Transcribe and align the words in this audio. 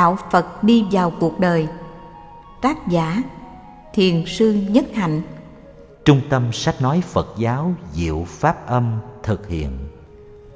Đạo 0.00 0.18
Phật 0.30 0.64
đi 0.64 0.84
vào 0.90 1.12
cuộc 1.20 1.40
đời. 1.40 1.68
Tác 2.60 2.88
giả 2.88 3.22
Thiền 3.94 4.24
sư 4.26 4.56
Nhất 4.68 4.84
Hạnh. 4.94 5.22
Trung 6.04 6.20
tâm 6.30 6.52
sách 6.52 6.82
nói 6.82 7.02
Phật 7.06 7.34
giáo 7.38 7.72
Diệu 7.92 8.24
Pháp 8.28 8.66
Âm 8.66 8.98
thực 9.22 9.48
hiện. 9.48 9.70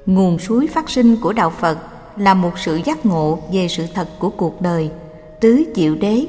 Nguồn 0.05 0.39
suối 0.39 0.67
phát 0.67 0.89
sinh 0.89 1.17
của 1.21 1.33
Đạo 1.33 1.49
Phật 1.49 1.77
là 2.17 2.33
một 2.33 2.59
sự 2.59 2.79
giác 2.85 3.05
ngộ 3.05 3.39
về 3.51 3.67
sự 3.67 3.85
thật 3.93 4.09
của 4.19 4.29
cuộc 4.29 4.61
đời 4.61 4.91
Tứ 5.41 5.63
diệu 5.75 5.95
đế. 5.95 6.25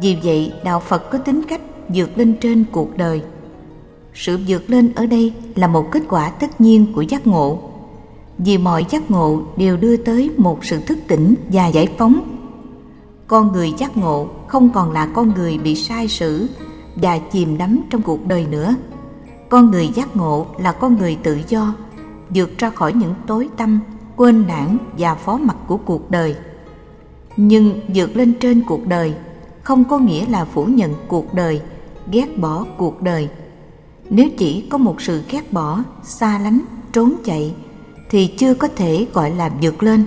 Vì 0.00 0.16
vậy 0.22 0.52
Đạo 0.64 0.80
Phật 0.80 1.10
có 1.10 1.18
tính 1.18 1.42
cách 1.48 1.60
vượt 1.88 2.18
lên 2.18 2.34
trên 2.40 2.64
cuộc 2.72 2.96
đời. 2.96 3.22
Sự 4.14 4.38
vượt 4.48 4.70
lên 4.70 4.92
ở 4.94 5.06
đây 5.06 5.32
là 5.54 5.66
một 5.66 5.88
kết 5.90 6.02
quả 6.08 6.30
tất 6.30 6.60
nhiên 6.60 6.92
của 6.94 7.02
giác 7.02 7.26
ngộ. 7.26 7.58
Vì 8.38 8.58
mọi 8.58 8.86
giác 8.90 9.10
ngộ 9.10 9.42
đều 9.56 9.76
đưa 9.76 9.96
tới 9.96 10.30
một 10.36 10.64
sự 10.64 10.80
thức 10.80 10.98
tỉnh 11.08 11.34
và 11.48 11.66
giải 11.66 11.88
phóng 11.98 12.35
con 13.26 13.52
người 13.52 13.72
giác 13.78 13.96
ngộ 13.96 14.28
không 14.48 14.70
còn 14.70 14.92
là 14.92 15.06
con 15.06 15.34
người 15.34 15.58
bị 15.58 15.74
sai 15.74 16.08
sử 16.08 16.48
và 16.96 17.18
chìm 17.18 17.58
đắm 17.58 17.80
trong 17.90 18.02
cuộc 18.02 18.26
đời 18.26 18.46
nữa. 18.50 18.74
Con 19.48 19.70
người 19.70 19.88
giác 19.88 20.16
ngộ 20.16 20.46
là 20.58 20.72
con 20.72 20.96
người 20.98 21.16
tự 21.22 21.38
do, 21.48 21.74
vượt 22.34 22.58
ra 22.58 22.70
khỏi 22.70 22.92
những 22.92 23.14
tối 23.26 23.48
tâm 23.56 23.80
quên 24.16 24.44
lãng 24.48 24.78
và 24.98 25.14
phó 25.14 25.36
mặc 25.36 25.56
của 25.66 25.76
cuộc 25.76 26.10
đời. 26.10 26.36
Nhưng 27.36 27.80
vượt 27.94 28.16
lên 28.16 28.32
trên 28.40 28.62
cuộc 28.66 28.86
đời 28.86 29.14
không 29.62 29.84
có 29.84 29.98
nghĩa 29.98 30.26
là 30.26 30.44
phủ 30.44 30.64
nhận 30.64 30.94
cuộc 31.08 31.34
đời, 31.34 31.60
ghét 32.10 32.38
bỏ 32.38 32.64
cuộc 32.76 33.02
đời. 33.02 33.28
Nếu 34.10 34.28
chỉ 34.38 34.66
có 34.70 34.78
một 34.78 35.00
sự 35.02 35.22
ghét 35.30 35.52
bỏ, 35.52 35.82
xa 36.02 36.38
lánh, 36.38 36.60
trốn 36.92 37.14
chạy 37.24 37.54
thì 38.10 38.26
chưa 38.26 38.54
có 38.54 38.68
thể 38.76 39.06
gọi 39.12 39.30
là 39.30 39.50
vượt 39.62 39.82
lên 39.82 40.04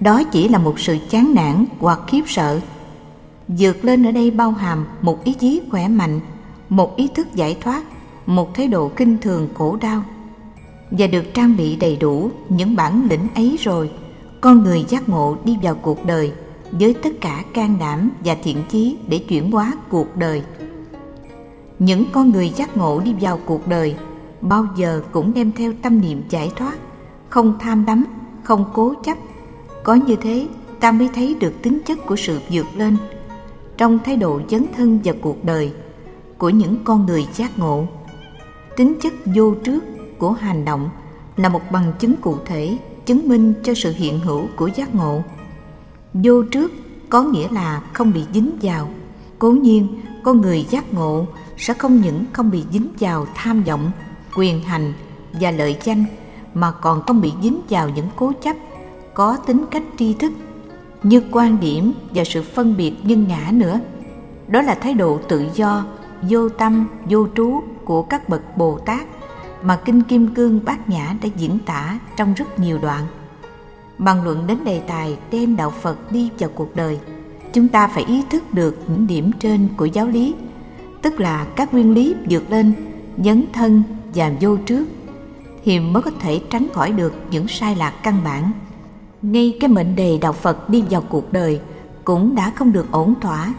đó 0.00 0.22
chỉ 0.24 0.48
là 0.48 0.58
một 0.58 0.80
sự 0.80 0.98
chán 1.10 1.34
nản 1.34 1.64
hoặc 1.78 2.00
khiếp 2.06 2.22
sợ. 2.26 2.60
Vượt 3.48 3.84
lên 3.84 4.06
ở 4.06 4.12
đây 4.12 4.30
bao 4.30 4.50
hàm 4.50 4.86
một 5.02 5.24
ý 5.24 5.32
chí 5.32 5.60
khỏe 5.70 5.88
mạnh, 5.88 6.20
một 6.68 6.96
ý 6.96 7.08
thức 7.14 7.34
giải 7.34 7.56
thoát, 7.60 7.82
một 8.26 8.54
thái 8.54 8.68
độ 8.68 8.90
kinh 8.96 9.18
thường 9.18 9.48
khổ 9.54 9.76
đau. 9.80 10.02
Và 10.90 11.06
được 11.06 11.24
trang 11.34 11.56
bị 11.56 11.76
đầy 11.76 11.96
đủ 11.96 12.30
những 12.48 12.76
bản 12.76 13.06
lĩnh 13.10 13.28
ấy 13.34 13.56
rồi, 13.60 13.90
con 14.40 14.62
người 14.62 14.84
giác 14.88 15.08
ngộ 15.08 15.36
đi 15.44 15.56
vào 15.62 15.74
cuộc 15.74 16.06
đời 16.06 16.32
với 16.70 16.94
tất 16.94 17.10
cả 17.20 17.42
can 17.54 17.76
đảm 17.80 18.10
và 18.24 18.36
thiện 18.42 18.56
chí 18.68 18.96
để 19.08 19.18
chuyển 19.18 19.50
hóa 19.50 19.72
cuộc 19.88 20.16
đời. 20.16 20.42
Những 21.78 22.04
con 22.12 22.30
người 22.30 22.50
giác 22.50 22.76
ngộ 22.76 23.00
đi 23.00 23.14
vào 23.20 23.38
cuộc 23.46 23.68
đời 23.68 23.96
bao 24.40 24.66
giờ 24.76 25.02
cũng 25.12 25.34
đem 25.34 25.52
theo 25.52 25.72
tâm 25.82 26.00
niệm 26.00 26.22
giải 26.28 26.50
thoát, 26.56 26.74
không 27.28 27.54
tham 27.60 27.84
đắm, 27.84 28.04
không 28.42 28.64
cố 28.74 28.94
chấp 29.04 29.18
có 29.88 29.94
như 29.94 30.16
thế, 30.16 30.48
ta 30.80 30.92
mới 30.92 31.08
thấy 31.14 31.36
được 31.40 31.52
tính 31.62 31.80
chất 31.86 31.98
của 32.06 32.16
sự 32.16 32.40
vượt 32.50 32.66
lên 32.76 32.96
trong 33.76 33.98
thái 34.04 34.16
độ 34.16 34.40
dấn 34.50 34.66
thân 34.76 35.00
và 35.04 35.12
cuộc 35.20 35.44
đời 35.44 35.72
của 36.38 36.48
những 36.48 36.76
con 36.84 37.06
người 37.06 37.26
giác 37.34 37.58
ngộ. 37.58 37.86
Tính 38.76 38.94
chất 39.02 39.12
vô 39.34 39.54
trước 39.64 39.84
của 40.18 40.32
hành 40.32 40.64
động 40.64 40.90
là 41.36 41.48
một 41.48 41.60
bằng 41.72 41.92
chứng 41.98 42.16
cụ 42.16 42.36
thể 42.46 42.78
chứng 43.06 43.28
minh 43.28 43.54
cho 43.62 43.74
sự 43.74 43.92
hiện 43.92 44.20
hữu 44.20 44.46
của 44.56 44.70
giác 44.74 44.94
ngộ. 44.94 45.22
Vô 46.14 46.42
trước 46.42 46.72
có 47.08 47.22
nghĩa 47.22 47.48
là 47.50 47.82
không 47.92 48.12
bị 48.12 48.22
dính 48.34 48.50
vào. 48.62 48.88
Cố 49.38 49.50
nhiên, 49.50 50.00
con 50.22 50.40
người 50.40 50.66
giác 50.70 50.94
ngộ 50.94 51.26
sẽ 51.56 51.74
không 51.74 52.00
những 52.00 52.24
không 52.32 52.50
bị 52.50 52.64
dính 52.72 52.88
vào 53.00 53.26
tham 53.34 53.62
vọng, 53.62 53.90
quyền 54.36 54.60
hành 54.60 54.92
và 55.40 55.50
lợi 55.50 55.76
danh 55.84 56.04
mà 56.54 56.70
còn 56.70 57.02
không 57.06 57.20
bị 57.20 57.32
dính 57.42 57.60
vào 57.68 57.88
những 57.88 58.06
cố 58.16 58.32
chấp 58.42 58.56
có 59.18 59.36
tính 59.36 59.64
cách 59.70 59.82
tri 59.98 60.14
thức, 60.14 60.32
như 61.02 61.22
quan 61.32 61.60
điểm 61.60 61.92
và 62.14 62.24
sự 62.24 62.42
phân 62.42 62.76
biệt 62.76 62.92
nhân 63.02 63.26
ngã 63.28 63.50
nữa. 63.52 63.80
Đó 64.48 64.62
là 64.62 64.74
thái 64.74 64.94
độ 64.94 65.18
tự 65.28 65.46
do, 65.54 65.84
vô 66.22 66.48
tâm, 66.48 66.88
vô 67.10 67.26
trú 67.36 67.60
của 67.84 68.02
các 68.02 68.28
bậc 68.28 68.56
bồ 68.56 68.78
tát 68.78 69.06
mà 69.62 69.76
kinh 69.84 70.02
kim 70.02 70.34
cương 70.34 70.60
bát 70.64 70.88
nhã 70.88 71.14
đã 71.22 71.28
diễn 71.36 71.58
tả 71.66 71.98
trong 72.16 72.34
rất 72.34 72.58
nhiều 72.58 72.78
đoạn. 72.82 73.06
Bàn 73.98 74.24
luận 74.24 74.46
đến 74.46 74.58
đề 74.64 74.80
tài 74.80 75.18
đem 75.30 75.56
đạo 75.56 75.70
phật 75.70 76.12
đi 76.12 76.30
vào 76.38 76.50
cuộc 76.54 76.76
đời, 76.76 76.98
chúng 77.52 77.68
ta 77.68 77.88
phải 77.88 78.04
ý 78.04 78.22
thức 78.30 78.54
được 78.54 78.78
những 78.88 79.06
điểm 79.06 79.30
trên 79.40 79.68
của 79.76 79.84
giáo 79.84 80.06
lý, 80.06 80.34
tức 81.02 81.20
là 81.20 81.44
các 81.44 81.74
nguyên 81.74 81.94
lý 81.94 82.14
vượt 82.30 82.50
lên 82.50 82.72
dấn 83.24 83.44
thân 83.52 83.82
và 84.14 84.32
vô 84.40 84.56
trước, 84.56 84.84
thì 85.64 85.80
mới 85.80 86.02
có 86.02 86.10
thể 86.20 86.40
tránh 86.50 86.66
khỏi 86.74 86.92
được 86.92 87.14
những 87.30 87.48
sai 87.48 87.76
lạc 87.76 87.94
căn 88.02 88.14
bản 88.24 88.52
ngay 89.22 89.56
cái 89.60 89.68
mệnh 89.68 89.96
đề 89.96 90.18
đạo 90.18 90.32
phật 90.32 90.70
đi 90.70 90.84
vào 90.90 91.02
cuộc 91.08 91.32
đời 91.32 91.60
cũng 92.04 92.34
đã 92.34 92.52
không 92.56 92.72
được 92.72 92.86
ổn 92.92 93.14
thỏa. 93.20 93.54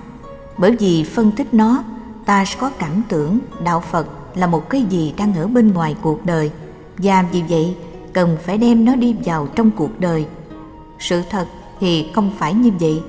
Bởi 0.57 0.75
vì 0.79 1.03
phân 1.03 1.31
tích 1.31 1.53
nó, 1.53 1.83
ta 2.25 2.45
sẽ 2.45 2.55
có 2.59 2.71
cảm 2.79 3.01
tưởng 3.09 3.39
đạo 3.63 3.79
phật 3.79 4.07
là 4.35 4.47
một 4.47 4.69
cái 4.69 4.81
gì 4.81 5.13
đang 5.17 5.35
ở 5.35 5.47
bên 5.47 5.73
ngoài 5.73 5.95
cuộc 6.01 6.25
đời. 6.25 6.51
Và 6.97 7.25
vì 7.31 7.43
vậy, 7.49 7.75
cần 8.13 8.37
phải 8.43 8.57
đem 8.57 8.85
nó 8.85 8.95
đi 8.95 9.15
vào 9.25 9.47
trong 9.55 9.71
cuộc 9.71 9.99
đời. 9.99 10.25
Sự 10.99 11.21
thật 11.29 11.47
thì 11.79 12.11
không 12.13 12.31
phải 12.37 12.53
như 12.53 12.71
vậy. 12.79 13.03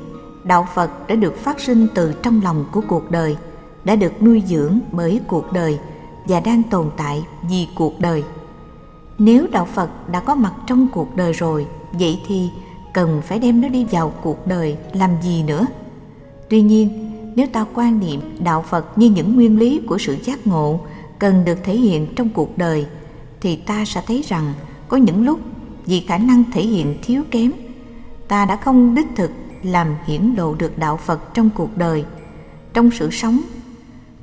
Đạo 0.44 0.68
phật 0.74 1.08
đã 1.08 1.14
được 1.14 1.36
phát 1.36 1.60
sinh 1.60 1.86
từ 1.94 2.12
trong 2.22 2.40
lòng 2.44 2.64
của 2.72 2.82
cuộc 2.88 3.10
đời, 3.10 3.36
đã 3.84 3.96
được 3.96 4.22
nuôi 4.22 4.42
dưỡng 4.46 4.78
bởi 4.92 5.20
cuộc 5.26 5.52
đời 5.52 5.78
và 6.26 6.40
đang 6.40 6.62
tồn 6.62 6.90
tại 6.96 7.24
vì 7.50 7.68
cuộc 7.74 8.00
đời. 8.00 8.24
Nếu 9.18 9.46
đạo 9.52 9.68
phật 9.74 10.08
đã 10.08 10.20
có 10.20 10.34
mặt 10.34 10.52
trong 10.66 10.88
cuộc 10.92 11.16
đời 11.16 11.32
rồi 11.32 11.66
vậy 11.92 12.20
thì 12.26 12.48
cần 12.92 13.22
phải 13.24 13.38
đem 13.38 13.60
nó 13.60 13.68
đi 13.68 13.84
vào 13.90 14.12
cuộc 14.22 14.46
đời 14.46 14.76
làm 14.92 15.10
gì 15.22 15.42
nữa 15.42 15.66
tuy 16.50 16.62
nhiên, 16.62 17.10
nếu 17.36 17.46
ta 17.46 17.66
quan 17.74 18.00
niệm 18.00 18.20
đạo 18.38 18.64
phật 18.68 18.98
như 18.98 19.10
những 19.10 19.34
nguyên 19.34 19.58
lý 19.58 19.80
của 19.86 19.98
sự 19.98 20.16
giác 20.24 20.46
ngộ 20.46 20.80
cần 21.18 21.44
được 21.44 21.58
thể 21.64 21.76
hiện 21.76 22.06
trong 22.16 22.28
cuộc 22.28 22.58
đời, 22.58 22.86
thì 23.40 23.56
ta 23.56 23.84
sẽ 23.84 24.02
thấy 24.06 24.24
rằng 24.28 24.52
có 24.88 24.96
những 24.96 25.24
lúc 25.24 25.40
vì 25.86 26.00
khả 26.00 26.18
năng 26.18 26.44
thể 26.52 26.62
hiện 26.62 26.98
thiếu 27.02 27.22
kém, 27.30 27.52
ta 28.28 28.44
đã 28.44 28.56
không 28.56 28.94
đích 28.94 29.06
thực 29.16 29.30
làm 29.62 29.94
hiển 30.06 30.34
lộ 30.36 30.54
được 30.54 30.78
đạo 30.78 30.96
phật 30.96 31.34
trong 31.34 31.50
cuộc 31.54 31.76
đời, 31.76 32.04
trong 32.72 32.90
sự 32.90 33.10
sống 33.10 33.40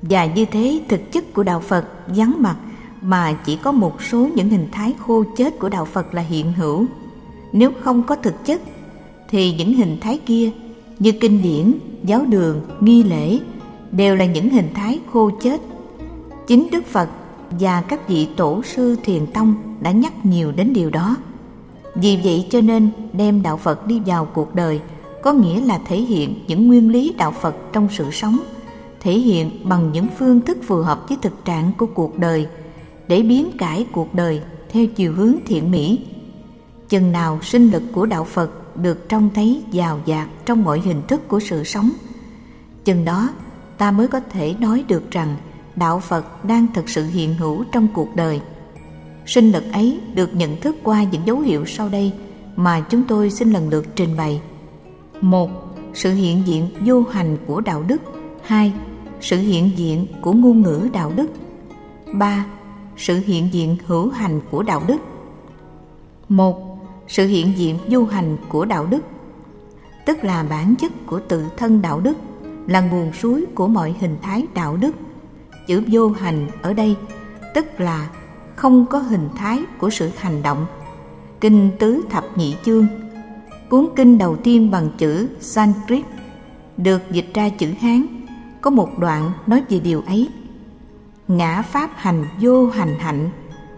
và 0.01 0.25
như 0.25 0.45
thế 0.45 0.81
thực 0.89 1.11
chất 1.11 1.33
của 1.33 1.43
đạo 1.43 1.59
phật 1.59 1.85
vắng 2.07 2.35
mặt 2.39 2.55
mà 3.01 3.33
chỉ 3.45 3.55
có 3.55 3.71
một 3.71 4.01
số 4.01 4.29
những 4.35 4.49
hình 4.49 4.67
thái 4.71 4.93
khô 4.99 5.23
chết 5.37 5.59
của 5.59 5.69
đạo 5.69 5.85
Phật 5.85 6.13
là 6.13 6.21
hiện 6.21 6.53
hữu. 6.53 6.85
Nếu 7.53 7.71
không 7.81 8.03
có 8.03 8.15
thực 8.15 8.45
chất 8.45 8.61
thì 9.29 9.53
những 9.53 9.73
hình 9.73 9.97
thái 10.01 10.19
kia 10.25 10.49
như 10.99 11.11
kinh 11.11 11.41
điển, 11.41 11.73
giáo 12.03 12.25
đường, 12.25 12.61
nghi 12.79 13.03
lễ 13.03 13.39
đều 13.91 14.15
là 14.15 14.25
những 14.25 14.49
hình 14.49 14.69
thái 14.73 14.99
khô 15.11 15.31
chết. 15.41 15.61
Chính 16.47 16.67
Đức 16.71 16.85
Phật 16.85 17.09
và 17.59 17.81
các 17.81 18.07
vị 18.07 18.27
tổ 18.37 18.61
sư 18.63 18.95
thiền 19.03 19.25
tông 19.25 19.55
đã 19.81 19.91
nhắc 19.91 20.25
nhiều 20.25 20.51
đến 20.51 20.73
điều 20.73 20.89
đó. 20.89 21.15
Vì 21.95 22.19
vậy 22.23 22.47
cho 22.49 22.61
nên 22.61 22.89
đem 23.13 23.41
đạo 23.41 23.57
Phật 23.57 23.87
đi 23.87 24.01
vào 24.05 24.25
cuộc 24.25 24.55
đời 24.55 24.79
có 25.23 25.33
nghĩa 25.33 25.61
là 25.61 25.79
thể 25.85 25.97
hiện 25.97 26.35
những 26.47 26.67
nguyên 26.67 26.89
lý 26.89 27.13
đạo 27.17 27.31
Phật 27.41 27.55
trong 27.73 27.87
sự 27.91 28.11
sống, 28.11 28.37
thể 28.99 29.13
hiện 29.13 29.49
bằng 29.63 29.91
những 29.91 30.07
phương 30.17 30.41
thức 30.41 30.57
phù 30.63 30.75
hợp 30.75 31.09
với 31.09 31.17
thực 31.21 31.45
trạng 31.45 31.71
của 31.77 31.85
cuộc 31.85 32.17
đời– 32.17 32.47
để 33.07 33.21
biến 33.21 33.51
cải 33.57 33.85
cuộc 33.91 34.15
đời 34.15 34.41
theo 34.69 34.85
chiều 34.95 35.13
hướng 35.13 35.35
thiện 35.45 35.71
mỹ 35.71 35.99
chừng 36.89 37.11
nào 37.11 37.39
sinh 37.41 37.71
lực 37.71 37.83
của 37.91 38.05
đạo 38.05 38.23
phật 38.23 38.77
được 38.77 39.09
trông 39.09 39.29
thấy, 39.33 39.63
giàu 39.71 39.99
dạt 40.05 40.27
trong 40.45 40.63
mọi 40.63 40.79
hình 40.79 41.01
thức 41.07 41.27
của 41.27 41.39
sự 41.39 41.63
sống. 41.63 41.89
Chừng 42.85 43.05
đó, 43.05 43.29
ta 43.77 43.91
mới 43.91 44.07
có 44.07 44.19
thể 44.19 44.55
nói 44.59 44.85
được 44.87 45.11
rằng 45.11 45.37
đạo 45.75 45.99
phật 45.99 46.45
đang 46.45 46.67
thực 46.73 46.89
sự 46.89 47.05
hiện 47.05 47.33
hữu 47.33 47.63
trong 47.71 47.87
cuộc 47.93 48.15
đời. 48.15 48.41
Sinh 49.25 49.51
lực 49.51 49.63
ấy 49.73 49.99
được 50.13 50.35
nhận 50.35 50.61
thức 50.61 50.75
qua 50.83 51.03
những 51.03 51.21
dấu 51.25 51.39
hiệu 51.39 51.65
sau 51.65 51.89
đây 51.89 52.13
mà 52.55 52.79
chúng 52.89 53.03
tôi 53.07 53.29
xin 53.29 53.51
lần 53.51 53.69
lượt 53.69 53.85
trình 53.95 54.17
bày. 54.17 54.41
Một, 55.21 55.49
sự 55.93 56.13
hiện 56.13 56.43
diện 56.45 56.69
vô 56.85 57.03
hành 57.11 57.37
của 57.47 57.61
đạo 57.61 57.83
đức. 57.87 58.01
Hai, 58.43 58.73
sự 59.21 59.37
hiện 59.37 59.71
diện 59.75 60.07
của 60.21 60.33
ngôn 60.33 60.61
ngữ 60.61 60.89
đạo 60.93 61.11
đức. 61.15 61.27
Ba, 62.13 62.45
sự 62.97 63.19
hiện 63.25 63.49
diện 63.51 63.77
hữu 63.85 64.09
hành 64.09 64.41
của 64.51 64.63
đạo 64.63 64.83
đức. 64.87 64.97
Một 66.29 66.66
sự 67.07 67.27
hiện 67.27 67.53
diện 67.57 67.77
du 67.89 68.05
hành 68.05 68.37
của 68.49 68.65
đạo 68.65 68.85
đức, 68.85 69.01
tức 70.05 70.23
là 70.23 70.43
bản 70.49 70.75
chất 70.75 70.91
của 71.05 71.19
tự 71.19 71.45
thân 71.57 71.81
đạo 71.81 71.99
đức, 71.99 72.17
là 72.67 72.81
nguồn 72.81 73.13
suối 73.13 73.45
của 73.55 73.67
mọi 73.67 73.95
hình 73.99 74.17
thái 74.21 74.45
đạo 74.53 74.77
đức. 74.77 74.95
Chữ 75.67 75.83
vô 75.87 76.09
hành 76.09 76.47
ở 76.61 76.73
đây, 76.73 76.95
tức 77.53 77.65
là 77.79 78.09
không 78.55 78.85
có 78.85 78.99
hình 78.99 79.29
thái 79.35 79.59
của 79.79 79.89
sự 79.89 80.09
hành 80.17 80.43
động. 80.43 80.65
Kinh 81.41 81.71
tứ 81.79 82.01
thập 82.09 82.37
nhị 82.37 82.55
chương, 82.65 82.87
cuốn 83.69 83.87
kinh 83.95 84.17
đầu 84.17 84.35
tiên 84.35 84.71
bằng 84.71 84.89
chữ 84.97 85.27
sanskrit, 85.39 86.05
được 86.77 87.01
dịch 87.11 87.33
ra 87.33 87.49
chữ 87.49 87.71
hán, 87.79 88.05
có 88.61 88.69
một 88.69 88.99
đoạn 88.99 89.31
nói 89.47 89.63
về 89.69 89.79
điều 89.79 90.01
ấy. 90.01 90.29
Ngã 91.27 91.61
pháp 91.61 91.89
hành 91.95 92.25
vô 92.41 92.67
hành 92.67 92.95
hạnh, 92.99 93.29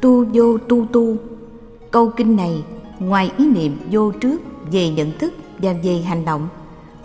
tu 0.02 0.26
vô 0.34 0.58
tu 0.58 0.86
tu. 0.86 1.16
Câu 1.92 2.12
kinh 2.18 2.36
này 2.36 2.64
ngoài 3.00 3.32
ý 3.38 3.48
niệm 3.48 3.78
vô 3.92 4.12
trước 4.12 4.42
về 4.72 4.90
nhận 4.90 5.18
thức 5.18 5.34
và 5.58 5.74
về 5.84 6.02
hành 6.02 6.26
động, 6.26 6.48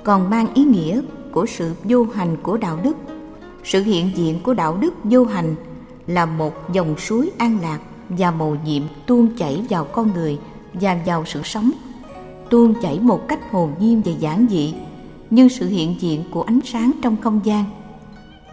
còn 0.05 0.31
mang 0.31 0.55
ý 0.55 0.65
nghĩa 0.65 1.01
của 1.33 1.47
sự 1.47 1.73
vô 1.85 2.07
hành 2.15 2.37
của 2.43 2.57
đạo 2.57 2.79
đức. 2.85 2.97
Sự 3.65 3.83
hiện 3.83 4.11
diện 4.15 4.41
của 4.43 4.55
đạo 4.55 4.77
đức 4.81 4.95
vô 5.05 5.25
hành 5.25 5.55
là 6.07 6.27
một 6.27 6.73
dòng 6.73 6.99
suối 6.99 7.31
an 7.39 7.59
lạc 7.63 7.79
và 8.09 8.31
màu 8.31 8.57
nhiệm 8.65 8.83
tuôn 9.07 9.29
chảy 9.39 9.65
vào 9.71 9.85
con 9.85 10.13
người 10.15 10.39
và 10.73 10.99
vào 11.07 11.25
sự 11.27 11.41
sống. 11.45 11.71
Tuôn 12.51 12.75
chảy 12.83 13.01
một 13.01 13.29
cách 13.29 13.41
hồn 13.51 13.73
nhiên 13.81 14.03
và 14.05 14.13
giản 14.19 14.47
dị 14.51 14.75
như 15.31 15.49
sự 15.49 15.69
hiện 15.69 15.95
diện 16.01 16.25
của 16.31 16.43
ánh 16.43 16.61
sáng 16.65 16.91
trong 17.03 17.17
không 17.21 17.41
gian. 17.45 17.65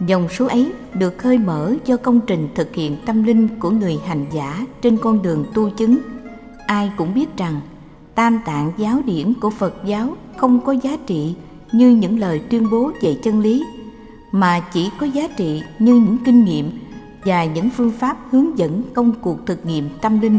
Dòng 0.06 0.28
suối 0.28 0.48
ấy 0.48 0.72
được 0.94 1.18
khơi 1.18 1.38
mở 1.38 1.74
do 1.84 1.96
công 1.96 2.20
trình 2.26 2.48
thực 2.54 2.74
hiện 2.74 2.96
tâm 3.06 3.22
linh 3.22 3.48
của 3.58 3.70
người 3.70 3.98
hành 4.06 4.26
giả 4.32 4.66
trên 4.82 4.98
con 4.98 5.22
đường 5.22 5.44
tu 5.54 5.70
chứng 5.70 5.98
ai 6.72 6.92
cũng 6.96 7.14
biết 7.14 7.36
rằng, 7.36 7.60
tam 8.14 8.40
tạng 8.44 8.72
giáo 8.76 9.02
điển 9.04 9.34
của 9.40 9.50
phật 9.50 9.74
giáo 9.84 10.16
không 10.36 10.60
có 10.60 10.72
giá 10.72 10.96
trị 11.06 11.34
như 11.72 11.90
những 11.90 12.18
lời 12.18 12.42
tuyên 12.50 12.70
bố 12.70 12.90
về 13.02 13.16
chân 13.22 13.40
lý, 13.40 13.64
mà 14.32 14.60
chỉ 14.72 14.90
có 14.98 15.06
giá 15.06 15.28
trị 15.36 15.62
như 15.78 15.94
những 15.94 16.18
kinh 16.24 16.44
nghiệm 16.44 16.70
và 17.24 17.44
những 17.44 17.70
phương 17.70 17.90
pháp 17.90 18.16
hướng 18.30 18.58
dẫn 18.58 18.82
công 18.94 19.12
cuộc 19.20 19.46
thực 19.46 19.66
nghiệm 19.66 19.88
tâm 20.00 20.20
linh 20.20 20.38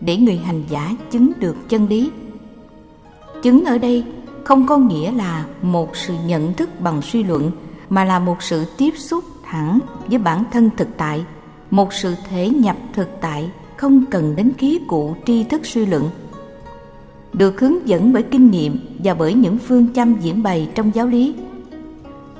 để 0.00 0.16
người 0.16 0.36
hành 0.36 0.64
giả 0.68 0.96
chứng 1.10 1.32
được 1.38 1.68
chân 1.68 1.88
lý. 1.88 2.10
Chứng 3.42 3.64
ở 3.64 3.78
đây 3.78 4.04
không 4.44 4.66
có 4.66 4.76
nghĩa 4.76 5.12
là 5.12 5.44
một 5.62 5.96
sự 5.96 6.14
nhận 6.26 6.54
thức 6.54 6.80
bằng 6.80 7.02
suy 7.02 7.22
luận, 7.22 7.50
mà 7.90 8.04
là 8.04 8.18
một 8.18 8.42
sự 8.42 8.64
tiếp 8.78 8.94
xúc 8.96 9.24
thẳng 9.44 9.78
với 10.06 10.18
bản 10.18 10.44
thân 10.52 10.70
thực 10.76 10.88
tại, 10.96 11.24
một 11.70 11.92
sự 11.92 12.14
thể 12.28 12.48
nhập 12.48 12.76
thực 12.92 13.08
tại 13.20 13.50
không 13.80 14.06
cần 14.10 14.36
đến 14.36 14.52
khí 14.58 14.80
cụ 14.88 15.16
tri 15.26 15.44
thức 15.44 15.66
suy 15.66 15.86
luận. 15.86 16.10
Được 17.32 17.60
hướng 17.60 17.88
dẫn 17.88 18.12
bởi 18.12 18.22
kinh 18.22 18.50
nghiệm 18.50 18.78
và 19.04 19.14
bởi 19.14 19.34
những 19.34 19.58
phương 19.58 19.92
châm 19.94 20.20
diễn 20.20 20.42
bày 20.42 20.68
trong 20.74 20.90
giáo 20.94 21.06
lý. 21.06 21.34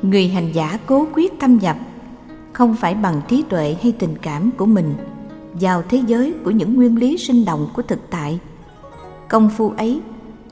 Người 0.03 0.29
hành 0.29 0.53
giả 0.53 0.79
cố 0.87 1.07
quyết 1.15 1.33
thâm 1.41 1.59
nhập, 1.59 1.77
không 2.53 2.77
phải 2.77 2.95
bằng 2.95 3.21
trí 3.29 3.43
tuệ 3.43 3.77
hay 3.83 3.93
tình 3.93 4.15
cảm 4.23 4.51
của 4.51 4.67
mình, 4.67 4.95
vào 5.61 5.83
thế 5.89 6.03
giới 6.07 6.35
của 6.45 6.51
những 6.51 6.75
nguyên 6.75 6.97
lý 6.97 7.19
sinh 7.19 7.45
động 7.45 7.69
của 7.75 7.83
thực 7.83 8.11
tại. 8.11 8.39
Công 9.29 9.51
phu 9.57 9.71
ấy 9.71 10.01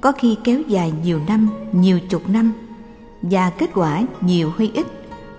có 0.01 0.13
khi 0.13 0.37
kéo 0.45 0.61
dài 0.69 0.93
nhiều 1.05 1.21
năm, 1.29 1.49
nhiều 1.73 2.01
chục 2.09 2.29
năm, 2.29 2.53
và 3.23 3.51
kết 3.51 3.71
quả 3.75 4.03
nhiều 4.21 4.51
hay 4.59 4.71
ít 4.75 4.87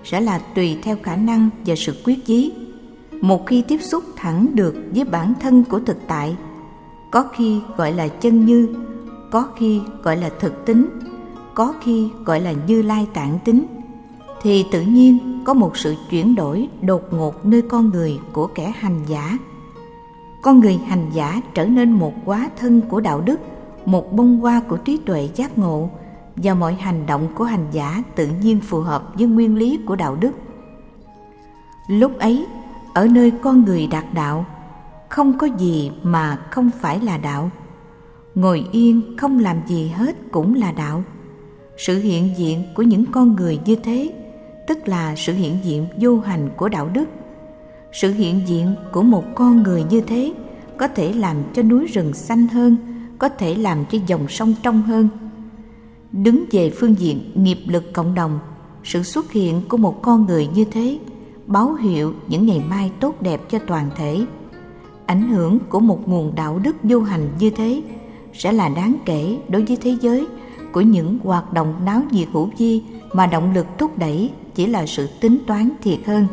sẽ 0.04 0.22
là 0.22 0.40
tùy 0.40 0.78
theo 0.84 0.98
khả 1.04 1.16
năng 1.16 1.50
và 1.66 1.76
sự 1.76 1.96
quyết 2.06 2.26
chí 2.26 2.52
một 3.22 3.48
khi 3.48 3.62
tiếp 3.62 3.78
xúc 3.82 4.04
thẳng 4.16 4.48
được 4.54 4.76
với 4.96 5.06
bản 5.06 5.34
thân 5.40 5.64
của 5.64 5.80
thực 5.80 5.98
tại, 6.08 6.36
có 7.12 7.24
khi 7.34 7.62
gọi 7.78 7.94
là 7.94 8.08
chân 8.08 8.46
như, 8.46 8.76
có 9.32 9.48
khi 9.58 9.82
gọi 10.04 10.18
là 10.18 10.30
thực 10.40 10.66
tính, 10.66 10.86
có 11.54 11.74
khi 11.82 12.10
gọi 12.26 12.42
là 12.42 12.54
như 12.68 12.82
lai 12.82 13.08
tạng 13.14 13.40
tính, 13.46 13.66
thì 14.42 14.66
tự 14.72 14.82
nhiên 14.82 15.42
có 15.46 15.54
một 15.54 15.78
sự 15.78 15.96
chuyển 16.10 16.36
đổi 16.36 16.68
đột 16.82 17.14
ngột 17.14 17.46
nơi 17.46 17.62
con 17.62 17.90
người 17.90 18.20
của 18.34 18.48
kẻ 18.48 18.74
hành 18.78 19.00
giả. 19.08 19.38
Con 20.42 20.60
người 20.60 20.78
hành 20.78 21.10
giả 21.14 21.42
trở 21.54 21.66
nên 21.66 21.92
một 21.92 22.14
quá 22.26 22.50
thân 22.60 22.82
của 22.82 23.00
đạo 23.00 23.22
đức, 23.22 23.40
một 23.86 24.14
bông 24.14 24.40
hoa 24.40 24.62
của 24.68 24.78
trí 24.78 24.98
tuệ 24.98 25.30
giác 25.36 25.58
ngộ, 25.58 25.90
và 26.36 26.54
mọi 26.54 26.74
hành 26.74 27.06
động 27.06 27.28
của 27.36 27.44
hành 27.44 27.68
giả 27.72 28.04
tự 28.16 28.28
nhiên 28.42 28.60
phù 28.60 28.80
hợp 28.80 29.14
với 29.16 29.28
nguyên 29.28 29.56
lý 29.56 29.80
của 29.86 29.96
đạo 29.96 30.18
đức. 30.20 30.32
Lúc 31.88 32.20
ấy 32.20 32.46
ở 33.00 33.08
nơi 33.08 33.32
con 33.42 33.66
người 33.66 33.88
đạt 33.88 34.06
đạo, 34.14 34.46
không 35.10 35.38
có 35.38 35.48
gì 35.48 35.92
mà 36.04 36.38
không 36.52 36.70
phải 36.80 37.00
là 37.00 37.18
đạo. 37.18 37.52
Ngồi 38.36 38.66
yên 38.72 39.18
không 39.18 39.40
làm 39.40 39.58
gì 39.68 39.88
hết 39.88 40.16
cũng 40.32 40.56
là 40.56 40.72
đạo. 40.72 41.04
Sự 41.78 42.00
hiện 42.00 42.30
diện 42.38 42.64
của 42.76 42.84
những 42.84 43.06
con 43.12 43.36
người 43.36 43.60
như 43.66 43.76
thế, 43.76 44.14
tức 44.68 44.88
là 44.88 45.16
sự 45.16 45.34
hiện 45.34 45.58
diện 45.64 45.88
vô 46.00 46.20
hành 46.20 46.50
của 46.58 46.70
đạo 46.70 46.90
đức. 46.94 47.06
Sự 47.92 48.14
hiện 48.14 48.42
diện 48.48 48.76
của 48.92 49.04
một 49.04 49.24
con 49.36 49.64
người 49.64 49.84
như 49.90 50.02
thế 50.02 50.34
có 50.78 50.88
thể 50.88 51.14
làm 51.14 51.38
cho 51.54 51.64
núi 51.64 51.88
rừng 51.88 52.14
xanh 52.14 52.48
hơn, 52.48 52.76
có 53.20 53.30
thể 53.30 53.56
làm 53.56 53.86
cho 53.86 53.98
dòng 54.08 54.28
sông 54.28 54.54
trong 54.64 54.82
hơn. 54.82 55.10
Đứng 56.12 56.46
về 56.52 56.72
phương 56.80 56.96
diện 57.00 57.32
nghiệp 57.36 57.60
lực 57.68 57.94
cộng 57.94 58.16
đồng, 58.16 58.40
sự 58.84 59.04
xuất 59.04 59.32
hiện 59.32 59.62
của 59.70 59.78
một 59.78 60.02
con 60.02 60.26
người 60.26 60.48
như 60.48 60.66
thế 60.66 61.00
báo 61.50 61.74
hiệu 61.74 62.14
những 62.28 62.46
ngày 62.46 62.64
mai 62.70 62.92
tốt 63.00 63.22
đẹp 63.22 63.42
cho 63.50 63.60
toàn 63.68 63.90
thể. 63.96 64.26
Ảnh 65.06 65.30
hưởng 65.30 65.60
của 65.70 65.80
một 65.80 66.10
nguồn 66.10 66.36
đạo 66.36 66.60
đức 66.64 66.76
vô 66.84 67.00
hành 67.00 67.30
như 67.40 67.50
thế 67.50 67.82
sẽ 68.34 68.52
là 68.52 68.70
đáng 68.70 68.96
kể 69.06 69.38
đối 69.48 69.66
với 69.66 69.78
thế 69.82 69.96
giới 70.02 70.28
của 70.72 70.82
những 70.82 71.20
hoạt 71.24 71.54
động 71.54 71.74
náo 71.86 72.02
nhiệt 72.12 72.28
hữu 72.32 72.50
vi 72.58 72.82
mà 73.14 73.26
động 73.26 73.54
lực 73.54 73.66
thúc 73.78 73.98
đẩy 73.98 74.32
chỉ 74.56 74.66
là 74.66 74.86
sự 74.86 75.08
tính 75.22 75.38
toán 75.48 75.70
thiệt 75.82 76.00
hơn. 76.06 76.28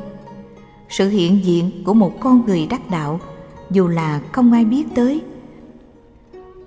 Sự 0.88 1.08
hiện 1.08 1.44
diện 1.44 1.70
của 1.84 1.94
một 1.94 2.20
con 2.20 2.46
người 2.46 2.66
đắc 2.70 2.90
đạo, 2.90 3.20
dù 3.70 3.88
là 3.88 4.20
không 4.32 4.52
ai 4.52 4.64
biết 4.64 4.84
tới, 4.94 5.20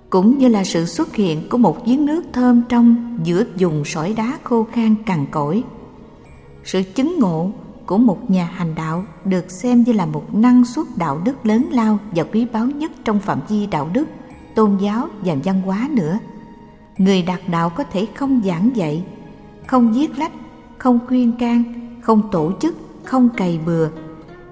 cũng 0.09 0.37
như 0.37 0.47
là 0.47 0.63
sự 0.63 0.85
xuất 0.85 1.15
hiện 1.15 1.49
của 1.49 1.57
một 1.57 1.85
giếng 1.85 2.05
nước 2.05 2.23
thơm 2.33 2.61
trong 2.69 3.17
giữa 3.23 3.43
vùng 3.59 3.85
sỏi 3.85 4.13
đá 4.17 4.37
khô 4.43 4.67
khan 4.71 4.95
cằn 5.05 5.25
cỗi. 5.31 5.63
Sự 6.63 6.81
chứng 6.95 7.19
ngộ 7.19 7.51
của 7.89 7.97
một 7.97 8.29
nhà 8.31 8.45
hành 8.45 8.75
đạo 8.75 9.03
được 9.25 9.51
xem 9.51 9.83
như 9.83 9.91
là 9.93 10.05
một 10.05 10.35
năng 10.35 10.65
suất 10.65 10.85
đạo 10.97 11.21
đức 11.23 11.45
lớn 11.45 11.69
lao 11.71 11.99
và 12.11 12.23
quý 12.23 12.47
báu 12.53 12.65
nhất 12.65 12.91
trong 13.05 13.19
phạm 13.19 13.39
vi 13.49 13.65
đạo 13.67 13.89
đức, 13.93 14.07
tôn 14.55 14.77
giáo 14.77 15.07
và 15.21 15.35
văn 15.43 15.61
hóa 15.61 15.89
nữa. 15.91 16.19
Người 16.97 17.21
đạt 17.21 17.39
đạo 17.51 17.69
có 17.69 17.83
thể 17.83 18.07
không 18.15 18.41
giảng 18.45 18.75
dạy, 18.75 19.03
không 19.67 19.95
giết 19.95 20.19
lách, 20.19 20.31
không 20.77 20.99
khuyên 21.07 21.31
can, 21.39 21.63
không 22.01 22.21
tổ 22.31 22.51
chức, 22.59 22.75
không 23.03 23.29
cày 23.37 23.59
bừa, 23.65 23.89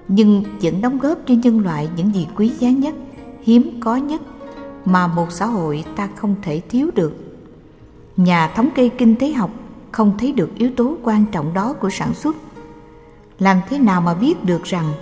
nhưng 0.08 0.44
vẫn 0.62 0.80
đóng 0.80 0.98
góp 0.98 1.18
cho 1.26 1.34
nhân 1.34 1.60
loại 1.60 1.88
những 1.96 2.14
gì 2.14 2.26
quý 2.36 2.52
giá 2.58 2.70
nhất, 2.70 2.94
hiếm 3.42 3.80
có 3.80 3.96
nhất 3.96 4.22
mà 4.84 5.06
một 5.06 5.32
xã 5.32 5.46
hội 5.46 5.84
ta 5.96 6.08
không 6.16 6.34
thể 6.42 6.60
thiếu 6.68 6.90
được. 6.94 7.38
Nhà 8.16 8.52
thống 8.56 8.68
kê 8.74 8.88
kinh 8.88 9.16
tế 9.16 9.32
học 9.32 9.50
không 9.92 10.12
thấy 10.18 10.32
được 10.32 10.50
yếu 10.58 10.70
tố 10.76 10.96
quan 11.02 11.24
trọng 11.32 11.54
đó 11.54 11.72
của 11.72 11.90
sản 11.90 12.14
xuất 12.14 12.36
làm 13.38 13.60
thế 13.68 13.78
nào 13.78 14.00
mà 14.00 14.14
biết 14.14 14.44
được 14.44 14.64
rằng 14.64 14.92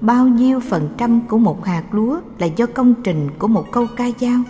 bao 0.00 0.28
nhiêu 0.28 0.60
phần 0.60 0.88
trăm 0.98 1.20
của 1.28 1.38
một 1.38 1.64
hạt 1.64 1.84
lúa 1.90 2.20
là 2.38 2.46
do 2.46 2.66
công 2.66 2.94
trình 3.04 3.28
của 3.38 3.48
một 3.48 3.72
câu 3.72 3.86
ca 3.96 4.04
dao? 4.20 4.40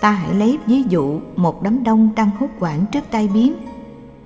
Ta 0.00 0.10
hãy 0.10 0.34
lấy 0.34 0.58
ví 0.66 0.82
dụ 0.88 1.20
một 1.36 1.62
đám 1.62 1.84
đông 1.84 2.10
đang 2.16 2.30
hốt 2.38 2.48
quản 2.60 2.86
trước 2.92 3.04
tai 3.10 3.28
biến 3.28 3.54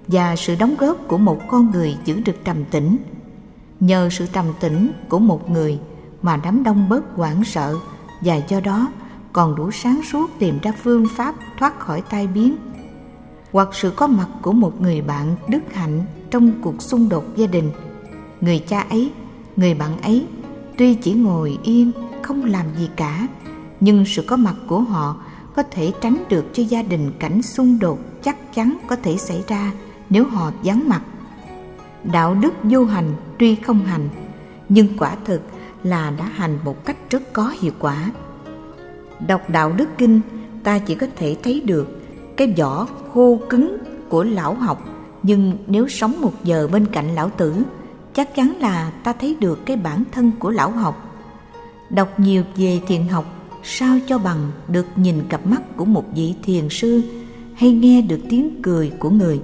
và 0.09 0.37
sự 0.37 0.55
đóng 0.59 0.75
góp 0.79 0.97
của 1.09 1.19
một 1.19 1.39
con 1.49 1.71
người 1.71 1.97
giữ 2.05 2.21
được 2.25 2.45
trầm 2.45 2.65
tĩnh. 2.65 2.97
Nhờ 3.81 4.09
sự 4.13 4.27
trầm 4.33 4.47
tĩnh 4.61 4.93
của 5.09 5.19
một 5.19 5.51
người 5.51 5.79
mà 6.23 6.37
đám 6.45 6.65
đông 6.65 6.89
bớt 6.89 7.05
hoảng 7.17 7.45
sợ 7.45 7.77
và 8.21 8.37
do 8.49 8.61
đó 8.61 8.93
còn 9.33 9.55
đủ 9.55 9.71
sáng 9.71 10.01
suốt 10.13 10.31
tìm 10.39 10.59
ra 10.63 10.73
phương 10.83 11.07
pháp 11.17 11.35
thoát 11.59 11.81
khỏi 11.81 12.03
tai 12.11 12.27
biến. 12.27 12.57
Hoặc 13.53 13.69
sự 13.73 13.93
có 13.97 14.07
mặt 14.07 14.29
của 14.43 14.53
một 14.53 14.81
người 14.81 15.03
bạn 15.03 15.37
đức 15.49 15.75
hạnh 15.75 16.05
trong 16.31 16.53
cuộc 16.63 16.83
xung 16.83 17.09
đột 17.09 17.25
gia 17.37 17.47
đình 17.47 17.71
người 18.43 18.59
cha 18.59 18.81
ấy, 18.81 19.11
người 19.57 19.75
bạn 19.75 20.01
ấy, 20.01 20.27
tuy 20.79 20.95
chỉ 20.95 21.13
ngồi 21.13 21.59
yên, 21.63 21.93
không 22.23 22.45
làm 22.45 22.67
gì 22.79 22.91
cả, 22.97 23.27
nhưng 23.81 24.05
sự 24.07 24.23
có 24.27 24.37
mặt 24.37 24.55
của 24.67 24.81
họ 24.81 25.17
có 25.57 25.63
thể 25.63 25.93
tránh 26.01 26.25
được 26.29 26.45
cho 26.53 26.63
gia 26.63 26.83
đình 26.83 27.13
cảnh 27.19 27.43
xung 27.43 27.79
đột 27.79 27.99
chắc 28.23 28.55
chắn 28.55 28.79
có 28.87 28.97
thể 28.97 29.17
xảy 29.17 29.45
ra 29.49 29.73
nếu 30.11 30.25
họ 30.25 30.53
vắng 30.65 30.89
mặt. 30.89 31.03
Đạo 32.13 32.35
đức 32.35 32.55
vô 32.63 32.85
hành 32.85 33.15
tuy 33.39 33.55
không 33.55 33.85
hành, 33.85 34.09
nhưng 34.69 34.99
quả 34.99 35.17
thực 35.25 35.41
là 35.83 36.13
đã 36.19 36.25
hành 36.25 36.59
một 36.65 36.85
cách 36.85 36.97
rất 37.11 37.33
có 37.33 37.55
hiệu 37.61 37.73
quả. 37.79 38.11
Đọc 39.27 39.51
đạo 39.51 39.73
đức 39.73 39.89
kinh, 39.99 40.21
ta 40.63 40.79
chỉ 40.79 40.95
có 40.95 41.07
thể 41.17 41.37
thấy 41.43 41.61
được 41.61 42.01
cái 42.37 42.55
vỏ 42.59 42.87
khô 43.13 43.41
cứng 43.49 43.77
của 44.09 44.25
lão 44.25 44.55
học, 44.55 44.89
nhưng 45.23 45.59
nếu 45.67 45.89
sống 45.89 46.21
một 46.21 46.33
giờ 46.45 46.69
bên 46.73 46.87
cạnh 46.87 47.15
lão 47.15 47.31
tử 47.31 47.55
chắc 48.15 48.35
chắn 48.35 48.57
là 48.61 48.93
ta 49.05 49.13
thấy 49.13 49.37
được 49.41 49.67
cái 49.67 49.77
bản 49.77 50.05
thân 50.13 50.31
của 50.39 50.51
lão 50.51 50.71
học. 50.71 51.09
Đọc 51.91 52.21
nhiều 52.21 52.45
về 52.57 52.81
thiền 52.87 53.09
học, 53.09 53.25
sao 53.63 53.99
cho 54.07 54.19
bằng 54.19 54.51
được 54.69 54.87
nhìn 54.97 55.23
cặp 55.29 55.47
mắt 55.47 55.77
của 55.77 55.85
một 55.85 56.05
vị 56.15 56.35
thiền 56.43 56.69
sư 56.69 57.03
hay 57.55 57.73
nghe 57.73 58.03
được 58.03 58.21
tiếng 58.31 58.63
cười 58.63 58.91
của 58.99 59.11
người? 59.11 59.41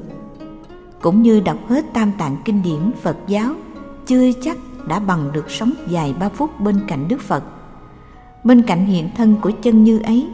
Cũng 1.00 1.22
như 1.22 1.40
đọc 1.40 1.58
hết 1.68 1.84
tam 1.92 2.12
tạng 2.18 2.36
kinh 2.44 2.62
điển 2.62 2.90
phật 3.02 3.16
giáo, 3.26 3.54
chưa 4.06 4.32
chắc 4.42 4.58
đã 4.88 4.98
bằng 4.98 5.32
được 5.32 5.50
sống 5.50 5.72
dài 5.88 6.14
ba 6.20 6.28
phút 6.28 6.60
bên 6.60 6.80
cạnh 6.88 7.08
đức 7.08 7.20
phật. 7.20 7.44
Bên 8.44 8.62
cạnh 8.62 8.86
hiện 8.86 9.10
thân 9.16 9.36
của 9.40 9.50
chân 9.62 9.84
như 9.84 9.98
ấy, 9.98 10.26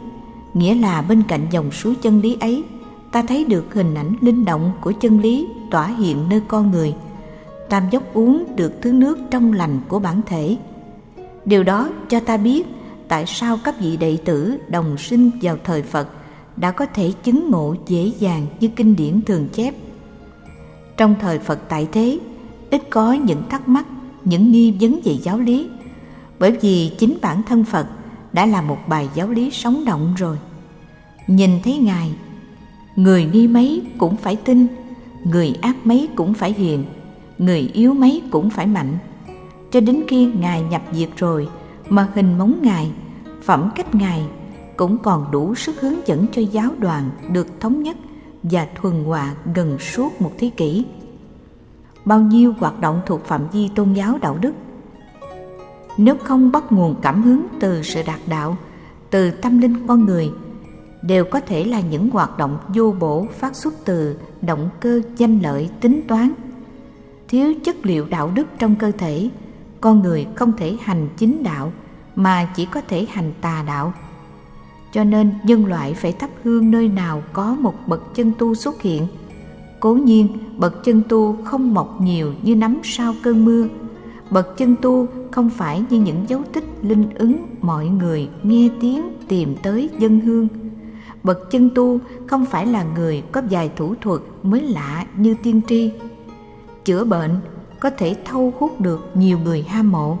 nghĩa 0.53 0.75
là 0.75 1.01
bên 1.01 1.23
cạnh 1.27 1.47
dòng 1.51 1.71
suối 1.71 1.95
chân 1.95 2.21
lý 2.21 2.37
ấy, 2.39 2.63
ta 3.11 3.21
thấy 3.21 3.45
được 3.45 3.73
hình 3.73 3.93
ảnh 3.93 4.15
linh 4.21 4.45
động 4.45 4.71
của 4.81 4.91
chân 4.91 5.19
lý 5.19 5.47
tỏa 5.71 5.87
hiện 5.87 6.29
nơi 6.29 6.41
con 6.47 6.71
người 6.71 6.93
tam 7.69 7.83
dốc 7.91 8.03
uống 8.13 8.55
được 8.55 8.73
thứ 8.81 8.91
nước 8.91 9.17
trong 9.31 9.53
lành 9.53 9.79
của 9.87 9.99
bản 9.99 10.21
thể 10.25 10.57
điều 11.45 11.63
đó 11.63 11.89
cho 12.09 12.19
ta 12.19 12.37
biết 12.37 12.67
tại 13.07 13.25
sao 13.25 13.59
các 13.63 13.79
vị 13.79 13.97
đệ 13.97 14.17
tử 14.25 14.57
đồng 14.69 14.97
sinh 14.97 15.31
vào 15.41 15.57
thời 15.63 15.81
phật 15.81 16.07
đã 16.57 16.71
có 16.71 16.85
thể 16.85 17.11
chứng 17.23 17.51
ngộ 17.51 17.75
dễ 17.87 18.11
dàng 18.19 18.47
như 18.59 18.67
kinh 18.67 18.95
điển 18.95 19.21
thường 19.21 19.47
chép. 19.53 19.73
Trong 20.97 21.15
thời 21.19 21.39
Phật 21.39 21.59
tại 21.69 21.87
thế, 21.91 22.19
ít 22.69 22.81
có 22.89 23.13
những 23.13 23.43
thắc 23.49 23.67
mắc, 23.67 23.85
những 24.23 24.51
nghi 24.51 24.73
vấn 24.79 24.99
về 25.03 25.13
giáo 25.13 25.39
lý, 25.39 25.69
bởi 26.39 26.51
vì 26.51 26.91
chính 26.99 27.17
bản 27.21 27.41
thân 27.43 27.63
Phật 27.63 27.87
đã 28.33 28.45
là 28.45 28.61
một 28.61 28.77
bài 28.87 29.09
giáo 29.15 29.29
lý 29.29 29.51
sống 29.51 29.85
động 29.85 30.13
rồi. 30.17 30.37
Nhìn 31.27 31.51
thấy 31.63 31.77
Ngài, 31.77 32.11
người 32.95 33.25
nghi 33.33 33.47
mấy 33.47 33.81
cũng 33.97 34.15
phải 34.17 34.35
tin, 34.35 34.67
người 35.23 35.53
ác 35.61 35.75
mấy 35.83 36.09
cũng 36.15 36.33
phải 36.33 36.53
hiền, 36.53 36.85
người 37.37 37.71
yếu 37.73 37.93
mấy 37.93 38.21
cũng 38.31 38.49
phải 38.49 38.67
mạnh. 38.67 38.97
Cho 39.71 39.79
đến 39.79 40.03
khi 40.07 40.25
Ngài 40.25 40.61
nhập 40.63 40.81
diệt 40.91 41.09
rồi 41.17 41.47
mà 41.89 42.09
hình 42.13 42.37
móng 42.37 42.59
Ngài, 42.61 42.91
phẩm 43.43 43.69
cách 43.75 43.95
Ngài 43.95 44.25
cũng 44.77 44.97
còn 44.97 45.31
đủ 45.31 45.55
sức 45.55 45.81
hướng 45.81 46.07
dẫn 46.07 46.25
cho 46.31 46.41
giáo 46.41 46.71
đoàn 46.79 47.09
được 47.31 47.47
thống 47.59 47.83
nhất 47.83 47.97
và 48.43 48.67
thuần 48.75 49.03
hòa 49.03 49.35
gần 49.55 49.79
suốt 49.79 50.21
một 50.21 50.31
thế 50.37 50.51
kỷ. 50.57 50.85
Bao 52.05 52.19
nhiêu 52.19 52.53
hoạt 52.59 52.79
động 52.79 53.01
thuộc 53.05 53.25
phạm 53.25 53.47
vi 53.51 53.69
tôn 53.75 53.93
giáo 53.93 54.17
đạo 54.21 54.37
đức 54.41 54.53
nếu 55.97 56.15
không 56.23 56.51
bắt 56.51 56.71
nguồn 56.71 56.95
cảm 57.01 57.23
hứng 57.23 57.47
từ 57.59 57.83
sự 57.83 58.01
đạt 58.05 58.19
đạo, 58.27 58.57
từ 59.09 59.31
tâm 59.31 59.59
linh 59.59 59.87
con 59.87 60.05
người, 60.05 60.31
đều 61.01 61.25
có 61.25 61.39
thể 61.39 61.65
là 61.65 61.79
những 61.79 62.09
hoạt 62.09 62.37
động 62.37 62.57
vô 62.67 62.95
bổ 62.99 63.25
phát 63.39 63.55
xuất 63.55 63.73
từ 63.85 64.15
động 64.41 64.69
cơ 64.79 65.01
danh 65.17 65.39
lợi 65.39 65.69
tính 65.81 66.01
toán. 66.07 66.31
Thiếu 67.27 67.53
chất 67.63 67.85
liệu 67.85 68.05
đạo 68.09 68.31
đức 68.35 68.47
trong 68.59 68.75
cơ 68.75 68.91
thể, 68.91 69.29
con 69.81 70.01
người 70.01 70.27
không 70.35 70.53
thể 70.57 70.77
hành 70.81 71.07
chính 71.17 71.43
đạo 71.43 71.71
mà 72.15 72.49
chỉ 72.55 72.65
có 72.65 72.81
thể 72.81 73.05
hành 73.09 73.33
tà 73.41 73.63
đạo. 73.67 73.93
Cho 74.91 75.03
nên 75.03 75.33
nhân 75.43 75.65
loại 75.65 75.93
phải 75.93 76.11
thắp 76.11 76.29
hương 76.43 76.71
nơi 76.71 76.87
nào 76.87 77.23
có 77.33 77.55
một 77.59 77.73
bậc 77.87 78.15
chân 78.15 78.31
tu 78.37 78.55
xuất 78.55 78.81
hiện. 78.81 79.07
Cố 79.79 79.93
nhiên 79.93 80.27
bậc 80.57 80.83
chân 80.83 81.01
tu 81.09 81.37
không 81.43 81.73
mọc 81.73 82.01
nhiều 82.01 82.33
như 82.43 82.55
nắm 82.55 82.79
sau 82.83 83.15
cơn 83.23 83.45
mưa. 83.45 83.67
Bậc 84.29 84.57
chân 84.57 84.75
tu 84.81 85.07
không 85.31 85.49
phải 85.49 85.83
như 85.89 85.99
những 85.99 86.25
dấu 86.29 86.41
tích 86.53 86.63
linh 86.81 87.09
ứng 87.15 87.45
mọi 87.61 87.87
người 87.87 88.29
nghe 88.43 88.69
tiếng 88.81 89.01
tìm 89.27 89.55
tới 89.63 89.89
dân 89.99 90.19
hương. 90.19 90.47
Bậc 91.23 91.51
chân 91.51 91.69
tu 91.75 91.99
không 92.27 92.45
phải 92.45 92.65
là 92.65 92.83
người 92.95 93.23
có 93.31 93.41
vài 93.49 93.71
thủ 93.75 93.95
thuật 94.01 94.21
mới 94.43 94.61
lạ 94.61 95.05
như 95.17 95.35
tiên 95.43 95.61
tri 95.67 95.91
chữa 96.85 97.03
bệnh 97.03 97.39
có 97.79 97.89
thể 97.89 98.15
thâu 98.25 98.53
hút 98.59 98.81
được 98.81 99.09
nhiều 99.13 99.39
người 99.39 99.61
ham 99.61 99.91
mộ. 99.91 100.17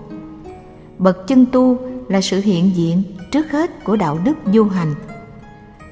Bậc 0.97 1.27
chân 1.27 1.45
tu 1.51 1.77
là 2.07 2.21
sự 2.21 2.39
hiện 2.39 2.71
diện 2.75 3.03
trước 3.31 3.51
hết 3.51 3.83
của 3.83 3.95
đạo 3.95 4.19
đức 4.23 4.33
du 4.53 4.63
hành. 4.63 4.95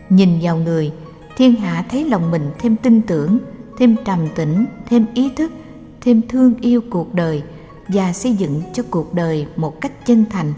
Nhìn 0.10 0.40
vào 0.42 0.58
người, 0.58 0.92
thiên 1.38 1.56
hạ 1.56 1.86
thấy 1.90 2.06
lòng 2.06 2.32
mình 2.32 2.52
thêm 2.60 2.76
tin 2.76 3.02
tưởng, 3.02 3.38
thêm 3.78 3.96
trầm 4.06 4.20
tĩnh, 4.36 4.66
thêm 4.86 5.06
ý 5.14 5.30
thức, 5.36 5.52
thêm 6.02 6.22
thương 6.30 6.56
yêu 6.62 6.82
cuộc 6.90 7.14
đời 7.14 7.44
và 7.88 8.14
xây 8.14 8.34
dựng 8.34 8.62
cho 8.74 8.84
cuộc 8.90 9.14
đời 9.14 9.48
một 9.56 9.82
cách 9.82 10.06
chân 10.06 10.26
thành. 10.30 10.54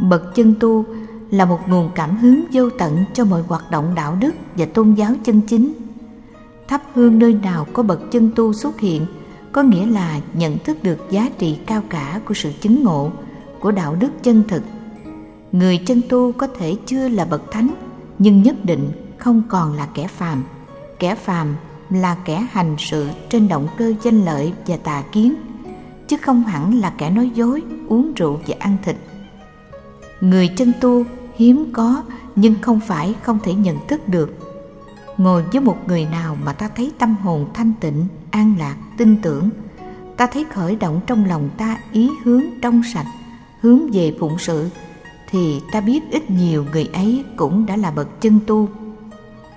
Bậc 0.00 0.34
chân 0.34 0.54
tu 0.60 0.84
là 1.30 1.44
một 1.44 1.58
nguồn 1.68 1.90
cảm 1.94 2.16
hứng 2.16 2.44
vô 2.52 2.70
tận 2.70 3.04
cho 3.14 3.24
mọi 3.24 3.42
hoạt 3.42 3.70
động 3.70 3.92
đạo 3.94 4.16
đức 4.20 4.34
và 4.56 4.66
tôn 4.66 4.94
giáo 4.94 5.12
chân 5.24 5.40
chính 5.40 5.72
thắp 6.68 6.82
hương 6.94 7.18
nơi 7.18 7.38
nào 7.42 7.66
có 7.72 7.82
bậc 7.82 8.10
chân 8.10 8.30
tu 8.36 8.52
xuất 8.52 8.80
hiện, 8.80 9.06
có 9.52 9.62
nghĩa 9.62 9.86
là 9.86 10.20
nhận 10.34 10.58
thức 10.58 10.82
được 10.82 10.98
giá 11.10 11.30
trị 11.38 11.58
cao 11.66 11.82
cả 11.88 12.20
của 12.24 12.34
sự 12.34 12.52
chứng 12.60 12.84
ngộ, 12.84 13.10
của 13.60 13.70
đạo 13.70 13.96
đức 14.00 14.10
chân 14.22 14.42
thực. 14.48 14.62
Người 15.52 15.78
chân 15.86 16.00
tu 16.08 16.32
có 16.32 16.46
thể 16.46 16.76
chưa 16.86 17.08
là 17.08 17.24
bậc 17.24 17.52
thánh, 17.52 17.74
nhưng 18.18 18.42
nhất 18.42 18.64
định 18.64 18.90
không 19.18 19.42
còn 19.48 19.72
là 19.72 19.88
kẻ 19.94 20.06
phàm. 20.06 20.42
Kẻ 20.98 21.14
phàm 21.14 21.56
là 21.90 22.16
kẻ 22.24 22.46
hành 22.50 22.76
sự 22.78 23.06
trên 23.30 23.48
động 23.48 23.68
cơ 23.78 23.92
danh 24.02 24.24
lợi 24.24 24.52
và 24.66 24.76
tà 24.76 25.02
kiến, 25.12 25.34
chứ 26.08 26.16
không 26.16 26.44
hẳn 26.44 26.80
là 26.80 26.92
kẻ 26.98 27.10
nói 27.10 27.30
dối, 27.34 27.62
uống 27.88 28.12
rượu 28.14 28.40
và 28.46 28.54
ăn 28.58 28.76
thịt. 28.84 28.96
Người 30.20 30.48
chân 30.56 30.72
tu 30.80 31.04
hiếm 31.36 31.72
có, 31.72 32.02
nhưng 32.36 32.54
không 32.62 32.80
phải 32.80 33.14
không 33.22 33.38
thể 33.42 33.54
nhận 33.54 33.76
thức 33.88 34.08
được 34.08 34.47
ngồi 35.18 35.42
với 35.52 35.60
một 35.60 35.78
người 35.86 36.04
nào 36.04 36.36
mà 36.44 36.52
ta 36.52 36.68
thấy 36.76 36.92
tâm 36.98 37.16
hồn 37.16 37.46
thanh 37.54 37.72
tịnh, 37.80 38.06
an 38.30 38.54
lạc, 38.58 38.76
tin 38.96 39.16
tưởng. 39.22 39.50
Ta 40.16 40.26
thấy 40.26 40.44
khởi 40.44 40.76
động 40.76 41.00
trong 41.06 41.24
lòng 41.24 41.48
ta 41.56 41.78
ý 41.92 42.10
hướng 42.24 42.42
trong 42.62 42.82
sạch, 42.94 43.06
hướng 43.60 43.90
về 43.92 44.16
phụng 44.20 44.38
sự, 44.38 44.68
thì 45.30 45.60
ta 45.72 45.80
biết 45.80 46.00
ít 46.10 46.30
nhiều 46.30 46.64
người 46.72 46.88
ấy 46.92 47.24
cũng 47.36 47.66
đã 47.66 47.76
là 47.76 47.90
bậc 47.90 48.20
chân 48.20 48.40
tu. 48.46 48.68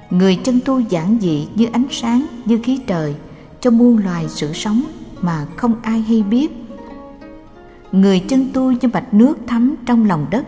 Người 0.09 0.35
chân 0.35 0.59
tu 0.65 0.79
giản 0.79 1.17
dị 1.21 1.47
như 1.55 1.65
ánh 1.65 1.85
sáng, 1.91 2.25
như 2.45 2.59
khí 2.63 2.79
trời, 2.87 3.15
cho 3.61 3.71
muôn 3.71 3.97
loài 3.97 4.25
sự 4.29 4.53
sống 4.53 4.83
mà 5.21 5.45
không 5.55 5.75
ai 5.81 6.01
hay 6.01 6.23
biết. 6.23 6.51
Người 7.91 8.19
chân 8.19 8.49
tu 8.53 8.71
như 8.71 8.87
mạch 8.93 9.13
nước 9.13 9.37
thấm 9.47 9.75
trong 9.85 10.05
lòng 10.05 10.25
đất, 10.31 10.47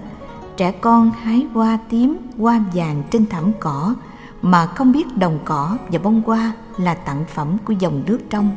trẻ 0.57 0.71
con 0.71 1.11
hái 1.11 1.47
hoa 1.53 1.79
tím, 1.89 2.17
hoa 2.37 2.63
vàng 2.73 3.03
trên 3.11 3.25
thảm 3.29 3.51
cỏ 3.59 3.95
mà 4.43 4.65
không 4.65 4.91
biết 4.91 5.17
đồng 5.17 5.39
cỏ 5.45 5.77
và 5.91 5.99
bông 5.99 6.21
hoa 6.25 6.53
là 6.77 6.93
tặng 6.93 7.25
phẩm 7.33 7.57
của 7.65 7.73
dòng 7.79 8.03
nước 8.07 8.19
trong. 8.29 8.51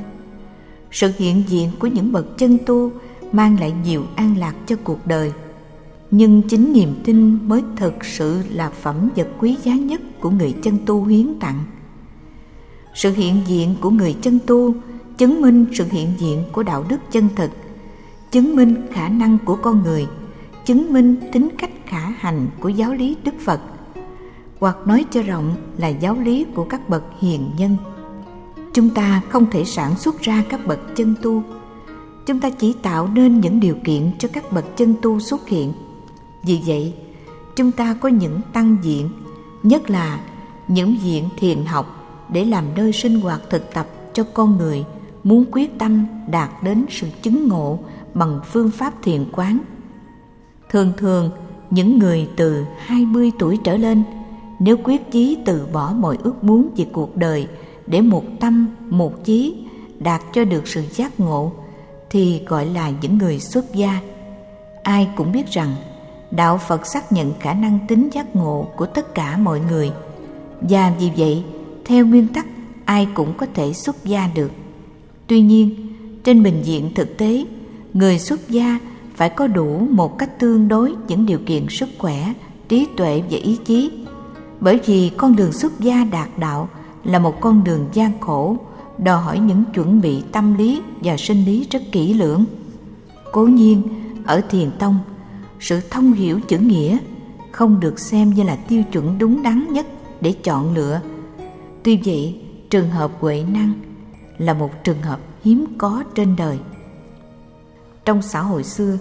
Sự 0.90 1.12
hiện 1.16 1.42
diện 1.46 1.70
của 1.78 1.86
những 1.86 2.12
bậc 2.12 2.38
chân 2.38 2.58
tu 2.66 2.92
mang 3.32 3.60
lại 3.60 3.74
nhiều 3.84 4.04
an 4.16 4.36
lạc 4.38 4.54
cho 4.66 4.76
cuộc 4.84 5.06
đời. 5.06 5.32
Nhưng 6.10 6.42
chính 6.42 6.72
niềm 6.72 6.94
tin 7.04 7.48
mới 7.48 7.62
thực 7.76 8.04
sự 8.04 8.42
là 8.50 8.70
phẩm 8.70 9.10
vật 9.16 9.28
quý 9.38 9.56
giá 9.62 9.74
nhất 9.74 10.00
của 10.20 10.30
người 10.30 10.54
chân 10.62 10.78
tu 10.86 11.04
hiến 11.04 11.38
tặng. 11.40 11.64
Sự 12.94 13.12
hiện 13.12 13.42
diện 13.46 13.74
của 13.80 13.90
người 13.90 14.16
chân 14.22 14.38
tu 14.46 14.74
chứng 15.18 15.40
minh 15.40 15.66
sự 15.72 15.84
hiện 15.90 16.08
diện 16.18 16.42
của 16.52 16.62
đạo 16.62 16.84
đức 16.88 17.00
chân 17.10 17.28
thực, 17.36 17.50
chứng 18.30 18.56
minh 18.56 18.76
khả 18.92 19.08
năng 19.08 19.38
của 19.44 19.56
con 19.56 19.82
người, 19.82 20.06
chứng 20.64 20.92
minh 20.92 21.16
tính 21.32 21.48
cách 21.58 21.70
khả 21.86 22.00
hành 22.18 22.46
của 22.60 22.68
giáo 22.68 22.94
lý 22.94 23.16
đức 23.24 23.34
phật 23.44 23.60
hoặc 24.58 24.86
nói 24.86 25.04
cho 25.10 25.22
rộng 25.22 25.56
là 25.78 25.88
giáo 25.88 26.16
lý 26.20 26.46
của 26.54 26.64
các 26.64 26.88
bậc 26.88 27.02
hiền 27.20 27.50
nhân. 27.58 27.76
Chúng 28.72 28.90
ta 28.90 29.22
không 29.28 29.46
thể 29.50 29.64
sản 29.64 29.98
xuất 29.98 30.20
ra 30.20 30.44
các 30.48 30.66
bậc 30.66 30.78
chân 30.96 31.14
tu. 31.22 31.42
Chúng 32.26 32.40
ta 32.40 32.50
chỉ 32.50 32.74
tạo 32.82 33.08
nên 33.08 33.40
những 33.40 33.60
điều 33.60 33.76
kiện 33.84 34.10
cho 34.18 34.28
các 34.32 34.52
bậc 34.52 34.76
chân 34.76 34.94
tu 35.02 35.20
xuất 35.20 35.48
hiện. 35.48 35.72
Vì 36.42 36.60
vậy 36.66 36.94
chúng 37.56 37.72
ta 37.72 37.94
có 38.00 38.08
những 38.08 38.40
tăng 38.52 38.76
diện 38.82 39.08
nhất 39.62 39.90
là 39.90 40.20
những 40.68 40.96
diện 41.02 41.28
thiền 41.38 41.64
học 41.64 42.06
để 42.28 42.44
làm 42.44 42.64
nơi 42.76 42.92
sinh 42.92 43.20
hoạt 43.20 43.40
thực 43.50 43.74
tập 43.74 43.86
cho 44.12 44.24
con 44.34 44.56
người 44.56 44.84
muốn 45.24 45.44
quyết 45.52 45.78
tâm 45.78 46.06
đạt 46.30 46.50
đến 46.62 46.84
sự 46.90 47.06
chứng 47.22 47.48
ngộ 47.48 47.78
bằng 48.14 48.40
phương 48.52 48.70
pháp 48.70 49.02
thiền 49.02 49.24
quán. 49.32 49.58
Thường 50.70 50.92
thường, 50.96 51.30
những 51.70 51.98
người 51.98 52.28
từ 52.36 52.64
20 52.78 53.32
tuổi 53.38 53.58
trở 53.64 53.76
lên 53.76 54.02
nếu 54.58 54.76
quyết 54.84 55.10
chí 55.10 55.38
từ 55.44 55.66
bỏ 55.72 55.92
mọi 55.98 56.18
ước 56.22 56.44
muốn 56.44 56.68
về 56.76 56.86
cuộc 56.92 57.16
đời 57.16 57.46
để 57.86 58.00
một 58.00 58.24
tâm, 58.40 58.68
một 58.88 59.24
chí 59.24 59.54
đạt 59.98 60.22
cho 60.32 60.44
được 60.44 60.68
sự 60.68 60.82
giác 60.92 61.20
ngộ 61.20 61.52
thì 62.10 62.42
gọi 62.46 62.66
là 62.66 62.92
những 63.02 63.18
người 63.18 63.40
xuất 63.40 63.74
gia. 63.74 64.00
Ai 64.82 65.08
cũng 65.16 65.32
biết 65.32 65.46
rằng 65.50 65.74
đạo 66.30 66.58
Phật 66.68 66.86
xác 66.86 67.12
nhận 67.12 67.32
khả 67.40 67.54
năng 67.54 67.78
tính 67.88 68.08
giác 68.12 68.36
ngộ 68.36 68.68
của 68.76 68.86
tất 68.86 69.14
cả 69.14 69.36
mọi 69.36 69.60
người 69.60 69.90
và 70.60 70.92
vì 70.98 71.10
vậy 71.16 71.42
theo 71.84 72.06
nguyên 72.06 72.28
tắc 72.28 72.46
ai 72.84 73.08
cũng 73.14 73.34
có 73.36 73.46
thể 73.54 73.72
xuất 73.72 74.04
gia 74.04 74.30
được. 74.34 74.50
Tuy 75.26 75.40
nhiên, 75.40 75.92
trên 76.24 76.42
bình 76.42 76.60
diện 76.62 76.94
thực 76.94 77.16
tế, 77.18 77.44
người 77.94 78.18
xuất 78.18 78.48
gia 78.48 78.78
phải 79.14 79.30
có 79.30 79.46
đủ 79.46 79.78
một 79.90 80.18
cách 80.18 80.38
tương 80.38 80.68
đối 80.68 80.94
những 81.08 81.26
điều 81.26 81.38
kiện 81.46 81.66
sức 81.68 81.88
khỏe, 81.98 82.32
trí 82.68 82.86
tuệ 82.96 83.22
và 83.30 83.38
ý 83.38 83.58
chí. 83.64 84.05
Bởi 84.60 84.80
vì 84.86 85.10
con 85.16 85.36
đường 85.36 85.52
xuất 85.52 85.80
gia 85.80 86.04
đạt 86.04 86.28
đạo 86.38 86.68
là 87.04 87.18
một 87.18 87.40
con 87.40 87.64
đường 87.64 87.88
gian 87.92 88.20
khổ, 88.20 88.56
đòi 88.98 89.22
hỏi 89.22 89.38
những 89.38 89.64
chuẩn 89.74 90.00
bị 90.00 90.22
tâm 90.32 90.54
lý 90.54 90.82
và 91.00 91.16
sinh 91.16 91.44
lý 91.44 91.66
rất 91.70 91.82
kỹ 91.92 92.14
lưỡng. 92.14 92.44
Cố 93.32 93.46
nhiên, 93.46 93.82
ở 94.24 94.40
thiền 94.50 94.70
tông, 94.78 94.98
sự 95.60 95.80
thông 95.90 96.12
hiểu 96.12 96.40
chữ 96.48 96.58
nghĩa 96.58 96.98
không 97.52 97.80
được 97.80 97.98
xem 97.98 98.30
như 98.30 98.42
là 98.42 98.56
tiêu 98.56 98.82
chuẩn 98.92 99.18
đúng 99.18 99.42
đắn 99.42 99.66
nhất 99.72 99.86
để 100.20 100.32
chọn 100.32 100.74
lựa. 100.74 101.00
Tuy 101.82 102.00
vậy, 102.04 102.40
trường 102.70 102.90
hợp 102.90 103.10
huệ 103.20 103.44
năng 103.52 103.72
là 104.38 104.54
một 104.54 104.84
trường 104.84 105.02
hợp 105.02 105.20
hiếm 105.44 105.66
có 105.78 106.04
trên 106.14 106.36
đời. 106.36 106.58
Trong 108.04 108.22
xã 108.22 108.40
hội 108.40 108.64
xưa, 108.64 108.98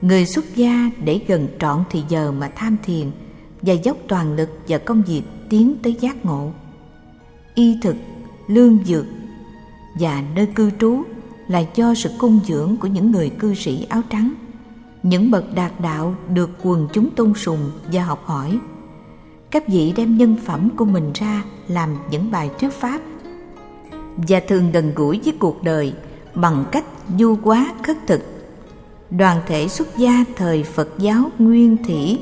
người 0.00 0.26
xuất 0.26 0.56
gia 0.56 0.90
để 1.04 1.20
gần 1.26 1.48
trọn 1.58 1.84
thì 1.90 2.02
giờ 2.08 2.32
mà 2.32 2.50
tham 2.54 2.76
thiền 2.82 3.10
và 3.62 3.74
dốc 3.74 3.96
toàn 4.08 4.36
lực 4.36 4.48
vào 4.68 4.78
công 4.84 5.02
việc 5.02 5.22
tiến 5.48 5.76
tới 5.82 5.96
giác 6.00 6.24
ngộ. 6.24 6.50
Y 7.54 7.76
thực, 7.82 7.96
lương 8.46 8.78
dược 8.84 9.04
và 10.00 10.22
nơi 10.34 10.46
cư 10.46 10.70
trú 10.80 11.02
là 11.48 11.64
do 11.74 11.94
sự 11.94 12.10
cung 12.18 12.40
dưỡng 12.46 12.76
của 12.80 12.88
những 12.88 13.12
người 13.12 13.30
cư 13.30 13.54
sĩ 13.54 13.86
áo 13.88 14.02
trắng. 14.10 14.34
Những 15.02 15.30
bậc 15.30 15.54
đạt 15.54 15.72
đạo 15.80 16.14
được 16.34 16.50
quần 16.62 16.88
chúng 16.92 17.10
tôn 17.10 17.34
sùng 17.34 17.70
và 17.92 18.04
học 18.04 18.22
hỏi. 18.24 18.58
các 19.50 19.68
vị 19.68 19.92
đem 19.96 20.16
nhân 20.16 20.36
phẩm 20.44 20.70
của 20.76 20.84
mình 20.84 21.12
ra 21.14 21.42
làm 21.68 21.96
những 22.10 22.30
bài 22.30 22.50
thuyết 22.60 22.72
pháp 22.72 23.00
và 24.16 24.40
thường 24.48 24.72
gần 24.72 24.92
gũi 24.94 25.20
với 25.24 25.34
cuộc 25.38 25.62
đời 25.62 25.94
bằng 26.34 26.64
cách 26.72 26.84
du 27.18 27.36
quá 27.42 27.74
khất 27.82 27.96
thực 28.06 28.20
đoàn 29.10 29.40
thể 29.46 29.68
xuất 29.68 29.96
gia 29.96 30.24
thời 30.36 30.62
phật 30.62 30.88
giáo 30.98 31.30
nguyên 31.38 31.76
thủy 31.86 32.18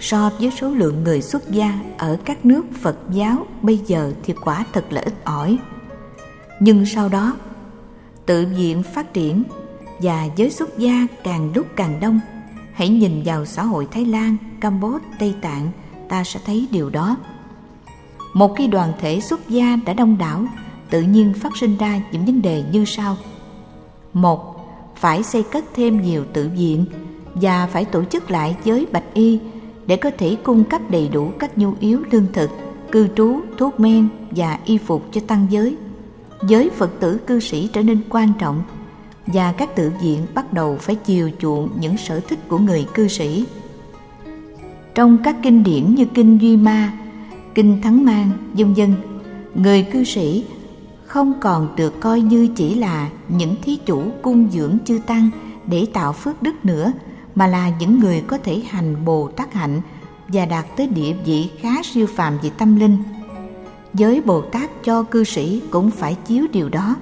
so 0.00 0.30
với 0.38 0.50
số 0.50 0.70
lượng 0.70 1.04
người 1.04 1.22
xuất 1.22 1.50
gia 1.50 1.78
ở 1.98 2.18
các 2.24 2.46
nước 2.46 2.62
phật 2.80 2.96
giáo 3.10 3.46
bây 3.62 3.76
giờ 3.76 4.12
thì 4.22 4.34
quả 4.44 4.64
thật 4.72 4.84
là 4.92 5.00
ít 5.00 5.14
ỏi. 5.24 5.58
Nhưng 6.60 6.86
sau 6.86 7.08
đó, 7.08 7.36
tự 8.26 8.46
viện 8.56 8.82
phát 8.82 9.14
triển 9.14 9.42
và 9.98 10.28
giới 10.36 10.50
xuất 10.50 10.78
gia 10.78 11.06
càng 11.24 11.52
lúc 11.54 11.66
càng 11.76 12.00
đông, 12.00 12.20
hãy 12.72 12.88
nhìn 12.88 13.22
vào 13.24 13.44
xã 13.44 13.62
hội 13.62 13.88
thái 13.90 14.04
lan, 14.04 14.36
campuchia, 14.60 15.04
tây 15.18 15.34
tạng, 15.40 15.70
ta 16.08 16.24
sẽ 16.24 16.40
thấy 16.46 16.68
điều 16.70 16.90
đó. 16.90 17.16
Một 18.34 18.54
khi 18.56 18.66
đoàn 18.66 18.92
thể 19.00 19.20
xuất 19.20 19.48
gia 19.48 19.76
đã 19.86 19.92
đông 19.92 20.18
đảo, 20.18 20.44
tự 20.90 21.02
nhiên 21.02 21.34
phát 21.34 21.56
sinh 21.56 21.76
ra 21.76 22.00
những 22.12 22.26
vấn 22.26 22.42
đề 22.42 22.64
như 22.72 22.84
sau. 22.84 23.16
Một, 24.12 24.56
phải 24.96 25.22
xây 25.22 25.42
cất 25.42 25.64
thêm 25.74 26.02
nhiều 26.02 26.24
tự 26.32 26.50
viện 26.56 26.86
và 27.34 27.66
phải 27.66 27.84
tổ 27.84 28.04
chức 28.04 28.30
lại 28.30 28.56
giới 28.64 28.86
bạch 28.92 29.14
y 29.14 29.40
để 29.90 29.96
có 29.96 30.10
thể 30.18 30.36
cung 30.42 30.64
cấp 30.64 30.80
đầy 30.90 31.08
đủ 31.08 31.32
các 31.38 31.58
nhu 31.58 31.74
yếu 31.80 32.02
lương 32.10 32.26
thực 32.32 32.50
cư 32.92 33.08
trú 33.16 33.40
thuốc 33.58 33.80
men 33.80 34.08
và 34.30 34.58
y 34.64 34.78
phục 34.78 35.12
cho 35.12 35.20
tăng 35.26 35.46
giới. 35.50 35.76
Giới 36.48 36.70
phật 36.70 36.90
tử 37.00 37.18
cư 37.26 37.40
sĩ 37.40 37.68
trở 37.72 37.82
nên 37.82 38.00
quan 38.08 38.32
trọng 38.38 38.62
và 39.26 39.52
các 39.52 39.76
tự 39.76 39.92
viện 40.02 40.26
bắt 40.34 40.52
đầu 40.52 40.76
phải 40.80 40.94
chiều 40.96 41.30
chuộng 41.38 41.68
những 41.80 41.96
sở 41.96 42.20
thích 42.20 42.38
của 42.48 42.58
người 42.58 42.86
cư 42.94 43.08
sĩ. 43.08 43.44
Trong 44.94 45.18
các 45.24 45.36
kinh 45.42 45.64
điển 45.64 45.94
như 45.94 46.04
kinh 46.04 46.38
duy 46.40 46.56
ma 46.56 46.92
kinh 47.54 47.82
thắng 47.82 48.04
mang 48.04 48.30
vân 48.52 48.74
dân, 48.74 48.94
người 49.54 49.82
cư 49.82 50.04
sĩ 50.04 50.44
không 51.04 51.32
còn 51.40 51.76
được 51.76 52.00
coi 52.00 52.20
như 52.20 52.48
chỉ 52.56 52.74
là 52.74 53.10
những 53.28 53.54
thí 53.62 53.76
chủ 53.86 54.02
cung 54.22 54.50
dưỡng 54.50 54.78
chư 54.84 54.98
tăng 55.06 55.30
để 55.66 55.86
tạo 55.92 56.12
phước 56.12 56.42
đức 56.42 56.64
nữa 56.64 56.92
mà 57.34 57.46
là 57.46 57.70
những 57.78 58.00
người 58.00 58.20
có 58.26 58.38
thể 58.38 58.62
hành 58.70 59.04
bồ 59.04 59.28
tát 59.36 59.54
hạnh 59.54 59.80
và 60.28 60.46
đạt 60.46 60.66
tới 60.76 60.86
địa 60.86 61.12
vị 61.24 61.50
khá 61.60 61.70
siêu 61.82 62.06
phàm 62.06 62.38
về 62.42 62.50
tâm 62.58 62.76
linh. 62.76 62.96
Giới 63.94 64.20
bồ 64.20 64.40
tát 64.40 64.70
cho 64.84 65.02
cư 65.02 65.24
sĩ 65.24 65.62
cũng 65.70 65.90
phải 65.90 66.14
chiếu 66.26 66.46
điều 66.52 66.68
đó, 66.68 66.96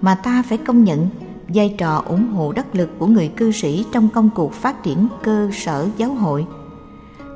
mà 0.00 0.14
ta 0.14 0.42
phải 0.48 0.58
công 0.58 0.84
nhận 0.84 1.08
vai 1.48 1.74
trò 1.78 2.02
ủng 2.06 2.32
hộ 2.32 2.52
đắc 2.52 2.66
lực 2.74 2.90
của 2.98 3.06
người 3.06 3.28
cư 3.28 3.52
sĩ 3.52 3.84
trong 3.92 4.08
công 4.08 4.30
cuộc 4.34 4.52
phát 4.52 4.82
triển 4.82 5.08
cơ 5.22 5.50
sở 5.52 5.88
giáo 5.96 6.14
hội. 6.14 6.46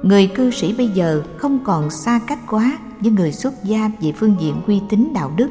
Người 0.03 0.27
cư 0.27 0.51
sĩ 0.51 0.75
bây 0.75 0.89
giờ 0.89 1.23
không 1.37 1.59
còn 1.65 1.91
xa 1.91 2.21
cách 2.27 2.39
quá 2.51 2.79
với 3.01 3.11
người 3.11 3.33
xuất 3.33 3.65
gia 3.65 3.91
về 4.01 4.13
phương 4.13 4.37
diện 4.41 4.55
uy 4.67 4.81
tín 4.89 5.13
đạo 5.15 5.31
đức. 5.37 5.49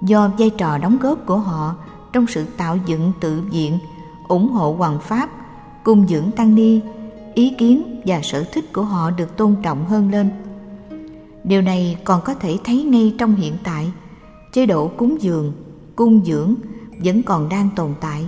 Do 0.00 0.30
vai 0.38 0.50
trò 0.50 0.78
đóng 0.78 0.98
góp 1.00 1.26
của 1.26 1.38
họ 1.38 1.74
trong 2.12 2.26
sự 2.26 2.44
tạo 2.44 2.78
dựng 2.86 3.12
tự 3.20 3.40
viện, 3.40 3.78
ủng 4.28 4.48
hộ 4.48 4.74
hoàng 4.78 4.98
pháp 5.00 5.30
cung 5.84 6.08
dưỡng 6.08 6.30
tăng 6.30 6.54
ni, 6.54 6.80
ý 7.34 7.54
kiến 7.58 8.00
và 8.06 8.20
sở 8.22 8.44
thích 8.52 8.72
của 8.72 8.82
họ 8.82 9.10
được 9.10 9.36
tôn 9.36 9.56
trọng 9.62 9.84
hơn 9.84 10.10
lên. 10.10 10.30
Điều 11.44 11.62
này 11.62 11.96
còn 12.04 12.20
có 12.24 12.34
thể 12.34 12.58
thấy 12.64 12.82
ngay 12.82 13.14
trong 13.18 13.34
hiện 13.34 13.52
tại, 13.64 13.92
chế 14.52 14.66
độ 14.66 14.88
cúng 14.88 15.16
dường, 15.20 15.52
cung 15.96 16.24
dưỡng 16.24 16.54
vẫn 17.04 17.22
còn 17.22 17.48
đang 17.48 17.68
tồn 17.76 17.94
tại, 18.00 18.26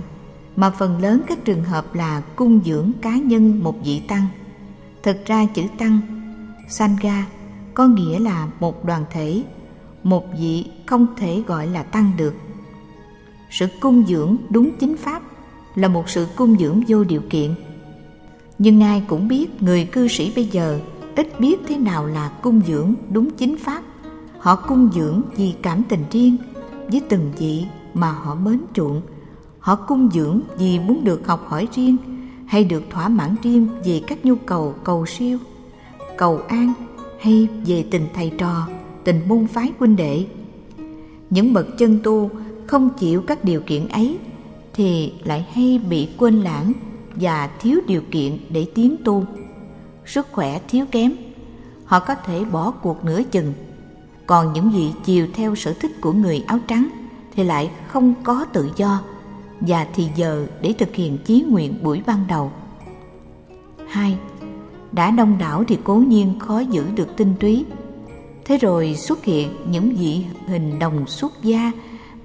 mà 0.55 0.69
phần 0.69 1.01
lớn 1.01 1.21
các 1.27 1.45
trường 1.45 1.63
hợp 1.63 1.95
là 1.95 2.21
cung 2.35 2.59
dưỡng 2.65 2.91
cá 3.01 3.17
nhân 3.17 3.63
một 3.63 3.75
vị 3.83 4.01
tăng. 4.07 4.27
Thực 5.03 5.25
ra 5.25 5.45
chữ 5.45 5.63
tăng, 5.77 5.99
sangha, 6.69 7.25
có 7.73 7.87
nghĩa 7.87 8.19
là 8.19 8.47
một 8.59 8.85
đoàn 8.85 9.05
thể, 9.11 9.43
một 10.03 10.25
vị 10.39 10.65
không 10.85 11.07
thể 11.17 11.43
gọi 11.47 11.67
là 11.67 11.83
tăng 11.83 12.11
được. 12.17 12.33
Sự 13.49 13.67
cung 13.79 14.05
dưỡng 14.07 14.37
đúng 14.49 14.71
chính 14.79 14.97
pháp 14.97 15.21
là 15.75 15.87
một 15.87 16.09
sự 16.09 16.27
cung 16.35 16.57
dưỡng 16.57 16.81
vô 16.87 17.03
điều 17.03 17.21
kiện. 17.29 17.55
Nhưng 18.59 18.83
ai 18.83 19.03
cũng 19.07 19.27
biết 19.27 19.63
người 19.63 19.85
cư 19.85 20.07
sĩ 20.07 20.31
bây 20.35 20.45
giờ 20.45 20.79
ít 21.15 21.39
biết 21.39 21.59
thế 21.67 21.77
nào 21.77 22.05
là 22.05 22.29
cung 22.41 22.61
dưỡng 22.67 22.93
đúng 23.09 23.31
chính 23.31 23.57
pháp. 23.57 23.83
Họ 24.39 24.55
cung 24.55 24.89
dưỡng 24.95 25.21
vì 25.37 25.53
cảm 25.61 25.83
tình 25.89 26.03
riêng, 26.11 26.37
với 26.91 27.01
từng 27.09 27.31
vị 27.37 27.65
mà 27.93 28.11
họ 28.11 28.35
mến 28.35 28.59
chuộng. 28.73 29.01
Họ 29.59 29.75
cung 29.75 30.09
dưỡng 30.13 30.41
vì 30.57 30.79
muốn 30.79 31.03
được 31.03 31.27
học 31.27 31.45
hỏi 31.47 31.67
riêng, 31.75 31.97
hay 32.47 32.63
được 32.63 32.83
thỏa 32.89 33.09
mãn 33.09 33.35
riêng 33.43 33.67
về 33.85 34.01
các 34.07 34.25
nhu 34.25 34.35
cầu 34.35 34.75
cầu 34.83 35.05
siêu, 35.05 35.37
cầu 36.17 36.37
an, 36.47 36.73
hay 37.19 37.47
về 37.65 37.85
tình 37.91 38.07
thầy 38.13 38.31
trò, 38.37 38.67
tình 39.03 39.21
môn 39.27 39.47
phái 39.47 39.71
huynh 39.79 39.95
đệ. 39.95 40.25
Những 41.29 41.53
bậc 41.53 41.77
chân 41.77 41.99
tu 42.03 42.29
không 42.67 42.89
chịu 42.99 43.21
các 43.21 43.43
điều 43.43 43.61
kiện 43.61 43.87
ấy 43.87 44.17
thì 44.75 45.13
lại 45.23 45.45
hay 45.53 45.79
bị 45.89 46.09
quên 46.17 46.41
lãng 46.41 46.73
và 47.15 47.49
thiếu 47.59 47.79
điều 47.87 48.01
kiện 48.11 48.37
để 48.49 48.65
tiến 48.75 48.95
tu 49.03 49.25
sức 50.05 50.27
khỏe 50.31 50.59
thiếu 50.67 50.85
kém, 50.91 51.15
họ 51.85 51.99
có 51.99 52.15
thể 52.15 52.45
bỏ 52.45 52.71
cuộc 52.71 53.05
nửa 53.05 53.21
chừng 53.31 53.53
còn 54.27 54.53
những 54.53 54.69
vị 54.69 54.91
chiều 55.03 55.27
theo 55.33 55.55
sở 55.55 55.73
thích 55.73 55.91
của 56.01 56.13
người 56.13 56.43
áo 56.47 56.59
trắng 56.67 56.89
thì 57.35 57.43
lại 57.43 57.71
không 57.87 58.13
có 58.23 58.45
tự 58.53 58.69
do, 58.75 59.01
và 59.59 59.87
thì 59.93 60.07
giờ 60.15 60.47
để 60.61 60.73
thực 60.77 60.95
hiện 60.95 61.17
chí 61.25 61.45
nguyện 61.49 61.83
buổi 61.83 62.01
ban 62.05 62.25
đầu. 62.27 62.51
hai, 63.87 64.17
Đã 64.91 65.11
đông 65.11 65.37
đảo 65.37 65.63
thì 65.67 65.77
cố 65.83 65.95
nhiên 65.95 66.39
khó 66.39 66.59
giữ 66.59 66.85
được 66.95 67.17
tinh 67.17 67.33
túy. 67.39 67.65
Thế 68.45 68.57
rồi 68.57 68.95
xuất 68.95 69.23
hiện 69.23 69.49
những 69.69 69.95
vị 69.95 70.25
hình 70.47 70.79
đồng 70.79 71.07
xuất 71.07 71.43
gia 71.43 71.71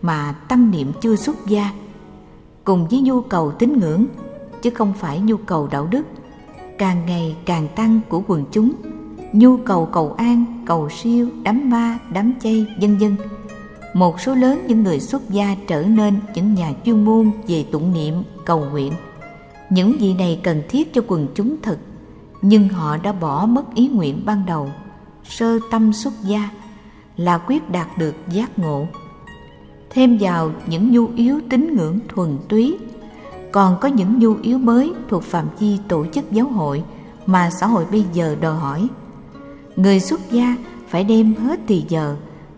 mà 0.03 0.33
tâm 0.49 0.71
niệm 0.71 0.93
chưa 1.01 1.17
xuất 1.17 1.47
gia 1.47 1.71
cùng 2.71 2.89
với 2.89 3.01
nhu 3.01 3.21
cầu 3.21 3.53
tín 3.53 3.79
ngưỡng, 3.81 4.07
chứ 4.63 4.71
không 4.71 4.93
phải 4.99 5.21
nhu 5.21 5.37
cầu 5.37 5.69
đạo 5.71 5.89
đức. 5.91 6.07
Càng 6.79 7.07
ngày 7.07 7.37
càng 7.45 7.69
tăng 7.77 8.01
của 8.09 8.23
quần 8.27 8.45
chúng, 8.53 8.73
nhu 9.33 9.57
cầu 9.57 9.87
cầu 9.87 10.13
an, 10.13 10.63
cầu 10.67 10.89
siêu, 10.91 11.29
đám 11.43 11.71
ma, 11.71 11.99
đám 12.13 12.33
chay, 12.43 12.67
vân 12.81 12.99
vân. 12.99 13.17
Một 13.95 14.21
số 14.21 14.35
lớn 14.35 14.65
những 14.69 14.83
người 14.83 15.01
xuất 15.01 15.31
gia 15.31 15.57
trở 15.67 15.83
nên 15.83 16.21
những 16.35 16.55
nhà 16.55 16.73
chuyên 16.85 17.05
môn 17.05 17.31
về 17.47 17.65
tụng 17.73 17.93
niệm, 17.93 18.15
cầu 18.47 18.65
nguyện. 18.73 18.93
Những 19.71 19.93
vị 20.01 20.15
này 20.15 20.41
cần 20.43 20.63
thiết 20.69 20.95
cho 20.95 21.03
quần 21.07 21.27
chúng 21.35 21.57
thật, 21.63 21.79
nhưng 22.43 22.69
họ 22.69 22.97
đã 22.97 23.13
bỏ 23.13 23.47
mất 23.47 23.75
ý 23.75 23.89
nguyện 23.89 24.23
ban 24.25 24.47
đầu. 24.47 24.69
Sơ 25.25 25.59
tâm 25.71 25.93
xuất 25.93 26.13
gia 26.23 26.51
là 27.17 27.39
quyết 27.39 27.71
đạt 27.71 27.99
được 27.99 28.15
giác 28.33 28.59
ngộ 28.59 28.87
thêm 29.91 30.19
vào 30.21 30.53
những 30.67 30.93
nhu 30.93 31.09
yếu 31.17 31.41
tín 31.51 31.77
ngưỡng 31.77 31.99
thuần 32.09 32.39
túy. 32.49 32.79
Còn 33.53 33.77
có 33.81 33.89
những 33.89 34.19
nhu 34.19 34.35
yếu 34.43 34.59
mới 34.59 34.93
thuộc 35.09 35.23
phạm 35.23 35.47
vi 35.59 35.79
tổ 35.89 36.07
chức 36.07 36.33
giáo 36.33 36.47
hội 36.47 36.83
mà 37.27 37.51
xã 37.51 37.67
hội 37.67 37.85
bây 37.91 38.05
giờ 38.13 38.37
đòi 38.41 38.57
hỏi. 38.57 38.89
Người 39.77 40.01
xuất 40.01 40.21
gia 40.31 40.57
phải 40.89 41.05
đem 41.05 41.35
hết 41.35 41.61
thì 41.67 41.85
giờ, 41.89 42.17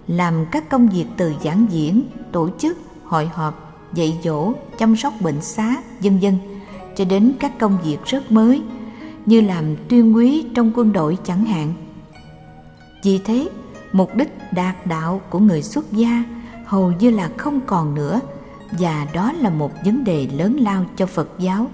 làm 0.08 0.34
các 0.52 0.68
công 0.68 0.88
việc 0.88 1.06
từ 1.16 1.32
giảng 1.44 1.66
diễn, 1.70 2.02
tổ 2.32 2.48
chức, 2.58 2.78
hội 3.04 3.26
họp, 3.26 3.84
dạy 3.94 4.18
dỗ, 4.24 4.52
chăm 4.78 4.96
sóc 4.96 5.12
bệnh 5.20 5.40
xá, 5.40 5.76
vân 6.00 6.18
vân, 6.18 6.38
cho 6.96 7.04
đến 7.04 7.32
các 7.40 7.58
công 7.58 7.78
việc 7.84 7.98
rất 8.04 8.32
mới, 8.32 8.62
như 9.26 9.40
làm 9.40 9.76
tuyên 9.88 10.16
quý 10.16 10.44
trong 10.54 10.72
quân 10.74 10.92
đội 10.92 11.18
chẳng 11.24 11.44
hạn. 11.44 11.72
Vì 13.04 13.18
thế, 13.18 13.48
mục 13.92 14.16
đích 14.16 14.38
đạt 14.52 14.86
đạo 14.86 15.20
của 15.30 15.38
người 15.38 15.62
xuất 15.62 15.92
gia 15.92 16.24
hầu 16.72 16.92
như 16.92 17.10
là 17.10 17.30
không 17.36 17.60
còn 17.66 17.94
nữa, 17.94 18.20
và 18.78 19.06
đó 19.12 19.32
là 19.32 19.50
một 19.50 19.72
vấn 19.84 20.04
đề 20.04 20.28
lớn 20.32 20.56
lao 20.60 20.84
cho 20.96 21.06
phật 21.06 21.28
giáo. 21.38 21.66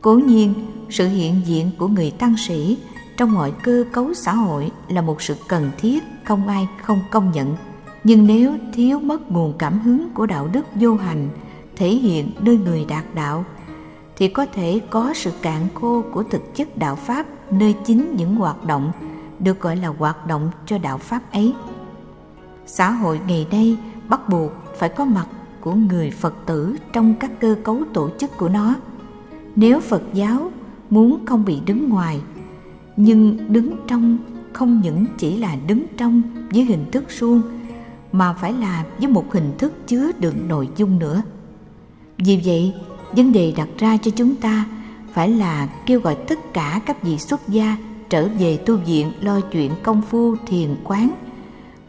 Cố 0.00 0.14
nhiên, 0.14 0.54
sự 0.90 1.08
hiện 1.08 1.40
diện 1.44 1.70
của 1.78 1.88
người 1.88 2.10
tăng 2.10 2.36
sĩ 2.36 2.78
trong 3.16 3.32
mọi 3.32 3.52
cơ 3.62 3.84
cấu 3.92 4.14
xã 4.14 4.32
hội 4.32 4.70
là 4.88 5.00
một 5.00 5.22
sự 5.22 5.34
cần 5.48 5.70
thiết, 5.78 6.04
không 6.24 6.48
ai 6.48 6.68
không 6.82 7.00
công 7.10 7.32
nhận. 7.32 7.56
Nhưng 8.04 8.26
nếu 8.26 8.52
thiếu 8.72 9.00
mất 9.00 9.30
nguồn 9.30 9.52
cảm 9.58 9.80
hứng 9.80 10.10
của 10.14 10.26
đạo 10.26 10.48
đức 10.52 10.66
vô 10.74 10.94
hành, 10.94 11.28
thể 11.76 11.88
hiện 11.88 12.30
nơi 12.40 12.56
người 12.56 12.84
đạt 12.84 13.04
đạo, 13.14 13.44
thì 14.16 14.28
có 14.28 14.46
thể 14.46 14.80
có 14.90 15.12
sự 15.14 15.30
cạn 15.42 15.68
khô 15.74 16.02
của 16.12 16.22
thực 16.22 16.54
chất 16.54 16.78
đạo 16.78 16.96
pháp 16.96 17.26
nơi 17.50 17.74
chính 17.84 18.16
những 18.16 18.34
hoạt 18.36 18.64
động 18.64 18.92
được 19.38 19.60
gọi 19.60 19.76
là 19.76 19.88
hoạt 19.88 20.26
động 20.26 20.50
cho 20.66 20.78
đạo 20.78 20.98
pháp 20.98 21.32
ấy. 21.32 21.54
Xã 22.66 22.90
hội 22.90 23.20
ngày 23.26 23.46
nay 23.50 23.76
bắt 24.10 24.28
buộc 24.28 24.52
phải 24.78 24.88
có 24.88 25.04
mặt 25.04 25.26
của 25.60 25.74
người 25.74 26.10
phật 26.10 26.34
tử 26.46 26.76
trong 26.92 27.14
các 27.20 27.30
cơ 27.40 27.56
cấu 27.64 27.82
tổ 27.92 28.10
chức 28.18 28.36
của 28.36 28.48
nó. 28.48 28.74
Nếu 29.56 29.80
phật 29.80 30.02
giáo 30.12 30.50
muốn 30.90 31.26
không 31.26 31.44
bị 31.44 31.58
đứng 31.66 31.88
ngoài, 31.88 32.20
nhưng 32.96 33.52
đứng 33.52 33.76
trong 33.86 34.18
không 34.52 34.80
những 34.84 35.04
chỉ 35.18 35.36
là 35.36 35.56
đứng 35.66 35.84
trong 35.96 36.22
với 36.50 36.64
hình 36.64 36.90
thức 36.92 37.04
suông, 37.10 37.42
mà 38.12 38.32
phải 38.32 38.52
là 38.52 38.84
với 38.98 39.08
một 39.08 39.32
hình 39.32 39.52
thức 39.58 39.72
chứa 39.86 40.10
đựng 40.18 40.48
nội 40.48 40.68
dung 40.76 40.98
nữa. 40.98 41.22
Vì 42.18 42.40
vậy, 42.44 42.74
vấn 43.12 43.32
đề 43.32 43.52
đặt 43.56 43.68
ra 43.78 43.96
cho 43.96 44.10
chúng 44.10 44.36
ta 44.36 44.66
phải 45.12 45.28
là 45.28 45.68
kêu 45.86 46.00
gọi 46.00 46.14
tất 46.14 46.52
cả 46.52 46.80
các 46.86 47.02
vị 47.02 47.18
xuất 47.18 47.48
gia 47.48 47.76
trở 48.08 48.28
về 48.38 48.56
tu 48.56 48.76
viện 48.76 49.12
lo 49.20 49.40
chuyện 49.40 49.70
công 49.82 50.02
phu 50.02 50.36
thiền 50.46 50.76
quán 50.84 51.10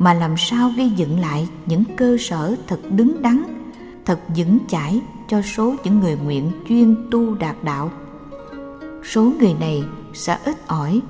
mà 0.02 0.14
làm 0.14 0.38
sao 0.38 0.72
gây 0.78 0.90
dựng 0.90 1.20
lại 1.20 1.48
những 1.66 1.84
cơ 1.98 2.18
sở 2.20 2.56
thật 2.68 2.80
đứng 2.92 3.22
đắn, 3.22 3.44
thật 4.06 4.20
vững 4.36 4.58
chãi 4.68 5.02
cho 5.28 5.42
số 5.42 5.76
những 5.84 6.00
người 6.00 6.18
nguyện 6.24 6.52
chuyên 6.70 6.96
tu 7.12 7.36
đạt 7.36 7.56
đạo? 7.64 7.92
Số 9.04 9.32
người 9.40 9.54
này 9.60 9.84
sẽ 10.14 10.38
ít 10.46 10.68
ỏi, 10.68 11.02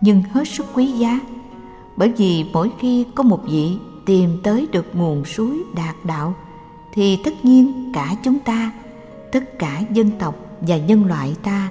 nhưng 0.00 0.22
hết 0.22 0.48
sức 0.48 0.66
quý 0.74 0.86
giá, 0.86 1.20
bởi 1.96 2.12
vì 2.16 2.44
mỗi 2.52 2.72
khi 2.78 3.06
có 3.14 3.22
một 3.22 3.40
vị 3.48 3.76
tìm 4.06 4.30
tới 4.42 4.66
được 4.72 4.86
nguồn 4.92 5.24
suối 5.24 5.62
đạt 5.76 5.94
đạo, 6.04 6.34
thì 6.94 7.18
tất 7.24 7.44
nhiên 7.44 7.92
cả 7.94 8.14
chúng 8.22 8.38
ta, 8.38 8.72
tất 9.32 9.58
cả 9.58 9.80
dân 9.90 10.10
tộc 10.18 10.36
và 10.60 10.76
nhân 10.76 11.06
loại 11.06 11.34
ta 11.42 11.68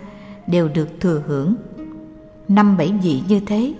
đều 0.47 0.67
được 0.67 0.89
thừa 0.99 1.23
hưởng. 1.27 1.55
Năm 2.47 2.77
bảy 2.77 2.93
vị 3.03 3.21
như 3.27 3.39
thế 3.39 3.73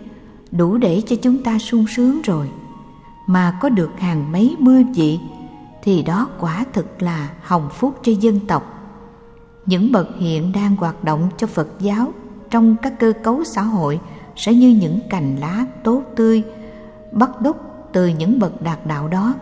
đủ 0.51 0.77
để 0.77 1.01
cho 1.07 1.15
chúng 1.15 1.43
ta 1.43 1.59
sung 1.59 1.85
sướng 1.95 2.21
rồi 2.21 2.47
mà 3.27 3.57
có 3.61 3.69
được 3.69 3.99
hàng 3.99 4.31
mấy 4.31 4.55
mươi 4.59 4.83
vị, 4.95 5.19
thì 5.83 6.03
đó 6.03 6.27
quả 6.39 6.65
thực 6.73 7.01
là 7.01 7.29
hồng 7.43 7.69
phúc 7.71 7.99
cho 8.03 8.11
dân 8.11 8.39
tộc. 8.47 8.63
Những 9.65 9.91
bậc 9.91 10.07
hiện 10.19 10.51
đang 10.51 10.75
hoạt 10.75 11.03
động 11.03 11.29
cho 11.37 11.47
phật 11.47 11.67
giáo 11.79 12.13
trong 12.49 12.75
các 12.81 12.99
cơ 12.99 13.13
cấu 13.23 13.43
xã 13.43 13.61
hội 13.61 13.99
sẽ 14.35 14.53
như 14.53 14.69
những 14.69 14.99
cành 15.09 15.35
lá 15.39 15.65
tốt 15.83 16.03
tươi, 16.15 16.43
bắt 17.11 17.41
đúc 17.41 17.57
từ 17.93 18.07
những 18.07 18.39
bậc 18.39 18.61
đạt 18.61 18.87
đạo 18.87 19.07
đó, 19.07 19.33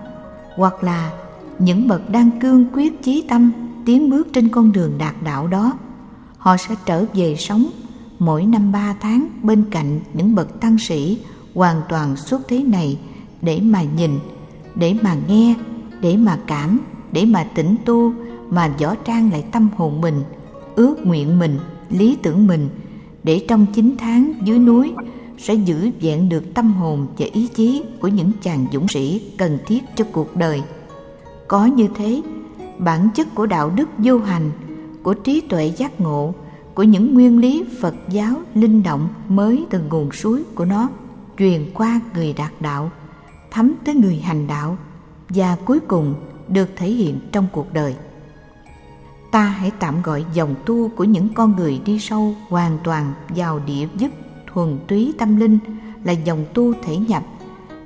hoặc 0.55 0.83
là 0.83 1.11
những 1.59 1.87
bậc 1.87 2.09
đang 2.09 2.39
cương 2.39 2.65
quyết 2.73 3.03
chí 3.03 3.25
tâm 3.29 3.51
tiến 3.85 4.09
bước 4.09 4.27
trên 4.33 4.49
con 4.49 4.71
đường 4.71 4.97
đạt 4.97 5.15
đạo 5.23 5.47
đó. 5.47 5.73
Họ 6.37 6.57
sẽ 6.57 6.75
trở 6.85 7.05
về 7.13 7.35
sống 7.35 7.65
mỗi 8.19 8.45
năm 8.45 8.71
ba 8.71 8.95
tháng 9.01 9.27
bên 9.43 9.63
cạnh 9.71 9.99
những 10.13 10.35
bậc 10.35 10.59
tăng 10.59 10.77
sĩ 10.77 11.19
hoàn 11.55 11.81
toàn 11.89 12.15
xuất 12.15 12.41
thế 12.47 12.63
này 12.63 12.99
để 13.41 13.59
mà 13.63 13.83
nhìn, 13.83 14.19
để 14.75 14.95
mà 15.01 15.17
nghe, 15.27 15.55
để 16.01 16.17
mà 16.17 16.39
cảm, 16.47 16.79
để 17.11 17.25
mà 17.25 17.43
tĩnh 17.43 17.75
tu 17.85 18.13
mà 18.49 18.73
võ 18.79 18.95
trang 18.95 19.31
lại 19.31 19.43
tâm 19.51 19.69
hồn 19.77 20.01
mình, 20.01 20.23
ước 20.75 21.05
nguyện 21.05 21.39
mình, 21.39 21.59
lý 21.89 22.17
tưởng 22.23 22.47
mình. 22.47 22.69
Để 23.23 23.45
trong 23.47 23.65
chín 23.73 23.95
tháng 23.97 24.33
dưới 24.43 24.59
núi 24.59 24.93
sẽ 25.37 25.53
giữ 25.53 25.91
vẹn 26.01 26.29
được 26.29 26.53
tâm 26.53 26.73
hồn 26.73 27.07
và 27.17 27.25
ý 27.33 27.47
chí 27.47 27.83
của 27.99 28.07
những 28.07 28.31
chàng 28.41 28.65
dũng 28.73 28.87
sĩ 28.87 29.21
cần 29.37 29.57
thiết 29.65 29.83
cho 29.95 30.05
cuộc 30.11 30.35
đời. 30.35 30.61
Có 31.47 31.65
như 31.65 31.87
thế, 31.95 32.21
bản 32.77 33.09
chất 33.15 33.35
của 33.35 33.45
đạo 33.45 33.69
đức 33.75 33.89
vô 33.97 34.17
hành, 34.17 34.51
của 35.03 35.13
trí 35.13 35.41
tuệ 35.41 35.73
giác 35.77 36.01
ngộ, 36.01 36.33
của 36.73 36.83
những 36.83 37.13
nguyên 37.13 37.39
lý 37.39 37.63
phật 37.81 37.95
giáo 38.09 38.35
linh 38.55 38.83
động 38.83 39.07
mới 39.29 39.65
từ 39.69 39.79
nguồn 39.89 40.11
suối 40.11 40.43
của 40.55 40.65
nó 40.65 40.89
truyền 41.39 41.65
qua 41.73 42.01
người 42.15 42.33
đạt 42.33 42.51
đạo 42.59 42.91
thấm 43.51 43.73
tới 43.85 43.95
người 43.95 44.15
hành 44.15 44.47
đạo 44.47 44.77
và 45.29 45.57
cuối 45.65 45.79
cùng 45.79 46.15
được 46.47 46.69
thể 46.75 46.89
hiện 46.89 47.19
trong 47.31 47.47
cuộc 47.51 47.73
đời. 47.73 47.95
Ta 49.31 49.43
hãy 49.43 49.71
tạm 49.79 50.01
gọi 50.01 50.25
dòng 50.33 50.55
tu 50.65 50.89
của 50.89 51.03
những 51.03 51.33
con 51.33 51.55
người 51.55 51.81
đi 51.85 51.99
sâu 51.99 52.35
hoàn 52.49 52.77
toàn 52.83 53.13
vào 53.29 53.59
địa 53.59 53.87
dứt 53.97 54.11
thuần 54.53 54.79
túy 54.87 55.13
tâm 55.17 55.37
linh 55.37 55.59
là 56.03 56.11
dòng 56.11 56.45
tu 56.53 56.73
thể 56.83 56.97
nhập 56.97 57.23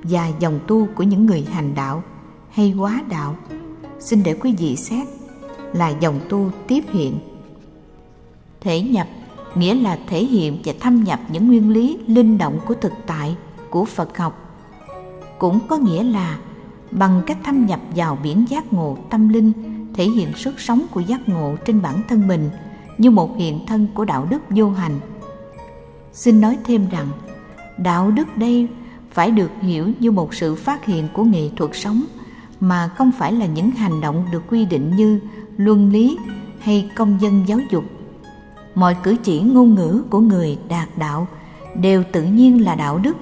và 0.02 0.28
dòng 0.40 0.60
tu 0.66 0.88
của 0.94 1.02
những 1.02 1.26
người 1.26 1.46
hành 1.52 1.74
đạo 1.74 2.02
hay 2.50 2.74
quá 2.78 3.02
đạo. 3.10 3.36
Xin 4.00 4.22
để 4.22 4.34
quý 4.34 4.54
vị 4.58 4.76
xét 4.76 5.08
là 5.72 5.88
dòng 5.88 6.20
tu 6.28 6.50
tiếp 6.68 6.84
hiện. 6.92 7.18
Thể 8.60 8.80
nhập 8.80 9.08
nghĩa 9.54 9.74
là 9.74 9.98
thể 10.08 10.24
hiện 10.24 10.58
và 10.64 10.72
thâm 10.80 11.04
nhập 11.04 11.20
những 11.28 11.46
nguyên 11.46 11.70
lý 11.70 11.98
linh 12.06 12.38
động 12.38 12.60
của 12.66 12.74
thực 12.74 12.92
tại 13.06 13.36
của 13.70 13.84
phật 13.84 14.18
học 14.18 14.45
cũng 15.38 15.60
có 15.68 15.76
nghĩa 15.76 16.02
là 16.02 16.38
bằng 16.90 17.22
cách 17.26 17.38
thâm 17.44 17.66
nhập 17.66 17.80
vào 17.96 18.18
biển 18.22 18.44
giác 18.48 18.72
ngộ 18.72 18.96
tâm 19.10 19.28
linh, 19.28 19.52
thể 19.94 20.04
hiện 20.04 20.28
sức 20.36 20.60
sống 20.60 20.86
của 20.90 21.00
giác 21.00 21.28
ngộ 21.28 21.54
trên 21.64 21.82
bản 21.82 22.02
thân 22.08 22.28
mình 22.28 22.50
như 22.98 23.10
một 23.10 23.36
hiện 23.36 23.60
thân 23.66 23.86
của 23.94 24.04
đạo 24.04 24.26
đức 24.30 24.42
vô 24.50 24.70
hành. 24.70 25.00
Xin 26.12 26.40
nói 26.40 26.58
thêm 26.64 26.88
rằng, 26.88 27.08
đạo 27.78 28.10
đức 28.10 28.36
đây 28.36 28.68
phải 29.10 29.30
được 29.30 29.50
hiểu 29.60 29.92
như 30.00 30.10
một 30.10 30.34
sự 30.34 30.54
phát 30.54 30.84
hiện 30.84 31.08
của 31.12 31.24
nghệ 31.24 31.50
thuật 31.56 31.70
sống 31.74 32.04
mà 32.60 32.88
không 32.88 33.12
phải 33.18 33.32
là 33.32 33.46
những 33.46 33.70
hành 33.70 34.00
động 34.00 34.24
được 34.32 34.42
quy 34.50 34.64
định 34.64 34.96
như 34.96 35.20
luân 35.56 35.92
lý 35.92 36.18
hay 36.60 36.90
công 36.96 37.18
dân 37.20 37.44
giáo 37.46 37.58
dục. 37.70 37.84
Mọi 38.74 38.96
cử 39.02 39.16
chỉ 39.22 39.40
ngôn 39.40 39.74
ngữ 39.74 40.02
của 40.10 40.20
người 40.20 40.58
đạt 40.68 40.88
đạo 40.98 41.28
đều 41.74 42.02
tự 42.12 42.22
nhiên 42.22 42.64
là 42.64 42.74
đạo 42.74 42.98
đức, 42.98 43.16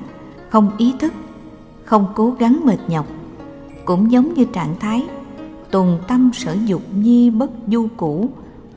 không 0.50 0.70
ý 0.78 0.94
thức 1.00 1.12
không 1.84 2.06
cố 2.14 2.30
gắng 2.38 2.60
mệt 2.64 2.78
nhọc 2.88 3.06
cũng 3.84 4.12
giống 4.12 4.34
như 4.34 4.44
trạng 4.44 4.74
thái 4.80 5.06
tồn 5.70 5.98
tâm 6.08 6.30
sở 6.34 6.56
dục 6.64 6.82
nhi 6.94 7.30
bất 7.30 7.50
du 7.68 7.88
cũ 7.96 8.28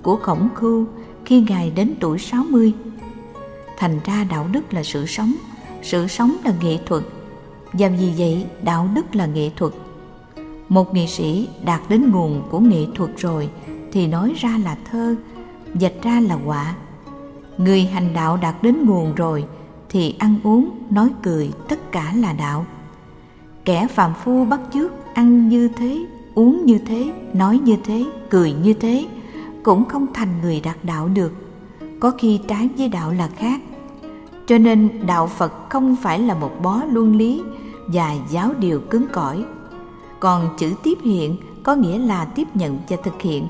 của 0.02 0.16
khổng 0.16 0.50
khưu 0.56 0.86
khi 1.26 1.42
ngài 1.50 1.72
đến 1.72 1.94
tuổi 2.00 2.20
60. 2.20 2.74
Thành 3.78 4.00
ra 4.06 4.26
đạo 4.30 4.48
đức 4.52 4.74
là 4.74 4.84
sự 4.84 5.06
sống, 5.06 5.34
sự 5.82 6.08
sống 6.08 6.38
là 6.46 6.54
nghệ 6.62 6.78
thuật, 6.86 7.04
và 7.74 7.88
vì 7.88 8.12
vậy 8.18 8.46
đạo 8.64 8.90
đức 8.94 9.16
là 9.16 9.26
nghệ 9.26 9.52
thuật. 9.56 9.74
Một 10.70 10.94
nghệ 10.94 11.08
sĩ 11.08 11.48
đạt 11.66 11.82
đến 11.90 12.12
nguồn 12.12 12.44
của 12.50 12.60
nghệ 12.60 12.86
thuật 12.96 13.12
rồi 13.18 13.50
thì 13.92 14.08
nói 14.08 14.34
ra 14.38 14.60
là 14.64 14.78
thơ, 14.92 15.16
dạch 15.76 16.04
ra 16.04 16.20
là 16.20 16.36
họa. 16.36 16.76
Người 17.58 17.86
hành 17.86 18.14
đạo 18.14 18.38
đạt 18.38 18.64
đến 18.64 18.86
nguồn 18.86 19.16
rồi 19.16 19.46
thì 19.90 20.16
ăn 20.20 20.36
uống, 20.44 20.70
nói 20.90 21.10
cười 21.24 21.52
tất 21.70 21.92
cả 21.92 22.14
là 22.16 22.34
đạo. 22.34 22.66
Kẻ 23.68 23.88
phàm 23.88 24.14
phu 24.14 24.46
bắt 24.46 24.60
chước, 24.74 25.14
ăn 25.14 25.50
như 25.50 25.68
thế, 25.68 26.06
uống 26.36 26.66
như 26.66 26.78
thế, 26.78 27.12
nói 27.34 27.60
như 27.64 27.78
thế, 27.84 28.06
cười 28.30 28.54
như 28.54 28.74
thế, 28.74 29.08
cũng 29.64 29.86
không 29.86 30.08
thành 30.14 30.42
người 30.42 30.62
đạt 30.62 30.78
đạo 30.84 31.08
được. 31.08 31.32
Có 32.00 32.12
khi 32.18 32.40
trái 32.48 32.70
với 32.78 32.90
đạo 32.90 33.12
là 33.12 33.28
khác. 33.28 33.62
Cho 34.46 34.58
nên 34.58 34.90
đạo 35.08 35.28
phật 35.28 35.70
không 35.70 35.96
phải 36.02 36.20
là 36.20 36.36
một 36.36 36.52
bó 36.62 36.84
luân 36.92 37.16
lý 37.16 37.44
và 37.88 38.16
giáo 38.30 38.54
điều 38.60 38.80
cứng 38.80 39.08
cỏi. 39.12 39.46
Còn 40.20 40.50
chữ 40.58 40.74
tiếp 40.84 40.98
hiện 41.04 41.38
có 41.64 41.76
nghĩa 41.76 41.98
là 41.98 42.26
tiếp 42.26 42.48
nhận 42.54 42.80
và 42.90 42.98
thực 43.04 43.22
hiện. 43.22 43.48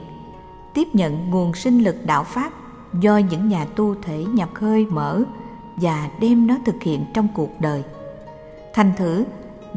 Tiếp 0.73 0.87
nhận 0.93 1.29
nguồn 1.29 1.53
sinh 1.53 1.83
lực 1.83 1.95
đạo 2.05 2.23
pháp 2.23 2.51
do 2.99 3.17
những 3.17 3.49
nhà 3.49 3.65
tu 3.75 3.95
thể 4.01 4.25
nhập 4.33 4.49
hơi 4.53 4.85
mở 4.89 5.23
và 5.75 6.09
đem 6.19 6.47
nó 6.47 6.55
thực 6.65 6.83
hiện 6.83 7.05
trong 7.13 7.27
cuộc 7.33 7.61
đời. 7.61 7.83
Thành 8.73 8.91
thử 8.97 9.23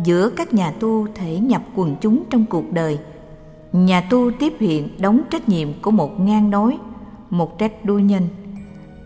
giữa 0.05 0.31
các 0.31 0.55
nhà 0.55 0.71
tu 0.71 1.07
thể 1.15 1.39
nhập 1.39 1.63
quần 1.75 1.97
chúng 2.01 2.23
trong 2.31 2.47
cuộc 2.47 2.73
đời. 2.73 2.99
Nhà 3.73 4.01
tu 4.01 4.31
tiếp 4.39 4.55
hiện 4.61 4.89
đóng 4.99 5.21
trách 5.31 5.49
nhiệm 5.49 5.69
của 5.83 5.91
một 5.91 6.21
ngang 6.21 6.51
nối, 6.51 6.79
một 7.31 7.59
trách 7.59 7.85
đuôi 7.85 8.03
nhân. 8.03 8.29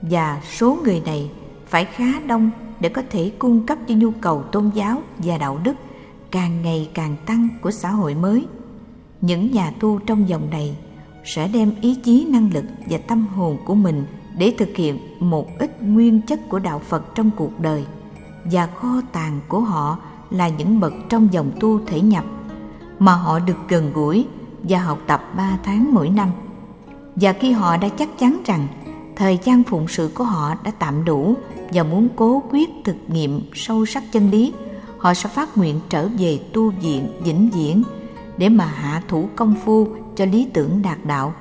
Và 0.03 0.41
số 0.51 0.79
người 0.85 1.03
này 1.07 1.31
phải 1.67 1.85
khá 1.85 2.21
đông 2.27 2.51
để 2.81 2.89
có 2.89 3.03
thể 3.11 3.33
cung 3.39 3.67
cấp 3.67 3.79
cho 3.89 3.95
nhu 3.95 4.11
cầu 4.21 4.43
tôn 4.43 4.71
giáo 4.75 5.03
và 5.19 5.39
đạo 5.39 5.59
đức 5.65 5.77
càng 6.31 6.63
ngày 6.63 6.91
càng 6.95 7.17
tăng 7.27 7.49
của 7.63 7.71
xã 7.71 7.91
hội 7.91 8.15
mới. 8.15 8.47
Những 9.21 9.51
nhà 9.53 9.73
tu 9.81 9.99
trong 9.99 10.29
dòng 10.29 10.51
này 10.51 10.77
sẽ 11.25 11.49
đem 11.49 11.73
ý 11.81 11.95
chí 11.95 12.27
năng 12.31 12.51
lực 12.55 12.65
và 12.87 12.99
tâm 12.99 13.27
hồn 13.27 13.57
của 13.65 13.75
mình 13.75 14.07
để 14.39 14.55
thực 14.59 14.77
hiện 14.77 14.99
một 15.21 15.59
ít 15.59 15.83
nguyên 15.83 16.21
chất 16.21 16.49
của 16.49 16.59
đạo 16.59 16.79
phật 16.79 17.15
trong 17.15 17.31
cuộc 17.37 17.61
đời 17.61 17.85
và 18.45 18.67
kho 18.67 19.01
tàng 19.13 19.41
của 19.49 19.61
họ 19.61 19.99
là 20.31 20.49
những 20.49 20.81
bậc 20.81 20.93
trong 21.09 21.29
dòng 21.33 21.51
tu 21.61 21.81
thể 21.87 22.01
nhập 22.01 22.25
mà 22.99 23.13
họ 23.15 23.39
được 23.39 23.59
gần 23.69 23.93
gũi 23.93 24.27
và 24.63 24.79
học 24.79 24.99
tập 25.07 25.35
3 25.37 25.59
tháng 25.65 25.95
mỗi 25.95 26.09
năm. 26.09 26.29
Và 27.17 27.33
khi 27.33 27.53
họ 27.53 27.77
đã 27.77 27.89
chắc 27.89 28.19
chắn 28.19 28.41
rằng 28.45 28.67
thời 29.17 29.39
gian 29.45 29.63
phụng 29.65 29.89
sự 29.89 30.11
của 30.15 30.25
họ 30.25 30.55
đã 30.65 30.71
tạm 30.79 31.05
đủ 31.05 31.35
và 31.73 31.83
muốn 31.83 32.09
cố 32.17 32.43
quyết 32.51 32.71
thực 32.85 32.97
nghiệm 33.09 33.41
sâu 33.55 33.87
sắc 33.87 34.13
chân 34.13 34.31
lý, 34.31 34.53
họ 34.99 35.15
sẽ 35.15 35.29
phát 35.29 35.59
nguyện 35.59 35.81
trở 35.89 36.09
về 36.19 36.39
tu 36.53 36.71
viện 36.71 37.09
vĩnh 37.25 37.51
viễn 37.53 37.83
để 38.37 38.49
mà 38.49 38.67
hạ 38.67 39.03
thủ 39.09 39.29
công 39.37 39.55
phu 39.65 39.89
cho 40.17 40.25
lý 40.25 40.47
tưởng 40.53 40.83
đạt 40.83 40.99
đạo. 41.05 41.35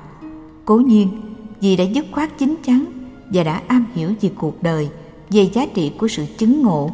Cố 0.66 0.76
nhiên, 0.76 1.22
vì 1.62 1.76
đã 1.76 1.84
dứt 1.84 2.06
khoát 2.12 2.38
chính 2.38 2.56
chắn 2.64 2.86
và 3.34 3.44
đã 3.44 3.62
am 3.68 3.86
hiểu 3.94 4.14
về 4.22 4.32
cuộc 4.36 4.64
đời, 4.64 4.90
về 5.30 5.50
giá 5.54 5.66
trị 5.66 5.92
của 6.00 6.08
sự 6.08 6.26
chứng 6.38 6.62
ngộ 6.62 6.92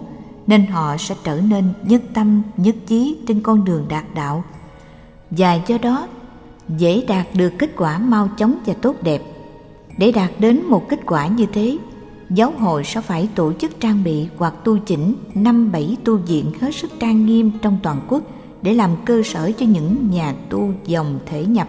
nên 0.49 0.67
họ 0.67 0.97
sẽ 0.97 1.15
trở 1.23 1.41
nên 1.41 1.63
nhất 1.83 2.01
tâm, 2.13 2.41
nhất 2.57 2.75
trí 2.87 3.17
trên 3.27 3.41
con 3.41 3.65
đường 3.65 3.85
đạt 3.89 4.05
đạo. 4.15 4.43
Và 5.31 5.59
do 5.67 5.77
đó, 5.77 6.07
dễ 6.77 7.03
đạt 7.07 7.27
được 7.33 7.53
kết 7.57 7.69
quả 7.77 7.99
mau 7.99 8.29
chóng 8.37 8.57
và 8.65 8.73
tốt 8.73 8.95
đẹp. 9.03 9.21
Để 9.97 10.11
đạt 10.11 10.31
đến 10.39 10.63
một 10.65 10.89
kết 10.89 10.99
quả 11.05 11.27
như 11.27 11.45
thế, 11.53 11.77
giáo 12.29 12.53
hội 12.57 12.83
sẽ 12.83 13.01
phải 13.01 13.29
tổ 13.35 13.53
chức 13.53 13.79
trang 13.79 14.03
bị 14.03 14.27
hoặc 14.37 14.53
tu 14.63 14.77
chỉnh 14.77 15.15
năm 15.35 15.71
bảy 15.71 15.97
tu 16.03 16.17
viện 16.17 16.45
hết 16.61 16.75
sức 16.75 16.91
trang 16.99 17.25
nghiêm 17.25 17.51
trong 17.61 17.77
toàn 17.83 18.01
quốc 18.07 18.23
để 18.61 18.73
làm 18.73 18.91
cơ 19.05 19.21
sở 19.25 19.51
cho 19.51 19.65
những 19.65 20.11
nhà 20.11 20.35
tu 20.49 20.73
dòng 20.85 21.19
thể 21.25 21.45
nhập. 21.45 21.67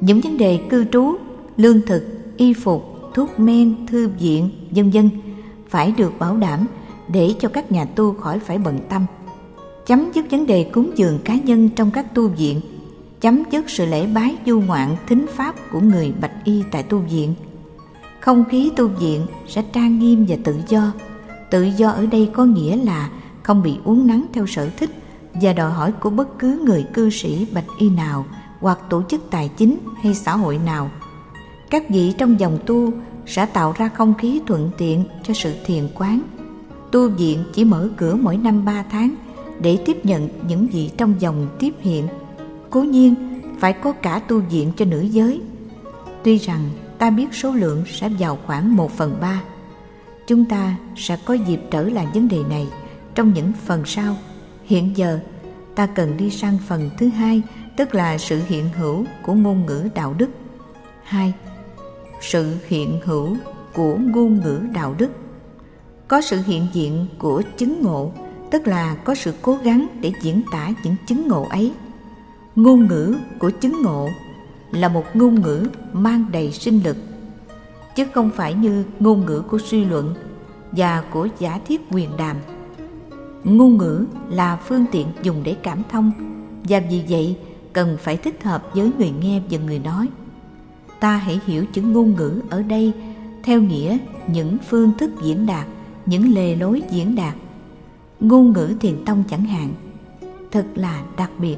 Những 0.00 0.20
vấn 0.20 0.38
đề 0.38 0.60
cư 0.70 0.84
trú, 0.92 1.14
lương 1.56 1.80
thực, 1.86 2.02
y 2.36 2.52
phục, 2.52 2.84
thuốc 3.14 3.40
men, 3.40 3.86
thư 3.86 4.08
viện, 4.08 4.50
vân 4.70 4.90
vân 4.90 5.10
phải 5.68 5.92
được 5.96 6.12
bảo 6.18 6.36
đảm 6.36 6.66
để 7.12 7.34
cho 7.40 7.48
các 7.48 7.72
nhà 7.72 7.84
tu 7.84 8.14
khỏi 8.14 8.38
phải 8.38 8.58
bận 8.58 8.78
tâm. 8.88 9.06
Chấm 9.86 10.12
dứt 10.14 10.26
vấn 10.30 10.46
đề 10.46 10.64
cúng 10.72 10.90
dường 10.96 11.18
cá 11.24 11.34
nhân 11.34 11.68
trong 11.68 11.90
các 11.90 12.14
tu 12.14 12.28
viện. 12.28 12.60
Chấm 13.20 13.42
dứt 13.50 13.70
sự 13.70 13.86
lễ 13.86 14.06
bái 14.06 14.36
du 14.46 14.60
ngoạn 14.60 14.96
thính 15.08 15.26
pháp 15.34 15.54
của 15.72 15.80
người 15.80 16.12
bạch 16.20 16.44
y 16.44 16.62
tại 16.70 16.82
tu 16.82 16.98
viện. 16.98 17.34
Không 18.20 18.44
khí 18.50 18.70
tu 18.76 18.88
viện 18.88 19.26
sẽ 19.48 19.62
trang 19.72 19.98
nghiêm 19.98 20.26
và 20.28 20.36
tự 20.44 20.56
do. 20.68 20.92
Tự 21.50 21.62
do 21.62 21.90
ở 21.90 22.06
đây 22.06 22.30
có 22.32 22.44
nghĩa 22.44 22.76
là 22.76 23.10
không 23.42 23.62
bị 23.62 23.76
uốn 23.84 24.06
nắng 24.06 24.26
theo 24.32 24.46
sở 24.46 24.68
thích 24.76 24.90
và 25.34 25.52
đòi 25.52 25.70
hỏi 25.70 25.92
của 25.92 26.10
bất 26.10 26.38
cứ 26.38 26.62
người 26.66 26.86
cư 26.94 27.10
sĩ 27.10 27.46
bạch 27.54 27.64
y 27.78 27.90
nào 27.90 28.26
hoặc 28.60 28.78
tổ 28.90 29.02
chức 29.08 29.30
tài 29.30 29.50
chính 29.56 29.78
hay 30.02 30.14
xã 30.14 30.36
hội 30.36 30.58
nào. 30.66 30.90
Các 31.70 31.90
vị 31.90 32.12
trong 32.18 32.40
dòng 32.40 32.58
tu 32.66 32.92
sẽ 33.26 33.46
tạo 33.46 33.74
ra 33.78 33.88
không 33.88 34.14
khí 34.14 34.40
thuận 34.46 34.70
tiện 34.78 35.04
cho 35.22 35.34
sự 35.34 35.54
thiền 35.64 35.88
quán 35.94 36.20
tu 36.92 37.08
viện 37.08 37.44
chỉ 37.52 37.64
mở 37.64 37.88
cửa 37.96 38.14
mỗi 38.14 38.36
năm 38.36 38.64
ba 38.64 38.84
tháng 38.90 39.14
để 39.60 39.78
tiếp 39.86 40.06
nhận 40.06 40.28
những 40.48 40.66
vị 40.66 40.90
trong 40.96 41.14
dòng 41.18 41.48
tiếp 41.58 41.74
hiện. 41.80 42.08
Cố 42.70 42.82
nhiên, 42.82 43.14
phải 43.58 43.72
có 43.72 43.92
cả 43.92 44.18
tu 44.28 44.40
viện 44.40 44.72
cho 44.76 44.84
nữ 44.84 45.00
giới. 45.00 45.40
Tuy 46.24 46.36
rằng 46.36 46.70
ta 46.98 47.10
biết 47.10 47.26
số 47.32 47.52
lượng 47.52 47.84
sẽ 47.86 48.08
vào 48.18 48.38
khoảng 48.46 48.76
một 48.76 48.92
phần 48.92 49.16
ba, 49.20 49.42
chúng 50.26 50.44
ta 50.44 50.76
sẽ 50.96 51.18
có 51.24 51.34
dịp 51.34 51.60
trở 51.70 51.82
lại 51.82 52.06
vấn 52.14 52.28
đề 52.28 52.38
này 52.50 52.66
trong 53.14 53.32
những 53.34 53.52
phần 53.64 53.82
sau. 53.86 54.16
Hiện 54.64 54.96
giờ, 54.96 55.18
ta 55.74 55.86
cần 55.86 56.16
đi 56.16 56.30
sang 56.30 56.58
phần 56.68 56.90
thứ 56.98 57.08
hai, 57.08 57.42
tức 57.76 57.94
là 57.94 58.18
sự 58.18 58.40
hiện 58.46 58.68
hữu 58.76 59.04
của 59.22 59.34
ngôn 59.34 59.66
ngữ 59.66 59.88
đạo 59.94 60.14
đức. 60.18 60.28
Hai, 61.02 61.32
sự 62.20 62.56
hiện 62.66 63.00
hữu 63.04 63.36
của 63.74 63.96
ngôn 63.96 64.40
ngữ 64.40 64.60
đạo 64.72 64.94
đức 64.98 65.10
có 66.12 66.20
sự 66.20 66.40
hiện 66.46 66.66
diện 66.72 67.06
của 67.18 67.42
chứng 67.56 67.82
ngộ, 67.82 68.12
tức 68.50 68.66
là 68.66 68.94
có 68.94 69.14
sự 69.14 69.34
cố 69.42 69.58
gắng 69.64 69.86
để 70.00 70.12
diễn 70.22 70.42
tả 70.52 70.70
những 70.84 70.94
chứng 71.06 71.28
ngộ 71.28 71.46
ấy. 71.50 71.72
Ngôn 72.56 72.86
ngữ 72.86 73.16
của 73.38 73.50
chứng 73.50 73.82
ngộ 73.82 74.08
là 74.72 74.88
một 74.88 75.04
ngôn 75.14 75.42
ngữ 75.42 75.66
mang 75.92 76.24
đầy 76.32 76.52
sinh 76.52 76.80
lực, 76.84 76.96
chứ 77.96 78.06
không 78.14 78.30
phải 78.36 78.54
như 78.54 78.84
ngôn 79.00 79.26
ngữ 79.26 79.42
của 79.50 79.58
suy 79.58 79.84
luận 79.84 80.14
và 80.72 81.04
của 81.10 81.28
giả 81.38 81.60
thiết 81.66 81.80
quyền 81.90 82.16
đàm. 82.16 82.36
Ngôn 83.44 83.76
ngữ 83.78 84.06
là 84.30 84.56
phương 84.56 84.84
tiện 84.92 85.06
dùng 85.22 85.42
để 85.44 85.56
cảm 85.62 85.82
thông, 85.90 86.12
và 86.68 86.82
vì 86.90 87.02
vậy 87.08 87.36
cần 87.72 87.96
phải 88.00 88.16
thích 88.16 88.42
hợp 88.42 88.70
với 88.74 88.90
người 88.98 89.10
nghe 89.10 89.40
và 89.50 89.58
người 89.58 89.78
nói. 89.78 90.08
Ta 91.00 91.16
hãy 91.16 91.40
hiểu 91.46 91.64
chữ 91.72 91.82
ngôn 91.82 92.14
ngữ 92.16 92.40
ở 92.50 92.62
đây 92.62 92.92
theo 93.42 93.60
nghĩa 93.60 93.98
những 94.26 94.56
phương 94.68 94.92
thức 94.98 95.10
diễn 95.22 95.46
đạt 95.46 95.66
những 96.06 96.34
lề 96.34 96.54
lối 96.56 96.82
diễn 96.90 97.14
đạt. 97.14 97.34
Ngôn 98.20 98.52
ngữ 98.52 98.74
thiền 98.80 99.04
tông 99.04 99.24
chẳng 99.28 99.44
hạn, 99.44 99.68
thật 100.50 100.66
là 100.74 101.02
đặc 101.16 101.30
biệt. 101.38 101.56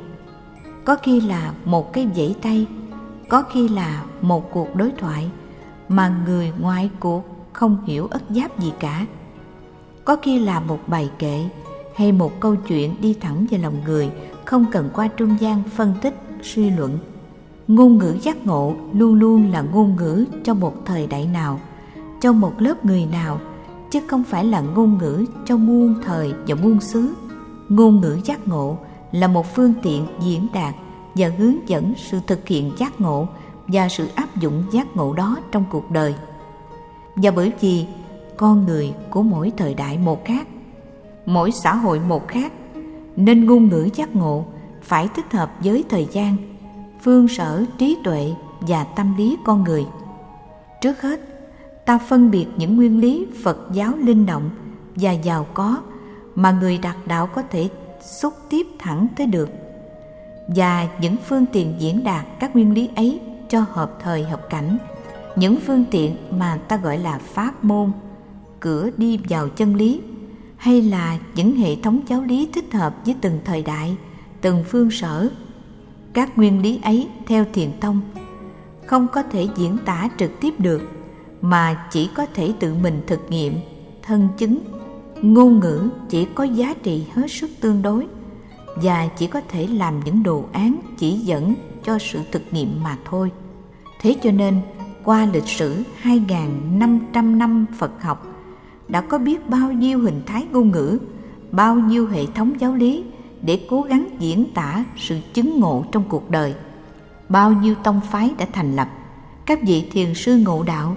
Có 0.85 0.96
khi 1.02 1.20
là 1.20 1.54
một 1.64 1.92
cái 1.92 2.07
vẫy 2.07 2.35
tay, 2.42 2.66
có 3.28 3.42
khi 3.42 3.68
là 3.68 4.04
một 4.20 4.50
cuộc 4.52 4.76
đối 4.76 4.90
thoại 4.98 5.30
mà 5.88 6.22
người 6.26 6.52
ngoài 6.61 6.90
cuộc 7.00 7.48
không 7.52 7.85
hiểu 7.87 8.07
ất 8.07 8.22
giáp 8.30 8.59
gì 8.61 8.72
cả. 8.80 9.07
Có 10.04 10.16
khi 10.22 10.38
là 10.38 10.61
một 10.61 10.78
bài 10.87 11.11
kệ 11.18 11.48
hay 11.94 12.12
một 12.12 12.40
câu 12.40 12.57
chuyện 12.57 12.94
đi 13.00 13.14
thẳng 13.14 13.46
vào 13.50 13.61
lòng 13.61 13.85
người 13.85 14.11
không 14.44 14.66
cần 14.72 14.90
qua 14.94 15.09
trung 15.09 15.37
gian 15.40 15.62
phân 15.76 15.94
tích, 16.02 16.14
suy 16.42 16.70
luận. 16.70 16.98
Ngôn 17.68 17.98
ngữ 17.98 18.16
giác 18.22 18.46
ngộ 18.46 18.74
luôn 18.92 19.14
luôn 19.14 19.50
là 19.50 19.62
ngôn 19.62 19.96
ngữ 19.96 20.24
cho 20.44 20.54
một 20.54 20.87
thời 20.87 21.07
đại 21.07 21.26
nào, 21.26 21.61
cho 22.20 22.33
một 22.33 22.52
lớp 22.59 22.85
người 22.85 23.07
nào 23.07 23.40
chứ 23.94 24.00
không 24.07 24.24
phải 24.24 24.44
là 24.44 24.61
ngôn 24.61 24.98
ngữ 24.98 25.24
cho 25.44 25.57
muôn 25.57 25.94
thời 26.04 26.35
và 26.46 26.54
muôn 26.54 26.80
xứ. 26.80 27.14
Ngôn 27.68 28.00
ngữ 28.00 28.18
giác 28.24 28.48
ngộ 28.48 28.78
là 29.12 29.28
một 29.28 29.54
phương 29.54 29.74
tiện 29.83 30.07
diễn 30.20 30.46
đạt 30.54 30.74
và 31.14 31.28
hướng 31.38 31.68
dẫn 31.68 31.92
sự 31.96 32.20
thực 32.26 32.48
hiện 32.48 32.72
giác 32.78 33.00
ngộ 33.00 33.28
và 33.66 33.88
sự 33.88 34.09
áp 34.14 34.37
dụng 34.37 34.64
giác 34.72 34.96
ngộ 34.96 35.12
đó 35.12 35.37
trong 35.52 35.64
cuộc 35.70 35.90
đời. 35.90 36.14
Và 37.16 37.30
bởi 37.30 37.52
vì 37.61 37.87
con 38.37 38.66
người 38.66 38.94
của 39.11 39.22
mỗi 39.22 39.52
thời 39.57 39.74
đại 39.74 39.98
một 39.98 40.24
khác, 40.24 40.48
mỗi 41.26 41.50
xã 41.50 41.74
hội 41.74 42.00
một 42.00 42.28
khác, 42.28 42.52
nên 43.16 43.46
ngôn 43.46 43.68
ngữ 43.68 43.88
giác 43.94 44.16
ngộ 44.16 44.44
phải 44.83 45.09
thích 45.16 45.33
hợp 45.33 45.50
với 45.64 45.85
thời 45.88 46.09
gian, 46.12 46.37
phương 47.00 47.28
sở 47.28 47.64
trí 47.78 47.98
tuệ 48.04 48.33
và 48.61 48.85
tâm 48.85 49.14
lý 49.16 49.37
con 49.44 49.64
người. 49.64 49.87
Trước 50.80 51.02
hết 51.02 51.34
ta 51.87 51.99
phân 51.99 52.31
biệt 52.31 52.47
những 52.57 52.77
nguyên 52.77 53.01
lý 53.01 53.27
phật 53.42 53.59
giáo 53.73 53.92
linh 53.97 54.27
động 54.27 54.51
và 54.97 55.12
giàu 55.12 55.47
có 55.55 55.83
mà 56.35 56.51
người 56.51 56.79
đạt 56.79 56.97
đạo 57.07 57.27
có 57.27 57.42
thể 57.42 57.68
xúc 58.01 58.35
tiếp 58.51 58.66
thẳng 58.79 59.07
tới 59.16 59.27
được. 59.27 59.51
Và 60.49 60.88
những 61.01 61.16
phương 61.29 61.47
tiện 61.53 61.75
diễn 61.79 62.05
đạt 62.05 62.27
các 62.40 62.55
nguyên 62.57 62.75
lý 62.75 62.88
ấy 62.97 63.20
cho 63.49 63.64
hợp 63.70 63.99
thời 64.03 64.25
hợp 64.25 64.51
cảnh. 64.51 64.79
Những 65.37 65.57
phương 65.66 65.85
tiện 65.90 66.16
mà 66.31 66.59
ta 66.68 66.77
gọi 66.77 66.99
là 66.99 67.18
pháp 67.18 67.64
môn, 67.64 67.92
cửa 68.61 68.90
đi 68.97 69.20
vào 69.29 69.49
chân 69.49 69.75
lý, 69.75 70.01
hay 70.57 70.83
là 70.83 71.18
những 71.35 71.57
hệ 71.57 71.77
thống 71.77 72.01
giáo 72.07 72.23
lý 72.23 72.49
thích 72.53 72.73
hợp 72.73 72.94
với 73.05 73.14
từng 73.20 73.38
thời 73.44 73.62
đại, 73.62 73.97
từng 74.40 74.64
phương 74.68 74.90
sở. 74.90 75.29
Các 76.12 76.38
nguyên 76.38 76.62
lý 76.62 76.81
ấy 76.83 77.09
theo 77.27 77.44
thiền 77.53 77.70
tông 77.81 78.01
không 78.87 79.07
có 79.12 79.23
thể 79.23 79.49
diễn 79.57 79.79
tả 79.85 80.09
trực 80.18 80.40
tiếp 80.40 80.55
được 80.59 80.93
mà 81.44 81.87
chỉ 81.90 82.09
có 82.14 82.26
thể 82.35 82.52
tự 82.61 82.74
mình 82.74 83.02
thực 83.07 83.30
nghiệm 83.30 83.54
thân 84.02 84.28
chứng 84.37 84.59
ngôn 85.22 85.61
ngữ 85.61 85.88
chỉ 86.09 86.24
có 86.35 86.44
giá 86.44 86.74
trị 86.83 87.07
hết 87.14 87.30
sức 87.30 87.50
tương 87.61 87.83
đối 87.83 88.07
và 88.76 89.09
chỉ 89.16 89.26
có 89.26 89.40
thể 89.48 89.66
làm 89.66 90.00
những 90.04 90.22
đồ 90.22 90.44
án 90.52 90.80
chỉ 90.98 91.12
dẫn 91.12 91.54
cho 91.85 91.98
sự 91.98 92.20
thực 92.33 92.42
nghiệm 92.50 92.83
mà 92.83 92.96
thôi. 93.04 93.30
Thế 94.00 94.16
cho 94.22 94.30
nên, 94.30 94.61
qua 95.04 95.26
lịch 95.33 95.46
sử 95.46 95.83
2.500 96.02 97.37
năm 97.37 97.66
Phật 97.78 98.02
học, 98.02 98.26
đã 98.88 99.00
có 99.00 99.18
biết 99.18 99.50
bao 99.50 99.72
nhiêu 99.72 99.98
hình 99.98 100.22
thái 100.26 100.46
ngôn 100.52 100.70
ngữ, 100.70 100.98
bao 101.50 101.74
nhiêu 101.74 102.07
hệ 102.07 102.26
thống 102.35 102.61
giáo 102.61 102.74
lý 102.74 103.04
để 103.42 103.66
cố 103.70 103.83
gắng 103.83 104.07
diễn 104.18 104.44
tả 104.54 104.85
sự 104.96 105.18
chứng 105.35 105.61
ngộ 105.61 105.85
trong 105.92 106.04
cuộc 106.09 106.30
đời. 106.30 106.54
Bao 107.28 107.52
nhiêu 107.52 107.74
tông 107.74 108.00
phái 108.11 108.35
đã 108.38 108.46
thành 108.52 108.76
lập, 108.76 108.88
các 109.46 109.59
vị 109.62 109.88
thiền 109.92 110.14
sư 110.14 110.37
ngộ 110.37 110.62
đạo, 110.62 110.96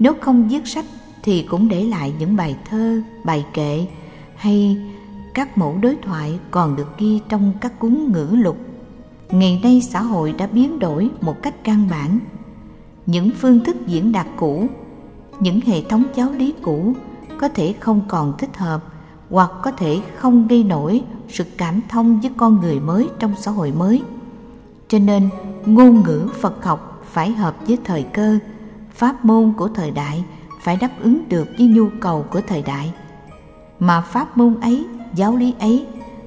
nếu 0.00 0.14
không 0.20 0.48
viết 0.48 0.66
sách 0.66 0.84
thì 1.22 1.42
cũng 1.42 1.68
để 1.68 1.84
lại 1.84 2.12
những 2.18 2.36
bài 2.36 2.56
thơ, 2.70 3.00
bài 3.24 3.46
kệ 3.54 3.86
hay 4.36 4.76
các 5.34 5.58
mẫu 5.58 5.78
đối 5.82 5.96
thoại 5.96 6.38
còn 6.50 6.76
được 6.76 6.98
ghi 6.98 7.20
trong 7.28 7.52
các 7.60 7.78
cuốn 7.78 8.12
ngữ 8.12 8.26
lục. 8.32 8.56
Ngày 9.30 9.60
nay 9.62 9.82
xã 9.90 10.02
hội 10.02 10.34
đã 10.38 10.46
biến 10.46 10.78
đổi 10.78 11.10
một 11.20 11.42
cách 11.42 11.54
căn 11.64 11.88
bản. 11.90 12.18
Những 13.06 13.30
phương 13.38 13.64
thức 13.64 13.76
diễn 13.86 14.12
đạt 14.12 14.26
cũ, 14.36 14.66
những 15.40 15.60
hệ 15.60 15.82
thống 15.82 16.04
giáo 16.14 16.32
lý 16.32 16.54
cũ 16.62 16.94
có 17.38 17.48
thể 17.48 17.74
không 17.80 18.00
còn 18.08 18.34
thích 18.38 18.56
hợp 18.56 18.84
hoặc 19.30 19.50
có 19.62 19.70
thể 19.70 20.00
không 20.16 20.48
gây 20.48 20.64
nổi 20.64 21.02
sự 21.28 21.44
cảm 21.56 21.80
thông 21.88 22.20
với 22.20 22.30
con 22.36 22.60
người 22.60 22.80
mới 22.80 23.08
trong 23.18 23.34
xã 23.38 23.50
hội 23.50 23.72
mới. 23.72 24.02
Cho 24.88 24.98
nên, 24.98 25.28
ngôn 25.66 26.02
ngữ 26.02 26.28
Phật 26.40 26.64
học 26.64 27.02
phải 27.12 27.32
hợp 27.32 27.56
với 27.66 27.78
thời 27.84 28.02
cơ, 28.02 28.38
pháp 29.00 29.24
môn 29.24 29.52
của 29.56 29.68
thời 29.68 29.90
đại 29.90 30.24
phải 30.60 30.76
đáp 30.76 30.90
ứng 31.00 31.28
được 31.28 31.48
với 31.58 31.66
nhu 31.66 31.88
cầu 32.00 32.26
của 32.30 32.40
thời 32.40 32.62
đại. 32.62 32.92
Mà 33.78 34.00
pháp 34.00 34.36
môn 34.36 34.60
ấy, 34.60 34.86
giáo 35.14 35.36
lý 35.36 35.54
ấy 35.58 35.86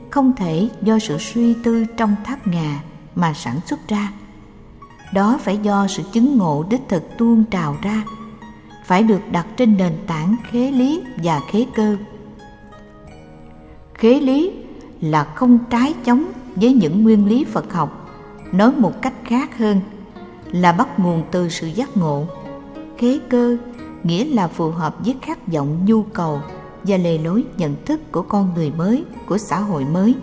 không 0.09 0.33
thể 0.35 0.69
do 0.81 0.99
sự 0.99 1.17
suy 1.17 1.53
tư 1.63 1.85
trong 1.97 2.15
tháp 2.23 2.47
ngà 2.47 2.81
mà 3.15 3.33
sản 3.33 3.59
xuất 3.65 3.87
ra. 3.87 4.11
Đó 5.13 5.39
phải 5.41 5.57
do 5.57 5.87
sự 5.87 6.03
chứng 6.11 6.37
ngộ 6.37 6.65
đích 6.69 6.81
thực 6.89 7.17
tuôn 7.17 7.43
trào 7.43 7.75
ra, 7.81 8.03
phải 8.85 9.03
được 9.03 9.21
đặt 9.31 9.47
trên 9.57 9.77
nền 9.77 9.93
tảng 10.07 10.35
khế 10.51 10.71
lý 10.71 11.03
và 11.23 11.41
khế 11.51 11.65
cơ. 11.75 11.97
Khế 13.93 14.19
lý 14.19 14.51
là 15.01 15.23
không 15.23 15.59
trái 15.69 15.93
chống 16.05 16.25
với 16.55 16.73
những 16.73 17.03
nguyên 17.03 17.27
lý 17.27 17.43
phật 17.43 17.73
học, 17.73 18.09
nói 18.51 18.71
một 18.77 19.01
cách 19.01 19.13
khác 19.25 19.57
hơn 19.57 19.81
là 20.51 20.71
bắt 20.71 20.99
nguồn 20.99 21.23
từ 21.31 21.49
sự 21.49 21.67
giác 21.67 21.97
ngộ 21.97 22.25
khế 22.97 23.19
cơ, 23.29 23.57
nghĩa 24.03 24.25
là 24.25 24.47
phù 24.47 24.69
hợp 24.69 24.95
với 25.05 25.15
khát 25.21 25.47
vọng, 25.47 25.85
nhu 25.85 26.03
cầu 26.03 26.39
và 26.83 26.97
lề 26.97 27.17
lối 27.17 27.43
nhận 27.57 27.75
thức 27.85 28.11
của 28.11 28.21
con 28.21 28.53
người 28.55 28.71
mới, 28.71 29.03
của 29.27 29.37
xã 29.37 29.59
hội 29.59 29.85
mới. 29.85 30.15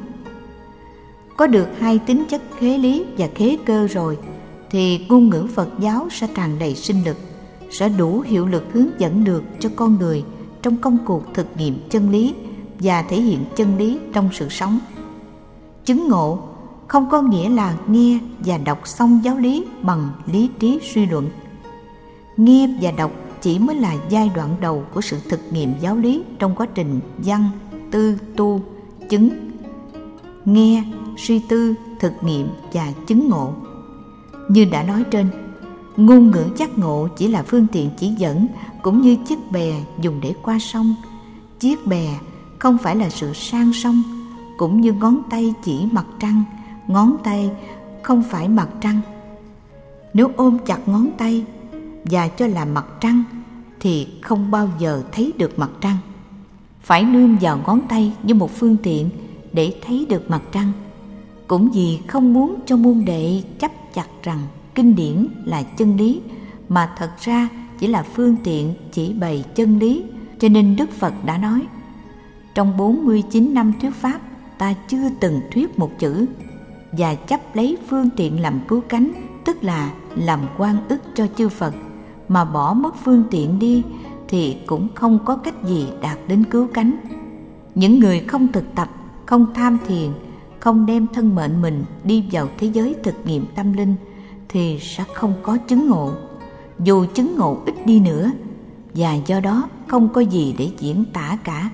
Có 1.37 1.47
được 1.47 1.69
hai 1.79 1.99
tính 1.99 2.25
chất 2.31 2.43
khế 2.59 2.79
lý 2.79 3.05
và 3.19 3.29
khế 3.35 3.57
cơ 3.67 3.87
rồi, 3.87 4.19
thì 4.71 5.07
ngôn 5.09 5.29
ngữ 5.29 5.47
phật 5.55 5.69
giáo 5.79 6.09
sẽ 6.11 6.29
tràn 6.35 6.59
đầy 6.59 6.75
sinh 6.75 7.05
lực, 7.05 7.17
sẽ 7.71 7.89
đủ 7.89 8.21
hiệu 8.21 8.47
lực 8.47 8.65
hướng 8.73 9.01
dẫn 9.01 9.25
được 9.25 9.43
cho 9.59 9.71
con 9.77 9.99
người 9.99 10.25
trong 10.63 10.77
công 10.77 10.99
cuộc 11.05 11.25
thực 11.35 11.47
nghiệm 11.57 11.89
chân 11.91 12.11
lý 12.11 12.35
và 12.79 13.03
thể 13.03 13.21
hiện 13.21 13.45
chân 13.57 13.79
lý 13.79 13.99
trong 14.13 14.29
sự 14.33 14.49
sống. 14.49 14.79
Chứng 15.85 16.09
ngộ 16.09 16.39
không 16.89 17.11
có 17.11 17.23
nghĩa 17.23 17.49
là 17.49 17.75
nghe 17.87 18.19
và 18.45 18.59
đọc 18.59 18.81
xong 18.85 19.21
giáo 19.25 19.37
lý 19.37 19.65
bằng 19.83 20.11
lý 20.33 20.51
trí 20.59 20.81
suy 20.95 21.07
luận 21.07 21.29
nghe 22.45 22.69
và 22.81 22.91
đọc 22.91 23.13
chỉ 23.41 23.59
mới 23.59 23.77
là 23.77 23.97
giai 24.09 24.31
đoạn 24.35 24.57
đầu 24.61 24.85
của 24.95 25.01
sự 25.01 25.19
thực 25.29 25.41
nghiệm 25.53 25.73
giáo 25.81 25.97
lý 25.97 26.23
trong 26.39 26.55
quá 26.55 26.67
trình 26.75 27.01
văn, 27.19 27.51
tư, 27.91 28.19
tu, 28.37 28.61
chứng, 29.09 29.29
nghe, 30.45 30.85
suy 31.17 31.39
tư, 31.39 31.75
thực 32.01 32.13
nghiệm 32.23 32.49
và 32.73 32.93
chứng 33.07 33.29
ngộ. 33.29 33.53
Như 34.49 34.65
đã 34.65 34.83
nói 34.83 35.05
trên, 35.11 35.27
ngôn 35.97 36.31
ngữ 36.31 36.45
giác 36.57 36.79
ngộ 36.79 37.09
chỉ 37.17 37.29
là 37.29 37.43
phương 37.43 37.67
tiện 37.73 37.91
chỉ 37.99 38.09
dẫn 38.09 38.47
cũng 38.83 39.01
như 39.01 39.17
chiếc 39.29 39.39
bè 39.53 39.73
dùng 40.01 40.21
để 40.23 40.35
qua 40.43 40.59
sông. 40.59 40.95
Chiếc 41.59 41.87
bè 41.87 42.19
không 42.59 42.79
phải 42.79 42.97
là 42.97 43.09
sự 43.09 43.33
sang 43.35 43.73
sông, 43.73 44.03
cũng 44.59 44.81
như 44.81 44.93
ngón 44.93 45.23
tay 45.31 45.55
chỉ 45.65 45.87
mặt 45.93 46.07
trăng, 46.19 46.43
ngón 46.87 47.17
tay 47.25 47.51
không 48.03 48.23
phải 48.23 48.49
mặt 48.49 48.69
trăng. 48.81 49.01
Nếu 50.15 50.31
ôm 50.37 50.59
chặt 50.67 50.89
ngón 50.89 51.11
tay 51.19 51.45
và 52.05 52.29
cho 52.29 52.47
là 52.47 52.65
mặt 52.65 52.87
trăng, 53.01 53.25
thì 53.81 54.07
không 54.23 54.51
bao 54.51 54.69
giờ 54.79 55.03
thấy 55.13 55.33
được 55.39 55.59
mặt 55.59 55.71
trăng. 55.81 55.97
Phải 56.83 57.05
nương 57.05 57.37
vào 57.41 57.61
ngón 57.67 57.81
tay 57.89 58.13
như 58.23 58.35
một 58.35 58.51
phương 58.51 58.77
tiện 58.83 59.11
để 59.53 59.75
thấy 59.87 60.07
được 60.09 60.31
mặt 60.31 60.43
trăng. 60.53 60.73
Cũng 61.47 61.71
vì 61.71 61.99
không 62.07 62.33
muốn 62.33 62.57
cho 62.67 62.77
môn 62.77 63.05
đệ 63.05 63.43
chấp 63.59 63.71
chặt 63.95 64.07
rằng 64.23 64.39
kinh 64.75 64.97
điển 64.97 65.27
là 65.45 65.63
chân 65.63 65.97
lý, 65.97 66.21
mà 66.69 66.95
thật 66.97 67.11
ra 67.21 67.49
chỉ 67.79 67.87
là 67.87 68.03
phương 68.03 68.37
tiện 68.45 68.75
chỉ 68.93 69.13
bày 69.13 69.45
chân 69.55 69.79
lý, 69.79 70.05
cho 70.39 70.49
nên 70.49 70.77
Đức 70.77 70.91
Phật 70.91 71.15
đã 71.25 71.39
nói, 71.39 71.67
trong 72.55 72.77
49 72.77 73.55
năm 73.55 73.73
thuyết 73.81 73.95
pháp, 73.95 74.21
ta 74.59 74.75
chưa 74.89 75.11
từng 75.21 75.41
thuyết 75.51 75.79
một 75.79 75.91
chữ, 75.99 76.27
và 76.93 77.15
chấp 77.15 77.57
lấy 77.57 77.79
phương 77.89 78.11
tiện 78.17 78.41
làm 78.41 78.61
cứu 78.69 78.81
cánh, 78.89 79.13
tức 79.45 79.65
là 79.65 79.93
làm 80.17 80.41
quan 80.59 80.77
ức 80.89 81.01
cho 81.15 81.27
chư 81.37 81.49
Phật 81.49 81.75
mà 82.31 82.45
bỏ 82.45 82.75
mất 82.75 82.95
phương 83.05 83.25
tiện 83.31 83.59
đi 83.59 83.83
thì 84.29 84.57
cũng 84.67 84.89
không 84.95 85.19
có 85.25 85.37
cách 85.37 85.65
gì 85.65 85.87
đạt 86.03 86.19
đến 86.29 86.45
cứu 86.45 86.69
cánh. 86.75 86.97
Những 87.75 87.99
người 87.99 88.21
không 88.21 88.53
thực 88.53 88.75
tập, 88.75 88.89
không 89.27 89.47
tham 89.55 89.79
thiền, 89.87 90.11
không 90.61 90.87
đem 90.87 91.07
thân 91.15 91.35
mệnh 91.35 91.63
mình 91.63 91.85
đi 92.05 92.25
vào 92.33 92.49
thế 92.59 92.67
giới 92.67 92.95
thực 93.03 93.15
nghiệm 93.25 93.47
tâm 93.55 93.73
linh 93.73 93.95
thì 94.49 94.79
sẽ 94.81 95.05
không 95.15 95.35
có 95.43 95.57
chứng 95.57 95.89
ngộ. 95.89 96.13
Dù 96.79 97.07
chứng 97.15 97.37
ngộ 97.37 97.59
ít 97.67 97.75
đi 97.87 98.01
nữa 98.01 98.31
và 98.95 99.15
do 99.15 99.41
đó 99.41 99.69
không 99.87 100.09
có 100.09 100.21
gì 100.21 100.55
để 100.59 100.71
diễn 100.79 101.05
tả 101.13 101.39
cả. 101.45 101.71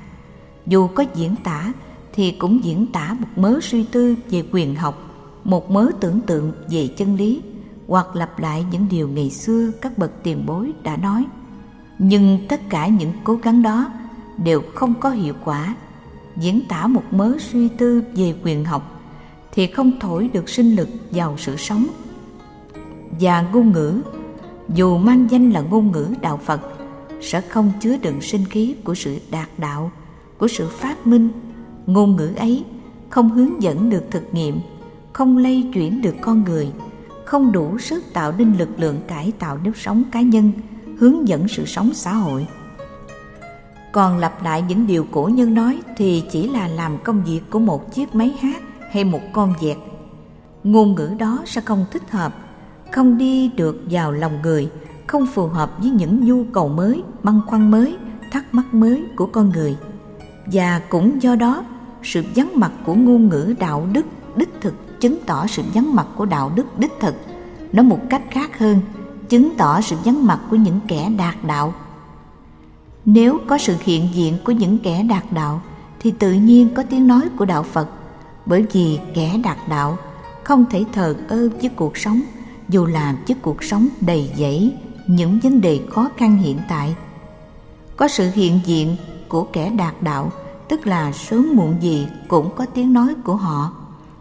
Dù 0.66 0.86
có 0.86 1.04
diễn 1.14 1.34
tả 1.44 1.72
thì 2.12 2.30
cũng 2.30 2.64
diễn 2.64 2.86
tả 2.86 3.16
một 3.20 3.28
mớ 3.36 3.58
suy 3.62 3.84
tư 3.84 4.16
về 4.30 4.42
quyền 4.52 4.74
học, 4.74 4.98
một 5.44 5.70
mớ 5.70 5.88
tưởng 6.00 6.20
tượng 6.20 6.52
về 6.70 6.88
chân 6.96 7.16
lý 7.16 7.42
hoặc 7.88 8.16
lặp 8.16 8.38
lại 8.38 8.64
những 8.70 8.86
điều 8.90 9.08
ngày 9.08 9.30
xưa 9.30 9.70
các 9.80 9.98
bậc 9.98 10.22
tiền 10.22 10.46
bối 10.46 10.72
đã 10.82 10.96
nói. 10.96 11.24
Nhưng 11.98 12.38
tất 12.48 12.60
cả 12.68 12.86
những 12.86 13.12
cố 13.24 13.34
gắng 13.42 13.62
đó 13.62 13.90
đều 14.44 14.62
không 14.74 14.94
có 15.00 15.10
hiệu 15.10 15.34
quả. 15.44 15.74
Diễn 16.36 16.60
tả 16.68 16.86
một 16.86 17.02
mớ 17.10 17.32
suy 17.38 17.68
tư 17.68 18.02
về 18.14 18.34
quyền 18.44 18.64
học 18.64 19.00
thì 19.52 19.66
không 19.66 19.98
thổi 20.00 20.30
được 20.32 20.48
sinh 20.48 20.76
lực 20.76 20.88
vào 21.10 21.34
sự 21.38 21.56
sống. 21.56 21.86
Và 23.20 23.42
ngôn 23.52 23.72
ngữ, 23.72 24.00
dù 24.74 24.98
mang 24.98 25.26
danh 25.30 25.50
là 25.50 25.60
ngôn 25.60 25.92
ngữ 25.92 26.06
đạo 26.20 26.40
phật, 26.44 26.60
sẽ 27.20 27.40
không 27.40 27.72
chứa 27.80 27.96
đựng 27.96 28.20
sinh 28.20 28.44
khí 28.44 28.74
của 28.84 28.94
sự 28.94 29.18
đạt 29.30 29.48
đạo, 29.58 29.90
của 30.38 30.48
sự 30.48 30.68
phát 30.68 31.06
minh. 31.06 31.28
Ngôn 31.86 32.16
ngữ 32.16 32.30
ấy 32.36 32.64
không 33.10 33.30
hướng 33.30 33.62
dẫn 33.62 33.90
được 33.90 34.04
thực 34.10 34.34
nghiệm, 34.34 34.60
không 35.12 35.38
lây 35.38 35.70
chuyển 35.74 36.02
được 36.02 36.14
con 36.20 36.44
người 36.44 36.68
không 37.26 37.52
đủ 37.52 37.78
sức 37.78 38.04
tạo 38.12 38.32
nên 38.38 38.54
lực 38.58 38.68
lượng 38.76 39.00
cải 39.08 39.32
tạo 39.38 39.58
nếp 39.64 39.76
sống 39.76 40.02
cá 40.12 40.20
nhân, 40.20 40.52
hướng 40.98 41.28
dẫn 41.28 41.48
sự 41.48 41.66
sống 41.66 41.94
xã 41.94 42.12
hội. 42.12 42.46
Còn 43.92 44.18
lặp 44.18 44.44
lại 44.44 44.62
những 44.62 44.86
điều 44.86 45.06
cổ 45.10 45.30
nhân 45.34 45.54
nói 45.54 45.80
thì 45.96 46.24
chỉ 46.30 46.48
là 46.48 46.68
làm 46.68 46.98
công 47.04 47.24
việc 47.24 47.40
của 47.50 47.58
một 47.58 47.94
chiếc 47.94 48.14
máy 48.14 48.34
hát 48.40 48.62
hay 48.90 49.04
một 49.04 49.20
con 49.32 49.54
vẹt. 49.60 49.76
Ngôn 50.64 50.94
ngữ 50.94 51.10
đó 51.18 51.42
sẽ 51.46 51.60
không 51.60 51.86
thích 51.90 52.10
hợp, 52.10 52.34
không 52.92 53.18
đi 53.18 53.48
được 53.48 53.82
vào 53.90 54.12
lòng 54.12 54.42
người, 54.42 54.70
không 55.06 55.26
phù 55.26 55.46
hợp 55.46 55.70
với 55.78 55.90
những 55.90 56.24
nhu 56.24 56.44
cầu 56.52 56.68
mới, 56.68 57.02
băn 57.22 57.40
khoăn 57.46 57.70
mới, 57.70 57.96
thắc 58.30 58.54
mắc 58.54 58.74
mới 58.74 59.04
của 59.16 59.26
con 59.26 59.50
người. 59.50 59.76
Và 60.46 60.80
cũng 60.88 61.22
do 61.22 61.34
đó, 61.34 61.64
sự 62.02 62.24
vắng 62.34 62.50
mặt 62.54 62.72
của 62.84 62.94
ngôn 62.94 63.28
ngữ 63.28 63.54
đạo 63.58 63.86
đức 63.92 64.06
đích 64.36 64.50
thực 64.60 64.74
chứng 65.06 65.18
tỏ 65.26 65.46
sự 65.46 65.62
vắng 65.74 65.94
mặt 65.94 66.06
của 66.16 66.24
đạo 66.24 66.52
đức 66.54 66.78
đích 66.78 66.92
thực. 67.00 67.14
Nói 67.72 67.84
một 67.84 68.00
cách 68.10 68.22
khác 68.30 68.58
hơn, 68.58 68.80
chứng 69.28 69.56
tỏ 69.56 69.80
sự 69.80 69.96
vắng 70.04 70.26
mặt 70.26 70.40
của 70.50 70.56
những 70.56 70.80
kẻ 70.88 71.10
đạt 71.18 71.34
đạo. 71.46 71.74
Nếu 73.04 73.38
có 73.46 73.58
sự 73.58 73.76
hiện 73.80 74.08
diện 74.12 74.38
của 74.44 74.52
những 74.52 74.78
kẻ 74.78 75.02
đạt 75.02 75.32
đạo, 75.32 75.60
thì 76.00 76.10
tự 76.10 76.32
nhiên 76.32 76.68
có 76.74 76.82
tiếng 76.82 77.06
nói 77.06 77.20
của 77.38 77.44
đạo 77.44 77.62
phật. 77.62 77.88
Bởi 78.46 78.66
vì 78.72 78.98
kẻ 79.14 79.40
đạt 79.44 79.56
đạo 79.68 79.98
không 80.44 80.64
thể 80.70 80.84
thờ 80.92 81.16
ơ 81.28 81.48
với 81.60 81.70
cuộc 81.76 81.96
sống, 81.96 82.20
dù 82.68 82.86
làm 82.86 83.16
với 83.28 83.36
cuộc 83.42 83.64
sống 83.64 83.88
đầy 84.00 84.30
dẫy 84.36 84.74
những 85.06 85.38
vấn 85.42 85.60
đề 85.60 85.80
khó 85.90 86.10
khăn 86.16 86.36
hiện 86.36 86.58
tại. 86.68 86.96
Có 87.96 88.08
sự 88.08 88.30
hiện 88.34 88.60
diện 88.64 88.96
của 89.28 89.44
kẻ 89.52 89.70
đạt 89.70 90.02
đạo, 90.02 90.32
tức 90.68 90.86
là 90.86 91.12
sớm 91.12 91.52
muộn 91.54 91.76
gì 91.80 92.08
cũng 92.28 92.50
có 92.56 92.66
tiếng 92.74 92.92
nói 92.92 93.14
của 93.24 93.36
họ 93.36 93.72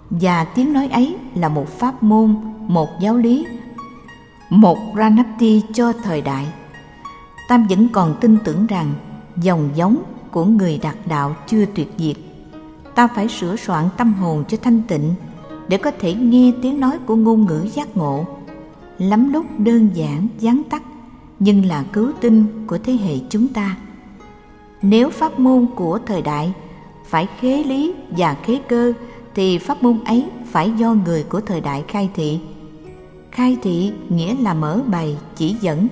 và 0.10 0.44
tiếng 0.44 0.74
nói 0.74 0.88
ấy 0.88 1.16
là 1.36 1.50
một 1.50 1.68
pháp 1.68 2.04
môn, 2.04 2.36
một 2.68 2.90
giáo 3.00 3.18
lý, 3.18 3.46
một 4.50 4.78
ranapti 4.98 5.62
cho 5.74 5.94
thời 6.04 6.22
đại. 6.22 6.46
Tam 7.48 7.68
vẫn 7.68 7.88
còn 7.94 8.16
tin 8.22 8.38
tưởng 8.44 8.68
rằng 8.68 8.94
dòng 9.42 9.70
giống 9.76 9.98
của 10.32 10.46
người 10.46 10.80
đạt 10.84 10.96
đạo 11.06 11.36
chưa 11.48 11.66
tuyệt 11.66 11.92
diệt. 11.98 12.16
Ta 12.96 13.08
phải 13.08 13.28
sửa 13.28 13.56
soạn 13.56 13.86
tâm 13.98 14.14
hồn 14.14 14.44
cho 14.48 14.58
thanh 14.62 14.82
tịnh 14.82 15.14
để 15.68 15.78
có 15.78 15.92
thể 16.00 16.14
nghe 16.14 16.52
tiếng 16.62 16.80
nói 16.80 16.98
của 17.06 17.16
ngôn 17.16 17.46
ngữ 17.46 17.68
giác 17.74 17.98
ngộ. 17.98 18.26
Lắm 18.98 19.34
lúc 19.34 19.46
đơn 19.58 19.90
giản, 19.94 20.28
gián 20.40 20.62
tắt, 20.70 20.84
nhưng 21.40 21.66
là 21.66 21.84
cứu 21.94 22.12
tinh 22.22 22.68
của 22.68 22.78
thế 22.78 22.94
hệ 22.94 23.14
chúng 23.30 23.48
ta. 23.48 23.78
Nếu 24.82 25.10
pháp 25.10 25.40
môn 25.40 25.68
của 25.76 26.00
thời 26.06 26.22
đại 26.22 26.54
phải 27.06 27.28
khế 27.40 27.64
lý 27.64 27.94
và 28.10 28.36
khế 28.44 28.60
cơ 28.68 28.94
thì 29.36 29.58
pháp 29.58 29.84
môn 29.84 30.04
ấy 30.04 30.26
phải 30.46 30.72
do 30.72 30.94
người 30.94 31.24
của 31.24 31.42
thời 31.42 31.62
đại 31.62 31.84
khai 31.88 32.10
thị. 32.14 32.40
Khai 33.32 33.58
thị 33.62 33.92
nghĩa 34.10 34.36
là 34.42 34.54
mở 34.54 34.82
bày, 34.88 35.18
chỉ 35.36 35.56
dẫn, 35.62 35.88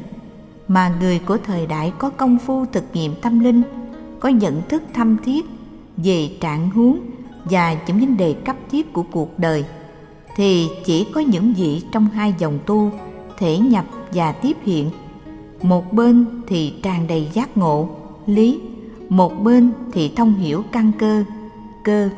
mà 0.67 0.95
người 0.99 1.19
của 1.19 1.38
thời 1.38 1.67
đại 1.67 1.93
có 1.97 2.10
công 2.10 2.39
phu 2.39 2.65
thực 2.65 2.84
nghiệm 2.93 3.15
tâm 3.21 3.39
linh, 3.39 3.62
có 4.19 4.29
nhận 4.29 4.62
thức 4.69 4.84
thâm 4.93 5.17
thiết 5.25 5.45
về 5.97 6.29
trạng 6.41 6.69
huống 6.69 6.99
và 7.46 7.77
những 7.87 8.00
vấn 8.00 8.17
đề 8.17 8.33
cấp 8.33 8.56
thiết 8.71 8.94
của 8.94 9.04
cuộc 9.12 9.39
đời, 9.39 9.65
thì 10.35 10.69
chỉ 10.85 11.06
có 11.13 11.21
những 11.21 11.54
vị 11.54 11.81
trong 11.91 12.08
hai 12.08 12.33
dòng 12.39 12.60
tu 12.65 12.91
thể 13.37 13.58
nhập 13.58 13.85
và 14.13 14.31
tiếp 14.31 14.58
hiện. 14.63 14.89
Một 15.62 15.94
bên 15.94 16.25
thì 16.48 16.73
tràn 16.83 17.08
đầy 17.08 17.29
giác 17.33 17.58
ngộ, 17.58 17.89
lý, 18.25 18.60
một 19.10 19.44
bên 19.44 19.71
thì 19.91 20.12
thông 20.15 20.33
hiểu 20.33 20.63
căn 20.71 20.91
cơ, 21.00 21.23
cơ 21.83 22.10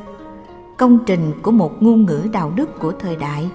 công 0.76 0.98
trình 1.06 1.32
của 1.42 1.50
một 1.50 1.82
ngôn 1.82 2.06
ngữ 2.06 2.28
đạo 2.32 2.52
đức 2.56 2.78
của 2.78 2.92
thời 2.92 3.16
đại. 3.16 3.48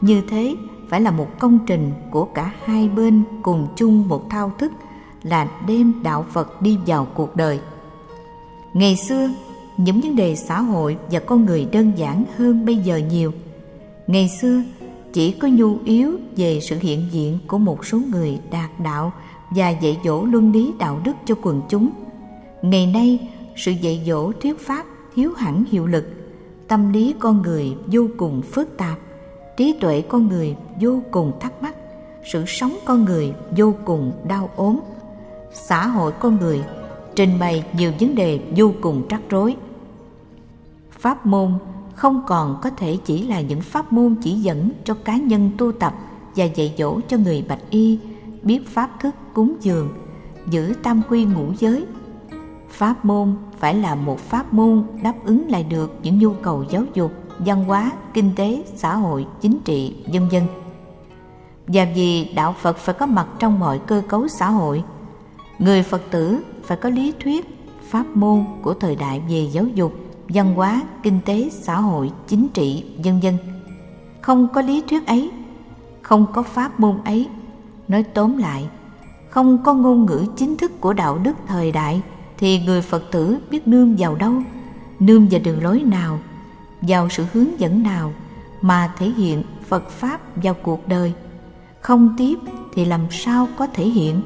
Như 0.00 0.22
thế, 0.28 0.56
phải 0.88 1.00
là 1.00 1.10
một 1.10 1.38
công 1.38 1.58
trình 1.66 1.90
của 2.10 2.24
cả 2.24 2.52
hai 2.64 2.88
bên 2.88 3.22
cùng 3.42 3.66
chung 3.76 4.08
một 4.08 4.30
thao 4.30 4.52
thức 4.58 4.72
là 5.22 5.48
đem 5.66 5.92
đạo 6.02 6.26
phật 6.32 6.62
đi 6.62 6.78
vào 6.86 7.06
cuộc 7.14 7.36
đời. 7.36 7.60
Ngày 8.72 8.96
xưa, 8.96 9.28
những 9.76 10.00
vấn 10.00 10.16
đề 10.16 10.36
xã 10.36 10.60
hội 10.60 10.96
và 11.10 11.20
con 11.20 11.44
người 11.44 11.68
đơn 11.72 11.92
giản 11.96 12.24
hơn 12.36 12.66
bây 12.66 12.76
giờ 12.76 12.96
nhiều. 12.96 13.32
Ngày 14.06 14.30
xưa, 14.40 14.62
chỉ 15.12 15.32
có 15.32 15.48
nhu 15.48 15.78
yếu 15.84 16.18
về 16.36 16.60
sự 16.60 16.78
hiện 16.80 17.08
diện 17.10 17.38
của 17.46 17.58
một 17.58 17.86
số 17.86 18.00
người 18.10 18.38
đạt 18.50 18.70
đạo 18.84 19.12
và 19.50 19.70
dạy 19.70 19.98
dỗ 20.04 20.24
luân 20.24 20.52
lý 20.52 20.72
đạo 20.78 21.00
đức 21.04 21.12
cho 21.24 21.34
quần 21.42 21.62
chúng. 21.68 21.90
Ngày 22.62 22.86
nay, 22.86 23.28
sự 23.56 23.72
dạy 23.72 24.02
dỗ 24.06 24.32
thuyết 24.32 24.60
pháp 24.60 24.86
thiếu 25.14 25.32
hẳn 25.36 25.64
hiệu 25.70 25.86
lực 25.86 26.21
tâm 26.72 26.92
lý 26.92 27.14
con 27.18 27.42
người 27.42 27.76
vô 27.86 28.06
cùng 28.16 28.42
phức 28.42 28.76
tạp, 28.76 28.98
trí 29.56 29.76
tuệ 29.80 30.00
con 30.00 30.28
người 30.28 30.56
vô 30.80 31.02
cùng 31.10 31.32
thắc 31.40 31.62
mắc, 31.62 31.74
sự 32.32 32.44
sống 32.46 32.76
con 32.84 33.04
người 33.04 33.34
vô 33.56 33.74
cùng 33.84 34.12
đau 34.28 34.50
ốm, 34.56 34.80
xã 35.52 35.86
hội 35.86 36.12
con 36.20 36.36
người 36.36 36.62
trình 37.16 37.38
bày 37.40 37.64
nhiều 37.76 37.92
vấn 38.00 38.14
đề 38.14 38.40
vô 38.56 38.72
cùng 38.80 39.02
rắc 39.08 39.20
rối. 39.28 39.56
Pháp 40.90 41.26
môn 41.26 41.52
không 41.94 42.22
còn 42.26 42.60
có 42.62 42.70
thể 42.70 42.98
chỉ 43.04 43.26
là 43.26 43.40
những 43.40 43.60
pháp 43.60 43.92
môn 43.92 44.14
chỉ 44.22 44.32
dẫn 44.32 44.70
cho 44.84 44.94
cá 44.94 45.16
nhân 45.16 45.50
tu 45.58 45.72
tập 45.72 45.94
và 46.36 46.44
dạy 46.44 46.74
dỗ 46.78 47.00
cho 47.08 47.16
người 47.16 47.44
bạch 47.48 47.70
y, 47.70 47.98
biết 48.42 48.68
pháp 48.68 48.90
thức 49.00 49.14
cúng 49.34 49.54
dường, 49.60 49.88
giữ 50.50 50.74
tam 50.82 51.02
quy 51.08 51.24
ngũ 51.24 51.46
giới 51.58 51.84
pháp 52.72 53.04
môn 53.04 53.36
phải 53.58 53.74
là 53.74 53.94
một 53.94 54.18
pháp 54.18 54.54
môn 54.54 54.84
đáp 55.02 55.14
ứng 55.24 55.50
lại 55.50 55.62
được 55.62 55.98
những 56.02 56.18
nhu 56.18 56.32
cầu 56.32 56.64
giáo 56.70 56.82
dục, 56.94 57.12
văn 57.38 57.64
hóa, 57.64 57.92
kinh 58.14 58.30
tế, 58.36 58.64
xã 58.74 58.96
hội, 58.96 59.26
chính 59.40 59.58
trị 59.64 59.96
vân 60.12 60.28
vân 60.28 60.42
và 61.66 61.86
vì 61.94 62.32
đạo 62.34 62.54
phật 62.60 62.76
phải 62.76 62.94
có 62.94 63.06
mặt 63.06 63.26
trong 63.38 63.58
mọi 63.58 63.78
cơ 63.78 64.02
cấu 64.08 64.28
xã 64.28 64.50
hội, 64.50 64.84
người 65.58 65.82
phật 65.82 66.02
tử 66.10 66.38
phải 66.64 66.76
có 66.76 66.88
lý 66.88 67.12
thuyết, 67.20 67.58
pháp 67.88 68.04
môn 68.14 68.44
của 68.62 68.74
thời 68.74 68.96
đại 68.96 69.22
về 69.28 69.48
giáo 69.52 69.64
dục, 69.64 69.92
văn 70.28 70.54
hóa, 70.54 70.82
kinh 71.02 71.18
tế, 71.24 71.48
xã 71.52 71.80
hội, 71.80 72.10
chính 72.28 72.48
trị 72.48 72.84
vân 73.04 73.20
vân 73.20 73.38
không 74.22 74.48
có 74.54 74.62
lý 74.62 74.82
thuyết 74.88 75.06
ấy, 75.06 75.30
không 76.02 76.26
có 76.32 76.42
pháp 76.42 76.80
môn 76.80 76.98
ấy, 77.04 77.28
nói 77.88 78.02
tóm 78.02 78.38
lại, 78.38 78.68
không 79.30 79.62
có 79.64 79.74
ngôn 79.74 80.06
ngữ 80.06 80.26
chính 80.36 80.56
thức 80.56 80.80
của 80.80 80.92
đạo 80.92 81.18
đức 81.18 81.32
thời 81.46 81.72
đại 81.72 82.02
thì 82.38 82.60
người 82.60 82.82
phật 82.82 83.10
tử 83.10 83.38
biết 83.50 83.68
nương 83.68 83.96
vào 83.96 84.14
đâu? 84.14 84.32
Nương 85.00 85.28
vào 85.28 85.40
đường 85.44 85.62
lối 85.62 85.82
nào? 85.82 86.18
Vào 86.80 87.08
sự 87.08 87.24
hướng 87.32 87.60
dẫn 87.60 87.82
nào 87.82 88.12
mà 88.60 88.92
thể 88.98 89.06
hiện 89.06 89.42
phật 89.68 89.90
pháp 89.90 90.20
vào 90.42 90.54
cuộc 90.54 90.88
đời? 90.88 91.12
Không 91.80 92.14
tiếp 92.18 92.38
thì 92.74 92.84
làm 92.84 93.00
sao 93.10 93.48
có 93.56 93.66
thể 93.66 93.84
hiện? 93.84 94.22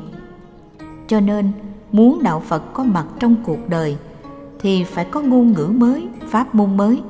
Cho 1.06 1.20
nên, 1.20 1.52
muốn 1.92 2.22
đạo 2.22 2.42
phật 2.46 2.72
có 2.72 2.84
mặt 2.84 3.06
trong 3.18 3.36
cuộc 3.44 3.68
đời 3.68 3.96
thì 4.58 4.84
phải 4.84 5.04
có 5.04 5.20
ngôn 5.20 5.52
ngữ 5.52 5.66
mới, 5.66 6.08
pháp 6.28 6.54
môn 6.54 6.76
mới. 6.76 7.02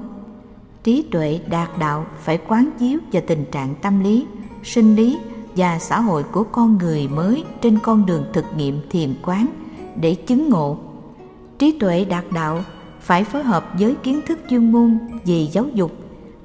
Trí 0.85 1.03
tuệ 1.03 1.41
đạt 1.51 1.69
đạo 1.79 2.07
phải 2.23 2.39
quán 2.49 2.71
chiếu 2.79 2.99
vào 3.13 3.23
tình 3.27 3.45
trạng 3.53 3.75
tâm 3.83 4.01
lý, 4.01 4.27
sinh 4.65 4.97
lý 4.97 5.19
và 5.57 5.79
xã 5.79 6.01
hội 6.01 6.23
của 6.23 6.45
con 6.45 6.79
người 6.79 7.09
mới 7.09 7.45
trên 7.63 7.79
con 7.79 8.07
đường 8.07 8.25
thực 8.33 8.45
nghiệm 8.57 8.81
thiền 8.91 9.15
quán 9.23 9.47
để 10.01 10.15
chứng 10.15 10.49
ngộ 10.49 10.79
trí 11.59 11.79
tuệ 11.79 12.05
đạt 12.05 12.25
đạo, 12.35 12.65
phải 13.01 13.25
phối 13.25 13.43
hợp 13.43 13.73
với 13.79 13.95
kiến 14.03 14.21
thức 14.27 14.39
chuyên 14.51 14.73
môn 14.73 14.99
về 15.25 15.47
giáo 15.53 15.67
dục 15.75 15.93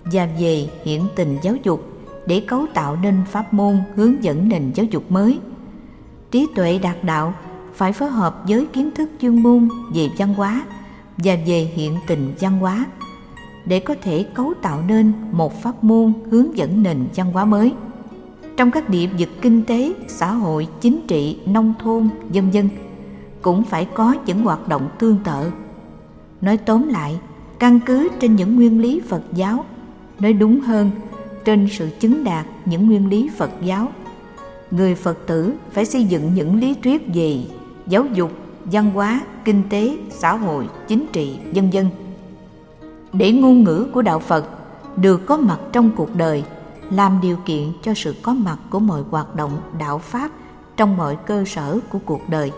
và 0.06 0.28
về 0.40 0.68
hiện 0.84 1.06
tình 1.16 1.38
giáo 1.42 1.56
dục 1.64 1.88
để 2.28 2.40
cấu 2.40 2.66
tạo 2.74 2.98
nên 3.04 3.16
pháp 3.32 3.54
môn 3.54 3.78
hướng 3.96 4.24
dẫn 4.24 4.50
nền 4.50 4.72
giáo 4.76 4.86
dục 4.86 5.12
mới. 5.12 5.40
Trí 6.32 6.48
tuệ 6.56 6.80
đạt 6.84 7.04
đạo 7.04 7.34
phải 7.74 7.94
phối 7.94 8.10
hợp 8.10 8.44
với 8.48 8.66
kiến 8.74 8.92
thức 8.96 9.10
chuyên 9.22 9.44
môn 9.44 9.70
về 9.94 10.10
văn 10.18 10.34
hóa 10.34 10.66
và 11.18 11.38
về 11.46 11.72
hiện 11.74 11.96
tình 12.08 12.34
văn 12.40 12.60
hóa 12.60 12.86
để 13.66 13.80
có 13.80 13.96
thể 14.02 14.26
cấu 14.34 14.54
tạo 14.62 14.82
nên 14.88 15.14
một 15.32 15.62
pháp 15.62 15.84
môn 15.84 16.14
hướng 16.32 16.58
dẫn 16.58 16.84
nền 16.84 17.08
văn 17.16 17.34
hóa 17.34 17.46
mới. 17.46 17.74
Trong 18.58 18.72
các 18.72 18.90
địa 18.90 19.08
vực 19.20 19.30
kinh 19.42 19.64
tế, 19.64 19.94
xã 20.08 20.32
hội, 20.32 20.68
chính 20.82 21.02
trị, 21.08 21.40
nông 21.46 21.74
thôn 21.84 22.10
vân 22.30 22.50
vân 22.50 22.70
cũng 23.42 23.64
phải 23.64 23.86
có 23.86 24.16
những 24.26 24.44
hoạt 24.44 24.68
động 24.68 24.90
tương 25.00 25.18
tự. 25.24 25.52
Nói 26.42 26.58
tóm 26.58 26.88
lại, 26.88 27.20
căn 27.60 27.80
cứ 27.86 28.10
trên 28.20 28.36
những 28.36 28.56
nguyên 28.56 28.82
lý 28.82 29.02
phật 29.10 29.22
giáo, 29.34 29.66
nói 30.20 30.34
đúng 30.34 30.60
hơn, 30.60 30.92
trên 31.46 31.68
sự 31.72 31.90
chứng 32.00 32.24
đạt 32.24 32.46
những 32.66 32.88
nguyên 32.88 33.10
lý 33.10 33.30
phật 33.38 33.52
giáo. 33.62 33.88
Người 34.72 34.96
phật 34.96 35.18
tử 35.28 35.54
phải 35.72 35.86
xây 35.86 36.04
dựng 36.04 36.32
những 36.36 36.60
lý 36.60 36.76
thuyết 36.84 37.08
về 37.14 37.38
giáo 37.88 38.06
dục, 38.06 38.32
văn 38.66 38.92
hóa, 38.92 39.22
kinh 39.46 39.64
tế, 39.70 39.98
xã 40.10 40.36
hội, 40.36 40.68
chính 40.88 41.06
trị, 41.14 41.38
vân 41.56 41.70
vân. 41.70 41.90
Để 43.14 43.32
ngôn 43.32 43.64
ngữ 43.64 43.88
của 43.94 44.02
đạo 44.02 44.20
phật 44.20 44.46
được 44.96 45.26
có 45.26 45.38
mặt 45.38 45.60
trong 45.72 45.92
cuộc 45.96 46.16
đời, 46.16 46.44
làm 46.92 47.20
điều 47.22 47.38
kiện 47.46 47.72
cho 47.84 47.94
sự 47.96 48.16
có 48.22 48.34
mặt 48.34 48.58
của 48.70 48.80
mọi 48.80 49.02
hoạt 49.12 49.36
động 49.36 49.52
đạo 49.80 49.98
pháp 49.98 50.32
trong 50.78 50.98
mọi 50.98 51.16
cơ 51.16 51.44
sở 51.48 51.80
của 51.90 52.00
cuộc 52.06 52.30
đời 52.30 52.52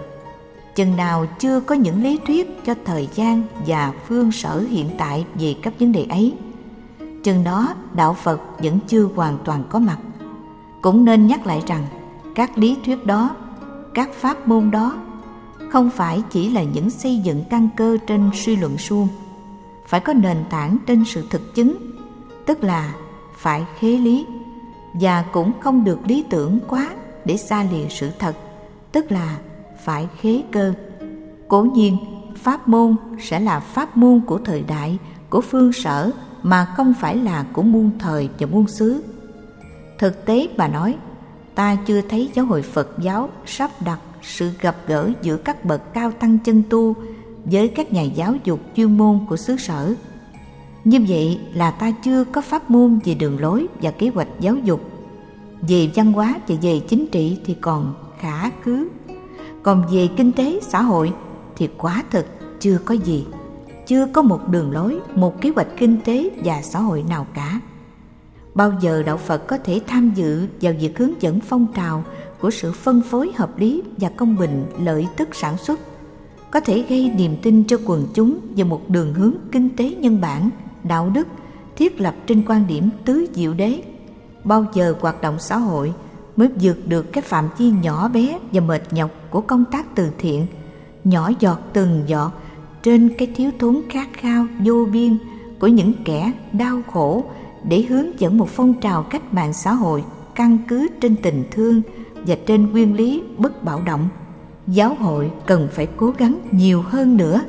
chừng 0.75 0.95
nào 0.95 1.25
chưa 1.39 1.59
có 1.59 1.75
những 1.75 2.03
lý 2.03 2.19
thuyết 2.27 2.65
cho 2.65 2.75
thời 2.85 3.09
gian 3.15 3.43
và 3.67 3.93
phương 4.07 4.31
sở 4.31 4.59
hiện 4.59 4.89
tại 4.97 5.25
về 5.35 5.55
các 5.61 5.73
vấn 5.79 5.91
đề 5.91 6.05
ấy. 6.09 6.33
Chừng 7.23 7.43
đó, 7.43 7.75
đạo 7.93 8.13
phật 8.13 8.41
vẫn 8.59 8.79
chưa 8.87 9.09
hoàn 9.15 9.37
toàn 9.45 9.63
có 9.69 9.79
mặt. 9.79 9.97
Cũng 10.81 11.05
nên 11.05 11.27
nhắc 11.27 11.47
lại 11.47 11.63
rằng, 11.67 11.85
các 12.35 12.57
lý 12.57 12.77
thuyết 12.85 13.05
đó, 13.05 13.35
các 13.93 14.13
pháp 14.13 14.47
môn 14.47 14.71
đó 14.71 14.97
không 15.69 15.89
phải 15.89 16.23
chỉ 16.29 16.49
là 16.49 16.63
những 16.63 16.89
xây 16.89 17.17
dựng 17.17 17.43
căn 17.49 17.69
cơ 17.77 17.97
trên 18.07 18.29
suy 18.33 18.55
luận 18.55 18.77
suông. 18.77 19.07
Phải 19.87 19.99
có 19.99 20.13
nền 20.13 20.37
tảng 20.49 20.77
trên 20.87 21.05
sự 21.05 21.27
thực 21.29 21.55
chứng, 21.55 21.75
tức 22.45 22.63
là 22.63 22.93
phải 23.37 23.65
khế 23.79 23.87
lý 23.87 24.25
và 24.93 25.25
cũng 25.31 25.51
không 25.59 25.83
được 25.83 25.99
lý 26.07 26.23
tưởng 26.29 26.59
quá 26.67 26.89
để 27.25 27.37
xa 27.37 27.63
lìa 27.71 27.87
sự 27.89 28.09
thật, 28.19 28.35
tức 28.91 29.11
là 29.11 29.37
phải 29.83 30.07
khế 30.21 30.43
cơ. 30.51 30.73
Cố 31.47 31.63
nhiên, 31.63 31.97
pháp 32.35 32.67
môn 32.67 32.95
sẽ 33.19 33.39
là 33.39 33.59
pháp 33.59 33.97
môn 33.97 34.21
của 34.25 34.37
thời 34.37 34.63
đại, 34.63 34.97
của 35.29 35.41
phương 35.41 35.73
sở, 35.73 36.11
mà 36.43 36.65
không 36.77 36.93
phải 36.99 37.17
là 37.17 37.45
của 37.53 37.61
muôn 37.61 37.91
thời 37.99 38.29
và 38.39 38.47
muôn 38.47 38.67
xứ. 38.67 39.03
Thực 39.99 40.25
tế 40.25 40.47
bà 40.57 40.67
nói, 40.67 40.95
ta 41.55 41.75
chưa 41.87 42.01
thấy 42.01 42.29
giáo 42.33 42.45
hội 42.45 42.61
phật 42.61 42.89
giáo 42.99 43.29
sắp 43.45 43.71
đặt 43.85 43.99
sự 44.21 44.51
gặp 44.61 44.75
gỡ 44.87 45.11
giữa 45.21 45.37
các 45.37 45.65
bậc 45.65 45.93
cao 45.93 46.11
tăng 46.11 46.37
chân 46.39 46.63
tu 46.69 46.95
với 47.45 47.67
các 47.67 47.93
nhà 47.93 48.01
giáo 48.01 48.35
dục 48.43 48.59
chuyên 48.75 48.97
môn 48.97 49.19
của 49.29 49.37
xứ 49.37 49.57
sở. 49.57 49.93
Như 50.83 51.05
vậy 51.07 51.39
là 51.53 51.71
ta 51.71 51.91
chưa 52.03 52.23
có 52.23 52.41
pháp 52.41 52.71
môn 52.71 52.99
về 53.05 53.13
đường 53.13 53.39
lối 53.39 53.67
và 53.81 53.91
kế 53.91 54.09
hoạch 54.09 54.27
giáo 54.39 54.55
dục. 54.55 54.81
Về 55.61 55.89
văn 55.95 56.13
hóa 56.13 56.35
và 56.47 56.55
về 56.61 56.79
chính 56.79 57.07
trị 57.07 57.37
thì 57.45 57.55
còn 57.61 57.93
khả 58.19 58.49
cứ 58.63 58.89
còn 59.63 59.83
về 59.91 60.09
kinh 60.17 60.31
tế 60.31 60.59
xã 60.61 60.81
hội 60.81 61.13
thì 61.55 61.69
quá 61.77 62.03
thực 62.11 62.25
chưa 62.59 62.77
có 62.85 62.95
gì. 62.95 63.25
Chưa 63.87 64.07
có 64.13 64.21
một 64.21 64.49
đường 64.49 64.71
lối, 64.71 64.99
một 65.15 65.41
kế 65.41 65.51
hoạch 65.55 65.67
kinh 65.77 66.01
tế 66.05 66.29
và 66.43 66.61
xã 66.61 66.79
hội 66.79 67.03
nào 67.09 67.27
cả. 67.33 67.59
Bao 68.55 68.73
giờ 68.81 69.03
đạo 69.03 69.17
phật 69.17 69.47
có 69.47 69.57
thể 69.57 69.81
tham 69.87 70.11
dự 70.15 70.47
vào 70.61 70.73
việc 70.79 70.97
hướng 70.97 71.21
dẫn 71.21 71.39
phong 71.39 71.67
trào 71.75 72.03
của 72.39 72.51
sự 72.51 72.71
phân 72.71 73.01
phối 73.01 73.31
hợp 73.35 73.59
lý 73.59 73.81
và 73.97 74.09
công 74.09 74.37
bình 74.37 74.65
lợi 74.79 75.07
tức 75.17 75.35
sản 75.35 75.57
xuất? 75.57 75.79
Có 76.51 76.59
thể 76.59 76.85
gây 76.89 77.11
niềm 77.17 77.35
tin 77.41 77.63
cho 77.67 77.77
quần 77.85 78.07
chúng 78.13 78.39
về 78.55 78.63
một 78.63 78.89
đường 78.89 79.13
hướng 79.13 79.33
kinh 79.51 79.69
tế 79.75 79.89
nhân 79.89 80.21
bản, 80.21 80.49
đạo 80.83 81.11
đức, 81.13 81.27
thiết 81.75 82.01
lập 82.01 82.15
trên 82.27 82.43
quan 82.47 82.67
điểm 82.67 82.89
tứ 83.05 83.25
diệu 83.33 83.53
đế. 83.53 83.83
Bao 84.43 84.65
giờ 84.73 84.95
hoạt 85.01 85.21
động 85.21 85.39
xã 85.39 85.57
hội 85.57 85.93
mới 86.35 86.49
vượt 86.61 86.87
được 86.87 87.13
cái 87.13 87.21
phạm 87.21 87.49
vi 87.57 87.69
nhỏ 87.69 88.07
bé 88.07 88.39
và 88.51 88.61
mệt 88.61 88.81
nhọc 88.91 89.11
của 89.29 89.41
công 89.41 89.65
tác 89.71 89.95
từ 89.95 90.09
thiện. 90.17 90.45
Nhỏ 91.03 91.31
giọt 91.39 91.59
từng 91.73 92.03
giọt 92.07 92.31
trên 92.83 93.09
cái 93.17 93.27
thiếu 93.35 93.51
thốn 93.59 93.81
khát 93.89 94.07
khao 94.13 94.45
vô 94.65 94.85
biên 94.91 95.17
của 95.59 95.67
những 95.67 95.93
kẻ 96.05 96.31
đau 96.53 96.81
khổ 96.93 97.23
để 97.63 97.81
hướng 97.89 98.19
dẫn 98.19 98.37
một 98.37 98.49
phong 98.49 98.73
trào 98.73 99.03
cách 99.03 99.33
mạng 99.33 99.53
xã 99.53 99.73
hội 99.73 100.03
căn 100.35 100.57
cứ 100.67 100.87
trên 101.01 101.15
tình 101.15 101.43
thương 101.51 101.81
và 102.27 102.35
trên 102.45 102.71
nguyên 102.71 102.95
lý 102.95 103.23
bất 103.37 103.63
bạo 103.63 103.81
động. 103.85 104.09
Giáo 104.67 104.95
hội 104.99 105.31
cần 105.45 105.67
phải 105.71 105.87
cố 105.97 106.13
gắng 106.17 106.39
nhiều 106.51 106.81
hơn 106.81 107.17
nữa 107.17 107.41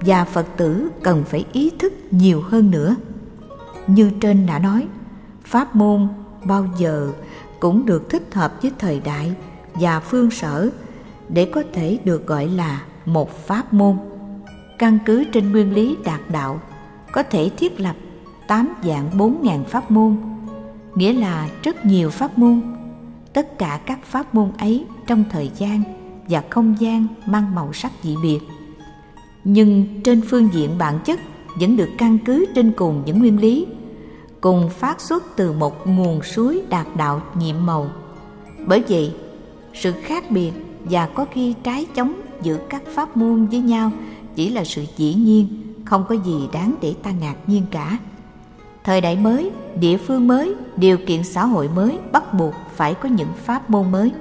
và 0.00 0.24
phật 0.24 0.46
tử 0.56 0.88
cần 1.02 1.24
phải 1.24 1.44
ý 1.52 1.70
thức 1.78 1.92
nhiều 2.10 2.42
hơn 2.42 2.70
nữa. 2.70 2.96
Như 3.86 4.10
trên 4.20 4.46
đã 4.46 4.58
nói, 4.58 4.86
pháp 5.44 5.76
môn 5.76 6.08
bao 6.44 6.66
giờ 6.78 7.12
cũng 7.60 7.86
được 7.86 8.10
thích 8.10 8.34
hợp 8.34 8.52
với 8.62 8.72
thời 8.78 9.00
đại 9.00 9.32
và 9.74 10.00
phương 10.00 10.30
sở 10.30 10.70
để 11.28 11.50
có 11.54 11.62
thể 11.72 11.98
được 12.04 12.26
gọi 12.26 12.48
là 12.48 12.82
một 13.06 13.46
pháp 13.46 13.72
môn. 13.72 13.96
Căn 14.78 14.98
cứ 15.06 15.24
trên 15.32 15.52
nguyên 15.52 15.74
lý 15.74 15.96
đạt 16.04 16.20
đạo, 16.32 16.60
có 17.12 17.22
thể 17.22 17.50
thiết 17.56 17.80
lập 17.80 17.96
tám 18.48 18.74
dạng 18.84 19.18
bốn 19.18 19.42
ngàn 19.42 19.64
pháp 19.64 19.90
môn, 19.90 20.16
nghĩa 20.94 21.12
là 21.12 21.48
rất 21.62 21.86
nhiều 21.86 22.10
pháp 22.10 22.38
môn. 22.38 22.62
Tất 23.32 23.58
cả 23.58 23.80
các 23.86 23.98
pháp 24.04 24.34
môn 24.34 24.52
ấy 24.58 24.84
trong 25.06 25.24
thời 25.30 25.50
gian 25.56 25.82
và 26.28 26.42
không 26.50 26.76
gian 26.78 27.06
mang 27.26 27.54
màu 27.54 27.72
sắc 27.72 27.92
dị 28.02 28.16
biệt. 28.22 28.40
Nhưng 29.44 30.00
trên 30.04 30.20
phương 30.28 30.48
diện 30.52 30.70
bản 30.78 30.98
chất 31.04 31.20
vẫn 31.60 31.76
được 31.76 31.88
căn 31.98 32.18
cứ 32.24 32.46
trên 32.54 32.72
cùng 32.76 33.02
những 33.06 33.18
nguyên 33.18 33.40
lý 33.40 33.66
cùng 34.40 34.70
phát 34.70 35.00
xuất 35.00 35.24
từ 35.36 35.52
một 35.52 35.86
nguồn 35.86 36.22
suối 36.22 36.62
đạt 36.68 36.86
đạo 36.96 37.22
nhiệm 37.34 37.66
màu. 37.66 37.90
Bởi 38.66 38.82
vậy, 38.88 39.14
sự 39.74 39.92
khác 40.02 40.30
biệt 40.30 40.52
và 40.84 41.06
có 41.06 41.26
khi 41.32 41.54
trái 41.62 41.86
chống 41.94 42.14
giữa 42.42 42.58
các 42.68 42.82
pháp 42.94 43.16
môn 43.16 43.46
với 43.46 43.60
nhau 43.60 43.92
chỉ 44.34 44.50
là 44.50 44.64
sự 44.64 44.84
dĩ 44.96 45.14
nhiên, 45.14 45.48
không 45.84 46.04
có 46.08 46.14
gì 46.14 46.48
đáng 46.52 46.74
để 46.80 46.94
ta 47.02 47.10
ngạc 47.10 47.34
nhiên 47.46 47.62
cả. 47.70 47.98
Thời 48.84 49.00
đại 49.00 49.16
mới, 49.16 49.50
địa 49.80 49.96
phương 49.96 50.28
mới, 50.28 50.54
điều 50.76 50.98
kiện 51.06 51.24
xã 51.24 51.44
hội 51.44 51.68
mới 51.68 51.98
bắt 52.12 52.34
buộc 52.34 52.54
phải 52.74 52.94
có 52.94 53.08
những 53.08 53.28
pháp 53.44 53.70
môn 53.70 53.92
mới. 53.92 54.12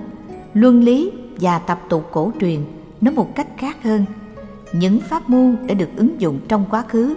Luân 0.54 0.84
lý 0.84 1.12
và 1.40 1.60
tập 1.60 1.80
tục 1.90 2.10
cổ 2.12 2.32
truyền 2.40 2.60
nói 3.02 3.14
một 3.14 3.36
cách 3.36 3.48
khác 3.58 3.84
hơn. 3.84 4.06
Những 4.74 5.00
pháp 5.10 5.30
môn 5.30 5.58
đã 5.68 5.74
được 5.74 5.90
ứng 5.96 6.22
dụng 6.22 6.40
trong 6.48 6.66
quá 6.70 6.84
khứ 6.88 7.16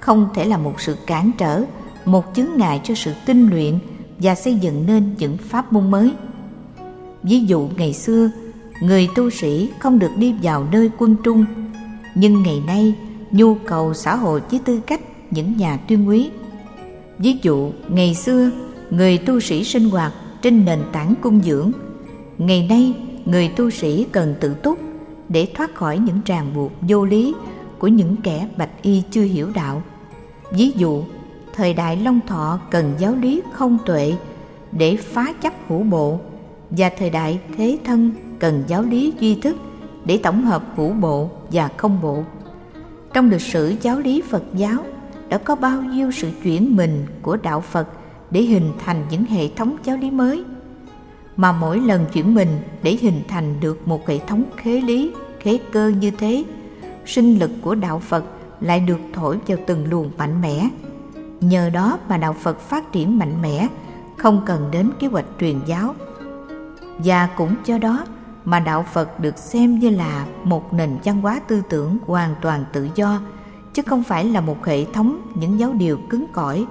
không 0.00 0.28
thể 0.34 0.44
là 0.44 0.56
một 0.56 0.80
sự 0.80 0.96
cản 1.06 1.30
trở 1.38 1.64
một 2.04 2.34
chứng 2.34 2.58
ngại 2.58 2.80
cho 2.84 2.94
sự 2.94 3.12
tinh 3.26 3.48
luyện 3.48 3.78
và 4.18 4.34
xây 4.34 4.54
dựng 4.54 4.86
nên 4.86 5.14
những 5.18 5.36
pháp 5.36 5.72
môn 5.72 5.90
mới. 5.90 6.12
Ví 7.22 7.40
dụ, 7.40 7.68
ngày 7.76 7.92
xưa, 7.92 8.30
người 8.82 9.08
tu 9.14 9.30
sĩ 9.30 9.70
không 9.78 9.98
được 9.98 10.10
đi 10.16 10.34
vào 10.42 10.66
nơi 10.72 10.90
quân 10.98 11.16
trung, 11.24 11.44
nhưng 12.14 12.42
ngày 12.42 12.62
nay, 12.66 12.94
nhu 13.30 13.54
cầu 13.54 13.94
xã 13.94 14.16
hội 14.16 14.42
với 14.50 14.60
tư 14.64 14.80
cách 14.86 15.00
những 15.30 15.56
nhà 15.56 15.76
tuyên 15.88 16.08
quý 16.08 16.30
ví 17.22 17.36
dụ, 17.42 17.72
ngày 17.88 18.14
xưa, 18.14 18.50
người 18.90 19.18
tu 19.18 19.40
sĩ 19.40 19.64
sinh 19.64 19.90
hoạt 19.90 20.12
trên 20.42 20.64
nền 20.64 20.78
tảng 20.92 21.14
cung 21.20 21.42
dưỡng, 21.42 21.72
ngày 22.38 22.66
nay, 22.68 22.94
người 23.24 23.48
tu 23.48 23.70
sĩ 23.70 24.06
cần 24.12 24.34
tự 24.40 24.54
túc 24.54 24.78
để 25.28 25.48
thoát 25.54 25.74
khỏi 25.74 25.98
những 25.98 26.20
ràng 26.24 26.52
buộc 26.54 26.72
vô 26.80 27.04
lý 27.04 27.34
của 27.78 27.88
những 27.88 28.16
kẻ 28.22 28.48
bạch 28.56 28.82
y 28.82 29.02
chưa 29.10 29.22
hiểu 29.22 29.50
đạo. 29.54 29.82
Ví 30.52 30.72
dụ 30.76 31.02
thời 31.60 31.74
đại 31.74 31.96
long 31.96 32.20
thọ 32.26 32.60
cần 32.70 32.94
giáo 32.98 33.14
lý 33.14 33.42
không 33.52 33.78
tuệ 33.86 34.14
để 34.72 34.96
phá 34.96 35.32
chấp 35.42 35.52
hữu 35.68 35.82
bộ, 35.82 36.18
và 36.70 36.90
thời 36.98 37.10
đại 37.10 37.40
thế 37.56 37.78
thân 37.84 38.10
cần 38.38 38.64
giáo 38.66 38.82
lý 38.82 39.12
duy 39.20 39.34
thức 39.34 39.56
để 40.04 40.20
tổng 40.22 40.44
hợp 40.44 40.64
hữu 40.76 40.92
bộ 40.92 41.30
và 41.52 41.68
không 41.76 42.00
bộ. 42.02 42.24
Trong 43.14 43.30
lịch 43.30 43.40
sử 43.40 43.74
giáo 43.82 43.98
lý 43.98 44.22
phật 44.30 44.42
giáo, 44.54 44.84
đã 45.28 45.38
có 45.38 45.54
bao 45.54 45.82
nhiêu 45.82 46.10
sự 46.10 46.30
chuyển 46.42 46.76
mình 46.76 47.06
của 47.22 47.36
đạo 47.36 47.60
phật 47.60 47.88
để 48.30 48.40
hình 48.40 48.72
thành 48.84 49.04
những 49.10 49.24
hệ 49.24 49.48
thống 49.48 49.76
giáo 49.84 49.96
lý 49.96 50.10
mới? 50.10 50.44
Mà 51.36 51.52
mỗi 51.52 51.78
lần 51.80 52.04
chuyển 52.12 52.34
mình 52.34 52.58
để 52.82 52.98
hình 53.00 53.22
thành 53.28 53.60
được 53.60 53.88
một 53.88 54.08
hệ 54.08 54.18
thống 54.18 54.44
khế 54.56 54.80
lý, 54.80 55.12
khế 55.40 55.58
cơ 55.72 55.88
như 56.00 56.10
thế, 56.10 56.44
sinh 57.06 57.38
lực 57.38 57.50
của 57.62 57.74
đạo 57.74 57.98
phật 57.98 58.24
lại 58.60 58.80
được 58.80 59.00
thổi 59.12 59.38
vào 59.46 59.58
từng 59.66 59.90
luồng 59.90 60.10
mạnh 60.18 60.40
mẽ 60.42 60.68
nhờ 61.40 61.70
đó 61.70 61.98
mà 62.08 62.16
đạo 62.16 62.32
phật 62.32 62.60
phát 62.60 62.92
triển 62.92 63.18
mạnh 63.18 63.42
mẽ, 63.42 63.68
không 64.16 64.42
cần 64.46 64.68
đến 64.70 64.90
kế 64.98 65.06
hoạch 65.06 65.24
truyền 65.40 65.60
giáo. 65.66 65.94
Và 66.98 67.28
cũng 67.36 67.54
cho 67.64 67.78
đó 67.78 68.04
mà 68.44 68.60
đạo 68.60 68.84
phật 68.92 69.20
được 69.20 69.38
xem 69.38 69.78
như 69.78 69.88
là 69.88 70.26
một 70.44 70.72
nền 70.72 70.96
văn 71.04 71.20
hóa 71.20 71.40
tư 71.48 71.62
tưởng 71.68 71.98
hoàn 72.06 72.34
toàn 72.42 72.64
tự 72.72 72.88
do, 72.94 73.20
chứ 73.74 73.82
không 73.86 74.02
phải 74.02 74.24
là 74.24 74.40
một 74.40 74.66
hệ 74.66 74.84
thống 74.84 75.20
những 75.34 75.58
giáo 75.58 75.72
điều 75.72 75.98
cứng 76.10 76.26
cỏi. 76.32 76.66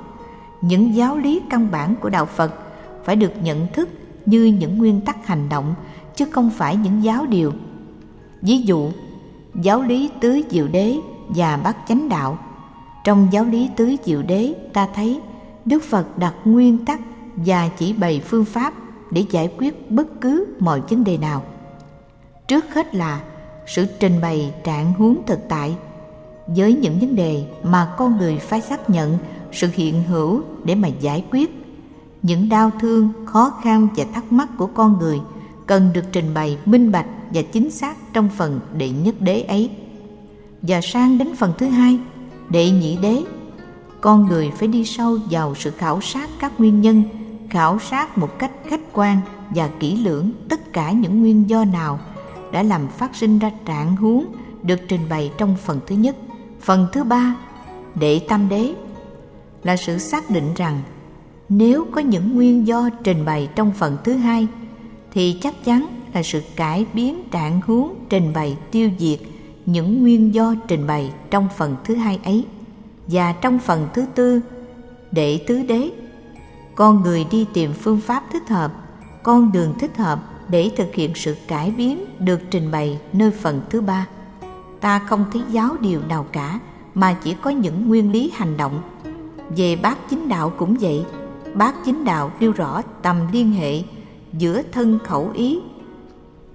Những 0.61 0.95
giáo 0.95 1.17
lý 1.17 1.41
căn 1.49 1.71
bản 1.71 1.95
của 1.95 2.09
đạo 2.09 2.25
phật 2.25 2.53
phải 3.03 3.15
được 3.15 3.31
nhận 3.43 3.67
thức 3.73 3.89
như 4.25 4.45
những 4.45 4.77
nguyên 4.77 5.01
tắc 5.01 5.27
hành 5.27 5.49
động, 5.49 5.75
chứ 6.15 6.25
không 6.31 6.49
phải 6.49 6.75
những 6.75 7.03
giáo 7.03 7.25
điều. 7.25 7.53
Ví 8.41 8.57
dụ, 8.57 8.91
giáo 9.55 9.81
lý 9.81 10.09
tứ 10.19 10.41
diệu 10.49 10.67
đế 10.67 10.95
và 11.29 11.57
bát 11.63 11.77
chánh 11.87 12.09
đạo 12.09 12.37
trong 13.03 13.27
giáo 13.31 13.45
lý 13.45 13.69
tứ 13.75 13.95
diệu 14.05 14.21
đế, 14.21 14.53
ta 14.73 14.87
thấy 14.95 15.19
đức 15.65 15.83
phật 15.83 16.17
đặt 16.17 16.33
nguyên 16.45 16.85
tắc 16.85 16.99
và 17.35 17.69
chỉ 17.77 17.93
bày 17.93 18.21
phương 18.25 18.45
pháp 18.45 18.73
để 19.11 19.25
giải 19.31 19.51
quyết 19.57 19.91
bất 19.91 20.21
cứ 20.21 20.55
mọi 20.59 20.81
vấn 20.89 21.03
đề 21.03 21.17
nào. 21.17 21.43
Trước 22.47 22.73
hết 22.73 22.95
là 22.95 23.21
sự 23.67 23.85
trình 23.99 24.21
bày 24.21 24.53
trạng 24.63 24.93
huống 24.93 25.17
thực 25.25 25.39
tại. 25.49 25.75
Với 26.47 26.73
những 26.73 26.99
vấn 26.99 27.15
đề 27.15 27.43
mà 27.63 27.93
con 27.97 28.17
người 28.17 28.37
phải 28.37 28.61
xác 28.61 28.89
nhận 28.89 29.17
sự 29.51 29.69
hiện 29.73 30.03
hữu 30.03 30.41
để 30.63 30.75
mà 30.75 30.87
giải 30.87 31.25
quyết, 31.31 31.65
những 32.21 32.49
đau 32.49 32.71
thương, 32.79 33.11
khó 33.25 33.53
khăn 33.63 33.87
và 33.95 34.05
thắc 34.13 34.31
mắc 34.31 34.49
của 34.57 34.67
con 34.67 34.97
người 34.99 35.19
cần 35.65 35.89
được 35.93 36.05
trình 36.11 36.33
bày 36.33 36.57
minh 36.65 36.91
bạch 36.91 37.05
và 37.33 37.41
chính 37.41 37.71
xác 37.71 38.13
trong 38.13 38.29
phần 38.37 38.59
đệ 38.77 38.89
nhất 38.89 39.15
đế 39.19 39.41
ấy. 39.41 39.69
Và 40.61 40.81
sang 40.81 41.17
đến 41.17 41.35
phần 41.35 41.53
thứ 41.57 41.65
hai 41.65 41.99
đệ 42.49 42.71
nhị 42.71 42.97
đế, 43.01 43.23
con 44.01 44.27
người 44.27 44.51
phải 44.55 44.67
đi 44.67 44.85
sâu 44.85 45.17
vào 45.29 45.55
sự 45.55 45.71
khảo 45.71 46.01
sát 46.01 46.29
các 46.39 46.59
nguyên 46.59 46.81
nhân, 46.81 47.03
khảo 47.49 47.79
sát 47.79 48.17
một 48.17 48.39
cách 48.39 48.51
khách 48.67 48.93
quan 48.93 49.17
và 49.49 49.69
kỹ 49.79 49.95
lưỡng 49.95 50.31
tất 50.49 50.73
cả 50.73 50.91
những 50.91 51.21
nguyên 51.21 51.49
do 51.49 51.65
nào 51.65 51.99
đã 52.51 52.63
làm 52.63 52.87
phát 52.87 53.15
sinh 53.15 53.39
ra 53.39 53.51
trạng 53.65 53.95
huống 53.95 54.25
được 54.63 54.79
trình 54.87 55.01
bày 55.09 55.31
trong 55.37 55.55
phần 55.65 55.79
thứ 55.87 55.95
nhất. 55.95 56.15
Phần 56.61 56.87
thứ 56.91 57.03
ba, 57.03 57.35
đệ 57.95 58.19
tam 58.19 58.49
đế, 58.49 58.73
là 59.63 59.77
sự 59.77 59.97
xác 59.97 60.29
định 60.29 60.53
rằng 60.55 60.81
nếu 61.49 61.85
có 61.91 62.01
những 62.01 62.35
nguyên 62.35 62.67
do 62.67 62.89
trình 63.03 63.25
bày 63.25 63.49
trong 63.55 63.71
phần 63.71 63.97
thứ 64.03 64.13
hai, 64.13 64.47
thì 65.11 65.39
chắc 65.41 65.65
chắn 65.65 65.87
là 66.13 66.23
sự 66.23 66.41
cải 66.55 66.85
biến 66.93 67.23
trạng 67.31 67.61
huống 67.61 67.95
trình 68.09 68.33
bày 68.33 68.57
tiêu 68.71 68.89
diệt 68.99 69.19
những 69.71 70.01
nguyên 70.01 70.33
do 70.33 70.55
trình 70.67 70.87
bày 70.87 71.11
trong 71.29 71.47
phần 71.57 71.75
thứ 71.83 71.95
hai 71.95 72.19
ấy 72.23 72.45
và 73.07 73.31
trong 73.31 73.59
phần 73.59 73.87
thứ 73.93 74.05
tư 74.15 74.41
đệ 75.11 75.43
tứ 75.47 75.63
đế. 75.63 75.89
Con 76.75 77.01
người 77.01 77.25
đi 77.31 77.45
tìm 77.53 77.73
phương 77.73 78.01
pháp 78.01 78.23
thích 78.31 78.49
hợp, 78.49 78.73
con 79.23 79.51
đường 79.51 79.73
thích 79.79 79.97
hợp 79.97 80.19
để 80.49 80.71
thực 80.77 80.95
hiện 80.95 81.11
sự 81.15 81.35
cải 81.47 81.71
biến 81.71 82.05
được 82.19 82.39
trình 82.51 82.71
bày 82.71 82.99
nơi 83.13 83.31
phần 83.31 83.61
thứ 83.69 83.81
ba. 83.81 84.07
Ta 84.79 84.99
không 84.99 85.25
thấy 85.33 85.41
giáo 85.49 85.75
điều 85.81 86.01
nào 86.09 86.25
cả, 86.31 86.59
mà 86.93 87.13
chỉ 87.23 87.35
có 87.41 87.49
những 87.49 87.87
nguyên 87.87 88.11
lý 88.11 88.31
hành 88.35 88.57
động. 88.57 88.81
Về 89.57 89.75
bát 89.75 89.97
chính 90.09 90.29
đạo 90.29 90.53
cũng 90.57 90.75
vậy. 90.79 91.05
Bát 91.53 91.75
chính 91.85 92.05
đạo 92.05 92.31
nêu 92.39 92.51
rõ 92.51 92.81
tầm 93.01 93.17
liên 93.33 93.51
hệ 93.51 93.81
giữa 94.33 94.61
thân 94.71 94.99
khẩu 95.03 95.31
ý 95.33 95.59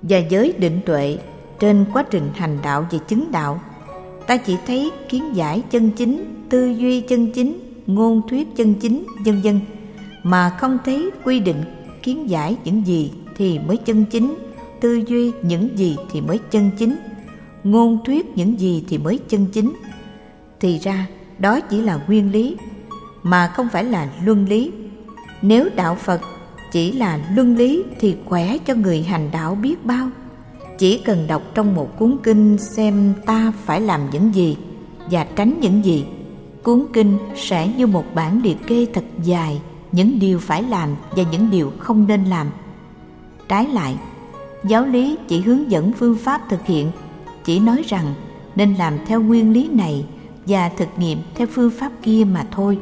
và 0.02 0.18
giới 0.18 0.52
định 0.58 0.80
tuệ 0.86 1.18
trên 1.64 1.84
quá 1.92 2.04
trình 2.10 2.30
hành 2.34 2.58
đạo 2.62 2.86
và 2.90 2.98
chứng 2.98 3.32
đạo. 3.32 3.60
Ta 4.26 4.36
chỉ 4.36 4.56
thấy 4.66 4.90
kiến 5.08 5.36
giải 5.36 5.62
chân 5.70 5.90
chính, 5.90 6.24
tư 6.48 6.66
duy 6.66 7.00
chân 7.00 7.32
chính, 7.32 7.58
ngôn 7.86 8.22
thuyết 8.28 8.56
chân 8.56 8.74
chính, 8.74 9.04
vân 9.24 9.40
vân. 9.40 9.60
Mà 10.22 10.50
không 10.60 10.78
thấy 10.84 11.10
quy 11.24 11.40
định 11.40 11.62
kiến 12.02 12.30
giải 12.30 12.56
những 12.64 12.86
gì 12.86 13.12
thì 13.36 13.58
mới 13.58 13.76
chân 13.76 14.04
chính, 14.04 14.34
tư 14.80 15.02
duy 15.06 15.32
những 15.42 15.68
gì 15.78 15.96
thì 16.12 16.20
mới 16.20 16.38
chân 16.50 16.70
chính, 16.78 16.96
ngôn 17.64 17.98
thuyết 18.04 18.26
những 18.36 18.60
gì 18.60 18.84
thì 18.88 18.98
mới 18.98 19.18
chân 19.28 19.46
chính. 19.52 19.72
Thì 20.60 20.78
ra, 20.78 21.06
đó 21.38 21.60
chỉ 21.60 21.80
là 21.80 22.00
nguyên 22.06 22.32
lý, 22.32 22.56
mà 23.22 23.46
không 23.46 23.68
phải 23.72 23.84
là 23.84 24.08
luân 24.24 24.46
lý. 24.48 24.72
Nếu 25.42 25.68
đạo 25.76 25.94
phật 25.94 26.20
chỉ 26.72 26.92
là 26.92 27.20
luân 27.36 27.56
lý 27.56 27.82
thì 28.00 28.16
khỏe 28.24 28.58
cho 28.58 28.74
người 28.74 29.02
hành 29.02 29.30
đạo 29.32 29.54
biết 29.54 29.84
bao 29.84 30.08
chỉ 30.78 30.98
cần 30.98 31.26
đọc 31.26 31.42
trong 31.54 31.74
một 31.74 31.98
cuốn 31.98 32.16
kinh 32.22 32.58
xem 32.58 33.14
ta 33.26 33.52
phải 33.64 33.80
làm 33.80 34.00
những 34.12 34.34
gì 34.34 34.56
và 35.10 35.26
tránh 35.36 35.58
những 35.60 35.84
gì. 35.84 36.04
Cuốn 36.62 36.84
kinh 36.92 37.18
sẽ 37.36 37.68
như 37.68 37.86
một 37.86 38.04
bản 38.14 38.42
liệt 38.42 38.56
kê 38.66 38.86
thật 38.92 39.04
dài, 39.22 39.60
những 39.92 40.18
điều 40.18 40.38
phải 40.38 40.62
làm 40.62 40.88
và 41.16 41.22
những 41.32 41.50
điều 41.50 41.72
không 41.78 42.06
nên 42.06 42.24
làm. 42.24 42.46
Trái 43.48 43.66
lại, 43.66 43.96
giáo 44.64 44.86
lý 44.86 45.16
chỉ 45.28 45.40
hướng 45.40 45.70
dẫn 45.70 45.92
phương 45.92 46.16
pháp 46.16 46.40
thực 46.48 46.66
hiện, 46.66 46.90
chỉ 47.44 47.60
nói 47.60 47.82
rằng 47.86 48.14
nên 48.56 48.74
làm 48.74 48.94
theo 49.06 49.20
nguyên 49.20 49.52
lý 49.52 49.68
này 49.68 50.04
và 50.46 50.68
thực 50.68 50.88
nghiệm 50.98 51.18
theo 51.34 51.46
phương 51.52 51.70
pháp 51.70 51.92
kia 52.02 52.24
mà 52.32 52.46
thôi. 52.50 52.78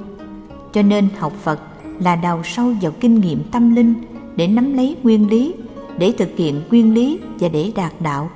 Cho 0.72 0.82
nên 0.82 1.09
học 1.18 1.32
phật 1.43 1.61
là 2.01 2.16
đào 2.16 2.43
sâu 2.45 2.74
vào 2.80 2.93
kinh 3.01 3.20
nghiệm 3.20 3.43
tâm 3.51 3.74
linh 3.74 3.95
để 4.36 4.49
nắm 4.49 4.74
lấy 4.74 4.97
nguyên 5.03 5.30
lý 5.30 5.55
để 5.99 6.14
thực 6.18 6.28
hiện 6.36 6.62
nguyên 6.70 6.95
lý 6.95 7.20
và 7.40 7.49
để 7.49 7.72
đạt 7.76 7.93
đạo. 8.01 8.30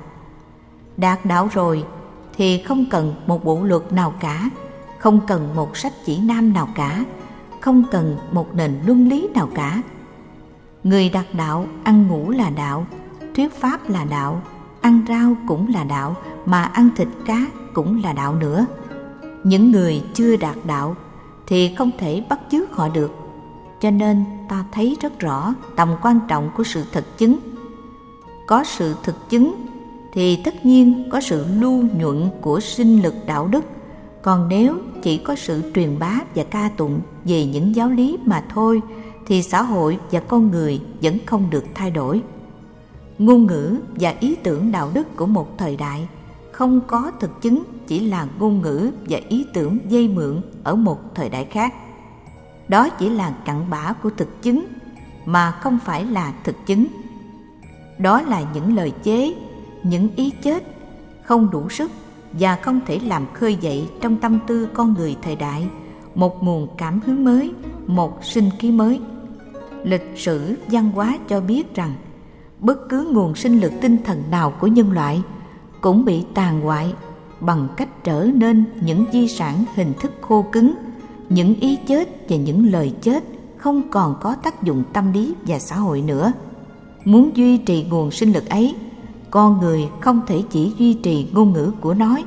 Đạt 0.97 1.25
đạo 1.25 1.49
rồi 1.53 1.83
thì 2.37 2.63
không 2.63 2.85
cần 2.89 3.15
một 3.27 3.45
bộ 3.45 3.63
luật 3.63 3.93
nào 3.93 4.13
cả, 4.19 4.49
không 4.99 5.19
cần 5.27 5.55
một 5.55 5.77
sách 5.77 5.93
chỉ 6.05 6.19
nam 6.19 6.53
nào 6.53 6.69
cả, 6.75 7.03
không 7.61 7.83
cần 7.91 8.17
một 8.31 8.55
nền 8.55 8.79
luân 8.85 9.09
lý 9.09 9.27
nào 9.33 9.49
cả. 9.55 9.81
Người 10.83 11.09
đạt 11.09 11.25
đạo 11.33 11.65
ăn 11.83 12.07
ngủ 12.07 12.29
là 12.29 12.49
đạo, 12.49 12.87
thuyết 13.35 13.53
pháp 13.53 13.89
là 13.89 14.05
đạo, 14.05 14.41
ăn 14.81 15.01
rau 15.07 15.35
cũng 15.47 15.73
là 15.73 15.83
đạo, 15.83 16.15
mà 16.45 16.63
ăn 16.63 16.89
thịt 16.95 17.07
cá 17.25 17.45
cũng 17.73 18.03
là 18.03 18.13
đạo 18.13 18.35
nữa. 18.35 18.65
Những 19.43 19.71
người 19.71 20.03
chưa 20.13 20.35
đạt 20.35 20.55
đạo 20.65 20.95
thì 21.47 21.75
không 21.75 21.91
thể 21.97 22.23
bắt 22.29 22.39
chước 22.51 22.71
họ 22.71 22.89
được, 22.89 23.11
cho 23.81 23.91
nên 23.91 24.23
ta 24.49 24.65
thấy 24.71 24.97
rất 25.01 25.19
rõ 25.19 25.53
tầm 25.75 25.95
quan 26.01 26.19
trọng 26.27 26.49
của 26.57 26.63
sự 26.63 26.83
thực 26.91 27.17
chứng. 27.17 27.39
Có 28.47 28.63
sự 28.63 28.95
thực 29.03 29.29
chứng 29.29 29.55
thì 30.13 30.41
tất 30.43 30.65
nhiên 30.65 31.09
có 31.11 31.21
sự 31.21 31.45
lưu 31.59 31.83
nhuận 31.95 32.29
của 32.41 32.59
sinh 32.59 33.01
lực 33.01 33.15
đạo 33.25 33.47
đức. 33.47 33.65
Còn 34.21 34.47
nếu 34.49 34.77
chỉ 35.03 35.17
có 35.17 35.35
sự 35.35 35.71
truyền 35.75 35.99
bá 35.99 36.19
và 36.35 36.43
ca 36.43 36.69
tụng 36.77 36.99
về 37.25 37.45
những 37.45 37.75
giáo 37.75 37.89
lý 37.89 38.17
mà 38.25 38.45
thôi, 38.53 38.81
thì 39.25 39.43
xã 39.43 39.61
hội 39.61 39.97
và 40.11 40.19
con 40.19 40.51
người 40.51 40.81
vẫn 41.01 41.17
không 41.25 41.49
được 41.49 41.65
thay 41.75 41.91
đổi. 41.91 42.21
Ngôn 43.17 43.47
ngữ 43.47 43.75
và 43.95 44.13
ý 44.19 44.35
tưởng 44.35 44.71
đạo 44.71 44.89
đức 44.93 45.15
của 45.15 45.25
một 45.25 45.57
thời 45.57 45.75
đại 45.75 46.07
không 46.51 46.81
có 46.87 47.11
thực 47.19 47.41
chứng 47.41 47.63
chỉ 47.87 47.99
là 47.99 48.27
ngôn 48.39 48.61
ngữ 48.61 48.91
và 49.09 49.19
ý 49.29 49.45
tưởng 49.53 49.77
dây 49.89 50.07
mượn 50.07 50.41
ở 50.63 50.75
một 50.75 51.15
thời 51.15 51.29
đại 51.29 51.45
khác 51.45 51.73
đó 52.67 52.89
chỉ 52.89 53.09
là 53.09 53.33
cặn 53.45 53.69
bã 53.69 53.93
của 53.93 54.09
thực 54.17 54.41
chứng, 54.41 54.65
mà 55.25 55.51
không 55.51 55.79
phải 55.85 56.05
là 56.05 56.33
thực 56.43 56.65
chứng. 56.65 56.87
Đó 57.97 58.21
là 58.21 58.43
những 58.53 58.75
lời 58.75 58.93
chế, 59.03 59.33
những 59.83 60.09
ý 60.15 60.29
chết, 60.29 60.63
không 61.23 61.49
đủ 61.49 61.69
sức 61.69 61.91
và 62.33 62.55
không 62.55 62.79
thể 62.85 62.99
làm 62.99 63.25
khơi 63.33 63.55
dậy 63.55 63.89
trong 64.01 64.17
tâm 64.17 64.39
tư 64.47 64.67
con 64.73 64.93
người 64.93 65.17
thời 65.21 65.35
đại 65.35 65.67
một 66.17 66.43
nguồn 66.43 66.67
cảm 66.77 66.99
hứng 67.05 67.25
mới, 67.25 67.53
một 67.87 68.23
sinh 68.23 68.49
khí 68.59 68.71
mới. 68.71 69.01
Lịch 69.83 70.11
sử, 70.15 70.55
văn 70.67 70.91
hóa 70.91 71.17
cho 71.27 71.41
biết 71.41 71.75
rằng 71.75 71.93
bất 72.59 72.89
cứ 72.89 73.09
nguồn 73.11 73.35
sinh 73.35 73.59
lực 73.59 73.73
tinh 73.81 73.97
thần 74.05 74.23
nào 74.31 74.53
của 74.59 74.67
nhân 74.67 74.91
loại 74.91 75.21
cũng 75.81 76.05
bị 76.05 76.25
tàn 76.33 76.61
hoại 76.61 76.93
bằng 77.39 77.67
cách 77.77 78.03
trở 78.03 78.27
nên 78.33 78.63
những 78.81 79.05
di 79.13 79.27
sản 79.27 79.63
hình 79.75 79.93
thức 79.99 80.11
khô 80.21 80.45
cứng 80.51 80.73
những 81.29 81.55
ý 81.59 81.77
chết 81.87 82.09
và 82.29 82.35
những 82.35 82.71
lời 82.71 82.93
chết 83.01 83.23
không 83.57 83.81
còn 83.91 84.15
có 84.21 84.35
tác 84.35 84.63
dụng 84.63 84.83
tâm 84.93 85.13
lý 85.13 85.33
và 85.47 85.59
xã 85.59 85.75
hội 85.75 86.01
nữa. 86.01 86.31
Muốn 87.05 87.29
duy 87.33 87.57
trì 87.57 87.83
nguồn 87.83 88.11
sinh 88.11 88.33
lực 88.33 88.49
ấy, 88.49 88.75
con 89.31 89.57
người 89.61 89.87
không 90.01 90.21
thể 90.27 90.41
chỉ 90.49 90.73
duy 90.77 90.93
trì 90.93 91.27
ngôn 91.33 91.53
ngữ 91.53 91.71
của 91.81 91.93
nói 91.93 92.23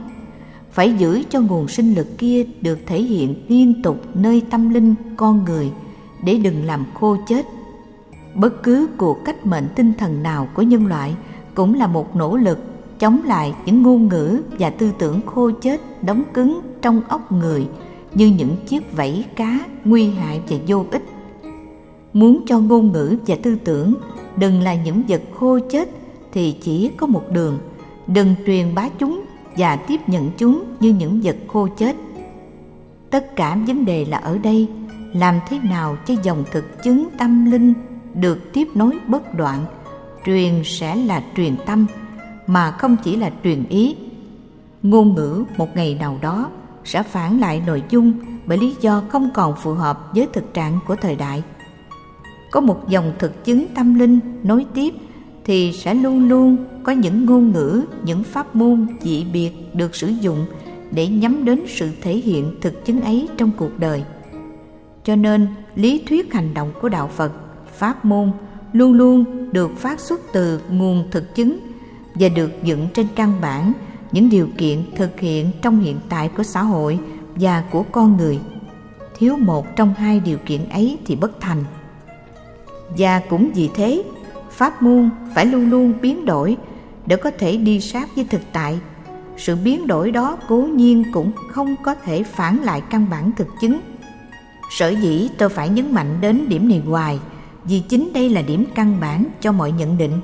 phải 0.72 0.92
giữ 0.92 1.22
cho 1.30 1.40
nguồn 1.40 1.68
sinh 1.68 1.94
lực 1.94 2.18
kia 2.18 2.44
được 2.60 2.78
thể 2.86 3.02
hiện 3.02 3.34
liên 3.48 3.82
tục 3.82 4.00
nơi 4.14 4.42
tâm 4.50 4.68
linh 4.68 4.94
con 5.16 5.44
người 5.44 5.72
để 6.24 6.34
đừng 6.34 6.64
làm 6.64 6.84
khô 6.94 7.16
chết. 7.28 7.46
Bất 8.34 8.62
cứ 8.62 8.88
cuộc 8.96 9.24
cách 9.24 9.46
mệnh 9.46 9.68
tinh 9.74 9.92
thần 9.98 10.22
nào 10.22 10.48
của 10.54 10.62
nhân 10.62 10.86
loại 10.86 11.14
cũng 11.54 11.74
là 11.74 11.86
một 11.86 12.16
nỗ 12.16 12.36
lực 12.36 12.58
chống 12.98 13.20
lại 13.24 13.54
những 13.66 13.82
ngôn 13.82 14.08
ngữ 14.08 14.40
và 14.58 14.70
tư 14.70 14.90
tưởng 14.98 15.20
khô 15.26 15.50
chết 15.50 15.80
đóng 16.02 16.22
cứng 16.34 16.60
trong 16.82 17.00
óc 17.08 17.32
người 17.32 17.68
như 18.14 18.26
những 18.26 18.56
chiếc 18.66 18.92
vảy 18.92 19.24
cá 19.36 19.58
nguy 19.84 20.10
hại 20.10 20.40
và 20.48 20.56
vô 20.66 20.84
ích. 20.90 21.02
Muốn 22.12 22.44
cho 22.46 22.58
ngôn 22.58 22.92
ngữ 22.92 23.16
và 23.26 23.36
tư 23.42 23.56
tưởng 23.64 23.94
đừng 24.36 24.60
là 24.60 24.74
những 24.74 25.02
vật 25.08 25.22
khô 25.34 25.58
chết 25.70 25.88
thì 26.32 26.56
chỉ 26.60 26.90
có 26.96 27.06
một 27.06 27.24
đường, 27.32 27.58
đừng 28.06 28.34
truyền 28.46 28.74
bá 28.74 28.88
chúng 28.98 29.24
và 29.56 29.76
tiếp 29.76 30.00
nhận 30.06 30.30
chúng 30.36 30.64
như 30.80 30.90
những 30.92 31.20
vật 31.24 31.36
khô 31.48 31.68
chết. 31.76 31.96
Tất 33.10 33.36
cả 33.36 33.58
vấn 33.66 33.84
đề 33.84 34.04
là 34.04 34.18
ở 34.18 34.38
đây, 34.38 34.68
làm 35.12 35.34
thế 35.48 35.58
nào 35.58 35.96
cho 36.06 36.14
dòng 36.22 36.44
thực 36.52 36.82
chứng 36.82 37.08
tâm 37.18 37.50
linh 37.50 37.74
được 38.14 38.52
tiếp 38.52 38.68
nối 38.74 38.98
bất 39.06 39.34
đoạn, 39.34 39.64
truyền 40.26 40.52
sẽ 40.64 40.96
là 40.96 41.22
truyền 41.36 41.56
tâm 41.66 41.86
mà 42.46 42.70
không 42.70 42.96
chỉ 43.04 43.16
là 43.16 43.30
truyền 43.44 43.64
ý. 43.68 43.96
Ngôn 44.82 45.14
ngữ 45.14 45.44
một 45.56 45.76
ngày 45.76 45.94
nào 45.94 46.18
đó 46.22 46.50
sẽ 46.84 47.02
phản 47.02 47.40
lại 47.40 47.62
nội 47.66 47.82
dung 47.90 48.12
bởi 48.46 48.58
lý 48.58 48.76
do 48.80 49.02
không 49.08 49.30
còn 49.34 49.56
phù 49.56 49.72
hợp 49.72 50.10
với 50.14 50.28
thực 50.32 50.54
trạng 50.54 50.78
của 50.86 50.96
thời 50.96 51.16
đại. 51.16 51.42
Có 52.50 52.60
một 52.60 52.88
dòng 52.88 53.12
thực 53.18 53.44
chứng 53.44 53.66
tâm 53.74 53.98
linh 53.98 54.20
nối 54.42 54.66
tiếp 54.74 54.94
thì 55.44 55.72
sẽ 55.72 55.94
luôn 55.94 56.28
luôn 56.28 56.56
có 56.82 56.92
những 56.92 57.26
ngôn 57.26 57.52
ngữ, 57.52 57.84
những 58.04 58.22
pháp 58.22 58.56
môn 58.56 58.86
dị 59.00 59.24
biệt 59.32 59.50
được 59.74 59.94
sử 59.94 60.08
dụng 60.08 60.46
để 60.90 61.08
nhắm 61.08 61.44
đến 61.44 61.60
sự 61.68 61.90
thể 62.02 62.12
hiện 62.16 62.54
thực 62.60 62.84
chứng 62.84 63.00
ấy 63.00 63.28
trong 63.36 63.50
cuộc 63.56 63.78
đời. 63.78 64.04
Cho 65.04 65.16
nên, 65.16 65.46
lý 65.74 66.02
thuyết 66.08 66.32
hành 66.32 66.54
động 66.54 66.72
của 66.80 66.88
đạo 66.88 67.08
phật, 67.08 67.32
pháp 67.78 68.04
môn 68.04 68.30
luôn 68.72 68.92
luôn 68.92 69.24
được 69.52 69.70
phát 69.76 70.00
xuất 70.00 70.20
từ 70.32 70.60
nguồn 70.70 71.04
thực 71.10 71.34
chứng 71.34 71.58
và 72.14 72.28
được 72.28 72.50
dựng 72.62 72.88
trên 72.94 73.06
căn 73.14 73.32
bản 73.40 73.72
những 74.12 74.30
điều 74.30 74.48
kiện 74.58 74.82
thực 74.96 75.20
hiện 75.20 75.50
trong 75.62 75.80
hiện 75.80 75.96
tại 76.08 76.30
của 76.36 76.42
xã 76.42 76.62
hội 76.62 76.98
và 77.34 77.64
của 77.70 77.82
con 77.82 78.16
người. 78.16 78.38
Thiếu 79.18 79.36
một 79.36 79.76
trong 79.76 79.94
hai 79.94 80.20
điều 80.20 80.38
kiện 80.46 80.68
ấy 80.68 80.98
thì 81.06 81.16
bất 81.16 81.40
thành. 81.40 81.64
Và 82.98 83.20
cũng 83.30 83.50
vì 83.54 83.70
thế, 83.74 84.02
pháp 84.50 84.82
môn 84.82 85.10
phải 85.34 85.46
luôn 85.46 85.70
luôn 85.70 85.92
biến 86.02 86.24
đổi 86.24 86.56
để 87.06 87.16
có 87.16 87.30
thể 87.38 87.56
đi 87.56 87.80
sát 87.80 88.08
với 88.16 88.24
thực 88.24 88.40
tại. 88.52 88.78
Sự 89.36 89.56
biến 89.56 89.86
đổi 89.86 90.10
đó 90.10 90.38
cố 90.48 90.56
nhiên 90.56 91.04
cũng 91.12 91.32
không 91.50 91.76
có 91.84 91.94
thể 91.94 92.22
phản 92.22 92.62
lại 92.62 92.82
căn 92.90 93.06
bản 93.10 93.30
thực 93.36 93.48
chứng. 93.60 93.80
Sở 94.70 94.88
dĩ 94.88 95.28
tôi 95.38 95.48
phải 95.48 95.68
nhấn 95.68 95.94
mạnh 95.94 96.20
đến 96.20 96.48
điểm 96.48 96.68
này 96.68 96.82
hoài, 96.86 97.18
vì 97.64 97.82
chính 97.88 98.10
đây 98.14 98.28
là 98.28 98.42
điểm 98.42 98.64
căn 98.74 99.00
bản 99.00 99.24
cho 99.40 99.52
mọi 99.52 99.72
nhận 99.72 99.98
định. 99.98 100.20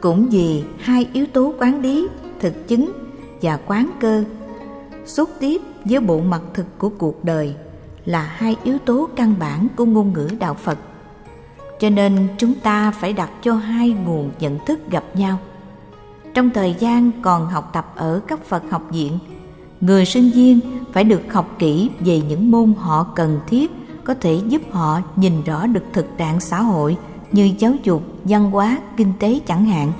Cũng 0.00 0.28
vì 0.28 0.62
hai 0.78 1.06
yếu 1.12 1.26
tố 1.26 1.54
quán 1.58 1.80
lý 1.80 2.08
thực 2.40 2.68
chứng 2.68 2.92
và 3.42 3.58
quán 3.66 3.90
cơ. 4.00 4.24
Xúc 5.06 5.30
tiếp 5.40 5.60
với 5.84 6.00
bộ 6.00 6.20
mặt 6.20 6.40
thực 6.54 6.78
của 6.78 6.88
cuộc 6.98 7.24
đời 7.24 7.54
là 8.04 8.22
hai 8.22 8.56
yếu 8.64 8.78
tố 8.78 9.08
căn 9.16 9.34
bản 9.38 9.68
của 9.76 9.84
ngôn 9.84 10.12
ngữ 10.12 10.28
đạo 10.38 10.54
phật. 10.54 10.78
Cho 11.80 11.90
nên 11.90 12.28
chúng 12.38 12.54
ta 12.54 12.90
phải 12.90 13.12
đặt 13.12 13.30
cho 13.42 13.54
hai 13.54 13.90
nguồn 13.90 14.30
nhận 14.40 14.58
thức 14.66 14.90
gặp 14.90 15.04
nhau. 15.14 15.38
Trong 16.34 16.50
thời 16.50 16.74
gian 16.78 17.10
còn 17.22 17.46
học 17.46 17.70
tập 17.72 17.92
ở 17.96 18.20
các 18.26 18.44
phật 18.44 18.62
học 18.70 18.82
viện, 18.90 19.18
người 19.80 20.04
sinh 20.04 20.30
viên 20.30 20.60
phải 20.92 21.04
được 21.04 21.32
học 21.32 21.54
kỹ 21.58 21.90
về 22.00 22.20
những 22.28 22.50
môn 22.50 22.74
họ 22.78 23.06
cần 23.14 23.40
thiết 23.46 23.70
có 24.04 24.14
thể 24.14 24.40
giúp 24.48 24.62
họ 24.70 25.00
nhìn 25.16 25.44
rõ 25.44 25.66
được 25.66 25.84
thực 25.92 26.06
trạng 26.18 26.40
xã 26.40 26.62
hội 26.62 26.96
như 27.32 27.50
giáo 27.58 27.72
dục, 27.82 28.02
văn 28.24 28.50
hóa, 28.50 28.78
kinh 28.96 29.12
tế 29.18 29.40
chẳng 29.46 29.64
hạn. 29.64 29.92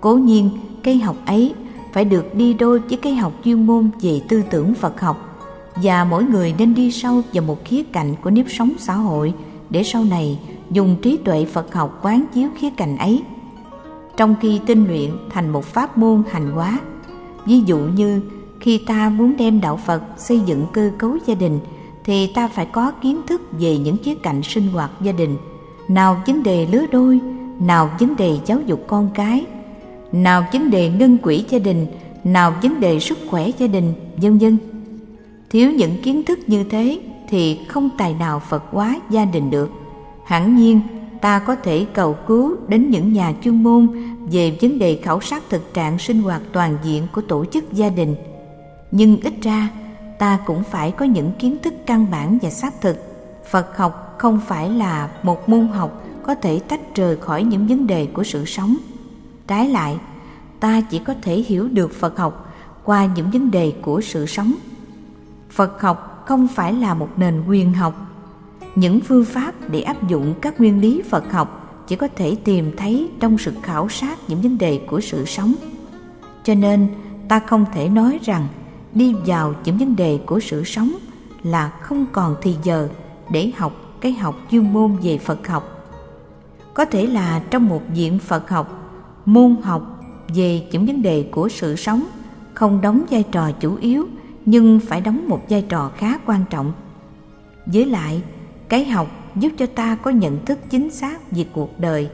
Cố 0.00 0.14
nhiên 0.14 0.50
cây 0.88 0.98
học 0.98 1.16
ấy 1.26 1.54
phải 1.92 2.04
được 2.04 2.34
đi 2.34 2.54
đôi 2.54 2.78
với 2.78 2.96
cái 2.96 3.14
học 3.14 3.32
chuyên 3.44 3.66
môn 3.66 3.90
về 4.00 4.20
tư 4.28 4.42
tưởng 4.50 4.74
phật 4.74 5.00
học. 5.00 5.46
Và 5.82 6.04
mỗi 6.04 6.24
người 6.24 6.54
nên 6.58 6.74
đi 6.74 6.90
sâu 6.90 7.22
vào 7.32 7.44
một 7.44 7.64
khía 7.64 7.82
cạnh 7.82 8.14
của 8.22 8.30
nếp 8.30 8.46
sống 8.48 8.72
xã 8.78 8.94
hội 8.94 9.34
để 9.70 9.82
sau 9.82 10.04
này 10.04 10.38
dùng 10.70 10.96
trí 11.02 11.16
tuệ 11.16 11.44
phật 11.44 11.74
học 11.74 11.98
quán 12.02 12.24
chiếu 12.34 12.48
khía 12.56 12.70
cạnh 12.70 12.96
ấy. 12.96 13.22
Trong 14.16 14.34
khi 14.40 14.60
tinh 14.66 14.86
luyện 14.86 15.10
thành 15.30 15.50
một 15.50 15.64
pháp 15.64 15.98
môn 15.98 16.22
hành 16.30 16.50
hóa, 16.50 16.78
ví 17.46 17.60
dụ 17.60 17.78
như 17.78 18.20
khi 18.60 18.78
ta 18.78 19.08
muốn 19.08 19.36
đem 19.36 19.60
đạo 19.60 19.80
phật 19.86 20.02
xây 20.16 20.40
dựng 20.40 20.66
cơ 20.72 20.90
cấu 20.98 21.16
gia 21.26 21.34
đình, 21.34 21.60
thì 22.04 22.26
ta 22.26 22.48
phải 22.48 22.66
có 22.66 22.90
kiến 22.90 23.20
thức 23.26 23.42
về 23.52 23.78
những 23.78 23.96
khía 24.04 24.14
cạnh 24.14 24.42
sinh 24.42 24.68
hoạt 24.72 24.90
gia 25.00 25.12
đình. 25.12 25.36
Nào 25.88 26.22
vấn 26.26 26.42
đề 26.42 26.66
lứa 26.72 26.86
đôi, 26.92 27.20
nào 27.60 27.90
vấn 28.00 28.16
đề 28.16 28.38
giáo 28.46 28.60
dục 28.66 28.84
con 28.86 29.10
cái 29.14 29.46
nào 30.12 30.46
vấn 30.52 30.70
đề 30.70 30.90
ngân 30.90 31.18
quỹ 31.18 31.44
gia 31.48 31.58
đình, 31.58 31.86
nào 32.24 32.54
vấn 32.62 32.80
đề 32.80 33.00
sức 33.00 33.18
khỏe 33.30 33.50
gia 33.58 33.66
đình, 33.66 33.92
vân 34.16 34.38
vân. 34.38 34.58
Thiếu 35.50 35.70
những 35.70 36.02
kiến 36.02 36.24
thức 36.24 36.38
như 36.46 36.64
thế 36.64 37.00
thì 37.28 37.60
không 37.68 37.90
tài 37.98 38.14
nào 38.14 38.42
phật 38.48 38.64
hóa 38.70 39.00
gia 39.10 39.24
đình 39.24 39.50
được. 39.50 39.70
Hẳn 40.24 40.56
nhiên, 40.56 40.80
ta 41.20 41.38
có 41.38 41.56
thể 41.56 41.86
cầu 41.94 42.16
cứu 42.26 42.56
đến 42.68 42.90
những 42.90 43.12
nhà 43.12 43.32
chuyên 43.42 43.62
môn 43.62 43.88
về 44.30 44.58
vấn 44.60 44.78
đề 44.78 45.00
khảo 45.02 45.20
sát 45.20 45.42
thực 45.48 45.74
trạng 45.74 45.98
sinh 45.98 46.22
hoạt 46.22 46.42
toàn 46.52 46.78
diện 46.84 47.06
của 47.12 47.20
tổ 47.20 47.44
chức 47.44 47.72
gia 47.72 47.88
đình. 47.88 48.16
Nhưng 48.90 49.20
ít 49.20 49.34
ra, 49.42 49.68
ta 50.18 50.38
cũng 50.46 50.62
phải 50.70 50.90
có 50.90 51.04
những 51.04 51.32
kiến 51.38 51.56
thức 51.62 51.74
căn 51.86 52.06
bản 52.10 52.38
và 52.42 52.50
xác 52.50 52.80
thực. 52.80 52.96
Phật 53.50 53.76
học 53.76 54.14
không 54.18 54.40
phải 54.46 54.70
là 54.70 55.10
một 55.22 55.48
môn 55.48 55.68
học 55.68 56.04
có 56.22 56.34
thể 56.34 56.60
tách 56.68 56.94
rời 56.94 57.16
khỏi 57.16 57.42
những 57.42 57.66
vấn 57.66 57.86
đề 57.86 58.06
của 58.06 58.24
sự 58.24 58.44
sống 58.44 58.76
trái 59.48 59.68
lại, 59.68 59.98
ta 60.60 60.80
chỉ 60.80 60.98
có 60.98 61.14
thể 61.22 61.34
hiểu 61.36 61.68
được 61.68 61.94
phật 61.94 62.18
học 62.18 62.54
qua 62.84 63.06
những 63.06 63.30
vấn 63.30 63.50
đề 63.50 63.72
của 63.82 64.00
sự 64.00 64.26
sống. 64.26 64.52
Phật 65.50 65.80
học 65.80 66.24
không 66.26 66.48
phải 66.48 66.72
là 66.72 66.94
một 66.94 67.08
nền 67.16 67.42
quyền 67.48 67.74
học. 67.74 67.94
Những 68.74 69.00
phương 69.00 69.24
pháp 69.24 69.54
để 69.70 69.80
áp 69.80 70.08
dụng 70.08 70.34
các 70.40 70.60
nguyên 70.60 70.80
lý 70.80 71.02
phật 71.10 71.32
học 71.32 71.84
chỉ 71.86 71.96
có 71.96 72.08
thể 72.16 72.36
tìm 72.44 72.76
thấy 72.76 73.10
trong 73.20 73.38
sự 73.38 73.52
khảo 73.62 73.88
sát 73.88 74.18
những 74.28 74.42
vấn 74.42 74.58
đề 74.58 74.80
của 74.86 75.00
sự 75.00 75.24
sống. 75.24 75.54
Cho 76.44 76.54
nên, 76.54 76.88
ta 77.28 77.38
không 77.38 77.64
thể 77.74 77.88
nói 77.88 78.18
rằng 78.22 78.46
đi 78.94 79.14
vào 79.26 79.54
những 79.64 79.78
vấn 79.78 79.96
đề 79.96 80.20
của 80.26 80.40
sự 80.40 80.64
sống 80.64 80.92
là 81.42 81.68
không 81.68 82.06
còn 82.12 82.36
thì 82.42 82.56
giờ 82.62 82.88
để 83.30 83.52
học 83.56 83.72
cái 84.00 84.12
học 84.12 84.34
chuyên 84.50 84.72
môn 84.72 84.96
về 85.02 85.18
phật 85.18 85.48
học. 85.48 85.94
Có 86.74 86.84
thể 86.84 87.06
là 87.06 87.42
trong 87.50 87.68
một 87.68 87.82
diện 87.94 88.18
phật 88.18 88.50
học 88.50 88.77
môn 89.28 89.56
học 89.62 90.00
về 90.34 90.62
những 90.72 90.86
vấn 90.86 91.02
đề 91.02 91.28
của 91.30 91.48
sự 91.48 91.76
sống, 91.76 92.02
không 92.54 92.80
đóng 92.80 93.04
vai 93.10 93.24
trò 93.32 93.50
chủ 93.52 93.76
yếu, 93.80 94.06
nhưng 94.46 94.80
phải 94.80 95.00
đóng 95.00 95.28
một 95.28 95.40
vai 95.48 95.62
trò 95.68 95.90
khá 95.96 96.18
quan 96.26 96.44
trọng. 96.50 96.72
Với 97.66 97.84
lại, 97.86 98.22
cái 98.68 98.84
học 98.84 99.08
giúp 99.36 99.52
cho 99.58 99.66
ta 99.66 99.94
có 100.02 100.10
nhận 100.10 100.44
thức 100.44 100.58
chính 100.70 100.90
xác 100.90 101.32
về 101.32 101.46
cuộc 101.52 101.80
đời 101.80 102.08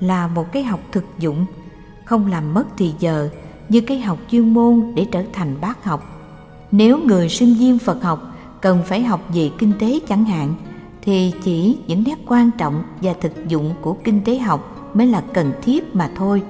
là 0.00 0.26
một 0.26 0.52
cái 0.52 0.62
học 0.62 0.80
thực 0.92 1.04
dụng, 1.18 1.46
không 2.04 2.30
làm 2.30 2.54
mất 2.54 2.64
thì 2.76 2.92
giờ 2.98 3.28
như 3.68 3.80
cái 3.80 4.00
học 4.00 4.18
chuyên 4.30 4.54
môn 4.54 4.92
để 4.94 5.06
trở 5.12 5.24
thành 5.32 5.56
bác 5.60 5.84
học. 5.84 6.30
Nếu 6.72 6.98
người 6.98 7.28
sinh 7.28 7.54
viên 7.54 7.78
phật 7.78 8.02
học 8.02 8.36
cần 8.60 8.78
phải 8.86 9.02
học 9.02 9.20
về 9.34 9.50
kinh 9.58 9.72
tế 9.78 9.98
chẳng 10.08 10.24
hạn, 10.24 10.54
thì 11.02 11.32
chỉ 11.42 11.78
những 11.86 12.04
nét 12.06 12.18
quan 12.26 12.50
trọng 12.58 12.82
và 13.00 13.12
thực 13.20 13.48
dụng 13.48 13.74
của 13.80 13.96
kinh 14.04 14.20
tế 14.24 14.38
học 14.38 14.71
mới 14.94 15.06
là 15.06 15.20
cần 15.34 15.52
thiết 15.62 15.96
mà 15.96 16.10
thôi. 16.16 16.42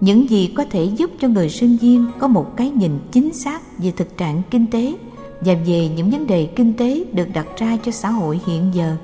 Những 0.00 0.30
gì 0.30 0.52
có 0.56 0.64
thể 0.70 0.84
giúp 0.84 1.10
cho 1.20 1.28
người 1.28 1.50
sinh 1.50 1.76
viên 1.76 2.06
có 2.18 2.28
một 2.28 2.56
cái 2.56 2.70
nhìn 2.70 2.98
chính 3.12 3.32
xác 3.32 3.78
về 3.78 3.92
thực 3.96 4.16
trạng 4.16 4.42
kinh 4.50 4.66
tế 4.66 4.94
và 5.40 5.54
về 5.66 5.88
những 5.88 6.10
vấn 6.10 6.26
đề 6.26 6.46
kinh 6.56 6.72
tế 6.72 7.04
được 7.12 7.28
đặt 7.34 7.46
ra 7.56 7.76
cho 7.84 7.92
xã 7.92 8.10
hội 8.10 8.40
hiện 8.46 8.70
giờ 8.74 8.96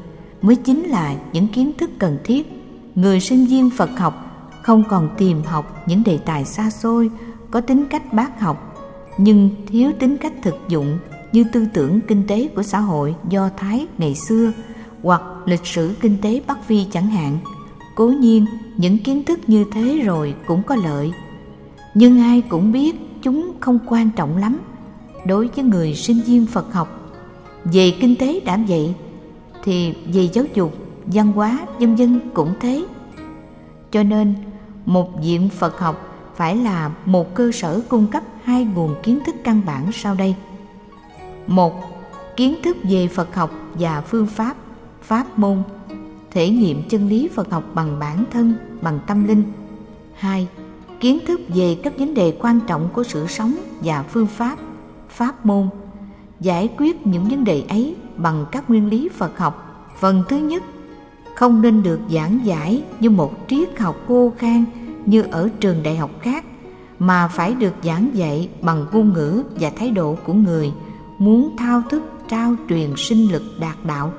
mới 0.43 0.57
chính 0.57 0.83
là 0.83 1.15
những 1.33 1.49
kiến 1.49 1.73
thức 1.79 1.91
cần 1.99 2.19
thiết. 2.25 2.53
Người 2.95 3.21
sinh 3.21 3.47
viên 3.47 3.71
phật 3.71 3.91
học 3.99 4.27
không 4.63 4.85
còn 4.89 5.09
tìm 5.19 5.43
học 5.43 5.83
những 5.87 6.03
đề 6.05 6.19
tài 6.19 6.45
xa 6.45 6.71
xôi, 6.71 7.11
có 7.51 7.61
tính 7.61 7.85
cách 7.91 8.13
bác 8.13 8.41
học, 8.41 8.77
nhưng 9.19 9.51
thiếu 9.67 9.93
tính 9.99 10.17
cách 10.17 10.33
thực 10.43 10.55
dụng 10.69 10.99
như 11.33 11.45
tư 11.53 11.67
tưởng 11.75 12.01
kinh 12.01 12.27
tế 12.27 12.49
của 12.57 12.63
xã 12.63 12.79
hội, 12.79 13.15
do 13.29 13.51
thái 13.57 13.87
ngày 13.99 14.15
xưa 14.15 14.53
hoặc 15.03 15.23
lịch 15.47 15.67
sử 15.67 15.95
kinh 16.01 16.17
tế 16.23 16.43
bắc 16.47 16.65
phi 16.65 16.87
chẳng 16.93 17.07
hạn 17.07 17.39
cố 18.01 18.07
nhiên, 18.07 18.47
những 18.77 18.99
kiến 18.99 19.25
thức 19.25 19.41
như 19.47 19.65
thế 19.73 20.03
rồi 20.05 20.35
cũng 20.47 20.63
có 20.63 20.77
lợi. 20.77 21.13
Nhưng 21.95 22.21
ai 22.21 22.43
cũng 22.49 22.73
biết 22.73 22.97
chúng 23.23 23.53
không 23.61 23.79
quan 23.87 24.11
trọng 24.11 24.37
lắm 24.37 24.59
đối 25.27 25.49
với 25.49 25.65
người 25.65 25.95
sinh 25.95 26.21
viên 26.27 26.47
phật 26.47 26.73
học. 26.73 27.13
Về 27.65 27.91
kinh 28.01 28.17
tế 28.17 28.41
đã 28.41 28.59
vậy, 28.69 28.95
thì 29.65 29.95
về 30.13 30.29
giáo 30.33 30.45
dục, 30.55 30.75
văn 31.07 31.33
hóa, 31.33 31.59
vân 31.81 31.95
vân 31.95 32.21
cũng 32.35 32.55
thế. 32.61 32.85
Cho 33.91 34.03
nên, 34.03 34.35
một 34.87 35.23
viện 35.23 35.49
phật 35.49 35.79
học 35.79 36.17
phải 36.37 36.57
là 36.57 36.91
một 37.05 37.35
cơ 37.35 37.53
sở 37.53 37.81
cung 37.89 38.07
cấp 38.07 38.23
hai 38.45 38.65
nguồn 38.65 38.95
kiến 39.03 39.19
thức 39.27 39.35
căn 39.45 39.61
bản 39.67 39.93
sau 39.93 40.15
đây. 40.15 40.35
Một, 41.47 41.75
kiến 42.37 42.55
thức 42.63 42.77
về 42.83 43.09
phật 43.09 43.35
học 43.35 43.51
và 43.75 44.01
phương 44.01 44.27
pháp 44.27 44.57
pháp 45.03 45.39
môn 45.39 45.63
thể 46.31 46.51
nghiệm 46.51 46.83
chân 46.89 47.09
lý 47.09 47.29
phật 47.29 47.51
học 47.51 47.65
bằng 47.75 47.99
bản 47.99 48.25
thân, 48.33 48.55
bằng 48.83 48.99
tâm 49.07 49.29
linh. 49.29 49.43
Hai, 50.15 50.49
kiến 51.01 51.19
thức 51.27 51.41
về 51.49 51.77
các 51.83 51.99
vấn 51.99 52.15
đề 52.15 52.37
quan 52.41 52.61
trọng 52.67 52.89
của 52.93 53.03
sự 53.03 53.27
sống 53.27 53.55
và 53.85 54.03
phương 54.03 54.27
pháp 54.27 54.59
pháp 55.09 55.47
môn. 55.47 55.69
Giải 56.41 56.69
quyết 56.79 57.07
những 57.07 57.25
vấn 57.25 57.45
đề 57.45 57.65
ấy 57.69 57.97
bằng 58.17 58.47
các 58.53 58.71
nguyên 58.71 58.89
lý 58.89 59.09
phật 59.09 59.39
học. 59.39 59.67
Phần 59.99 60.23
thứ 60.29 60.37
nhất, 60.37 60.63
không 61.37 61.63
nên 61.63 61.83
được 61.83 62.01
giảng 62.11 62.41
giải 62.45 62.83
như 63.01 63.11
một 63.11 63.33
triết 63.49 63.79
học 63.79 63.97
khô 64.09 64.33
khan 64.39 64.65
như 65.07 65.23
ở 65.23 65.49
trường 65.61 65.83
đại 65.83 65.97
học 65.97 66.11
khác, 66.21 66.45
mà 66.99 67.29
phải 67.29 67.55
được 67.55 67.73
giảng 67.83 68.11
dạy 68.15 68.49
bằng 68.63 68.87
ngôn 68.93 69.13
ngữ 69.13 69.43
và 69.61 69.71
thái 69.77 69.91
độ 69.91 70.17
của 70.25 70.33
người, 70.33 70.73
muốn 71.19 71.57
thao 71.57 71.83
thức, 71.91 72.03
trao 72.29 72.55
truyền 72.69 72.91
sinh 72.97 73.33
lực 73.33 73.43
đạt 73.61 73.77
đạo 73.85 74.13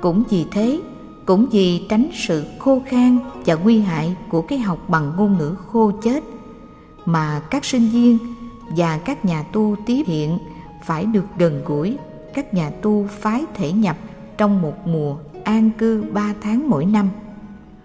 cũng 0.00 0.22
vì 0.30 0.46
thế 0.50 0.80
cũng 1.26 1.46
vì 1.52 1.86
tránh 1.88 2.08
sự 2.14 2.44
khô 2.58 2.82
khan 2.86 3.18
và 3.46 3.54
nguy 3.54 3.80
hại 3.80 4.16
của 4.30 4.42
cái 4.42 4.58
học 4.58 4.78
bằng 4.88 5.12
ngôn 5.16 5.38
ngữ 5.38 5.54
khô 5.66 5.92
chết 6.02 6.24
mà 7.04 7.42
các 7.50 7.64
sinh 7.64 7.88
viên 7.88 8.18
và 8.76 8.98
các 8.98 9.24
nhà 9.24 9.42
tu 9.42 9.76
tiếp 9.86 10.02
hiện 10.06 10.38
phải 10.84 11.04
được 11.04 11.24
gần 11.38 11.62
gũi 11.66 11.96
các 12.34 12.54
nhà 12.54 12.70
tu 12.70 13.06
phái 13.10 13.44
thể 13.54 13.72
nhập 13.72 13.96
trong 14.36 14.62
một 14.62 14.86
mùa 14.86 15.16
an 15.44 15.70
cư 15.78 16.04
ba 16.12 16.34
tháng 16.40 16.70
mỗi 16.70 16.84
năm. 16.84 17.08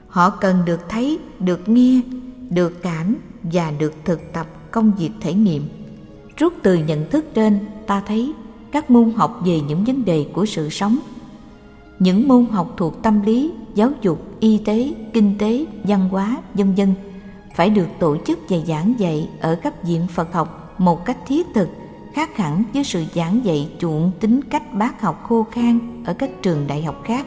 Họ 0.07 0.29
cần 0.29 0.65
được 0.65 0.79
thấy, 0.89 1.19
được 1.39 1.69
nghe, 1.69 2.01
được 2.49 2.81
cảm 2.81 3.15
và 3.43 3.71
được 3.71 3.93
thực 4.05 4.33
tập 4.33 4.47
công 4.71 4.91
việc 4.97 5.11
thể 5.21 5.33
nghiệm. 5.33 5.69
Rút 6.37 6.53
từ 6.63 6.75
nhận 6.75 7.09
thức 7.09 7.25
trên, 7.33 7.59
ta 7.87 8.03
thấy 8.07 8.33
các 8.71 8.91
môn 8.91 9.11
học 9.11 9.41
về 9.45 9.59
những 9.59 9.83
vấn 9.85 10.05
đề 10.05 10.25
của 10.33 10.45
sự 10.45 10.69
sống. 10.69 10.97
Những 12.03 12.27
môn 12.27 12.45
học 12.45 12.73
thuộc 12.77 13.03
tâm 13.03 13.21
lý, 13.21 13.51
giáo 13.75 13.89
dục, 14.01 14.19
y 14.39 14.57
tế, 14.57 14.93
kinh 15.13 15.37
tế, 15.37 15.65
văn 15.83 16.09
hóa, 16.09 16.37
vân 16.53 16.73
vân 16.75 16.93
phải 17.55 17.69
được 17.69 17.87
tổ 17.99 18.17
chức 18.25 18.39
và 18.49 18.57
giảng 18.67 18.93
dạy 18.97 19.29
ở 19.41 19.55
cấp 19.55 19.83
diện 19.83 20.07
Phật 20.07 20.33
học 20.33 20.75
một 20.77 21.05
cách 21.05 21.17
thiết 21.27 21.47
thực 21.53 21.69
khác 22.13 22.37
hẳn 22.37 22.63
với 22.73 22.83
sự 22.83 23.03
giảng 23.15 23.45
dạy 23.45 23.69
chuộng 23.79 24.11
tính 24.19 24.39
cách 24.49 24.73
bác 24.73 25.01
học 25.01 25.23
khô 25.23 25.45
khan 25.51 26.03
ở 26.05 26.13
các 26.13 26.29
trường 26.41 26.67
đại 26.67 26.83
học 26.83 27.01
khác. 27.03 27.25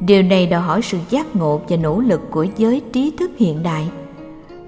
Điều 0.00 0.22
này 0.22 0.46
đòi 0.46 0.60
hỏi 0.60 0.82
sự 0.82 0.98
giác 1.10 1.36
ngộ 1.36 1.60
và 1.68 1.76
nỗ 1.76 2.00
lực 2.00 2.20
của 2.30 2.46
giới 2.56 2.82
trí 2.92 3.10
thức 3.10 3.30
hiện 3.38 3.62
đại. 3.62 3.88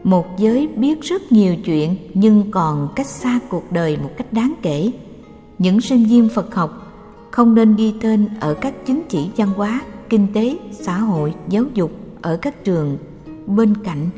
Một 0.05 0.27
giới 0.39 0.67
biết 0.67 1.01
rất 1.01 1.33
nhiều 1.33 1.57
chuyện 1.65 1.97
nhưng 2.15 2.51
còn 2.51 2.89
cách 2.97 3.07
xa 3.07 3.41
cuộc 3.49 3.73
đời 3.73 3.97
một 3.97 4.11
cách 4.17 4.33
đáng 4.33 4.55
kể. 4.63 4.91
Những 5.59 5.81
sinh 5.81 6.05
viên 6.05 6.29
Phật 6.29 6.55
học 6.55 6.88
không 7.31 7.55
nên 7.55 7.77
ghi 7.77 7.95
tên 8.01 8.29
ở 8.41 8.55
các 8.55 8.87
chứng 8.87 9.03
chỉ 9.09 9.31
văn 9.37 9.49
hóa, 9.49 9.81
kinh 10.09 10.27
tế, 10.35 10.59
xã 10.73 10.99
hội, 10.99 11.35
giáo 11.49 11.65
dục 11.75 11.91
ở 12.23 12.37
các 12.37 12.65
trường 12.65 12.99
bên 13.47 13.75
cạnh 13.85 14.11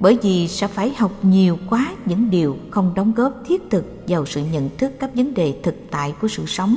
bởi 0.00 0.18
vì 0.22 0.48
sẽ 0.48 0.68
phải 0.68 0.94
học 0.98 1.12
nhiều 1.22 1.58
quá 1.70 1.92
những 2.04 2.30
điều 2.30 2.56
không 2.70 2.92
đóng 2.94 3.12
góp 3.16 3.32
thiết 3.46 3.62
thực 3.70 3.84
vào 4.08 4.26
sự 4.26 4.42
nhận 4.52 4.70
thức 4.78 4.92
các 5.00 5.14
vấn 5.14 5.34
đề 5.34 5.60
thực 5.62 5.74
tại 5.90 6.14
của 6.20 6.28
sự 6.28 6.46
sống. 6.46 6.76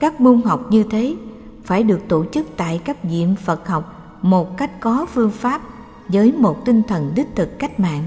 Các 0.00 0.20
môn 0.20 0.42
học 0.42 0.66
như 0.70 0.84
thế 0.90 1.16
phải 1.64 1.82
được 1.82 2.00
tổ 2.08 2.24
chức 2.32 2.46
tại 2.56 2.80
các 2.84 3.04
viện 3.04 3.34
Phật 3.44 3.68
học 3.68 4.18
một 4.22 4.56
cách 4.56 4.80
có 4.80 5.06
phương 5.14 5.30
pháp 5.30 5.62
với 6.08 6.32
một 6.32 6.64
tinh 6.64 6.82
thần 6.88 7.12
đích 7.14 7.28
thực 7.34 7.58
cách 7.58 7.80
mạng. 7.80 8.04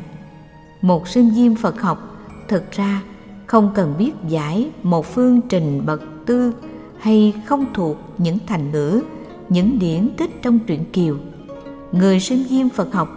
Một 0.81 1.07
sinh 1.07 1.29
viên 1.35 1.55
Phật 1.55 1.81
học 1.81 2.17
thực 2.47 2.71
ra 2.71 3.01
không 3.45 3.71
cần 3.75 3.95
biết 3.97 4.11
giải 4.27 4.71
một 4.83 5.05
phương 5.05 5.41
trình 5.49 5.85
bậc 5.85 6.01
tư 6.25 6.53
hay 7.01 7.33
không 7.45 7.65
thuộc 7.73 7.97
những 8.17 8.37
thành 8.47 8.71
ngữ, 8.71 9.01
những 9.49 9.79
điển 9.79 10.09
tích 10.17 10.41
trong 10.41 10.59
truyện 10.59 10.85
Kiều. 10.93 11.17
Người 11.91 12.19
sinh 12.19 12.43
viên 12.43 12.69
Phật 12.69 12.93
học 12.93 13.09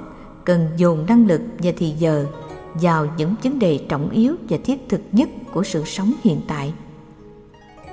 cần 0.44 0.68
dồn 0.76 1.06
năng 1.06 1.26
lực 1.26 1.40
và 1.58 1.72
thì 1.76 1.90
giờ 1.98 2.26
vào 2.74 3.06
những 3.16 3.34
vấn 3.42 3.58
đề 3.58 3.80
trọng 3.88 4.10
yếu 4.10 4.34
và 4.48 4.56
thiết 4.64 4.88
thực 4.88 5.00
nhất 5.12 5.28
của 5.52 5.62
sự 5.62 5.84
sống 5.84 6.12
hiện 6.22 6.40
tại 6.48 6.72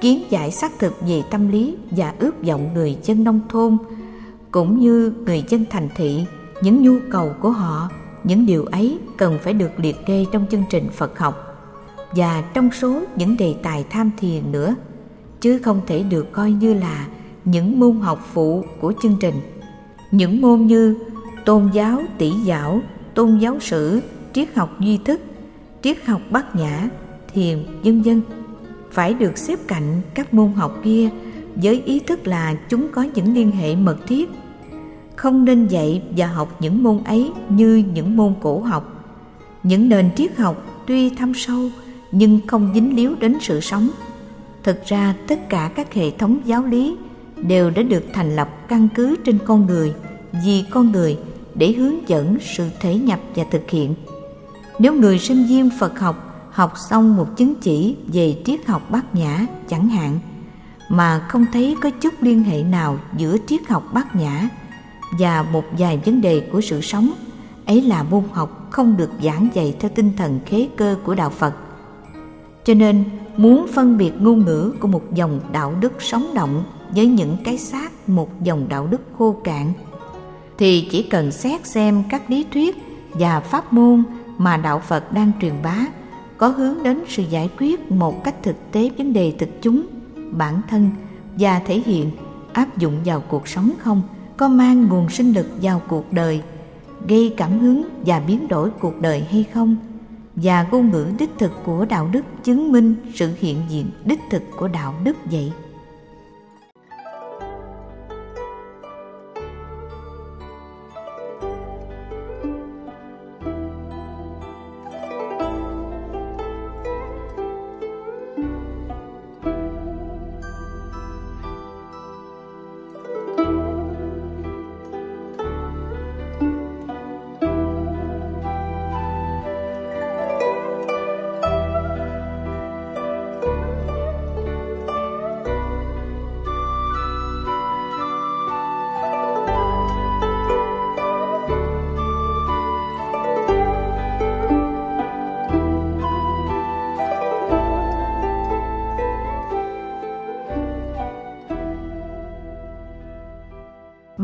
kiến 0.02 0.24
giải 0.30 0.52
xác 0.52 0.80
thực 0.80 0.94
về 1.08 1.24
tâm 1.32 1.52
lý 1.52 1.78
và 1.92 2.14
ước 2.20 2.44
vọng 2.44 2.74
người 2.74 2.98
dân 3.04 3.24
nông 3.24 3.42
thôn 3.50 3.78
cũng 4.52 4.80
như 4.80 5.14
người 5.26 5.44
dân 5.50 5.66
thành 5.70 5.90
thị 5.96 6.26
những 6.62 6.82
nhu 6.82 7.00
cầu 7.12 7.34
của 7.40 7.52
họ 7.52 7.90
những 8.24 8.46
điều 8.46 8.66
ấy 8.66 9.00
cần 9.18 9.40
phải 9.44 9.54
được 9.54 9.72
liệt 9.78 9.96
kê 10.06 10.26
trong 10.32 10.46
chương 10.52 10.64
trình 10.70 10.90
phật 10.90 11.20
học 11.20 11.36
và 12.12 12.44
trong 12.54 12.70
số 12.72 13.02
những 13.16 13.38
đề 13.38 13.56
tài 13.64 13.86
tham 13.90 14.12
thiền 14.18 14.52
nữa 14.52 14.76
chứ 15.42 15.60
không 15.60 15.82
thể 15.88 16.04
được 16.04 16.32
coi 16.32 16.52
như 16.52 16.74
là 16.74 17.08
những 17.46 17.80
môn 17.80 18.00
học 18.00 18.30
phụ 18.34 18.64
của 18.80 18.94
chương 19.02 19.18
trình. 19.20 19.36
Những 20.12 20.42
môn 20.42 20.68
như 20.68 20.98
tôn 21.46 21.70
giáo, 21.74 22.02
tỷ 22.18 22.32
giáo, 22.46 22.82
tôn 23.14 23.38
giáo 23.38 23.60
sử, 23.60 24.02
triết 24.34 24.56
học 24.56 24.80
duy 24.80 24.98
thức, 24.98 25.22
triết 25.82 26.06
học 26.06 26.22
bát 26.30 26.56
nhã, 26.56 26.90
thiền, 27.34 27.66
vân 27.84 28.02
vân, 28.02 28.22
phải 28.92 29.14
được 29.14 29.38
xếp 29.38 29.60
cạnh 29.68 30.02
các 30.14 30.34
môn 30.34 30.52
học 30.52 30.80
kia 30.84 31.10
với 31.56 31.82
ý 31.86 32.00
thức 32.00 32.28
là 32.28 32.56
chúng 32.70 32.88
có 32.92 33.06
những 33.14 33.34
liên 33.34 33.52
hệ 33.52 33.76
mật 33.76 33.98
thiết. 34.08 34.30
Không 35.16 35.46
nên 35.46 35.68
dạy 35.68 36.04
và 36.18 36.28
học 36.28 36.58
những 36.60 36.84
môn 36.84 37.04
ấy 37.04 37.32
như 37.50 37.84
những 37.94 38.18
môn 38.18 38.34
cổ 38.42 38.60
học. 38.60 39.06
Những 39.64 39.90
nền 39.90 40.10
triết 40.16 40.38
học 40.38 40.84
tuy 40.88 41.10
thâm 41.10 41.34
sâu 41.34 41.70
nhưng 42.12 42.40
không 42.48 42.72
dính 42.74 42.96
líu 42.96 43.16
đến 43.20 43.38
sự 43.42 43.60
sống 43.60 43.90
thực 44.64 44.86
ra 44.86 45.16
tất 45.28 45.50
cả 45.50 45.72
các 45.76 45.94
hệ 45.94 46.12
thống 46.12 46.40
giáo 46.46 46.66
lý 46.66 46.96
đều 47.38 47.70
đã 47.70 47.82
được 47.82 48.04
thành 48.14 48.36
lập 48.36 48.50
căn 48.68 48.88
cứ 48.96 49.16
trên 49.26 49.40
con 49.46 49.66
người, 49.66 49.94
vì 50.46 50.64
con 50.70 50.92
người 50.92 51.18
để 51.56 51.72
hướng 51.72 52.10
dẫn 52.10 52.38
sự 52.42 52.70
thể 52.80 52.96
nhập 52.96 53.20
và 53.36 53.44
thực 53.52 53.70
hiện. 53.70 53.96
Nếu 54.80 54.94
người 54.94 55.20
sinh 55.20 55.46
viên 55.46 55.70
phật 55.80 56.00
học 56.00 56.48
học 56.52 56.74
xong 56.90 57.18
một 57.18 57.38
chứng 57.38 57.56
chỉ 57.56 57.96
về 58.08 58.42
triết 58.46 58.68
học 58.68 58.92
bát 58.92 59.16
nhã 59.16 59.46
chẳng 59.68 59.90
hạn, 59.90 60.20
mà 60.90 61.20
không 61.30 61.46
thấy 61.54 61.76
có 61.82 61.90
chút 61.90 62.14
liên 62.22 62.44
hệ 62.44 62.64
nào 62.64 63.00
giữa 63.18 63.38
triết 63.48 63.68
học 63.68 63.84
bát 63.94 64.16
nhã 64.16 64.50
và 65.20 65.44
một 65.44 65.64
vài 65.78 66.00
vấn 66.06 66.22
đề 66.22 66.40
của 66.52 66.62
sự 66.62 66.82
sống, 66.82 67.12
ấy 67.66 67.82
là 67.82 68.04
môn 68.04 68.24
học 68.32 68.68
không 68.72 68.98
được 68.98 69.10
giảng 69.24 69.48
dạy 69.54 69.76
theo 69.80 69.92
tinh 69.96 70.12
thần 70.18 70.40
khế 70.46 70.68
cơ 70.78 70.98
của 71.04 71.16
đạo 71.16 71.30
phật 71.30 71.54
cho 72.64 72.74
nên, 72.74 73.04
muốn 73.38 73.68
phân 73.74 73.98
biệt 73.98 74.12
ngôn 74.20 74.46
ngữ 74.46 74.74
của 74.80 74.88
một 74.88 75.14
dòng 75.16 75.40
đạo 75.52 75.76
đức 75.80 76.02
sống 76.02 76.28
động 76.36 76.64
với 76.96 77.08
những 77.08 77.38
cái 77.44 77.58
xác 77.58 78.10
một 78.10 78.44
dòng 78.44 78.66
đạo 78.70 78.88
đức 78.88 79.02
khô 79.18 79.36
cạn, 79.44 79.74
thì 80.58 80.88
chỉ 80.92 81.04
cần 81.04 81.32
xét 81.32 81.68
xem 81.68 82.04
các 82.10 82.30
lý 82.30 82.46
thuyết 82.54 82.78
và 83.14 83.40
pháp 83.40 83.74
môn 83.74 84.04
mà 84.38 84.58
đạo 84.58 84.80
phật 84.80 85.14
đang 85.14 85.32
truyền 85.42 85.54
bá 85.64 85.78
có 86.38 86.48
hướng 86.48 86.84
đến 86.84 87.02
sự 87.08 87.24
giải 87.30 87.50
quyết 87.60 87.92
một 87.92 88.24
cách 88.24 88.36
thực 88.44 88.56
tế 88.72 88.90
vấn 88.98 89.14
đề 89.14 89.34
thực 89.40 89.50
chúng, 89.62 89.86
bản 90.32 90.62
thân 90.70 90.90
và 91.40 91.60
thể 91.60 91.82
hiện 91.86 92.12
áp 92.54 92.78
dụng 92.78 92.94
vào 93.06 93.24
cuộc 93.28 93.48
sống 93.48 93.72
không, 93.80 94.02
có 94.38 94.48
mang 94.48 94.88
nguồn 94.88 95.10
sinh 95.10 95.34
lực 95.34 95.48
vào 95.62 95.82
cuộc 95.88 96.14
đời, 96.14 96.42
gây 97.08 97.34
cảm 97.38 97.60
hứng 97.60 97.90
và 98.06 98.20
biến 98.20 98.48
đổi 98.48 98.70
cuộc 98.80 99.02
đời 99.02 99.26
hay 99.32 99.46
không 99.54 99.78
và 100.36 100.68
ngôn 100.72 100.92
ngữ 100.92 101.12
đích 101.20 101.30
thực 101.40 101.52
của 101.66 101.86
đạo 101.86 102.10
đức 102.12 102.26
chứng 102.44 102.72
minh 102.72 102.96
sự 103.16 103.34
hiện 103.40 103.58
diện 103.70 103.86
đích 104.06 104.20
thực 104.30 104.44
của 104.58 104.68
đạo 104.68 104.96
đức 105.04 105.18
vậy. 105.26 105.52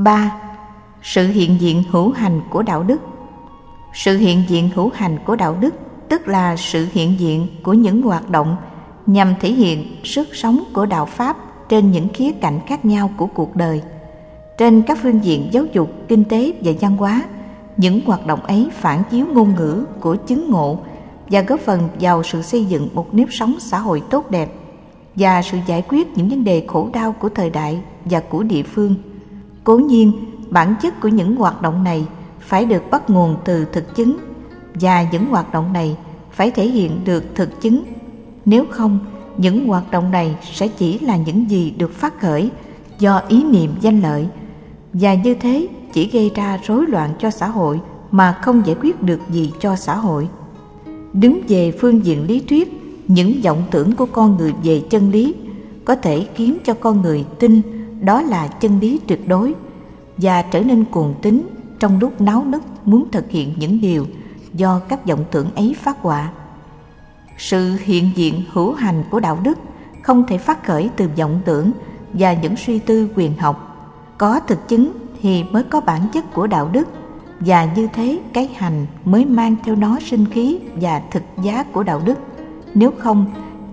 3. 0.07 0.31
sự 1.03 1.27
hiện 1.27 1.61
diện 1.61 1.83
hữu 1.91 2.11
hành 2.11 2.41
của 2.49 2.61
đạo 2.61 2.83
đức 2.83 3.01
sự 3.93 4.17
hiện 4.17 4.43
diện 4.47 4.69
hữu 4.75 4.91
hành 4.93 5.17
của 5.25 5.35
đạo 5.35 5.57
đức 5.59 5.75
tức 6.09 6.27
là 6.27 6.55
sự 6.55 6.87
hiện 6.91 7.19
diện 7.19 7.47
của 7.63 7.73
những 7.73 8.01
hoạt 8.01 8.29
động 8.29 8.55
nhằm 9.05 9.33
thể 9.39 9.51
hiện 9.51 9.95
sức 10.03 10.27
sống 10.35 10.63
của 10.73 10.85
đạo 10.85 11.05
pháp 11.05 11.37
trên 11.69 11.91
những 11.91 12.07
khía 12.13 12.31
cạnh 12.31 12.59
khác 12.67 12.85
nhau 12.85 13.09
của 13.17 13.25
cuộc 13.25 13.55
đời 13.55 13.81
trên 14.57 14.81
các 14.81 14.97
phương 15.01 15.23
diện 15.23 15.49
giáo 15.51 15.65
dục, 15.73 15.91
kinh 16.07 16.23
tế 16.23 16.53
và 16.63 16.71
văn 16.81 16.97
hóa, 16.97 17.23
những 17.77 18.01
hoạt 18.05 18.27
động 18.27 18.41
ấy 18.41 18.69
phản 18.73 19.03
chiếu 19.11 19.25
ngôn 19.25 19.55
ngữ 19.55 19.85
của 19.99 20.15
chứng 20.15 20.49
ngộ 20.49 20.79
và 21.29 21.41
góp 21.41 21.59
phần 21.59 21.89
vào 21.99 22.23
sự 22.23 22.41
xây 22.41 22.65
dựng 22.65 22.89
một 22.93 23.13
nếp 23.13 23.27
sống 23.31 23.55
xã 23.59 23.79
hội 23.79 24.01
tốt 24.09 24.31
đẹp 24.31 24.53
và 25.15 25.41
sự 25.41 25.57
giải 25.67 25.83
quyết 25.89 26.17
những 26.17 26.29
vấn 26.29 26.43
đề 26.43 26.63
khổ 26.67 26.89
đau 26.93 27.15
của 27.19 27.29
thời 27.29 27.49
đại 27.49 27.79
và 28.05 28.19
của 28.19 28.43
địa 28.43 28.63
phương 28.63 28.95
cố 29.67 29.77
nhiên, 29.77 30.11
bản 30.49 30.75
chất 30.81 31.01
của 31.01 31.07
những 31.07 31.35
hoạt 31.35 31.61
động 31.61 31.83
này 31.83 32.05
phải 32.39 32.65
được 32.65 32.83
bắt 32.91 33.09
nguồn 33.09 33.35
từ 33.45 33.65
thực 33.65 33.95
chứng, 33.95 34.17
và 34.73 35.05
những 35.11 35.25
hoạt 35.25 35.53
động 35.53 35.73
này 35.73 35.97
phải 36.31 36.51
thể 36.51 36.67
hiện 36.67 37.03
được 37.05 37.23
thực 37.35 37.61
chứng. 37.61 37.83
Nếu 38.45 38.65
không, 38.69 38.99
những 39.37 39.67
hoạt 39.67 39.91
động 39.91 40.11
này 40.11 40.35
sẽ 40.51 40.67
chỉ 40.67 40.99
là 40.99 41.17
những 41.17 41.49
gì 41.49 41.73
được 41.77 41.93
phát 41.93 42.21
khởi 42.21 42.51
do 42.99 43.21
ý 43.27 43.43
niệm 43.43 43.71
danh 43.81 44.01
lợi, 44.01 44.27
và 44.93 45.13
như 45.13 45.33
thế 45.33 45.67
chỉ 45.93 46.09
gây 46.09 46.31
ra 46.35 46.59
rối 46.63 46.85
loạn 46.87 47.09
cho 47.19 47.29
xã 47.29 47.47
hội 47.47 47.79
mà 48.11 48.39
không 48.41 48.61
giải 48.65 48.75
quyết 48.81 49.03
được 49.03 49.19
gì 49.29 49.51
cho 49.59 49.75
xã 49.75 49.95
hội. 49.95 50.27
Đứng 51.13 51.41
về 51.47 51.71
phương 51.81 52.05
diện 52.05 52.27
lý 52.27 52.39
thuyết, 52.39 52.73
những 53.07 53.41
vọng 53.43 53.63
tưởng 53.71 53.91
của 53.91 54.05
con 54.05 54.37
người 54.37 54.53
về 54.63 54.81
chân 54.89 55.11
lý 55.11 55.35
có 55.85 55.95
thể 55.95 56.27
khiến 56.35 56.57
cho 56.65 56.73
con 56.73 57.01
người 57.01 57.25
tin 57.39 57.61
đó 58.01 58.21
là 58.21 58.47
chân 58.47 58.79
lý 58.79 58.99
tuyệt 59.07 59.27
đối 59.27 59.55
và 60.17 60.41
trở 60.41 60.61
nên 60.61 60.85
cuồng 60.85 61.15
tín 61.21 61.47
trong 61.79 61.99
lúc 61.99 62.21
náo 62.21 62.45
nức 62.45 62.63
muốn 62.85 63.11
thực 63.11 63.29
hiện 63.29 63.53
những 63.57 63.81
điều 63.81 64.05
do 64.53 64.79
các 64.79 65.05
vọng 65.05 65.23
tưởng 65.31 65.55
ấy 65.55 65.75
phát 65.81 66.01
họa. 66.01 66.31
Sự 67.37 67.77
hiện 67.83 68.11
diện 68.15 68.43
hữu 68.51 68.73
hành 68.73 69.03
của 69.11 69.19
đạo 69.19 69.39
đức 69.43 69.57
không 70.01 70.27
thể 70.27 70.37
phát 70.37 70.65
khởi 70.65 70.89
từ 70.95 71.09
vọng 71.17 71.39
tưởng 71.45 71.71
và 72.13 72.33
những 72.33 72.55
suy 72.55 72.79
tư 72.79 73.09
quyền 73.15 73.37
học. 73.37 73.63
Có 74.17 74.39
thực 74.39 74.67
chứng 74.67 74.91
thì 75.21 75.43
mới 75.43 75.63
có 75.63 75.81
bản 75.81 76.01
chất 76.13 76.33
của 76.33 76.47
đạo 76.47 76.69
đức 76.71 76.87
và 77.39 77.65
như 77.75 77.87
thế 77.93 78.19
cái 78.33 78.49
hành 78.55 78.85
mới 79.05 79.25
mang 79.25 79.55
theo 79.63 79.75
nó 79.75 79.99
sinh 80.05 80.25
khí 80.25 80.59
và 80.81 81.01
thực 81.11 81.23
giá 81.43 81.63
của 81.63 81.83
đạo 81.83 82.01
đức. 82.05 82.19
Nếu 82.73 82.91
không, 82.99 83.25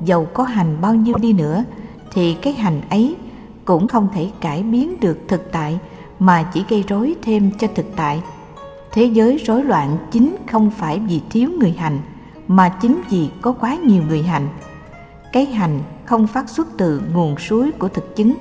dầu 0.04 0.24
có 0.34 0.44
hành 0.44 0.76
bao 0.80 0.94
nhiêu 0.94 1.14
đi 1.16 1.32
nữa 1.32 1.64
thì 2.12 2.34
cái 2.34 2.52
hành 2.52 2.80
ấy 2.90 3.16
cũng 3.64 3.88
không 3.88 4.08
thể 4.14 4.30
cải 4.40 4.62
biến 4.62 5.00
được 5.00 5.18
thực 5.28 5.52
tại, 5.52 5.78
mà 6.18 6.42
chỉ 6.42 6.64
gây 6.68 6.84
rối 6.88 7.14
thêm 7.22 7.50
cho 7.58 7.68
thực 7.74 7.86
tại. 7.96 8.22
Thế 8.92 9.04
giới 9.04 9.36
rối 9.36 9.64
loạn 9.64 9.96
chính 10.10 10.36
không 10.46 10.70
phải 10.70 10.98
vì 10.98 11.20
thiếu 11.30 11.50
người 11.60 11.72
hành, 11.72 11.98
mà 12.48 12.68
chính 12.68 13.00
vì 13.10 13.30
có 13.42 13.52
quá 13.52 13.74
nhiều 13.74 14.02
người 14.08 14.22
hành. 14.22 14.48
Cái 15.32 15.46
hành 15.46 15.80
không 16.04 16.26
phát 16.26 16.48
xuất 16.48 16.68
từ 16.76 17.02
nguồn 17.12 17.38
suối 17.38 17.72
của 17.72 17.88
thực 17.88 18.16
chứng. 18.16 18.34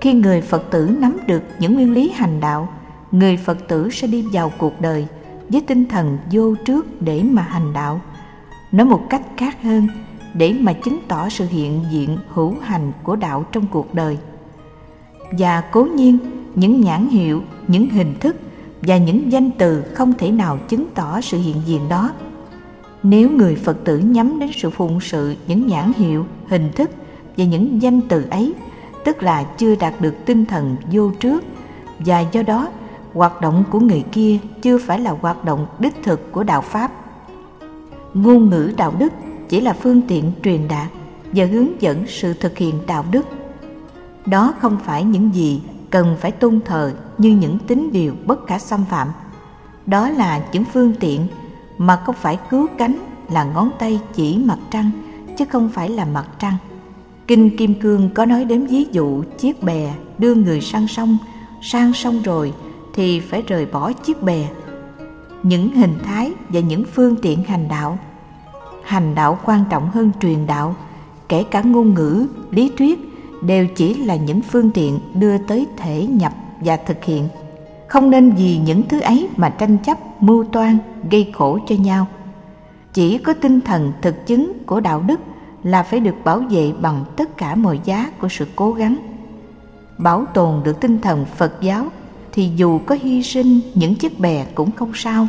Khi 0.00 0.12
người 0.12 0.40
phật 0.40 0.70
tử 0.70 0.96
nắm 0.98 1.18
được 1.26 1.42
những 1.58 1.74
nguyên 1.74 1.92
lý 1.92 2.10
hành 2.10 2.40
đạo, 2.40 2.68
người 3.12 3.36
phật 3.36 3.68
tử 3.68 3.90
sẽ 3.90 4.06
đi 4.06 4.24
vào 4.32 4.52
cuộc 4.58 4.80
đời 4.80 5.06
với 5.48 5.60
tinh 5.60 5.88
thần 5.88 6.18
vô 6.32 6.54
trước 6.54 7.02
để 7.02 7.22
mà 7.22 7.42
hành 7.42 7.72
đạo. 7.72 8.00
Nói 8.72 8.86
một 8.86 9.02
cách 9.10 9.22
khác 9.36 9.62
hơn, 9.62 9.88
để 10.34 10.54
mà 10.60 10.72
chứng 10.72 10.98
tỏ 11.08 11.28
sự 11.28 11.46
hiện 11.46 11.84
diện 11.90 12.18
hữu 12.28 12.54
hành 12.62 12.92
của 13.02 13.16
đạo 13.16 13.44
trong 13.52 13.66
cuộc 13.70 13.94
đời 13.94 14.18
và 15.38 15.60
cố 15.60 15.84
nhiên, 15.84 16.18
những 16.54 16.80
nhãn 16.80 17.08
hiệu, 17.08 17.42
những 17.68 17.88
hình 17.88 18.14
thức 18.20 18.36
và 18.82 18.96
những 18.96 19.32
danh 19.32 19.50
từ 19.50 19.82
không 19.94 20.12
thể 20.18 20.30
nào 20.30 20.58
chứng 20.68 20.86
tỏ 20.94 21.20
sự 21.20 21.38
hiện 21.38 21.56
diện 21.66 21.88
đó. 21.88 22.10
Nếu 23.02 23.30
người 23.30 23.56
phật 23.56 23.84
tử 23.84 23.98
nhắm 23.98 24.38
đến 24.38 24.50
sự 24.54 24.70
phụng 24.70 25.00
sự, 25.00 25.34
những 25.46 25.66
nhãn 25.66 25.92
hiệu, 25.92 26.26
hình 26.48 26.72
thức 26.72 26.90
và 27.36 27.44
những 27.44 27.82
danh 27.82 28.00
từ 28.00 28.24
ấy, 28.30 28.54
tức 29.04 29.22
là 29.22 29.42
chưa 29.42 29.74
đạt 29.74 30.00
được 30.00 30.14
tinh 30.26 30.46
thần 30.46 30.76
vô 30.92 31.10
trước 31.20 31.44
và 31.98 32.20
do 32.32 32.42
đó 32.42 32.68
hoạt 33.14 33.40
động 33.40 33.64
của 33.70 33.80
người 33.80 34.04
kia 34.12 34.38
chưa 34.62 34.78
phải 34.78 34.98
là 34.98 35.10
hoạt 35.10 35.44
động 35.44 35.66
đích 35.78 35.94
thực 36.02 36.32
của 36.32 36.42
đạo 36.42 36.60
pháp. 36.60 36.92
Ngôn 38.14 38.50
ngữ 38.50 38.72
đạo 38.76 38.94
đức 38.98 39.12
chỉ 39.48 39.60
là 39.60 39.72
phương 39.72 40.02
tiện 40.08 40.32
truyền 40.44 40.68
đạt 40.68 40.88
và 41.32 41.44
hướng 41.44 41.82
dẫn 41.82 42.04
sự 42.08 42.34
thực 42.34 42.58
hiện 42.58 42.74
đạo 42.86 43.04
đức 43.10 43.26
đó 44.26 44.54
không 44.60 44.78
phải 44.84 45.04
những 45.04 45.34
gì 45.34 45.62
cần 45.90 46.16
phải 46.20 46.32
tôn 46.32 46.60
thờ 46.64 46.92
như 47.18 47.30
những 47.30 47.58
tín 47.58 47.90
điều 47.92 48.14
bất 48.26 48.46
khả 48.46 48.58
xâm 48.58 48.84
phạm. 48.90 49.08
Đó 49.86 50.08
là 50.08 50.42
những 50.52 50.64
phương 50.64 50.94
tiện 51.00 51.26
mà 51.78 52.02
không 52.06 52.14
phải 52.14 52.38
cứu 52.50 52.66
cánh 52.78 52.98
là 53.30 53.44
ngón 53.44 53.70
tay 53.78 54.00
chỉ 54.14 54.38
mặt 54.38 54.58
trăng, 54.70 54.90
chứ 55.38 55.44
không 55.44 55.68
phải 55.68 55.88
là 55.88 56.04
mặt 56.04 56.26
trăng. 56.38 56.54
Kinh 57.26 57.56
kim 57.56 57.74
cương 57.74 58.10
có 58.14 58.26
nói 58.26 58.44
đến 58.44 58.66
ví 58.66 58.86
dụ 58.92 59.22
chiếc 59.38 59.62
bè 59.62 59.94
đưa 60.18 60.34
người 60.34 60.60
sang 60.60 60.88
sông 60.88 61.16
sang 61.62 61.92
sông 61.92 62.22
rồi 62.22 62.52
thì 62.94 63.20
phải 63.20 63.42
rời 63.42 63.66
bỏ 63.66 63.92
chiếc 63.92 64.22
bè. 64.22 64.48
Những 65.42 65.76
hình 65.76 65.98
thái 66.04 66.32
và 66.48 66.60
những 66.60 66.84
phương 66.94 67.16
tiện 67.22 67.44
hành 67.44 67.68
đạo. 67.68 67.98
Hành 68.84 69.14
đạo 69.14 69.38
quan 69.44 69.64
trọng 69.70 69.90
hơn 69.90 70.10
truyền 70.20 70.46
đạo, 70.46 70.76
kể 71.28 71.44
cả 71.50 71.62
ngôn 71.62 71.94
ngữ, 71.94 72.26
lý 72.50 72.72
thuyết 72.78 73.11
đều 73.46 73.66
chỉ 73.66 73.94
là 73.94 74.16
những 74.16 74.40
phương 74.40 74.70
tiện 74.70 74.98
đưa 75.14 75.38
tới 75.38 75.66
thể 75.76 76.06
nhập 76.06 76.32
và 76.60 76.76
thực 76.76 77.04
hiện. 77.04 77.28
Không 77.88 78.10
nên 78.10 78.30
vì 78.30 78.58
những 78.58 78.82
thứ 78.88 79.00
ấy 79.00 79.28
mà 79.36 79.48
tranh 79.48 79.78
chấp, 79.78 80.22
mưu 80.22 80.44
toan, 80.44 80.78
gây 81.10 81.32
khổ 81.34 81.58
cho 81.68 81.74
nhau. 81.74 82.06
Chỉ 82.92 83.18
có 83.18 83.34
tinh 83.34 83.60
thần 83.60 83.92
thực 84.02 84.26
chứng 84.26 84.52
của 84.66 84.80
đạo 84.80 85.02
đức 85.06 85.20
là 85.62 85.82
phải 85.82 86.00
được 86.00 86.14
bảo 86.24 86.38
vệ 86.38 86.72
bằng 86.80 87.04
tất 87.16 87.36
cả 87.36 87.54
mọi 87.54 87.80
giá 87.84 88.10
của 88.20 88.28
sự 88.28 88.46
cố 88.56 88.72
gắng. 88.72 88.96
Bảo 89.98 90.24
tồn 90.34 90.62
được 90.64 90.80
tinh 90.80 91.00
thần 91.00 91.24
phật 91.36 91.60
giáo 91.60 91.86
thì 92.32 92.50
dù 92.56 92.78
có 92.86 92.96
hy 93.02 93.22
sinh 93.22 93.60
những 93.74 93.94
chiếc 93.94 94.20
bè 94.20 94.46
cũng 94.54 94.70
không 94.70 94.92
sao. 94.94 95.28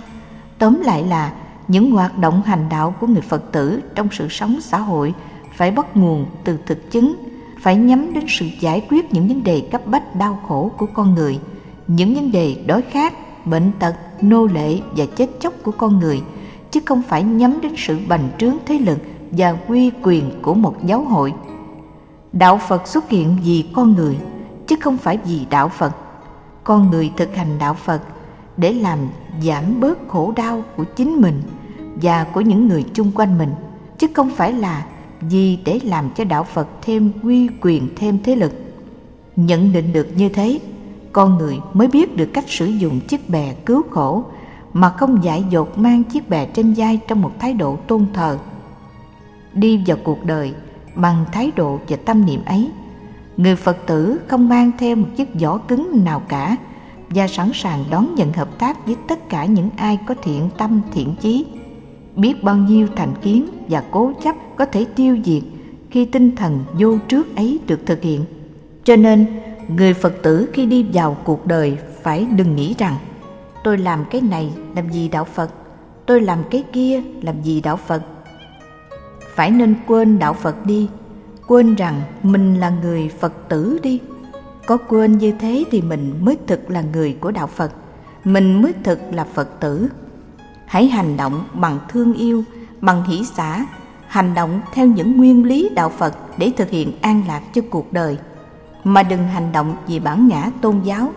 Tóm 0.57 0.81
lại 0.81 1.03
là 1.03 1.33
những 1.67 1.91
hoạt 1.91 2.17
động 2.17 2.41
hành 2.45 2.69
đạo 2.69 2.95
của 2.99 3.07
người 3.07 3.21
phật 3.21 3.51
tử 3.51 3.81
trong 3.95 4.07
sự 4.11 4.27
sống 4.29 4.61
xã 4.61 4.77
hội 4.77 5.13
phải 5.55 5.71
bắt 5.71 5.97
nguồn 5.97 6.25
từ 6.43 6.57
thực 6.65 6.91
chứng 6.91 7.15
phải 7.63 7.75
nhắm 7.75 8.13
đến 8.13 8.23
sự 8.27 8.45
giải 8.59 8.85
quyết 8.89 9.13
những 9.13 9.27
vấn 9.27 9.43
đề 9.43 9.61
cấp 9.71 9.81
bách 9.85 10.15
đau 10.15 10.39
khổ 10.47 10.71
của 10.77 10.85
con 10.93 11.15
người, 11.15 11.39
những 11.87 12.13
vấn 12.13 12.31
đề 12.31 12.55
đói 12.65 12.81
khát, 12.81 13.13
bệnh 13.45 13.71
tật, 13.79 13.95
nô 14.21 14.45
lệ 14.45 14.79
và 14.97 15.05
chết 15.15 15.29
chóc 15.39 15.53
của 15.63 15.71
con 15.71 15.99
người, 15.99 16.21
chứ 16.71 16.79
không 16.85 17.01
phải 17.01 17.23
nhắm 17.23 17.61
đến 17.61 17.73
sự 17.77 17.99
bành 18.07 18.29
trướng 18.37 18.55
thế 18.65 18.79
lực 18.79 18.97
và 19.31 19.57
quy 19.67 19.91
quyền 20.03 20.41
của 20.41 20.53
một 20.53 20.85
giáo 20.85 21.03
hội. 21.03 21.33
Đạo 22.33 22.59
phật 22.67 22.87
xuất 22.87 23.09
hiện 23.09 23.37
vì 23.43 23.65
con 23.73 23.93
người, 23.93 24.17
chứ 24.67 24.75
không 24.81 24.97
phải 24.97 25.17
vì 25.25 25.45
đạo 25.49 25.69
phật. 25.69 25.91
Con 26.63 26.91
người 26.91 27.11
thực 27.17 27.35
hành 27.35 27.59
đạo 27.59 27.73
phật 27.73 28.01
để 28.57 28.73
làm 28.73 28.99
giảm 29.41 29.79
bớt 29.79 30.07
khổ 30.07 30.33
đau 30.35 30.63
của 30.77 30.83
chính 30.83 31.21
mình 31.21 31.41
và 32.01 32.23
của 32.23 32.41
những 32.41 32.67
người 32.67 32.85
chung 32.93 33.11
quanh 33.15 33.37
mình, 33.37 33.49
chứ 33.97 34.07
không 34.13 34.29
phải 34.29 34.53
là 34.53 34.85
vì 35.29 35.57
để 35.65 35.79
làm 35.83 36.09
cho 36.15 36.23
đạo 36.23 36.43
phật 36.43 36.67
thêm 36.81 37.11
uy 37.23 37.49
quyền, 37.61 37.87
thêm 37.95 38.17
thế 38.23 38.35
lực? 38.35 38.51
Nhận 39.35 39.73
định 39.73 39.93
được 39.93 40.07
như 40.15 40.29
thế, 40.29 40.59
con 41.11 41.37
người 41.37 41.59
mới 41.73 41.87
biết 41.87 42.17
được 42.17 42.29
cách 42.33 42.45
sử 42.47 42.65
dụng 42.65 42.99
chiếc 42.99 43.29
bè 43.29 43.53
cứu 43.65 43.83
khổ, 43.89 44.23
mà 44.73 44.89
không 44.89 45.23
dại 45.23 45.43
dột 45.49 45.77
mang 45.77 46.03
chiếc 46.03 46.29
bè 46.29 46.45
trên 46.45 46.73
vai 46.77 46.99
trong 47.07 47.21
một 47.21 47.31
thái 47.39 47.53
độ 47.53 47.75
tôn 47.87 48.05
thờ. 48.13 48.37
Đi 49.53 49.83
vào 49.87 49.97
cuộc 50.03 50.25
đời 50.25 50.53
bằng 50.95 51.25
thái 51.31 51.51
độ 51.55 51.79
và 51.87 51.97
tâm 52.05 52.25
niệm 52.25 52.45
ấy, 52.45 52.71
người 53.37 53.55
phật 53.55 53.77
tử 53.85 54.19
không 54.27 54.49
mang 54.49 54.71
theo 54.77 54.95
một 54.95 55.07
chiếc 55.15 55.41
vỏ 55.41 55.57
cứng 55.57 56.03
nào 56.03 56.21
cả 56.27 56.57
và 57.09 57.27
sẵn 57.27 57.51
sàng 57.53 57.83
đón 57.89 58.15
nhận 58.15 58.33
hợp 58.33 58.59
tác 58.59 58.85
với 58.85 58.95
tất 59.07 59.29
cả 59.29 59.45
những 59.45 59.69
ai 59.77 59.99
có 60.07 60.15
thiện 60.23 60.49
tâm, 60.57 60.81
thiện 60.91 61.15
chí 61.21 61.45
biết 62.15 62.43
bao 62.43 62.57
nhiêu 62.57 62.87
thành 62.95 63.13
kiến 63.21 63.47
và 63.67 63.83
cố 63.91 64.11
chấp 64.23 64.35
có 64.55 64.65
thể 64.65 64.85
tiêu 64.95 65.17
diệt 65.25 65.43
khi 65.89 66.05
tinh 66.05 66.35
thần 66.35 66.63
vô 66.73 66.97
trước 67.07 67.35
ấy 67.35 67.59
được 67.67 67.79
thực 67.85 68.01
hiện. 68.01 68.25
Cho 68.83 68.95
nên, 68.95 69.25
người 69.77 69.93
phật 69.93 70.13
tử 70.21 70.49
khi 70.53 70.65
đi 70.65 70.85
vào 70.93 71.17
cuộc 71.23 71.45
đời 71.45 71.77
phải 72.01 72.27
đừng 72.35 72.55
nghĩ 72.55 72.75
rằng, 72.77 72.95
tôi 73.63 73.77
làm 73.77 74.05
cái 74.11 74.21
này 74.21 74.51
làm 74.75 74.89
gì 74.89 75.09
đạo 75.09 75.25
phật? 75.25 75.49
Tôi 76.05 76.21
làm 76.21 76.39
cái 76.51 76.63
kia 76.71 77.01
làm 77.21 77.41
gì 77.41 77.61
đạo 77.61 77.77
phật? 77.77 78.01
Phải 79.35 79.51
nên 79.51 79.75
quên 79.87 80.19
đạo 80.19 80.33
phật 80.33 80.65
đi, 80.65 80.89
quên 81.47 81.75
rằng 81.75 82.01
mình 82.23 82.59
là 82.59 82.69
người 82.69 83.09
phật 83.19 83.33
tử 83.49 83.79
đi. 83.83 83.99
Có 84.65 84.77
quên 84.77 85.17
như 85.17 85.33
thế 85.39 85.63
thì 85.71 85.81
mình 85.81 86.13
mới 86.19 86.37
thực 86.47 86.69
là 86.69 86.83
người 86.93 87.17
của 87.19 87.31
đạo 87.31 87.47
phật, 87.47 87.71
mình 88.23 88.61
mới 88.61 88.73
thực 88.83 88.99
là 89.11 89.23
phật 89.33 89.59
tử 89.59 89.89
hãy 90.73 90.87
hành 90.87 91.17
động 91.17 91.43
bằng 91.53 91.79
thương 91.89 92.13
yêu, 92.13 92.43
bằng 92.81 93.03
hỷ 93.03 93.23
xã 93.25 93.65
hành 94.07 94.33
động 94.33 94.61
theo 94.73 94.87
những 94.87 95.17
nguyên 95.17 95.45
lý 95.45 95.69
đạo 95.75 95.89
phật 95.89 96.13
để 96.37 96.51
thực 96.57 96.69
hiện 96.69 96.91
an 97.01 97.23
lạc 97.27 97.41
cho 97.53 97.61
cuộc 97.69 97.93
đời. 97.93 98.17
Mà 98.83 99.03
đừng 99.03 99.27
hành 99.27 99.51
động 99.51 99.75
vì 99.87 99.99
bản 99.99 100.27
ngã 100.27 100.49
tôn 100.61 100.81
giáo. 100.83 101.11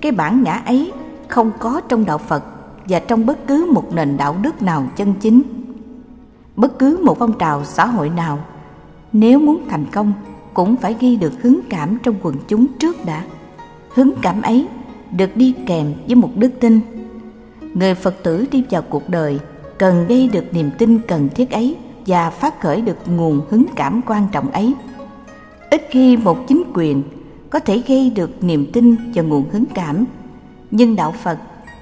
Cái 0.00 0.12
bản 0.12 0.42
ngã 0.42 0.52
ấy 0.52 0.92
không 1.28 1.50
có 1.58 1.80
trong 1.88 2.04
đạo 2.04 2.18
phật 2.18 2.44
và 2.88 2.98
trong 2.98 3.26
bất 3.26 3.46
cứ 3.46 3.70
một 3.72 3.94
nền 3.94 4.16
đạo 4.16 4.36
đức 4.42 4.62
nào 4.62 4.86
chân 4.96 5.14
chính. 5.20 5.42
Bất 6.56 6.78
cứ 6.78 6.98
một 7.02 7.18
phong 7.18 7.38
trào 7.38 7.64
xã 7.64 7.86
hội 7.86 8.08
nào, 8.08 8.38
nếu 9.12 9.38
muốn 9.38 9.68
thành 9.68 9.86
công, 9.92 10.12
cũng 10.54 10.76
phải 10.76 10.96
ghi 11.00 11.16
được 11.16 11.32
hứng 11.42 11.60
cảm 11.70 11.98
trong 12.02 12.14
quần 12.22 12.36
chúng 12.48 12.66
trước 12.78 13.04
đã. 13.04 13.24
Hứng 13.94 14.12
cảm 14.22 14.42
ấy 14.42 14.66
được 15.16 15.36
đi 15.36 15.54
kèm 15.66 15.94
với 16.06 16.14
một 16.14 16.30
đức 16.36 16.50
tin 16.60 16.80
người 17.74 17.94
phật 17.94 18.22
tử 18.22 18.46
đi 18.50 18.64
vào 18.70 18.82
cuộc 18.82 19.08
đời 19.08 19.38
cần 19.78 20.06
gây 20.08 20.28
được 20.32 20.54
niềm 20.54 20.70
tin 20.78 20.98
cần 21.08 21.28
thiết 21.34 21.50
ấy 21.50 21.76
và 22.06 22.30
phát 22.30 22.60
khởi 22.60 22.80
được 22.80 22.96
nguồn 23.06 23.40
hứng 23.50 23.64
cảm 23.76 24.00
quan 24.06 24.26
trọng 24.32 24.50
ấy. 24.50 24.74
Ít 25.70 25.82
khi 25.90 26.16
một 26.16 26.48
chính 26.48 26.62
quyền 26.74 27.02
có 27.50 27.58
thể 27.58 27.82
gây 27.86 28.10
được 28.10 28.44
niềm 28.44 28.66
tin 28.72 28.96
và 29.14 29.22
nguồn 29.22 29.50
hứng 29.50 29.64
cảm. 29.74 30.04
Nhưng 30.70 30.96
đạo 30.96 31.14
phật 31.22 31.38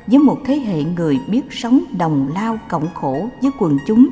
với 0.06 0.18
một 0.18 0.38
thế 0.44 0.56
hệ 0.56 0.84
người 0.84 1.18
biết 1.30 1.42
sống 1.50 1.80
đồng 1.98 2.30
lao 2.34 2.58
cộng 2.68 2.88
khổ 2.94 3.28
với 3.42 3.50
quần 3.58 3.78
chúng, 3.86 4.08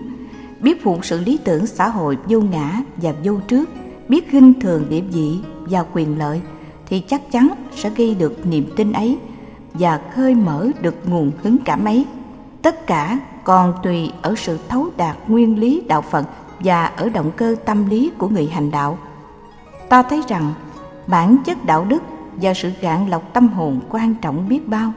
biết 0.60 0.82
phụng 0.82 1.02
sự 1.02 1.20
lý 1.20 1.38
tưởng 1.44 1.66
xã 1.66 1.88
hội 1.88 2.18
vô 2.28 2.40
ngã 2.40 2.82
và 2.96 3.14
vô 3.24 3.34
trước, 3.48 3.70
biết 4.08 4.30
khinh 4.30 4.60
thường 4.60 4.86
địa 4.90 5.00
vị 5.00 5.38
và 5.60 5.84
quyền 5.94 6.18
lợi, 6.18 6.40
thì 6.86 7.00
chắc 7.00 7.32
chắn 7.32 7.48
sẽ 7.76 7.90
gây 7.96 8.14
được 8.14 8.46
niềm 8.46 8.64
tin 8.76 8.92
ấy 8.92 9.18
và 9.74 10.00
khơi 10.14 10.34
mở 10.34 10.68
được 10.80 10.94
nguồn 11.08 11.30
hứng 11.42 11.58
cảm 11.64 11.84
ấy 11.84 12.06
tất 12.62 12.86
cả 12.86 13.18
còn 13.44 13.74
tùy 13.82 14.12
ở 14.22 14.34
sự 14.36 14.58
thấu 14.68 14.86
đạt 14.96 15.16
nguyên 15.28 15.58
lý 15.58 15.82
đạo 15.88 16.02
phật 16.02 16.26
và 16.60 16.86
ở 16.86 17.08
động 17.08 17.30
cơ 17.36 17.56
tâm 17.64 17.88
lý 17.88 18.10
của 18.18 18.28
người 18.28 18.46
hành 18.46 18.70
đạo. 18.70 18.98
Ta 19.88 20.02
thấy 20.02 20.22
rằng, 20.28 20.52
bản 21.06 21.36
chất 21.44 21.64
đạo 21.64 21.84
đức 21.84 22.02
và 22.36 22.54
sự 22.54 22.70
gạn 22.80 23.10
lọc 23.10 23.32
tâm 23.32 23.48
hồn 23.48 23.80
quan 23.88 24.14
trọng 24.14 24.48
biết 24.48 24.68
bao. 24.68 24.92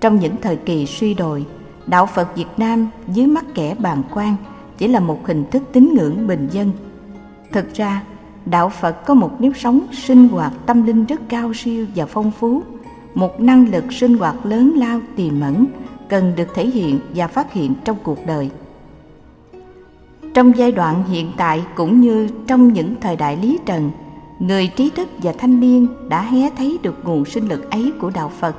Trong 0.00 0.20
những 0.20 0.36
thời 0.42 0.56
kỳ 0.56 0.86
suy 0.86 1.14
đồi, 1.14 1.46
đạo 1.86 2.06
phật 2.06 2.36
việt 2.36 2.48
nam 2.56 2.88
dưới 3.08 3.26
mắt 3.26 3.44
kẻ 3.54 3.74
bàn 3.78 4.02
quan 4.14 4.36
chỉ 4.78 4.88
là 4.88 5.00
một 5.00 5.26
hình 5.26 5.44
thức 5.50 5.62
tín 5.72 5.94
ngưỡng 5.94 6.26
bình 6.26 6.48
dân. 6.50 6.72
Thực 7.52 7.74
ra, 7.74 8.02
đạo 8.46 8.68
phật 8.68 9.06
có 9.06 9.14
một 9.14 9.30
nếp 9.38 9.52
sống 9.56 9.80
sinh 9.92 10.28
hoạt 10.28 10.52
tâm 10.66 10.86
linh 10.86 11.04
rất 11.04 11.20
cao 11.28 11.54
siêu 11.54 11.86
và 11.94 12.06
phong 12.06 12.30
phú 12.30 12.62
một 13.14 13.40
năng 13.40 13.70
lực 13.70 13.92
sinh 13.92 14.18
hoạt 14.18 14.46
lớn 14.46 14.72
lao 14.76 15.00
tiềm 15.16 15.40
ẩn, 15.40 15.66
cần 16.08 16.32
được 16.36 16.54
thể 16.54 16.66
hiện 16.66 16.98
và 17.14 17.26
phát 17.26 17.52
hiện 17.52 17.74
trong 17.84 17.96
cuộc 18.02 18.26
đời. 18.26 18.50
Trong 20.34 20.52
giai 20.56 20.72
đoạn 20.72 21.04
hiện 21.04 21.32
tại 21.36 21.62
cũng 21.74 22.00
như 22.00 22.28
trong 22.46 22.72
những 22.72 22.94
thời 23.00 23.16
đại 23.16 23.36
lý 23.36 23.58
trần, 23.66 23.90
người 24.38 24.66
trí 24.66 24.90
thức 24.90 25.08
và 25.22 25.32
thanh 25.38 25.60
niên 25.60 25.86
đã 26.08 26.22
hé 26.22 26.50
thấy 26.56 26.78
được 26.82 27.04
nguồn 27.04 27.24
sinh 27.24 27.48
lực 27.48 27.70
ấy 27.70 27.92
của 28.00 28.10
đạo 28.10 28.28
phật. 28.40 28.56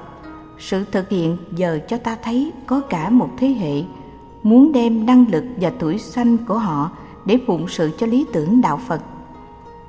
Sự 0.60 0.86
thực 0.92 1.10
hiện 1.10 1.38
giờ 1.56 1.80
cho 1.88 1.98
ta 1.98 2.18
thấy 2.24 2.52
có 2.66 2.80
cả 2.80 3.10
một 3.10 3.30
thế 3.38 3.48
hệ 3.48 3.84
muốn 4.44 4.72
đem 4.72 5.06
năng 5.06 5.26
lực 5.32 5.44
và 5.62 5.72
tuổi 5.80 5.98
xanh 5.98 6.38
của 6.38 6.58
họ 6.58 6.92
để 7.26 7.40
phụng 7.48 7.68
sự 7.68 7.92
cho 7.98 8.08
lý 8.08 8.26
tưởng 8.34 8.62
đạo 8.62 8.80
phật. 8.88 9.02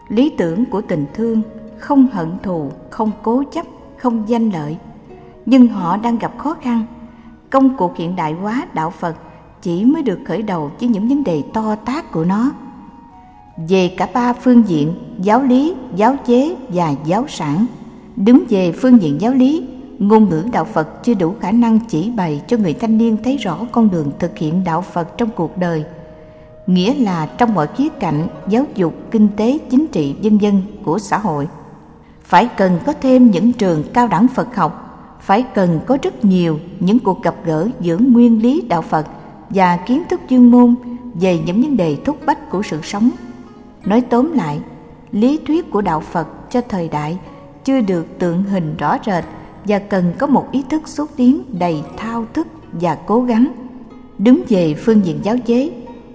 Lý 0.08 0.30
tưởng 0.30 0.64
của 0.64 0.80
tình 0.80 1.04
thương 1.14 1.42
không 1.78 2.06
hận 2.12 2.28
thù, 2.42 2.70
không 2.90 3.10
cố 3.22 3.42
chấp 3.52 3.66
không 3.98 4.28
danh 4.28 4.50
lợi. 4.50 4.76
Nhưng 5.46 5.66
họ 5.66 5.96
đang 5.96 6.18
gặp 6.18 6.38
khó 6.38 6.54
khăn. 6.54 6.84
Công 7.50 7.76
cuộc 7.76 7.96
hiện 7.96 8.16
đại 8.16 8.32
hóa 8.32 8.66
đạo 8.74 8.90
phật 8.90 9.16
chỉ 9.62 9.84
mới 9.84 10.02
được 10.02 10.18
khởi 10.26 10.42
đầu 10.42 10.70
với 10.80 10.88
những 10.88 11.08
vấn 11.08 11.24
đề 11.24 11.42
to 11.54 11.74
tát 11.74 12.12
của 12.12 12.24
nó. 12.24 12.50
Về 13.68 13.94
cả 13.96 14.08
ba 14.14 14.32
phương 14.32 14.62
diện, 14.68 14.94
giáo 15.20 15.42
lý, 15.42 15.74
giáo 15.96 16.16
chế 16.26 16.56
và 16.68 16.94
giáo 17.04 17.24
sản, 17.28 17.66
đứng 18.16 18.44
về 18.48 18.72
phương 18.72 19.02
diện 19.02 19.20
giáo 19.20 19.32
lý, 19.32 19.68
ngôn 19.98 20.28
ngữ 20.28 20.44
đạo 20.52 20.64
phật 20.64 21.04
chưa 21.04 21.14
đủ 21.14 21.34
khả 21.40 21.52
năng 21.52 21.78
chỉ 21.88 22.10
bày 22.10 22.42
cho 22.46 22.56
người 22.56 22.74
thanh 22.74 22.98
niên 22.98 23.16
thấy 23.24 23.36
rõ 23.36 23.58
con 23.72 23.90
đường 23.90 24.10
thực 24.18 24.38
hiện 24.38 24.64
đạo 24.64 24.82
phật 24.82 25.18
trong 25.18 25.28
cuộc 25.36 25.58
đời, 25.58 25.84
nghĩa 26.66 26.94
là 26.94 27.26
trong 27.26 27.54
mọi 27.54 27.66
khía 27.66 27.88
cạnh 27.88 28.26
giáo 28.48 28.64
dục, 28.74 28.94
kinh 29.10 29.28
tế, 29.36 29.58
chính 29.70 29.86
trị, 29.86 30.14
vân 30.22 30.38
dân 30.38 30.62
của 30.84 30.98
xã 30.98 31.18
hội 31.18 31.48
phải 32.26 32.48
cần 32.56 32.78
có 32.86 32.92
thêm 33.00 33.30
những 33.30 33.52
trường 33.52 33.82
cao 33.94 34.08
đẳng 34.08 34.28
phật 34.28 34.56
học. 34.56 34.82
Phải 35.20 35.42
cần 35.42 35.80
có 35.86 35.98
rất 36.02 36.24
nhiều 36.24 36.58
những 36.80 36.98
cuộc 36.98 37.22
gặp 37.22 37.34
gỡ 37.44 37.68
giữa 37.80 37.98
nguyên 37.98 38.42
lý 38.42 38.60
đạo 38.60 38.82
phật 38.82 39.06
và 39.50 39.76
kiến 39.76 40.02
thức 40.10 40.20
chuyên 40.28 40.50
môn 40.50 40.74
về 41.14 41.38
những 41.46 41.62
vấn 41.62 41.76
đề 41.76 41.96
thúc 42.04 42.18
bách 42.26 42.50
của 42.50 42.62
sự 42.62 42.80
sống. 42.82 43.10
Nói 43.84 44.00
tóm 44.00 44.32
lại, 44.32 44.60
lý 45.12 45.38
thuyết 45.46 45.70
của 45.70 45.80
đạo 45.80 46.00
phật 46.00 46.50
cho 46.50 46.60
thời 46.68 46.88
đại 46.88 47.18
chưa 47.64 47.80
được 47.80 48.18
tượng 48.18 48.42
hình 48.42 48.76
rõ 48.76 48.96
rệt 49.06 49.24
và 49.64 49.78
cần 49.78 50.12
có 50.18 50.26
một 50.26 50.48
ý 50.52 50.64
thức 50.68 50.88
xúc 50.88 51.10
tiến 51.16 51.42
đầy 51.58 51.82
thao 51.96 52.26
thức 52.32 52.46
và 52.72 52.94
cố 53.06 53.22
gắng. 53.22 53.46
Đứng 54.18 54.42
về 54.48 54.74
phương 54.74 55.04
diện 55.04 55.20
giáo 55.22 55.36
chế, 55.46 55.70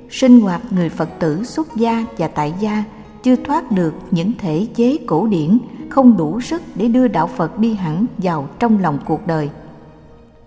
sinh 0.09 0.41
hoạt 0.41 0.62
người 0.72 0.89
phật 0.89 1.09
tử 1.20 1.43
xuất 1.43 1.76
gia 1.76 2.05
và 2.18 2.28
tại 2.28 2.53
gia 2.59 2.84
chưa 3.24 3.36
thoát 3.36 3.72
được 3.72 3.93
những 4.11 4.32
thể 4.38 4.67
chế 4.76 4.97
cổ 5.07 5.28
điển, 5.28 5.57
không 5.89 6.17
đủ 6.17 6.41
sức 6.41 6.61
để 6.76 6.88
đưa 6.88 7.07
đạo 7.07 7.28
phật 7.28 7.59
đi 7.59 7.74
hẳn 7.74 8.05
vào 8.17 8.47
trong 8.59 8.82
lòng 8.82 8.97
cuộc 9.05 9.28
đời. 9.28 9.49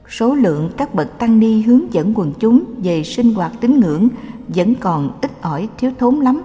Số 0.09 0.35
lượng 0.35 0.71
các 0.77 0.95
bậc 0.95 1.19
tăng 1.19 1.39
ni 1.39 1.63
hướng 1.63 1.93
dẫn 1.93 2.13
quần 2.15 2.33
chúng 2.39 2.65
về 2.83 3.03
sinh 3.03 3.35
hoạt 3.35 3.53
tín 3.61 3.81
ngưỡng 3.81 4.09
vẫn 4.49 4.75
còn 4.75 5.19
ít 5.23 5.43
ỏi 5.43 5.69
thiếu 5.79 5.91
thốn 5.99 6.17
lắm. 6.17 6.43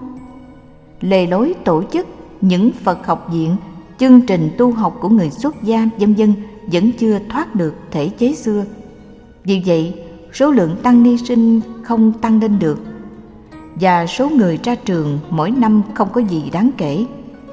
Lề 1.00 1.26
lối 1.26 1.54
tổ 1.64 1.82
chức 1.92 2.06
những 2.40 2.70
phật 2.84 3.06
học 3.06 3.28
viện, 3.32 3.56
chương 3.98 4.20
trình 4.20 4.50
tu 4.58 4.72
học 4.72 4.98
của 5.00 5.08
người 5.08 5.30
xuất 5.30 5.62
gia, 5.62 5.88
vân 5.98 6.14
dân 6.14 6.32
vẫn 6.72 6.92
chưa 6.92 7.18
thoát 7.28 7.54
được 7.54 7.74
thể 7.90 8.08
chế 8.08 8.34
xưa. 8.34 8.64
Vì 9.44 9.62
vậy, 9.66 9.94
số 10.32 10.50
lượng 10.50 10.76
tăng 10.82 11.02
ni 11.02 11.16
sinh 11.16 11.60
không 11.82 12.12
tăng 12.12 12.40
lên 12.40 12.58
được 12.58 12.78
và 13.80 14.06
số 14.06 14.28
người 14.28 14.58
ra 14.62 14.74
trường 14.74 15.18
mỗi 15.30 15.50
năm 15.50 15.82
không 15.94 16.08
có 16.12 16.20
gì 16.20 16.50
đáng 16.52 16.70
kể. 16.76 17.06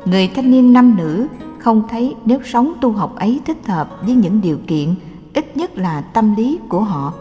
Người 0.05 0.27
thanh 0.35 0.51
niên 0.51 0.73
nam 0.73 0.97
nữ 0.97 1.27
không 1.59 1.87
thấy 1.89 2.15
nếu 2.25 2.39
sống 2.45 2.73
tu 2.81 2.91
học 2.91 3.15
ấy 3.15 3.39
thích 3.45 3.67
hợp 3.67 3.89
với 4.01 4.15
những 4.15 4.41
điều 4.41 4.57
kiện, 4.67 4.95
ít 5.33 5.57
nhất 5.57 5.77
là 5.77 6.01
tâm 6.01 6.35
lý 6.35 6.59
của 6.69 6.81
họ. 6.81 7.13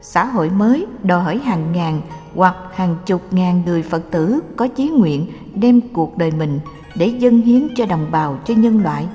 Xã 0.00 0.24
hội 0.24 0.50
mới 0.50 0.86
đòi 1.02 1.22
hỏi 1.22 1.38
hàng 1.38 1.72
ngàn 1.72 2.00
hoặc 2.34 2.56
hàng 2.74 2.96
chục 3.06 3.22
ngàn 3.30 3.62
người 3.66 3.82
phật 3.82 4.10
tử 4.10 4.40
có 4.56 4.68
chí 4.68 4.88
nguyện 4.88 5.26
đem 5.54 5.80
cuộc 5.92 6.18
đời 6.18 6.30
mình 6.30 6.60
để 6.94 7.06
dâng 7.06 7.40
hiến 7.40 7.68
cho 7.76 7.86
đồng 7.86 8.06
bào, 8.10 8.38
cho 8.44 8.54
nhân 8.54 8.82
loại. 8.82 9.06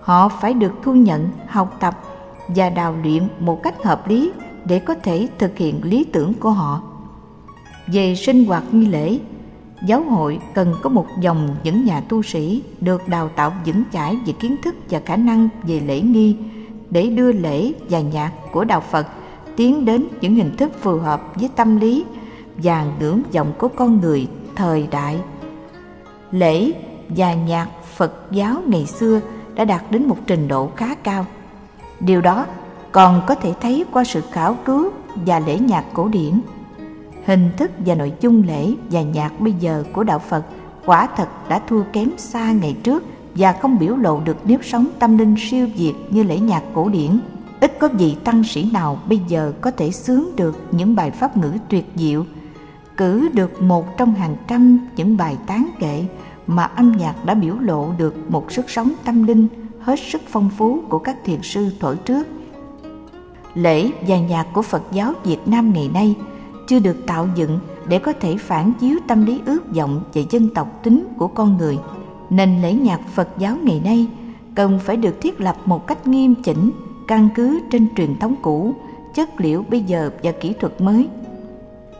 Họ 0.00 0.28
phải 0.28 0.54
được 0.54 0.72
thu 0.82 0.94
nhận, 0.94 1.28
học 1.48 1.76
tập 1.80 2.00
và 2.48 2.70
đào 2.70 2.94
luyện 3.02 3.28
một 3.40 3.62
cách 3.62 3.84
hợp 3.84 4.08
lý 4.08 4.32
để 4.64 4.78
có 4.78 4.94
thể 4.94 5.28
thực 5.38 5.58
hiện 5.58 5.80
lý 5.84 6.04
tưởng 6.04 6.34
của 6.34 6.50
họ 6.50 6.82
về 7.86 8.14
sinh 8.14 8.44
hoạt 8.44 8.62
nghi 8.72 8.86
lễ. 8.86 9.18
Giáo 9.86 10.02
hội 10.02 10.38
cần 10.54 10.74
có 10.82 10.90
một 10.90 11.06
dòng 11.20 11.56
những 11.62 11.84
nhà 11.84 12.00
tu 12.00 12.22
sĩ 12.22 12.62
được 12.80 13.08
đào 13.08 13.28
tạo 13.28 13.52
vững 13.66 13.82
chãi 13.92 14.16
về 14.26 14.32
kiến 14.32 14.56
thức 14.62 14.74
và 14.90 15.00
khả 15.04 15.16
năng 15.16 15.48
về 15.62 15.80
lễ 15.80 16.00
nghi 16.00 16.36
để 16.90 17.06
đưa 17.06 17.32
lễ 17.32 17.72
và 17.90 18.00
nhạc 18.00 18.32
của 18.52 18.64
đạo 18.64 18.80
phật 18.90 19.06
tiến 19.56 19.84
đến 19.84 20.06
những 20.20 20.34
hình 20.34 20.56
thức 20.56 20.72
phù 20.80 20.98
hợp 20.98 21.22
với 21.34 21.50
tâm 21.56 21.80
lý 21.80 22.04
và 22.56 22.86
ngưỡng 23.00 23.22
vọng 23.32 23.52
của 23.58 23.68
con 23.68 24.00
người 24.00 24.28
thời 24.56 24.88
đại. 24.90 25.18
Lễ 26.30 26.72
và 27.08 27.34
nhạc 27.34 27.68
phật 27.96 28.12
giáo 28.30 28.56
ngày 28.66 28.86
xưa 28.86 29.20
đã 29.54 29.64
đạt 29.64 29.82
đến 29.90 30.08
một 30.08 30.16
trình 30.26 30.48
độ 30.48 30.70
khá 30.76 30.94
cao. 30.94 31.26
Điều 32.00 32.20
đó 32.20 32.46
còn 32.92 33.22
có 33.26 33.34
thể 33.34 33.52
thấy 33.60 33.84
qua 33.92 34.04
sự 34.04 34.22
khảo 34.32 34.56
cứu 34.64 34.90
và 35.14 35.38
lễ 35.38 35.58
nhạc 35.58 35.84
cổ 35.94 36.08
điển 36.08 36.40
hình 37.26 37.50
thức 37.56 37.70
và 37.86 37.94
nội 37.94 38.12
dung 38.20 38.42
lễ 38.46 38.74
và 38.90 39.02
nhạc 39.02 39.40
bây 39.40 39.52
giờ 39.52 39.84
của 39.92 40.04
đạo 40.04 40.18
phật 40.18 40.44
quả 40.84 41.08
thật 41.16 41.28
đã 41.48 41.60
thua 41.68 41.82
kém 41.92 42.10
xa 42.16 42.52
ngày 42.52 42.76
trước 42.82 43.04
và 43.34 43.52
không 43.52 43.78
biểu 43.78 43.96
lộ 43.96 44.20
được 44.20 44.46
nếp 44.46 44.64
sống 44.64 44.86
tâm 44.98 45.18
linh 45.18 45.34
siêu 45.38 45.68
việt 45.76 45.94
như 46.10 46.22
lễ 46.22 46.38
nhạc 46.38 46.62
cổ 46.74 46.88
điển. 46.88 47.20
Ít 47.60 47.78
có 47.78 47.88
vị 47.88 48.16
tăng 48.24 48.44
sĩ 48.44 48.70
nào 48.72 48.98
bây 49.08 49.20
giờ 49.28 49.52
có 49.60 49.70
thể 49.70 49.90
sướng 49.90 50.36
được 50.36 50.56
những 50.70 50.96
bài 50.96 51.10
pháp 51.10 51.36
ngữ 51.36 51.52
tuyệt 51.68 51.84
diệu, 51.94 52.24
cử 52.96 53.28
được 53.32 53.62
một 53.62 53.96
trong 53.96 54.14
hàng 54.14 54.36
trăm 54.48 54.78
những 54.96 55.16
bài 55.16 55.36
tán 55.46 55.68
kệ 55.78 56.04
mà 56.46 56.64
âm 56.64 56.92
nhạc 56.92 57.24
đã 57.24 57.34
biểu 57.34 57.54
lộ 57.58 57.92
được 57.98 58.30
một 58.30 58.52
sức 58.52 58.70
sống 58.70 58.92
tâm 59.04 59.26
linh 59.26 59.48
hết 59.80 59.98
sức 60.00 60.22
phong 60.28 60.50
phú 60.58 60.80
của 60.88 60.98
các 60.98 61.16
thiền 61.24 61.42
sư 61.42 61.70
thổi 61.80 61.96
trước. 61.96 62.26
Lễ 63.54 63.90
và 64.08 64.18
nhạc 64.18 64.46
của 64.52 64.62
phật 64.62 64.82
giáo 64.92 65.12
việt 65.24 65.48
nam 65.48 65.72
ngày 65.72 65.90
nay 65.94 66.14
chưa 66.66 66.78
được 66.78 67.06
tạo 67.06 67.28
dựng 67.34 67.58
để 67.88 67.98
có 67.98 68.12
thể 68.20 68.36
phản 68.36 68.72
chiếu 68.80 68.98
tâm 69.06 69.26
lý 69.26 69.40
ước 69.46 69.74
vọng 69.74 70.02
về 70.14 70.24
dân 70.30 70.48
tộc 70.54 70.80
tính 70.82 71.06
của 71.18 71.28
con 71.28 71.56
người. 71.56 71.78
Nên 72.30 72.62
lễ 72.62 72.72
nhạc 72.72 73.00
phật 73.14 73.28
giáo 73.38 73.56
ngày 73.62 73.80
nay 73.84 74.06
cần 74.54 74.78
phải 74.84 74.96
được 74.96 75.20
thiết 75.20 75.40
lập 75.40 75.56
một 75.64 75.86
cách 75.86 76.06
nghiêm 76.06 76.34
chỉnh, 76.34 76.70
căn 77.08 77.28
cứ 77.34 77.60
trên 77.70 77.94
truyền 77.96 78.18
thống 78.18 78.34
cũ, 78.42 78.74
chất 79.14 79.40
liệu 79.40 79.64
bây 79.70 79.80
giờ 79.80 80.10
và 80.22 80.32
kỹ 80.32 80.54
thuật 80.60 80.80
mới. 80.80 81.08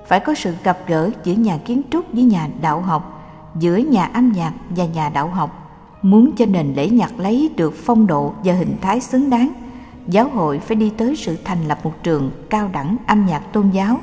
Phải 0.07 0.21
có 0.21 0.35
sự 0.35 0.55
gặp 0.65 0.79
gỡ 0.87 1.11
giữa 1.25 1.33
nhà 1.33 1.59
kiến 1.59 1.83
trúc 1.91 2.05
với 2.13 2.23
nhà 2.23 2.49
đạo 2.61 2.81
học, 2.81 3.33
giữa 3.59 3.77
nhà 3.77 4.05
âm 4.05 4.33
nhạc 4.33 4.53
và 4.71 4.85
nhà 4.85 5.09
đạo 5.09 5.29
học. 5.29 5.63
Muốn 6.03 6.33
cho 6.37 6.47
nền 6.47 6.75
lễ 6.75 6.89
nhạc 6.89 7.19
lấy 7.19 7.51
được 7.57 7.75
phong 7.77 8.07
độ 8.07 8.33
và 8.45 8.53
hình 8.53 8.77
thái 8.81 9.01
xứng 9.01 9.31
đáng, 9.31 9.53
giáo 10.07 10.29
hội 10.29 10.59
phải 10.59 10.77
đi 10.77 10.91
tới 10.97 11.17
sự 11.17 11.37
thành 11.45 11.69
lập 11.69 11.79
một 11.85 11.93
trường 12.03 12.31
cao 12.51 12.71
đẳng 12.73 12.97
âm 13.07 13.27
nhạc 13.27 13.53
tôn 13.53 13.71
giáo 13.71 13.99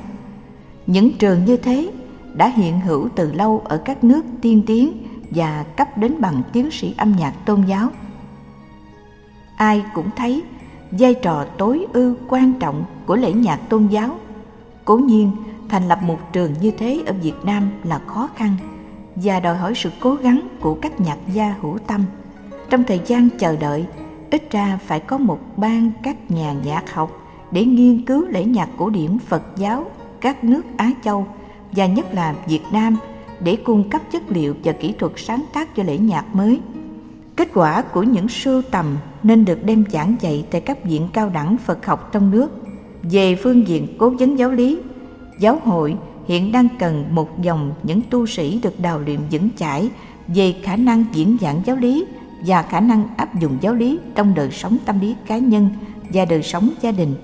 những 0.86 1.12
trường 1.18 1.44
như 1.44 1.56
thế 1.56 1.90
đã 2.34 2.48
hiện 2.48 2.80
hữu 2.80 3.08
từ 3.14 3.32
lâu 3.32 3.62
ở 3.64 3.76
các 3.76 4.04
nước 4.04 4.22
tiên 4.42 4.62
tiến 4.66 4.92
và 5.30 5.64
cấp 5.76 5.98
đến 5.98 6.20
bằng 6.20 6.42
tiến 6.52 6.70
sĩ 6.70 6.94
âm 6.96 7.14
nhạc 7.18 7.32
tôn 7.46 7.62
giáo. 7.66 7.88
Ai 9.56 9.84
cũng 9.94 10.10
thấy 10.16 10.42
vai 10.90 11.14
trò 11.14 11.44
tối 11.58 11.86
ưu 11.92 12.14
quan 12.28 12.52
trọng 12.52 12.84
của 13.06 13.16
lễ 13.16 13.32
nhạc 13.32 13.56
tôn 13.56 13.86
giáo. 13.86 14.18
Cố 14.84 14.96
nhiên, 14.96 15.30
thành 15.68 15.88
lập 15.88 15.98
một 16.02 16.18
trường 16.32 16.54
như 16.60 16.70
thế 16.70 17.02
ở 17.06 17.12
việt 17.12 17.44
nam 17.44 17.70
là 17.84 17.98
khó 17.98 18.28
khăn 18.36 18.56
và 19.16 19.40
đòi 19.40 19.56
hỏi 19.56 19.72
sự 19.76 19.90
cố 20.00 20.14
gắng 20.14 20.48
của 20.60 20.74
các 20.74 21.00
nhạc 21.00 21.18
gia 21.32 21.54
hữu 21.60 21.78
tâm. 21.78 22.04
Trong 22.70 22.84
thời 22.84 23.00
gian 23.06 23.28
chờ 23.38 23.56
đợi, 23.56 23.86
ít 24.30 24.50
ra 24.50 24.78
phải 24.86 25.00
có 25.00 25.18
một 25.18 25.38
ban 25.56 25.90
các 26.02 26.30
nhà 26.30 26.54
nhạc 26.64 26.94
học 26.94 27.20
để 27.50 27.64
nghiên 27.64 28.04
cứu 28.04 28.26
lễ 28.28 28.44
nhạc 28.44 28.68
cổ 28.76 28.90
điển 28.90 29.18
phật 29.18 29.42
giáo 29.56 29.86
các 30.24 30.44
nước 30.44 30.62
á 30.76 30.90
châu 31.04 31.26
và 31.72 31.86
nhất 31.86 32.14
là 32.14 32.34
việt 32.46 32.62
nam 32.72 32.96
để 33.40 33.56
cung 33.56 33.90
cấp 33.90 34.02
chất 34.12 34.22
liệu 34.28 34.54
và 34.64 34.72
kỹ 34.72 34.94
thuật 34.98 35.12
sáng 35.16 35.44
tác 35.52 35.76
cho 35.76 35.82
lễ 35.82 35.98
nhạc 35.98 36.34
mới 36.34 36.60
kết 37.36 37.48
quả 37.54 37.82
của 37.82 38.02
những 38.02 38.28
sưu 38.28 38.62
tầm 38.62 38.96
nên 39.22 39.44
được 39.44 39.64
đem 39.64 39.84
giảng 39.92 40.16
dạy 40.20 40.44
tại 40.50 40.60
các 40.60 40.84
viện 40.84 41.08
cao 41.12 41.30
đẳng 41.30 41.56
phật 41.56 41.86
học 41.86 42.12
trong 42.12 42.30
nước 42.30 42.48
về 43.02 43.36
phương 43.36 43.68
diện 43.68 43.86
cố 43.98 44.10
vấn 44.10 44.38
giáo 44.38 44.50
lý, 44.50 44.78
giáo 45.40 45.58
hội 45.64 45.96
hiện 46.26 46.52
đang 46.52 46.68
cần 46.78 47.04
một 47.10 47.42
dòng 47.42 47.72
những 47.82 48.00
tu 48.10 48.26
sĩ 48.26 48.60
được 48.62 48.80
đào 48.80 49.00
luyện 49.00 49.20
vững 49.30 49.48
chãi 49.56 49.90
về 50.28 50.54
khả 50.62 50.76
năng 50.76 51.04
diễn 51.12 51.36
giảng 51.40 51.62
giáo 51.64 51.76
lý 51.76 52.06
và 52.46 52.62
khả 52.62 52.80
năng 52.80 53.08
áp 53.16 53.40
dụng 53.40 53.58
giáo 53.60 53.74
lý 53.74 53.98
trong 54.14 54.34
đời 54.34 54.50
sống 54.50 54.76
tâm 54.84 55.00
lý 55.00 55.14
cá 55.26 55.38
nhân 55.38 55.68
và 56.12 56.24
đời 56.24 56.42
sống 56.42 56.70
gia 56.80 56.92
đình. 56.92 57.14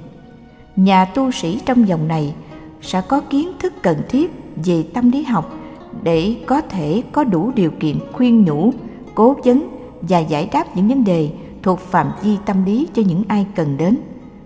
Nhà 0.76 1.05
tu 1.05 1.30
sĩ 1.30 1.61
trong 1.66 1.88
dòng 1.88 2.09
này 2.09 2.34
sẽ 2.83 3.01
có 3.01 3.20
kiến 3.20 3.53
thức 3.59 3.72
cần 3.83 3.99
thiết 4.09 4.31
về 4.64 4.85
tâm 4.95 5.11
lý 5.11 5.22
học 5.22 5.55
để 6.03 6.37
có 6.47 6.61
thể 6.61 7.03
có 7.12 7.24
đủ 7.24 7.53
điều 7.55 7.70
kiện 7.81 7.99
khuyên 8.12 8.45
nhủ, 8.45 8.72
cố 9.14 9.37
vấn 9.45 9.68
và 10.03 10.18
giải 10.18 10.49
đáp 10.53 10.76
những 10.76 10.89
vấn 10.89 11.05
đề 11.05 11.31
thuộc 11.62 11.78
phạm 11.78 12.11
vi 12.22 12.37
tâm 12.47 12.64
lý 12.64 12.89
cho 12.95 13.03
những 13.07 13.22
ai 13.28 13.47
cần 13.55 13.76
đến. 13.76 13.97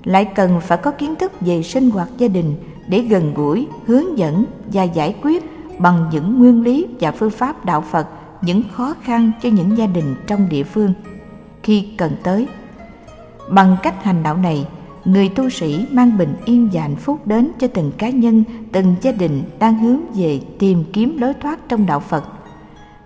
Lại 0.04 0.24
cần 0.24 0.60
phải 0.60 0.78
có 0.78 0.90
kiến 0.90 1.16
thức 1.16 1.32
về 1.40 1.62
sinh 1.62 1.90
hoạt 1.90 2.08
gia 2.18 2.28
đình 2.28 2.54
để 2.88 3.00
gần 3.00 3.34
gũi, 3.34 3.66
hướng 3.86 4.18
dẫn 4.18 4.44
và 4.72 4.82
giải 4.82 5.14
quyết 5.22 5.44
bằng 5.78 6.08
những 6.12 6.38
nguyên 6.38 6.62
lý 6.62 6.86
và 7.00 7.12
phương 7.12 7.30
pháp 7.30 7.64
đạo 7.64 7.80
Phật 7.80 8.06
những 8.42 8.62
khó 8.72 8.94
khăn 9.02 9.32
cho 9.42 9.48
những 9.48 9.78
gia 9.78 9.86
đình 9.86 10.14
trong 10.26 10.48
địa 10.48 10.64
phương 10.64 10.92
khi 11.62 11.88
cần 11.96 12.12
tới. 12.22 12.48
Bằng 13.50 13.76
cách 13.82 14.04
hành 14.04 14.22
đạo 14.22 14.36
này, 14.36 14.66
người 15.04 15.28
tu 15.28 15.50
sĩ 15.50 15.86
mang 15.90 16.18
bình 16.18 16.34
yên 16.44 16.68
và 16.72 16.82
hạnh 16.82 16.96
phúc 16.96 17.26
đến 17.26 17.50
cho 17.58 17.66
từng 17.66 17.92
cá 17.98 18.10
nhân, 18.10 18.44
từng 18.72 18.94
gia 19.00 19.12
đình 19.12 19.42
đang 19.58 19.78
hướng 19.78 20.00
về 20.14 20.40
tìm 20.58 20.84
kiếm 20.92 21.18
lối 21.18 21.34
thoát 21.34 21.68
trong 21.68 21.86
đạo 21.86 22.00
Phật. 22.00 22.24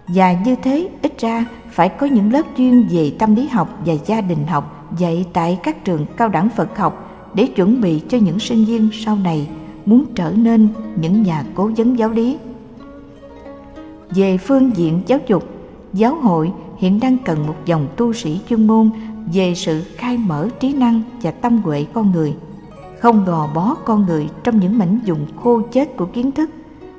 Và 0.09 0.32
như 0.44 0.57
thế, 0.62 0.88
ít 1.03 1.20
ra 1.20 1.46
phải 1.70 1.88
có 1.88 2.07
những 2.07 2.32
lớp 2.32 2.42
chuyên 2.57 2.88
về 2.90 3.12
tâm 3.18 3.34
lý 3.34 3.49
học 3.49 3.78
và 3.86 3.94
gia 4.07 4.20
đình 4.20 4.46
học 4.46 4.88
dạy 4.99 5.26
tại 5.32 5.59
các 5.62 5.84
trường 5.84 6.07
cao 6.16 6.28
đẳng 6.28 6.49
Phật 6.57 6.78
học 6.78 7.05
để 7.34 7.46
chuẩn 7.46 7.80
bị 7.80 8.03
cho 8.09 8.18
những 8.18 8.38
sinh 8.38 8.64
viên 8.64 8.88
sau 8.92 9.16
này 9.16 9.49
muốn 9.86 10.05
trở 10.14 10.32
nên 10.36 10.68
những 11.01 11.22
nhà 11.22 11.44
cố 11.55 11.70
vấn 11.76 11.99
giáo 11.99 12.11
lý. 12.11 12.38
Về 14.11 14.38
phương 14.38 14.70
diện 14.76 15.03
giáo 15.07 15.18
dục, 15.26 15.44
giáo 15.92 16.14
hội 16.14 16.53
hiện 16.78 17.01
đang 17.01 17.18
cần 17.24 17.46
một 17.46 17.57
dòng 17.64 17.86
tu 17.96 18.12
sĩ 18.12 18.40
chuyên 18.49 18.66
môn 18.66 18.90
về 19.33 19.55
sự 19.55 19.83
khai 19.97 20.18
mở 20.18 20.49
trí 20.61 20.72
năng 20.72 21.03
và 21.22 21.31
tâm 21.31 21.62
huệ 21.62 21.87
con 21.93 22.12
người, 22.12 22.35
không 23.01 23.24
gò 23.24 23.49
bó 23.55 23.74
con 23.74 24.07
người 24.07 24.29
trong 24.45 24.61
những 24.61 24.79
mảnh 24.79 25.01
dùng 25.05 25.26
khô 25.43 25.61
chết 25.72 25.97
của 25.97 26.07
kiến 26.07 26.33
thức. 26.33 26.51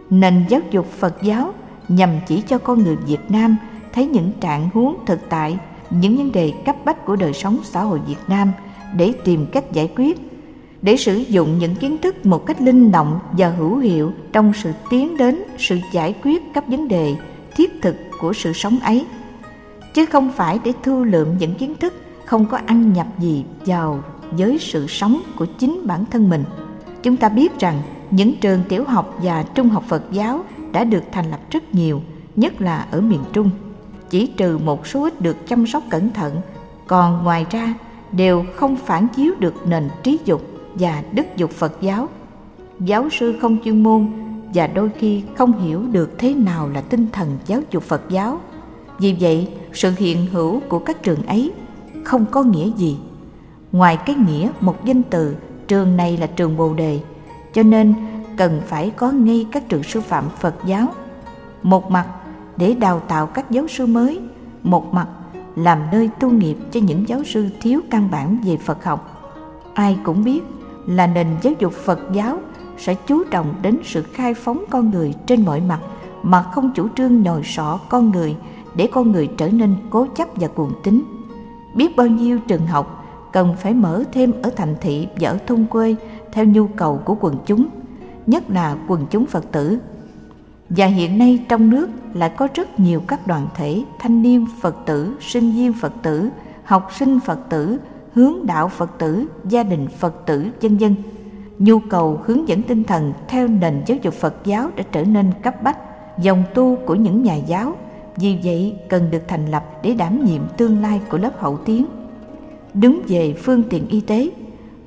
Nền 0.10 0.46
giáo 0.50 0.62
dục 0.72 0.92
Phật 1.00 1.24
giáo 1.24 1.54
nhằm 1.88 2.10
chỉ 2.28 2.42
cho 2.42 2.58
con 2.58 2.84
người 2.84 2.96
Việt 2.96 3.22
Nam 3.30 3.58
thấy 3.94 4.08
những 4.08 4.32
trạng 4.42 4.70
huống 4.74 4.96
thực 5.06 5.30
tại, 5.30 5.60
những 5.90 6.18
vấn 6.18 6.32
đề 6.32 6.54
cấp 6.66 6.76
bách 6.86 7.06
của 7.06 7.16
đời 7.16 7.34
sống 7.34 7.58
xã 7.64 7.82
hội 7.82 8.00
Việt 8.08 8.20
Nam 8.28 8.52
để 8.96 9.14
tìm 9.24 9.46
cách 9.52 9.72
giải 9.72 9.92
quyết 9.96 10.30
để 10.82 10.98
sử 10.98 11.16
dụng 11.16 11.60
những 11.60 11.76
kiến 11.76 11.98
thức 11.98 12.26
một 12.26 12.46
cách 12.46 12.62
linh 12.62 12.92
động 12.92 13.20
và 13.32 13.50
hữu 13.50 13.78
hiệu 13.78 14.12
trong 14.32 14.54
sự 14.64 14.72
tiến 14.90 15.18
đến 15.18 15.44
sự 15.58 15.80
giải 15.92 16.16
quyết 16.24 16.44
các 16.54 16.68
vấn 16.68 16.88
đề 16.88 17.16
thiết 17.56 17.82
thực 17.82 17.96
của 18.20 18.34
sự 18.34 18.54
sống 18.54 18.80
ấy 18.80 19.06
chứ 19.94 20.06
không 20.06 20.32
phải 20.36 20.60
để 20.64 20.74
thu 20.84 21.04
lượm 21.04 21.28
những 21.38 21.56
kiến 21.56 21.76
thức 21.76 21.94
không 22.30 22.46
có 22.46 22.60
ăn 22.66 22.94
nhập 22.94 23.08
gì 23.20 23.46
vào 23.66 24.04
với 24.32 24.58
sự 24.60 24.88
sống 24.88 25.22
của 25.38 25.46
chính 25.46 25.88
bản 25.88 26.06
thân 26.06 26.30
mình 26.30 26.44
chúng 27.04 27.18
ta 27.18 27.30
biết 27.30 27.60
rằng 27.60 27.82
những 28.12 28.36
trường 28.42 28.60
tiểu 28.70 28.84
học 28.84 29.16
và 29.24 29.44
trung 29.44 29.70
học 29.70 29.84
phật 29.88 30.04
giáo 30.12 30.44
đã 30.72 30.84
được 30.84 31.04
thành 31.12 31.32
lập 31.32 31.40
rất 31.52 31.76
nhiều 31.76 32.02
nhất 32.36 32.62
là 32.62 32.88
ở 32.92 33.02
miền 33.02 33.20
trung 33.34 33.50
chỉ 34.10 34.28
trừ 34.28 34.58
một 34.58 34.88
số 34.88 35.04
ít 35.04 35.22
được 35.22 35.48
chăm 35.48 35.68
sóc 35.68 35.84
cẩn 35.90 36.10
thận 36.10 36.36
còn 36.88 37.24
ngoài 37.24 37.46
ra 37.52 37.74
đều 38.12 38.46
không 38.56 38.76
phản 38.76 39.08
chiếu 39.16 39.34
được 39.40 39.68
nền 39.68 39.90
trí 40.04 40.20
dục 40.26 40.42
và 40.74 41.04
đức 41.12 41.26
dục 41.36 41.52
Phật 41.52 41.82
giáo. 41.82 42.10
Giáo 42.80 43.10
sư 43.10 43.36
không 43.42 43.58
chuyên 43.64 43.84
môn 43.84 44.08
và 44.54 44.68
đôi 44.68 44.90
khi 44.98 45.24
không 45.38 45.62
hiểu 45.62 45.84
được 45.92 46.16
thế 46.18 46.34
nào 46.34 46.70
là 46.70 46.82
tinh 46.82 47.08
thần 47.12 47.38
giáo 47.46 47.62
dục 47.72 47.84
Phật 47.84 48.02
giáo. 48.10 48.40
Vì 49.00 49.16
vậy, 49.20 49.48
sự 49.74 49.94
hiện 49.98 50.26
hữu 50.26 50.60
của 50.60 50.80
các 50.80 51.04
trường 51.04 51.26
ấy 51.26 51.52
không 52.10 52.26
có 52.26 52.44
nghĩa 52.44 52.72
gì. 52.78 52.98
Ngoài 53.72 53.98
cái 53.98 54.16
nghĩa 54.16 54.50
một 54.60 54.86
danh 54.86 55.04
từ, 55.04 55.36
trường 55.68 55.98
này 55.98 56.18
là 56.18 56.28
trường 56.28 56.58
Bồ 56.58 56.74
Đề, 56.74 57.00
cho 57.54 57.64
nên 57.64 57.94
cần 58.38 58.62
phải 58.68 58.90
có 58.90 59.12
ngay 59.12 59.48
các 59.52 59.70
trường 59.70 59.84
sư 59.84 60.02
phạm 60.02 60.30
Phật 60.40 60.56
giáo. 60.66 60.88
Một 61.64 61.92
mặt 61.92 62.08
để 62.58 62.74
đào 62.74 63.00
tạo 63.00 63.28
các 63.28 63.52
giáo 63.52 63.68
sư 63.68 63.86
mới, 63.86 64.20
một 64.64 64.94
mặt 64.94 65.08
làm 65.56 65.80
nơi 65.92 66.10
tu 66.20 66.30
nghiệp 66.30 66.58
cho 66.72 66.80
những 66.80 67.08
giáo 67.08 67.24
sư 67.24 67.48
thiếu 67.62 67.82
căn 67.92 68.12
bản 68.12 68.38
về 68.44 68.58
Phật 68.58 68.84
học. 68.84 69.32
Ai 69.74 69.98
cũng 70.04 70.24
biết 70.24 70.44
là 70.86 71.08
nền 71.08 71.28
giáo 71.42 71.54
dục 71.60 71.74
Phật 71.74 72.00
giáo 72.14 72.40
sẽ 72.78 72.96
chú 73.08 73.24
trọng 73.24 73.54
đến 73.62 73.80
sự 73.84 74.04
khai 74.14 74.34
phóng 74.34 74.64
con 74.70 74.92
người 74.92 75.14
trên 75.28 75.46
mọi 75.46 75.62
mặt 75.62 75.80
mà 76.24 76.42
không 76.42 76.72
chủ 76.76 76.88
trương 76.96 77.22
nhồi 77.24 77.42
sọ 77.44 77.80
con 77.90 78.12
người 78.12 78.36
để 78.76 78.90
con 78.92 79.12
người 79.12 79.30
trở 79.38 79.50
nên 79.50 79.76
cố 79.90 80.08
chấp 80.16 80.28
và 80.36 80.48
cuồng 80.48 80.72
tín. 80.84 81.19
Biết 81.80 81.96
bao 81.96 82.08
nhiêu 82.08 82.40
trường 82.48 82.68
học 82.68 83.06
cần 83.34 83.56
phải 83.58 83.74
mở 83.74 84.04
thêm 84.12 84.34
ở 84.42 84.50
thành 84.56 84.76
thị 84.82 85.08
và 85.20 85.30
ở 85.30 85.38
thôn 85.48 85.66
quê 85.66 85.96
theo 86.32 86.46
nhu 86.46 86.68
cầu 86.68 87.02
của 87.06 87.16
quần 87.20 87.36
chúng, 87.46 87.68
nhất 88.28 88.50
là 88.50 88.76
quần 88.88 89.06
chúng 89.10 89.26
Phật 89.26 89.52
tử. 89.52 89.80
Và 90.70 90.86
hiện 90.86 91.18
nay 91.18 91.46
trong 91.50 91.70
nước 91.70 91.90
lại 92.14 92.30
có 92.38 92.48
rất 92.54 92.80
nhiều 92.80 93.02
các 93.08 93.28
đoàn 93.28 93.48
thể 93.56 93.84
thanh 94.00 94.22
niên 94.22 94.46
Phật 94.62 94.76
tử, 94.86 95.16
sinh 95.20 95.52
viên 95.52 95.74
Phật 95.74 95.94
tử, 96.02 96.30
học 96.64 96.90
sinh 96.98 97.20
Phật 97.20 97.40
tử 97.50 97.78
hướng 98.14 98.46
đạo 98.46 98.68
Phật 98.68 98.98
tử, 98.98 99.26
gia 99.46 99.64
đình 99.64 99.88
Phật 99.88 100.26
tử, 100.26 100.46
vân 100.62 100.78
dân. 100.78 100.96
Nhu 101.60 101.80
cầu 101.80 102.20
hướng 102.26 102.48
dẫn 102.48 102.64
tinh 102.64 102.84
thần 102.84 103.14
theo 103.28 103.48
nền 103.48 103.82
giáo 103.86 103.98
dục 104.02 104.14
Phật 104.14 104.36
giáo 104.46 104.70
đã 104.76 104.84
trở 104.92 105.04
nên 105.04 105.32
cấp 105.44 105.64
bách, 105.64 105.78
dòng 106.22 106.44
tu 106.54 106.76
của 106.76 106.96
những 106.96 107.24
nhà 107.24 107.36
giáo, 107.36 107.76
vì 108.18 108.38
vậy 108.44 108.76
cần 108.90 109.12
được 109.12 109.22
thành 109.28 109.46
lập 109.46 109.66
để 109.84 109.94
đảm 109.94 110.26
nhiệm 110.26 110.42
tương 110.58 110.82
lai 110.82 111.02
của 111.10 111.18
lớp 111.18 111.40
hậu 111.40 111.58
tiến. 111.58 111.86
Đứng 112.74 113.02
về 113.08 113.34
phương 113.34 113.64
tiện 113.70 113.88
y 113.88 114.02
tế, 114.02 114.30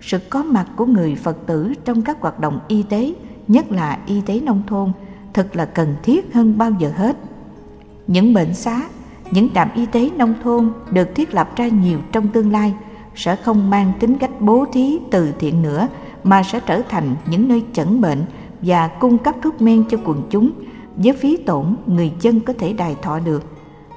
sự 0.01 0.19
có 0.31 0.43
mặt 0.43 0.67
của 0.77 0.87
người 0.87 1.15
Phật 1.15 1.47
tử 1.47 1.73
trong 1.85 2.03
các 2.03 2.21
hoạt 2.21 2.41
động 2.41 2.61
y 2.69 2.83
tế, 2.83 3.15
nhất 3.49 3.73
là 3.73 3.99
y 4.07 4.21
tế 4.21 4.41
nông 4.41 4.63
thôn, 4.67 4.93
thật 5.35 5.57
là 5.57 5.65
cần 5.65 5.95
thiết 6.03 6.35
hơn 6.35 6.59
bao 6.59 6.71
giờ 6.79 6.93
hết. 6.97 7.17
Những 8.07 8.35
bệnh 8.35 8.55
xá, 8.55 8.83
những 9.31 9.49
trạm 9.55 9.69
y 9.75 9.87
tế 9.87 10.11
nông 10.17 10.35
thôn 10.43 10.73
được 10.91 11.15
thiết 11.15 11.35
lập 11.35 11.57
ra 11.57 11.69
nhiều 11.69 11.99
trong 12.13 12.29
tương 12.29 12.53
lai– 12.53 12.75
sẽ 13.15 13.37
không 13.37 13.71
mang 13.71 13.93
tính 14.01 14.19
cách 14.19 14.41
bố 14.41 14.67
thí 14.73 14.99
từ 15.11 15.33
thiện 15.39 15.63
nữa 15.63 15.89
mà 16.25 16.43
sẽ 16.43 16.61
trở 16.67 16.83
thành 16.89 17.17
những 17.27 17.49
nơi 17.49 17.65
chẩn 17.73 18.01
bệnh 18.01 18.25
và 18.63 18.89
cung 18.89 19.19
cấp 19.19 19.35
thuốc 19.43 19.63
men 19.63 19.85
cho 19.91 19.99
quần 20.05 20.23
chúng 20.31 20.51
với 20.97 21.13
phí 21.13 21.37
tổn 21.37 21.77
người 21.87 22.13
dân 22.21 22.41
có 22.41 22.53
thể 22.59 22.73
đài 22.73 22.97
thọ 23.03 23.19
được. 23.19 23.43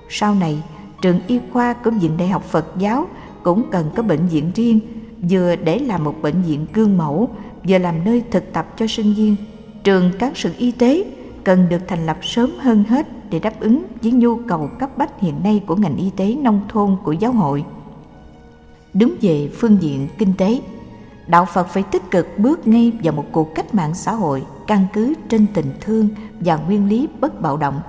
Sau 0.09 0.35
này, 0.35 0.63
trường 1.01 1.19
y 1.27 1.39
khoa 1.53 1.73
của 1.73 1.91
Viện 1.91 2.17
Đại 2.17 2.27
học 2.27 2.43
Phật 2.43 2.65
giáo 2.77 3.07
cũng 3.43 3.63
cần 3.71 3.89
có 3.95 4.03
bệnh 4.03 4.27
viện 4.27 4.51
riêng, 4.55 4.79
vừa 5.29 5.55
để 5.55 5.79
làm 5.79 6.03
một 6.03 6.15
bệnh 6.21 6.41
viện 6.41 6.65
gương 6.73 6.97
mẫu, 6.97 7.29
vừa 7.67 7.77
làm 7.77 8.03
nơi 8.03 8.23
thực 8.31 8.53
tập 8.53 8.73
cho 8.77 8.87
sinh 8.87 9.13
viên. 9.13 9.35
Trường 9.83 10.11
các 10.19 10.37
sự 10.37 10.51
y 10.57 10.71
tế 10.71 11.05
cần 11.43 11.69
được 11.69 11.81
thành 11.87 12.05
lập 12.05 12.17
sớm 12.21 12.51
hơn 12.59 12.83
hết 12.83 13.29
để 13.29 13.39
đáp 13.39 13.59
ứng 13.59 13.83
với 14.03 14.11
nhu 14.11 14.35
cầu 14.35 14.69
cấp 14.79 14.97
bách 14.97 15.21
hiện 15.21 15.43
nay 15.43 15.63
của 15.65 15.75
ngành 15.75 15.97
y 15.97 16.09
tế 16.09 16.35
nông 16.35 16.61
thôn 16.69 16.95
của 17.03 17.11
giáo 17.11 17.31
hội 17.31 17.63
đứng 18.95 19.15
về 19.21 19.49
phương 19.53 19.77
diện 19.81 20.07
kinh 20.17 20.33
tế 20.37 20.61
đạo 21.27 21.45
phật 21.45 21.67
phải 21.67 21.83
tích 21.83 22.11
cực 22.11 22.39
bước 22.39 22.67
ngay 22.67 22.93
vào 23.03 23.13
một 23.13 23.25
cuộc 23.31 23.55
cách 23.55 23.75
mạng 23.75 23.93
xã 23.93 24.11
hội 24.11 24.43
căn 24.67 24.87
cứ 24.93 25.13
trên 25.29 25.45
tình 25.53 25.73
thương 25.81 26.09
và 26.39 26.55
nguyên 26.55 26.89
lý 26.89 27.07
bất 27.19 27.41
bạo 27.41 27.57
động 27.57 27.81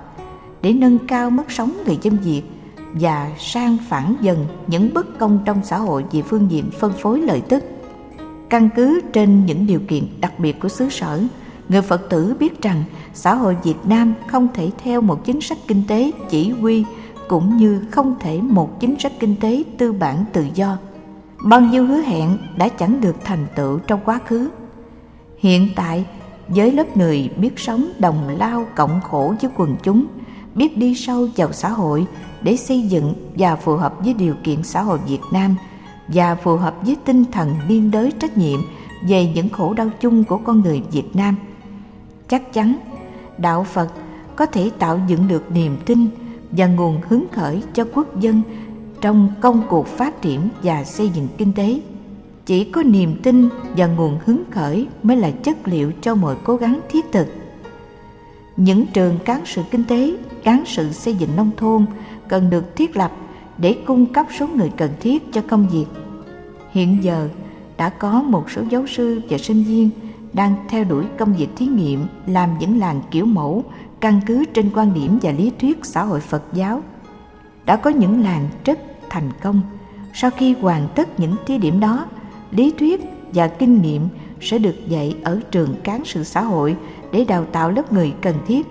để 0.61 0.73
nâng 0.73 1.07
cao 1.07 1.29
mức 1.29 1.51
sống 1.51 1.73
người 1.85 1.97
dân 2.01 2.17
việt 2.23 2.41
và 2.93 3.31
sang 3.39 3.77
phản 3.89 4.15
dần 4.21 4.45
những 4.67 4.93
bất 4.93 5.19
công 5.19 5.39
trong 5.45 5.61
xã 5.63 5.77
hội 5.77 6.05
về 6.11 6.21
phương 6.21 6.51
diện 6.51 6.69
phân 6.79 6.93
phối 6.93 7.21
lợi 7.21 7.41
tức. 7.41 7.63
Căn 8.49 8.69
cứ 8.75 9.01
trên 9.13 9.45
những 9.45 9.67
điều 9.67 9.79
kiện 9.87 10.03
đặc 10.21 10.39
biệt 10.39 10.59
của 10.59 10.69
xứ 10.69 10.89
sở, 10.89 11.21
người 11.69 11.81
Phật 11.81 12.09
tử 12.09 12.35
biết 12.39 12.61
rằng 12.61 12.83
xã 13.13 13.33
hội 13.35 13.57
Việt 13.63 13.75
Nam 13.83 14.13
không 14.27 14.47
thể 14.53 14.71
theo 14.83 15.01
một 15.01 15.25
chính 15.25 15.41
sách 15.41 15.57
kinh 15.67 15.83
tế 15.87 16.11
chỉ 16.29 16.49
huy 16.49 16.85
cũng 17.27 17.57
như 17.57 17.81
không 17.91 18.15
thể 18.19 18.41
một 18.41 18.79
chính 18.79 18.99
sách 18.99 19.11
kinh 19.19 19.35
tế 19.41 19.63
tư 19.77 19.91
bản 19.91 20.25
tự 20.33 20.45
do. 20.53 20.77
Bao 21.43 21.61
nhiêu 21.61 21.85
hứa 21.85 22.01
hẹn 22.01 22.37
đã 22.57 22.69
chẳng 22.69 23.01
được 23.01 23.15
thành 23.23 23.47
tựu 23.55 23.79
trong 23.79 23.99
quá 24.05 24.19
khứ. 24.25 24.49
Hiện 25.37 25.69
tại, 25.75 26.05
với 26.47 26.71
lớp 26.71 26.97
người 26.97 27.29
biết 27.37 27.59
sống 27.59 27.87
đồng 27.99 28.37
lao 28.37 28.65
cộng 28.75 29.01
khổ 29.01 29.33
với 29.41 29.51
quần 29.57 29.75
chúng, 29.83 30.05
biết 30.55 30.77
đi 30.77 30.95
sâu 30.95 31.27
vào 31.35 31.51
xã 31.51 31.69
hội 31.69 32.07
để 32.41 32.57
xây 32.57 32.81
dựng 32.81 33.13
và 33.37 33.55
phù 33.55 33.75
hợp 33.75 33.93
với 33.99 34.13
điều 34.13 34.35
kiện 34.43 34.63
xã 34.63 34.81
hội 34.81 34.99
Việt 35.07 35.21
Nam 35.31 35.55
và 36.07 36.35
phù 36.35 36.55
hợp 36.55 36.75
với 36.85 36.97
tinh 37.05 37.25
thần 37.31 37.55
liên 37.67 37.91
đới 37.91 38.11
trách 38.19 38.37
nhiệm 38.37 38.59
về 39.07 39.31
những 39.35 39.49
khổ 39.49 39.73
đau 39.73 39.89
chung 39.99 40.23
của 40.23 40.37
con 40.37 40.61
người 40.61 40.83
Việt 40.91 41.15
Nam. 41.15 41.35
Chắc 42.27 42.53
chắn, 42.53 42.77
đạo 43.37 43.63
Phật 43.63 43.87
có 44.35 44.45
thể 44.45 44.71
tạo 44.79 44.99
dựng 45.07 45.27
được 45.27 45.51
niềm 45.51 45.77
tin 45.85 46.07
và 46.51 46.67
nguồn 46.67 47.01
hứng 47.07 47.25
khởi 47.31 47.63
cho 47.73 47.85
quốc 47.93 48.19
dân 48.19 48.41
trong 49.01 49.29
công 49.41 49.63
cuộc 49.69 49.87
phát 49.87 50.21
triển 50.21 50.49
và 50.63 50.83
xây 50.83 51.09
dựng 51.09 51.27
kinh 51.37 51.53
tế. 51.53 51.81
Chỉ 52.45 52.63
có 52.63 52.83
niềm 52.83 53.15
tin 53.23 53.49
và 53.77 53.87
nguồn 53.87 54.17
hứng 54.25 54.43
khởi 54.51 54.87
mới 55.03 55.17
là 55.17 55.31
chất 55.31 55.57
liệu 55.67 55.91
cho 56.01 56.15
mọi 56.15 56.35
cố 56.43 56.55
gắng 56.55 56.79
thiết 56.89 57.05
thực. 57.11 57.27
Những 58.57 58.85
trường 58.85 59.19
cán 59.25 59.41
sự 59.45 59.61
kinh 59.71 59.83
tế, 59.83 60.17
cán 60.43 60.63
sự 60.65 60.91
xây 60.91 61.15
dựng 61.15 61.35
nông 61.35 61.51
thôn 61.57 61.85
cần 62.27 62.49
được 62.49 62.75
thiết 62.75 62.97
lập 62.97 63.11
để 63.57 63.75
cung 63.85 64.05
cấp 64.05 64.25
số 64.39 64.47
người 64.47 64.71
cần 64.77 64.91
thiết 64.99 65.33
cho 65.33 65.41
công 65.47 65.67
việc. 65.69 65.85
Hiện 66.71 67.03
giờ 67.03 67.29
đã 67.77 67.89
có 67.89 68.21
một 68.21 68.51
số 68.51 68.61
giáo 68.69 68.87
sư 68.87 69.21
và 69.29 69.37
sinh 69.37 69.63
viên 69.63 69.89
đang 70.33 70.55
theo 70.69 70.83
đuổi 70.83 71.05
công 71.17 71.33
việc 71.33 71.47
thí 71.55 71.65
nghiệm 71.65 72.05
làm 72.27 72.49
những 72.59 72.79
làng 72.79 73.01
kiểu 73.11 73.25
mẫu 73.25 73.63
căn 73.99 74.21
cứ 74.25 74.45
trên 74.53 74.69
quan 74.75 74.93
điểm 74.93 75.19
và 75.21 75.31
lý 75.31 75.51
thuyết 75.59 75.79
xã 75.85 76.03
hội 76.03 76.19
Phật 76.19 76.43
giáo. 76.53 76.81
Đã 77.67 77.75
có 77.75 77.89
những 77.89 78.23
làng 78.23 78.47
rất 78.65 78.79
thành 79.09 79.31
công. 79.41 79.61
Sau 80.13 80.31
khi 80.31 80.55
hoàn 80.61 80.87
tất 80.95 81.19
những 81.19 81.35
thí 81.45 81.57
điểm 81.57 81.79
đó, 81.79 82.05
lý 82.51 82.73
thuyết 82.79 83.01
và 83.33 83.47
kinh 83.47 83.81
nghiệm 83.81 84.07
sẽ 84.41 84.57
được 84.57 84.75
dạy 84.87 85.15
ở 85.23 85.39
trường 85.51 85.75
cán 85.83 86.05
sự 86.05 86.23
xã 86.23 86.41
hội 86.41 86.75
để 87.11 87.25
đào 87.25 87.45
tạo 87.45 87.71
lớp 87.71 87.93
người 87.93 88.13
cần 88.21 88.35
thiết. 88.47 88.67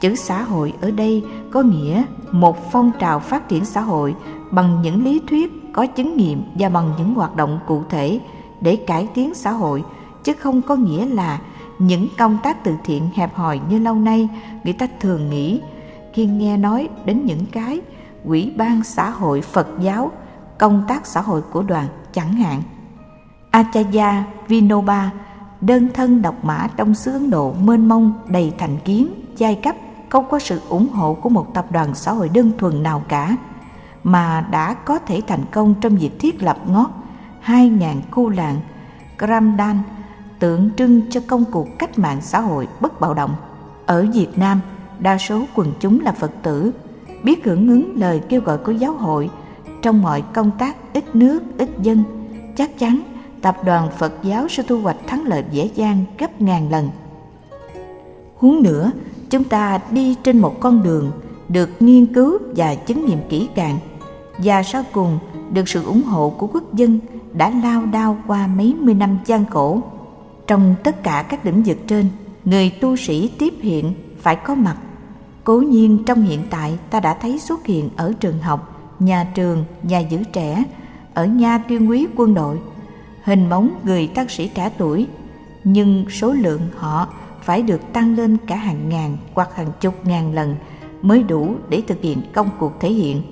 Chữ 0.00 0.14
xã 0.14 0.42
hội 0.42 0.72
ở 0.80 0.90
đây 0.90 1.22
có 1.50 1.62
nghĩa 1.62 2.04
một 2.32 2.72
phong 2.72 2.90
trào 2.98 3.20
phát 3.20 3.48
triển 3.48 3.64
xã 3.64 3.80
hội 3.80 4.14
bằng 4.50 4.82
những 4.82 5.04
lý 5.04 5.20
thuyết 5.30 5.52
có 5.72 5.86
chứng 5.86 6.16
nghiệm 6.16 6.42
và 6.54 6.68
bằng 6.68 6.92
những 6.98 7.14
hoạt 7.14 7.36
động 7.36 7.58
cụ 7.66 7.82
thể 7.90 8.20
để 8.60 8.76
cải 8.76 9.08
tiến 9.14 9.34
xã 9.34 9.50
hội 9.50 9.84
chứ 10.24 10.32
không 10.32 10.62
có 10.62 10.76
nghĩa 10.76 11.06
là 11.06 11.40
những 11.78 12.08
công 12.18 12.38
tác 12.42 12.64
từ 12.64 12.74
thiện 12.84 13.08
hẹp 13.14 13.34
hòi 13.34 13.60
như 13.70 13.78
lâu 13.78 13.94
nay 13.94 14.28
người 14.64 14.72
ta 14.72 14.86
thường 15.00 15.30
nghĩ 15.30 15.60
khi 16.12 16.26
nghe 16.26 16.56
nói 16.56 16.88
đến 17.04 17.26
những 17.26 17.46
cái 17.52 17.80
quỹ 18.26 18.52
ban 18.56 18.84
xã 18.84 19.10
hội 19.10 19.40
Phật 19.40 19.68
giáo, 19.80 20.10
công 20.58 20.84
tác 20.88 21.06
xã 21.06 21.20
hội 21.20 21.42
của 21.42 21.62
đoàn 21.62 21.86
chẳng 22.12 22.32
hạn. 22.32 22.62
Acharya 23.50 24.24
Vinoba, 24.48 25.10
đơn 25.60 25.88
thân 25.94 26.22
độc 26.22 26.44
mã 26.44 26.68
trong 26.76 26.94
xứ 26.94 27.12
Ấn 27.12 27.30
Độ 27.30 27.52
mênh 27.52 27.88
mông 27.88 28.12
đầy 28.28 28.52
thành 28.58 28.76
kiến, 28.84 29.14
giai 29.36 29.54
cấp, 29.54 29.76
không 30.08 30.24
có 30.30 30.38
sự 30.38 30.60
ủng 30.68 30.88
hộ 30.88 31.14
của 31.14 31.28
một 31.28 31.54
tập 31.54 31.66
đoàn 31.70 31.94
xã 31.94 32.12
hội 32.12 32.28
đơn 32.28 32.50
thuần 32.58 32.82
nào 32.82 33.02
cả, 33.08 33.36
mà 34.04 34.46
đã 34.50 34.74
có 34.74 34.98
thể 34.98 35.20
thành 35.26 35.44
công 35.50 35.74
trong 35.80 35.96
việc 35.96 36.20
thiết 36.20 36.42
lập 36.42 36.56
ngót 36.66 36.90
2.000 37.46 37.94
khu 38.10 38.28
làng 38.28 38.60
Gramdan 39.18 39.78
tượng 40.38 40.70
trưng 40.76 41.10
cho 41.10 41.20
công 41.26 41.44
cuộc 41.44 41.68
cách 41.78 41.98
mạng 41.98 42.20
xã 42.20 42.40
hội 42.40 42.68
bất 42.80 43.00
bạo 43.00 43.14
động. 43.14 43.34
Ở 43.86 44.06
Việt 44.12 44.38
Nam, 44.38 44.60
đa 44.98 45.18
số 45.18 45.44
quần 45.54 45.72
chúng 45.80 46.00
là 46.00 46.12
Phật 46.12 46.30
tử, 46.42 46.72
biết 47.24 47.44
hưởng 47.44 47.68
ứng 47.68 47.92
lời 47.96 48.20
kêu 48.28 48.40
gọi 48.40 48.58
của 48.58 48.72
giáo 48.72 48.92
hội 48.92 49.30
trong 49.82 50.02
mọi 50.02 50.22
công 50.32 50.50
tác 50.58 50.94
ít 50.94 51.16
nước, 51.16 51.42
ít 51.58 51.68
dân. 51.82 52.04
Chắc 52.56 52.78
chắn 52.78 53.02
tập 53.42 53.56
đoàn 53.64 53.88
Phật 53.98 54.12
giáo 54.22 54.48
sẽ 54.48 54.62
thu 54.62 54.80
hoạch 54.80 54.96
thắng 55.06 55.24
lợi 55.24 55.44
dễ 55.50 55.70
dàng 55.74 56.04
gấp 56.18 56.40
ngàn 56.40 56.70
lần. 56.70 56.88
Huống 58.36 58.62
nữa, 58.62 58.90
chúng 59.30 59.44
ta 59.44 59.80
đi 59.90 60.16
trên 60.24 60.38
một 60.38 60.60
con 60.60 60.82
đường 60.82 61.10
được 61.48 61.70
nghiên 61.80 62.06
cứu 62.06 62.38
và 62.56 62.74
chứng 62.74 63.06
nghiệm 63.06 63.18
kỹ 63.28 63.48
càng 63.54 63.78
và 64.38 64.62
sau 64.62 64.82
cùng 64.92 65.18
được 65.52 65.68
sự 65.68 65.84
ủng 65.84 66.02
hộ 66.02 66.30
của 66.30 66.46
quốc 66.46 66.74
dân 66.74 66.98
đã 67.32 67.52
lao 67.62 67.86
đao 67.86 68.16
qua 68.26 68.46
mấy 68.46 68.74
mươi 68.80 68.94
năm 68.94 69.18
gian 69.24 69.44
khổ 69.46 69.80
trong 70.46 70.74
tất 70.84 71.02
cả 71.02 71.24
các 71.28 71.46
lĩnh 71.46 71.62
vực 71.62 71.76
trên 71.86 72.06
người 72.44 72.70
tu 72.70 72.96
sĩ 72.96 73.30
tiếp 73.38 73.54
hiện 73.60 73.94
phải 74.18 74.36
có 74.36 74.54
mặt 74.54 74.76
cố 75.44 75.60
nhiên 75.60 76.02
trong 76.06 76.22
hiện 76.22 76.40
tại 76.50 76.78
ta 76.90 77.00
đã 77.00 77.14
thấy 77.14 77.38
xuất 77.38 77.66
hiện 77.66 77.88
ở 77.96 78.12
trường 78.20 78.38
học, 78.38 78.80
nhà 78.98 79.26
trường, 79.34 79.64
nhà 79.82 79.98
giữ 79.98 80.18
trẻ, 80.32 80.64
ở 81.14 81.26
nha 81.26 81.58
tuyên 81.58 81.90
quý 81.90 82.06
quân 82.16 82.34
đội. 82.34 82.58
Hình 83.24 83.48
bóng 83.48 83.70
người 83.84 84.06
tác 84.06 84.30
sĩ 84.30 84.48
trẻ 84.54 84.70
tuổi, 84.78 85.06
nhưng 85.64 86.04
số 86.10 86.32
lượng 86.32 86.60
họ 86.76 87.08
phải 87.42 87.62
được 87.62 87.80
tăng 87.92 88.16
lên 88.16 88.36
cả 88.46 88.56
hàng 88.56 88.88
ngàn 88.88 89.16
hoặc 89.34 89.48
hàng 89.54 89.72
chục 89.80 90.06
ngàn 90.06 90.34
lần 90.34 90.56
mới 91.02 91.22
đủ 91.22 91.54
để 91.68 91.82
thực 91.86 92.02
hiện 92.02 92.18
công 92.32 92.50
cuộc 92.58 92.72
thể 92.80 92.92
hiện. 92.92 93.22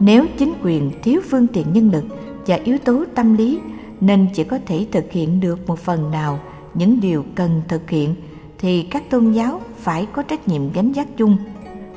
Nếu 0.00 0.26
chính 0.38 0.52
quyền 0.62 0.90
thiếu 1.02 1.20
phương 1.30 1.46
tiện 1.46 1.72
nhân 1.72 1.90
lực 1.90 2.04
và 2.46 2.58
yếu 2.64 2.78
tố 2.78 3.04
tâm 3.14 3.36
lý, 3.36 3.60
nên 4.00 4.26
chỉ 4.34 4.44
có 4.44 4.58
thể 4.66 4.86
thực 4.92 5.12
hiện 5.12 5.40
được 5.40 5.68
một 5.68 5.78
phần 5.78 6.10
nào 6.10 6.38
những 6.74 7.00
điều 7.00 7.24
cần 7.34 7.62
thực 7.68 7.90
hiện, 7.90 8.14
thì 8.58 8.82
các 8.82 9.10
tôn 9.10 9.32
giáo 9.32 9.60
phải 9.82 10.06
có 10.12 10.22
trách 10.22 10.48
nhiệm 10.48 10.72
gánh 10.72 10.92
vác 10.92 11.08
chung. 11.16 11.36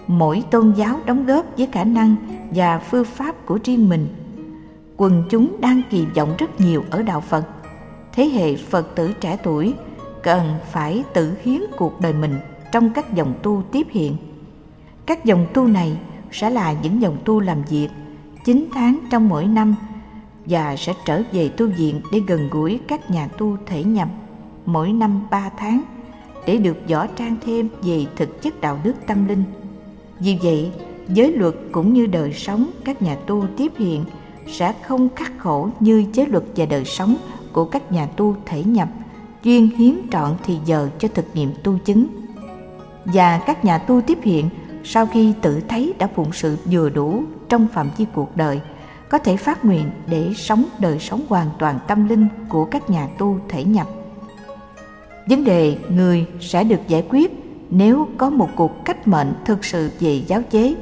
Mỗi 0.07 0.43
tôn 0.51 0.73
giáo 0.77 0.99
đóng 1.05 1.25
góp 1.25 1.45
với 1.57 1.67
khả 1.71 1.83
năng 1.83 2.15
và 2.51 2.79
phương 2.79 3.05
pháp 3.05 3.45
của 3.45 3.59
riêng 3.63 3.89
mình. 3.89 4.07
Quần 4.97 5.23
chúng 5.29 5.55
đang 5.61 5.81
kỳ 5.89 6.05
vọng 6.05 6.35
rất 6.37 6.61
nhiều 6.61 6.83
ở 6.89 7.03
đạo 7.03 7.21
phật. 7.21 7.45
Thế 8.13 8.25
hệ 8.25 8.55
phật 8.55 8.95
tử 8.95 9.13
trẻ 9.21 9.37
tuổi 9.43 9.73
cần 10.23 10.53
phải 10.71 11.03
tự 11.13 11.33
hiến 11.43 11.61
cuộc 11.77 12.01
đời 12.01 12.13
mình 12.13 12.35
trong 12.71 12.89
các 12.89 13.13
dòng 13.13 13.33
tu 13.43 13.63
tiếp 13.71 13.87
hiện. 13.91 14.17
Các 15.05 15.25
dòng 15.25 15.47
tu 15.53 15.67
này 15.67 15.97
sẽ 16.31 16.49
là 16.49 16.73
những 16.83 17.01
dòng 17.01 17.17
tu 17.25 17.39
làm 17.39 17.63
việc 17.69 17.89
9 18.45 18.67
tháng 18.73 18.99
trong 19.11 19.29
mỗi 19.29 19.45
năm 19.45 19.75
và 20.45 20.75
sẽ 20.75 20.93
trở 21.05 21.21
về 21.31 21.49
tu 21.49 21.67
viện 21.67 22.01
để 22.11 22.19
gần 22.27 22.49
gũi 22.49 22.79
các 22.87 23.11
nhà 23.11 23.27
tu 23.27 23.57
thể 23.65 23.83
nhập 23.83 24.09
mỗi 24.65 24.93
năm 24.93 25.21
ba 25.31 25.49
tháng 25.57 25.81
để 26.45 26.57
được 26.57 26.77
võ 26.89 27.07
trang 27.07 27.35
thêm 27.45 27.69
về 27.81 28.05
thực 28.15 28.41
chất 28.41 28.61
đạo 28.61 28.79
đức 28.83 28.93
tâm 29.07 29.27
linh. 29.27 29.43
Vì 30.19 30.37
vậy, 30.43 30.71
giới 31.09 31.31
luật 31.31 31.53
cũng 31.71 31.93
như 31.93 32.05
đời 32.05 32.33
sống 32.33 32.69
các 32.85 33.01
nhà 33.01 33.15
tu 33.15 33.45
tiếp 33.57 33.71
hiện 33.77 34.05
sẽ 34.47 34.73
không 34.81 35.09
khắc 35.15 35.31
khổ 35.37 35.69
như 35.79 36.05
giới 36.13 36.27
luật 36.27 36.43
và 36.55 36.65
đời 36.65 36.85
sống 36.85 37.15
của 37.53 37.65
các 37.65 37.91
nhà 37.91 38.05
tu 38.05 38.35
thể 38.45 38.63
nhập 38.63 38.89
chuyên 39.43 39.67
hiến 39.67 39.95
trọn 40.11 40.35
thì 40.43 40.57
giờ 40.65 40.89
cho 40.99 41.07
thực 41.13 41.25
nghiệm 41.33 41.51
tu 41.63 41.77
chứng. 41.85 42.07
Và 43.05 43.39
các 43.45 43.65
nhà 43.65 43.77
tu 43.77 44.01
tiếp 44.01 44.17
hiện 44.23 44.49
sau 44.83 45.05
khi 45.05 45.33
tự 45.41 45.59
thấy 45.67 45.93
đã 45.99 46.07
phụng 46.15 46.33
sự 46.33 46.57
vừa 46.65 46.89
đủ 46.89 47.23
trong 47.49 47.67
phạm 47.73 47.89
vi 47.97 48.05
cuộc 48.13 48.37
đời– 48.37 48.59
có 49.09 49.17
thể 49.17 49.37
phát 49.37 49.65
nguyện 49.65 49.91
để 50.07 50.33
sống 50.35 50.65
đời 50.79 50.99
sống 50.99 51.21
hoàn 51.29 51.49
toàn 51.59 51.79
tâm 51.87 52.07
linh 52.07 52.27
của 52.49 52.65
các 52.65 52.89
nhà 52.89 53.07
tu 53.17 53.39
thể 53.49 53.63
nhập. 53.63 53.87
Vấn 55.29 55.43
đề 55.43 55.77
người 55.89 56.25
sẽ 56.39 56.63
được 56.63 56.79
giải 56.87 57.03
quyết 57.09 57.31
nếu 57.69 58.07
có 58.17 58.29
một 58.29 58.49
cuộc 58.55 58.85
cách 58.85 59.07
mệnh 59.07 59.33
thực 59.45 59.65
sự 59.65 59.91
về 59.99 60.21
giáo 60.27 60.41
chế, 60.51 60.75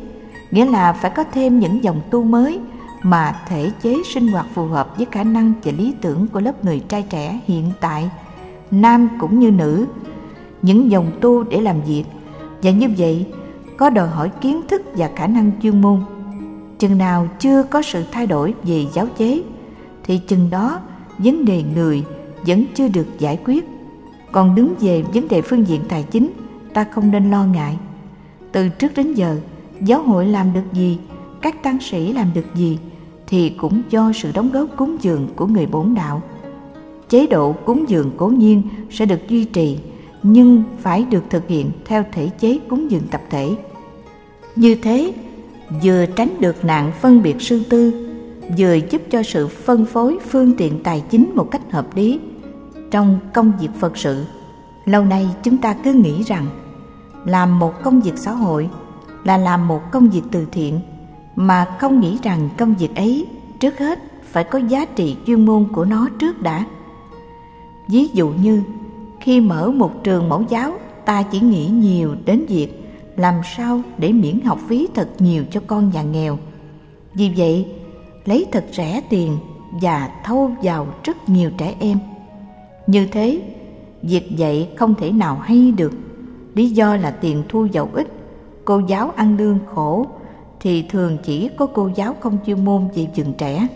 nghĩa 0.52 0.66
là 0.66 0.94
phải 0.94 1.12
có 1.16 1.24
thêm 1.24 1.60
những 1.60 1.84
dòng 1.84 2.02
tu 2.10 2.24
mới 2.24 2.60
mà 3.02 3.36
thể 3.48 3.72
chế 3.82 3.96
sinh 4.14 4.28
hoạt 4.28 4.46
phù 4.54 4.66
hợp 4.66 4.98
với 4.98 5.08
khả 5.12 5.24
năng 5.24 5.54
và 5.64 5.72
lý 5.78 5.94
tưởng 6.02 6.28
của 6.28 6.40
lớp 6.40 6.66
người 6.66 6.80
trai 6.80 7.06
trẻ 7.10 7.40
hiện 7.46 7.72
tại, 7.82 8.10
nam 8.72 9.10
cũng 9.20 9.40
như 9.40 9.52
nữ, 9.52 9.86
những 10.62 10.92
dòng 10.92 11.12
tu 11.22 11.44
để 11.44 11.62
làm 11.62 11.82
việc. 11.82 12.04
Và 12.62 12.72
như 12.72 12.88
vậy 12.98 13.26
có 13.78 13.90
đòi 13.90 14.08
hỏi 14.08 14.32
kiến 14.42 14.62
thức 14.68 14.82
và 14.96 15.10
khả 15.16 15.28
năng 15.28 15.52
chuyên 15.62 15.82
môn. 15.82 16.02
Chừng 16.80 16.98
nào 16.98 17.28
chưa 17.40 17.64
có 17.64 17.82
sự 17.82 18.04
thay 18.12 18.28
đổi 18.28 18.54
về 18.64 18.86
giáo 18.94 19.08
chế 19.18 19.44
thì 20.04 20.18
chừng 20.18 20.50
đó 20.50 20.80
vấn 21.18 21.46
đề 21.46 21.64
người 21.76 22.04
vẫn 22.48 22.66
chưa 22.76 22.88
được 22.88 23.08
giải 23.20 23.40
quyết 23.46 23.73
còn 24.34 24.56
đứng 24.56 24.76
về 24.80 25.02
vấn 25.14 25.28
đề 25.28 25.42
phương 25.42 25.68
diện 25.68 25.82
tài 25.90 26.04
chính, 26.04 26.32
ta 26.74 26.84
không 26.92 27.12
nên 27.12 27.32
lo 27.32 27.46
ngại. 27.46 27.78
Từ 28.52 28.70
trước 28.70 28.92
đến 28.96 29.14
giờ, 29.14 29.38
giáo 29.82 30.04
hội 30.04 30.26
làm 30.26 30.54
được 30.54 30.74
gì, 30.74 30.98
các 31.42 31.64
tăng 31.64 31.80
sĩ 31.82 32.14
làm 32.14 32.28
được 32.34 32.46
gì, 32.56 32.80
thì 33.28 33.50
cũng 33.50 33.82
do 33.90 34.12
sự 34.16 34.32
đóng 34.34 34.50
góp 34.52 34.68
cúng 34.78 34.98
dường 35.02 35.28
của 35.36 35.46
người 35.46 35.66
bổn 35.66 35.94
đạo. 35.94 36.22
Chế 37.10 37.28
độ 37.28 37.52
cúng 37.52 37.86
dường 37.90 38.12
cố 38.18 38.28
nhiên 38.28 38.62
sẽ 38.90 39.06
được 39.06 39.30
duy 39.30 39.46
trì, 39.46 39.78
nhưng 40.24 40.64
phải 40.80 41.06
được 41.12 41.24
thực 41.30 41.48
hiện 41.48 41.72
theo 41.86 42.04
thể 42.12 42.30
chế 42.40 42.60
cúng 42.70 42.92
dường 42.92 43.08
tập 43.12 43.22
thể. 43.30 43.50
Như 44.56 44.76
thế, 44.76 45.14
vừa 45.84 46.06
tránh 46.06 46.30
được 46.40 46.66
nạn 46.66 46.92
phân 47.02 47.22
biệt 47.22 47.42
sư 47.42 47.64
tư, 47.70 48.10
vừa 48.58 48.74
giúp 48.90 49.02
cho 49.10 49.24
sự 49.24 49.48
phân 49.48 49.86
phối 49.86 50.18
phương 50.30 50.54
tiện 50.58 50.84
tài 50.84 51.04
chính 51.10 51.32
một 51.36 51.52
cách 51.52 51.72
hợp 51.72 51.96
lý 51.96 52.20
trong 52.94 53.20
công 53.34 53.52
việc 53.60 53.70
phật 53.80 53.98
sự. 53.98 54.26
Lâu 54.86 55.06
nay 55.06 55.30
chúng 55.44 55.58
ta 55.58 55.76
cứ 55.84 55.94
nghĩ 55.94 56.24
rằng 56.24 56.46
làm 57.26 57.60
một 57.60 57.74
công 57.84 58.02
việc 58.02 58.18
xã 58.18 58.32
hội 58.32 58.70
là 59.24 59.38
làm 59.38 59.68
một 59.68 59.82
công 59.92 60.10
việc 60.10 60.22
từ 60.32 60.48
thiện, 60.52 60.80
mà 61.36 61.66
không 61.80 62.00
nghĩ 62.00 62.18
rằng 62.24 62.50
công 62.58 62.76
việc 62.76 62.96
ấy 62.96 63.28
trước 63.60 63.80
hết 63.80 64.00
phải 64.24 64.44
có 64.44 64.60
giá 64.60 64.86
trị 64.86 65.16
chuyên 65.28 65.46
môn 65.46 65.66
của 65.74 65.86
nó 65.86 66.08
trước 66.20 66.42
đã. 66.42 66.66
Ví 67.88 68.08
dụ 68.14 68.30
như 68.30 68.64
khi 69.20 69.42
mở 69.42 69.72
một 69.72 70.04
trường 70.04 70.30
mẫu 70.30 70.44
giáo, 70.50 70.72
ta 71.06 71.24
chỉ 71.24 71.40
nghĩ 71.40 71.68
nhiều 71.68 72.16
đến 72.26 72.46
việc 72.48 72.84
làm 73.16 73.36
sao 73.58 73.82
để 73.98 74.12
miễn 74.12 74.42
học 74.42 74.60
phí 74.68 74.88
thật 74.96 75.10
nhiều 75.20 75.44
cho 75.52 75.62
con 75.68 75.92
nhà 75.94 76.02
nghèo. 76.02 76.38
Vì 77.14 77.32
vậy, 77.38 77.68
lấy 78.26 78.46
thật 78.52 78.66
rẻ 78.72 79.02
tiền 79.10 79.38
và 79.72 80.10
thâu 80.24 80.52
vào 80.62 80.88
rất 81.04 81.30
nhiều 81.30 81.52
trẻ 81.58 81.76
em 81.80 81.98
như 82.88 83.06
thế, 83.06 83.42
việc 84.02 84.38
dạy 84.38 84.70
không 84.76 84.96
thể 84.96 85.12
nào 85.12 85.36
hay 85.36 85.74
được. 85.78 85.94
Lý 86.56 86.70
do 86.70 86.96
là 86.96 87.12
tiền 87.12 87.44
thu 87.50 87.66
giàu 87.66 87.90
ít, 87.94 88.08
cô 88.66 88.82
giáo 88.88 89.12
ăn 89.16 89.38
lương 89.38 89.60
khổ, 89.74 90.06
thì 90.60 90.82
thường 90.90 91.18
chỉ 91.24 91.50
có 91.58 91.66
cô 91.66 91.90
giáo 91.96 92.16
không 92.20 92.38
chuyên 92.46 92.66
môn 92.66 92.88
về 92.96 93.08
trường 93.16 93.34
trẻ. 93.38 93.68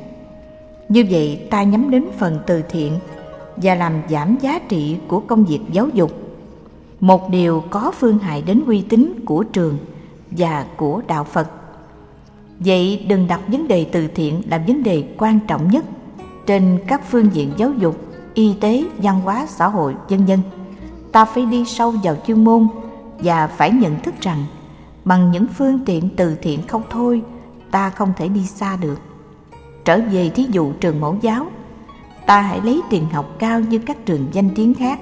Như 0.89 1.05
vậy, 1.09 1.47
ta 1.49 1.63
nhắm 1.63 1.91
đến 1.91 2.05
phần 2.17 2.39
từ 2.47 2.61
thiện 2.69 2.93
và 3.55 3.75
làm 3.75 3.93
giảm 4.09 4.37
giá 4.41 4.59
trị 4.59 4.97
của 5.07 5.19
công 5.19 5.45
việc 5.45 5.59
giáo 5.71 5.87
dục. 5.93 6.11
Một 6.99 7.29
điều 7.29 7.63
có 7.69 7.91
phương 7.99 8.19
hại 8.19 8.41
đến 8.41 8.61
uy 8.67 8.81
tín 8.81 9.13
của 9.25 9.43
trường 9.43 9.77
và 10.31 10.65
của 10.77 11.01
đạo 11.07 11.23
phật. 11.23 11.47
Vậy 12.59 13.05
đừng 13.07 13.27
đặt 13.27 13.41
vấn 13.47 13.67
đề 13.67 13.85
từ 13.91 14.07
thiện 14.07 14.41
là 14.49 14.63
vấn 14.67 14.83
đề 14.83 15.03
quan 15.17 15.39
trọng 15.47 15.71
nhất 15.71 15.85
trên 16.45 16.79
các 16.87 17.01
phương 17.09 17.29
diện 17.33 17.51
giáo 17.57 17.71
dục 17.79 18.06
y 18.37 18.53
tế, 18.53 18.83
văn 18.97 19.21
hóa, 19.21 19.45
xã 19.49 19.67
hội 19.67 19.95
vân 20.09 20.25
dân. 20.25 20.39
Ta 21.11 21.25
phải 21.25 21.45
đi 21.45 21.65
sâu 21.65 21.93
vào 22.03 22.15
chuyên 22.27 22.43
môn 22.43 22.67
và 23.19 23.47
phải 23.47 23.71
nhận 23.71 23.99
thức 23.99 24.15
rằng 24.21 24.45
bằng 25.05 25.31
những 25.31 25.47
phương 25.57 25.79
tiện 25.85 26.09
từ 26.15 26.35
thiện 26.41 26.67
không 26.67 26.81
thôi, 26.89 27.21
ta 27.71 27.89
không 27.89 28.13
thể 28.17 28.27
đi 28.27 28.43
xa 28.45 28.77
được. 28.77 28.99
Trở 29.85 30.01
về 30.11 30.29
thí 30.29 30.47
dụ 30.51 30.71
trường 30.73 30.99
mẫu 30.99 31.17
giáo, 31.21 31.45
ta 32.25 32.41
hãy 32.41 32.61
lấy 32.63 32.81
tiền 32.89 33.05
học 33.11 33.25
cao 33.39 33.59
như 33.59 33.79
các 33.79 34.05
trường 34.05 34.27
danh 34.31 34.49
tiếng 34.55 34.73
khác 34.73 34.99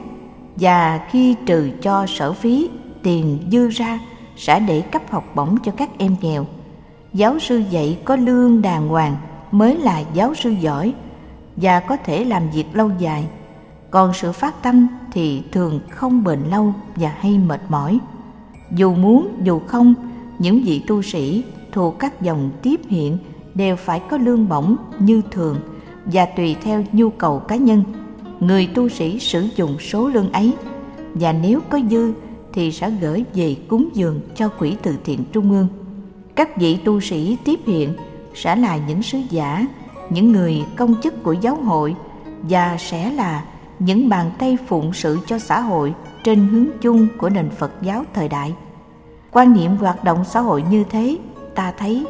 và 0.56 1.08
khi 1.12 1.36
trừ 1.46 1.70
cho 1.82 2.06
sở 2.06 2.34
phí, 2.34 2.70
tiền 3.04 3.40
dư 3.52 3.68
ra 3.68 4.00
sẽ 4.38 4.60
để 4.60 4.82
cấp 4.82 5.02
học 5.10 5.26
bổng 5.36 5.58
cho 5.64 5.72
các 5.72 5.90
em 5.98 6.16
nghèo. 6.22 6.46
Giáo 7.14 7.40
sư 7.40 7.64
dạy 7.70 8.00
có 8.06 8.16
lương 8.16 8.62
đàng 8.62 8.88
hoàng 8.88 9.16
mới 9.52 9.78
là 9.78 10.04
giáo 10.14 10.36
sư 10.36 10.50
giỏi 10.50 10.94
và 11.56 11.80
có 11.80 11.98
thể 11.98 12.26
làm 12.26 12.50
việc 12.50 12.66
lâu 12.74 12.92
dài. 13.00 13.28
Còn 13.92 14.14
sự 14.14 14.32
phát 14.32 14.64
tâm 14.64 14.88
thì 15.12 15.44
thường 15.52 15.80
không 15.90 16.24
bền 16.24 16.40
lâu 16.40 16.74
và 16.96 17.12
hay 17.20 17.38
mệt 17.38 17.62
mỏi. 17.70 18.00
Dù 18.72 18.94
muốn, 18.94 19.28
dù 19.44 19.60
không, 19.68 19.94
những 20.40 20.62
vị 20.66 20.84
tu 20.88 21.02
sĩ 21.02 21.44
thuộc 21.72 22.00
các 22.00 22.22
dòng 22.22 22.50
tiếp 22.62 22.82
hiện 22.90 23.18
đều 23.56 23.76
phải 23.76 24.02
có 24.10 24.18
lương 24.18 24.50
bổng 24.50 24.76
như 25.00 25.22
thường 25.32 25.58
và 26.06 26.26
tùy 26.26 26.56
theo 26.64 26.84
nhu 26.92 27.10
cầu 27.10 27.40
cá 27.40 27.56
nhân. 27.56 27.84
Người 28.40 28.68
tu 28.68 28.90
sĩ 28.90 29.20
sử 29.20 29.48
dụng 29.56 29.80
số 29.80 30.08
lương 30.08 30.32
ấy 30.32 30.54
và 31.14 31.34
nếu 31.34 31.60
có 31.70 31.80
dư 31.90 32.14
thì 32.54 32.72
sẽ 32.72 32.90
gửi 32.90 33.24
về 33.34 33.56
cúng 33.68 33.90
dường 33.94 34.20
cho 34.36 34.50
quỹ 34.50 34.76
từ 34.82 34.96
thiện 35.04 35.24
trung 35.32 35.52
ương. 35.52 35.68
Các 36.36 36.58
vị 36.58 36.78
tu 36.86 37.00
sĩ 37.00 37.38
tiếp 37.44 37.60
hiện 37.66 37.94
sẽ 38.34 38.56
là 38.56 38.78
những 38.88 39.04
sứ 39.04 39.20
giả 39.30 39.66
những 40.10 40.32
người 40.32 40.66
công 40.76 40.96
chức 41.02 41.24
của 41.24 41.34
giáo 41.34 41.56
hội 41.56 41.96
và 42.42 42.78
sẽ 42.80 43.12
là 43.12 43.44
những 43.80 44.10
bàn 44.10 44.32
tay 44.40 44.58
phụng 44.68 44.94
sự 44.94 45.20
cho 45.28 45.40
xã 45.40 45.62
hội 45.62 45.94
trên 46.24 46.48
hướng 46.48 46.68
chung 46.82 47.08
của 47.18 47.30
nền 47.30 47.50
Phật 47.50 47.72
giáo 47.82 48.04
thời 48.14 48.28
đại. 48.28 48.56
Quan 49.32 49.54
niệm 49.54 49.76
hoạt 49.76 50.04
động 50.04 50.26
xã 50.26 50.40
hội 50.40 50.64
như 50.70 50.84
thế, 50.90 51.18
ta 51.56 51.74
thấy 51.78 52.06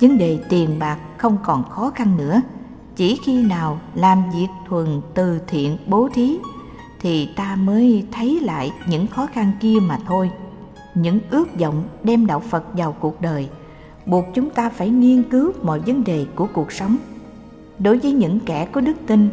vấn 0.00 0.18
đề 0.18 0.38
tiền 0.48 0.78
bạc 0.78 0.98
không 1.16 1.38
còn 1.42 1.64
khó 1.70 1.90
khăn 1.94 2.16
nữa. 2.16 2.40
Chỉ 2.96 3.18
khi 3.24 3.42
nào 3.42 3.80
làm 3.94 4.22
việc 4.30 4.48
thuần 4.68 5.00
từ 5.14 5.40
thiện 5.46 5.76
bố 5.86 6.08
thí 6.14 6.38
thì 7.00 7.28
ta 7.36 7.56
mới 7.56 8.06
thấy 8.12 8.40
lại 8.40 8.72
những 8.86 9.06
khó 9.06 9.26
khăn 9.32 9.52
kia 9.60 9.76
mà 9.82 9.98
thôi. 10.06 10.30
Những 10.94 11.20
ước 11.30 11.58
vọng 11.60 11.84
đem 12.02 12.26
đạo 12.26 12.40
Phật 12.40 12.64
vào 12.74 12.92
cuộc 12.92 13.20
đời 13.20 13.48
buộc 14.06 14.24
chúng 14.34 14.50
ta 14.50 14.68
phải 14.68 14.88
nghiên 14.90 15.22
cứu 15.22 15.52
mọi 15.62 15.80
vấn 15.80 16.04
đề 16.04 16.26
của 16.34 16.46
cuộc 16.52 16.72
sống. 16.72 16.96
Đối 17.80 17.98
với 17.98 18.12
những 18.12 18.40
kẻ 18.40 18.68
có 18.72 18.80
đức 18.80 18.96
tin, 19.06 19.28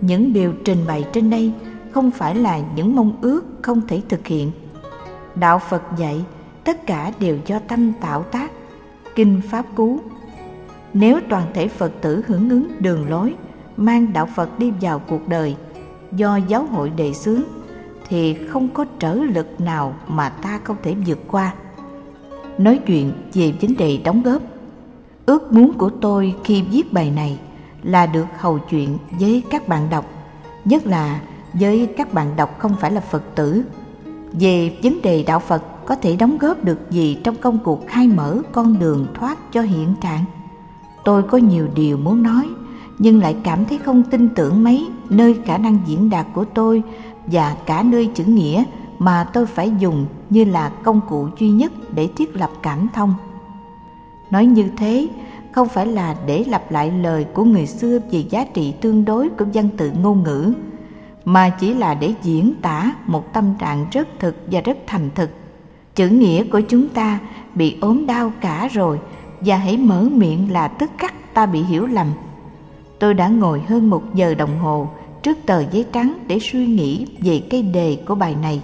những 0.00 0.32
điều 0.32 0.52
trình 0.64 0.78
bày 0.86 1.04
trên 1.12 1.30
đây 1.30 1.52
không 1.90 2.10
phải 2.10 2.34
là 2.34 2.60
những 2.76 2.96
mong 2.96 3.12
ước 3.20 3.42
không 3.62 3.80
thể 3.88 4.02
thực 4.08 4.26
hiện. 4.26 4.50
Đạo 5.34 5.58
Phật 5.58 5.82
dạy 5.96 6.24
tất 6.64 6.86
cả 6.86 7.12
đều 7.20 7.38
do 7.46 7.58
tâm 7.58 7.92
tạo 8.00 8.22
tác, 8.22 8.50
kinh 9.14 9.40
pháp 9.50 9.64
cú. 9.74 9.98
Nếu 10.92 11.20
toàn 11.28 11.46
thể 11.54 11.68
Phật 11.68 11.92
tử 12.00 12.22
hưởng 12.26 12.50
ứng 12.50 12.68
đường 12.78 13.10
lối, 13.10 13.34
mang 13.76 14.12
đạo 14.12 14.28
Phật 14.34 14.58
đi 14.58 14.72
vào 14.80 14.98
cuộc 14.98 15.28
đời 15.28 15.56
do 16.12 16.36
giáo 16.36 16.64
hội 16.64 16.90
đề 16.90 17.12
xướng 17.12 17.42
thì 18.08 18.34
không 18.34 18.68
có 18.68 18.84
trở 18.98 19.14
lực 19.14 19.60
nào 19.60 19.94
mà 20.08 20.28
ta 20.28 20.60
không 20.64 20.76
thể 20.82 20.94
vượt 21.06 21.18
qua 21.28 21.54
nói 22.58 22.80
chuyện 22.86 23.12
về 23.34 23.52
vấn 23.60 23.76
đề 23.76 23.98
đóng 24.04 24.22
góp. 24.22 24.42
Ước 25.26 25.52
muốn 25.52 25.72
của 25.72 25.90
tôi 25.90 26.34
khi 26.44 26.62
viết 26.62 26.92
bài 26.92 27.10
này 27.10 27.38
là 27.82 28.06
được 28.06 28.26
hầu 28.38 28.58
chuyện 28.58 28.98
với 29.10 29.42
các 29.50 29.68
bạn 29.68 29.90
đọc, 29.90 30.04
nhất 30.64 30.86
là 30.86 31.20
với 31.52 31.88
các 31.96 32.14
bạn 32.14 32.36
đọc 32.36 32.58
không 32.58 32.76
phải 32.80 32.90
là 32.90 33.00
Phật 33.00 33.22
tử. 33.34 33.62
Về 34.32 34.78
vấn 34.82 35.02
đề 35.02 35.22
đạo 35.22 35.40
Phật 35.40 35.86
có 35.86 35.94
thể 35.94 36.16
đóng 36.16 36.38
góp 36.38 36.64
được 36.64 36.90
gì 36.90 37.18
trong 37.24 37.36
công 37.36 37.58
cuộc 37.58 37.86
khai 37.88 38.08
mở 38.08 38.38
con 38.52 38.78
đường 38.78 39.06
thoát 39.14 39.52
cho 39.52 39.62
hiện 39.62 39.94
trạng? 40.00 40.24
Tôi 41.04 41.22
có 41.22 41.38
nhiều 41.38 41.68
điều 41.74 41.96
muốn 41.96 42.22
nói, 42.22 42.48
nhưng 42.98 43.20
lại 43.20 43.36
cảm 43.44 43.64
thấy 43.64 43.78
không 43.78 44.02
tin 44.02 44.28
tưởng 44.28 44.64
mấy 44.64 44.88
nơi 45.08 45.36
khả 45.44 45.58
năng 45.58 45.78
diễn 45.86 46.10
đạt 46.10 46.26
của 46.34 46.44
tôi 46.44 46.82
và 47.26 47.56
cả 47.66 47.82
nơi 47.82 48.10
chữ 48.14 48.24
nghĩa 48.24 48.64
mà 48.98 49.24
tôi 49.32 49.46
phải 49.46 49.72
dùng 49.78 50.06
như 50.30 50.44
là 50.44 50.68
công 50.68 51.00
cụ 51.08 51.28
duy 51.38 51.50
nhất 51.50 51.72
để 51.94 52.08
thiết 52.16 52.36
lập 52.36 52.50
cảm 52.62 52.88
thông 52.94 53.14
nói 54.30 54.46
như 54.46 54.68
thế 54.76 55.08
không 55.52 55.68
phải 55.68 55.86
là 55.86 56.16
để 56.26 56.44
lặp 56.48 56.72
lại 56.72 56.90
lời 56.90 57.26
của 57.34 57.44
người 57.44 57.66
xưa 57.66 57.98
về 58.10 58.24
giá 58.30 58.44
trị 58.54 58.74
tương 58.80 59.04
đối 59.04 59.28
của 59.28 59.44
văn 59.54 59.68
tự 59.76 59.90
ngôn 60.02 60.22
ngữ 60.22 60.52
mà 61.24 61.50
chỉ 61.50 61.74
là 61.74 61.94
để 61.94 62.14
diễn 62.22 62.54
tả 62.62 62.92
một 63.06 63.32
tâm 63.32 63.54
trạng 63.58 63.86
rất 63.92 64.08
thực 64.18 64.36
và 64.50 64.60
rất 64.60 64.78
thành 64.86 65.10
thực. 65.14 65.30
Chữ 65.94 66.08
nghĩa 66.08 66.44
của 66.44 66.60
chúng 66.60 66.88
ta 66.88 67.18
bị 67.54 67.76
ốm 67.80 68.06
đau 68.06 68.32
cả 68.40 68.68
rồi 68.72 68.98
và 69.40 69.56
hãy 69.56 69.76
mở 69.76 70.08
miệng 70.12 70.52
là 70.52 70.68
tức 70.68 70.90
khắc 70.98 71.34
ta 71.34 71.46
bị 71.46 71.62
hiểu 71.62 71.86
lầm. 71.86 72.06
Tôi 72.98 73.14
đã 73.14 73.28
ngồi 73.28 73.60
hơn 73.60 73.90
một 73.90 74.14
giờ 74.14 74.34
đồng 74.34 74.58
hồ 74.58 74.88
trước 75.22 75.38
tờ 75.46 75.64
giấy 75.70 75.84
trắng 75.92 76.12
để 76.26 76.38
suy 76.38 76.66
nghĩ 76.66 77.06
về 77.20 77.42
cái 77.50 77.62
đề 77.62 77.98
của 78.06 78.14
bài 78.14 78.36
này. 78.42 78.60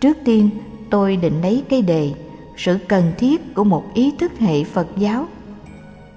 Trước 0.00 0.16
tiên, 0.24 0.50
tôi 0.90 1.16
định 1.16 1.40
lấy 1.42 1.62
cái 1.68 1.82
đề 1.82 2.12
sự 2.56 2.78
cần 2.88 3.12
thiết 3.18 3.54
của 3.54 3.64
một 3.64 3.94
ý 3.94 4.12
thức 4.18 4.38
hệ 4.38 4.64
Phật 4.64 4.86
giáo. 4.96 5.26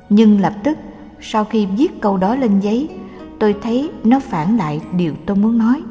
Nhưng 0.10 0.41
lập 0.41 0.53
tức, 0.64 0.77
sau 1.22 1.45
khi 1.45 1.65
viết 1.65 2.02
câu 2.02 2.18
đó 2.18 2.36
lên 2.36 2.60
giấy, 2.60 2.90
tôi 3.40 3.56
thấy 3.61 3.90
nó 4.03 4.19
phản 4.19 4.57
lại 4.57 4.81
điều 4.98 5.14
tôi 5.26 5.38
muốn 5.38 5.57
nói. 5.57 5.81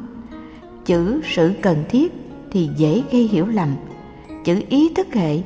Chữ 0.85 1.21
sự 1.35 1.53
cần 1.61 1.83
thiết 1.89 2.13
thì 2.51 2.69
dễ 2.77 3.03
gây 3.11 3.27
hiểu 3.27 3.45
lầm. 3.45 3.69
Chữ 4.45 4.61
ý 4.69 4.93
thức 4.93 5.07
hệ 5.13 5.41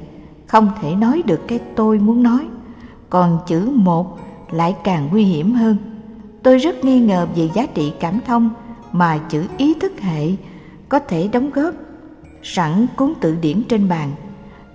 không 0.48 0.72
thể 0.82 0.96
nói 0.96 1.24
được 1.26 1.48
cái 1.48 1.60
tôi 1.76 2.00
muốn 2.00 2.24
nói. 2.24 2.48
Còn 3.10 3.40
chữ 3.48 3.70
một 3.74 4.20
lại 4.52 4.76
càng 4.84 5.10
nguy 5.12 5.24
hiểm 5.24 5.54
hơn. 5.54 5.78
Tôi 6.44 6.58
rất 6.58 6.86
nghi 6.86 7.00
ngờ 7.00 7.28
về 7.36 7.50
giá 7.54 7.66
trị 7.66 7.92
cảm 8.00 8.20
thông 8.26 8.50
mà 8.92 9.18
chữ 9.30 9.44
ý 9.58 9.74
thức 9.74 10.02
hệ 10.02 10.30
có 10.90 11.00
thể 11.00 11.30
đóng 11.32 11.50
góp 11.52 11.74
sẵn 12.44 12.88
cuốn 12.96 13.14
tự 13.22 13.36
điển 13.42 13.64
trên 13.70 13.90
bàn 13.90 14.12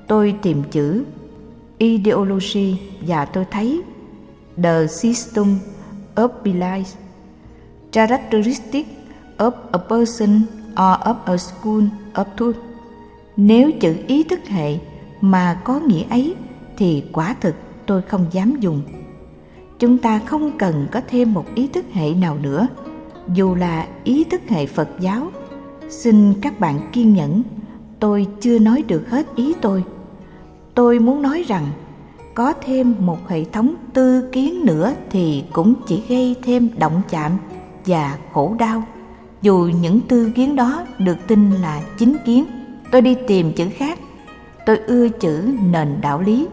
tôi 0.09 0.35
tìm 0.43 0.63
chữ 0.71 1.05
ideology 1.79 2.77
và 3.01 3.25
tôi 3.25 3.45
thấy 3.51 3.83
the 4.63 4.87
system 4.87 5.59
of 6.15 6.29
beliefs 6.45 6.95
characteristic 7.93 8.87
of 9.39 9.53
a 9.73 9.79
person 9.79 10.43
or 10.73 10.97
of 11.03 11.17
a 11.25 11.37
school 11.37 11.83
of 12.15 12.25
thought. 12.37 12.57
Nếu 13.37 13.71
chữ 13.81 13.97
ý 14.07 14.23
thức 14.23 14.41
hệ 14.49 14.79
mà 15.21 15.61
có 15.65 15.81
nghĩa 15.81 16.05
ấy 16.11 16.35
thì 16.77 17.05
quả 17.13 17.37
thực 17.41 17.55
tôi 17.87 18.03
không 18.03 18.27
dám 18.31 18.61
dùng. 18.61 18.83
Chúng 19.79 19.99
ta 19.99 20.21
không 20.27 20.59
cần 20.59 20.87
có 20.93 21.01
thêm 21.09 21.35
một 21.35 21.45
ý 21.55 21.69
thức 21.69 21.85
hệ 21.93 22.15
nào 22.15 22.37
nữa. 22.43 22.67
Dù 23.35 23.55
là 23.55 23.87
ý 24.05 24.25
thức 24.25 24.41
hệ 24.49 24.67
phật 24.67 24.89
giáo, 25.01 25.31
xin 25.89 26.35
các 26.41 26.61
bạn 26.61 26.81
kiên 26.93 27.15
nhẫn, 27.15 27.43
tôi 28.01 28.27
chưa 28.41 28.59
nói 28.59 28.83
được 28.89 29.11
hết 29.11 29.27
ý 29.37 29.55
tôi. 29.61 29.85
Tôi 30.75 30.99
muốn 30.99 31.23
nói 31.23 31.45
rằng 31.49 31.67
có 32.39 32.53
thêm 32.61 32.95
một 32.99 33.29
hệ 33.29 33.45
thống 33.45 33.75
tư 33.93 34.29
kiến 34.33 34.65
nữa 34.65 34.93
thì 35.11 35.45
cũng 35.53 35.75
chỉ 35.87 36.03
gây 36.09 36.37
thêm 36.43 36.69
động 36.79 37.03
chạm 37.11 37.33
và 37.87 38.19
khổ 38.33 38.55
đau. 38.59 38.83
Dù 39.43 39.71
những 39.81 40.01
tư 40.01 40.33
kiến 40.35 40.57
đó 40.57 40.85
được 40.99 41.17
tin 41.27 41.51
là 41.51 41.81
chính 41.99 42.17
kiến, 42.25 42.45
tôi 42.93 43.01
đi 43.01 43.17
tìm 43.27 43.53
chữ 43.53 43.69
khác. 43.77 43.99
Tôi 44.67 44.77
ưa 44.77 45.09
chữ 45.09 45.55
nền 45.71 46.01
đạo 46.01 46.21
lý. 46.21 46.47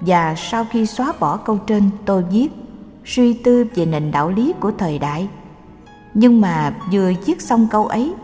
Và 0.00 0.34
sau 0.34 0.66
khi 0.70 0.86
xóa 0.86 1.12
bỏ 1.20 1.36
câu 1.36 1.58
trên, 1.66 1.82
tôi 2.04 2.24
viết, 2.30 2.48
suy 3.04 3.32
tư 3.32 3.64
về 3.74 3.86
nền 3.86 4.10
đạo 4.10 4.30
lý 4.30 4.52
của 4.60 4.72
thời 4.78 4.98
đại. 4.98 5.28
Nhưng 6.14 6.40
mà 6.40 6.74
vừa 6.92 7.12
viết 7.26 7.42
xong 7.42 7.68
câu 7.70 7.86
ấy, 7.86 8.14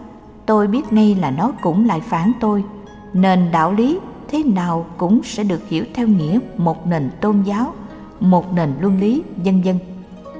tôi 0.47 0.66
biết 0.66 0.93
ngay 0.93 1.15
là 1.15 1.31
nó 1.31 1.53
cũng 1.62 1.87
lại 1.87 2.01
phản 2.01 2.33
tôi. 2.41 2.65
Nền 3.12 3.51
đạo 3.53 3.73
lý 3.73 3.99
thế 4.32 4.42
nào 4.42 4.86
cũng 4.96 5.20
sẽ 5.24 5.44
được 5.44 5.68
hiểu 5.68 5.84
theo 5.94 6.09
nghĩa 6.09 6.38
một 6.56 6.86
nền 6.86 7.10
tôn 7.20 7.42
giáo, 7.42 7.74
một 8.20 8.52
nền 8.52 8.70
luân 8.80 9.00
lý 9.00 9.22
vân 9.44 9.62
vân 9.62 9.78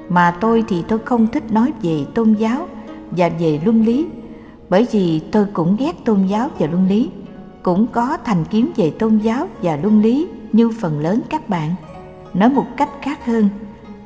mà 0.09 0.37
tôi 0.41 0.63
thì 0.67 0.83
tôi 0.87 0.99
không 0.99 1.27
thích 1.27 1.51
nói 1.51 1.73
về 1.81 2.05
tôn 2.13 2.33
giáo 2.33 2.67
và 3.11 3.29
về 3.39 3.59
luân 3.65 3.85
lý, 3.85 4.07
bởi 4.69 4.87
vì 4.91 5.19
tôi 5.19 5.45
cũng 5.53 5.75
ghét 5.79 6.05
tôn 6.05 6.25
giáo 6.25 6.49
và 6.59 6.67
luân 6.67 6.87
lý, 6.87 7.09
cũng 7.63 7.87
có 7.87 8.17
thành 8.23 8.45
kiến 8.45 8.71
về 8.75 8.89
tôn 8.99 9.17
giáo 9.17 9.47
và 9.61 9.75
luân 9.75 10.01
lý 10.01 10.27
như 10.51 10.69
phần 10.81 10.99
lớn 10.99 11.21
các 11.29 11.49
bạn. 11.49 11.75
Nói 12.33 12.49
một 12.49 12.65
cách 12.77 12.89
khác 13.01 13.25
hơn, 13.25 13.49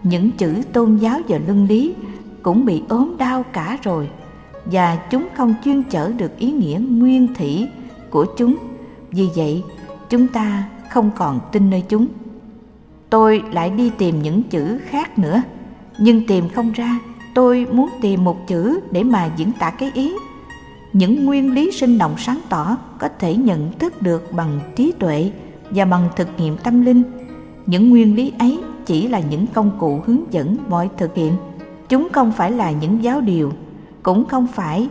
những 0.03 0.31
chữ 0.31 0.55
tôn 0.73 0.97
giáo 0.97 1.19
và 1.27 1.39
luân 1.47 1.65
lý 1.67 1.93
cũng 2.41 2.65
bị 2.65 2.83
ốm 2.89 3.15
đau 3.17 3.43
cả 3.53 3.77
rồi, 3.83 4.09
và 4.65 4.95
chúng 5.09 5.27
không 5.33 5.53
chuyên 5.63 5.83
chở 5.83 6.11
được 6.17 6.37
ý 6.37 6.51
nghĩa 6.51 6.79
nguyên 6.89 7.33
thủy 7.33 7.67
của 8.09 8.25
chúng. 8.37 8.55
Vì 9.11 9.29
vậy 9.35 9.63
chúng 10.09 10.27
ta 10.27 10.63
không 10.89 11.11
còn 11.17 11.39
tin 11.51 11.69
nơi 11.69 11.83
chúng. 11.89 12.07
Tôi 13.09 13.43
lại 13.51 13.69
đi 13.69 13.91
tìm 13.97 14.21
những 14.21 14.43
chữ 14.43 14.79
khác 14.89 15.19
nữa. 15.19 15.41
Nhưng 15.99 16.27
tìm 16.27 16.49
không 16.49 16.71
ra, 16.71 16.99
tôi 17.35 17.67
muốn 17.71 17.89
tìm 18.01 18.23
một 18.23 18.47
chữ 18.47 18.79
để 18.91 19.03
mà 19.03 19.29
diễn 19.37 19.51
tả 19.59 19.69
cái 19.69 19.91
ý. 19.93 20.13
Những 20.93 21.25
nguyên 21.25 21.53
lý 21.53 21.71
sinh 21.71 21.97
động 21.97 22.15
sáng 22.17 22.39
tỏ 22.49 22.77
có 22.99 23.09
thể 23.19 23.35
nhận 23.35 23.71
thức 23.79 24.01
được 24.01 24.31
bằng 24.31 24.59
trí 24.75 24.91
tuệ 24.99 25.31
và 25.69 25.85
bằng 25.85 26.09
thực 26.15 26.27
nghiệm 26.37 26.57
tâm 26.57 26.85
linh. 26.85 27.03
Những 27.65 27.89
nguyên 27.89 28.15
lý 28.15 28.33
ấy 28.39 28.59
chỉ 28.85 29.07
là 29.07 29.19
những 29.19 29.47
công 29.47 29.71
cụ 29.79 30.01
hướng 30.05 30.33
dẫn 30.33 30.57
mọi 30.69 30.89
thực 30.97 31.15
hiện. 31.15 31.33
Chúng 31.89 32.07
không 32.11 32.31
phải 32.31 32.51
là 32.51 32.71
những 32.71 33.03
giáo 33.03 33.21
điều, 33.21 33.51
cũng 34.03 34.25
không 34.25 34.47
phải 34.47 34.89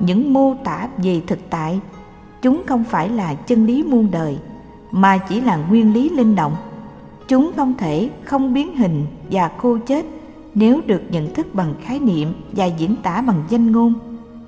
những 0.00 0.32
mô 0.32 0.54
tả 0.64 0.88
về 0.96 1.20
thực 1.26 1.38
tại. 1.50 1.80
Chúng 2.42 2.62
không 2.66 2.84
phải 2.84 3.08
là 3.08 3.34
chân 3.34 3.66
lý 3.66 3.82
muôn 3.82 4.10
đời 4.10 4.38
mà 4.90 5.18
chỉ 5.18 5.40
là 5.40 5.56
nguyên 5.56 5.94
lý 5.94 6.08
linh 6.08 6.36
động. 6.36 6.56
Chúng 7.28 7.50
không 7.56 7.74
thể 7.78 8.10
không 8.24 8.54
biến 8.54 8.76
hình 8.76 9.06
và 9.30 9.50
khô 9.58 9.78
chết 9.86 10.06
nếu 10.54 10.80
được 10.86 11.02
nhận 11.10 11.34
thức 11.34 11.54
bằng 11.54 11.74
khái 11.82 11.98
niệm 11.98 12.32
và 12.52 12.64
diễn 12.64 12.96
tả 13.02 13.20
bằng 13.20 13.42
danh 13.48 13.72
ngôn. 13.72 13.94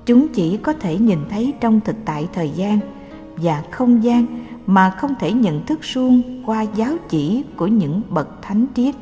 Chúng 0.05 0.27
chỉ 0.27 0.57
có 0.57 0.73
thể 0.73 0.97
nhìn 0.97 1.19
thấy 1.29 1.53
trong 1.59 1.79
thực 1.79 1.95
tại 2.05 2.27
thời 2.33 2.49
gian 2.49 2.79
và 3.37 3.63
không 3.71 4.03
gian 4.03 4.25
mà 4.65 4.89
không 4.89 5.15
thể 5.19 5.31
nhận 5.33 5.65
thức 5.65 5.85
suông 5.85 6.43
qua 6.45 6.61
giáo 6.61 6.95
chỉ 7.09 7.43
của 7.55 7.67
những 7.67 8.01
bậc 8.09 8.41
thánh 8.41 8.65
triết. 8.75 8.95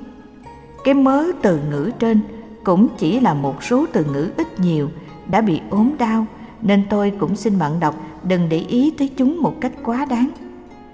Cái 0.84 0.94
mớ 0.94 1.26
từ 1.42 1.60
ngữ 1.70 1.92
trên 2.00 2.20
cũng 2.64 2.88
chỉ 2.98 3.20
là 3.20 3.34
một 3.34 3.64
số 3.64 3.86
từ 3.94 4.06
ngữ 4.14 4.32
ít 4.38 4.60
nhiều 4.60 4.90
đã 5.32 5.42
bị 5.42 5.62
ốm 5.70 5.92
đau, 6.00 6.26
nên 6.62 6.84
tôi 6.90 7.12
cũng 7.20 7.36
xin 7.36 7.60
bạn 7.60 7.80
đọc, 7.80 7.96
đừng 8.24 8.50
để 8.50 8.58
ý 8.58 8.92
tới 8.92 9.10
chúng 9.18 9.42
một 9.42 9.56
cách 9.62 9.72
quá 9.84 10.06
đáng 10.06 10.30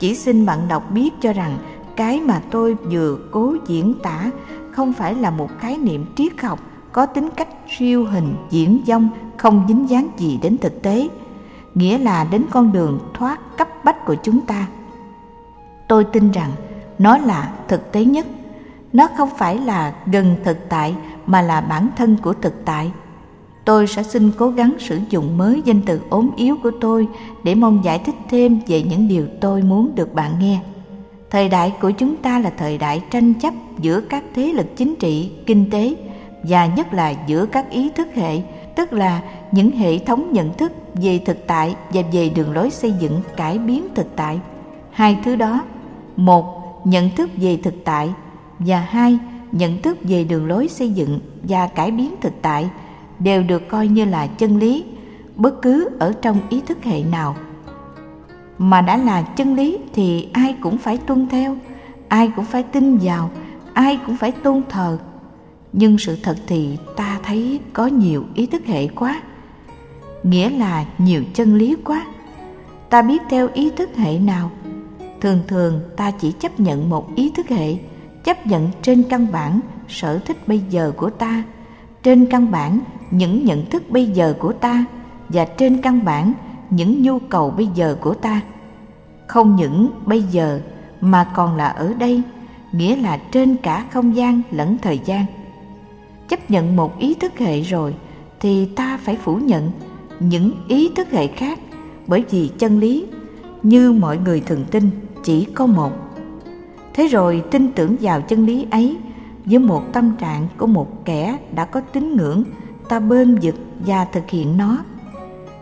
chỉ 0.06 0.16
xin 0.16 0.46
bạn 0.46 0.68
đọc 0.68 0.92
biết 0.92 1.12
cho 1.22 1.34
rằng 1.34 1.58
cái 1.96 2.22
mà 2.22 2.42
tôi 2.52 2.74
vừa 2.74 3.18
cố 3.32 3.56
diễn 3.68 3.94
tả 4.04 4.32
không 4.72 4.94
phải 4.94 5.16
là 5.16 5.30
một 5.32 5.50
khái 5.60 5.78
niệm 5.78 6.06
triết 6.16 6.42
học 6.42 6.60
có 6.92 7.06
tính 7.06 7.30
cách 7.36 7.48
siêu 7.78 8.06
hình, 8.06 8.36
diễn 8.50 8.82
dông, 8.88 9.10
không 9.38 9.66
dính 9.68 9.90
dáng 9.90 10.08
gì 10.18 10.40
đến 10.42 10.58
thực 10.58 10.82
tế, 10.82 11.10
nghĩa 11.76 11.98
là 11.98 12.24
đến 12.32 12.46
con 12.52 12.72
đường 12.72 13.00
thoát 13.14 13.58
cấp 13.58 13.68
bách 13.84 14.06
của 14.06 14.16
chúng 14.24 14.42
ta. 14.42 14.68
Tôi 15.88 16.04
tin 16.04 16.32
rằng 16.32 16.52
nó 17.00 17.18
là 17.18 17.54
thực 17.68 17.92
tế 17.92 18.06
nhất. 18.06 18.26
Nó 18.94 19.08
không 19.18 19.30
phải 19.38 19.58
là 19.58 19.94
gần 20.06 20.36
thực 20.44 20.58
tại 20.70 20.96
mà 21.26 21.42
là 21.42 21.62
bản 21.62 21.90
thân 21.98 22.18
của 22.22 22.34
thực 22.34 22.66
tại 22.66 22.92
tôi 23.66 23.88
sẽ 23.88 24.04
xin 24.04 24.32
cố 24.38 24.50
gắng 24.50 24.74
sử 24.80 25.00
dụng 25.10 25.38
mới 25.38 25.62
danh 25.66 25.82
từ 25.82 26.02
ốm 26.10 26.30
yếu 26.36 26.58
của 26.64 26.72
tôi 26.82 27.08
để 27.44 27.56
mong 27.56 27.82
giải 27.84 28.00
thích 28.00 28.16
thêm 28.30 28.60
về 28.68 28.84
những 28.84 29.08
điều 29.08 29.28
tôi 29.42 29.62
muốn 29.62 29.96
được 29.96 30.14
bạn 30.14 30.32
nghe. 30.40 30.60
Thời 31.30 31.50
đại 31.50 31.74
của 31.82 31.92
chúng 31.92 32.16
ta 32.16 32.40
là 32.40 32.50
thời 32.58 32.78
đại 32.78 33.02
tranh 33.12 33.34
chấp 33.34 33.54
giữa 33.80 34.02
các 34.02 34.24
thế 34.36 34.54
lực 34.54 34.76
chính 34.76 34.96
trị, 34.96 35.32
kinh 35.46 35.70
tế 35.70 35.96
và 36.44 36.66
nhất 36.66 36.94
là 36.94 37.14
giữa 37.28 37.46
các 37.46 37.70
ý 37.70 37.90
thức 37.90 38.08
hệ, 38.16 38.42
tức 38.76 38.94
là 38.94 39.22
những 39.52 39.72
hệ 39.72 39.98
thống 39.98 40.34
nhận 40.34 40.54
thức 40.54 40.72
về 40.94 41.20
thực 41.26 41.48
tại 41.48 41.76
và 41.94 42.02
về 42.12 42.30
đường 42.30 42.54
lối 42.54 42.70
xây 42.70 42.92
dựng 43.00 43.22
cải 43.38 43.58
biến 43.58 43.88
thực 43.96 44.16
tại. 44.16 44.40
Hai 44.92 45.18
thứ 45.24 45.36
đó, 45.36 45.64
một, 46.16 46.46
nhận 46.86 47.10
thức 47.10 47.30
về 47.38 47.60
thực 47.64 47.74
tại 47.84 48.10
và 48.60 48.80
hai, 48.80 49.18
nhận 49.52 49.82
thức 49.82 49.98
về 50.04 50.24
đường 50.24 50.48
lối 50.48 50.68
xây 50.68 50.90
dựng 50.90 51.20
và 51.44 51.68
cải 51.68 51.92
biến 51.92 52.16
thực 52.22 52.34
tại 52.42 52.70
đều 53.20 53.44
được 53.44 53.68
coi 53.70 53.88
như 53.88 54.06
là 54.06 54.28
chân 54.28 54.58
lý, 54.58 54.86
bất 55.36 55.62
cứ 55.62 55.90
ở 56.00 56.14
trong 56.22 56.40
ý 56.50 56.62
thức 56.62 56.84
hệ 56.84 57.04
nào. 57.04 57.36
Mà 58.58 58.82
đã 58.82 58.98
là 58.98 59.22
chân 59.22 59.56
lý 59.56 59.78
thì 59.94 60.30
ai 60.34 60.56
cũng 60.62 60.78
phải 60.78 60.98
tuân 60.98 61.28
theo, 61.30 61.58
ai 62.08 62.32
cũng 62.36 62.46
phải 62.46 62.64
tin 62.64 62.98
vào, 62.98 63.32
ai 63.74 64.00
cũng 64.06 64.18
phải 64.18 64.32
tôn 64.32 64.62
thờ. 64.70 64.98
Nhưng 65.74 65.98
sự 65.98 66.18
thật 66.24 66.38
thì 66.48 66.78
ta 66.96 67.20
thấy 67.24 67.60
có 67.74 67.88
nhiều 67.88 68.24
ý 68.34 68.46
thức 68.46 68.66
hệ 68.66 68.88
quá, 68.88 69.22
nghĩa 70.24 70.50
là 70.50 70.86
nhiều 70.98 71.24
chân 71.34 71.56
lý 71.56 71.76
quá. 71.84 72.06
Ta 72.90 73.02
biết 73.02 73.22
theo 73.30 73.50
ý 73.54 73.70
thức 73.70 73.90
hệ 73.96 74.20
nào? 74.20 74.52
Thường 75.22 75.40
thường 75.48 75.80
ta 75.98 76.12
chỉ 76.12 76.32
chấp 76.32 76.60
nhận 76.60 76.90
một 76.90 77.16
ý 77.16 77.32
thức 77.36 77.50
hệ, 77.50 77.76
chấp 78.24 78.48
nhận 78.48 78.70
trên 78.82 79.04
căn 79.04 79.28
bản 79.32 79.60
sở 79.88 80.20
thích 80.26 80.48
bây 80.48 80.62
giờ 80.70 80.92
của 80.98 81.10
ta. 81.10 81.44
Trên 82.04 82.26
căn 82.26 82.52
bản 82.52 82.80
những 83.18 83.46
nhận 83.46 83.66
thức 83.66 83.84
bây 83.90 84.06
giờ 84.06 84.34
của 84.40 84.54
ta 84.54 84.86
và 85.30 85.46
trên 85.46 85.82
căn 85.82 86.06
bản 86.06 86.34
những 86.70 87.04
nhu 87.04 87.20
cầu 87.20 87.52
bây 87.52 87.68
giờ 87.68 87.98
của 88.02 88.14
ta. 88.14 88.42
Không 89.28 89.56
những 89.56 89.90
bây 90.06 90.22
giờ 90.22 90.60
mà 91.02 91.32
còn 91.36 91.56
là 91.56 91.68
ở 91.68 91.94
đây, 92.00 92.22
nghĩa 92.72 92.96
là 92.96 93.18
trên 93.32 93.56
cả 93.56 93.86
không 93.92 94.16
gian 94.16 94.42
lẫn 94.52 94.78
thời 94.82 95.00
gian. 95.06 95.26
Chấp 96.28 96.52
nhận 96.52 96.76
một 96.76 97.00
ý 97.00 97.14
thức 97.14 97.38
hệ 97.38 97.62
rồi 97.62 97.96
thì 98.40 98.66
ta 98.66 98.98
phải 98.98 99.16
phủ 99.16 99.36
nhận 99.36 99.72
những 100.20 100.52
ý 100.68 100.90
thức 100.96 101.12
hệ 101.12 101.28
khác 101.28 101.60
bởi 102.08 102.24
vì 102.30 102.52
chân 102.58 102.80
lý, 102.80 103.06
như 103.64 103.92
mọi 103.92 104.18
người 104.18 104.42
thường 104.42 104.66
tin, 104.72 104.90
chỉ 105.24 105.46
có 105.46 105.66
một. 105.66 105.92
Thế 106.94 107.08
rồi 107.08 107.44
tin 107.52 107.72
tưởng 107.72 107.96
vào 108.02 108.22
chân 108.22 108.46
lý 108.46 108.68
ấy 108.72 108.98
với 109.46 109.60
một 109.60 109.84
tâm 109.94 110.12
trạng 110.20 110.48
của 110.58 110.68
một 110.68 111.06
kẻ 111.06 111.38
đã 111.56 111.66
có 111.66 111.82
tín 111.82 112.16
ngưỡng 112.16 112.44
ta 112.90 113.00
bên 113.00 113.38
vực 113.42 113.56
và 113.80 114.06
thực 114.06 114.30
hiện 114.30 114.58
nó. 114.58 114.78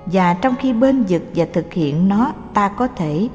Và 0.05 0.33
trong 0.33 0.55
khi 0.59 0.73
bên 0.73 1.03
vực 1.03 1.21
và 1.35 1.45
thực 1.53 1.73
hiện 1.73 2.09
nó, 2.09 2.31
ta 2.53 2.67
có 2.67 2.87
thể 2.87 3.27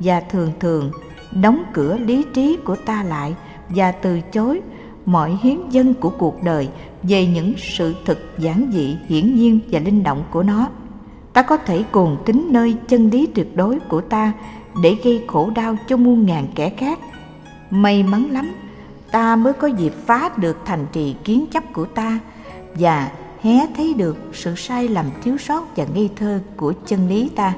và 0.00 0.20
thường 0.20 0.52
thường 0.60 0.90
đóng 1.32 1.64
cửa 1.72 1.96
lý 1.96 2.24
trí 2.34 2.56
của 2.64 2.76
ta 2.76 3.02
lại 3.02 3.34
và 3.68 3.92
từ 3.92 4.20
chối 4.20 4.60
mọi 5.06 5.38
hiến 5.42 5.58
dân 5.70 5.94
của 5.94 6.10
cuộc 6.10 6.42
đời 6.42 6.68
về 7.02 7.26
những 7.26 7.52
sự 7.58 7.94
thực 8.04 8.18
giản 8.38 8.70
dị, 8.72 8.96
hiển 9.08 9.34
nhiên 9.34 9.60
và 9.70 9.80
linh 9.80 10.02
động 10.02 10.24
của 10.30 10.42
nó. 10.42 10.68
Ta 11.32 11.42
có 11.42 11.56
thể 11.56 11.82
cuồng 11.82 12.16
tính 12.26 12.48
nơi 12.50 12.76
chân 12.88 13.10
lý 13.10 13.26
tuyệt 13.26 13.56
đối 13.56 13.78
của 13.78 14.00
ta 14.00 14.32
để 14.82 14.96
gây 15.04 15.24
khổ 15.26 15.50
đau 15.54 15.76
cho 15.88 15.96
muôn 15.96 16.26
ngàn 16.26 16.46
kẻ 16.54 16.70
khác. 16.70 16.98
May 17.70 18.02
mắn 18.02 18.30
lắm, 18.30 18.52
ta 19.10 19.36
mới 19.36 19.52
có 19.52 19.66
dịp 19.66 19.92
phá 20.06 20.30
được 20.36 20.58
thành 20.64 20.86
trì 20.92 21.14
kiến 21.24 21.44
chấp 21.52 21.72
của 21.72 21.84
ta 21.84 22.18
và 22.74 23.10
hé 23.44 23.66
thấy 23.76 23.94
được 23.94 24.16
sự 24.32 24.54
sai 24.56 24.88
lầm 24.88 25.06
thiếu 25.22 25.38
sót 25.38 25.76
và 25.76 25.84
ngây 25.94 26.10
thơ 26.16 26.40
của 26.56 26.72
chân 26.86 27.08
lý 27.08 27.28
ta. 27.28 27.54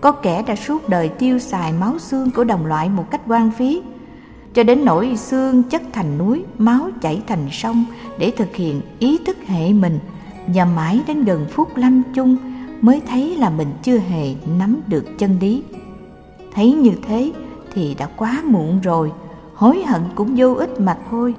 Có 0.00 0.12
kẻ 0.12 0.42
đã 0.42 0.56
suốt 0.56 0.88
đời 0.88 1.08
tiêu 1.08 1.38
xài 1.38 1.72
máu 1.72 1.98
xương 1.98 2.30
của 2.30 2.44
đồng 2.44 2.66
loại 2.66 2.88
một 2.88 3.10
cách 3.10 3.20
quan 3.26 3.50
phí, 3.50 3.82
cho 4.54 4.62
đến 4.62 4.84
nỗi 4.84 5.16
xương 5.16 5.62
chất 5.62 5.82
thành 5.92 6.18
núi, 6.18 6.44
máu 6.58 6.90
chảy 7.00 7.22
thành 7.26 7.48
sông 7.52 7.84
để 8.18 8.32
thực 8.36 8.56
hiện 8.56 8.80
ý 8.98 9.18
thức 9.26 9.36
hệ 9.46 9.72
mình 9.72 9.98
và 10.46 10.64
mãi 10.64 11.00
đến 11.06 11.24
gần 11.24 11.46
phút 11.50 11.76
lâm 11.76 12.02
chung 12.14 12.36
mới 12.80 13.00
thấy 13.06 13.36
là 13.36 13.50
mình 13.50 13.68
chưa 13.82 13.98
hề 13.98 14.34
nắm 14.58 14.80
được 14.86 15.18
chân 15.18 15.36
lý. 15.40 15.62
Thấy 16.54 16.72
như 16.72 16.92
thế 17.08 17.32
thì 17.72 17.94
đã 17.94 18.08
quá 18.16 18.42
muộn 18.44 18.80
rồi, 18.80 19.12
hối 19.54 19.82
hận 19.82 20.00
cũng 20.14 20.34
vô 20.36 20.54
ích 20.54 20.80
mà 20.80 20.98
thôi. 21.10 21.34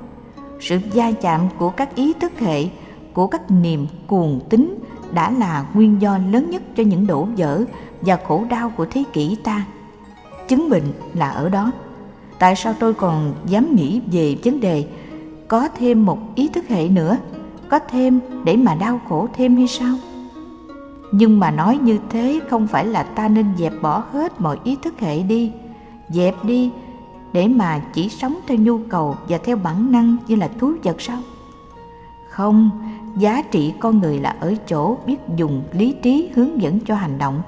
Sự 0.60 0.80
gia 0.94 1.12
chạm 1.12 1.42
của 1.58 1.70
các 1.70 1.96
ý 1.96 2.14
thức 2.14 2.40
hệ 2.40 2.66
của 3.14 3.28
các 3.28 3.52
niềm 3.52 3.88
cuồng 4.08 4.40
tín 4.50 4.80
đã 5.14 5.32
là 5.32 5.66
nguyên 5.74 6.02
do 6.02 6.18
lớn 6.18 6.50
nhất 6.50 6.62
cho 6.76 6.84
những 6.84 7.08
đổ 7.08 7.28
vỡ 7.38 7.64
và 8.02 8.20
khổ 8.28 8.44
đau 8.50 8.72
của 8.78 8.86
thế 8.92 9.04
kỷ 9.14 9.36
ta. 9.44 9.66
Chứng 10.48 10.70
bệnh 10.70 10.94
là 11.14 11.30
ở 11.30 11.50
đó. 11.50 11.72
Tại 12.40 12.56
sao 12.56 12.74
tôi 12.80 12.94
còn 12.94 13.34
dám 13.46 13.76
nghĩ 13.76 14.02
về 14.12 14.36
vấn 14.44 14.60
đề 14.60 14.86
có 15.48 15.68
thêm 15.78 16.06
một 16.06 16.20
ý 16.36 16.48
thức 16.48 16.68
hệ 16.68 16.90
nữa, 16.90 17.18
có 17.70 17.80
thêm 17.80 18.20
để 18.44 18.58
mà 18.58 18.76
đau 18.76 19.02
khổ 19.10 19.28
thêm 19.34 19.58
hay 19.58 19.68
sao? 19.68 19.96
Nhưng 21.12 21.40
mà 21.40 21.52
nói 21.52 21.78
như 21.78 22.00
thế 22.10 22.40
không 22.50 22.68
phải 22.68 22.86
là 22.86 23.04
ta 23.04 23.28
nên 23.28 23.46
dẹp 23.58 23.74
bỏ 23.82 24.04
hết 24.12 24.42
mọi 24.42 24.60
ý 24.64 24.78
thức 24.82 25.00
hệ 25.00 25.24
đi. 25.24 25.52
Dẹp 26.10 26.44
đi 26.44 26.72
để 27.34 27.48
mà 27.48 27.82
chỉ 27.94 28.10
sống 28.10 28.40
theo 28.48 28.58
nhu 28.58 28.78
cầu 28.78 29.16
và 29.30 29.38
theo 29.38 29.56
bản 29.56 29.92
năng 29.92 30.18
như 30.28 30.36
là 30.36 30.50
thú 30.60 30.74
vật 30.84 31.02
sao? 31.02 31.18
Không 32.30 32.70
giá 33.18 33.42
trị 33.52 33.74
con 33.80 34.00
người 34.00 34.20
là 34.20 34.36
ở 34.40 34.56
chỗ 34.68 34.98
biết 35.06 35.18
dùng 35.36 35.64
lý 35.72 35.96
trí 36.02 36.30
hướng 36.36 36.62
dẫn 36.62 36.80
cho 36.80 36.96
hành 36.96 37.18
động. 37.18 37.42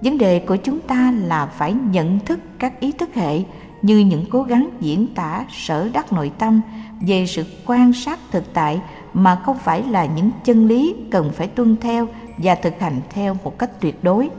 Vấn 0.00 0.18
đề 0.18 0.38
của 0.38 0.56
chúng 0.56 0.80
ta 0.80 1.14
là 1.24 1.46
phải 1.46 1.74
nhận 1.90 2.18
thức 2.20 2.40
các 2.58 2.80
ý 2.80 2.92
thức 2.92 3.14
hệ 3.14 3.42
như 3.82 3.98
những 3.98 4.24
cố 4.30 4.42
gắng 4.42 4.70
diễn 4.80 5.06
tả, 5.14 5.44
sở 5.50 5.88
đắc 5.92 6.12
nội 6.12 6.32
tâm 6.38 6.60
về 7.00 7.26
sự 7.26 7.44
quan 7.66 7.92
sát 7.92 8.18
thực 8.30 8.52
tại 8.52 8.80
mà 9.14 9.36
không 9.44 9.58
phải 9.58 9.82
là 9.82 10.06
những 10.06 10.30
chân 10.44 10.66
lý 10.66 10.94
cần 11.10 11.32
phải 11.34 11.46
tuân 11.46 11.76
theo 11.80 12.08
và 12.38 12.54
thực 12.54 12.80
hành 12.80 13.00
theo 13.10 13.36
một 13.44 13.58
cách 13.58 13.80
tuyệt 13.80 14.04
đối. 14.04 14.30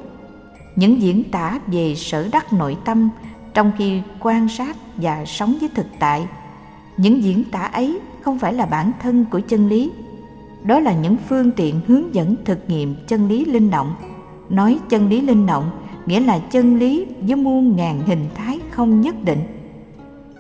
Những 0.76 1.02
diễn 1.02 1.24
tả 1.32 1.60
về 1.68 1.96
sở 1.96 2.28
đắc 2.32 2.54
nội 2.54 2.78
tâm 2.86 3.10
trong 3.54 3.72
khi 3.78 4.02
quan 4.20 4.50
sát 4.50 4.78
và 4.96 5.26
sống 5.26 5.56
với 5.60 5.70
thực 5.76 5.88
tại, 6.00 6.28
những 6.98 7.24
diễn 7.24 7.44
tả 7.52 7.60
ấy 7.60 8.00
không 8.22 8.40
phải 8.40 8.54
là 8.54 8.66
bản 8.66 8.92
thân 9.02 9.26
của 9.32 9.40
chân 9.48 9.68
lý 9.68 9.92
đó 10.64 10.80
là 10.80 10.94
những 10.94 11.18
phương 11.30 11.52
tiện 11.52 11.82
hướng 11.88 12.16
dẫn 12.16 12.36
thực 12.46 12.70
nghiệm 12.70 12.96
chân 13.08 13.28
lý 13.28 13.46
linh 13.46 13.72
động. 13.72 13.94
Nói 14.50 14.80
chân 14.90 15.10
lý 15.10 15.22
linh 15.22 15.46
động, 15.46 15.70
nghĩa 16.06 16.20
là 16.20 16.40
chân 16.40 16.80
lý 16.80 17.06
với 17.22 17.36
muôn 17.36 17.76
ngàn 17.76 18.02
hình 18.06 18.26
thái 18.36 18.60
không 18.72 19.02
nhất 19.02 19.16
định. 19.24 19.40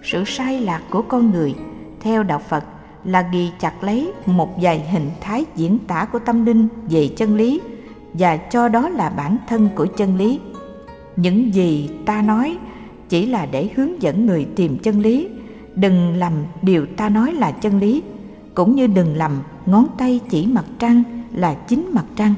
Sự 0.03 0.23
sai 0.25 0.61
lạc 0.61 0.81
của 0.89 1.01
con 1.01 1.31
người, 1.31 1.55
theo 1.99 2.23
đạo 2.23 2.41
phật, 2.49 2.63
là 3.03 3.29
ghi 3.33 3.49
chặt 3.59 3.83
lấy 3.83 4.11
một 4.25 4.61
vài 4.61 4.87
hình 4.91 5.09
thái 5.21 5.45
diễn 5.55 5.79
tả 5.79 6.05
của 6.05 6.19
tâm 6.19 6.45
linh 6.45 6.67
về 6.89 7.07
chân 7.07 7.35
lý, 7.35 7.61
và 8.13 8.37
cho 8.37 8.69
đó 8.69 8.89
là 8.89 9.09
bản 9.09 9.37
thân 9.47 9.69
của 9.75 9.85
chân 9.85 10.17
lý. 10.17 10.39
Những 11.15 11.53
gì 11.53 11.89
ta 12.05 12.21
nói 12.21 12.57
chỉ 13.09 13.25
là 13.25 13.45
để 13.45 13.69
hướng 13.75 14.01
dẫn 14.01 14.25
người 14.25 14.47
tìm 14.55 14.77
chân 14.77 14.99
lý. 14.99 15.27
Đừng 15.75 16.15
làm 16.15 16.33
điều 16.61 16.85
ta 16.85 17.09
nói 17.09 17.33
là 17.33 17.51
chân 17.51 17.79
lý, 17.79 18.03
cũng 18.53 18.75
như 18.75 18.87
đừng 18.87 19.15
làm 19.15 19.31
ngón 19.69 19.87
tay 19.97 20.19
chỉ 20.29 20.45
mặt 20.45 20.65
trăng 20.79 21.03
là 21.33 21.53
chính 21.53 21.89
mặt 21.93 22.05
trăng. 22.15 22.33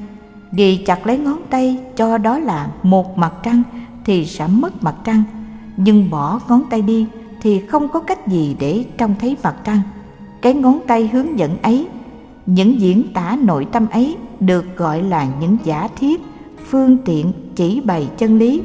Ghi 0.51 0.77
chặt 0.85 1.07
lấy 1.07 1.17
ngón 1.17 1.41
tay 1.49 1.77
cho 1.95 2.17
đó 2.17 2.39
là 2.39 2.71
một 2.83 3.17
mặt 3.17 3.33
trăng 3.43 3.63
thì 4.05 4.25
sẽ 4.25 4.47
mất 4.47 4.83
mặt 4.83 4.95
trăng. 5.03 5.23
Nhưng 5.77 6.09
bỏ 6.09 6.39
ngón 6.49 6.63
tay 6.69 6.81
đi 6.81 7.05
thì 7.41 7.59
không 7.59 7.89
có 7.89 7.99
cách 7.99 8.27
gì 8.27 8.55
để 8.59 8.85
trông 8.97 9.15
thấy 9.19 9.37
mặt 9.43 9.55
trăng. 9.63 9.81
Cái 10.41 10.53
ngón 10.53 10.79
tay 10.87 11.07
hướng 11.07 11.39
dẫn 11.39 11.57
ấy, 11.61 11.87
những 12.45 12.79
diễn 12.81 13.03
tả 13.13 13.37
nội 13.41 13.67
tâm 13.71 13.87
ấy 13.87 14.17
được 14.39 14.77
gọi 14.77 15.03
là 15.03 15.27
những 15.39 15.57
giả 15.63 15.87
thiết, 15.95 16.21
phương 16.69 16.97
tiện, 17.05 17.33
chỉ 17.55 17.81
bày 17.81 18.07
chân 18.17 18.37
lý. 18.37 18.61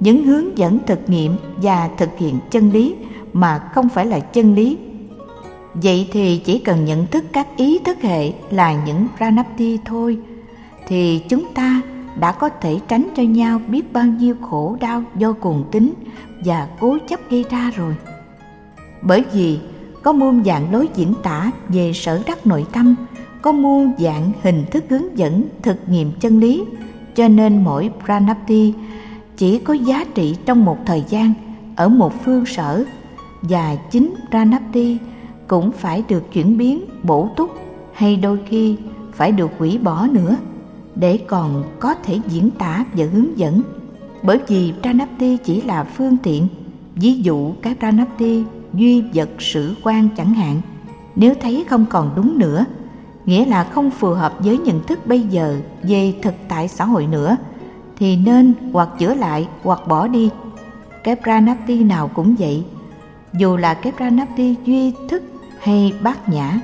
Những 0.00 0.24
hướng 0.24 0.58
dẫn 0.58 0.78
thực 0.86 1.08
nghiệm 1.10 1.36
và 1.56 1.90
thực 1.98 2.18
hiện 2.18 2.38
chân 2.50 2.70
lý 2.70 2.94
mà 3.32 3.58
không 3.58 3.88
phải 3.88 4.06
là 4.06 4.18
chân 4.20 4.54
lý 4.54 4.78
vậy 5.74 6.08
thì 6.12 6.40
chỉ 6.44 6.58
cần 6.58 6.84
nhận 6.84 7.06
thức 7.06 7.24
các 7.32 7.46
ý 7.56 7.78
thức 7.78 8.02
hệ 8.02 8.32
là 8.50 8.84
những 8.86 9.06
pranapti 9.16 9.78
thôi. 9.84 10.18
Thì 10.86 11.22
chúng 11.28 11.54
ta 11.54 11.80
đã 12.20 12.32
có 12.32 12.48
thể 12.48 12.78
tránh 12.88 13.08
cho 13.16 13.22
nhau 13.22 13.60
biết 13.68 13.92
bao 13.92 14.06
nhiêu 14.06 14.34
khổ 14.40 14.76
đau 14.80 15.02
do 15.16 15.32
cuồng 15.32 15.64
tính 15.72 15.92
và 16.44 16.68
cố 16.80 16.98
chấp 17.08 17.20
gây 17.30 17.44
ra 17.50 17.70
rồi. 17.76 17.96
Bởi 19.02 19.24
vì 19.32 19.58
có 20.02 20.12
muôn 20.12 20.44
dạng 20.44 20.72
lối 20.72 20.88
diễn 20.94 21.14
tả 21.22 21.50
về 21.68 21.92
sở 21.92 22.22
đắc 22.26 22.46
nội 22.46 22.66
tâm, 22.72 22.94
có 23.42 23.52
muôn 23.52 23.92
dạng 23.98 24.32
hình 24.42 24.64
thức 24.70 24.84
hướng 24.88 25.18
dẫn 25.18 25.44
thực 25.62 25.88
nghiệm 25.88 26.12
chân 26.20 26.40
lý, 26.40 26.64
cho 27.14 27.28
nên 27.28 27.64
mỗi 27.64 27.90
pranapti 28.04 28.74
chỉ 29.36 29.58
có 29.58 29.74
giá 29.74 30.04
trị 30.14 30.36
trong 30.46 30.64
một 30.64 30.78
thời 30.86 31.04
gian 31.08 31.32
ở 31.76 31.88
một 31.88 32.24
phương 32.24 32.46
sở 32.46 32.84
và 33.42 33.76
chính 33.90 34.14
pranapti 34.30 34.98
cũng 35.52 35.72
phải 35.72 36.02
được 36.08 36.32
chuyển 36.32 36.58
biến, 36.58 36.84
bổ 37.02 37.28
túc, 37.36 37.50
hay 37.92 38.16
đôi 38.16 38.38
khi 38.46 38.76
phải 39.12 39.32
được 39.32 39.50
hủy 39.58 39.78
bỏ 39.78 40.06
nữa, 40.12 40.36
để 40.94 41.18
còn 41.26 41.64
có 41.80 41.94
thể 41.94 42.18
diễn 42.28 42.50
tả 42.50 42.84
và 42.92 43.06
hướng 43.12 43.38
dẫn. 43.38 43.62
Bởi 44.22 44.38
vì 44.48 44.72
pranapti 44.82 45.36
chỉ 45.36 45.60
là 45.60 45.84
phương 45.84 46.16
tiện, 46.22 46.46
ví 46.94 47.14
dụ 47.14 47.52
cái 47.62 47.74
pranapti, 47.78 48.44
duy 48.74 49.04
vật 49.14 49.28
sử 49.38 49.74
quan 49.82 50.08
chẳng 50.16 50.34
hạn. 50.34 50.60
Nếu 51.16 51.34
thấy 51.40 51.64
không 51.68 51.86
còn 51.90 52.10
đúng 52.16 52.38
nữa, 52.38 52.64
nghĩa 53.26 53.44
là 53.44 53.64
không 53.64 53.90
phù 53.90 54.10
hợp 54.10 54.34
với 54.38 54.58
nhận 54.58 54.82
thức 54.82 55.06
bây 55.06 55.20
giờ 55.20 55.56
về 55.82 56.14
thực 56.22 56.34
tại 56.48 56.68
xã 56.68 56.84
hội 56.84 57.06
nữa, 57.06 57.36
thì 57.96 58.16
nên 58.16 58.54
hoặc 58.72 58.88
chữa 58.98 59.14
lại 59.14 59.48
hoặc 59.62 59.80
bỏ 59.88 60.08
đi. 60.08 60.30
Cái 61.04 61.16
pranapti 61.22 61.84
nào 61.84 62.08
cũng 62.08 62.34
vậy. 62.38 62.64
Dù 63.32 63.56
là 63.56 63.74
cái 63.74 63.92
pranapti 63.96 64.54
duy 64.64 64.92
thức 65.08 65.22
hay 65.62 65.94
bát 66.02 66.28
nhã. 66.28 66.60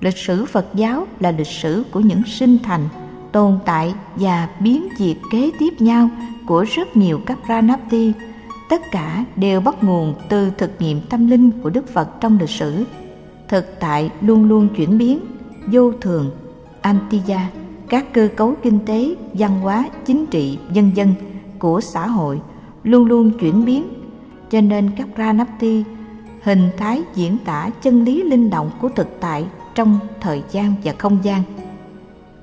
Lịch 0.00 0.16
sử 0.16 0.44
phật 0.44 0.66
giáo 0.74 1.06
là 1.20 1.30
lịch 1.30 1.46
sử 1.46 1.84
của 1.90 2.00
những 2.00 2.24
sinh 2.26 2.58
thành, 2.62 2.88
tồn 3.32 3.58
tại 3.64 3.94
và 4.16 4.48
biến 4.60 4.88
diệt 4.98 5.16
kế 5.30 5.50
tiếp 5.58 5.80
nhau 5.80 6.08
của 6.46 6.64
rất 6.74 6.96
nhiều 6.96 7.20
các 7.26 7.38
pranapti. 7.46 8.12
Tất 8.68 8.82
cả 8.90 9.24
đều 9.36 9.60
bắt 9.60 9.84
nguồn 9.84 10.14
từ 10.28 10.50
thực 10.58 10.70
nghiệm 10.78 11.00
tâm 11.00 11.26
linh 11.30 11.50
của 11.50 11.70
đức 11.70 11.88
phật 11.88 12.20
trong 12.20 12.38
lịch 12.38 12.50
sử. 12.50 12.84
Thực 13.48 13.80
tại 13.80 14.10
luôn 14.20 14.48
luôn 14.48 14.68
chuyển 14.76 14.98
biến, 14.98 15.20
vô 15.66 15.92
thường 16.00 16.30
antiya 16.80 17.48
các 17.88 18.12
cơ 18.12 18.28
cấu 18.36 18.54
kinh 18.62 18.78
tế, 18.86 19.14
văn 19.32 19.60
hóa, 19.60 19.84
chính 20.04 20.26
trị 20.26 20.58
dân 20.72 20.90
dân 20.94 21.14
của 21.58 21.80
xã 21.80 22.06
hội 22.06 22.40
luôn 22.84 23.04
luôn 23.04 23.30
chuyển 23.38 23.64
biến. 23.64 23.84
Cho 24.50 24.60
nên 24.60 24.90
các 24.96 25.06
pranapti 25.14 25.84
hình 26.42 26.70
thái 26.76 27.02
diễn 27.14 27.38
tả 27.44 27.70
chân 27.82 28.04
lý 28.04 28.22
linh 28.22 28.50
động 28.50 28.70
của 28.80 28.88
thực 28.88 29.20
tại 29.20 29.44
trong 29.74 29.98
thời 30.20 30.42
gian 30.50 30.74
và 30.84 30.92
không 30.98 31.18
gian. 31.22 31.42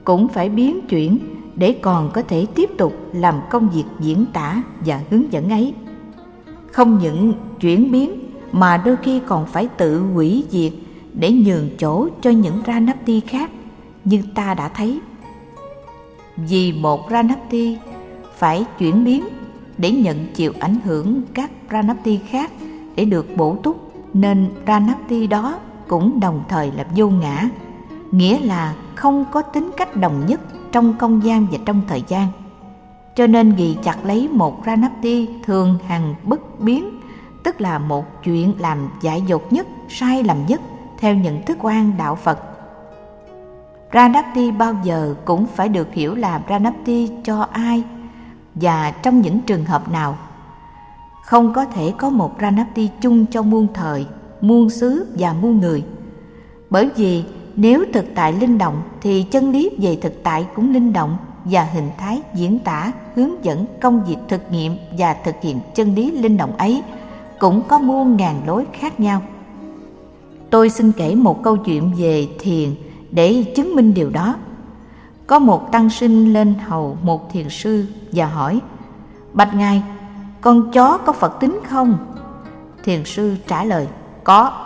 Cũng 0.03 0.27
phải 0.27 0.49
biến 0.49 0.87
chuyển 0.89 1.19
để 1.55 1.75
còn 1.81 2.11
có 2.13 2.21
thể 2.21 2.45
tiếp 2.55 2.69
tục 2.77 2.93
làm 3.13 3.35
công 3.49 3.69
việc 3.69 3.83
diễn 3.99 4.25
tả 4.33 4.63
và 4.85 5.01
hướng 5.09 5.33
dẫn 5.33 5.49
ấy. 5.49 5.73
Không 6.71 6.99
những 7.01 7.33
chuyển 7.59 7.91
biến 7.91 8.19
mà 8.51 8.77
đôi 8.77 8.95
khi 9.03 9.21
còn 9.27 9.45
phải 9.45 9.67
tự 9.67 10.01
hủy 10.01 10.43
diệt 10.49 10.73
để 11.13 11.31
nhường 11.31 11.69
chỗ 11.77 12.07
cho 12.21 12.29
những 12.29 12.61
ranapti 12.67 13.19
khác 13.19 13.51
như 14.05 14.21
ta 14.35 14.53
đã 14.53 14.69
thấy. 14.69 14.99
Vì 16.37 16.73
một 16.73 17.07
ranapti 17.11 17.77
phải 18.37 18.65
chuyển 18.79 19.03
biến 19.03 19.27
để 19.77 19.91
nhận 19.91 20.27
chịu 20.33 20.53
ảnh 20.59 20.79
hưởng 20.83 21.21
các 21.33 21.51
ranapti 21.71 22.19
khác 22.29 22.51
để 22.95 23.05
được 23.05 23.37
bổ 23.37 23.55
túc 23.63 23.88
nên 24.13 24.49
ranapti 24.67 25.27
đó 25.27 25.59
cũng 25.87 26.19
đồng 26.19 26.43
thời 26.49 26.71
là 26.71 26.85
vô 26.95 27.09
ngã, 27.09 27.49
nghĩa 28.11 28.39
là 28.39 28.73
không 28.95 29.25
có 29.31 29.41
tính 29.41 29.71
cách 29.77 29.95
đồng 29.95 30.25
nhất 30.25 30.41
trong 30.71 30.97
không 30.97 31.23
gian 31.23 31.47
và 31.51 31.57
trong 31.65 31.81
thời 31.87 32.03
gian 32.07 32.27
cho 33.15 33.27
nên 33.27 33.55
ghi 33.55 33.77
chặt 33.83 34.05
lấy 34.05 34.27
một 34.27 34.61
ranapti 34.65 35.29
thường 35.43 35.77
hằng 35.87 36.15
bất 36.23 36.59
biến, 36.59 36.99
tức 37.43 37.61
là 37.61 37.79
một 37.79 38.23
chuyện 38.23 38.53
làm 38.59 38.89
dại 39.01 39.23
dột 39.27 39.53
nhất, 39.53 39.67
sai 39.89 40.23
lầm 40.23 40.37
nhất, 40.47 40.61
theo 40.97 41.15
nhận 41.15 41.45
thức 41.45 41.57
quan 41.61 41.97
đạo 41.97 42.15
phật 42.15 42.39
Pranapti 43.91 44.51
bao 44.51 44.75
giờ 44.83 45.15
cũng 45.25 45.45
phải 45.45 45.69
được 45.69 45.93
hiểu 45.93 46.15
là 46.15 46.39
Pranapti 46.47 47.09
cho 47.23 47.47
ai 47.51 47.83
và 48.55 48.91
trong 48.91 49.21
những 49.21 49.39
trường 49.41 49.65
hợp 49.65 49.91
nào. 49.91 50.17
Không 51.29 51.53
có 51.53 51.65
thể 51.65 51.93
có 51.97 52.09
một 52.09 52.35
Ranapti 52.41 52.89
chung 53.01 53.25
cho 53.31 53.41
muôn 53.41 53.67
thời, 53.73 54.05
muôn 54.41 54.69
xứ 54.69 55.05
và 55.17 55.33
muôn 55.33 55.59
người. 55.59 55.83
Bởi 56.69 56.89
vì 56.95 57.23
nếu 57.55 57.83
thực 57.93 58.05
tại 58.15 58.33
linh 58.33 58.57
động 58.57 58.81
thì 59.01 59.23
chân 59.31 59.51
lý 59.51 59.69
về 59.77 59.97
thực 60.01 60.23
tại 60.23 60.47
cũng 60.55 60.73
linh 60.73 60.93
động 60.93 61.17
và 61.45 61.63
hình 61.63 61.89
thái 61.97 62.21
diễn 62.35 62.59
tả 62.59 62.91
hướng 63.15 63.45
dẫn 63.45 63.65
công 63.81 64.05
việc 64.05 64.15
thực 64.27 64.51
nghiệm 64.51 64.75
và 64.97 65.13
thực 65.13 65.35
hiện 65.41 65.59
chân 65.75 65.95
lý 65.95 66.11
linh 66.11 66.37
động 66.37 66.57
ấy 66.57 66.83
cũng 67.39 67.61
có 67.67 67.79
muôn 67.79 68.17
ngàn 68.17 68.41
lối 68.47 68.65
khác 68.73 68.99
nhau. 68.99 69.21
Tôi 70.49 70.69
xin 70.69 70.91
kể 70.91 71.15
một 71.15 71.43
câu 71.43 71.57
chuyện 71.57 71.91
về 71.97 72.27
thiền 72.39 72.69
để 73.11 73.43
chứng 73.55 73.75
minh 73.75 73.93
điều 73.93 74.09
đó 74.09 74.35
có 75.27 75.39
một 75.39 75.71
tăng 75.71 75.89
sinh 75.89 76.33
lên 76.33 76.53
hầu 76.53 76.97
một 77.03 77.31
thiền 77.33 77.49
sư 77.49 77.85
và 78.11 78.25
hỏi 78.25 78.59
bạch 79.33 79.55
ngài 79.55 79.83
con 80.41 80.71
chó 80.71 80.97
có 80.97 81.13
phật 81.13 81.39
tính 81.39 81.59
không? 81.69 81.97
Thiền 82.83 83.05
sư 83.05 83.35
trả 83.47 83.63
lời 83.63 83.87
có. 84.23 84.65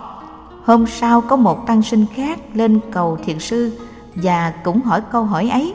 Hôm 0.64 0.88
sau 0.88 1.22
có 1.22 1.36
một 1.36 1.68
tăng 1.68 1.82
sinh 1.82 2.06
khác 2.16 2.40
lên 2.54 2.80
cầu 2.92 3.18
thiền 3.26 3.40
sư 3.40 3.80
và 4.16 4.54
cũng 4.64 4.82
hỏi 4.82 5.02
câu 5.12 5.24
hỏi 5.24 5.50
ấy. 5.50 5.74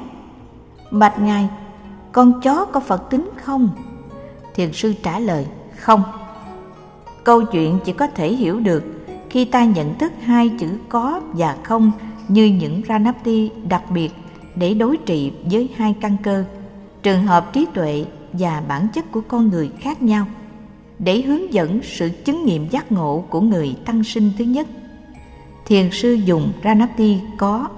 Bạch 0.90 1.18
ngài 1.18 1.48
con 2.12 2.40
chó 2.40 2.64
có 2.64 2.80
phật 2.80 3.10
tính 3.10 3.30
không? 3.44 3.68
Thiền 4.54 4.72
sư 4.72 4.94
trả 5.02 5.18
lời 5.18 5.46
không. 5.76 6.02
Câu 7.24 7.42
chuyện 7.42 7.78
chỉ 7.84 7.92
có 7.92 8.06
thể 8.06 8.34
hiểu 8.34 8.60
được 8.60 8.84
khi 9.30 9.44
ta 9.44 9.64
nhận 9.64 9.98
thức 9.98 10.12
hai 10.22 10.48
chữ 10.48 10.68
có 10.88 11.20
và 11.32 11.56
không 11.62 11.92
như 12.28 12.44
những 12.44 12.82
Ranapti 12.88 13.50
đặc 13.68 13.82
biệt 13.90 14.10
để 14.54 14.74
đối 14.74 14.96
trị 14.96 15.32
với 15.50 15.68
hai 15.76 15.94
căn 16.00 16.16
cơ, 16.22 16.44
trường 17.02 17.26
hợp 17.26 17.52
trí 17.52 17.66
tuệ 17.74 18.04
và 18.38 18.62
bản 18.68 18.88
chất 18.94 19.12
của 19.12 19.20
con 19.28 19.48
người 19.48 19.70
khác 19.80 20.02
nhau 20.02 20.26
để 20.98 21.22
hướng 21.22 21.52
dẫn 21.52 21.80
sự 21.82 22.10
chứng 22.24 22.44
nghiệm 22.44 22.68
giác 22.68 22.92
ngộ 22.92 23.24
của 23.30 23.40
người 23.40 23.76
tăng 23.84 24.04
sinh 24.04 24.30
thứ 24.38 24.44
nhất. 24.44 24.66
Thiền 25.66 25.90
sư 25.92 26.12
dùng 26.12 26.52
Ranapti 26.64 27.18
có. 27.36 27.68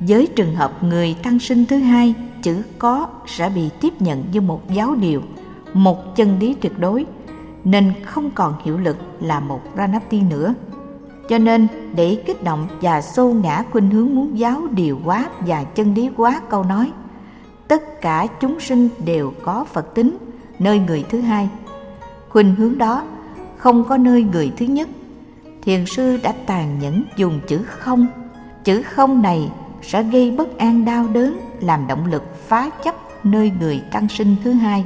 Với 0.00 0.28
trường 0.36 0.54
hợp 0.54 0.82
người 0.82 1.16
tăng 1.22 1.38
sinh 1.38 1.66
thứ 1.66 1.76
hai, 1.76 2.14
chữ 2.42 2.62
có 2.78 3.08
sẽ 3.26 3.48
bị 3.54 3.68
tiếp 3.80 4.02
nhận 4.02 4.24
như 4.32 4.40
một 4.40 4.70
giáo 4.70 4.94
điều, 4.94 5.22
một 5.72 6.16
chân 6.16 6.38
lý 6.38 6.54
tuyệt 6.54 6.78
đối, 6.78 7.06
nên 7.64 7.92
không 8.04 8.30
còn 8.30 8.54
hiệu 8.64 8.78
lực 8.78 8.96
là 9.20 9.40
một 9.40 9.60
Ranapti 9.76 10.20
nữa. 10.20 10.54
Cho 11.28 11.38
nên 11.38 11.68
để 11.94 12.22
kích 12.26 12.44
động 12.44 12.68
và 12.80 13.02
xô 13.02 13.28
ngã 13.28 13.64
khuynh 13.72 13.90
hướng 13.90 14.14
muốn 14.14 14.38
giáo 14.38 14.60
điều 14.70 15.00
quá 15.04 15.28
và 15.40 15.64
chân 15.64 15.94
lý 15.94 16.10
quá 16.16 16.40
câu 16.50 16.64
nói 16.64 16.92
tất 17.68 18.00
cả 18.00 18.26
chúng 18.40 18.60
sinh 18.60 18.88
đều 19.04 19.32
có 19.42 19.64
Phật 19.64 19.94
tính, 19.94 20.18
nơi 20.58 20.78
người 20.78 21.04
thứ 21.10 21.20
hai. 21.20 21.48
Khuynh 22.28 22.54
hướng 22.54 22.78
đó, 22.78 23.04
không 23.56 23.84
có 23.84 23.96
nơi 23.96 24.22
người 24.22 24.52
thứ 24.56 24.66
nhất. 24.66 24.88
Thiền 25.62 25.86
sư 25.86 26.18
đã 26.22 26.34
tàn 26.46 26.78
nhẫn 26.78 27.04
dùng 27.16 27.40
chữ 27.48 27.62
không. 27.66 28.06
Chữ 28.64 28.82
không 28.82 29.22
này 29.22 29.50
sẽ 29.82 30.02
gây 30.02 30.30
bất 30.30 30.58
an 30.58 30.84
đau 30.84 31.06
đớn, 31.06 31.38
làm 31.60 31.86
động 31.86 32.06
lực 32.06 32.48
phá 32.48 32.70
chấp 32.84 32.94
nơi 33.24 33.52
người 33.60 33.82
tăng 33.92 34.08
sinh 34.08 34.36
thứ 34.44 34.52
hai. 34.52 34.84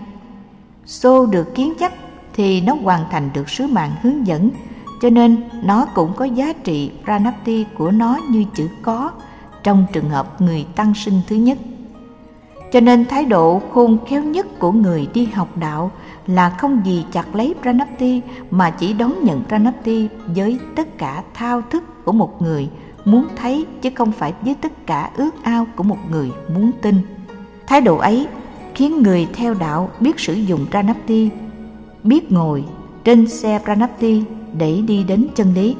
Xô 0.86 1.26
được 1.26 1.54
kiến 1.54 1.72
chấp 1.78 1.92
thì 2.32 2.60
nó 2.60 2.74
hoàn 2.82 3.04
thành 3.10 3.30
được 3.34 3.50
sứ 3.50 3.66
mạng 3.66 3.90
hướng 4.02 4.26
dẫn, 4.26 4.50
cho 5.02 5.10
nên 5.10 5.48
nó 5.62 5.86
cũng 5.94 6.12
có 6.16 6.24
giá 6.24 6.52
trị 6.52 6.90
pranapti 7.04 7.64
của 7.78 7.90
nó 7.90 8.18
như 8.30 8.44
chữ 8.54 8.68
có 8.82 9.10
trong 9.62 9.86
trường 9.92 10.10
hợp 10.10 10.40
người 10.40 10.66
tăng 10.76 10.94
sinh 10.94 11.20
thứ 11.28 11.36
nhất 11.36 11.58
cho 12.72 12.80
nên 12.80 13.06
thái 13.06 13.24
độ 13.24 13.62
khôn 13.72 13.98
khéo 14.08 14.22
nhất 14.22 14.46
của 14.58 14.72
người 14.72 15.08
đi 15.14 15.24
học 15.24 15.48
đạo 15.56 15.90
là 16.26 16.50
không 16.50 16.82
gì 16.84 17.04
chặt 17.12 17.34
lấy 17.34 17.54
pranapti, 17.62 18.20
mà 18.50 18.70
chỉ 18.70 18.92
đón 18.92 19.24
nhận 19.24 19.42
pranapti 19.48 20.08
với 20.26 20.58
tất 20.76 20.98
cả 20.98 21.22
thao 21.34 21.62
thức 21.70 22.04
của 22.04 22.12
một 22.12 22.42
người 22.42 22.68
muốn 23.04 23.26
thấy, 23.36 23.66
chứ 23.82 23.90
không 23.94 24.12
phải 24.12 24.34
với 24.42 24.54
tất 24.60 24.86
cả 24.86 25.10
ước 25.16 25.42
ao 25.42 25.66
của 25.76 25.82
một 25.82 25.98
người 26.10 26.30
muốn 26.54 26.70
tin 26.82 26.94
thái 27.66 27.80
độ 27.80 27.96
ấy 27.96 28.26
khiến 28.74 29.02
người 29.02 29.28
theo 29.32 29.54
đạo 29.54 29.90
biết 30.00 30.20
sử 30.20 30.34
dụng 30.34 30.66
pranapti, 30.70 31.30
biết 32.04 32.32
ngồi 32.32 32.64
trên 33.04 33.28
xe 33.28 33.60
pranapti 33.64 34.22
để 34.58 34.82
đi 34.86 35.04
đến 35.04 35.26
chân 35.34 35.54
lý. 35.54 35.76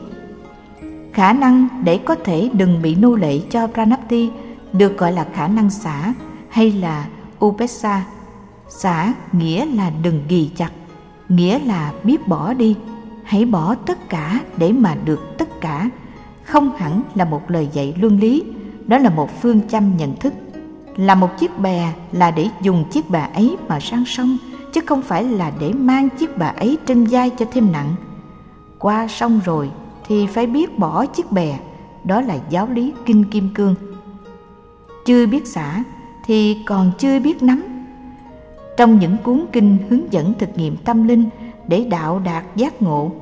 Khả 1.13 1.33
năng 1.33 1.69
để 1.85 1.99
có 1.99 2.15
thể 2.15 2.51
đừng 2.53 2.83
bị 2.83 2.95
nô 2.95 3.15
lệ 3.15 3.41
cho 3.51 3.67
Pranapti 3.67 4.31
được 4.73 4.99
gọi 4.99 5.13
là 5.13 5.27
khả 5.33 5.49
năng 5.49 5.71
xả 5.71 6.15
hay 6.51 6.73
là 6.73 7.09
Upesa. 7.45 8.05
Xả 8.69 9.15
nghĩa 9.33 9.67
là 9.67 9.91
đừng 10.03 10.25
ghi 10.29 10.51
chặt, 10.57 10.71
nghĩa 11.29 11.59
là 11.59 11.93
biết 12.05 12.29
bỏ 12.29 12.55
đi, 12.55 12.77
hãy 13.25 13.45
bỏ 13.45 13.75
tất 13.75 14.09
cả 14.09 14.41
để 14.57 14.73
mà 14.73 14.97
được 15.05 15.39
tất 15.39 15.61
cả. 15.61 15.91
Không 16.45 16.77
hẳn 16.77 17.03
là 17.15 17.25
một 17.25 17.51
lời 17.51 17.69
dạy 17.73 17.95
luân 18.01 18.19
lý, 18.19 18.43
đó 18.87 18.99
là 18.99 19.11
một 19.11 19.43
phương 19.43 19.69
châm 19.69 19.97
nhận 19.97 20.17
thức. 20.17 20.35
Là 20.97 21.15
một 21.15 21.39
chiếc 21.39 21.59
bè 21.59 21.93
là 22.13 22.31
để 22.31 22.49
dùng 22.63 22.85
chiếc 22.91 23.11
bè 23.11 23.29
ấy 23.35 23.57
mà 23.69 23.81
sang 23.81 24.05
sông, 24.07 24.39
chứ 24.73 24.81
không 24.87 25.03
phải 25.03 25.25
là 25.25 25.53
để 25.61 25.73
mang 25.73 26.09
chiếc 26.11 26.39
bè 26.39 26.53
ấy 26.57 26.79
trên 26.87 27.05
vai 27.05 27.31
cho 27.31 27.47
thêm 27.53 27.73
nặng 27.73 27.95
qua 28.81 29.09
sông 29.09 29.41
rồi 29.45 29.71
thì 30.07 30.27
phải 30.27 30.47
biết 30.47 30.79
bỏ 30.79 31.07
chiếc 31.07 31.33
bè 31.33 31.59
đó 32.05 32.21
là 32.21 32.39
giáo 32.51 32.69
lý 32.73 32.93
kinh 33.07 33.25
kim 33.25 33.49
cương 33.55 33.75
chưa 35.05 35.27
biết 35.27 35.47
xả 35.47 35.85
thì 36.31 36.59
còn 36.67 36.93
chưa 36.99 37.19
biết 37.19 37.43
nắm. 37.43 37.63
Trong 38.77 38.99
những 38.99 39.17
cuốn 39.25 39.45
kinh 39.53 39.79
hướng 39.89 40.13
dẫn 40.13 40.35
thực 40.39 40.59
nghiệm 40.59 40.77
tâm 40.77 41.09
linh 41.09 41.29
để 41.69 41.87
đạo 41.91 42.19
đạt 42.19 42.45
giác 42.57 42.83
ngộ, 42.83 43.13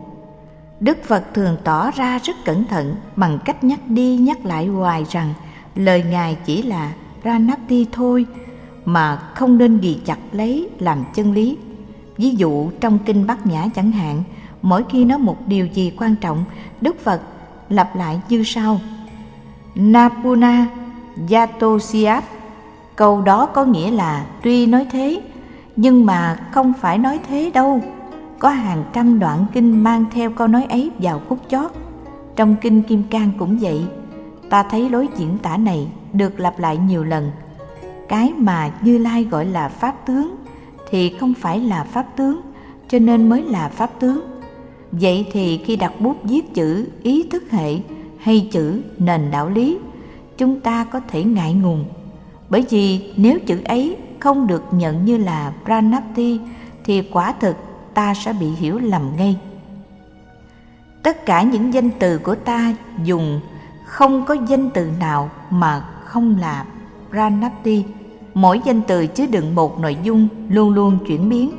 đức 0.81 0.99
phật 1.05 1.35
thường 1.35 1.57
tỏ 1.65 1.91
ra 1.91 2.19
rất 2.19 2.37
cẩn 2.45 2.65
thận 2.65 2.95
bằng 3.17 3.39
cách 3.45 3.65
nhắc 3.65 3.81
đi 3.89 4.17
nhắc 4.17 4.47
lại 4.47 4.67
hoài 4.67 5.05
rằng 5.11 5.35
lời 5.75 6.05
ngài 6.11 6.37
chỉ 6.45 6.63
là 6.63 6.93
ranati 7.25 7.87
thôi 7.93 8.27
mà 8.85 9.17
không 9.17 9.59
nên 9.59 9.79
ghi 9.81 9.99
chặt 10.05 10.19
lấy 10.33 10.69
làm 10.79 11.05
chân 11.15 11.33
lý. 11.33 11.57
Ví 12.17 12.31
dụ, 12.31 12.71
trong 12.81 12.99
kinh 13.07 13.27
bát 13.27 13.47
nhã 13.47 13.67
chẳng 13.75 13.93
hạn, 13.93 14.23
mỗi 14.63 14.85
khi 14.91 15.05
nói 15.05 15.19
một 15.19 15.47
điều 15.47 15.67
gì 15.67 15.93
quan 15.99 16.17
trọng, 16.17 16.45
đức 16.81 17.01
phật 17.05 17.21
lặp 17.69 17.97
lại 17.97 18.21
như 18.29 18.43
sau. 18.45 18.81
Napuna 19.75 20.67
yatosiap 21.31 22.25
câu 22.99 23.23
đó 23.23 23.47
có 23.47 23.65
nghĩa 23.65 23.91
là 23.91 24.27
tuy 24.43 24.67
nói 24.67 24.87
thế 24.91 25.21
nhưng 25.77 26.07
mà 26.07 26.37
không 26.51 26.73
phải 26.81 26.99
nói 26.99 27.21
thế 27.29 27.51
đâu. 27.55 27.81
Có 28.39 28.49
hàng 28.49 28.85
trăm 28.93 29.19
đoạn 29.19 29.47
kinh 29.53 29.85
mang 29.85 30.05
theo 30.11 30.31
câu 30.31 30.49
nói 30.49 30.65
ấy 30.65 30.91
vào 30.99 31.21
khúc 31.29 31.39
chót. 31.49 31.71
Trong 32.37 32.57
kinh 32.61 32.83
kim 32.83 33.03
cang 33.11 33.31
cũng 33.39 33.59
vậy. 33.59 33.87
Ta 34.51 34.63
thấy 34.63 34.91
lối 34.91 35.09
diễn 35.17 35.39
tả 35.39 35.57
này 35.57 35.89
được 36.13 36.41
lặp 36.41 36.59
lại 36.59 36.77
nhiều 36.77 37.05
lần. 37.05 37.31
Cái 38.09 38.33
mà 38.37 38.71
như 38.83 38.99
lai 38.99 39.25
gọi 39.25 39.47
là 39.47 39.69
pháp 39.69 40.07
tướng 40.07 40.37
thì 40.91 41.17
không 41.21 41.35
phải 41.35 41.61
là 41.61 41.85
pháp 41.85 42.07
tướng 42.17 42.41
cho 42.89 42.99
nên 42.99 43.29
mới 43.29 43.43
là 43.43 43.69
pháp 43.69 43.91
tướng. 44.01 44.21
Vậy 44.93 45.27
thì 45.33 45.59
khi 45.59 45.77
đặt 45.77 45.93
bút 46.01 46.17
viết 46.23 46.55
chữ 46.55 46.89
ý 47.03 47.23
thức 47.31 47.51
hệ 47.51 47.75
hay 48.19 48.49
chữ 48.53 48.83
nền 48.99 49.31
đạo 49.31 49.49
lý, 49.49 49.79
chúng 50.39 50.61
ta 50.61 50.85
có 50.85 51.01
thể 51.09 51.25
ngại 51.25 51.53
ngùng. 51.53 51.85
Bởi 52.51 52.65
vì 52.71 53.13
nếu 53.17 53.39
chữ 53.47 53.61
ấy 53.65 53.97
không 54.21 54.47
được 54.47 54.65
nhận 54.71 55.05
như 55.05 55.17
là 55.17 55.53
pranapti, 55.65 56.41
thì 56.85 57.03
quả 57.03 57.33
thực 57.33 57.57
ta 57.95 58.15
sẽ 58.15 58.33
bị 58.33 58.47
hiểu 58.47 58.79
lầm 58.79 59.03
ngay. 59.17 59.39
Tất 61.03 61.27
cả 61.27 61.43
những 61.43 61.75
danh 61.75 61.91
từ 61.99 62.19
của 62.19 62.35
ta 62.35 62.75
dùng 63.05 63.41
không 63.85 64.25
có 64.25 64.37
danh 64.49 64.71
từ 64.71 64.91
nào 65.01 65.31
mà 65.51 65.81
không 66.05 66.37
là 66.41 66.65
pranapti. 67.11 67.85
Mỗi 68.35 68.61
danh 68.65 68.83
từ 68.83 69.07
chứa 69.07 69.27
đựng 69.27 69.55
một 69.55 69.79
nội 69.81 69.97
dung 70.03 70.29
luôn 70.49 70.75
luôn 70.75 70.99
chuyển 71.07 71.29
biến. 71.29 71.51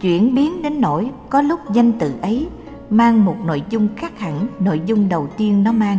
Chuyển 0.00 0.34
biến 0.34 0.62
đến 0.62 0.80
nỗi 0.80 1.10
có 1.30 1.42
lúc 1.42 1.60
danh 1.72 1.92
từ 1.92 2.12
ấy 2.22 2.48
mang 2.90 3.24
một 3.24 3.36
nội 3.44 3.62
dung 3.70 3.88
khác 3.96 4.18
hẳn 4.18 4.46
nội 4.60 4.80
dung 4.86 5.08
đầu 5.08 5.28
tiên 5.36 5.62
nó 5.62 5.72
mang 5.72 5.98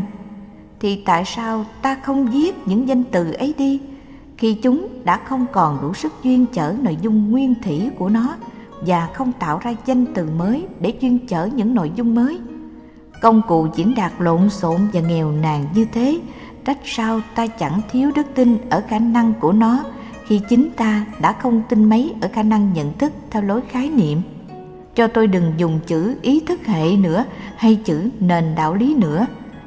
thì 0.80 1.02
tại 1.06 1.26
sao 1.26 1.66
ta 1.82 1.96
không 2.04 2.28
viết 2.28 2.56
những 2.66 2.88
danh 2.88 3.04
từ 3.04 3.32
ấy 3.32 3.54
đi 3.58 3.82
khi 4.38 4.54
chúng 4.54 4.88
đã 5.04 5.18
không 5.18 5.46
còn 5.52 5.82
đủ 5.82 5.94
sức 5.94 6.14
chuyên 6.24 6.46
chở 6.46 6.76
nội 6.82 6.98
dung 7.02 7.32
nguyên 7.32 7.56
thủy 7.64 7.90
của 7.98 8.10
nó 8.10 8.36
và 8.82 9.10
không 9.14 9.32
tạo 9.40 9.60
ra 9.64 9.76
danh 9.86 10.06
từ 10.14 10.30
mới 10.38 10.66
để 10.80 10.94
chuyên 11.02 11.28
chở 11.28 11.50
những 11.56 11.76
nội 11.76 11.92
dung 11.96 12.16
mới, 12.16 12.40
công 13.22 13.42
cụ 13.48 13.68
diễn 13.76 13.96
đạt 13.96 14.12
lộn 14.20 14.50
xộn 14.50 14.88
và 14.94 15.02
nghèo 15.02 15.32
nàn 15.32 15.66
như 15.74 15.86
thế, 15.94 16.20
trách 16.66 16.80
sao 16.84 17.22
ta 17.36 17.48
chẳng 17.48 17.82
thiếu 17.92 18.12
đức 18.16 18.26
tin 18.36 18.58
ở 18.70 18.84
khả 18.88 19.00
năng 19.00 19.34
của 19.40 19.52
nó 19.52 19.84
khi 20.26 20.42
chính 20.50 20.70
ta 20.76 21.06
đã 21.22 21.34
không 21.34 21.62
tin 21.70 21.90
mấy 21.90 22.14
ở 22.22 22.30
khả 22.34 22.44
năng 22.44 22.74
nhận 22.74 22.98
thức 22.98 23.14
theo 23.32 23.44
lối 23.44 23.62
khái 23.62 23.90
niệm. 23.90 24.22
Cho 24.96 25.08
tôi 25.08 25.28
đừng 25.28 25.54
dùng 25.58 25.80
chữ 25.88 26.16
ý 26.22 26.40
thức 26.40 26.66
hệ 26.66 26.98
nữa 26.98 27.26
hay 27.58 27.76
chữ 27.76 28.10
nền 28.20 28.56
đạo 28.56 28.74
lý 28.74 28.96
nữa, 28.96 29.26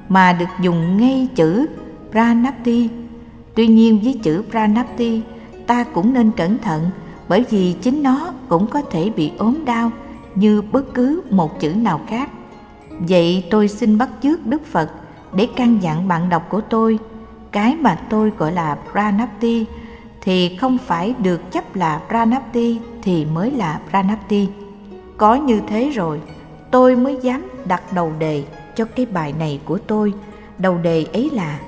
mà 0.08 0.32
được 0.32 0.48
dùng 0.62 0.96
ngay 0.96 1.28
chữ 1.34 1.66
pranapti 2.10 2.88
tuy 3.58 3.66
nhiên 3.66 4.00
với 4.04 4.20
chữ 4.22 4.42
pranapti 4.50 5.22
ta 5.66 5.84
cũng 5.84 6.12
nên 6.12 6.30
cẩn 6.30 6.58
thận 6.58 6.90
bởi 7.28 7.44
vì 7.50 7.72
chính 7.72 8.02
nó 8.02 8.32
cũng 8.48 8.66
có 8.66 8.82
thể 8.82 9.10
bị 9.16 9.32
ốm 9.38 9.64
đau 9.64 9.90
như 10.34 10.62
bất 10.62 10.94
cứ 10.94 11.22
một 11.30 11.60
chữ 11.60 11.74
nào 11.74 12.00
khác. 12.06 12.30
Vậy 12.90 13.44
tôi 13.50 13.68
xin 13.68 13.98
bắt 13.98 14.08
chước 14.22 14.46
đức 14.46 14.66
phật 14.66 14.90
để 15.32 15.48
căn 15.56 15.78
dặn 15.82 16.08
bạn 16.08 16.28
đọc 16.28 16.46
của 16.48 16.60
tôi. 16.60 16.98
Cái 17.52 17.76
mà 17.76 17.94
tôi 18.10 18.32
gọi 18.38 18.52
là 18.52 18.78
pranapti 18.92 19.64
thì 20.20 20.56
không 20.56 20.78
phải 20.78 21.14
được 21.22 21.52
chấp 21.52 21.76
là 21.76 22.00
pranapti 22.08 22.78
thì 23.02 23.24
mới 23.24 23.50
là 23.50 23.80
pranapti. 23.90 24.48
Có 25.16 25.34
như 25.34 25.60
thế 25.68 25.90
rồi, 25.90 26.20
tôi 26.70 26.96
mới 26.96 27.18
dám 27.22 27.48
đặt 27.64 27.92
đầu 27.92 28.12
đề 28.18 28.44
cho 28.76 28.84
cái 28.84 29.06
bài 29.06 29.34
này 29.38 29.60
của 29.64 29.78
tôi. 29.78 30.12
Đầu 30.58 30.78
đề 30.78 31.06
ấy 31.12 31.30
là 31.32 31.58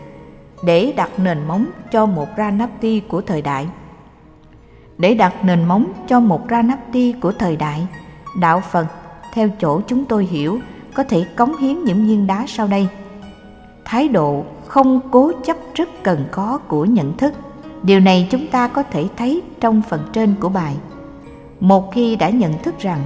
để 0.62 0.92
đặt 0.96 1.10
nền 1.18 1.48
móng 1.48 1.66
cho 1.90 2.06
một 2.06 2.28
Ranapti 2.36 3.00
của 3.00 3.20
thời 3.20 3.42
đại. 3.42 3.66
Để 4.98 5.14
đặt 5.14 5.44
nền 5.44 5.64
móng 5.64 5.92
cho 6.08 6.20
một 6.20 6.40
Ranapti 6.50 7.12
của 7.12 7.32
thời 7.32 7.56
đại, 7.56 7.86
đạo 8.40 8.62
Phật 8.70 8.86
theo 9.32 9.48
chỗ 9.60 9.80
chúng 9.86 10.04
tôi 10.04 10.24
hiểu 10.24 10.58
có 10.94 11.04
thể 11.04 11.24
cống 11.36 11.56
hiến 11.56 11.84
những 11.84 12.06
viên 12.06 12.26
đá 12.26 12.44
sau 12.48 12.66
đây. 12.66 12.88
Thái 13.84 14.08
độ 14.08 14.44
không 14.66 15.00
cố 15.10 15.32
chấp 15.44 15.56
rất 15.74 15.88
cần 16.02 16.24
có 16.30 16.58
của 16.68 16.84
nhận 16.84 17.16
thức. 17.16 17.34
Điều 17.82 18.00
này 18.00 18.28
chúng 18.30 18.46
ta 18.46 18.68
có 18.68 18.82
thể 18.82 19.08
thấy 19.16 19.42
trong 19.60 19.82
phần 19.88 20.00
trên 20.12 20.34
của 20.40 20.48
bài. 20.48 20.76
Một 21.60 21.92
khi 21.92 22.16
đã 22.16 22.30
nhận 22.30 22.58
thức 22.62 22.78
rằng 22.78 23.00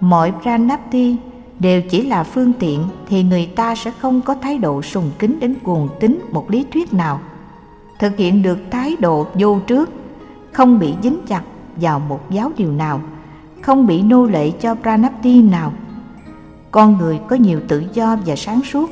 mọi 0.00 0.32
pranapti 0.42 1.16
đều 1.58 1.82
chỉ 1.82 2.02
là 2.02 2.24
phương 2.24 2.52
tiện 2.58 2.80
thì 3.08 3.22
người 3.22 3.46
ta 3.46 3.74
sẽ 3.74 3.90
không 3.90 4.20
có 4.20 4.34
thái 4.34 4.58
độ 4.58 4.82
sùng 4.82 5.10
kính 5.18 5.40
đến 5.40 5.54
cuồng 5.62 5.88
tín 6.00 6.20
một 6.32 6.50
lý 6.50 6.66
thuyết 6.72 6.92
nào. 6.94 7.20
Thực 7.98 8.16
hiện 8.16 8.42
được 8.42 8.58
thái 8.70 8.96
độ 9.00 9.26
vô 9.34 9.58
trước, 9.66 9.90
không 10.52 10.78
bị 10.78 10.94
dính 11.02 11.18
chặt 11.26 11.42
vào 11.76 11.98
một 11.98 12.30
giáo 12.30 12.52
điều 12.56 12.72
nào, 12.72 13.00
không 13.62 13.86
bị 13.86 14.02
nô 14.02 14.26
lệ 14.26 14.50
cho 14.50 14.74
pranapti 14.74 15.42
nào. 15.42 15.72
Con 16.70 16.98
người 16.98 17.20
có 17.28 17.36
nhiều 17.36 17.60
tự 17.68 17.84
do 17.92 18.16
và 18.26 18.36
sáng 18.36 18.60
suốt, 18.62 18.90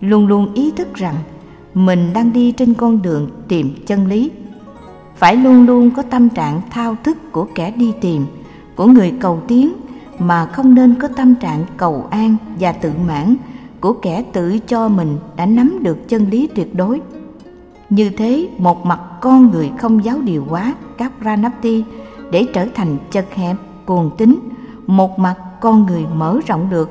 luôn 0.00 0.26
luôn 0.26 0.54
ý 0.54 0.70
thức 0.70 0.94
rằng 0.94 1.14
mình 1.74 2.12
đang 2.12 2.32
đi 2.32 2.52
trên 2.52 2.74
con 2.74 3.02
đường 3.02 3.28
tìm 3.48 3.74
chân 3.86 4.06
lý. 4.06 4.30
Phải 5.16 5.36
luôn 5.36 5.66
luôn 5.66 5.90
có 5.90 6.02
tâm 6.02 6.28
trạng 6.28 6.60
thao 6.70 6.96
thức 7.04 7.32
của 7.32 7.46
kẻ 7.54 7.70
đi 7.70 7.92
tìm, 8.00 8.26
của 8.76 8.86
người 8.86 9.14
cầu 9.20 9.42
tiến 9.48 9.72
mà 10.20 10.46
không 10.46 10.74
nên 10.74 10.94
có 10.94 11.08
tâm 11.08 11.34
trạng 11.34 11.64
cầu 11.76 12.06
an 12.10 12.36
và 12.60 12.72
tự 12.72 12.92
mãn 13.06 13.36
của 13.80 13.92
kẻ 13.92 14.24
tự 14.32 14.58
cho 14.58 14.88
mình 14.88 15.16
đã 15.36 15.46
nắm 15.46 15.78
được 15.82 16.08
chân 16.08 16.30
lý 16.30 16.48
tuyệt 16.54 16.74
đối. 16.74 17.00
Như 17.90 18.10
thế, 18.10 18.48
một 18.58 18.86
mặt 18.86 19.00
con 19.20 19.50
người 19.50 19.70
không 19.78 20.04
giáo 20.04 20.20
điều 20.20 20.44
hóa 20.44 20.74
các 20.98 21.12
pranapti 21.22 21.84
để 22.30 22.46
trở 22.54 22.66
thành 22.74 22.96
chật 23.10 23.34
hẹp, 23.34 23.56
cuồng 23.86 24.10
tín, 24.18 24.38
một 24.86 25.18
mặt 25.18 25.36
con 25.60 25.86
người 25.86 26.04
mở 26.14 26.40
rộng 26.46 26.70
được, 26.70 26.90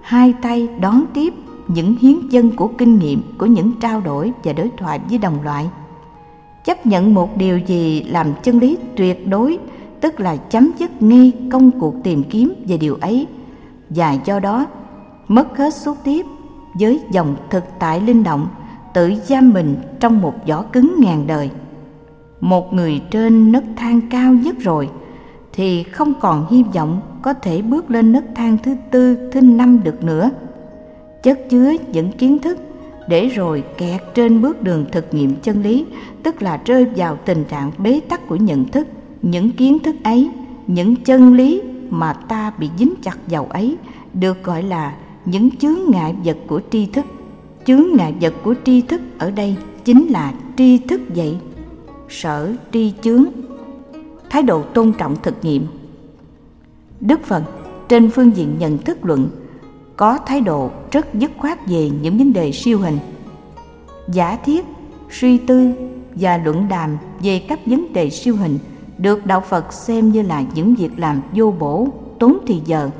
hai 0.00 0.34
tay 0.42 0.68
đón 0.80 1.04
tiếp 1.14 1.34
những 1.68 1.96
hiến 2.00 2.28
dân 2.28 2.56
của 2.56 2.68
kinh 2.78 2.98
nghiệm, 2.98 3.22
của 3.38 3.46
những 3.46 3.72
trao 3.80 4.00
đổi 4.00 4.32
và 4.44 4.52
đối 4.52 4.70
thoại 4.76 5.00
với 5.08 5.18
đồng 5.18 5.42
loại. 5.44 5.68
Chấp 6.64 6.86
nhận 6.86 7.14
một 7.14 7.36
điều 7.36 7.58
gì 7.58 8.02
làm 8.02 8.26
chân 8.42 8.58
lý 8.58 8.78
tuyệt 8.96 9.28
đối 9.28 9.58
tức 10.00 10.20
là 10.20 10.36
chấm 10.36 10.72
dứt 10.78 11.02
nghi 11.02 11.32
công 11.50 11.70
cuộc 11.70 11.94
tìm 12.04 12.22
kiếm 12.30 12.54
về 12.66 12.76
điều 12.76 12.96
ấy. 13.00 13.26
Và 13.90 14.12
do 14.24 14.40
đó, 14.40 14.66
mất 15.28 15.58
hết 15.58 15.74
suốt 15.74 15.96
tiếp 16.04 16.26
với 16.74 17.00
dòng 17.12 17.36
thực 17.50 17.64
tại 17.78 18.00
linh 18.00 18.24
động, 18.24 18.48
tự 18.94 19.12
giam 19.24 19.50
mình 19.50 19.76
trong 20.00 20.20
một 20.20 20.34
vỏ 20.46 20.62
cứng 20.62 20.94
ngàn 20.98 21.26
đời. 21.26 21.50
Một 22.40 22.72
người 22.72 23.00
trên 23.10 23.52
nấc 23.52 23.64
thang 23.76 24.00
cao 24.10 24.32
nhất 24.32 24.56
rồi, 24.58 24.90
thì 25.52 25.82
không 25.82 26.14
còn 26.20 26.46
hy 26.50 26.62
vọng 26.62 27.00
có 27.22 27.32
thể 27.32 27.62
bước 27.62 27.90
lên 27.90 28.12
nấc 28.12 28.24
thang 28.34 28.58
thứ 28.62 28.74
tư, 28.90 29.30
thứ 29.32 29.40
năm 29.40 29.80
được 29.84 30.04
nữa. 30.04 30.30
Chất 31.22 31.40
chứa 31.50 31.72
những 31.92 32.12
kiến 32.12 32.38
thức 32.38 32.58
để 33.08 33.28
rồi 33.28 33.64
kẹt 33.78 34.00
trên 34.14 34.42
bước 34.42 34.62
đường 34.62 34.84
thực 34.92 35.14
nghiệm 35.14 35.34
chân 35.42 35.62
lý, 35.62 35.86
tức 36.22 36.42
là 36.42 36.60
rơi 36.64 36.84
vào 36.84 37.16
tình 37.24 37.44
trạng 37.44 37.70
bế 37.78 38.00
tắc 38.08 38.28
của 38.28 38.36
nhận 38.36 38.68
thức 38.68 38.86
những 39.22 39.50
kiến 39.50 39.78
thức 39.78 39.96
ấy, 40.04 40.30
những 40.66 40.96
chân 40.96 41.34
lý 41.34 41.62
mà 41.90 42.12
ta 42.12 42.52
bị 42.58 42.70
dính 42.78 42.94
chặt 43.02 43.18
vào 43.26 43.44
ấy, 43.44 43.76
được 44.14 44.44
gọi 44.44 44.62
là 44.62 44.96
những 45.24 45.50
chướng 45.56 45.78
ngại 45.88 46.14
vật 46.24 46.36
của 46.46 46.60
tri 46.70 46.86
thức. 46.86 47.04
Chướng 47.66 47.84
ngại 47.96 48.14
vật 48.20 48.34
của 48.42 48.54
tri 48.64 48.80
thức 48.80 49.00
ở 49.18 49.30
đây 49.30 49.56
chính 49.84 50.06
là 50.06 50.32
tri 50.56 50.78
thức 50.78 51.00
vậy. 51.16 51.36
Sở 52.08 52.52
tri 52.72 52.92
chướng. 53.02 53.24
Thái 54.30 54.42
độ 54.42 54.62
tôn 54.62 54.92
trọng 54.98 55.16
thực 55.22 55.44
nghiệm. 55.44 55.66
Đức 57.00 57.24
phật 57.24 57.42
trên 57.88 58.10
phương 58.10 58.36
diện 58.36 58.58
nhận 58.58 58.78
thức 58.78 58.98
luận, 59.02 59.28
có 59.96 60.18
thái 60.26 60.40
độ 60.40 60.70
rất 60.90 61.14
dứt 61.14 61.30
khoát 61.38 61.66
về 61.66 61.90
những 62.02 62.18
vấn 62.18 62.32
đề 62.32 62.52
siêu 62.52 62.78
hình. 62.78 62.98
Giả 64.12 64.38
thiết, 64.44 64.64
suy 65.10 65.38
tư 65.38 65.70
và 66.14 66.36
luận 66.36 66.66
đàm 66.68 66.98
về 67.22 67.38
các 67.48 67.66
vấn 67.66 67.92
đề 67.92 68.10
siêu 68.10 68.36
hình 68.36 68.58
được 69.00 69.26
đạo 69.26 69.40
phật 69.40 69.72
xem 69.72 70.12
như 70.12 70.22
là 70.22 70.44
những 70.54 70.74
việc 70.74 70.98
làm 70.98 71.20
vô 71.34 71.54
bổ, 71.58 71.88
tốn 72.18 72.38
thì 72.46 72.62
giờ. 72.64 72.90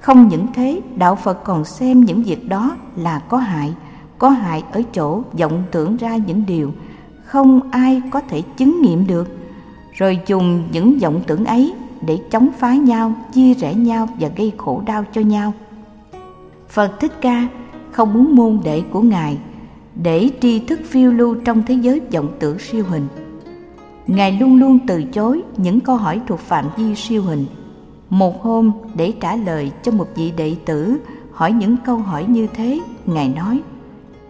Không 0.00 0.28
những 0.28 0.46
thế, 0.54 0.80
đạo 0.96 1.16
phật 1.16 1.44
còn 1.44 1.64
xem 1.64 2.00
những 2.00 2.22
việc 2.22 2.48
đó 2.48 2.76
là 2.96 3.18
có 3.18 3.36
hại 3.36 3.74
có 4.22 4.28
hại 4.28 4.64
ở 4.72 4.82
chỗ 4.94 5.22
vọng 5.38 5.62
tưởng 5.70 5.96
ra 5.96 6.16
những 6.16 6.46
điều 6.46 6.72
không 7.24 7.70
ai 7.70 8.02
có 8.10 8.20
thể 8.20 8.42
chứng 8.56 8.82
nghiệm 8.82 9.06
được. 9.06 9.28
Rồi 9.92 10.18
dùng 10.26 10.64
những 10.72 10.98
vọng 10.98 11.20
tưởng 11.26 11.44
ấy 11.44 11.74
để 12.06 12.18
chống 12.30 12.48
phá 12.58 12.74
nhau, 12.74 13.14
chia 13.32 13.54
rẽ 13.54 13.74
nhau 13.74 14.08
và 14.20 14.28
gây 14.36 14.52
khổ 14.58 14.82
đau 14.86 15.04
cho 15.12 15.20
nhau. 15.20 15.52
Phật 16.68 17.00
thích 17.00 17.12
ca 17.20 17.48
không 17.90 18.14
muốn 18.14 18.36
môn 18.36 18.60
đệ 18.64 18.82
của 18.92 19.00
ngài 19.00 19.38
để 19.94 20.30
tri 20.40 20.58
thức 20.58 20.80
phiêu 20.84 21.12
lưu 21.12 21.34
trong 21.34 21.62
thế 21.66 21.74
giới 21.74 22.00
vọng 22.12 22.28
tưởng 22.38 22.58
siêu 22.58 22.84
hình 22.88 23.06
ngài 24.06 24.32
luôn 24.32 24.56
luôn 24.56 24.78
từ 24.86 25.02
chối 25.02 25.42
những 25.56 25.80
câu 25.80 25.96
hỏi 25.96 26.20
thuộc 26.26 26.40
phạm 26.40 26.64
vi 26.76 26.94
siêu 26.94 27.22
hình. 27.22 27.46
Một 28.10 28.42
hôm, 28.42 28.72
để 28.94 29.12
trả 29.20 29.36
lời 29.36 29.72
cho 29.82 29.92
một 29.92 30.06
vị 30.14 30.32
đệ 30.36 30.56
tử 30.64 30.98
hỏi 31.32 31.52
những 31.52 31.76
câu 31.84 31.96
hỏi 31.96 32.24
như 32.24 32.46
thế, 32.46 32.80
ngài 33.06 33.28
nói, 33.28 33.60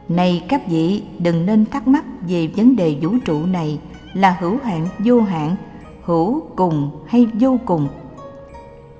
này 0.08 0.44
các 0.48 0.68
vị, 0.68 1.02
đừng 1.18 1.46
nên 1.46 1.66
thắc 1.66 1.88
mắc 1.88 2.04
về 2.28 2.48
vấn 2.56 2.76
đề 2.76 2.96
vũ 3.02 3.10
trụ 3.24 3.46
này 3.46 3.78
là 4.14 4.36
hữu 4.40 4.58
hạn, 4.64 4.88
vô 4.98 5.20
hạn, 5.20 5.56
hữu 6.04 6.40
cùng 6.56 6.90
hay 7.06 7.26
vô 7.40 7.58
cùng. 7.64 7.88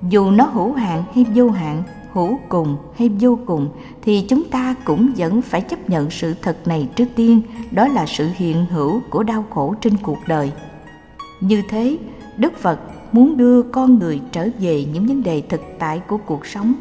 Dù 0.09 0.31
nó 0.31 0.45
hữu 0.45 0.73
hạn 0.73 1.03
hay 1.15 1.25
vô 1.35 1.49
hạn 1.49 1.83
hữu 2.13 2.39
cùng 2.49 2.77
hay 2.95 3.09
vô 3.19 3.39
cùng 3.45 3.69
thì 4.01 4.25
chúng 4.29 4.43
ta 4.43 4.75
cũng 4.85 5.13
vẫn 5.17 5.41
phải 5.41 5.61
chấp 5.61 5.89
nhận 5.89 6.09
sự 6.09 6.33
thật 6.41 6.67
này 6.67 6.89
trước 6.95 7.07
tiên, 7.15 7.41
đó 7.71 7.87
là 7.87 8.05
sự 8.05 8.29
hiện 8.35 8.65
hữu 8.65 9.01
của 9.09 9.23
đau 9.23 9.45
khổ 9.49 9.75
trên 9.81 9.93
cuộc 10.03 10.17
đời. 10.27 10.51
Như 11.41 11.61
thế, 11.69 11.97
đức 12.37 12.57
phật 12.57 12.79
muốn 13.11 13.37
đưa 13.37 13.61
con 13.61 13.99
người 13.99 14.21
trở 14.31 14.47
về 14.59 14.85
những 14.93 15.05
vấn 15.05 15.23
đề 15.23 15.41
thực 15.49 15.61
tại 15.79 16.01
của 16.07 16.17
cuộc 16.17 16.45
sống. 16.45 16.73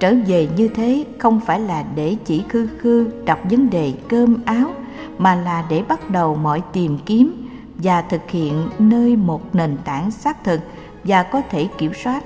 Trở 0.00 0.14
về 0.26 0.48
như 0.56 0.68
thế 0.68 1.04
không 1.18 1.40
phải 1.40 1.60
là 1.60 1.84
để 1.94 2.16
chỉ 2.24 2.42
khư 2.48 2.68
khư 2.78 3.10
đọc 3.24 3.38
vấn 3.50 3.70
đề 3.70 3.92
cơm 4.08 4.36
áo, 4.44 4.70
mà 5.18 5.34
là 5.34 5.64
để 5.70 5.82
bắt 5.88 6.10
đầu 6.10 6.34
mọi 6.34 6.62
tìm 6.72 6.98
kiếm 7.06 7.48
và 7.78 8.02
thực 8.02 8.30
hiện 8.30 8.68
nơi 8.78 9.16
một 9.16 9.54
nền 9.54 9.76
tảng 9.84 10.10
xác 10.10 10.44
thực 10.44 10.60
và 11.04 11.22
có 11.22 11.42
thể 11.50 11.68
kiểm 11.78 11.92
soát 12.04 12.24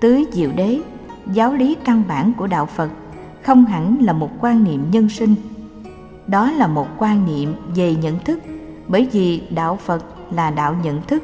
tứ 0.00 0.24
diệu 0.32 0.50
đế, 0.56 0.80
giáo 1.32 1.54
lý 1.54 1.76
căn 1.84 2.02
bản 2.08 2.32
của 2.36 2.46
đạo 2.46 2.66
phật, 2.66 2.90
không 3.42 3.64
hẳn 3.64 3.96
là 4.00 4.12
một 4.12 4.30
quan 4.40 4.64
niệm 4.64 4.90
nhân 4.90 5.08
sinh. 5.08 5.34
Đó 6.26 6.50
là 6.50 6.66
một 6.66 6.86
quan 6.98 7.26
niệm 7.26 7.54
về 7.74 7.94
nhận 7.94 8.18
thức, 8.18 8.38
bởi 8.88 9.08
vì 9.12 9.42
đạo 9.50 9.76
phật 9.76 10.04
là 10.30 10.50
đạo 10.50 10.76
nhận 10.82 11.02
thức. 11.02 11.22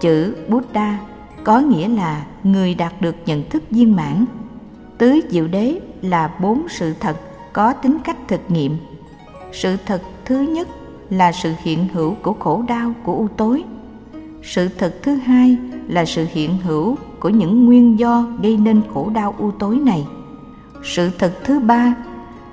Chữ 0.00 0.36
buddha 0.48 0.98
có 1.44 1.60
nghĩa 1.60 1.88
là 1.88 2.26
người 2.42 2.74
đạt 2.74 3.00
được 3.00 3.16
nhận 3.26 3.50
thức 3.50 3.62
viên 3.70 3.96
mãn. 3.96 4.24
Tứ 4.98 5.20
diệu 5.30 5.48
đế 5.48 5.80
là 6.02 6.34
bốn 6.40 6.68
sự 6.68 6.94
thật 7.00 7.16
có 7.52 7.72
tính 7.72 7.98
cách 8.04 8.16
thực 8.28 8.40
nghiệm. 8.48 8.76
Sự 9.52 9.76
thật 9.86 10.02
thứ 10.24 10.40
nhất 10.40 10.68
là 11.10 11.32
sự 11.32 11.52
hiện 11.62 11.88
hữu 11.92 12.14
của 12.22 12.32
khổ 12.32 12.64
đau 12.68 12.92
của 13.02 13.14
u 13.14 13.28
tối. 13.36 13.64
Sự 14.42 14.68
thật 14.78 14.94
thứ 15.02 15.14
hai 15.14 15.56
là 15.88 16.04
sự 16.04 16.26
hiện 16.32 16.58
hữu 16.58 16.96
của 17.20 17.28
những 17.28 17.64
nguyên 17.64 17.98
do 17.98 18.26
gây 18.42 18.56
nên 18.56 18.82
khổ 18.94 19.10
đau 19.14 19.34
u 19.38 19.50
tối 19.50 19.76
này. 19.76 20.06
Sự 20.82 21.10
thật 21.18 21.32
thứ 21.44 21.60
ba 21.60 21.94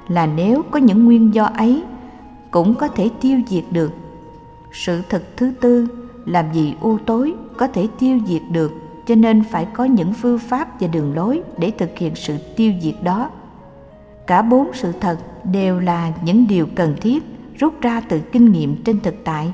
là 0.08 0.26
nếu 0.26 0.64
có 0.72 0.80
những 0.80 1.06
nguyên 1.06 1.34
do 1.34 1.46
ấy, 1.46 1.84
cũng 2.52 2.76
có 2.76 2.88
thể 2.88 3.10
tiêu 3.22 3.40
diệt 3.48 3.64
được. 3.72 3.92
Sự 4.72 5.02
thật 5.10 5.24
thứ 5.38 5.52
tư 5.62 5.88
làm 6.26 6.54
gì 6.54 6.76
u 6.82 6.98
tối 6.98 7.34
có 7.58 7.68
thể 7.68 7.88
tiêu 8.00 8.20
diệt 8.28 8.42
được, 8.52 8.74
cho 9.06 9.16
nên 9.16 9.44
phải 9.44 9.66
có 9.74 9.84
những 9.84 10.14
phương 10.14 10.40
pháp 10.40 10.82
và 10.82 10.88
đường 10.88 11.16
lối 11.16 11.42
để 11.58 11.72
thực 11.78 11.98
hiện 11.98 12.16
sự 12.16 12.38
tiêu 12.56 12.74
diệt 12.82 12.96
đó. 13.04 13.30
Cả 14.28 14.42
bốn 14.42 14.68
sự 14.74 14.92
thật 15.00 15.18
đều 15.44 15.80
là 15.80 16.14
những 16.24 16.48
điều 16.48 16.68
cần 16.76 16.96
thiết 17.02 17.24
rút 17.60 17.82
ra 17.82 18.02
từ 18.10 18.20
kinh 18.20 18.52
nghiệm 18.52 18.84
trên 18.84 19.00
thực 19.00 19.16
tại. 19.24 19.54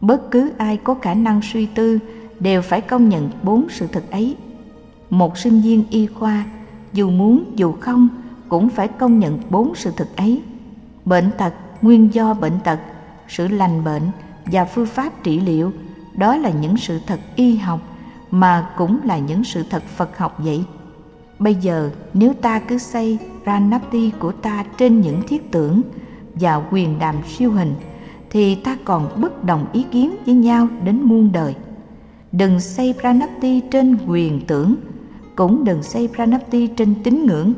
Bất 0.00 0.30
cứ 0.30 0.52
ai 0.58 0.76
có 0.76 0.94
khả 0.94 1.14
năng 1.14 1.40
suy 1.42 1.66
tư 1.66 1.98
đều 2.40 2.62
phải 2.62 2.80
công 2.80 3.08
nhận 3.08 3.30
bốn 3.42 3.66
sự 3.70 3.86
thật 3.86 4.10
ấy. 4.10 4.36
Một 5.10 5.38
sinh 5.38 5.60
viên 5.60 5.84
y 5.90 6.06
khoa, 6.06 6.44
dù 6.92 7.10
muốn 7.10 7.44
dù 7.56 7.72
không, 7.80 8.08
cũng 8.48 8.68
phải 8.68 8.88
công 8.88 9.18
nhận 9.18 9.38
bốn 9.50 9.74
sự 9.74 9.90
thật 9.96 10.08
ấy. 10.16 10.42
Bệnh 11.04 11.30
tật, 11.38 11.54
nguyên 11.82 12.14
do 12.14 12.34
bệnh 12.34 12.60
tật, 12.64 12.78
sự 13.28 13.48
lành 13.48 13.84
bệnh 13.84 14.02
và 14.46 14.64
phương 14.64 14.86
pháp 14.86 15.22
trị 15.22 15.40
liệu, 15.40 15.72
đó 16.16 16.36
là 16.36 16.50
những 16.50 16.76
sự 16.76 17.00
thật 17.06 17.20
y 17.36 17.56
học 17.56 17.80
mà 18.30 18.70
cũng 18.76 18.98
là 19.04 19.18
những 19.18 19.44
sự 19.44 19.64
thật 19.70 19.82
phật 19.82 20.18
học 20.18 20.34
vậy. 20.38 20.64
Bây 21.38 21.54
giờ, 21.54 21.90
nếu 22.14 22.32
ta 22.32 22.58
cứ 22.58 22.78
xây 22.78 23.18
ranapti 23.46 24.10
của 24.18 24.32
ta 24.32 24.64
trên 24.78 25.00
những 25.00 25.22
thiết 25.28 25.52
tưởng 25.52 25.82
và 26.34 26.62
quyền 26.70 26.98
đàm 26.98 27.16
siêu 27.28 27.52
hình, 27.52 27.74
thì 28.30 28.54
ta 28.54 28.76
còn 28.84 29.20
bất 29.20 29.44
đồng 29.44 29.66
ý 29.72 29.84
kiến 29.90 30.16
với 30.26 30.34
nhau 30.34 30.68
đến 30.84 31.02
muôn 31.02 31.32
đời 31.32 31.54
đừng 32.32 32.60
xây 32.60 32.94
pranapti 33.00 33.60
trên 33.70 33.96
quyền 34.06 34.40
tưởng, 34.46 34.76
cũng 35.36 35.64
đừng 35.64 35.82
xây 35.82 36.08
pranapti 36.14 36.66
trên 36.66 36.94
tín 37.04 37.26
ngưỡng. 37.26 37.52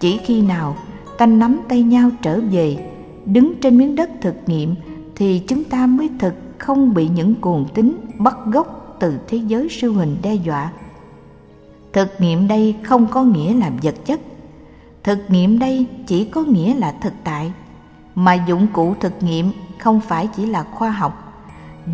Chỉ 0.00 0.18
khi 0.24 0.42
nào 0.42 0.76
ta 1.18 1.26
nắm 1.26 1.60
tay 1.68 1.82
nhau 1.82 2.10
trở 2.22 2.40
về, 2.40 2.90
đứng 3.24 3.60
trên 3.60 3.78
miếng 3.78 3.96
đất 3.96 4.10
thực 4.20 4.34
nghiệm, 4.46 4.74
thì 5.16 5.42
chúng 5.48 5.64
ta 5.64 5.86
mới 5.86 6.10
thực 6.18 6.34
không 6.58 6.94
bị 6.94 7.08
những 7.08 7.34
cuồng 7.34 7.66
tính 7.74 7.96
bắt 8.18 8.36
gốc 8.46 8.96
từ 9.00 9.18
thế 9.28 9.38
giới 9.46 9.68
siêu 9.70 9.92
hình 9.92 10.16
đe 10.22 10.34
dọa. 10.34 10.72
Thực 11.92 12.08
nghiệm 12.20 12.48
đây 12.48 12.76
không 12.82 13.06
có 13.06 13.22
nghĩa 13.24 13.54
là 13.54 13.70
vật 13.82 13.94
chất. 14.04 14.20
Thực 15.04 15.18
nghiệm 15.28 15.58
đây 15.58 15.86
chỉ 16.06 16.24
có 16.24 16.42
nghĩa 16.42 16.74
là 16.74 16.94
thực 17.00 17.12
tại. 17.24 17.52
Mà 18.14 18.34
dụng 18.34 18.66
cụ 18.72 18.94
thực 19.00 19.22
nghiệm 19.22 19.50
không 19.78 20.00
phải 20.00 20.28
chỉ 20.36 20.46
là 20.46 20.62
khoa 20.62 20.90
học 20.90 21.27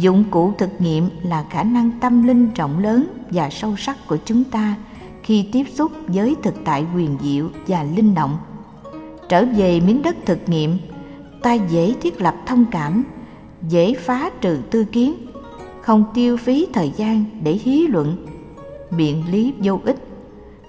dụng 0.01 0.25
cụ 0.31 0.53
thực 0.59 0.81
nghiệm 0.81 1.11
là 1.23 1.45
khả 1.51 1.63
năng 1.63 1.91
tâm 2.01 2.27
linh 2.27 2.55
rộng 2.55 2.79
lớn 2.79 3.07
và 3.31 3.51
sâu 3.51 3.77
sắc 3.77 3.97
của 4.09 4.17
chúng 4.25 4.45
ta 4.45 4.75
khi 5.23 5.49
tiếp 5.53 5.65
xúc 5.75 5.93
với 6.07 6.37
thực 6.43 6.55
tại 6.65 6.87
quyền 6.97 7.19
diệu 7.23 7.49
và 7.67 7.83
linh 7.97 8.15
động. 8.15 8.39
Trở 9.29 9.45
về 9.45 9.81
miếng 9.81 10.03
đất 10.03 10.17
thực 10.27 10.49
nghiệm, 10.49 10.79
ta 11.43 11.53
dễ 11.53 11.95
thiết 12.03 12.23
lập 12.23 12.35
thông 12.47 12.65
cảm, 12.71 13.05
dễ 13.69 13.95
phá 13.95 14.31
trừ 14.41 14.59
tư 14.71 14.85
kiến, 14.85 15.15
không 15.81 16.05
tiêu 16.15 16.37
phí 16.37 16.67
thời 16.73 16.93
gian 16.97 17.25
để 17.43 17.53
hí 17.53 17.87
luận, 17.87 18.27
biện 18.97 19.25
lý 19.31 19.55
vô 19.63 19.81
ích, 19.85 19.97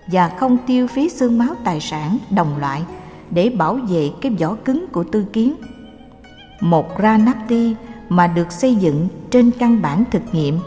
và 0.08 0.28
không 0.28 0.58
tiêu 0.68 0.88
phí 0.88 1.10
xương 1.10 1.38
máu 1.38 1.56
tài 1.64 1.80
sản 1.80 2.18
đồng 2.30 2.58
loại 2.58 2.82
để 3.32 3.50
bảo 3.50 3.76
vệ 3.76 4.12
cái 4.22 4.32
vỏ 4.32 4.56
cứng 4.66 4.88
của 4.88 5.04
tư 5.04 5.26
kiến. 5.34 5.54
Một 6.62 6.98
ra 6.98 7.18
nắp 7.18 7.38
ti 7.48 7.76
mà 8.10 8.28
được 8.28 8.52
xây 8.52 8.76
dựng 8.76 9.08
trên 9.30 9.52
căn 9.52 9.82
bản 9.82 10.04
thực 10.12 10.22
nghiệm 10.32 10.60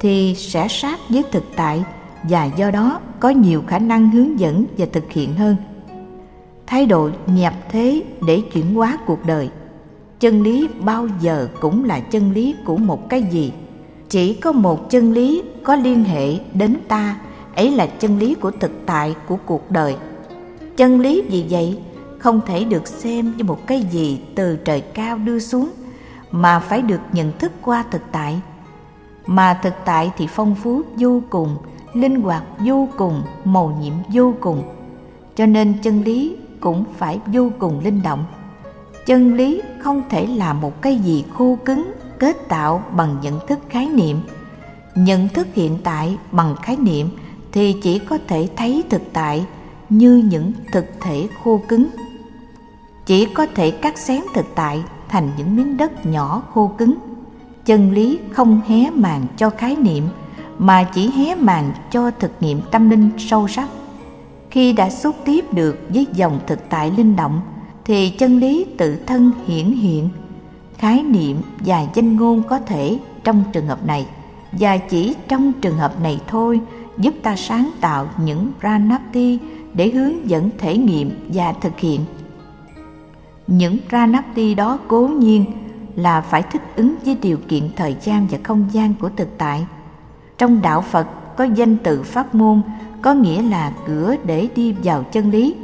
thì 0.00 0.34
sẽ 0.34 0.68
sát 0.68 0.98
với 1.08 1.22
thực 1.32 1.44
tại 1.56 1.84
và 2.22 2.44
do 2.44 2.70
đó 2.70 3.00
có 3.20 3.28
nhiều 3.28 3.62
khả 3.66 3.78
năng 3.78 4.10
hướng 4.10 4.40
dẫn 4.40 4.64
và 4.78 4.86
thực 4.92 5.12
hiện 5.12 5.34
hơn. 5.34 5.56
Thái 6.66 6.86
độ 6.86 7.10
nhập 7.26 7.54
thế 7.70 8.02
để 8.26 8.40
chuyển 8.52 8.74
hóa 8.74 8.98
cuộc 9.06 9.26
đời. 9.26 9.50
Chân 10.20 10.42
lý 10.42 10.68
bao 10.80 11.08
giờ 11.20 11.48
cũng 11.60 11.84
là 11.84 12.00
chân 12.00 12.32
lý 12.32 12.54
của 12.64 12.76
một 12.76 13.08
cái 13.08 13.22
gì. 13.22 13.52
Chỉ 14.08 14.34
có 14.34 14.52
một 14.52 14.90
chân 14.90 15.12
lý 15.12 15.42
có 15.62 15.74
liên 15.74 16.04
hệ 16.04 16.38
đến 16.54 16.76
ta, 16.88 17.18
ấy 17.54 17.70
là 17.70 17.86
chân 17.86 18.18
lý 18.18 18.34
của 18.34 18.50
thực 18.50 18.72
tại 18.86 19.14
của 19.28 19.36
cuộc 19.46 19.70
đời. 19.70 19.96
Chân 20.76 21.00
lý 21.00 21.22
vì 21.22 21.44
vậy? 21.50 21.78
Không 22.18 22.40
thể 22.46 22.64
được 22.64 22.88
xem 22.88 23.32
như 23.36 23.44
một 23.44 23.66
cái 23.66 23.80
gì 23.80 24.20
từ 24.34 24.56
trời 24.56 24.80
cao 24.80 25.18
đưa 25.18 25.38
xuống 25.38 25.70
mà 26.30 26.60
phải 26.60 26.82
được 26.82 27.00
nhận 27.12 27.38
thức 27.38 27.52
qua 27.62 27.84
thực 27.90 28.02
tại. 28.12 28.40
Mà 29.26 29.58
thực 29.62 29.74
tại 29.84 30.10
thì 30.16 30.26
phong 30.26 30.54
phú, 30.54 30.82
vô 30.96 31.22
cùng, 31.30 31.56
linh 31.94 32.20
hoạt, 32.22 32.42
vô 32.58 32.88
cùng, 32.96 33.22
màu 33.44 33.78
nhiệm, 33.80 33.92
vô 34.12 34.34
cùng. 34.40 34.62
Cho 35.36 35.46
nên 35.46 35.74
chân 35.82 36.02
lý 36.02 36.36
cũng 36.60 36.84
phải 36.98 37.20
vô 37.26 37.50
cùng 37.58 37.80
linh 37.84 38.02
động. 38.02 38.24
Chân 39.06 39.34
lý 39.34 39.62
không 39.80 40.02
thể 40.08 40.26
là 40.26 40.52
một 40.52 40.82
cái 40.82 40.98
gì 40.98 41.24
khô 41.34 41.58
cứng, 41.64 41.92
kết 42.18 42.48
tạo 42.48 42.82
bằng 42.92 43.16
nhận 43.22 43.46
thức 43.46 43.58
khái 43.68 43.88
niệm. 43.88 44.20
Nhận 44.94 45.28
thức 45.28 45.46
hiện 45.54 45.78
tại 45.84 46.18
bằng 46.32 46.56
khái 46.62 46.76
niệm 46.76 47.08
thì 47.52 47.76
chỉ 47.82 47.98
có 47.98 48.18
thể 48.28 48.48
thấy 48.56 48.84
thực 48.90 49.02
tại 49.12 49.46
như 49.88 50.16
những 50.30 50.52
thực 50.72 50.86
thể 51.00 51.28
khô 51.44 51.60
cứng. 51.68 51.86
Chỉ 53.06 53.26
có 53.26 53.46
thể 53.54 53.70
cắt 53.70 53.98
xén 53.98 54.20
thực 54.34 54.46
tại 54.54 54.82
thành 55.08 55.30
những 55.36 55.56
miếng 55.56 55.76
đất 55.76 56.06
nhỏ 56.06 56.42
khô 56.54 56.70
cứng. 56.78 56.94
Chân 57.64 57.92
lý 57.92 58.18
không 58.30 58.60
hé 58.66 58.90
màn 58.90 59.26
cho 59.36 59.50
khái 59.50 59.76
niệm, 59.76 60.04
mà 60.58 60.84
chỉ 60.94 61.10
hé 61.10 61.34
màn 61.34 61.72
cho 61.90 62.10
thực 62.10 62.32
nghiệm 62.40 62.60
tâm 62.70 62.90
linh 62.90 63.10
sâu 63.18 63.48
sắc. 63.48 63.68
Khi 64.50 64.72
đã 64.72 64.90
xúc 64.90 65.16
tiếp 65.24 65.44
được 65.52 65.78
với 65.88 66.06
dòng 66.14 66.40
thực 66.46 66.68
tại 66.68 66.92
linh 66.96 67.16
động, 67.16 67.40
thì 67.84 68.10
chân 68.10 68.38
lý 68.38 68.66
tự 68.78 68.96
thân 68.96 69.30
hiển 69.46 69.72
hiện. 69.72 70.08
Khái 70.78 71.02
niệm 71.02 71.36
và 71.58 71.86
danh 71.94 72.16
ngôn 72.16 72.42
có 72.42 72.58
thể 72.58 72.98
trong 73.24 73.44
trường 73.52 73.66
hợp 73.66 73.86
này, 73.86 74.06
và 74.52 74.76
chỉ 74.76 75.14
trong 75.28 75.52
trường 75.52 75.76
hợp 75.76 76.00
này 76.00 76.20
thôi, 76.28 76.60
giúp 76.98 77.14
ta 77.22 77.36
sáng 77.36 77.70
tạo 77.80 78.08
những 78.24 78.52
pranapti 78.60 79.38
để 79.74 79.90
hướng 79.90 80.30
dẫn 80.30 80.50
thể 80.58 80.78
nghiệm 80.78 81.10
và 81.28 81.52
thực 81.52 81.78
hiện 81.78 82.00
những 83.46 83.78
pranapti 83.88 84.54
đó 84.54 84.78
cố 84.88 85.08
nhiên 85.08 85.44
là 85.96 86.20
phải 86.20 86.42
thích 86.42 86.62
ứng 86.76 86.94
với 87.04 87.16
điều 87.22 87.38
kiện 87.48 87.70
thời 87.76 87.96
gian 88.02 88.26
và 88.30 88.38
không 88.42 88.66
gian 88.72 88.94
của 89.00 89.10
thực 89.16 89.38
tại. 89.38 89.66
Trong 90.38 90.62
đạo 90.62 90.80
phật, 90.80 91.06
có 91.36 91.44
danh 91.44 91.76
từ 91.76 92.02
pháp 92.02 92.34
môn, 92.34 92.62
có 93.02 93.14
nghĩa 93.14 93.42
là 93.42 93.72
cửa 93.86 94.16
để 94.24 94.48
đi 94.56 94.72
vào 94.72 95.02
chân 95.02 95.30
lý. 95.30 95.54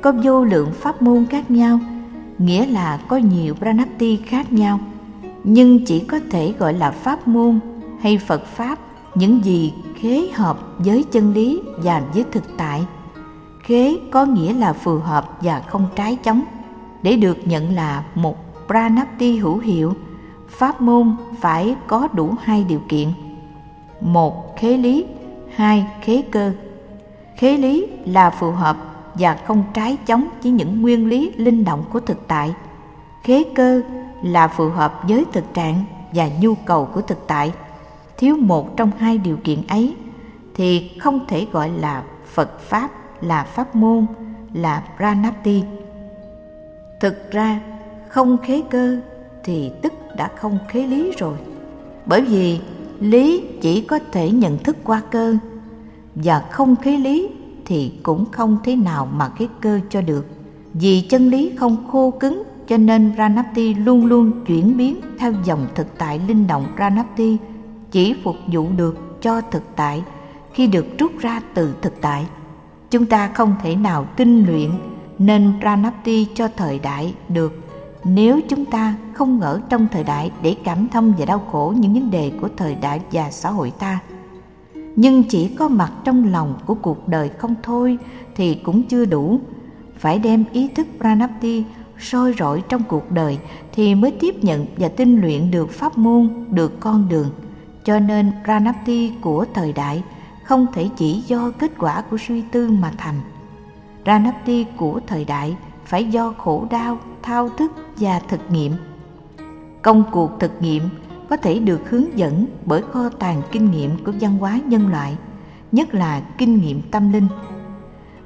Có 0.00 0.12
vô 0.24 0.44
lượng 0.44 0.68
pháp 0.72 1.02
môn 1.02 1.26
khác 1.26 1.50
nhau, 1.50 1.80
nghĩa 2.38 2.66
là 2.66 3.00
có 3.08 3.16
nhiều 3.16 3.54
pranapti 3.54 4.16
khác 4.16 4.52
nhau. 4.52 4.80
Nhưng 5.44 5.84
chỉ 5.84 6.00
có 6.00 6.20
thể 6.30 6.54
gọi 6.58 6.74
là 6.74 6.90
pháp 6.90 7.28
môn 7.28 7.60
hay 8.00 8.18
phật 8.18 8.46
pháp 8.46 8.78
những 9.14 9.44
gì 9.44 9.74
khế 9.94 10.28
hợp 10.34 10.58
với 10.78 11.04
chân 11.12 11.32
lý 11.32 11.60
và 11.82 12.02
với 12.14 12.24
thực 12.32 12.44
tại. 12.56 12.82
Khế 13.62 13.96
có 14.10 14.24
nghĩa 14.24 14.54
là 14.54 14.72
phù 14.72 14.98
hợp 14.98 15.38
và 15.42 15.60
không 15.60 15.86
trái 15.96 16.18
chống 16.22 16.42
để 17.02 17.16
được 17.16 17.38
nhận 17.44 17.74
là 17.74 18.04
một 18.14 18.36
pranapti 18.66 19.36
hữu 19.36 19.58
hiệu, 19.58 19.94
pháp 20.48 20.80
môn 20.80 21.16
phải 21.40 21.76
có 21.86 22.08
đủ 22.12 22.34
hai 22.42 22.64
điều 22.64 22.80
kiện. 22.88 23.08
Một, 24.00 24.56
khế 24.56 24.76
lý. 24.76 25.04
Hai, 25.54 25.86
khế 26.02 26.22
cơ. 26.30 26.52
Khế 27.36 27.56
lý 27.56 27.86
là 28.04 28.30
phù 28.30 28.50
hợp 28.50 28.76
và 29.14 29.34
không 29.34 29.62
trái 29.74 29.96
chống 30.06 30.28
với 30.42 30.52
những 30.52 30.82
nguyên 30.82 31.06
lý 31.06 31.32
linh 31.36 31.64
động 31.64 31.84
của 31.92 32.00
thực 32.00 32.28
tại. 32.28 32.54
Khế 33.22 33.44
cơ 33.54 33.82
là 34.22 34.48
phù 34.48 34.68
hợp 34.68 35.00
với 35.08 35.24
thực 35.32 35.54
trạng 35.54 35.84
và 36.12 36.28
nhu 36.40 36.54
cầu 36.54 36.84
của 36.84 37.00
thực 37.00 37.26
tại. 37.26 37.52
Thiếu 38.16 38.36
một 38.36 38.76
trong 38.76 38.90
hai 38.98 39.18
điều 39.18 39.36
kiện 39.44 39.66
ấy 39.68 39.94
thì 40.54 40.90
không 40.98 41.26
thể 41.28 41.46
gọi 41.52 41.70
là 41.70 42.02
phật 42.26 42.60
pháp, 42.60 42.90
là 43.20 43.44
pháp 43.44 43.76
môn, 43.76 44.06
là 44.52 44.82
pranapti 44.96 45.62
thực 47.00 47.30
ra, 47.30 47.60
không 48.08 48.38
khế 48.38 48.62
cơ 48.70 49.00
thì 49.44 49.70
tức 49.82 49.92
đã 50.16 50.30
không 50.36 50.58
khế 50.68 50.86
lý 50.86 51.12
rồi 51.18 51.38
bởi 52.06 52.22
vì 52.22 52.60
lý 53.00 53.44
chỉ 53.60 53.80
có 53.80 53.98
thể 54.12 54.30
nhận 54.30 54.58
thức 54.58 54.76
qua 54.84 55.02
cơ, 55.10 55.36
và 56.14 56.40
không 56.50 56.76
khế 56.76 56.96
lý 56.96 57.28
thì 57.64 57.92
cũng 58.02 58.24
không 58.30 58.58
thế 58.64 58.76
nào 58.76 59.06
mà 59.06 59.28
khế 59.28 59.46
cơ 59.60 59.80
cho 59.90 60.00
được 60.00 60.26
vì 60.72 61.00
chân 61.00 61.28
lý 61.28 61.52
không 61.56 61.88
khô 61.90 62.10
cứng 62.10 62.42
cho 62.66 62.76
nên 62.76 63.12
Ranapti 63.18 63.74
luôn 63.74 64.06
luôn 64.06 64.44
chuyển 64.46 64.76
biến 64.76 65.00
theo 65.18 65.32
dòng 65.44 65.66
thực 65.74 65.98
tại 65.98 66.20
linh 66.28 66.46
động 66.46 66.66
Ranapti 66.78 67.36
chỉ 67.90 68.14
phục 68.24 68.36
vụ 68.52 68.66
được 68.76 69.22
cho 69.22 69.40
thực 69.40 69.62
tại 69.76 70.02
khi 70.52 70.66
được 70.66 70.86
rút 70.98 71.12
ra 71.20 71.40
từ 71.54 71.74
thực 71.82 72.00
tại. 72.00 72.26
Chúng 72.90 73.06
ta 73.06 73.30
không 73.34 73.54
thể 73.62 73.76
nào 73.76 74.06
tinh 74.16 74.44
luyện 74.46 74.70
nên 75.20 75.52
Pranapti 75.60 76.26
cho 76.34 76.48
thời 76.56 76.78
đại 76.78 77.14
được 77.28 77.52
nếu 78.04 78.40
chúng 78.48 78.64
ta 78.64 78.94
không 79.12 79.38
ngỡ 79.38 79.60
trong 79.68 79.88
thời 79.92 80.04
đại 80.04 80.30
để 80.42 80.56
cảm 80.64 80.88
thông 80.88 81.12
và 81.18 81.24
đau 81.24 81.38
khổ 81.52 81.74
những 81.76 81.94
vấn 81.94 82.10
đề 82.10 82.32
của 82.40 82.48
thời 82.56 82.74
đại 82.74 83.00
và 83.12 83.30
xã 83.30 83.50
hội 83.50 83.72
ta. 83.78 83.98
Nhưng 84.96 85.22
chỉ 85.22 85.48
có 85.48 85.68
mặt 85.68 85.92
trong 86.04 86.32
lòng 86.32 86.54
của 86.66 86.74
cuộc 86.74 87.08
đời 87.08 87.28
không 87.28 87.54
thôi 87.62 87.98
thì 88.36 88.54
cũng 88.54 88.82
chưa 88.82 89.04
đủ. 89.04 89.40
Phải 89.98 90.18
đem 90.18 90.44
ý 90.52 90.68
thức 90.68 90.86
Pranapti 91.00 91.64
soi 91.98 92.34
rọi 92.38 92.62
trong 92.68 92.82
cuộc 92.88 93.10
đời 93.10 93.38
thì 93.72 93.94
mới 93.94 94.10
tiếp 94.10 94.44
nhận 94.44 94.66
và 94.76 94.88
tinh 94.88 95.20
luyện 95.20 95.50
được 95.50 95.70
pháp 95.70 95.98
môn, 95.98 96.46
được 96.50 96.80
con 96.80 97.08
đường. 97.08 97.30
Cho 97.84 97.98
nên 97.98 98.32
Pranapti 98.44 99.12
của 99.20 99.44
thời 99.54 99.72
đại 99.72 100.02
không 100.44 100.66
thể 100.72 100.88
chỉ 100.96 101.22
do 101.26 101.50
kết 101.58 101.70
quả 101.78 102.02
của 102.10 102.16
suy 102.28 102.42
tư 102.52 102.70
mà 102.70 102.92
thành 102.98 103.20
Ranapti 104.06 104.66
của 104.76 105.00
thời 105.06 105.24
đại 105.24 105.56
phải 105.84 106.04
do 106.04 106.34
khổ 106.38 106.66
đau, 106.70 106.98
thao 107.22 107.48
thức 107.48 107.72
và 107.96 108.20
thực 108.28 108.40
nghiệm. 108.50 108.72
Công 109.82 110.04
cuộc 110.12 110.30
thực 110.40 110.62
nghiệm 110.62 110.82
có 111.28 111.36
thể 111.36 111.58
được 111.58 111.90
hướng 111.90 112.18
dẫn 112.18 112.46
bởi 112.64 112.82
kho 112.82 113.08
tàng 113.08 113.42
kinh 113.52 113.70
nghiệm 113.70 114.04
của 114.04 114.12
văn 114.20 114.38
hóa 114.38 114.60
nhân 114.66 114.88
loại, 114.88 115.16
nhất 115.72 115.94
là 115.94 116.20
kinh 116.38 116.60
nghiệm 116.60 116.82
tâm 116.90 117.12
linh. 117.12 117.26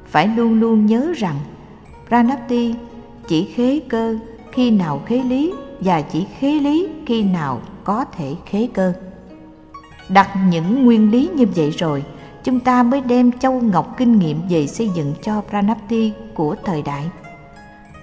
Phải 0.07 0.29
luôn 0.29 0.61
luôn 0.61 0.87
nhớ 0.87 1.13
rằng 1.17 1.37
Ranati 2.11 2.75
chỉ 3.29 3.45
khế 3.45 3.81
cơ 3.89 4.17
khi 4.53 4.71
nào 4.71 5.03
khế 5.07 5.23
lý 5.23 5.53
và 5.81 6.01
chỉ 6.01 6.27
khế 6.39 6.53
lý 6.53 6.89
khi 7.07 7.23
nào 7.23 7.61
có 7.85 8.05
thể 8.05 8.35
khế 8.47 8.69
cơ. 8.75 8.93
Đặt 10.09 10.29
những 10.51 10.85
nguyên 10.85 11.11
lý 11.11 11.29
như 11.35 11.47
vậy 11.57 11.71
rồi, 11.71 12.05
chúng 12.45 12.61
ta 12.61 12.83
mới 12.83 13.01
đem 13.01 13.33
châu 13.33 13.61
ngọc 13.61 13.95
kinh 13.99 14.19
nghiệm 14.19 14.41
về 14.49 14.67
xây 14.67 14.89
dựng 14.89 15.15
cho 15.23 15.43
Pranapti 15.51 16.13
của 16.35 16.57
thời 16.65 16.83
đại. 16.83 17.11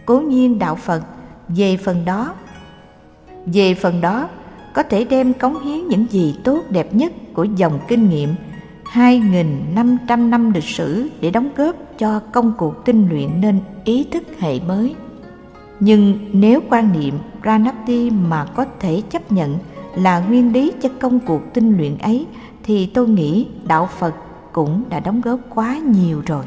Cố 0.05 0.19
nhiên 0.19 0.59
đạo 0.59 0.75
Phật 0.75 1.03
về 1.47 1.77
phần 1.77 2.05
đó, 2.05 2.35
về 3.45 3.73
phần 3.73 4.01
đó 4.01 4.29
có 4.73 4.83
thể 4.83 5.03
đem 5.03 5.33
cống 5.33 5.63
hiến 5.63 5.87
những 5.87 6.05
gì 6.09 6.35
tốt 6.43 6.63
đẹp 6.69 6.93
nhất 6.93 7.11
của 7.33 7.43
dòng 7.43 7.79
kinh 7.87 8.09
nghiệm 8.09 8.35
2.500 8.93 10.29
năm 10.29 10.51
lịch 10.51 10.63
sử 10.63 11.09
để 11.21 11.31
đóng 11.31 11.49
góp 11.55 11.75
cho 11.97 12.19
công 12.19 12.53
cuộc 12.57 12.85
tinh 12.85 13.07
luyện 13.09 13.41
nên 13.41 13.59
ý 13.83 14.03
thức 14.11 14.23
hệ 14.39 14.59
mới. 14.59 14.95
Nhưng 15.79 16.29
nếu 16.33 16.61
quan 16.69 16.99
niệm 16.99 17.19
Pranapti 17.41 18.09
mà 18.09 18.45
có 18.45 18.65
thể 18.79 19.01
chấp 19.09 19.31
nhận 19.31 19.57
là 19.95 20.19
nguyên 20.19 20.53
lý 20.53 20.71
cho 20.81 20.89
công 20.99 21.19
cuộc 21.19 21.41
tinh 21.53 21.77
luyện 21.77 21.97
ấy 21.97 22.25
thì 22.63 22.85
tôi 22.85 23.07
nghĩ 23.07 23.47
đạo 23.67 23.89
Phật 23.99 24.15
cũng 24.53 24.89
đã 24.89 24.99
đóng 24.99 25.21
góp 25.21 25.39
quá 25.49 25.77
nhiều 25.77 26.21
rồi. 26.25 26.45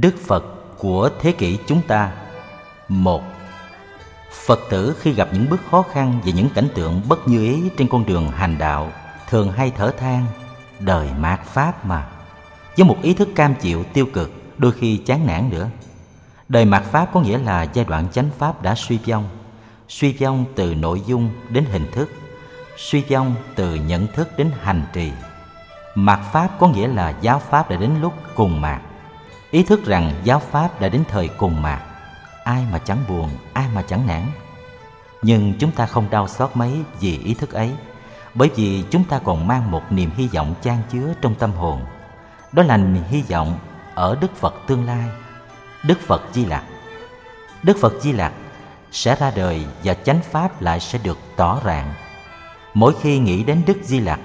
Đức 0.00 0.14
Phật 0.26 0.44
của 0.78 1.10
thế 1.20 1.32
kỷ 1.32 1.58
chúng 1.66 1.82
ta. 1.82 2.12
Một, 2.88 3.22
Phật 4.46 4.60
tử 4.70 4.96
khi 5.00 5.12
gặp 5.12 5.28
những 5.32 5.50
bước 5.50 5.60
khó 5.70 5.82
khăn 5.82 6.20
và 6.24 6.32
những 6.34 6.48
cảnh 6.54 6.68
tượng 6.74 7.02
bất 7.08 7.28
như 7.28 7.44
ý 7.44 7.62
trên 7.78 7.88
con 7.88 8.06
đường 8.06 8.30
hành 8.30 8.58
đạo 8.58 8.92
thường 9.28 9.52
hay 9.52 9.72
thở 9.76 9.90
than, 9.98 10.26
đời 10.78 11.08
mạt 11.18 11.40
pháp 11.44 11.86
mà. 11.86 12.06
Với 12.76 12.86
một 12.86 12.96
ý 13.02 13.14
thức 13.14 13.28
cam 13.34 13.54
chịu, 13.54 13.84
tiêu 13.92 14.06
cực, 14.12 14.32
đôi 14.58 14.72
khi 14.72 14.96
chán 14.96 15.26
nản 15.26 15.50
nữa. 15.50 15.68
Đời 16.48 16.64
mạt 16.64 16.82
pháp 16.84 17.08
có 17.12 17.20
nghĩa 17.20 17.38
là 17.38 17.62
giai 17.62 17.84
đoạn 17.84 18.08
chánh 18.12 18.30
pháp 18.38 18.62
đã 18.62 18.74
suy 18.74 18.98
vong. 19.06 19.28
Suy 19.88 20.12
vong 20.12 20.44
từ 20.54 20.74
nội 20.74 21.02
dung 21.06 21.30
đến 21.48 21.64
hình 21.72 21.90
thức, 21.92 22.10
suy 22.76 23.02
vong 23.10 23.34
từ 23.54 23.74
nhận 23.74 24.06
thức 24.06 24.28
đến 24.36 24.50
hành 24.60 24.82
trì. 24.92 25.12
Mạt 25.94 26.20
pháp 26.32 26.48
có 26.58 26.68
nghĩa 26.68 26.88
là 26.88 27.14
giáo 27.20 27.38
pháp 27.50 27.70
đã 27.70 27.76
đến 27.76 27.90
lúc 28.00 28.12
cùng 28.34 28.60
mạt 28.60 28.82
ý 29.50 29.62
thức 29.62 29.84
rằng 29.84 30.12
giáo 30.24 30.38
pháp 30.38 30.80
đã 30.80 30.88
đến 30.88 31.02
thời 31.08 31.28
cùng 31.28 31.62
mạc, 31.62 31.82
ai 32.44 32.64
mà 32.72 32.78
chẳng 32.78 32.98
buồn 33.08 33.30
ai 33.52 33.66
mà 33.74 33.82
chẳng 33.82 34.06
nản. 34.06 34.22
Nhưng 35.22 35.54
chúng 35.58 35.70
ta 35.70 35.86
không 35.86 36.10
đau 36.10 36.28
xót 36.28 36.50
mấy 36.54 36.72
vì 37.00 37.18
ý 37.18 37.34
thức 37.34 37.52
ấy 37.52 37.72
bởi 38.34 38.50
vì 38.56 38.84
chúng 38.90 39.04
ta 39.04 39.18
còn 39.18 39.46
mang 39.46 39.70
một 39.70 39.92
niềm 39.92 40.10
hy 40.16 40.28
vọng 40.28 40.54
chan 40.62 40.76
chứa 40.92 41.14
trong 41.20 41.34
tâm 41.34 41.52
hồn. 41.52 41.80
Đó 42.52 42.62
là 42.62 42.76
niềm 42.76 43.04
hy 43.08 43.22
vọng 43.22 43.58
ở 43.94 44.16
đức 44.20 44.36
phật 44.36 44.54
tương 44.66 44.86
lai. 44.86 45.08
Đức 45.84 46.00
phật 46.06 46.22
di 46.32 46.44
lặc. 46.44 46.64
Đức 47.62 47.76
phật 47.80 47.92
di 48.00 48.12
lặc 48.12 48.32
sẽ 48.92 49.16
ra 49.16 49.30
đời 49.36 49.64
và 49.84 49.94
chánh 49.94 50.20
pháp 50.30 50.62
lại 50.62 50.80
sẽ 50.80 50.98
được 50.98 51.18
tỏ 51.36 51.60
rạng. 51.64 51.94
Mỗi 52.74 52.94
khi 53.00 53.18
nghĩ 53.18 53.44
đến 53.44 53.62
đức 53.66 53.78
di 53.82 54.00
lặc 54.00 54.20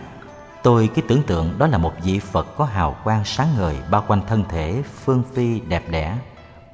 Tôi 0.64 0.90
cứ 0.96 1.02
tưởng 1.02 1.24
tượng 1.24 1.58
đó 1.58 1.68
là 1.68 1.78
một 1.78 1.94
vị 2.04 2.20
Phật 2.20 2.58
có 2.58 2.66
hào 2.66 2.96
quang 3.04 3.26
sáng 3.26 3.48
ngời 3.58 3.76
bao 3.90 4.04
quanh 4.08 4.22
thân 4.28 4.44
thể 4.50 4.84
phương 5.04 5.24
phi 5.34 5.60
đẹp 5.60 5.84
đẽ, 5.90 6.18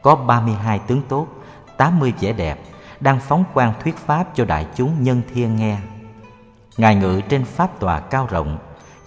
có 0.01 0.15
32 0.15 0.79
tướng 0.79 1.01
tốt, 1.09 1.27
80 1.77 2.13
vẻ 2.21 2.33
đẹp, 2.33 2.59
đang 2.99 3.19
phóng 3.19 3.43
quang 3.53 3.73
thuyết 3.83 3.97
pháp 3.97 4.27
cho 4.35 4.45
đại 4.45 4.67
chúng 4.75 5.03
nhân 5.03 5.21
thiên 5.33 5.55
nghe. 5.55 5.77
Ngài 6.77 6.95
ngự 6.95 7.21
trên 7.29 7.45
pháp 7.45 7.79
tòa 7.79 7.99
cao 7.99 8.27
rộng 8.29 8.57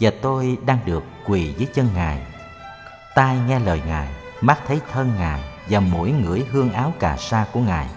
và 0.00 0.10
tôi 0.22 0.59
đang 0.66 0.78
được 0.84 1.04
quỳ 1.26 1.54
dưới 1.59 1.68
chân 1.74 1.88
Ngài. 1.94 2.26
Tai 3.14 3.38
nghe 3.48 3.59
lời 3.59 3.82
Ngài, 3.86 4.09
mắt 4.40 4.59
thấy 4.66 4.80
thân 4.92 5.10
Ngài 5.18 5.40
và 5.68 5.80
mũi 5.80 6.12
ngửi 6.12 6.46
hương 6.50 6.72
áo 6.72 6.92
cà 6.98 7.16
sa 7.16 7.46
của 7.52 7.60
Ngài. 7.60 7.88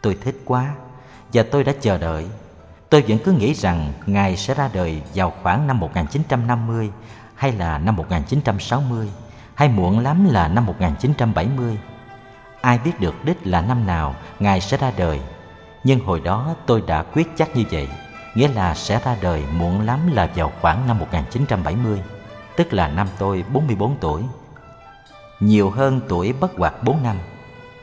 Tôi 0.00 0.18
thích 0.24 0.36
quá 0.44 0.70
và 1.32 1.44
tôi 1.50 1.64
đã 1.64 1.72
chờ 1.80 1.98
đợi 1.98 2.28
Tôi 2.90 3.04
vẫn 3.08 3.18
cứ 3.24 3.32
nghĩ 3.32 3.54
rằng 3.54 3.92
Ngài 4.06 4.36
sẽ 4.36 4.54
ra 4.54 4.70
đời 4.72 5.02
vào 5.14 5.32
khoảng 5.42 5.66
năm 5.66 5.80
1950 5.80 6.90
hay 7.34 7.52
là 7.52 7.78
năm 7.78 7.96
1960 7.96 9.08
hay 9.54 9.68
muộn 9.68 9.98
lắm 9.98 10.28
là 10.30 10.48
năm 10.48 10.66
1970. 10.66 11.78
Ai 12.60 12.78
biết 12.78 13.00
được 13.00 13.24
đích 13.24 13.46
là 13.46 13.60
năm 13.60 13.86
nào 13.86 14.14
Ngài 14.38 14.60
sẽ 14.60 14.76
ra 14.76 14.92
đời. 14.96 15.20
Nhưng 15.84 16.00
hồi 16.00 16.20
đó 16.20 16.54
tôi 16.66 16.82
đã 16.86 17.02
quyết 17.02 17.28
chắc 17.36 17.56
như 17.56 17.64
vậy, 17.70 17.88
nghĩa 18.34 18.48
là 18.48 18.74
sẽ 18.74 19.00
ra 19.04 19.16
đời 19.20 19.44
muộn 19.52 19.80
lắm 19.80 20.00
là 20.12 20.28
vào 20.34 20.52
khoảng 20.60 20.86
năm 20.86 20.98
1970, 20.98 22.02
tức 22.56 22.72
là 22.72 22.88
năm 22.88 23.08
tôi 23.18 23.44
44 23.52 23.96
tuổi. 24.00 24.22
Nhiều 25.40 25.70
hơn 25.70 26.00
tuổi 26.08 26.32
bất 26.32 26.56
hoạt 26.58 26.82
4 26.82 27.02
năm. 27.02 27.16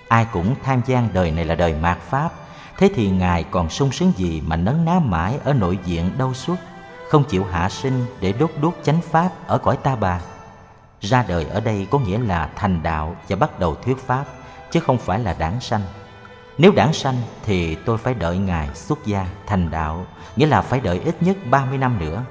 Ai 0.08 0.26
cũng 0.32 0.56
tham 0.64 0.82
gian 0.86 1.10
đời 1.14 1.32
này 1.32 1.46
là 1.46 1.56
đời 1.56 1.76
mạt 1.82 1.98
Pháp 2.10 2.34
Thế 2.78 2.90
thì 2.96 3.10
Ngài 3.10 3.44
còn 3.44 3.70
sung 3.70 3.92
sướng 3.92 4.12
gì 4.16 4.42
mà 4.48 4.56
nấn 4.56 4.86
ná 4.86 5.00
mãi 5.00 5.40
ở 5.44 5.54
nội 5.54 5.80
diện 5.86 6.12
đau 6.18 6.34
suốt, 6.34 6.56
Không 7.10 7.24
chịu 7.24 7.46
hạ 7.52 7.70
sinh 7.70 8.06
để 8.22 8.34
đốt 8.34 8.52
đốt 8.62 8.74
chánh 8.84 9.02
pháp 9.02 9.30
ở 9.48 9.58
cõi 9.58 9.78
ta 9.78 9.96
bà? 9.96 10.22
Ra 11.02 11.26
đời 11.28 11.46
ở 11.46 11.60
đây 11.60 11.88
có 11.92 12.00
nghĩa 12.00 12.20
là 12.20 12.50
thành 12.56 12.84
đạo 12.84 13.16
và 13.30 13.36
bắt 13.36 13.60
đầu 13.60 13.76
thuyết 13.76 13.98
pháp, 14.08 14.26
Chứ 14.72 14.80
không 14.80 14.98
phải 14.98 15.20
là 15.20 15.36
đảng 15.40 15.62
sanh. 15.62 15.82
Nếu 16.58 16.72
đảng 16.72 16.94
sanh 16.94 17.16
thì 17.46 17.76
tôi 17.76 17.98
phải 17.98 18.14
đợi 18.14 18.38
Ngài 18.38 18.76
xuất 18.76 19.06
gia 19.06 19.28
thành 19.48 19.72
đạo, 19.72 20.06
Nghĩa 20.36 20.48
là 20.48 20.62
phải 20.62 20.80
đợi 20.80 21.02
ít 21.06 21.24
nhất 21.24 21.38
30 21.50 21.78
năm 21.78 22.00
nữa. 22.00 22.24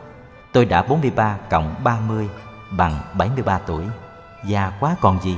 Tôi 0.53 0.65
đã 0.65 0.83
43 0.83 1.37
cộng 1.51 1.75
30 1.85 2.29
bằng 2.71 3.01
73 3.15 3.59
tuổi. 3.59 3.85
Già 4.45 4.73
quá 4.81 4.97
còn 5.01 5.21
gì? 5.23 5.37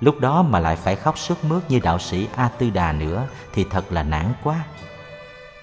Lúc 0.00 0.20
đó 0.20 0.42
mà 0.42 0.60
lại 0.60 0.76
phải 0.76 0.96
khóc 0.96 1.18
sướt 1.18 1.44
mướt 1.44 1.70
như 1.70 1.78
đạo 1.78 1.98
sĩ 1.98 2.28
A 2.36 2.48
Tư 2.48 2.70
Đà 2.70 2.92
nữa 2.92 3.26
thì 3.52 3.64
thật 3.70 3.92
là 3.92 4.02
nản 4.02 4.32
quá. 4.44 4.64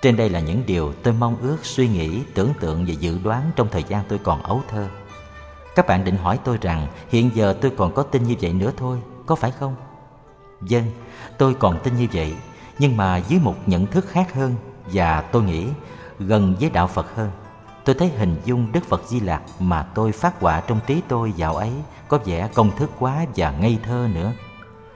Trên 0.02 0.18
đây 0.18 0.30
là 0.30 0.40
những 0.40 0.64
điều 0.66 0.94
tôi 1.04 1.14
mong 1.14 1.38
ước, 1.42 1.58
suy 1.64 1.88
nghĩ, 1.88 2.22
tưởng 2.34 2.54
tượng 2.60 2.86
và 2.86 2.94
dự 2.94 3.20
đoán 3.24 3.52
trong 3.56 3.68
thời 3.72 3.84
gian 3.84 4.04
tôi 4.08 4.20
còn 4.20 4.44
ấu 4.44 4.62
thơ. 4.68 4.88
Các 5.76 5.88
bạn 5.88 6.04
định 6.04 6.18
hỏi 6.18 6.40
tôi 6.44 6.58
rằng 6.62 6.88
hiện 7.10 7.32
giờ 7.34 7.56
tôi 7.62 7.72
còn 7.78 7.94
có 7.94 8.04
tin 8.04 8.24
như 8.24 8.36
vậy 8.42 8.54
nữa 8.54 8.72
thôi, 8.78 8.98
có 9.26 9.36
phải 9.36 9.52
không? 9.52 9.76
Dân, 10.62 10.84
vâng, 10.84 10.94
tôi 11.38 11.54
còn 11.54 11.80
tin 11.84 11.98
như 11.98 12.08
vậy, 12.14 12.36
nhưng 12.80 12.98
mà 12.98 13.18
dưới 13.18 13.40
một 13.40 13.56
nhận 13.66 13.88
thức 13.88 14.06
khác 14.10 14.34
hơn 14.34 14.56
và 14.86 15.22
tôi 15.22 15.44
nghĩ 15.44 15.68
gần 16.20 16.56
với 16.60 16.70
đạo 16.70 16.88
Phật 16.88 17.16
hơn. 17.16 17.32
Tôi 17.86 17.96
thấy 18.00 18.10
hình 18.10 18.42
dung 18.46 18.72
Đức 18.72 18.86
Phật 18.90 19.02
Di 19.08 19.20
Lặc 19.20 19.42
mà 19.60 19.84
tôi 19.84 20.12
phát 20.12 20.42
họa 20.42 20.62
trong 20.68 20.80
trí 20.88 21.02
tôi 21.08 21.32
dạo 21.32 21.56
ấy 21.56 21.72
có 22.08 22.20
vẻ 22.26 22.50
công 22.54 22.76
thức 22.78 22.90
quá 23.00 23.26
và 23.36 23.52
ngây 23.52 23.78
thơ 23.84 24.08
nữa. 24.14 24.32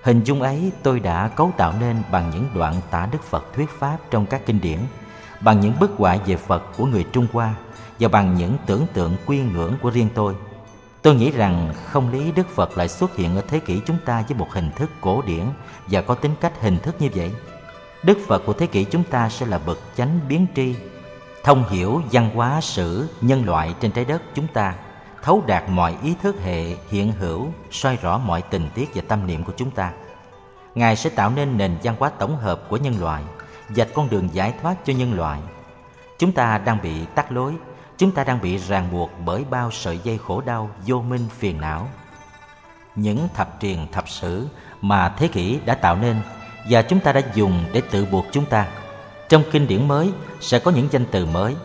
Hình 0.03 0.23
dung 0.23 0.41
ấy 0.41 0.71
tôi 0.83 0.99
đã 0.99 1.27
cấu 1.27 1.51
tạo 1.57 1.73
nên 1.79 2.03
bằng 2.11 2.29
những 2.33 2.45
đoạn 2.53 2.75
tả 2.91 3.07
Đức 3.11 3.23
Phật 3.23 3.53
thuyết 3.53 3.69
pháp 3.79 3.97
trong 4.11 4.25
các 4.25 4.41
kinh 4.45 4.61
điển, 4.61 4.79
bằng 5.41 5.59
những 5.59 5.73
bức 5.79 5.91
họa 5.97 6.17
về 6.25 6.35
Phật 6.35 6.63
của 6.77 6.85
người 6.85 7.05
Trung 7.11 7.27
Hoa 7.33 7.55
và 7.99 8.07
bằng 8.07 8.35
những 8.35 8.57
tưởng 8.65 8.85
tượng 8.93 9.15
quy 9.25 9.39
ngưỡng 9.39 9.73
của 9.81 9.89
riêng 9.89 10.09
tôi. 10.13 10.35
Tôi 11.01 11.15
nghĩ 11.15 11.31
rằng 11.31 11.73
không 11.85 12.11
lý 12.11 12.31
Đức 12.31 12.47
Phật 12.49 12.77
lại 12.77 12.87
xuất 12.87 13.15
hiện 13.15 13.35
ở 13.35 13.41
thế 13.47 13.59
kỷ 13.59 13.81
chúng 13.85 13.97
ta 14.05 14.23
với 14.27 14.37
một 14.37 14.47
hình 14.51 14.71
thức 14.75 14.89
cổ 15.01 15.21
điển 15.21 15.45
và 15.87 16.01
có 16.01 16.15
tính 16.15 16.35
cách 16.41 16.61
hình 16.61 16.77
thức 16.79 16.95
như 16.99 17.09
vậy. 17.15 17.31
Đức 18.03 18.17
Phật 18.27 18.45
của 18.45 18.53
thế 18.53 18.67
kỷ 18.67 18.83
chúng 18.83 19.03
ta 19.03 19.29
sẽ 19.29 19.45
là 19.45 19.59
bậc 19.65 19.77
chánh 19.97 20.19
biến 20.29 20.45
tri 20.55 20.75
thông 21.43 21.69
hiểu 21.69 22.01
văn 22.11 22.29
hóa 22.35 22.61
sử 22.61 23.07
nhân 23.21 23.45
loại 23.45 23.75
trên 23.81 23.91
trái 23.91 24.05
đất 24.05 24.21
chúng 24.35 24.47
ta 24.47 24.75
thấu 25.23 25.43
đạt 25.47 25.63
mọi 25.69 25.97
ý 26.03 26.15
thức 26.21 26.35
hệ 26.43 26.75
hiện 26.89 27.11
hữu, 27.11 27.47
soi 27.71 27.97
rõ 28.01 28.17
mọi 28.17 28.41
tình 28.41 28.69
tiết 28.73 28.89
và 28.95 29.01
tâm 29.07 29.27
niệm 29.27 29.43
của 29.43 29.53
chúng 29.57 29.71
ta 29.71 29.91
ngài 30.75 30.95
sẽ 30.95 31.09
tạo 31.09 31.29
nên 31.29 31.57
nền 31.57 31.77
văn 31.83 31.95
hóa 31.99 32.09
tổng 32.09 32.35
hợp 32.35 32.61
của 32.69 32.77
nhân 32.77 32.99
loại, 32.99 33.23
dạch 33.69 33.87
con 33.93 34.09
đường 34.09 34.29
giải 34.33 34.53
thoát 34.61 34.85
cho 34.85 34.93
nhân 34.93 35.13
loại 35.13 35.39
chúng 36.19 36.31
ta 36.31 36.57
đang 36.57 36.77
bị 36.81 37.05
tắt 37.15 37.31
lối, 37.31 37.53
chúng 37.97 38.11
ta 38.11 38.23
đang 38.23 38.41
bị 38.41 38.57
ràng 38.57 38.87
buộc 38.91 39.11
bởi 39.25 39.45
bao 39.49 39.71
sợi 39.71 39.99
dây 40.03 40.17
khổ 40.17 40.41
đau, 40.41 40.69
vô 40.87 41.01
minh, 41.01 41.27
phiền 41.37 41.61
não 41.61 41.87
những 42.95 43.27
thập 43.33 43.57
truyền 43.61 43.77
thập 43.91 44.09
sử 44.09 44.47
mà 44.81 45.09
thế 45.17 45.27
kỷ 45.27 45.59
đã 45.65 45.75
tạo 45.75 45.95
nên 45.95 46.21
và 46.69 46.81
chúng 46.81 46.99
ta 46.99 47.13
đã 47.13 47.21
dùng 47.33 47.63
để 47.73 47.81
tự 47.91 48.05
buộc 48.05 48.25
chúng 48.31 48.45
ta, 48.45 48.67
trong 49.29 49.43
kinh 49.51 49.67
điển 49.67 49.87
mới 49.87 50.11
sẽ 50.39 50.59
có 50.59 50.71
những 50.71 50.87
danh 50.91 51.05
từ 51.11 51.25
mới. 51.25 51.55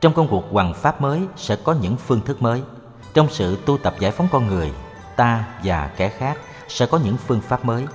Trong 0.00 0.12
công 0.12 0.28
cuộc 0.28 0.44
hoằng 0.52 0.74
pháp 0.74 1.00
mới 1.00 1.20
sẽ 1.36 1.56
có 1.56 1.72
những 1.72 1.96
phương 1.96 2.20
thức 2.20 2.42
mới. 2.42 2.62
Trong 3.16 3.28
sự 3.30 3.58
tu 3.66 3.78
tập 3.78 3.94
giải 3.98 4.10
phóng 4.10 4.28
con 4.32 4.46
người, 4.46 4.72
ta 5.16 5.44
và 5.64 5.90
kẻ 5.96 6.08
khác 6.08 6.38
sẽ 6.68 6.86
có 6.86 6.98
những 7.04 7.16
phương 7.16 7.40
pháp 7.40 7.64
mới. 7.64 7.86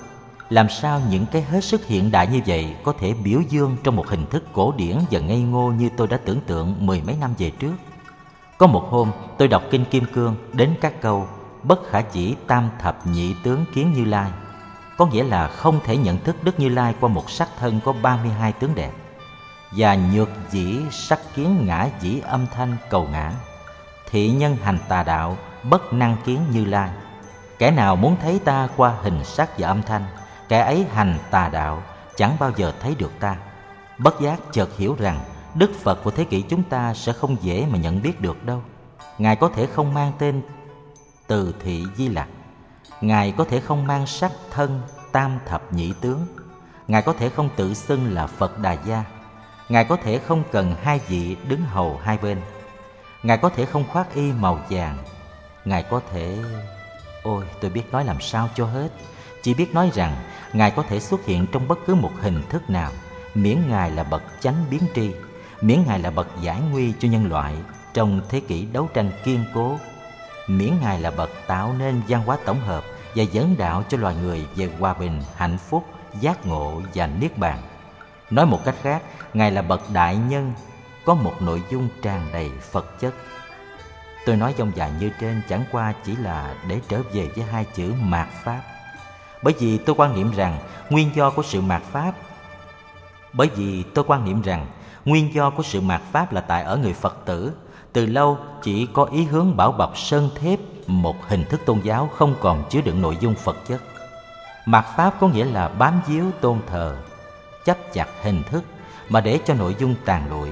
Làm 0.50 0.70
sao 0.70 1.02
những 1.10 1.26
cái 1.32 1.42
hết 1.42 1.64
sức 1.64 1.86
hiện 1.86 2.12
đại 2.12 2.28
như 2.28 2.40
vậy 2.46 2.76
có 2.84 2.94
thể 3.00 3.14
biểu 3.14 3.42
dương 3.50 3.78
trong 3.84 3.96
một 3.96 4.08
hình 4.08 4.26
thức 4.26 4.44
cổ 4.54 4.74
điển 4.78 4.98
và 5.12 5.20
ngây 5.20 5.40
ngô 5.40 5.72
như 5.72 5.90
tôi 5.98 6.08
đã 6.08 6.18
tưởng 6.26 6.42
tượng 6.42 6.76
mười 6.80 7.02
mấy 7.02 7.16
năm 7.22 7.34
về 7.38 7.50
trước? 7.50 7.74
Có 8.58 8.68
một 8.68 8.88
hôm 8.90 9.12
tôi 9.38 9.48
đọc 9.48 9.64
Kinh 9.72 9.86
Kim 9.86 10.06
Cương 10.14 10.36
đến 10.54 10.76
các 10.82 11.02
câu 11.02 11.28
Bất 11.64 11.90
khả 11.90 12.02
chỉ 12.02 12.36
tam 12.48 12.70
thập 12.80 13.08
nhị 13.08 13.36
tướng 13.44 13.66
kiến 13.74 13.94
như 13.94 14.06
lai 14.06 14.32
Có 14.98 15.06
nghĩa 15.06 15.24
là 15.24 15.48
không 15.48 15.80
thể 15.86 15.98
nhận 15.98 16.18
thức 16.18 16.36
Đức 16.44 16.60
Như 16.60 16.70
Lai 16.70 16.96
qua 17.00 17.10
một 17.10 17.30
sắc 17.30 17.50
thân 17.60 17.80
có 17.86 17.94
32 17.94 18.54
tướng 18.54 18.76
đẹp 18.76 18.92
và 19.72 19.98
nhược 20.14 20.30
dĩ 20.52 20.80
sắc 20.92 21.20
kiến 21.36 21.66
ngã 21.66 21.90
dĩ 22.02 22.20
âm 22.20 22.48
thanh 22.54 22.78
cầu 22.90 23.08
ngã 23.12 23.32
thị 24.12 24.32
nhân 24.32 24.58
hành 24.64 24.78
tà 24.88 25.04
đạo, 25.04 25.38
bất 25.64 25.94
năng 25.94 26.18
kiến 26.26 26.40
như 26.52 26.66
lai. 26.66 26.90
Kẻ 27.58 27.72
nào 27.72 27.96
muốn 27.96 28.16
thấy 28.22 28.40
ta 28.40 28.68
qua 28.78 28.94
hình 29.02 29.24
sắc 29.24 29.50
và 29.58 29.68
âm 29.68 29.82
thanh, 29.82 30.06
kẻ 30.50 30.60
ấy 30.60 30.86
hành 30.94 31.18
tà 31.32 31.50
đạo, 31.50 31.84
chẳng 32.16 32.36
bao 32.40 32.52
giờ 32.56 32.74
thấy 32.82 32.96
được 32.96 33.12
ta. 33.20 33.38
Bất 33.98 34.22
giác 34.22 34.40
chợt 34.52 34.78
hiểu 34.78 34.96
rằng, 35.00 35.20
đức 35.56 35.72
phật 35.84 36.04
của 36.04 36.12
thế 36.12 36.24
kỷ 36.24 36.42
chúng 36.42 36.64
ta 36.64 36.94
sẽ 36.94 37.14
không 37.14 37.36
dễ 37.42 37.66
mà 37.72 37.78
nhận 37.78 38.02
biết 38.02 38.22
được 38.22 38.46
đâu. 38.46 38.62
Ngài 39.18 39.36
có 39.36 39.50
thể 39.56 39.66
không 39.66 39.94
mang 39.94 40.12
tên 40.20 40.42
từ 41.28 41.56
thị 41.64 41.84
di 41.96 42.08
lặc. 42.08 42.28
Ngài 43.02 43.32
có 43.32 43.44
thể 43.44 43.60
không 43.60 43.88
mang 43.88 44.08
sắc 44.08 44.32
thân 44.52 44.82
tam 45.12 45.40
thập 45.46 45.74
nhị 45.74 45.94
tướng. 46.02 46.26
Ngài 46.88 47.02
có 47.02 47.14
thể 47.14 47.30
không 47.30 47.50
tự 47.56 47.74
xưng 47.74 48.14
là 48.14 48.28
Phật 48.28 48.60
Đà 48.60 48.74
Gia. 48.74 49.04
Ngài 49.70 49.86
có 49.86 49.96
thể 49.96 50.20
không 50.28 50.44
cần 50.52 50.76
hai 50.82 51.00
vị 51.08 51.38
đứng 51.48 51.62
hầu 51.62 52.00
hai 52.04 52.18
bên. 52.18 52.42
Ngài 53.24 53.38
có 53.38 53.50
thể 53.50 53.66
không 53.66 53.88
khoác 53.88 54.14
y 54.14 54.32
màu 54.32 54.60
vàng. 54.70 54.98
Ngài 55.66 55.84
có 55.84 56.02
thể... 56.12 56.38
Ôi 57.24 57.46
tôi 57.62 57.72
biết 57.72 57.84
nói 57.92 58.06
làm 58.06 58.22
sao 58.22 58.50
cho 58.56 58.66
hết. 58.66 58.90
Chỉ 59.44 59.54
biết 59.54 59.74
nói 59.74 59.92
rằng 59.94 60.16
Ngài 60.54 60.72
có 60.72 60.84
thể 60.84 61.00
xuất 61.00 61.26
hiện 61.26 61.46
trong 61.52 61.68
bất 61.68 61.80
cứ 61.86 61.96
một 61.96 62.12
hình 62.22 62.44
thức 62.50 62.70
nào. 62.70 62.92
Miễn 63.36 63.58
Ngài 63.70 63.92
là 63.92 64.04
bậc 64.04 64.24
chánh 64.40 64.66
biến 64.70 64.82
tri 64.96 65.12
Miễn 65.62 65.80
Ngài 65.88 66.00
là 66.00 66.12
bậc 66.12 66.28
giải 66.42 66.62
nguy 66.72 66.94
cho 67.00 67.08
nhân 67.08 67.30
loại 67.30 67.56
Trong 67.94 68.22
thế 68.30 68.40
kỷ 68.40 68.66
đấu 68.66 68.90
tranh 68.94 69.12
kiên 69.24 69.46
cố 69.54 69.78
Miễn 70.48 70.74
Ngài 70.82 71.00
là 71.00 71.12
bậc 71.12 71.30
tạo 71.48 71.74
nên 71.80 72.02
văn 72.08 72.22
hóa 72.26 72.38
tổng 72.46 72.60
hợp 72.60 72.84
Và 73.16 73.24
dẫn 73.24 73.56
đạo 73.58 73.84
cho 73.90 73.98
loài 73.98 74.16
người 74.16 74.46
về 74.56 74.70
hòa 74.80 74.94
bình, 74.94 75.22
hạnh 75.36 75.58
phúc, 75.58 75.86
giác 76.20 76.46
ngộ 76.46 76.82
và 76.94 77.08
niết 77.08 77.38
bàn. 77.38 77.62
Nói 78.30 78.46
một 78.46 78.66
cách 78.66 78.76
khác, 78.82 79.02
Ngài 79.34 79.52
là 79.52 79.62
bậc 79.62 79.82
đại 79.94 80.16
nhân 80.16 80.54
có 81.12 81.16
một 81.16 81.42
nội 81.42 81.64
dung 81.70 81.88
tràn 82.02 82.28
đầy 82.34 82.52
Phật 82.72 83.00
chất. 83.00 83.14
Tôi 84.26 84.36
nói 84.36 84.54
dòng 84.58 84.72
dài 84.76 84.92
như 85.00 85.12
trên 85.22 85.42
chẳng 85.50 85.64
qua 85.72 85.94
chỉ 86.06 86.16
là 86.16 86.56
để 86.68 86.80
trở 86.88 87.02
về 87.14 87.30
với 87.36 87.46
hai 87.46 87.66
chữ 87.76 87.94
mạt 88.02 88.28
Pháp. 88.44 88.62
Bởi 89.42 89.54
vì 89.60 89.78
tôi 89.78 89.96
quan 89.96 90.16
niệm 90.16 90.32
rằng 90.36 90.60
nguyên 90.90 91.16
do 91.16 91.30
của 91.30 91.44
sự 91.44 91.62
mạt 91.62 91.82
Pháp 91.92 92.12
Bởi 93.34 93.50
vì 93.56 93.84
tôi 93.84 94.06
quan 94.08 94.26
niệm 94.26 94.42
rằng 94.42 94.68
nguyên 95.06 95.34
do 95.34 95.50
của 95.50 95.64
sự 95.64 95.82
mạt 95.82 96.02
Pháp 96.12 96.34
là 96.34 96.42
tại 96.42 96.64
ở 96.64 96.78
người 96.78 96.94
Phật 96.94 97.18
tử. 97.26 97.52
Từ 97.94 98.06
lâu 98.06 98.38
chỉ 98.64 98.88
có 98.94 99.04
ý 99.04 99.24
hướng 99.24 99.58
bảo 99.58 99.72
bọc 99.72 99.98
sơn 99.98 100.30
thép, 100.36 100.60
một 100.88 101.16
hình 101.28 101.46
thức 101.50 101.62
tôn 101.66 101.80
giáo 101.80 102.10
không 102.16 102.36
còn 102.42 102.64
chứa 102.70 102.82
đựng 102.82 103.02
nội 103.02 103.18
dung 103.20 103.36
Phật 103.36 103.58
chất. 103.68 103.82
Mạt 104.66 104.86
Pháp 104.98 105.14
có 105.20 105.28
nghĩa 105.28 105.46
là 105.46 105.68
bám 105.68 106.02
víu 106.08 106.26
tôn 106.42 106.60
thờ, 106.68 106.98
Chấp 107.66 107.78
chặt 107.94 108.08
hình 108.22 108.44
thức 108.44 108.64
mà 109.10 109.22
để 109.22 109.40
cho 109.46 109.54
nội 109.54 109.76
dung 109.80 109.96
tàn 110.06 110.30
lụi 110.30 110.50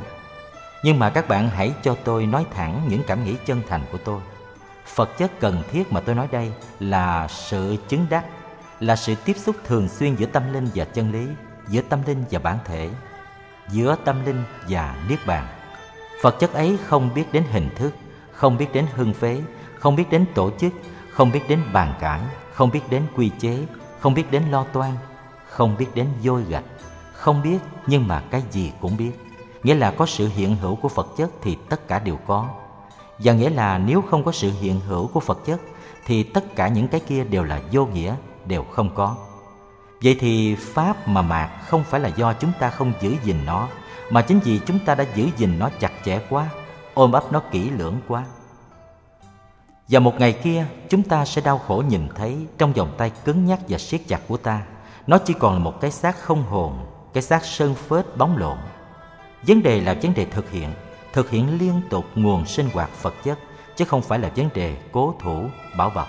nhưng 0.84 1.00
mà 1.00 1.10
các 1.10 1.28
bạn 1.28 1.50
hãy 1.50 1.74
cho 1.84 1.96
tôi 2.04 2.26
nói 2.26 2.46
thẳng 2.54 2.82
những 2.88 3.04
cảm 3.08 3.24
nghĩ 3.24 3.36
chân 3.46 3.62
thành 3.68 3.82
của 3.92 3.98
tôi. 3.98 4.22
Phật 4.86 5.18
chất 5.18 5.40
cần 5.40 5.64
thiết 5.72 5.92
mà 5.92 6.00
tôi 6.00 6.16
nói 6.16 6.28
đây 6.32 6.52
là 6.80 7.28
sự 7.28 7.76
chứng 7.88 8.06
đắc, 8.10 8.26
là 8.80 8.96
sự 8.96 9.16
tiếp 9.26 9.38
xúc 9.38 9.56
thường 9.66 9.90
xuyên 9.90 10.16
giữa 10.16 10.26
tâm 10.26 10.54
linh 10.54 10.68
và 10.76 10.86
chân 10.86 11.12
lý, 11.12 11.28
giữa 11.68 11.82
tâm 11.82 12.00
linh 12.08 12.24
và 12.32 12.40
bản 12.40 12.58
thể, 12.66 12.90
giữa 13.70 13.96
tâm 14.06 14.26
linh 14.26 14.44
và 14.68 14.96
niết 15.10 15.20
bàn. 15.26 15.48
Phật 16.22 16.40
chất 16.40 16.54
ấy 16.54 16.78
không 16.86 17.14
biết 17.14 17.26
đến 17.32 17.44
hình 17.52 17.70
thức, 17.76 17.94
không 18.32 18.58
biết 18.58 18.68
đến 18.74 18.86
hưng 18.96 19.14
phế, 19.14 19.42
không 19.80 19.96
biết 19.96 20.10
đến 20.10 20.26
tổ 20.36 20.52
chức, 20.60 20.74
không 21.12 21.32
biết 21.32 21.42
đến 21.50 21.60
bàn 21.74 21.94
cãi, 22.00 22.22
không 22.54 22.72
biết 22.72 22.82
đến 22.90 23.04
quy 23.16 23.32
chế, 23.40 23.66
không 24.00 24.14
biết 24.14 24.32
đến 24.32 24.44
lo 24.52 24.66
toan, 24.74 24.92
không 25.50 25.78
biết 25.78 25.88
đến 25.96 26.08
vôi 26.24 26.44
gạch, 26.44 26.64
không 27.14 27.42
biết 27.42 27.58
nhưng 27.88 28.08
mà 28.08 28.24
cái 28.32 28.44
gì 28.52 28.72
cũng 28.82 28.98
biết 28.98 29.12
nghĩa 29.64 29.76
là 29.76 29.92
có 29.92 30.06
sự 30.06 30.30
hiện 30.36 30.56
hữu 30.56 30.76
của 30.76 30.90
Phật 30.90 31.08
chất 31.18 31.30
thì 31.42 31.58
tất 31.70 31.88
cả 31.88 32.00
đều 32.00 32.18
có. 32.28 32.48
Và 33.20 33.34
nghĩa 33.34 33.50
là 33.50 33.78
nếu 33.78 34.02
không 34.02 34.24
có 34.24 34.32
sự 34.32 34.52
hiện 34.62 34.80
hữu 34.80 35.08
của 35.08 35.20
Phật 35.20 35.46
chất 35.46 35.62
thì 36.06 36.24
tất 36.24 36.56
cả 36.56 36.68
những 36.68 36.88
cái 36.88 37.02
kia 37.08 37.24
đều 37.24 37.44
là 37.44 37.62
vô 37.72 37.86
nghĩa, 37.86 38.16
đều 38.46 38.64
không 38.64 38.96
có. 38.96 39.16
Vậy 40.04 40.18
thì 40.20 40.56
Pháp 40.56 41.08
mà 41.08 41.22
mạt 41.22 41.50
không 41.68 41.84
phải 41.84 42.00
là 42.00 42.10
do 42.10 42.34
chúng 42.34 42.52
ta 42.60 42.70
không 42.70 42.94
giữ 43.02 43.16
gìn 43.24 43.46
nó 43.46 43.68
Mà 44.10 44.22
chính 44.22 44.40
vì 44.40 44.60
chúng 44.66 44.80
ta 44.80 44.96
đã 44.96 45.06
giữ 45.16 45.30
gìn 45.38 45.60
nó 45.60 45.70
chặt 45.80 45.92
chẽ 46.06 46.20
quá 46.30 46.50
Ôm 46.94 47.12
ấp 47.12 47.32
nó 47.32 47.42
kỹ 47.52 47.70
lưỡng 47.70 47.98
quá 48.08 48.26
Và 49.88 50.00
một 50.00 50.20
ngày 50.20 50.34
kia 50.34 50.66
chúng 50.90 51.04
ta 51.04 51.26
sẽ 51.26 51.42
đau 51.42 51.58
khổ 51.58 51.84
nhìn 51.90 52.08
thấy 52.16 52.48
Trong 52.58 52.74
vòng 52.74 52.94
tay 52.98 53.12
cứng 53.26 53.46
nhắc 53.46 53.60
và 53.70 53.78
siết 53.78 54.02
chặt 54.08 54.22
của 54.28 54.38
ta 54.38 54.62
Nó 55.08 55.18
chỉ 55.18 55.34
còn 55.34 55.54
là 55.54 55.60
một 55.60 55.82
cái 55.82 55.92
xác 55.92 56.20
không 56.20 56.44
hồn 56.44 56.86
Cái 57.14 57.24
xác 57.24 57.46
sơn 57.46 57.76
phết 57.76 58.18
bóng 58.18 58.38
lộn 58.38 58.58
Vấn 59.42 59.64
đề 59.64 59.82
là 59.82 59.94
vấn 60.02 60.14
đề 60.14 60.26
thực 60.26 60.52
hiện, 60.52 60.74
thực 61.14 61.30
hiện 61.30 61.60
liên 61.60 61.82
tục 61.90 62.06
nguồn 62.16 62.46
sinh 62.46 62.70
hoạt 62.74 63.04
vật 63.04 63.14
chất, 63.24 63.40
chứ 63.76 63.86
không 63.86 64.02
phải 64.02 64.20
là 64.20 64.32
vấn 64.36 64.50
đề 64.54 64.78
cố 64.92 65.16
thủ, 65.20 65.50
bảo 65.78 65.90
vật 65.90 66.08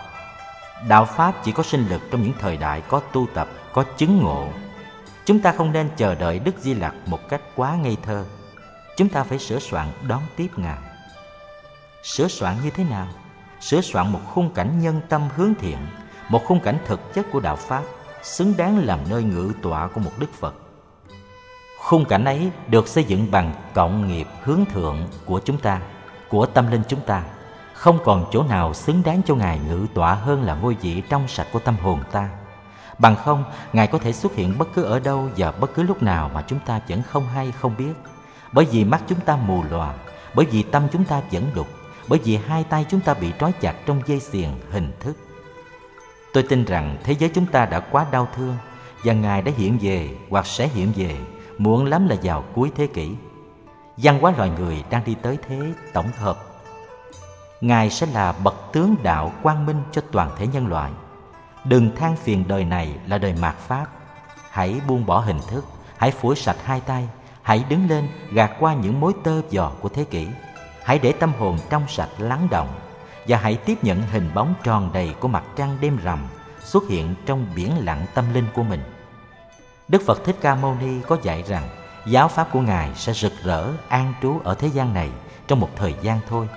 Đạo 0.89 1.05
Pháp 1.05 1.45
chỉ 1.45 1.53
có 1.53 1.63
sinh 1.63 1.89
lực 1.89 2.03
trong 2.11 2.23
những 2.23 2.33
thời 2.39 2.57
đại 2.57 2.83
có 2.89 3.01
tu 3.01 3.27
tập, 3.35 3.49
có 3.73 3.85
chứng 3.97 4.19
ngộ. 4.19 4.49
Chúng 5.25 5.41
ta 5.41 5.53
không 5.53 5.73
nên 5.73 5.89
chờ 5.97 6.15
đợi 6.15 6.39
Đức 6.39 6.55
Di 6.61 6.75
Lặc 6.75 6.95
một 7.07 7.29
cách 7.29 7.41
quá 7.57 7.77
ngây 7.77 7.97
thơ. 8.03 8.25
Chúng 8.97 9.09
ta 9.09 9.23
phải 9.23 9.39
sửa 9.39 9.59
soạn 9.59 9.89
đón 10.09 10.23
tiếp 10.37 10.49
Ngài. 10.57 10.79
Sửa 12.03 12.29
soạn 12.29 12.57
như 12.65 12.71
thế 12.71 12.85
nào? 12.85 13.07
Sửa 13.61 13.81
soạn 13.81 14.13
một 14.13 14.21
khung 14.35 14.55
cảnh 14.55 14.81
nhân 14.81 15.01
tâm 15.09 15.29
hướng 15.37 15.55
thiện, 15.55 15.79
một 16.29 16.45
khung 16.45 16.61
cảnh 16.61 16.79
thực 16.87 17.15
chất 17.15 17.27
của 17.33 17.41
Đạo 17.41 17.57
Pháp, 17.57 17.83
xứng 18.23 18.57
đáng 18.57 18.79
làm 18.79 18.99
nơi 19.11 19.23
ngự 19.23 19.53
tọa 19.63 19.89
của 19.89 20.01
một 20.01 20.13
Đức 20.19 20.33
Phật. 20.33 20.55
Khung 21.81 22.05
cảnh 22.05 22.25
ấy 22.25 22.51
được 22.69 22.89
xây 22.89 23.05
dựng 23.05 23.31
bằng 23.31 23.55
cộng 23.75 24.09
nghiệp 24.09 24.27
hướng 24.43 24.65
thượng 24.73 24.99
của 25.25 25.41
chúng 25.45 25.59
ta, 25.59 25.81
của 26.29 26.47
tâm 26.47 26.71
linh 26.71 26.83
chúng 26.89 27.01
ta. 27.01 27.23
Không 27.75 27.99
còn 28.05 28.27
chỗ 28.33 28.43
nào 28.43 28.75
xứng 28.75 29.03
đáng 29.05 29.23
cho 29.27 29.35
Ngài 29.35 29.59
ngự 29.59 29.87
tọa 29.95 30.15
hơn 30.15 30.43
là 30.43 30.55
ngôi 30.55 30.77
vị 30.81 31.03
trong 31.09 31.29
sạch 31.29 31.47
của 31.53 31.59
tâm 31.59 31.77
hồn 31.83 32.01
ta. 32.13 32.29
Bằng 32.99 33.17
không, 33.17 33.45
Ngài 33.73 33.87
có 33.87 33.99
thể 33.99 34.13
xuất 34.13 34.35
hiện 34.35 34.59
bất 34.59 34.69
cứ 34.75 34.83
ở 34.83 35.01
đâu 35.01 35.29
và 35.37 35.53
bất 35.53 35.75
cứ 35.75 35.83
lúc 35.83 36.03
nào 36.03 36.31
mà 36.35 36.43
chúng 36.47 36.59
ta 36.67 36.81
vẫn 36.89 37.03
không 37.03 37.27
hay 37.27 37.53
không 37.61 37.75
biết. 37.79 37.93
Bởi 38.53 38.65
vì 38.65 38.85
mắt 38.85 39.03
chúng 39.09 39.21
ta 39.21 39.37
mù 39.37 39.63
lòa, 39.71 39.95
bởi 40.35 40.47
vì 40.47 40.63
tâm 40.63 40.83
chúng 40.93 41.05
ta 41.05 41.23
vẫn 41.33 41.51
đục, 41.55 41.67
bởi 42.09 42.19
vì 42.25 42.37
hai 42.37 42.65
tay 42.65 42.87
chúng 42.89 43.01
ta 43.01 43.15
bị 43.15 43.33
trói 43.41 43.53
chặt 43.53 43.75
trong 43.87 44.03
dây 44.07 44.21
xiềng 44.21 44.51
hình 44.71 44.93
thức. 45.01 45.17
Tôi 46.33 46.43
tin 46.43 46.65
rằng 46.65 46.97
thế 47.05 47.13
giới 47.19 47.31
chúng 47.35 47.47
ta 47.47 47.67
đã 47.67 47.81
quá 47.81 48.07
đau 48.11 48.29
thương 48.37 48.57
và 49.05 49.13
Ngài 49.13 49.43
đã 49.43 49.53
hiện 49.57 49.79
về 49.83 50.09
hoặc 50.31 50.47
sẽ 50.47 50.69
hiện 50.69 50.93
về 50.97 51.17
muộn 51.61 51.85
lắm 51.85 52.09
là 52.09 52.17
vào 52.23 52.45
cuối 52.55 52.73
thế 52.77 52.87
kỷ. 52.87 53.15
Văn 53.97 54.19
hóa 54.21 54.33
loài 54.37 54.51
người 54.59 54.85
đang 54.91 55.05
đi 55.05 55.15
tới 55.23 55.39
thế 55.49 55.73
tổng 55.93 56.09
hợp. 56.19 56.39
Ngài 57.61 57.91
sẽ 57.91 58.07
là 58.07 58.33
bậc 58.33 58.55
tướng 58.73 58.97
đạo 59.03 59.33
quang 59.43 59.67
minh 59.67 59.83
cho 59.93 60.03
toàn 60.13 60.31
thể 60.37 60.47
nhân 60.47 60.67
loại. 60.67 60.93
Đừng 61.65 61.97
than 61.97 62.17
phiền 62.17 62.45
đời 62.49 62.65
này 62.65 62.95
là 63.07 63.19
đời 63.19 63.35
mạt 63.41 63.57
pháp. 63.59 63.87
Hãy 64.51 64.81
buông 64.89 65.07
bỏ 65.07 65.19
hình 65.19 65.41
thức, 65.49 65.65
hãy 65.97 66.11
phủi 66.11 66.37
sạch 66.37 66.57
hai 66.65 66.81
tay, 66.81 67.09
hãy 67.43 67.65
đứng 67.69 67.89
lên 67.89 68.09
gạt 68.33 68.51
qua 68.61 68.75
những 68.75 69.01
mối 69.01 69.13
tơ 69.25 69.43
vò 69.53 69.73
của 69.81 69.89
thế 69.89 70.05
kỷ. 70.05 70.27
Hãy 70.85 70.99
để 70.99 71.13
tâm 71.13 71.33
hồn 71.39 71.59
trong 71.71 71.89
sạch 71.89 72.11
lắng 72.19 72.49
động 72.51 72.69
và 73.29 73.37
hãy 73.37 73.57
tiếp 73.57 73.85
nhận 73.85 74.03
hình 74.03 74.31
bóng 74.35 74.55
tròn 74.63 74.91
đầy 74.93 75.15
của 75.21 75.29
mặt 75.29 75.45
trăng 75.57 75.77
đêm 75.81 75.99
rằm 76.03 76.19
xuất 76.61 76.89
hiện 76.89 77.15
trong 77.27 77.47
biển 77.57 77.85
lặng 77.85 78.07
tâm 78.15 78.25
linh 78.35 78.47
của 78.55 78.63
mình. 78.63 78.81
Đức 79.91 80.03
Phật 80.07 80.25
Thích 80.25 80.37
Ca 80.41 80.55
Mâu 80.55 80.75
Ni 80.75 81.01
có 81.09 81.17
dạy 81.23 81.45
rằng 81.47 81.69
giáo 82.07 82.29
pháp 82.29 82.49
của 82.53 82.61
Ngài 82.61 82.95
sẽ 82.95 83.13
rực 83.13 83.33
rỡ 83.45 83.69
an 83.89 84.15
trú 84.23 84.41
ở 84.45 84.55
thế 84.55 84.69
gian 84.69 84.95
này 84.95 85.11
trong 85.47 85.61
một 85.61 85.69
thời 85.77 85.95
gian 86.03 86.21
thôi. 86.29 86.49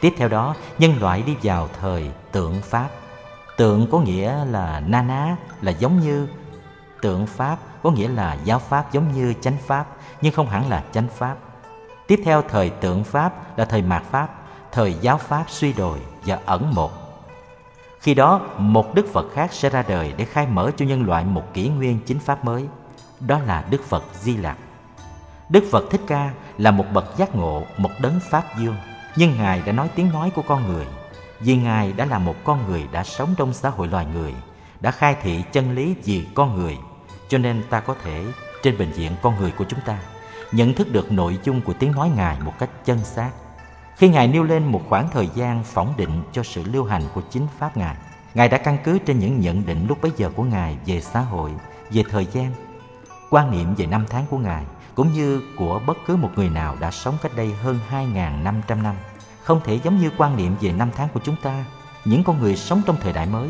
Tiếp 0.00 0.14
theo 0.16 0.28
đó, 0.28 0.54
nhân 0.78 1.00
loại 1.00 1.22
đi 1.22 1.36
vào 1.42 1.68
thời 1.80 2.10
tượng 2.32 2.62
pháp. 2.62 2.88
Tượng 3.56 3.90
có 3.90 3.98
nghĩa 3.98 4.44
là 4.44 4.82
na 4.86 5.02
ná, 5.02 5.36
là 5.60 5.72
giống 5.72 6.00
như 6.00 6.28
tượng 7.02 7.26
pháp 7.26 7.58
có 7.82 7.90
nghĩa 7.90 8.08
là 8.08 8.36
giáo 8.44 8.58
pháp 8.58 8.92
giống 8.92 9.12
như 9.12 9.34
chánh 9.40 9.56
pháp 9.66 9.86
nhưng 10.20 10.32
không 10.32 10.48
hẳn 10.48 10.68
là 10.68 10.84
chánh 10.92 11.08
pháp. 11.08 11.36
Tiếp 12.06 12.20
theo 12.24 12.42
thời 12.42 12.70
tượng 12.70 13.04
pháp 13.04 13.58
là 13.58 13.64
thời 13.64 13.82
mạt 13.82 14.02
pháp, 14.10 14.28
thời 14.72 14.94
giáo 15.00 15.18
pháp 15.18 15.44
suy 15.48 15.72
đồi 15.72 15.98
và 16.24 16.38
ẩn 16.46 16.74
một 16.74 17.05
khi 18.06 18.14
đó, 18.14 18.40
một 18.58 18.94
Đức 18.94 19.06
Phật 19.12 19.26
khác 19.34 19.52
sẽ 19.52 19.70
ra 19.70 19.84
đời 19.88 20.14
để 20.16 20.24
khai 20.24 20.46
mở 20.46 20.70
cho 20.76 20.84
nhân 20.84 21.06
loại 21.06 21.24
một 21.24 21.54
kỷ 21.54 21.68
nguyên 21.68 21.98
chính 22.06 22.18
pháp 22.18 22.44
mới. 22.44 22.64
Đó 23.20 23.38
là 23.38 23.64
Đức 23.70 23.84
Phật 23.84 24.04
Di 24.20 24.36
Lặc. 24.36 24.58
Đức 25.48 25.64
Phật 25.70 25.84
Thích 25.90 26.00
Ca 26.06 26.30
là 26.58 26.70
một 26.70 26.84
bậc 26.92 27.16
giác 27.16 27.36
ngộ, 27.36 27.62
một 27.78 27.90
đấng 28.00 28.20
Pháp 28.30 28.44
Dương. 28.58 28.76
Nhưng 29.16 29.36
Ngài 29.36 29.62
đã 29.66 29.72
nói 29.72 29.90
tiếng 29.94 30.10
nói 30.12 30.30
của 30.34 30.42
con 30.42 30.68
người. 30.68 30.86
Vì 31.40 31.56
Ngài 31.56 31.92
đã 31.92 32.04
là 32.04 32.18
một 32.18 32.34
con 32.44 32.58
người 32.68 32.86
đã 32.92 33.04
sống 33.04 33.34
trong 33.36 33.52
xã 33.52 33.68
hội 33.68 33.88
loài 33.88 34.06
người, 34.14 34.34
đã 34.80 34.90
khai 34.90 35.16
thị 35.22 35.42
chân 35.52 35.74
lý 35.74 35.94
vì 36.04 36.26
con 36.34 36.56
người. 36.56 36.78
Cho 37.28 37.38
nên 37.38 37.62
ta 37.70 37.80
có 37.80 37.94
thể, 38.04 38.24
trên 38.62 38.78
bệnh 38.78 38.92
viện 38.92 39.12
con 39.22 39.36
người 39.40 39.50
của 39.50 39.64
chúng 39.68 39.80
ta, 39.80 39.98
nhận 40.52 40.74
thức 40.74 40.92
được 40.92 41.12
nội 41.12 41.38
dung 41.44 41.60
của 41.60 41.72
tiếng 41.72 41.92
nói 41.92 42.10
Ngài 42.16 42.40
một 42.40 42.52
cách 42.58 42.70
chân 42.84 42.98
xác 42.98 43.30
khi 43.96 44.08
Ngài 44.08 44.28
nêu 44.28 44.42
lên 44.42 44.64
một 44.64 44.82
khoảng 44.88 45.08
thời 45.10 45.28
gian 45.34 45.64
phỏng 45.64 45.94
định 45.96 46.22
cho 46.32 46.42
sự 46.42 46.64
lưu 46.64 46.84
hành 46.84 47.02
của 47.14 47.20
chính 47.30 47.46
Pháp 47.58 47.76
Ngài, 47.76 47.96
Ngài 48.34 48.48
đã 48.48 48.58
căn 48.58 48.78
cứ 48.84 48.98
trên 48.98 49.18
những 49.18 49.40
nhận 49.40 49.66
định 49.66 49.86
lúc 49.88 49.98
bấy 50.02 50.12
giờ 50.16 50.30
của 50.36 50.42
Ngài 50.42 50.76
về 50.86 51.00
xã 51.00 51.20
hội, 51.20 51.50
về 51.90 52.02
thời 52.10 52.26
gian, 52.32 52.50
quan 53.30 53.50
niệm 53.50 53.74
về 53.74 53.86
năm 53.86 54.06
tháng 54.10 54.26
của 54.30 54.38
Ngài, 54.38 54.64
cũng 54.94 55.12
như 55.12 55.42
của 55.58 55.80
bất 55.86 55.96
cứ 56.06 56.16
một 56.16 56.30
người 56.36 56.48
nào 56.48 56.76
đã 56.80 56.90
sống 56.90 57.14
cách 57.22 57.32
đây 57.36 57.52
hơn 57.62 57.78
2.500 57.90 58.82
năm. 58.82 58.94
Không 59.42 59.60
thể 59.64 59.80
giống 59.84 59.98
như 59.98 60.10
quan 60.18 60.36
niệm 60.36 60.56
về 60.60 60.72
năm 60.72 60.90
tháng 60.96 61.08
của 61.14 61.20
chúng 61.24 61.36
ta, 61.42 61.64
những 62.04 62.24
con 62.24 62.40
người 62.40 62.56
sống 62.56 62.82
trong 62.86 62.96
thời 63.00 63.12
đại 63.12 63.26
mới. 63.26 63.48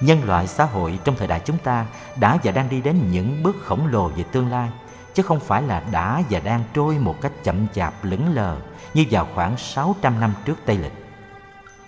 Nhân 0.00 0.24
loại 0.24 0.46
xã 0.46 0.64
hội 0.64 0.98
trong 1.04 1.14
thời 1.18 1.28
đại 1.28 1.40
chúng 1.44 1.58
ta 1.58 1.86
đã 2.16 2.38
và 2.44 2.52
đang 2.52 2.68
đi 2.68 2.80
đến 2.80 3.10
những 3.10 3.42
bước 3.42 3.56
khổng 3.64 3.86
lồ 3.86 4.08
về 4.08 4.22
tương 4.32 4.50
lai, 4.50 4.70
chứ 5.14 5.22
không 5.22 5.40
phải 5.40 5.62
là 5.62 5.82
đã 5.90 6.22
và 6.30 6.40
đang 6.40 6.64
trôi 6.74 6.98
một 6.98 7.14
cách 7.20 7.32
chậm 7.44 7.66
chạp 7.74 8.04
lững 8.04 8.34
lờ 8.34 8.56
như 8.94 9.04
vào 9.10 9.28
khoảng 9.34 9.56
600 9.56 10.20
năm 10.20 10.34
trước 10.44 10.58
Tây 10.66 10.78
Lịch. 10.78 10.92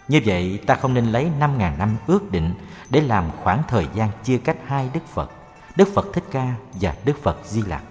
Như 0.09 0.21
vậy 0.25 0.61
ta 0.67 0.75
không 0.75 0.95
nên 0.95 1.13
lấy 1.13 1.31
5.000 1.41 1.79
năm 1.79 1.97
ước 2.07 2.33
định 2.33 2.55
để 2.91 3.01
làm 3.01 3.25
khoảng 3.43 3.63
thời 3.69 3.87
gian 3.95 4.11
chia 4.25 4.39
cách 4.39 4.57
hai 4.67 4.91
Đức 4.95 5.07
Phật, 5.07 5.31
Đức 5.77 5.89
Phật 5.95 6.07
Thích 6.13 6.25
Ca 6.31 6.55
và 6.81 6.95
Đức 7.05 7.23
Phật 7.23 7.37
Di 7.45 7.63
Lặc. 7.63 7.83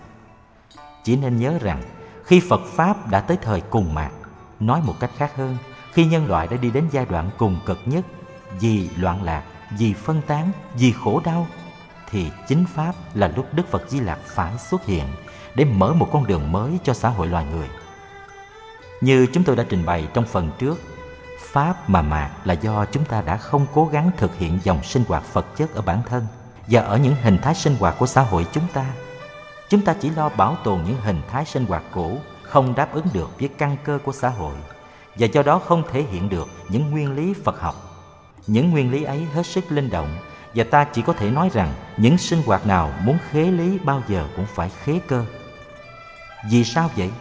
Chỉ 1.04 1.16
nên 1.16 1.40
nhớ 1.40 1.58
rằng 1.62 1.84
khi 2.26 2.42
Phật 2.50 2.62
Pháp 2.66 3.08
đã 3.10 3.22
tới 3.22 3.38
thời 3.42 3.62
cùng 3.62 3.94
mạc, 3.94 4.12
nói 4.60 4.82
một 4.82 4.96
cách 5.00 5.12
khác 5.18 5.36
hơn, 5.36 5.58
khi 5.94 6.06
nhân 6.06 6.28
loại 6.28 6.48
đã 6.48 6.58
đi 6.58 6.72
đến 6.72 6.88
giai 6.92 7.06
đoạn 7.06 7.30
cùng 7.38 7.60
cực 7.66 7.80
nhất 7.86 8.06
vì 8.60 8.90
loạn 8.98 9.24
lạc, 9.24 9.44
vì 9.78 9.94
phân 9.94 10.22
tán, 10.28 10.52
vì 10.76 10.92
khổ 10.92 11.22
đau 11.26 11.48
thì 12.10 12.32
chính 12.48 12.66
pháp 12.66 12.94
là 13.14 13.32
lúc 13.36 13.46
Đức 13.54 13.68
Phật 13.72 13.90
Di 13.90 14.00
Lặc 14.00 14.20
phải 14.26 14.58
xuất 14.58 14.86
hiện 14.86 15.06
để 15.56 15.66
mở 15.66 15.94
một 15.94 16.10
con 16.12 16.28
đường 16.28 16.52
mới 16.52 16.78
cho 16.84 16.94
xã 16.94 17.10
hội 17.10 17.28
loài 17.28 17.46
người. 17.46 17.68
Như 19.02 19.28
chúng 19.34 19.44
tôi 19.44 19.56
đã 19.56 19.64
trình 19.70 19.86
bày 19.86 20.08
trong 20.14 20.26
phần 20.26 20.52
trước, 20.60 20.80
pháp 21.40 21.90
mà 21.90 22.02
mạt 22.02 22.32
là 22.44 22.54
do 22.54 22.86
chúng 22.86 23.06
ta 23.06 23.22
đã 23.22 23.38
không 23.38 23.66
cố 23.74 23.86
gắng 23.86 24.12
thực 24.18 24.38
hiện 24.38 24.60
dòng 24.64 24.84
sinh 24.84 25.04
hoạt 25.08 25.34
vật 25.34 25.46
chất 25.58 25.76
ở 25.76 25.82
bản 25.82 26.02
thân 26.10 26.28
và 26.68 26.82
ở 26.82 26.98
những 26.98 27.16
hình 27.22 27.38
thái 27.38 27.56
sinh 27.56 27.76
hoạt 27.80 27.96
của 27.98 28.08
xã 28.08 28.22
hội 28.22 28.46
chúng 28.52 28.68
ta. 28.74 28.86
Chúng 29.70 29.82
ta 29.82 29.94
chỉ 29.94 30.10
lo 30.10 30.30
bảo 30.30 30.58
tồn 30.64 30.84
những 30.84 30.98
hình 31.02 31.22
thái 31.32 31.46
sinh 31.46 31.66
hoạt 31.66 31.84
cũ 31.92 32.20
không 32.42 32.76
đáp 32.76 32.94
ứng 32.94 33.06
được 33.14 33.40
với 33.40 33.50
căn 33.58 33.78
cơ 33.84 34.00
của 34.04 34.12
xã 34.12 34.30
hội 34.30 34.56
và 35.16 35.28
do 35.28 35.44
đó 35.44 35.60
không 35.60 35.84
thể 35.92 36.04
hiện 36.12 36.30
được 36.30 36.48
những 36.70 36.92
nguyên 36.92 37.16
lý 37.16 37.34
Phật 37.44 37.60
học. 37.60 37.76
Những 38.48 38.72
nguyên 38.72 38.92
lý 38.92 39.04
ấy 39.04 39.26
hết 39.34 39.46
sức 39.46 39.64
linh 39.70 39.90
động 39.90 40.18
và 40.56 40.64
ta 40.64 40.84
chỉ 40.84 41.02
có 41.02 41.14
thể 41.14 41.32
nói 41.32 41.50
rằng 41.54 41.74
những 41.98 42.18
sinh 42.18 42.42
hoạt 42.46 42.68
nào 42.68 42.94
muốn 43.04 43.18
khế 43.32 43.44
lý 43.44 43.80
bao 43.80 44.04
giờ 44.08 44.28
cũng 44.36 44.46
phải 44.56 44.72
khế 44.84 45.00
cơ. 45.08 45.26
Vì 46.52 46.64
sao 46.64 46.90
vậy? 46.96 47.12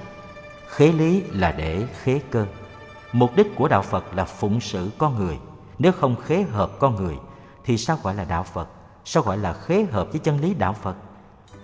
Khế 0.71 0.93
lý 0.93 1.23
là 1.33 1.53
để 1.53 1.87
khế 2.03 2.21
cơ. 2.31 2.47
Mục 3.13 3.37
đích 3.37 3.57
của 3.57 3.69
đạo 3.69 3.83
Phật 3.83 4.15
là 4.15 4.25
phụng 4.25 4.61
sự 4.61 4.91
con 4.99 5.19
người. 5.19 5.39
Nếu 5.79 5.93
không 5.93 6.17
khế 6.27 6.43
hợp 6.43 6.71
con 6.79 6.97
người 6.97 7.17
thì 7.65 7.79
sao 7.79 7.99
gọi 8.03 8.15
là 8.15 8.25
đạo 8.25 8.43
Phật? 8.43 8.69
Sao 9.05 9.23
gọi 9.23 9.39
là 9.39 9.53
khế 9.53 9.87
hợp 9.93 10.09
với 10.13 10.19
chân 10.19 10.41
lý 10.41 10.55
đạo 10.55 10.77
Phật? 10.83 10.95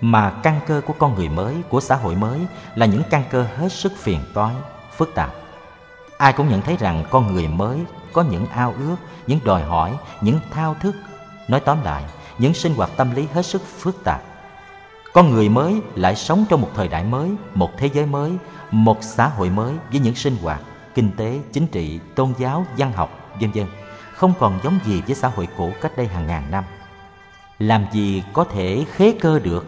Mà 0.01 0.41
căn 0.43 0.61
cơ 0.67 0.81
của 0.87 0.95
con 0.99 1.15
người 1.15 1.29
mới, 1.29 1.57
của 1.69 1.81
xã 1.81 1.97
hội 1.97 2.15
mới 2.15 2.41
là 2.75 2.87
những 2.87 3.03
căn 3.11 3.23
cơ 3.31 3.47
hết 3.57 3.73
sức 3.73 3.93
phiền 3.97 4.21
toái, 4.35 4.55
phức 4.97 5.15
tạp. 5.15 5.31
Ai 6.19 6.33
cũng 6.33 6.49
nhận 6.49 6.63
thấy 6.63 6.77
rằng 6.77 7.05
con 7.11 7.33
người 7.35 7.49
mới 7.49 7.81
có 8.13 8.23
những 8.23 8.47
ao 8.47 8.75
ước, 8.79 8.97
những 9.27 9.41
đòi 9.45 9.63
hỏi, 9.63 9.99
những 10.21 10.41
thao 10.51 10.75
thức. 10.81 10.95
Nói 11.49 11.61
tóm 11.61 11.83
lại, 11.85 12.05
những 12.39 12.55
sinh 12.55 12.75
hoạt 12.75 12.91
tâm 12.97 13.15
lý 13.15 13.27
hết 13.35 13.47
sức 13.47 13.63
phức 13.63 14.05
tạp. 14.05 14.23
Con 15.13 15.31
người 15.31 15.49
mới 15.49 15.81
lại 15.95 16.17
sống 16.17 16.45
trong 16.49 16.61
một 16.61 16.71
thời 16.75 16.89
đại 16.89 17.05
mới, 17.05 17.31
một 17.55 17.71
thế 17.79 17.91
giới 17.95 18.07
mới, 18.07 18.33
một 18.71 18.99
xã 19.01 19.29
hội 19.29 19.51
mới 19.51 19.75
với 19.91 20.01
những 20.01 20.15
sinh 20.15 20.37
hoạt 20.43 20.61
kinh 20.95 21.11
tế, 21.17 21.41
chính 21.53 21.67
trị, 21.67 22.01
tôn 22.15 22.33
giáo, 22.39 22.67
văn 22.79 22.93
học, 22.93 23.31
vân 23.41 23.51
vân, 23.51 23.67
không 24.13 24.33
còn 24.39 24.59
giống 24.65 24.79
gì 24.85 25.03
với 25.07 25.15
xã 25.15 25.29
hội 25.29 25.49
cũ 25.57 25.73
cách 25.81 25.93
đây 25.97 26.07
hàng 26.07 26.27
ngàn 26.27 26.51
năm. 26.51 26.65
Làm 27.59 27.87
gì 27.93 28.23
có 28.33 28.45
thể 28.45 28.85
khế 28.93 29.15
cơ 29.21 29.39
được? 29.39 29.67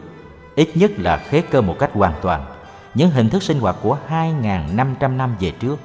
Ít 0.55 0.69
nhất 0.75 0.91
là 0.97 1.17
khế 1.17 1.41
cơ 1.41 1.61
một 1.61 1.77
cách 1.79 1.91
hoàn 1.95 2.15
toàn 2.23 2.47
những 2.95 3.11
hình 3.11 3.31
thức 3.31 3.43
sinh 3.43 3.61
hoạt 3.61 3.77
của 3.83 3.99
2.500 4.09 5.17
năm 5.17 5.37
về 5.41 5.51
trước. 5.51 5.81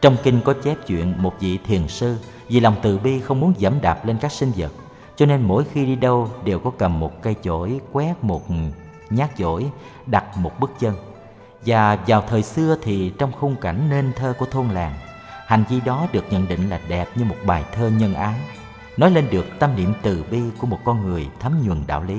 Trong 0.00 0.16
kinh 0.22 0.40
có 0.44 0.54
chép 0.64 0.76
chuyện 0.86 1.14
một 1.22 1.34
vị 1.40 1.58
thiền 1.66 1.88
sư 1.88 2.16
vì 2.48 2.60
lòng 2.60 2.74
từ 2.82 2.98
bi 2.98 3.20
không 3.20 3.40
muốn 3.40 3.54
dẫm 3.58 3.80
đạp 3.80 4.06
lên 4.06 4.18
các 4.20 4.32
sinh 4.32 4.52
vật, 4.56 4.72
cho 5.16 5.26
nên 5.26 5.42
mỗi 5.42 5.64
khi 5.72 5.86
đi 5.86 5.96
đâu 5.96 6.30
đều 6.44 6.58
có 6.58 6.70
cầm 6.78 7.00
một 7.00 7.22
cây 7.22 7.34
chổi 7.42 7.80
quét 7.92 8.14
một 8.22 8.42
nhát 9.10 9.30
chổi 9.36 9.66
đặt 10.06 10.36
một 10.36 10.60
bước 10.60 10.70
chân 10.78 10.94
và 11.68 11.98
vào 12.06 12.24
thời 12.28 12.42
xưa 12.42 12.76
thì 12.82 13.12
trong 13.18 13.32
khung 13.32 13.56
cảnh 13.56 13.88
nên 13.90 14.12
thơ 14.12 14.34
của 14.38 14.46
thôn 14.46 14.68
làng, 14.68 14.94
hành 15.46 15.64
vi 15.68 15.80
đó 15.80 16.06
được 16.12 16.24
nhận 16.30 16.48
định 16.48 16.68
là 16.68 16.80
đẹp 16.88 17.08
như 17.14 17.24
một 17.24 17.36
bài 17.46 17.64
thơ 17.72 17.90
nhân 17.90 18.14
ái, 18.14 18.40
nói 18.96 19.10
lên 19.10 19.30
được 19.30 19.46
tâm 19.58 19.76
niệm 19.76 19.92
từ 20.02 20.24
bi 20.30 20.40
của 20.58 20.66
một 20.66 20.78
con 20.84 21.06
người 21.06 21.28
thấm 21.40 21.62
nhuần 21.64 21.82
đạo 21.86 22.02
lý. 22.02 22.18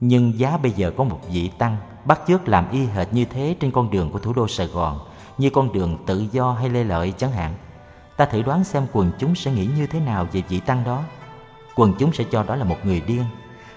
Nhưng 0.00 0.38
giá 0.38 0.56
bây 0.56 0.72
giờ 0.72 0.92
có 0.96 1.04
một 1.04 1.20
vị 1.30 1.50
tăng 1.58 1.76
bắt 2.04 2.20
chước 2.28 2.48
làm 2.48 2.70
y 2.70 2.86
hệt 2.86 3.12
như 3.12 3.24
thế 3.24 3.56
trên 3.60 3.70
con 3.70 3.90
đường 3.90 4.10
của 4.10 4.18
thủ 4.18 4.32
đô 4.32 4.48
sài 4.48 4.66
gòn, 4.66 5.00
như 5.38 5.50
con 5.50 5.72
đường 5.72 5.98
tự 6.06 6.26
do 6.32 6.52
hay 6.52 6.68
lê 6.68 6.84
lợi 6.84 7.12
chẳng 7.18 7.32
hạn, 7.32 7.54
ta 8.16 8.24
thử 8.24 8.42
đoán 8.42 8.64
xem 8.64 8.86
quần 8.92 9.12
chúng 9.18 9.34
sẽ 9.34 9.52
nghĩ 9.52 9.68
như 9.76 9.86
thế 9.86 10.00
nào 10.00 10.26
về 10.32 10.42
vị 10.48 10.60
tăng 10.60 10.84
đó. 10.84 11.02
Quần 11.74 11.94
chúng 11.98 12.12
sẽ 12.12 12.24
cho 12.30 12.42
đó 12.42 12.56
là 12.56 12.64
một 12.64 12.76
người 12.84 13.00
điên, 13.00 13.24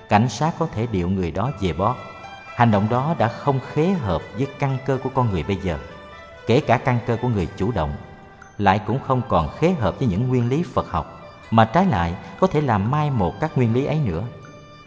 cảnh 0.10 0.30
sát 0.30 0.54
có 0.60 0.68
thể 0.74 0.88
điệu 0.88 1.10
người 1.10 1.32
đó 1.32 1.52
về 1.62 1.74
bót. 1.74 1.96
Hành 2.58 2.72
động 2.72 2.88
đó 2.90 3.16
đã 3.18 3.28
không 3.28 3.60
khế 3.74 3.88
hợp 3.88 4.22
với 4.38 4.48
căn 4.60 4.78
cơ 4.86 4.98
của 5.04 5.10
con 5.10 5.32
người 5.32 5.44
bây 5.44 5.56
giờ, 5.56 5.78
kể 6.48 6.60
cả 6.60 6.78
căn 6.78 7.00
cơ 7.08 7.18
của 7.22 7.28
người 7.28 7.48
chủ 7.58 7.72
động, 7.72 7.94
lại 8.58 8.80
cũng 8.88 9.00
không 9.08 9.22
còn 9.30 9.50
khế 9.58 9.72
hợp 9.72 10.00
với 10.00 10.08
những 10.08 10.28
nguyên 10.28 10.50
lý 10.50 10.64
Phật 10.64 10.92
học, 10.92 11.22
mà 11.52 11.66
trái 11.66 11.86
lại 11.86 12.14
có 12.40 12.48
thể 12.48 12.62
làm 12.62 12.92
mai 12.92 13.12
một 13.12 13.40
các 13.40 13.58
nguyên 13.58 13.74
lý 13.74 13.86
ấy 13.86 14.00
nữa. 14.06 14.24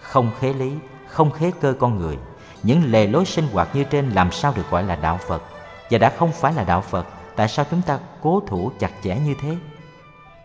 Không 0.00 0.30
khế 0.40 0.52
lý, 0.52 0.72
không 1.08 1.30
khế 1.30 1.50
cơ 1.60 1.74
con 1.80 1.98
người, 1.98 2.18
những 2.62 2.82
lề 2.84 3.06
lối 3.06 3.24
sinh 3.24 3.48
hoạt 3.52 3.76
như 3.76 3.84
trên 3.84 4.10
làm 4.10 4.32
sao 4.32 4.52
được 4.56 4.70
gọi 4.70 4.82
là 4.82 4.96
đạo 4.96 5.18
Phật? 5.28 5.42
Và 5.90 5.98
đã 5.98 6.12
không 6.18 6.32
phải 6.32 6.52
là 6.52 6.64
đạo 6.64 6.80
Phật, 6.80 7.06
tại 7.36 7.48
sao 7.48 7.64
chúng 7.70 7.82
ta 7.82 7.98
cố 8.22 8.42
thủ 8.46 8.72
chặt 8.78 8.90
chẽ 9.02 9.16
như 9.26 9.34
thế? 9.42 9.56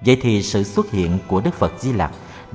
Vậy 0.01 0.19
thì 0.21 0.43
sự 0.43 0.63
xuất 0.63 0.91
hiện 0.91 1.19
của 1.27 1.41
Đức 1.41 1.53
Phật 1.53 1.73
Di 1.79 1.93
Lặc 1.93 2.11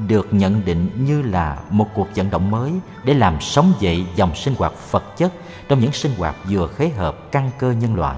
được 0.09 0.35
nhận 0.35 0.65
định 0.65 0.91
như 0.97 1.23
là 1.23 1.59
một 1.71 1.87
cuộc 1.95 2.09
vận 2.17 2.31
động 2.31 2.51
mới 2.51 2.73
để 3.05 3.15
làm 3.15 3.41
sống 3.41 3.73
dậy 3.81 4.07
dòng 4.17 4.35
sinh 4.35 4.55
hoạt 4.55 4.73
vật 4.91 5.17
chất 5.17 5.33
trong 5.69 5.81
những 5.81 5.93
sinh 5.93 6.13
hoạt 6.19 6.37
vừa 6.51 6.67
khế 6.67 6.89
hợp 6.89 7.33
căn 7.33 7.51
cơ 7.59 7.73
nhân 7.73 7.95
loại, 7.95 8.17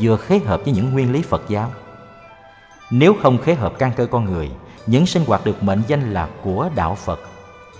vừa 0.00 0.16
khế 0.16 0.38
hợp 0.38 0.60
với 0.64 0.74
những 0.74 0.92
nguyên 0.92 1.12
lý 1.12 1.22
Phật 1.22 1.42
giáo. 1.48 1.70
Nếu 2.90 3.14
không 3.22 3.38
khế 3.38 3.54
hợp 3.54 3.78
căn 3.78 3.92
cơ 3.96 4.06
con 4.06 4.24
người, 4.24 4.50
những 4.86 5.06
sinh 5.06 5.24
hoạt 5.24 5.44
được 5.44 5.62
mệnh 5.62 5.82
danh 5.88 6.12
là 6.12 6.28
của 6.42 6.70
đạo 6.74 6.94
Phật 6.94 7.20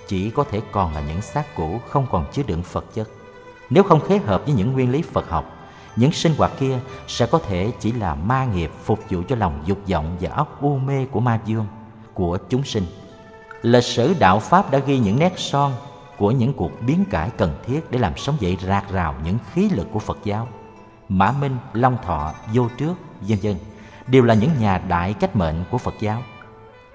chỉ 0.09 0.31
có 0.31 0.45
thể 0.51 0.61
còn 0.73 0.95
là 0.95 1.01
những 1.01 1.23
xác 1.23 1.57
cũ 1.57 1.81
không 1.89 2.07
còn 2.11 2.25
chứa 2.33 2.43
đựng 2.47 2.63
Phật 2.63 2.85
chất. 2.95 3.09
Nếu 3.71 3.83
không 3.83 4.01
khế 4.01 4.19
hợp 4.19 4.43
với 4.45 4.55
những 4.55 4.73
nguyên 4.73 4.91
lý 4.91 5.03
Phật 5.03 5.29
học, 5.29 5.45
những 5.97 6.13
sinh 6.13 6.35
hoạt 6.39 6.53
kia 6.59 6.79
sẽ 7.09 7.27
có 7.27 7.39
thể 7.39 7.73
chỉ 7.81 7.93
là 7.93 8.15
ma 8.15 8.45
nghiệp 8.45 8.71
phục 8.85 8.99
vụ 9.11 9.23
cho 9.29 9.37
lòng 9.37 9.63
dục 9.67 9.79
vọng 9.89 10.17
và 10.21 10.31
óc 10.31 10.63
u 10.63 10.79
mê 10.79 11.07
của 11.11 11.21
ma 11.21 11.41
dương, 11.47 11.67
của 12.15 12.39
chúng 12.49 12.65
sinh 12.65 12.85
lịch 13.65 13.85
sử 13.85 14.15
đạo 14.19 14.39
Pháp 14.39 14.71
đã 14.71 14.79
ghi 14.79 14.99
những 14.99 15.19
nét 15.19 15.33
son 15.37 15.73
của 16.17 16.31
những 16.31 16.53
cuộc 16.53 16.71
biến 16.87 17.05
cải 17.11 17.31
cần 17.31 17.55
thiết 17.67 17.91
để 17.91 17.99
làm 17.99 18.17
sống 18.17 18.37
dậy 18.41 18.59
rạc 18.67 18.91
rào 18.93 19.15
những 19.25 19.39
khí 19.53 19.71
lực 19.71 19.87
của 19.93 19.99
Phật 19.99 20.19
giáo. 20.25 20.49
Mã 21.09 21.33
Minh, 21.41 21.57
Long 21.73 21.99
Thọ, 22.03 22.33
Vô 22.53 22.69
Trước, 22.79 22.95
vân 23.21 23.39
vân 23.43 23.55
đều 24.07 24.25
là 24.25 24.35
những 24.35 24.51
nhà 24.61 24.79
đại 24.89 25.15
cách 25.15 25.37
mệnh 25.37 25.65
của 25.71 25.79
Phật 25.79 25.95
giáo. 26.01 26.23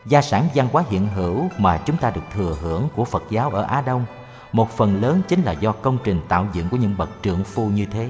Gia 0.05 0.21
sản 0.21 0.47
văn 0.55 0.67
hóa 0.71 0.83
hiện 0.89 1.07
hữu 1.07 1.49
mà 1.57 1.77
chúng 1.77 1.97
ta 1.97 2.09
được 2.09 2.21
thừa 2.33 2.55
hưởng 2.61 2.87
của 2.95 3.05
Phật 3.05 3.23
giáo 3.29 3.49
ở 3.49 3.63
Á 3.63 3.81
Đông, 3.81 4.05
một 4.51 4.69
phần 4.69 5.01
lớn 5.01 5.21
chính 5.27 5.43
là 5.43 5.51
do 5.51 5.71
công 5.71 5.97
trình 6.03 6.21
tạo 6.27 6.47
dựng 6.53 6.69
của 6.69 6.77
những 6.77 6.97
bậc 6.97 7.09
trượng 7.21 7.43
phu 7.43 7.67
như 7.67 7.85
thế. 7.85 8.09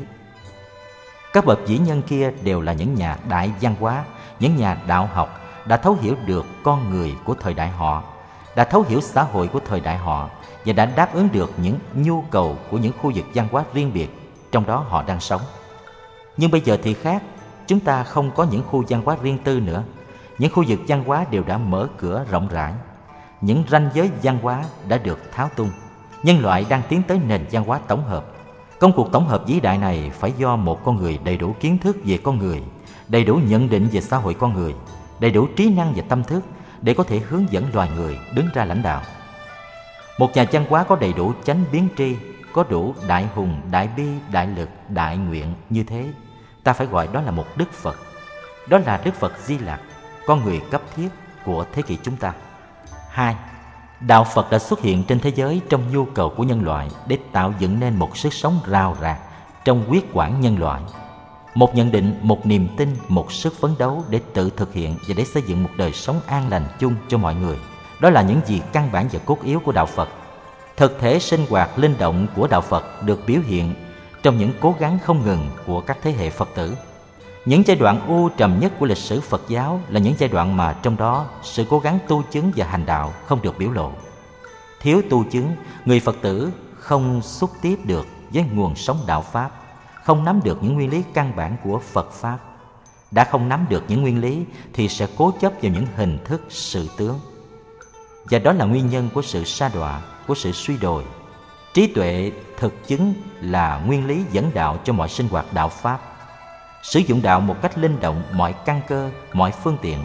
Các 1.33 1.45
bậc 1.45 1.59
vĩ 1.67 1.77
nhân 1.77 2.01
kia 2.01 2.31
đều 2.43 2.61
là 2.61 2.73
những 2.73 2.95
nhà 2.95 3.17
đại 3.29 3.51
văn 3.61 3.75
hóa, 3.79 4.03
những 4.39 4.55
nhà 4.55 4.77
đạo 4.87 5.09
học 5.13 5.39
đã 5.65 5.77
thấu 5.77 5.97
hiểu 6.01 6.15
được 6.25 6.45
con 6.63 6.89
người 6.89 7.15
của 7.25 7.33
thời 7.33 7.53
đại 7.53 7.69
họ 7.69 8.03
đã 8.59 8.65
thấu 8.65 8.85
hiểu 8.89 9.01
xã 9.01 9.23
hội 9.23 9.47
của 9.47 9.59
thời 9.65 9.79
đại 9.79 9.97
họ 9.97 10.29
và 10.65 10.73
đã 10.73 10.85
đáp 10.85 11.13
ứng 11.13 11.29
được 11.31 11.51
những 11.57 11.79
nhu 11.93 12.21
cầu 12.21 12.57
của 12.71 12.77
những 12.77 12.93
khu 13.01 13.11
vực 13.15 13.25
văn 13.33 13.47
hóa 13.51 13.63
riêng 13.73 13.91
biệt 13.93 14.09
trong 14.51 14.65
đó 14.65 14.85
họ 14.89 15.03
đang 15.07 15.19
sống. 15.19 15.41
Nhưng 16.37 16.51
bây 16.51 16.61
giờ 16.61 16.77
thì 16.83 16.93
khác, 16.93 17.23
chúng 17.67 17.79
ta 17.79 18.03
không 18.03 18.31
có 18.31 18.47
những 18.51 18.63
khu 18.69 18.83
văn 18.89 19.01
hóa 19.05 19.17
riêng 19.21 19.37
tư 19.43 19.59
nữa. 19.59 19.83
Những 20.37 20.51
khu 20.53 20.63
vực 20.67 20.79
văn 20.87 21.03
hóa 21.03 21.25
đều 21.31 21.43
đã 21.43 21.57
mở 21.57 21.87
cửa 21.97 22.25
rộng 22.31 22.47
rãi. 22.47 22.73
Những 23.41 23.63
ranh 23.69 23.89
giới 23.93 24.09
văn 24.23 24.37
hóa 24.41 24.63
đã 24.87 24.97
được 24.97 25.19
tháo 25.31 25.49
tung. 25.55 25.69
Nhân 26.23 26.39
loại 26.39 26.65
đang 26.69 26.81
tiến 26.89 27.01
tới 27.07 27.19
nền 27.27 27.45
văn 27.51 27.63
hóa 27.63 27.79
tổng 27.87 28.03
hợp. 28.03 28.25
Công 28.79 28.91
cuộc 28.95 29.11
tổng 29.11 29.27
hợp 29.27 29.43
vĩ 29.47 29.59
đại 29.59 29.77
này 29.77 30.11
phải 30.19 30.33
do 30.37 30.55
một 30.55 30.83
con 30.83 30.95
người 30.95 31.19
đầy 31.23 31.37
đủ 31.37 31.55
kiến 31.59 31.77
thức 31.77 31.97
về 32.03 32.17
con 32.17 32.37
người, 32.37 32.63
đầy 33.07 33.23
đủ 33.23 33.35
nhận 33.35 33.69
định 33.69 33.87
về 33.91 34.01
xã 34.01 34.17
hội 34.17 34.33
con 34.33 34.53
người, 34.53 34.75
đầy 35.19 35.31
đủ 35.31 35.47
trí 35.55 35.69
năng 35.69 35.93
và 35.95 36.03
tâm 36.09 36.23
thức 36.23 36.43
để 36.81 36.93
có 36.93 37.03
thể 37.03 37.19
hướng 37.19 37.51
dẫn 37.51 37.65
loài 37.73 37.89
người 37.95 38.19
đứng 38.33 38.49
ra 38.53 38.65
lãnh 38.65 38.83
đạo. 38.83 39.01
Một 40.19 40.35
nhà 40.35 40.45
văn 40.51 40.65
hóa 40.69 40.83
có 40.83 40.95
đầy 40.95 41.13
đủ 41.13 41.33
chánh 41.43 41.63
biến 41.71 41.87
tri, 41.97 42.15
có 42.53 42.63
đủ 42.69 42.95
đại 43.07 43.27
hùng, 43.35 43.61
đại 43.71 43.89
bi, 43.97 44.07
đại 44.31 44.47
lực, 44.47 44.69
đại 44.89 45.17
nguyện 45.17 45.53
như 45.69 45.83
thế, 45.83 46.05
ta 46.63 46.73
phải 46.73 46.87
gọi 46.87 47.07
đó 47.13 47.21
là 47.21 47.31
một 47.31 47.45
Đức 47.57 47.73
Phật. 47.73 47.95
Đó 48.67 48.77
là 48.85 49.01
Đức 49.03 49.15
Phật 49.15 49.33
Di 49.39 49.57
lạc 49.57 49.79
con 50.25 50.43
người 50.45 50.61
cấp 50.71 50.81
thiết 50.95 51.09
của 51.45 51.65
thế 51.73 51.81
kỷ 51.81 51.97
chúng 52.03 52.15
ta. 52.15 52.33
Hai, 53.09 53.35
Đạo 53.99 54.23
Phật 54.23 54.51
đã 54.51 54.59
xuất 54.59 54.81
hiện 54.81 55.03
trên 55.03 55.19
thế 55.19 55.31
giới 55.35 55.61
trong 55.69 55.81
nhu 55.93 56.05
cầu 56.05 56.33
của 56.37 56.43
nhân 56.43 56.65
loại 56.65 56.89
để 57.07 57.17
tạo 57.31 57.53
dựng 57.59 57.79
nên 57.79 57.95
một 57.95 58.17
sức 58.17 58.33
sống 58.33 58.59
rào 58.65 58.97
rạc 59.01 59.17
trong 59.65 59.83
quyết 59.89 60.05
quản 60.13 60.41
nhân 60.41 60.59
loại 60.59 60.81
một 61.59 61.75
nhận 61.75 61.91
định, 61.91 62.15
một 62.21 62.45
niềm 62.45 62.67
tin, 62.77 62.89
một 63.07 63.31
sức 63.31 63.53
phấn 63.59 63.71
đấu 63.79 64.03
để 64.09 64.19
tự 64.33 64.49
thực 64.49 64.73
hiện 64.73 64.95
và 65.07 65.13
để 65.17 65.25
xây 65.25 65.43
dựng 65.43 65.63
một 65.63 65.69
đời 65.77 65.93
sống 65.93 66.19
an 66.27 66.49
lành 66.49 66.65
chung 66.79 66.95
cho 67.07 67.17
mọi 67.17 67.35
người. 67.35 67.57
Đó 67.99 68.09
là 68.09 68.21
những 68.21 68.41
gì 68.45 68.61
căn 68.73 68.91
bản 68.91 69.07
và 69.11 69.19
cốt 69.25 69.37
yếu 69.43 69.59
của 69.59 69.71
Đạo 69.71 69.85
Phật. 69.85 70.09
Thực 70.77 70.99
thể 70.99 71.19
sinh 71.19 71.45
hoạt 71.49 71.79
linh 71.79 71.95
động 71.99 72.27
của 72.35 72.47
Đạo 72.47 72.61
Phật 72.61 73.03
được 73.03 73.19
biểu 73.27 73.41
hiện 73.41 73.73
trong 74.23 74.37
những 74.37 74.51
cố 74.59 74.75
gắng 74.79 74.97
không 75.03 75.25
ngừng 75.25 75.49
của 75.65 75.81
các 75.81 75.97
thế 76.01 76.11
hệ 76.11 76.29
Phật 76.29 76.49
tử. 76.55 76.75
những 77.45 77.63
giai 77.65 77.77
đoạn 77.77 78.07
u 78.07 78.29
trầm 78.29 78.59
nhất 78.59 78.73
của 78.79 78.85
lịch 78.85 78.97
sử 78.97 79.21
Phật 79.21 79.41
giáo 79.47 79.81
là 79.89 79.99
những 79.99 80.13
giai 80.17 80.29
đoạn 80.29 80.57
mà 80.57 80.75
trong 80.81 80.97
đó 80.97 81.25
sự 81.43 81.65
cố 81.69 81.79
gắng 81.79 81.99
tu 82.07 82.23
chứng 82.31 82.51
và 82.55 82.65
hành 82.65 82.85
đạo 82.85 83.13
không 83.25 83.41
được 83.41 83.57
biểu 83.57 83.71
lộ. 83.71 83.91
Thiếu 84.81 85.01
tu 85.09 85.23
chứng, 85.31 85.55
người 85.85 85.99
Phật 85.99 86.15
tử 86.21 86.51
không 86.79 87.21
xúc 87.21 87.49
tiếp 87.61 87.79
được 87.83 88.07
với 88.33 88.45
nguồn 88.53 88.75
sống 88.75 88.97
đạo 89.07 89.21
Pháp, 89.31 89.51
không 90.09 90.25
nắm 90.25 90.41
được 90.43 90.63
những 90.63 90.73
nguyên 90.73 90.89
lý 90.89 91.03
căn 91.13 91.35
bản 91.35 91.55
của 91.63 91.79
Phật 91.79 92.11
Pháp. 92.11 92.37
Đã 93.11 93.23
không 93.23 93.49
nắm 93.49 93.65
được 93.69 93.83
những 93.87 94.01
nguyên 94.01 94.21
lý 94.21 94.45
thì 94.73 94.89
sẽ 94.89 95.07
cố 95.17 95.33
chấp 95.41 95.53
vào 95.61 95.71
những 95.71 95.85
hình 95.95 96.17
thức 96.25 96.41
sự 96.49 96.87
tướng. 96.97 97.19
Và 98.25 98.39
đó 98.39 98.51
là 98.51 98.65
nguyên 98.65 98.89
nhân 98.89 99.09
của 99.13 99.21
sự 99.21 99.43
sa 99.43 99.71
đọa, 99.73 100.01
của 100.27 100.35
sự 100.35 100.51
suy 100.51 100.77
đồi. 100.77 101.03
Trí 101.73 101.87
tuệ 101.87 102.31
thực 102.57 102.87
chứng 102.87 103.13
là 103.41 103.83
nguyên 103.85 104.07
lý 104.07 104.23
dẫn 104.31 104.51
đạo 104.53 104.77
cho 104.83 104.93
mọi 104.93 105.09
sinh 105.09 105.27
hoạt 105.27 105.45
đạo 105.53 105.69
Pháp 105.69 105.99
sử 106.83 106.99
dụng 106.99 107.21
đạo 107.21 107.39
một 107.39 107.55
cách 107.61 107.77
linh 107.77 107.99
động 107.99 108.23
mọi 108.33 108.53
căn 108.65 108.81
cơ, 108.87 109.09
mọi 109.33 109.51
phương 109.51 109.77
tiện. 109.81 109.99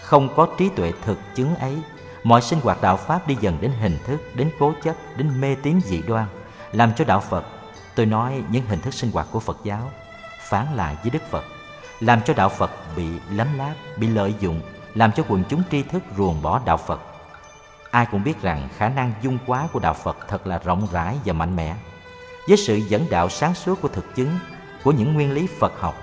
Không 0.00 0.28
có 0.36 0.48
trí 0.58 0.68
tuệ 0.68 0.92
thực 1.04 1.18
chứng 1.34 1.54
ấy, 1.54 1.76
mọi 2.24 2.42
sinh 2.42 2.60
hoạt 2.60 2.82
đạo 2.82 2.96
Pháp 2.96 3.28
đi 3.28 3.36
dần 3.40 3.58
đến 3.60 3.70
hình 3.80 3.98
thức, 4.06 4.20
đến 4.34 4.50
cố 4.58 4.72
chấp, 4.82 4.94
đến 5.16 5.40
mê 5.40 5.56
tín 5.62 5.80
dị 5.84 6.02
đoan, 6.02 6.26
làm 6.72 6.92
cho 6.96 7.04
đạo 7.04 7.20
Phật, 7.20 7.44
tôi 8.00 8.06
nói 8.06 8.42
những 8.50 8.66
hình 8.66 8.80
thức 8.80 8.94
sinh 8.94 9.10
hoạt 9.12 9.26
của 9.30 9.40
Phật 9.40 9.58
giáo, 9.64 9.90
phản 10.40 10.74
lại 10.74 10.96
với 11.02 11.10
Đức 11.10 11.22
Phật, 11.30 11.44
làm 12.00 12.22
cho 12.22 12.34
đạo 12.34 12.48
Phật 12.48 12.70
bị 12.96 13.06
lấm 13.30 13.58
láp, 13.58 13.74
bị 13.96 14.06
lợi 14.06 14.34
dụng, 14.40 14.60
làm 14.94 15.12
cho 15.12 15.24
quần 15.28 15.44
chúng 15.48 15.62
tri 15.70 15.82
thức 15.82 16.02
ruồng 16.16 16.42
bỏ 16.42 16.60
đạo 16.64 16.76
Phật. 16.76 17.00
Ai 17.90 18.06
cũng 18.10 18.24
biết 18.24 18.42
rằng 18.42 18.68
khả 18.76 18.88
năng 18.88 19.12
dung 19.22 19.38
quá 19.46 19.68
của 19.72 19.78
đạo 19.78 19.94
Phật 19.94 20.16
thật 20.28 20.46
là 20.46 20.60
rộng 20.64 20.86
rãi 20.92 21.16
và 21.24 21.32
mạnh 21.32 21.56
mẽ. 21.56 21.76
Với 22.48 22.56
sự 22.56 22.76
dẫn 22.76 23.06
đạo 23.10 23.28
sáng 23.28 23.54
suốt 23.54 23.80
của 23.82 23.88
thực 23.88 24.14
chứng 24.14 24.38
của 24.84 24.92
những 24.92 25.14
nguyên 25.14 25.32
lý 25.32 25.46
Phật 25.58 25.80
học, 25.80 25.94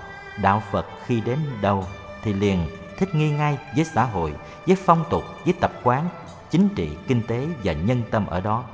đạo 0.42 0.62
Phật 0.70 0.86
khi 1.06 1.20
đến 1.20 1.38
đâu 1.60 1.84
thì 2.22 2.32
liền 2.32 2.66
thích 2.98 3.14
nghi 3.14 3.30
ngay 3.30 3.58
với 3.76 3.84
xã 3.84 4.04
hội, 4.04 4.34
với 4.66 4.76
phong 4.76 5.04
tục, 5.10 5.24
với 5.44 5.54
tập 5.60 5.72
quán, 5.82 6.08
chính 6.50 6.68
trị, 6.68 6.90
kinh 7.08 7.22
tế 7.22 7.46
và 7.64 7.72
nhân 7.72 8.02
tâm 8.10 8.26
ở 8.26 8.40
đó 8.40 8.64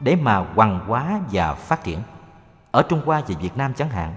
để 0.00 0.16
mà 0.16 0.46
hoằng 0.54 0.80
hóa 0.86 1.20
và 1.32 1.54
phát 1.54 1.84
triển. 1.84 1.98
Ở 2.70 2.82
Trung 2.82 3.00
Hoa 3.04 3.22
và 3.28 3.34
Việt 3.40 3.56
Nam 3.56 3.74
chẳng 3.74 3.90
hạn, 3.90 4.14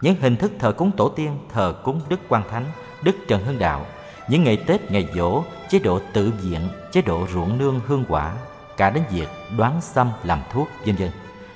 những 0.00 0.16
hình 0.20 0.36
thức 0.36 0.52
thờ 0.58 0.72
cúng 0.72 0.90
tổ 0.96 1.08
tiên, 1.08 1.38
thờ 1.52 1.74
cúng 1.84 2.00
Đức 2.08 2.20
Quan 2.28 2.42
Thánh, 2.50 2.64
Đức 3.02 3.16
Trần 3.28 3.44
Hưng 3.44 3.58
Đạo, 3.58 3.86
những 4.28 4.44
ngày 4.44 4.56
Tết, 4.56 4.90
ngày 4.90 5.08
dỗ, 5.14 5.42
chế 5.68 5.78
độ 5.78 6.00
tự 6.12 6.32
viện, 6.42 6.60
chế 6.92 7.02
độ 7.02 7.26
ruộng 7.32 7.58
nương 7.58 7.80
hương 7.86 8.04
quả, 8.08 8.32
cả 8.76 8.90
đến 8.90 9.04
việc 9.10 9.28
đoán 9.58 9.80
xăm 9.80 10.10
làm 10.24 10.40
thuốc, 10.52 10.68
vân 10.86 10.96
vân 10.96 11.10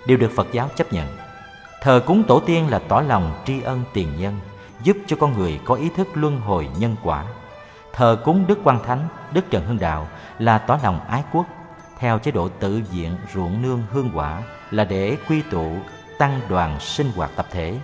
đều 0.07 0.19
được 0.19 0.31
Phật 0.37 0.47
giáo 0.53 0.69
chấp 0.77 0.93
nhận. 0.93 1.07
Thờ 1.83 2.03
cúng 2.07 2.23
tổ 2.29 2.41
tiên 2.41 2.69
là 2.69 2.79
tỏ 2.79 3.01
lòng 3.01 3.43
tri 3.45 3.63
ân 3.63 3.83
tiền 3.93 4.09
nhân, 4.19 4.41
giúp 4.83 4.97
cho 5.07 5.17
con 5.21 5.33
người 5.39 5.61
có 5.65 5.75
ý 5.75 5.89
thức 5.97 6.09
luân 6.15 6.41
hồi 6.41 6.69
nhân 6.79 6.97
quả. 7.03 7.25
Thờ 7.93 8.19
cúng 8.25 8.45
Đức 8.47 8.59
Quan 8.65 8.79
Thánh, 8.85 9.09
Đức 9.33 9.45
Trần 9.51 9.67
Hưng 9.67 9.79
Đạo 9.79 10.09
là 10.39 10.59
tỏ 10.59 10.79
lòng 10.83 11.01
ái 11.09 11.23
quốc. 11.33 11.47
Theo 11.99 12.19
chế 12.19 12.31
độ 12.31 12.49
tự 12.49 12.83
viện 12.91 13.17
ruộng 13.35 13.63
nương 13.63 13.83
hương 13.91 14.11
quả 14.15 14.43
là 14.71 14.85
để 14.85 15.17
quy 15.29 15.43
tụ, 15.51 15.73
tăng 16.21 16.41
đoàn 16.49 16.81
sinh 16.81 17.13
hoạt 17.17 17.31
tập 17.37 17.47
thể. 17.51 17.79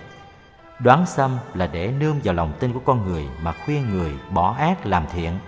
Đoán 0.79 1.05
xâm 1.05 1.37
là 1.53 1.67
để 1.67 1.93
nương 1.99 2.19
vào 2.23 2.33
lòng 2.33 2.53
tin 2.59 2.73
của 2.73 2.79
con 2.85 3.05
người 3.05 3.27
mà 3.41 3.53
khuyên 3.65 3.89
người 3.89 4.11
bỏ 4.29 4.55
ác 4.59 4.85
làm 4.85 5.05
thiện. 5.13 5.39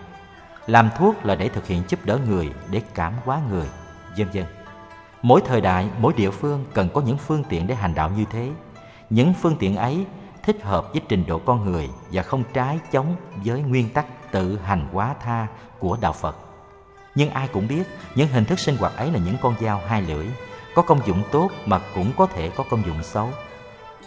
Làm 0.68 0.90
thuốc 0.98 1.26
là 1.26 1.36
để 1.36 1.50
thực 1.50 1.68
hiện 1.68 1.84
giúp 1.88 2.00
đỡ 2.04 2.20
người, 2.28 2.50
để 2.72 2.82
cảm 2.94 3.14
hóa 3.26 3.40
người, 3.50 3.68
vân 4.18 4.28
vân. 4.34 4.46
Mỗi 5.22 5.42
thời 5.46 5.62
đại, 5.62 5.90
mỗi 6.00 6.14
địa 6.14 6.32
phương 6.32 6.66
cần 6.74 6.90
có 6.94 7.02
những 7.02 7.18
phương 7.18 7.44
tiện 7.50 7.68
để 7.68 7.76
hành 7.76 7.96
đạo 7.96 8.12
như 8.18 8.26
thế. 8.32 8.50
Những 9.10 9.34
phương 9.42 9.58
tiện 9.60 9.76
ấy 9.76 10.06
thích 10.44 10.64
hợp 10.64 10.92
với 10.92 11.02
trình 11.10 11.26
độ 11.28 11.40
con 11.40 11.72
người 11.72 11.90
và 12.12 12.22
không 12.22 12.44
trái 12.54 12.80
chống 12.92 13.16
với 13.46 13.62
nguyên 13.62 13.90
tắc 13.90 14.32
tự 14.32 14.60
hành 14.64 14.88
hóa 14.94 15.16
tha 15.24 15.48
của 15.80 15.98
đạo 16.02 16.14
Phật. 16.14 16.36
Nhưng 17.16 17.30
ai 17.30 17.48
cũng 17.48 17.68
biết 17.68 17.84
những 18.16 18.28
hình 18.28 18.46
thức 18.46 18.60
sinh 18.60 18.78
hoạt 18.78 18.98
ấy 18.98 19.12
là 19.12 19.20
những 19.20 19.36
con 19.42 19.56
dao 19.62 19.82
hai 19.88 20.02
lưỡi, 20.02 20.26
có 20.80 20.84
công 20.84 21.08
dụng 21.08 21.24
tốt 21.32 21.50
mà 21.66 21.80
cũng 21.96 22.12
có 22.18 22.26
thể 22.26 22.50
có 22.56 22.64
công 22.70 22.86
dụng 22.86 23.04
xấu. 23.04 23.30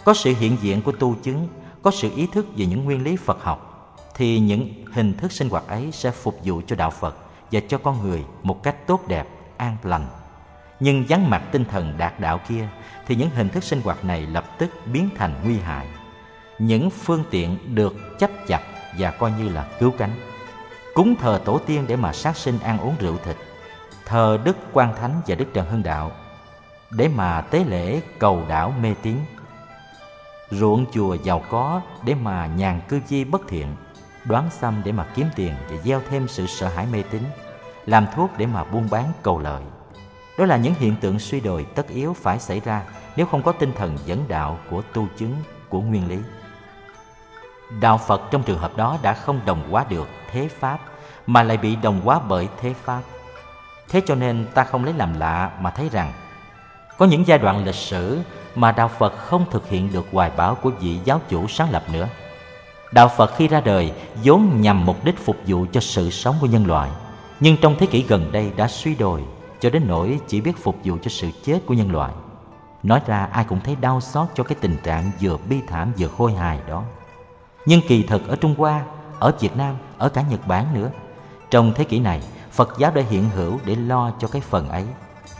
Có 0.03 0.13
sự 0.13 0.33
hiện 0.39 0.57
diện 0.61 0.81
của 0.81 0.91
tu 0.91 1.15
chứng, 1.23 1.47
có 1.81 1.91
sự 1.91 2.11
ý 2.15 2.27
thức 2.27 2.45
về 2.55 2.65
những 2.65 2.83
nguyên 2.83 3.03
lý 3.03 3.15
Phật 3.15 3.43
học 3.43 3.95
thì 4.15 4.39
những 4.39 4.69
hình 4.93 5.17
thức 5.17 5.31
sinh 5.31 5.49
hoạt 5.49 5.67
ấy 5.67 5.89
sẽ 5.91 6.11
phục 6.11 6.39
vụ 6.43 6.61
cho 6.67 6.75
đạo 6.75 6.89
Phật 6.89 7.17
và 7.51 7.59
cho 7.67 7.77
con 7.77 8.01
người 8.01 8.23
một 8.43 8.63
cách 8.63 8.87
tốt 8.87 9.07
đẹp, 9.07 9.27
an 9.57 9.77
lành 9.83 10.07
nhưng 10.79 11.05
vắng 11.09 11.29
mặt 11.29 11.43
tinh 11.51 11.65
thần 11.65 11.93
đạt 11.97 12.19
đạo 12.19 12.39
kia 12.49 12.67
thì 13.07 13.15
những 13.15 13.29
hình 13.29 13.49
thức 13.49 13.63
sinh 13.63 13.81
hoạt 13.81 14.05
này 14.05 14.21
lập 14.21 14.45
tức 14.57 14.69
biến 14.85 15.09
thành 15.17 15.35
nguy 15.43 15.57
hại. 15.59 15.87
Những 16.59 16.89
phương 16.89 17.23
tiện 17.29 17.75
được 17.75 18.19
chấp 18.19 18.31
chặt 18.47 18.61
và 18.97 19.11
coi 19.11 19.31
như 19.31 19.49
là 19.49 19.67
cứu 19.79 19.91
cánh. 19.97 20.11
Cúng 20.93 21.15
thờ 21.15 21.41
tổ 21.45 21.59
tiên 21.65 21.85
để 21.87 21.95
mà 21.95 22.13
sát 22.13 22.37
sinh 22.37 22.59
ăn 22.59 22.79
uống 22.79 22.95
rượu 22.99 23.17
thịt, 23.25 23.35
thờ 24.05 24.39
Đức 24.43 24.57
Quan 24.73 24.95
Thánh 24.95 25.21
và 25.27 25.35
Đức 25.35 25.45
Trần 25.53 25.65
Hưng 25.69 25.83
Đạo 25.83 26.11
để 26.95 27.07
mà 27.07 27.41
tế 27.41 27.63
lễ 27.63 28.01
cầu 28.19 28.43
đảo 28.49 28.73
mê 28.81 28.93
tín. 29.01 29.15
Ruộng 30.49 30.85
chùa 30.91 31.13
giàu 31.13 31.43
có 31.49 31.81
để 32.05 32.15
mà 32.15 32.47
nhàn 32.47 32.81
cư 32.89 32.99
chi 33.07 33.23
bất 33.23 33.41
thiện, 33.47 33.75
đoán 34.25 34.49
xăm 34.49 34.81
để 34.85 34.91
mà 34.91 35.05
kiếm 35.15 35.27
tiền 35.35 35.53
và 35.69 35.77
gieo 35.83 36.01
thêm 36.09 36.27
sự 36.27 36.47
sợ 36.47 36.67
hãi 36.67 36.85
mê 36.91 37.03
tín, 37.11 37.23
làm 37.85 38.07
thuốc 38.15 38.29
để 38.37 38.45
mà 38.45 38.63
buôn 38.63 38.87
bán 38.91 39.05
cầu 39.21 39.39
lợi. 39.39 39.63
Đó 40.37 40.45
là 40.45 40.57
những 40.57 40.73
hiện 40.73 40.95
tượng 41.01 41.19
suy 41.19 41.39
đồi 41.39 41.65
tất 41.75 41.87
yếu 41.87 42.13
phải 42.13 42.39
xảy 42.39 42.59
ra 42.59 42.83
nếu 43.15 43.25
không 43.25 43.43
có 43.43 43.51
tinh 43.51 43.73
thần 43.75 43.97
dẫn 44.05 44.25
đạo 44.27 44.57
của 44.69 44.81
tu 44.93 45.07
chứng 45.17 45.35
của 45.69 45.81
nguyên 45.81 46.07
lý. 46.07 46.17
Đạo 47.81 47.97
Phật 47.97 48.21
trong 48.31 48.43
trường 48.43 48.59
hợp 48.59 48.77
đó 48.77 48.97
đã 49.01 49.13
không 49.13 49.39
đồng 49.45 49.71
hóa 49.71 49.85
được 49.89 50.07
thế 50.31 50.47
Pháp 50.59 50.79
mà 51.27 51.43
lại 51.43 51.57
bị 51.57 51.75
đồng 51.75 52.01
hóa 52.01 52.19
bởi 52.19 52.49
thế 52.61 52.73
Pháp. 52.73 53.01
Thế 53.89 54.01
cho 54.05 54.15
nên 54.15 54.45
ta 54.53 54.63
không 54.63 54.85
lấy 54.85 54.93
làm 54.93 55.19
lạ 55.19 55.51
mà 55.59 55.71
thấy 55.71 55.89
rằng 55.91 56.13
có 56.97 57.05
những 57.05 57.27
giai 57.27 57.37
đoạn 57.37 57.65
lịch 57.65 57.75
sử 57.75 58.19
mà 58.55 58.71
Đạo 58.71 58.87
Phật 58.87 59.17
không 59.17 59.45
thực 59.51 59.69
hiện 59.69 59.93
được 59.93 60.05
hoài 60.11 60.31
bão 60.37 60.55
của 60.55 60.69
vị 60.69 60.99
giáo 61.05 61.21
chủ 61.29 61.47
sáng 61.47 61.71
lập 61.71 61.83
nữa. 61.93 62.07
Đạo 62.91 63.09
Phật 63.17 63.35
khi 63.35 63.47
ra 63.47 63.61
đời 63.61 63.91
vốn 64.23 64.61
nhằm 64.61 64.85
mục 64.85 65.05
đích 65.05 65.25
phục 65.25 65.37
vụ 65.47 65.65
cho 65.71 65.79
sự 65.79 66.09
sống 66.09 66.35
của 66.41 66.47
nhân 66.47 66.67
loại, 66.67 66.89
nhưng 67.39 67.57
trong 67.57 67.75
thế 67.79 67.85
kỷ 67.85 68.03
gần 68.07 68.31
đây 68.31 68.51
đã 68.55 68.67
suy 68.67 68.95
đồi 68.95 69.23
cho 69.59 69.69
đến 69.69 69.83
nỗi 69.87 70.19
chỉ 70.27 70.41
biết 70.41 70.63
phục 70.63 70.75
vụ 70.83 70.97
cho 71.01 71.09
sự 71.09 71.29
chết 71.43 71.59
của 71.65 71.73
nhân 71.73 71.91
loại. 71.91 72.13
Nói 72.83 73.01
ra 73.05 73.29
ai 73.31 73.43
cũng 73.43 73.59
thấy 73.63 73.75
đau 73.81 74.01
xót 74.01 74.27
cho 74.35 74.43
cái 74.43 74.57
tình 74.61 74.77
trạng 74.83 75.11
vừa 75.21 75.37
bi 75.49 75.57
thảm 75.67 75.93
vừa 75.97 76.07
khôi 76.07 76.33
hài 76.33 76.59
đó. 76.67 76.83
Nhưng 77.65 77.81
kỳ 77.87 78.03
thực 78.03 78.27
ở 78.27 78.35
Trung 78.35 78.55
Hoa, 78.57 78.83
ở 79.19 79.31
Việt 79.39 79.57
Nam, 79.57 79.75
ở 79.97 80.09
cả 80.09 80.23
Nhật 80.29 80.47
Bản 80.47 80.65
nữa, 80.73 80.89
trong 81.49 81.73
thế 81.75 81.83
kỷ 81.83 81.99
này, 81.99 82.21
Phật 82.51 82.75
giáo 82.77 82.91
đã 82.91 83.01
hiện 83.09 83.29
hữu 83.29 83.59
để 83.65 83.75
lo 83.75 84.11
cho 84.19 84.27
cái 84.27 84.41
phần 84.41 84.69
ấy, 84.69 84.85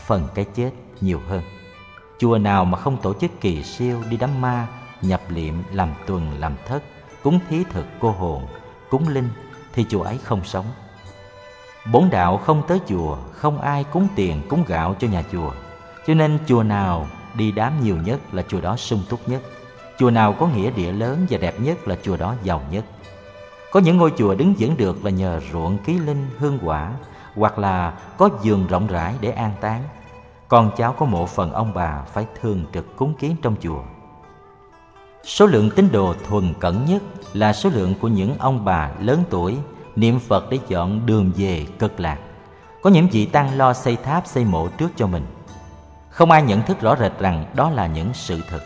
phần 0.06 0.28
cái 0.34 0.44
chết 0.54 0.70
nhiều 1.00 1.20
hơn. 1.28 1.42
Chùa 2.18 2.38
nào 2.38 2.64
mà 2.64 2.78
không 2.78 2.96
tổ 2.96 3.14
chức 3.14 3.30
kỳ 3.40 3.62
siêu 3.62 4.02
đi 4.10 4.16
đám 4.16 4.40
ma, 4.40 4.66
nhập 5.02 5.20
liệm, 5.28 5.54
làm 5.72 5.88
tuần, 6.06 6.32
làm 6.38 6.54
thất, 6.66 6.82
cúng 7.22 7.38
thí 7.48 7.64
thực 7.70 7.86
cô 8.00 8.10
hồn, 8.10 8.46
cúng 8.90 9.08
linh 9.08 9.28
thì 9.72 9.86
chùa 9.88 10.02
ấy 10.02 10.18
không 10.24 10.44
sống. 10.44 10.66
Bốn 11.92 12.10
đạo 12.10 12.36
không 12.38 12.62
tới 12.68 12.80
chùa, 12.88 13.16
không 13.32 13.60
ai 13.60 13.84
cúng 13.84 14.08
tiền 14.16 14.42
cúng 14.48 14.64
gạo 14.66 14.96
cho 14.98 15.08
nhà 15.08 15.22
chùa. 15.32 15.52
Cho 16.06 16.14
nên 16.14 16.38
chùa 16.46 16.62
nào 16.62 17.06
đi 17.34 17.52
đám 17.52 17.82
nhiều 17.82 17.96
nhất 17.96 18.34
là 18.34 18.42
chùa 18.48 18.60
đó 18.60 18.76
sung 18.76 19.02
túc 19.08 19.28
nhất. 19.28 19.42
Chùa 19.98 20.10
nào 20.10 20.32
có 20.32 20.46
nghĩa 20.46 20.70
địa 20.70 20.92
lớn 20.92 21.26
và 21.30 21.38
đẹp 21.38 21.60
nhất 21.60 21.88
là 21.88 21.96
chùa 22.02 22.16
đó 22.16 22.34
giàu 22.42 22.62
nhất. 22.70 22.84
Có 23.72 23.80
những 23.80 23.96
ngôi 23.96 24.12
chùa 24.18 24.34
đứng 24.34 24.54
vững 24.58 24.76
được 24.76 25.04
là 25.04 25.10
nhờ 25.10 25.40
ruộng 25.52 25.78
ký 25.78 25.98
linh 25.98 26.26
hương 26.38 26.58
quả 26.62 26.92
hoặc 27.34 27.58
là 27.58 27.94
có 28.18 28.30
giường 28.42 28.66
rộng 28.66 28.86
rãi 28.86 29.14
để 29.20 29.30
an 29.30 29.52
táng. 29.60 29.82
Con 30.54 30.70
cháu 30.76 30.92
có 30.92 31.06
mộ 31.06 31.26
phần 31.26 31.52
ông 31.52 31.74
bà 31.74 32.02
phải 32.12 32.26
thường 32.40 32.64
trực 32.74 32.96
cúng 32.96 33.14
kiến 33.14 33.36
trong 33.42 33.56
chùa. 33.60 33.82
Số 35.24 35.46
lượng 35.46 35.70
tín 35.76 35.88
đồ 35.92 36.14
thuần 36.28 36.54
cẩn 36.60 36.84
nhất 36.84 37.02
là 37.32 37.52
số 37.52 37.70
lượng 37.70 37.94
của 38.00 38.08
những 38.08 38.38
ông 38.38 38.64
bà 38.64 38.90
lớn 39.00 39.24
tuổi 39.30 39.56
niệm 39.96 40.18
Phật 40.18 40.50
để 40.50 40.58
chọn 40.68 41.06
đường 41.06 41.32
về 41.36 41.66
cực 41.78 42.00
lạc. 42.00 42.18
Có 42.82 42.90
những 42.90 43.08
vị 43.08 43.26
tăng 43.26 43.58
lo 43.58 43.72
xây 43.72 43.96
tháp 43.96 44.26
xây 44.26 44.44
mộ 44.44 44.68
trước 44.68 44.88
cho 44.96 45.06
mình. 45.06 45.26
Không 46.10 46.30
ai 46.30 46.42
nhận 46.42 46.62
thức 46.62 46.80
rõ 46.80 46.96
rệt 46.96 47.12
rằng 47.18 47.44
đó 47.54 47.70
là 47.70 47.86
những 47.86 48.10
sự 48.14 48.40
thật. 48.48 48.60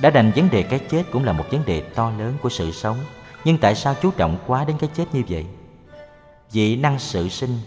Đã 0.00 0.10
đành 0.10 0.32
vấn 0.36 0.50
đề 0.50 0.62
cái 0.62 0.78
chết 0.78 1.02
cũng 1.12 1.24
là 1.24 1.32
một 1.32 1.44
vấn 1.50 1.64
đề 1.66 1.80
to 1.80 2.10
lớn 2.18 2.34
của 2.42 2.48
sự 2.48 2.70
sống. 2.70 2.96
Nhưng 3.44 3.58
tại 3.58 3.74
sao 3.74 3.94
chú 4.02 4.10
trọng 4.10 4.36
quá 4.46 4.64
đến 4.64 4.76
cái 4.78 4.90
chết 4.94 5.04
như 5.12 5.22
vậy? 5.28 5.46
Vị 6.52 6.76
năng 6.76 6.98
sự 6.98 7.28
sinh, 7.28 7.58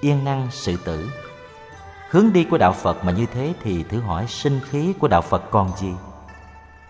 yên 0.00 0.24
năng 0.24 0.48
sự 0.50 0.76
tử. 0.84 1.08
Hướng 2.14 2.32
đi 2.32 2.44
của 2.44 2.58
đạo 2.58 2.72
Phật 2.72 3.04
mà 3.04 3.12
như 3.12 3.26
thế 3.26 3.52
thì 3.62 3.82
thử 3.82 4.00
hỏi 4.00 4.26
sinh 4.28 4.60
khí 4.70 4.94
của 4.98 5.08
đạo 5.08 5.22
Phật 5.22 5.50
còn 5.50 5.70
gì? 5.76 5.92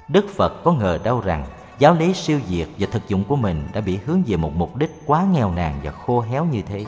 Đức 0.09 0.26
Phật 0.36 0.64
có 0.64 0.72
ngờ 0.72 0.98
đâu 1.05 1.20
rằng 1.20 1.46
giáo 1.78 1.94
lý 1.94 2.14
siêu 2.14 2.40
diệt 2.48 2.68
và 2.78 2.86
thực 2.90 3.09
dụng 3.09 3.24
của 3.24 3.36
mình 3.36 3.68
đã 3.72 3.80
bị 3.80 3.98
hướng 4.06 4.22
về 4.26 4.36
một 4.36 4.52
mục 4.55 4.76
đích 4.76 4.90
quá 5.06 5.26
nghèo 5.32 5.51
nàn 5.51 5.80
và 5.84 5.90
khô 5.90 6.20
héo 6.20 6.44
như 6.44 6.62
thế. 6.62 6.84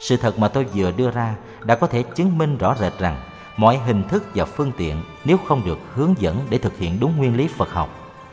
Sự 0.00 0.16
thật 0.16 0.38
mà 0.38 0.48
tôi 0.48 0.64
vừa 0.64 0.90
đưa 0.90 1.10
ra 1.10 1.34
đã 1.64 1.76
có 1.76 1.86
thể 1.86 2.02
chứng 2.02 2.38
minh 2.38 2.58
rõ 2.58 2.76
rệt 2.80 2.92
rằng 2.98 3.16
mọi 3.56 3.78
hình 3.78 4.08
thức 4.08 4.24
và 4.34 4.44
phương 4.44 4.72
tiện 4.76 5.02
nếu 5.24 5.36
không 5.46 5.62
được 5.64 5.78
hướng 5.94 6.14
dẫn 6.18 6.46
để 6.50 6.58
thực 6.58 6.78
hiện 6.78 7.00
đúng 7.00 7.16
nguyên 7.16 7.36
lý 7.36 7.48
Phật 7.48 7.70
học, 7.70 7.88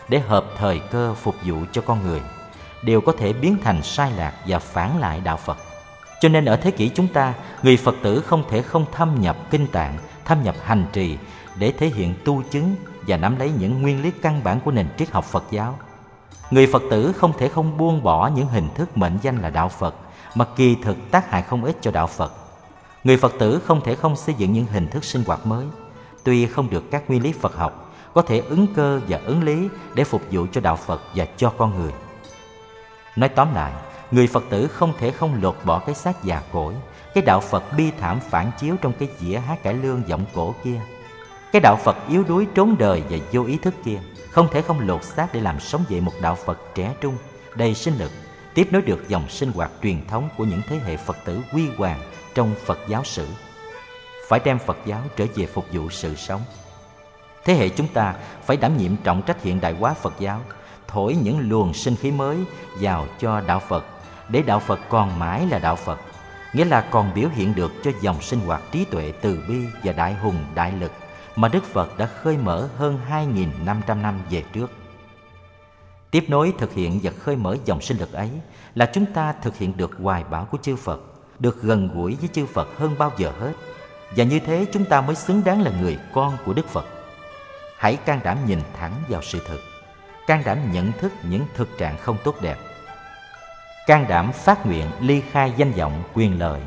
để 0.10 0.20
hợp 0.20 0.46
thời 0.58 0.80
cơ 0.80 1.14
phục 1.14 1.36
vụ 1.46 1.56
cho 1.72 1.82
con 1.82 2.00
người, 2.08 2.22
đều 2.84 3.02
có 3.02 3.14
thể 3.20 3.34
biến 3.34 3.58
thành 3.64 3.84
sai 3.84 4.12
lạc 4.12 4.34
và 4.48 4.60
phản 4.60 5.00
lại 5.00 5.20
đạo 5.20 5.38
Phật. 5.38 5.58
Cho 6.24 6.30
nên 6.30 6.46
ở 6.46 6.56
thế 6.56 6.72
kỷ 6.72 6.90
chúng 6.90 7.08
ta, 7.08 7.34
người 7.64 7.78
Phật 7.78 7.96
tử 8.04 8.22
không 8.22 8.44
thể 8.50 8.62
không 8.62 8.86
thâm 8.92 9.22
nhập 9.22 9.38
kinh 9.50 9.68
tạng, 9.68 9.98
thâm 10.26 10.44
nhập 10.44 10.56
hành 10.64 10.86
trì 10.94 11.18
để 11.56 11.72
thể 11.72 11.88
hiện 11.88 12.14
tu 12.26 12.44
chứng 12.52 12.76
và 13.08 13.18
nắm 13.18 13.40
lấy 13.40 13.52
những 13.60 13.82
nguyên 13.82 14.02
lý 14.02 14.12
căn 14.12 14.44
bản 14.44 14.60
của 14.60 14.72
nền 14.72 14.88
triết 14.98 15.12
học 15.12 15.26
Phật 15.26 15.44
giáo. 15.52 15.80
Người 16.52 16.68
Phật 16.68 16.82
tử 16.90 17.14
không 17.18 17.34
thể 17.38 17.50
không 17.50 17.78
buông 17.78 18.04
bỏ 18.04 18.32
những 18.36 18.48
hình 18.48 18.68
thức 18.76 18.98
mệnh 18.98 19.18
danh 19.22 19.42
là 19.42 19.50
đạo 19.50 19.70
Phật 19.70 19.96
mà 20.36 20.46
kỳ 20.56 20.76
thực 20.84 20.98
tác 21.12 21.32
hại 21.32 21.42
không 21.42 21.64
ít 21.64 21.78
cho 21.82 21.92
đạo 21.92 22.08
Phật. 22.08 22.34
Người 23.04 23.18
Phật 23.18 23.34
tử 23.40 23.62
không 23.66 23.82
thể 23.82 23.96
không 23.96 24.16
xây 24.16 24.36
dựng 24.38 24.54
những 24.54 24.66
hình 24.66 24.88
thức 24.88 25.04
sinh 25.04 25.24
hoạt 25.28 25.46
mới, 25.46 25.66
tuy 26.24 26.46
không 26.46 26.70
được 26.70 26.92
các 26.92 27.04
nguyên 27.08 27.24
lý 27.24 27.34
Phật 27.34 27.56
học, 27.56 27.94
có 28.14 28.22
thể 28.22 28.40
ứng 28.40 28.68
cơ 28.76 29.00
và 29.08 29.20
ứng 29.26 29.44
lý 29.44 29.70
để 29.96 30.04
phục 30.04 30.22
vụ 30.32 30.46
cho 30.52 30.62
đạo 30.62 30.76
Phật 30.76 31.02
và 31.16 31.26
cho 31.38 31.50
con 31.58 31.80
người. 31.80 31.92
Nói 33.16 33.30
tóm 33.30 33.56
lại, 33.56 33.74
người 34.14 34.28
Phật 34.28 34.44
tử 34.50 34.68
không 34.68 34.94
thể 35.00 35.12
không 35.12 35.42
lột 35.42 35.56
bỏ 35.64 35.80
cái 35.80 35.96
xác 35.96 36.24
già 36.24 36.42
cỗi, 36.52 36.74
cái 37.14 37.24
đạo 37.24 37.40
Phật 37.40 37.64
bi 37.78 37.92
thảm 38.00 38.20
phản 38.30 38.52
chiếu 38.60 38.76
trong 38.82 38.94
cái 39.00 39.10
dĩa 39.20 39.38
hát 39.38 39.64
cải 39.64 39.74
lương 39.74 40.04
giọng 40.08 40.26
cổ 40.34 40.56
kia. 40.64 40.82
Cái 41.52 41.60
đạo 41.60 41.80
Phật 41.84 41.98
yếu 42.10 42.24
đuối 42.24 42.48
trốn 42.56 42.76
đời 42.80 43.04
và 43.10 43.18
vô 43.32 43.44
ý 43.44 43.58
thức 43.58 43.74
kia, 43.86 44.00
không 44.32 44.48
thể 44.52 44.62
không 44.62 44.88
lột 44.88 45.04
xác 45.04 45.28
để 45.34 45.40
làm 45.40 45.60
sống 45.60 45.84
dậy 45.90 46.02
một 46.02 46.12
đạo 46.22 46.38
Phật 46.46 46.60
trẻ 46.76 46.94
trung, 47.02 47.18
đầy 47.56 47.74
sinh 47.74 47.98
lực, 47.98 48.12
tiếp 48.54 48.68
nối 48.72 48.82
được 48.82 49.08
dòng 49.08 49.30
sinh 49.30 49.52
hoạt 49.52 49.72
truyền 49.84 50.08
thống 50.08 50.30
của 50.38 50.44
những 50.44 50.62
thế 50.68 50.80
hệ 50.86 50.98
Phật 50.98 51.18
tử 51.26 51.40
quy 51.54 51.68
hoàng 51.78 52.00
trong 52.36 52.56
Phật 52.66 52.80
giáo 52.88 53.04
sử. 53.04 53.28
Phải 54.28 54.40
đem 54.46 54.60
Phật 54.60 54.78
giáo 54.86 55.02
trở 55.16 55.26
về 55.36 55.46
phục 55.46 55.66
vụ 55.72 55.90
sự 55.90 56.16
sống. 56.16 56.42
Thế 57.46 57.54
hệ 57.54 57.70
chúng 57.70 57.88
ta 57.88 58.16
phải 58.46 58.58
đảm 58.58 58.78
nhiệm 58.78 58.96
trọng 58.96 59.22
trách 59.22 59.44
hiện 59.44 59.62
đại 59.62 59.74
hóa 59.80 59.94
Phật 59.94 60.14
giáo, 60.20 60.42
thổi 60.88 61.18
những 61.24 61.50
luồng 61.50 61.74
sinh 61.74 61.96
khí 61.96 62.12
mới 62.12 62.38
vào 62.80 63.08
cho 63.20 63.42
đạo 63.42 63.62
Phật 63.68 63.86
để 64.30 64.42
đạo 64.42 64.60
Phật 64.60 64.80
còn 64.90 65.20
mãi 65.20 65.48
là 65.52 65.60
đạo 65.60 65.76
Phật, 65.76 66.00
nghĩa 66.54 66.66
là 66.66 66.82
còn 66.82 67.14
biểu 67.14 67.30
hiện 67.30 67.56
được 67.56 67.72
cho 67.84 67.92
dòng 68.02 68.22
sinh 68.22 68.40
hoạt 68.40 68.62
trí 68.72 68.86
tuệ 68.86 69.14
từ 69.22 69.44
bi 69.48 69.66
và 69.84 69.94
đại 69.94 70.14
hùng 70.14 70.46
đại 70.56 70.72
lực 70.72 70.92
mà 71.36 71.48
Đức 71.48 71.64
Phật 71.64 71.98
đã 71.98 72.06
khơi 72.06 72.38
mở 72.38 72.70
hơn 72.78 73.00
2.500 73.10 74.02
năm 74.02 74.20
về 74.30 74.44
trước. 74.54 74.72
Tiếp 76.12 76.26
nối 76.28 76.54
thực 76.58 76.74
hiện 76.74 77.00
và 77.04 77.12
khơi 77.20 77.36
mở 77.36 77.58
dòng 77.66 77.82
sinh 77.82 77.98
lực 77.98 78.14
ấy 78.14 78.30
là 78.76 78.90
chúng 78.94 79.06
ta 79.06 79.34
thực 79.42 79.58
hiện 79.58 79.78
được 79.78 79.92
hoài 80.02 80.24
bão 80.24 80.46
của 80.46 80.58
chư 80.62 80.76
Phật, 80.76 81.00
được 81.40 81.62
gần 81.62 81.90
gũi 81.94 82.16
với 82.20 82.30
chư 82.34 82.46
Phật 82.46 82.68
hơn 82.78 82.96
bao 82.98 83.12
giờ 83.18 83.32
hết. 83.40 83.54
Và 84.16 84.24
như 84.24 84.40
thế 84.40 84.66
chúng 84.74 84.86
ta 84.86 85.02
mới 85.02 85.16
xứng 85.16 85.42
đáng 85.46 85.62
là 85.62 85.72
người 85.82 85.98
con 86.14 86.38
của 86.46 86.54
Đức 86.54 86.68
Phật. 86.68 86.86
Hãy 87.78 87.96
can 87.96 88.20
đảm 88.24 88.38
nhìn 88.46 88.60
thẳng 88.80 88.94
vào 89.10 89.22
sự 89.22 89.40
thật, 89.48 89.58
can 90.28 90.42
đảm 90.46 90.72
nhận 90.72 90.92
thức 90.92 91.12
những 91.24 91.46
thực 91.56 91.78
trạng 91.78 91.98
không 91.98 92.18
tốt 92.24 92.36
đẹp. 92.42 92.58
Can 93.86 94.06
đảm 94.08 94.32
phát 94.32 94.66
nguyện 94.66 94.86
ly 95.00 95.22
khai 95.32 95.54
danh 95.58 95.72
vọng, 95.72 96.04
quyền 96.14 96.40
lợi, 96.40 96.62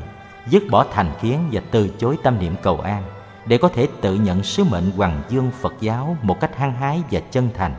dứt 0.47 0.63
bỏ 0.71 0.85
thành 0.93 1.11
kiến 1.21 1.49
và 1.51 1.61
từ 1.71 1.89
chối 1.97 2.17
tâm 2.23 2.39
niệm 2.39 2.55
cầu 2.61 2.79
an 2.79 3.03
để 3.45 3.57
có 3.57 3.69
thể 3.69 3.87
tự 4.01 4.15
nhận 4.15 4.43
sứ 4.43 4.63
mệnh 4.63 4.91
hoàng 4.91 5.21
dương 5.29 5.51
Phật 5.61 5.73
giáo 5.79 6.17
một 6.21 6.39
cách 6.39 6.57
hăng 6.57 6.73
hái 6.73 7.01
và 7.11 7.19
chân 7.31 7.49
thành. 7.57 7.75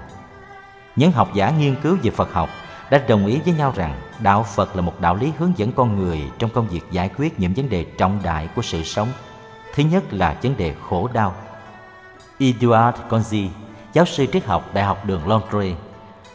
Những 0.97 1.13
học 1.13 1.35
giả 1.35 1.51
nghiên 1.51 1.77
cứu 1.83 1.97
về 2.03 2.11
Phật 2.11 2.33
học 2.33 2.49
đã 2.91 3.05
đồng 3.09 3.27
ý 3.27 3.41
với 3.45 3.55
nhau 3.55 3.73
rằng 3.77 4.01
đạo 4.21 4.43
Phật 4.43 4.77
là 4.77 4.83
một 4.83 5.01
đạo 5.01 5.17
lý 5.17 5.33
hướng 5.39 5.53
dẫn 5.57 5.73
con 5.73 5.97
người 5.97 6.23
trong 6.39 6.51
công 6.51 6.69
việc 6.69 6.83
giải 6.91 7.11
quyết 7.17 7.41
những 7.41 7.55
vấn 7.55 7.69
đề 7.69 7.85
trọng 7.85 8.21
đại 8.23 8.49
của 8.57 8.63
sự 8.63 8.83
sống. 8.83 9.09
Thứ 9.75 9.83
nhất 9.83 10.13
là 10.13 10.37
vấn 10.43 10.57
đề 10.57 10.75
khổ 10.89 11.09
đau. 11.13 11.35
Eduard 12.39 12.99
Conzi, 13.09 13.49
giáo 13.93 14.05
sư 14.05 14.27
triết 14.33 14.45
học 14.45 14.75
Đại 14.75 14.85
học 14.85 15.07
đường 15.07 15.29
Londres, 15.29 15.77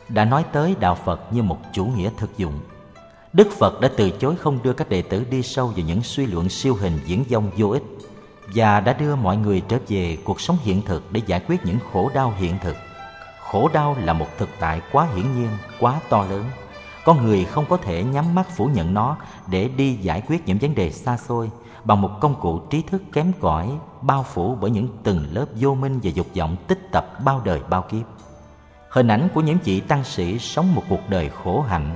đã 0.09 0.25
nói 0.25 0.45
tới 0.51 0.75
đạo 0.79 0.95
Phật 0.95 1.33
như 1.33 1.43
một 1.43 1.59
chủ 1.71 1.85
nghĩa 1.85 2.09
thực 2.17 2.37
dụng. 2.37 2.59
Đức 3.33 3.51
Phật 3.51 3.81
đã 3.81 3.89
từ 3.97 4.11
chối 4.11 4.35
không 4.35 4.59
đưa 4.63 4.73
các 4.73 4.89
đệ 4.89 5.01
tử 5.01 5.25
đi 5.29 5.41
sâu 5.41 5.67
vào 5.67 5.85
những 5.85 6.01
suy 6.01 6.25
luận 6.25 6.49
siêu 6.49 6.75
hình 6.75 6.99
diễn 7.05 7.23
dông 7.29 7.51
vô 7.57 7.69
ích 7.69 7.83
và 8.55 8.79
đã 8.79 8.93
đưa 8.93 9.15
mọi 9.15 9.37
người 9.37 9.61
trở 9.67 9.77
về 9.87 10.17
cuộc 10.23 10.41
sống 10.41 10.57
hiện 10.61 10.81
thực 10.81 11.11
để 11.11 11.21
giải 11.25 11.41
quyết 11.47 11.65
những 11.65 11.77
khổ 11.91 12.11
đau 12.13 12.33
hiện 12.37 12.57
thực. 12.61 12.75
Khổ 13.39 13.69
đau 13.73 13.95
là 14.03 14.13
một 14.13 14.27
thực 14.37 14.49
tại 14.59 14.81
quá 14.91 15.07
hiển 15.15 15.35
nhiên, 15.35 15.47
quá 15.79 15.99
to 16.09 16.25
lớn. 16.29 16.43
Con 17.05 17.25
người 17.25 17.45
không 17.45 17.65
có 17.69 17.77
thể 17.77 18.03
nhắm 18.03 18.35
mắt 18.35 18.47
phủ 18.55 18.65
nhận 18.65 18.93
nó 18.93 19.17
để 19.47 19.69
đi 19.77 19.93
giải 19.93 20.21
quyết 20.27 20.47
những 20.47 20.57
vấn 20.57 20.75
đề 20.75 20.91
xa 20.91 21.17
xôi 21.17 21.49
bằng 21.83 22.01
một 22.01 22.11
công 22.21 22.41
cụ 22.41 22.59
trí 22.69 22.81
thức 22.81 23.01
kém 23.13 23.31
cỏi 23.41 23.69
bao 24.01 24.23
phủ 24.23 24.57
bởi 24.61 24.71
những 24.71 24.87
từng 25.03 25.27
lớp 25.31 25.45
vô 25.55 25.75
minh 25.75 25.99
và 26.03 26.11
dục 26.13 26.27
vọng 26.35 26.55
tích 26.67 26.91
tập 26.91 27.23
bao 27.25 27.41
đời 27.45 27.59
bao 27.69 27.81
kiếp. 27.81 28.05
Hình 28.89 29.07
ảnh 29.07 29.27
của 29.33 29.41
những 29.41 29.57
vị 29.63 29.79
tăng 29.79 30.03
sĩ 30.03 30.39
sống 30.39 30.75
một 30.75 30.83
cuộc 30.89 31.09
đời 31.09 31.29
khổ 31.43 31.61
hạnh, 31.61 31.95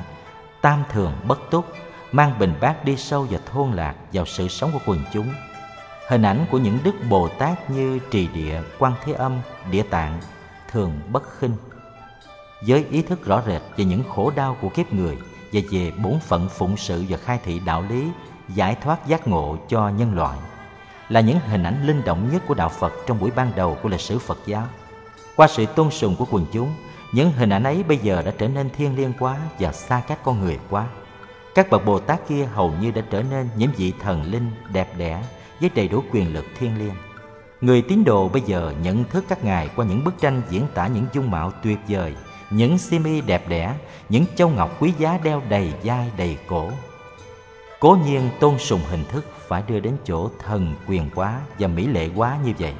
tam 0.67 0.83
thường 0.91 1.13
bất 1.27 1.39
túc, 1.51 1.65
mang 2.11 2.39
bình 2.39 2.53
bát 2.61 2.85
đi 2.85 2.97
sâu 2.97 3.27
và 3.29 3.39
thôn 3.45 3.71
lạc 3.71 3.95
vào 4.13 4.25
sự 4.25 4.47
sống 4.47 4.71
của 4.73 4.79
quần 4.85 4.99
chúng– 5.13 5.33
Hình 6.07 6.21
ảnh 6.21 6.45
của 6.51 6.57
những 6.57 6.79
đức 6.83 6.95
Bồ 7.09 7.27
Tát 7.27 7.69
như 7.69 7.99
Trì 8.11 8.27
Địa, 8.27 8.61
Quan 8.79 8.93
Thế 9.03 9.13
Âm, 9.13 9.41
Địa 9.71 9.83
Tạng 9.83 10.19
thường 10.71 10.99
bất 11.11 11.39
khinh. 11.39 11.53
Với 12.67 12.85
ý 12.91 13.01
thức 13.01 13.25
rõ 13.25 13.41
rệt 13.47 13.61
về 13.77 13.85
những 13.85 14.03
khổ 14.15 14.31
đau 14.35 14.57
của 14.61 14.69
kiếp 14.69 14.93
người 14.93 15.17
và 15.53 15.61
về 15.71 15.91
bổn 16.03 16.19
phận 16.19 16.49
phụng 16.49 16.77
sự 16.77 17.03
và 17.09 17.17
khai 17.17 17.39
thị 17.43 17.61
đạo 17.65 17.83
lý, 17.89 18.07
giải 18.49 18.75
thoát 18.83 19.07
giác 19.07 19.27
ngộ 19.27 19.57
cho 19.69 19.89
nhân 19.89 20.15
loại 20.15 20.37
là 21.09 21.19
những 21.19 21.39
hình 21.39 21.63
ảnh 21.63 21.87
linh 21.87 22.03
động 22.05 22.29
nhất 22.33 22.43
của 22.47 22.53
đạo 22.53 22.69
Phật 22.69 22.93
trong 23.07 23.19
buổi 23.19 23.31
ban 23.31 23.51
đầu 23.55 23.77
của 23.83 23.89
lịch 23.89 24.01
sử 24.01 24.19
Phật 24.19 24.37
giáo. 24.45 24.63
Qua 25.35 25.47
sự 25.47 25.65
tôn 25.65 25.91
sùng 25.91 26.15
của 26.15 26.25
quần 26.31 26.45
chúng, 26.51 26.73
những 27.11 27.31
hình 27.31 27.49
ảnh 27.49 27.63
ấy 27.63 27.83
bây 27.83 27.97
giờ 27.97 28.21
đã 28.25 28.31
trở 28.37 28.47
nên 28.47 28.69
thiêng 28.69 28.95
liêng 28.95 29.13
quá 29.19 29.37
và 29.59 29.71
xa 29.71 30.01
cách 30.07 30.19
con 30.23 30.41
người 30.41 30.59
quá. 30.69 30.87
Các 31.55 31.69
bậc 31.69 31.85
Bồ 31.85 31.99
Tát 31.99 32.27
kia 32.27 32.45
hầu 32.45 32.73
như 32.81 32.91
đã 32.91 33.01
trở 33.09 33.23
nên 33.23 33.49
những 33.57 33.71
vị 33.77 33.93
thần 33.99 34.23
linh 34.23 34.51
đẹp 34.73 34.97
đẽ 34.97 35.23
với 35.59 35.69
đầy 35.75 35.87
đủ 35.87 36.03
quyền 36.11 36.33
lực 36.33 36.45
thiên 36.59 36.77
liêng. 36.79 36.95
Người 37.61 37.81
tín 37.81 38.03
đồ 38.03 38.29
bây 38.29 38.41
giờ 38.41 38.73
nhận 38.81 39.03
thức 39.03 39.25
các 39.29 39.43
ngài 39.43 39.69
qua 39.75 39.85
những 39.85 40.03
bức 40.03 40.13
tranh 40.19 40.41
diễn 40.49 40.63
tả 40.73 40.87
những 40.87 41.05
dung 41.13 41.31
mạo 41.31 41.51
tuyệt 41.63 41.77
vời, 41.87 42.15
những 42.49 42.77
simi 42.77 43.21
đẹp 43.21 43.49
đẽ, 43.49 43.73
những 44.09 44.25
châu 44.35 44.49
ngọc 44.49 44.81
quý 44.81 44.93
giá 44.99 45.19
đeo 45.23 45.41
đầy 45.49 45.73
vai 45.83 46.11
đầy 46.17 46.37
cổ. 46.47 46.69
Cố 47.79 47.97
nhiên 48.05 48.29
tôn 48.39 48.59
sùng 48.59 48.81
hình 48.89 49.05
thức 49.11 49.25
phải 49.47 49.63
đưa 49.67 49.79
đến 49.79 49.93
chỗ 50.05 50.29
thần 50.39 50.75
quyền 50.87 51.09
quá 51.15 51.41
và 51.59 51.67
mỹ 51.67 51.87
lệ 51.87 52.09
quá 52.15 52.37
như 52.45 52.53
vậy. 52.59 52.73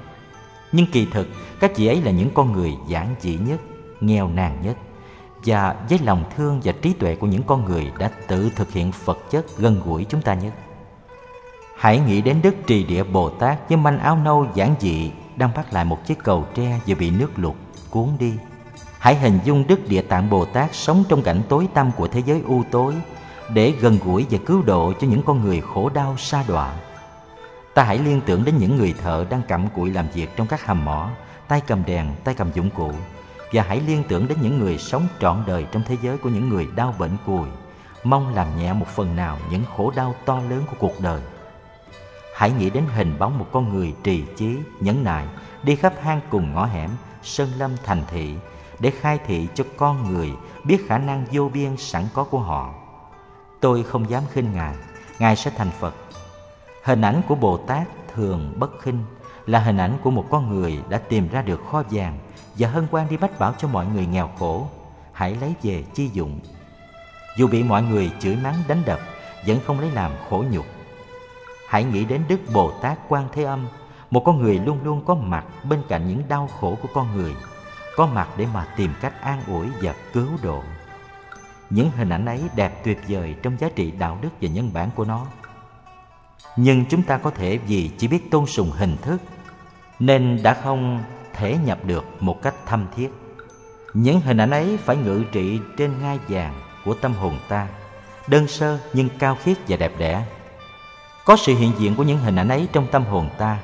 Nhưng 0.71 0.85
kỳ 0.91 1.07
thực, 1.11 1.27
các 1.59 1.75
chị 1.75 1.87
ấy 1.87 2.01
là 2.01 2.11
những 2.11 2.29
con 2.33 2.51
người 2.51 2.73
giản 2.87 3.15
dị 3.19 3.37
nhất, 3.37 3.59
nghèo 4.01 4.29
nàn 4.29 4.61
nhất 4.63 4.77
và 5.45 5.75
với 5.89 5.99
lòng 6.03 6.23
thương 6.35 6.61
và 6.63 6.73
trí 6.81 6.93
tuệ 6.93 7.15
của 7.15 7.27
những 7.27 7.43
con 7.43 7.65
người 7.65 7.91
đã 7.99 8.11
tự 8.27 8.51
thực 8.55 8.71
hiện 8.71 8.91
Phật 8.91 9.17
chất 9.29 9.45
gần 9.57 9.81
gũi 9.85 10.05
chúng 10.09 10.21
ta 10.21 10.33
nhất. 10.33 10.53
Hãy 11.77 11.99
nghĩ 11.99 12.21
đến 12.21 12.41
Đức 12.43 12.55
Trì 12.67 12.83
Địa 12.83 13.03
Bồ 13.03 13.29
Tát 13.29 13.69
với 13.69 13.77
manh 13.77 13.99
áo 13.99 14.17
nâu 14.23 14.47
giản 14.53 14.75
dị 14.79 15.11
đang 15.35 15.49
bắt 15.55 15.73
lại 15.73 15.85
một 15.85 16.05
chiếc 16.05 16.23
cầu 16.23 16.45
tre 16.53 16.79
vừa 16.87 16.95
bị 16.95 17.09
nước 17.09 17.31
lụt 17.35 17.55
cuốn 17.89 18.07
đi. 18.19 18.33
Hãy 18.99 19.15
hình 19.15 19.39
dung 19.43 19.67
Đức 19.67 19.89
Địa 19.89 20.01
Tạng 20.01 20.29
Bồ 20.29 20.45
Tát 20.45 20.75
sống 20.75 21.03
trong 21.09 21.21
cảnh 21.21 21.41
tối 21.49 21.67
tăm 21.73 21.91
của 21.91 22.07
thế 22.07 22.21
giới 22.25 22.41
u 22.47 22.63
tối 22.71 22.93
để 23.53 23.73
gần 23.81 23.99
gũi 24.05 24.25
và 24.29 24.37
cứu 24.45 24.61
độ 24.61 24.93
cho 25.01 25.07
những 25.07 25.21
con 25.23 25.41
người 25.41 25.61
khổ 25.61 25.89
đau 25.89 26.17
sa 26.17 26.43
đọa. 26.47 26.73
Ta 27.73 27.83
hãy 27.83 27.97
liên 27.97 28.21
tưởng 28.25 28.45
đến 28.45 28.57
những 28.57 28.77
người 28.77 28.93
thợ 29.03 29.25
đang 29.29 29.41
cặm 29.47 29.67
cụi 29.67 29.91
làm 29.91 30.07
việc 30.13 30.29
trong 30.35 30.47
các 30.47 30.65
hầm 30.65 30.85
mỏ, 30.85 31.09
tay 31.47 31.61
cầm 31.67 31.83
đèn, 31.85 32.11
tay 32.23 32.35
cầm 32.35 32.51
dụng 32.53 32.69
cụ 32.69 32.91
và 33.51 33.63
hãy 33.63 33.81
liên 33.87 34.03
tưởng 34.07 34.27
đến 34.27 34.37
những 34.41 34.59
người 34.59 34.77
sống 34.77 35.07
trọn 35.19 35.43
đời 35.47 35.65
trong 35.71 35.83
thế 35.85 35.97
giới 36.01 36.17
của 36.17 36.29
những 36.29 36.49
người 36.49 36.67
đau 36.75 36.95
bệnh 36.99 37.17
cùi, 37.25 37.47
mong 38.03 38.35
làm 38.35 38.57
nhẹ 38.57 38.73
một 38.73 38.87
phần 38.87 39.15
nào 39.15 39.37
những 39.51 39.63
khổ 39.77 39.91
đau 39.95 40.15
to 40.25 40.41
lớn 40.49 40.63
của 40.69 40.75
cuộc 40.79 41.01
đời. 41.01 41.21
Hãy 42.35 42.51
nghĩ 42.51 42.69
đến 42.69 42.83
hình 42.95 43.19
bóng 43.19 43.39
một 43.39 43.47
con 43.51 43.69
người 43.73 43.93
trì 44.03 44.23
chí, 44.35 44.57
nhẫn 44.79 45.03
nại, 45.03 45.25
đi 45.63 45.75
khắp 45.75 45.93
hang 46.01 46.21
cùng 46.29 46.53
ngõ 46.53 46.65
hẻm, 46.65 46.89
sơn 47.23 47.49
lâm 47.57 47.71
thành 47.83 48.03
thị, 48.09 48.35
để 48.79 48.91
khai 48.91 49.19
thị 49.27 49.47
cho 49.55 49.63
con 49.77 50.13
người 50.13 50.31
biết 50.63 50.87
khả 50.87 50.97
năng 50.97 51.25
vô 51.31 51.49
biên 51.53 51.77
sẵn 51.77 52.03
có 52.13 52.23
của 52.23 52.39
họ. 52.39 52.73
Tôi 53.59 53.83
không 53.83 54.09
dám 54.09 54.23
khinh 54.33 54.53
Ngài, 54.53 54.75
Ngài 55.19 55.35
sẽ 55.35 55.51
thành 55.57 55.71
Phật. 55.79 55.95
Hình 56.83 57.01
ảnh 57.01 57.21
của 57.27 57.35
Bồ 57.35 57.57
Tát 57.57 57.87
thường 58.13 58.53
bất 58.59 58.81
khinh 58.81 59.03
là 59.45 59.59
hình 59.59 59.77
ảnh 59.77 59.97
của 60.03 60.11
một 60.11 60.25
con 60.29 60.49
người 60.49 60.79
đã 60.89 60.97
tìm 60.97 61.29
ra 61.29 61.41
được 61.41 61.61
kho 61.71 61.83
vàng 61.91 62.19
và 62.57 62.69
hân 62.69 62.87
hoan 62.91 63.09
đi 63.09 63.17
bách 63.17 63.39
bảo 63.39 63.53
cho 63.57 63.67
mọi 63.67 63.85
người 63.85 64.05
nghèo 64.05 64.29
khổ. 64.39 64.67
Hãy 65.11 65.35
lấy 65.41 65.53
về 65.63 65.83
chi 65.93 66.09
dụng. 66.13 66.39
Dù 67.37 67.47
bị 67.47 67.63
mọi 67.63 67.83
người 67.83 68.11
chửi 68.19 68.35
mắng 68.35 68.55
đánh 68.67 68.81
đập, 68.85 68.99
vẫn 69.45 69.59
không 69.65 69.79
lấy 69.79 69.91
làm 69.91 70.11
khổ 70.29 70.43
nhục 70.51 70.65
Hãy 71.67 71.83
nghĩ 71.83 72.05
đến 72.05 72.23
Đức 72.27 72.39
Bồ 72.53 72.71
Tát 72.71 72.99
Quan 73.07 73.27
Thế 73.33 73.43
Âm, 73.43 73.67
một 74.11 74.23
con 74.25 74.41
người 74.41 74.59
luôn 74.59 74.79
luôn 74.83 75.05
có 75.05 75.15
mặt 75.15 75.45
bên 75.69 75.81
cạnh 75.89 76.07
những 76.07 76.23
đau 76.27 76.47
khổ 76.59 76.77
của 76.81 76.87
con 76.93 77.15
người, 77.15 77.35
có 77.95 78.07
mặt 78.07 78.29
để 78.37 78.47
mà 78.53 78.67
tìm 78.77 78.93
cách 79.01 79.21
an 79.21 79.41
ủi 79.47 79.67
và 79.81 79.95
cứu 80.13 80.27
độ. 80.43 80.63
Những 81.69 81.91
hình 81.91 82.09
ảnh 82.09 82.25
ấy 82.25 82.41
đẹp 82.55 82.83
tuyệt 82.83 82.99
vời 83.07 83.35
trong 83.43 83.57
giá 83.59 83.69
trị 83.75 83.91
đạo 83.91 84.17
đức 84.21 84.29
và 84.41 84.49
nhân 84.49 84.69
bản 84.73 84.89
của 84.95 85.05
nó. 85.05 85.25
Nhưng 86.55 86.85
chúng 86.85 87.03
ta 87.03 87.17
có 87.17 87.29
thể 87.29 87.57
vì 87.57 87.91
chỉ 87.97 88.07
biết 88.07 88.31
tôn 88.31 88.45
sùng 88.45 88.71
hình 88.71 88.97
thức 89.01 89.21
nên 89.99 90.43
đã 90.43 90.53
không 90.53 91.03
thể 91.37 91.57
nhập 91.65 91.85
được 91.85 92.05
một 92.19 92.41
cách 92.41 92.55
thâm 92.65 92.85
thiết. 92.95 93.09
những 93.93 94.21
hình 94.21 94.37
ảnh 94.37 94.51
ấy 94.51 94.77
phải 94.77 94.95
ngự 94.95 95.23
trị 95.31 95.59
trên 95.77 96.01
ngai 96.01 96.19
vàng 96.27 96.61
của 96.85 96.93
tâm 96.93 97.13
hồn 97.13 97.39
ta, 97.49 97.67
đơn 98.27 98.47
sơ 98.47 98.79
nhưng 98.93 99.09
cao 99.19 99.37
khiết 99.43 99.57
và 99.67 99.77
đẹp 99.77 99.91
đẽ. 99.97 100.25
Có 101.25 101.35
sự 101.35 101.55
hiện 101.55 101.71
diện 101.77 101.95
của 101.95 102.03
những 102.03 102.17
hình 102.17 102.35
ảnh 102.35 102.49
ấy 102.49 102.67
trong 102.73 102.87
tâm 102.91 103.03
hồn 103.05 103.29
ta 103.37 103.57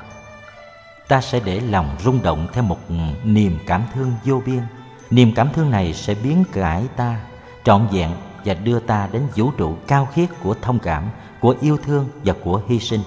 ta 1.07 1.21
sẽ 1.21 1.39
để 1.45 1.59
lòng 1.59 1.95
rung 2.03 2.21
động 2.23 2.47
theo 2.53 2.63
một 2.63 2.77
niềm 3.23 3.57
cảm 3.67 3.83
thương 3.93 4.13
vô 4.25 4.41
biên. 4.45 4.61
Niềm 5.09 5.31
cảm 5.35 5.49
thương 5.53 5.71
này 5.71 5.93
sẽ 5.93 6.15
biến 6.23 6.43
cải 6.51 6.83
ta, 6.95 7.19
trọn 7.63 7.87
vẹn 7.91 8.11
và 8.45 8.53
đưa 8.53 8.79
ta 8.79 9.09
đến 9.11 9.23
vũ 9.35 9.51
trụ 9.51 9.75
cao 9.87 10.07
khiết 10.13 10.29
của 10.43 10.55
thông 10.61 10.79
cảm, 10.79 11.03
của 11.39 11.55
yêu 11.61 11.77
thương 11.83 12.09
và 12.25 12.33
của 12.43 12.61
hy 12.67 12.79
sinh. 12.79 13.01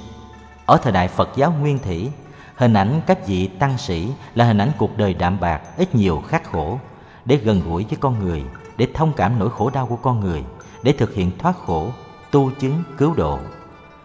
Ở 0.66 0.76
thời 0.82 0.92
đại 0.92 1.08
phật 1.08 1.28
giáo 1.36 1.52
nguyên 1.60 1.78
thủy 1.78 2.10
hình 2.56 2.74
ảnh 2.74 3.00
các 3.06 3.26
vị 3.26 3.46
tăng 3.46 3.78
sĩ 3.78 4.08
là 4.34 4.44
hình 4.44 4.58
ảnh 4.58 4.70
cuộc 4.78 4.96
đời 4.96 5.14
đạm 5.14 5.40
bạc, 5.40 5.60
ít 5.76 5.94
nhiều 5.94 6.22
khắc 6.28 6.44
khổ, 6.44 6.78
để 7.24 7.36
gần 7.36 7.62
gũi 7.66 7.84
với 7.88 7.98
con 8.00 8.24
người, 8.24 8.44
để 8.76 8.88
thông 8.94 9.12
cảm 9.12 9.38
nỗi 9.38 9.50
khổ 9.50 9.70
đau 9.70 9.86
của 9.86 9.96
con 9.96 10.20
người, 10.20 10.44
để 10.82 10.92
thực 10.92 11.14
hiện 11.14 11.30
thoát 11.38 11.56
khổ, 11.66 11.90
tu 12.30 12.50
chứng, 12.60 12.82
cứu 12.98 13.14
độ. 13.14 13.38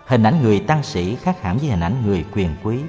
Hình 0.05 0.23
ảnh 0.23 0.43
người 0.43 0.59
tăng 0.59 0.83
sĩ 0.83 1.15
khác 1.15 1.41
hẳn 1.41 1.57
với 1.57 1.69
hình 1.69 1.79
ảnh 1.79 2.03
người 2.05 2.25
quyền 2.33 2.55
quý. 2.63 2.79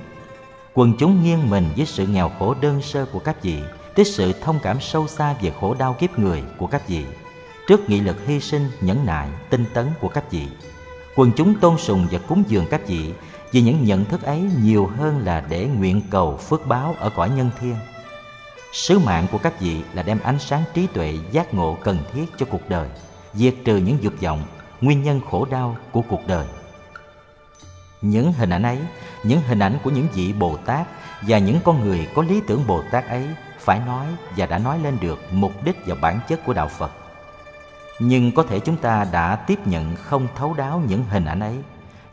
Quần 0.74 0.93
chúng 0.98 1.22
nghiêng 1.22 1.51
mình 1.51 1.68
với 1.76 1.86
sự 1.86 2.06
nghèo 2.06 2.30
khổ 2.39 2.55
đơn 2.60 2.82
sơ 2.82 3.06
của 3.12 3.18
các 3.18 3.43
vị, 3.43 3.62
với 3.97 4.05
sự 4.05 4.32
thông 4.32 4.59
cảm 4.62 4.80
sâu 4.80 5.09
xa 5.09 5.34
về 5.43 5.52
khổ 5.60 5.74
đau 5.78 5.94
kiếp 5.94 6.18
người 6.18 6.43
của 6.59 6.66
các 6.66 6.89
vị. 6.89 7.05
Trước 7.68 7.89
nghị 7.90 8.01
lực 8.01 8.26
hy 8.26 8.40
sinh, 8.40 8.70
nhẫn 8.80 9.06
nại, 9.06 9.28
tinh 9.51 9.64
tấn 9.74 9.86
của 10.01 10.09
các 10.09 10.30
vị, 10.30 10.48
quần 11.16 11.32
chúng 11.36 11.55
tôn 11.55 11.78
sùng 11.78 12.06
và 12.10 12.18
cúng 12.28 12.43
dường 12.48 12.66
các 12.70 12.86
vị 12.86 13.12
vì 13.52 13.62
những 13.62 13.84
nhận 13.84 14.04
thức 14.04 14.22
ấy 14.22 14.50
nhiều 14.62 14.90
hơn 14.98 15.18
là 15.24 15.44
để 15.48 15.66
nguyện 15.66 16.02
cầu 16.10 16.36
phước 16.36 16.66
báo 16.66 16.94
ở 16.98 17.10
cõi 17.10 17.30
nhân 17.36 17.50
thiên. 17.60 17.76
Sứ 18.72 18.98
mạng 18.98 19.26
của 19.32 19.38
các 19.38 19.60
vị 19.60 19.82
là 19.94 20.02
đem 20.02 20.18
ánh 20.22 20.38
sáng 20.38 20.62
trí 20.74 20.86
tuệ 20.86 21.18
giác 21.30 21.54
ngộ 21.54 21.76
cần 21.82 21.98
thiết 22.12 22.24
cho 22.36 22.46
cuộc 22.46 22.68
đời, 22.68 22.88
diệt 23.34 23.54
trừ 23.64 23.76
những 23.76 24.02
dục 24.02 24.14
vọng, 24.22 24.44
nguyên 24.80 25.02
nhân 25.02 25.20
khổ 25.30 25.46
đau 25.50 25.76
của 25.92 26.02
cuộc 26.08 26.26
đời. 26.26 26.46
Những 28.02 28.32
hình 28.32 28.50
ảnh 28.50 28.62
ấy, 28.62 28.78
những 29.24 29.40
hình 29.40 29.58
ảnh 29.58 29.78
của 29.84 29.90
những 29.90 30.08
vị 30.14 30.32
bồ 30.32 30.56
tát 30.56 30.86
và 31.22 31.38
những 31.38 31.58
con 31.64 31.80
người 31.80 32.08
có 32.14 32.22
lý 32.22 32.40
tưởng 32.46 32.66
bồ 32.66 32.82
tát 32.90 33.08
ấy 33.08 33.26
phải 33.58 33.80
nói 33.86 34.06
và 34.36 34.46
đã 34.46 34.58
nói 34.58 34.78
lên 34.78 34.98
được 35.00 35.18
mục 35.32 35.52
đích 35.64 35.76
và 35.86 35.94
bản 35.94 36.20
chất 36.28 36.44
của 36.44 36.52
đạo 36.52 36.68
phật. 36.68 36.90
Nhưng 37.98 38.32
có 38.32 38.42
thể 38.42 38.60
chúng 38.60 38.76
ta 38.76 39.06
đã 39.12 39.36
tiếp 39.36 39.66
nhận 39.66 39.96
không 39.96 40.28
thấu 40.36 40.54
đáo 40.54 40.82
những 40.88 41.04
hình 41.04 41.24
ảnh 41.24 41.40
ấy 41.40 41.56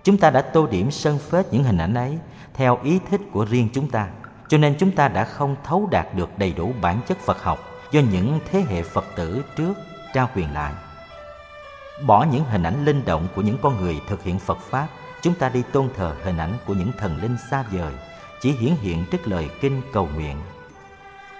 chúng 0.09 0.17
ta 0.17 0.29
đã 0.29 0.41
tô 0.41 0.67
điểm 0.67 0.91
sơn 0.91 1.17
phết 1.17 1.53
những 1.53 1.63
hình 1.63 1.77
ảnh 1.77 1.93
ấy 1.93 2.17
theo 2.53 2.79
ý 2.83 2.99
thích 3.09 3.21
của 3.31 3.45
riêng 3.45 3.69
chúng 3.73 3.89
ta. 3.89 4.07
Cho 4.47 4.57
nên 4.57 4.75
chúng 4.79 4.91
ta 4.91 5.07
đã 5.07 5.25
không 5.25 5.55
thấu 5.63 5.87
đạt 5.91 6.15
được 6.15 6.29
đầy 6.37 6.53
đủ 6.53 6.73
bản 6.81 7.01
chất 7.07 7.17
phật 7.17 7.43
học 7.43 7.59
do 7.91 8.01
những 8.11 8.39
thế 8.51 8.65
hệ 8.69 8.83
phật 8.83 9.05
tử 9.15 9.43
trước 9.55 9.73
trao 10.13 10.29
quyền 10.35 10.53
lại. 10.53 10.73
Bỏ 12.07 12.25
những 12.31 12.43
hình 12.43 12.63
ảnh 12.63 12.85
linh 12.85 13.05
động 13.05 13.27
của 13.35 13.41
những 13.41 13.57
con 13.61 13.81
người 13.81 14.01
thực 14.07 14.23
hiện 14.23 14.39
phật 14.39 14.57
pháp, 14.59 14.87
chúng 15.21 15.33
ta 15.33 15.49
đi 15.49 15.63
tôn 15.71 15.89
thờ 15.95 16.15
hình 16.23 16.37
ảnh 16.37 16.53
của 16.65 16.73
những 16.73 16.91
thần 16.97 17.21
linh 17.21 17.37
xa 17.51 17.63
vời, 17.71 17.93
chỉ 18.41 18.51
hiển 18.51 18.73
hiện 18.81 19.05
trước 19.11 19.27
lời 19.27 19.49
kinh 19.61 19.81
cầu 19.93 20.09
nguyện. 20.15 20.37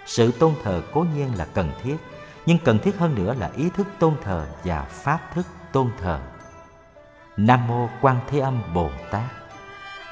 Sự 0.06 0.32
tôn 0.32 0.54
thờ 0.64 0.82
cố 0.94 1.06
nhiên 1.16 1.38
là 1.38 1.46
cần 1.54 1.72
thiết, 1.84 1.98
nhưng 2.46 2.58
cần 2.58 2.80
thiết 2.80 2.98
hơn 2.98 3.16
nữa 3.16 3.36
là 3.40 3.50
ý 3.58 3.70
thức 3.70 3.88
tôn 4.00 4.14
thờ 4.24 4.48
và 4.64 4.82
pháp 4.82 5.20
thức 5.34 5.46
tôn 5.72 5.92
thờ 6.02 6.20
nam 7.40 7.68
mô 7.68 7.90
quan 8.02 8.20
thế 8.30 8.40
âm 8.40 8.62
bồ 8.74 8.90
tát. 9.12 9.24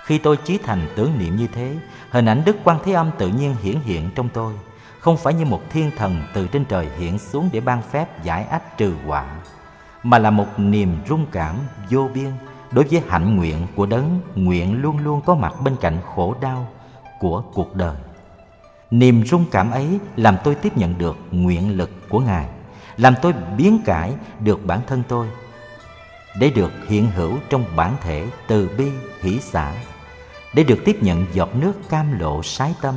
Khi 0.06 0.18
tôi 0.18 0.38
chí 0.38 0.58
thành 0.58 0.88
tưởng 0.95 1.20
niệm 1.20 1.36
như 1.36 1.48
thế, 1.48 1.76
hình 2.10 2.26
ảnh 2.26 2.41
đức 2.45 2.58
quan 2.64 2.80
thế 2.86 2.94
âm 2.94 3.12
tự 3.18 3.28
nhiên 3.28 3.56
hiển 3.62 3.80
hiện 3.80 4.10
trong 4.16 4.30
tôi. 4.30 4.54
Không 4.99 5.18
phải 5.18 5.34
như 5.34 5.45
một 5.45 5.62
thiên 5.70 5.91
thần 5.98 6.22
từ 6.34 6.48
trên 6.48 6.66
trời 6.66 6.88
hiện 6.98 7.20
xuống 7.20 7.49
để 7.54 7.60
ban 7.62 7.82
phép 7.82 8.24
giải 8.24 8.44
ách 8.44 8.78
trừ 8.78 8.94
họa, 9.06 9.26
mà 10.04 10.20
là 10.20 10.32
một 10.32 10.48
niềm 10.58 10.98
rung 11.10 11.26
cảm, 11.32 11.56
vô 11.90 12.10
biên. 12.14 12.32
Đối 12.72 12.86
với 12.86 13.02
hạnh 13.08 13.36
nguyện 13.36 13.68
của 13.76 13.86
đấng, 13.86 14.22
nguyện 14.36 14.82
luôn 14.82 14.98
luôn 14.98 15.22
có 15.22 15.36
mặt 15.36 15.54
bên 15.64 15.76
cạnh 15.82 15.98
khổ 16.16 16.36
đau 16.41 16.68
của 17.20 17.44
cuộc 17.54 17.76
đời. 17.76 17.95
Niềm 18.91 19.26
rung 19.26 19.45
cảm 19.52 19.72
ấy 19.72 19.99
làm 20.16 20.38
tôi 20.44 20.56
tiếp 20.56 20.78
nhận 20.78 20.98
được 20.98 21.18
nguyện 21.32 21.78
lực 21.78 22.10
của 22.10 22.20
ngài, 22.20 22.48
làm 22.98 23.14
tôi 23.22 23.34
biến 23.58 23.82
cải 23.86 24.14
được 24.40 24.66
bản 24.66 24.80
thân 24.88 25.04
tôi 25.08 25.28
để 26.39 26.49
được 26.49 26.72
hiện 26.88 27.11
hữu 27.11 27.38
trong 27.49 27.65
bản 27.76 27.95
thể 28.01 28.27
từ 28.47 28.69
bi, 28.77 28.91
hỷ 29.22 29.39
xả, 29.39 29.73
để 30.53 30.64
được 30.64 30.80
tiếp 30.85 30.97
nhận 31.01 31.26
giọt 31.34 31.49
nước 31.55 31.73
cam 31.89 32.19
lộ 32.19 32.43
sái 32.43 32.76
tâm, 32.81 32.95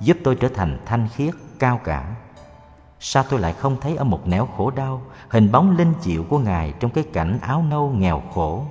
giúp 0.00 0.16
tôi 0.24 0.34
trở 0.34 0.48
thành 0.48 0.78
thanh 0.86 1.08
khiết, 1.08 1.34
cao 1.58 1.80
cả. 1.84 2.14
Sao 3.00 3.24
tôi 3.30 3.40
lại 3.40 3.52
không 3.52 3.76
thấy 3.80 3.96
ở 3.96 4.04
một 4.04 4.26
nẻo 4.26 4.48
khổ 4.56 4.70
đau, 4.70 5.02
hình 5.28 5.52
bóng 5.52 5.76
linh 5.76 5.92
chịu 6.02 6.24
của 6.28 6.38
ngài 6.38 6.72
trong 6.80 6.90
cái 6.90 7.04
cảnh 7.12 7.38
áo 7.42 7.64
nâu 7.70 7.90
nghèo 7.90 8.22
khổ, 8.34 8.66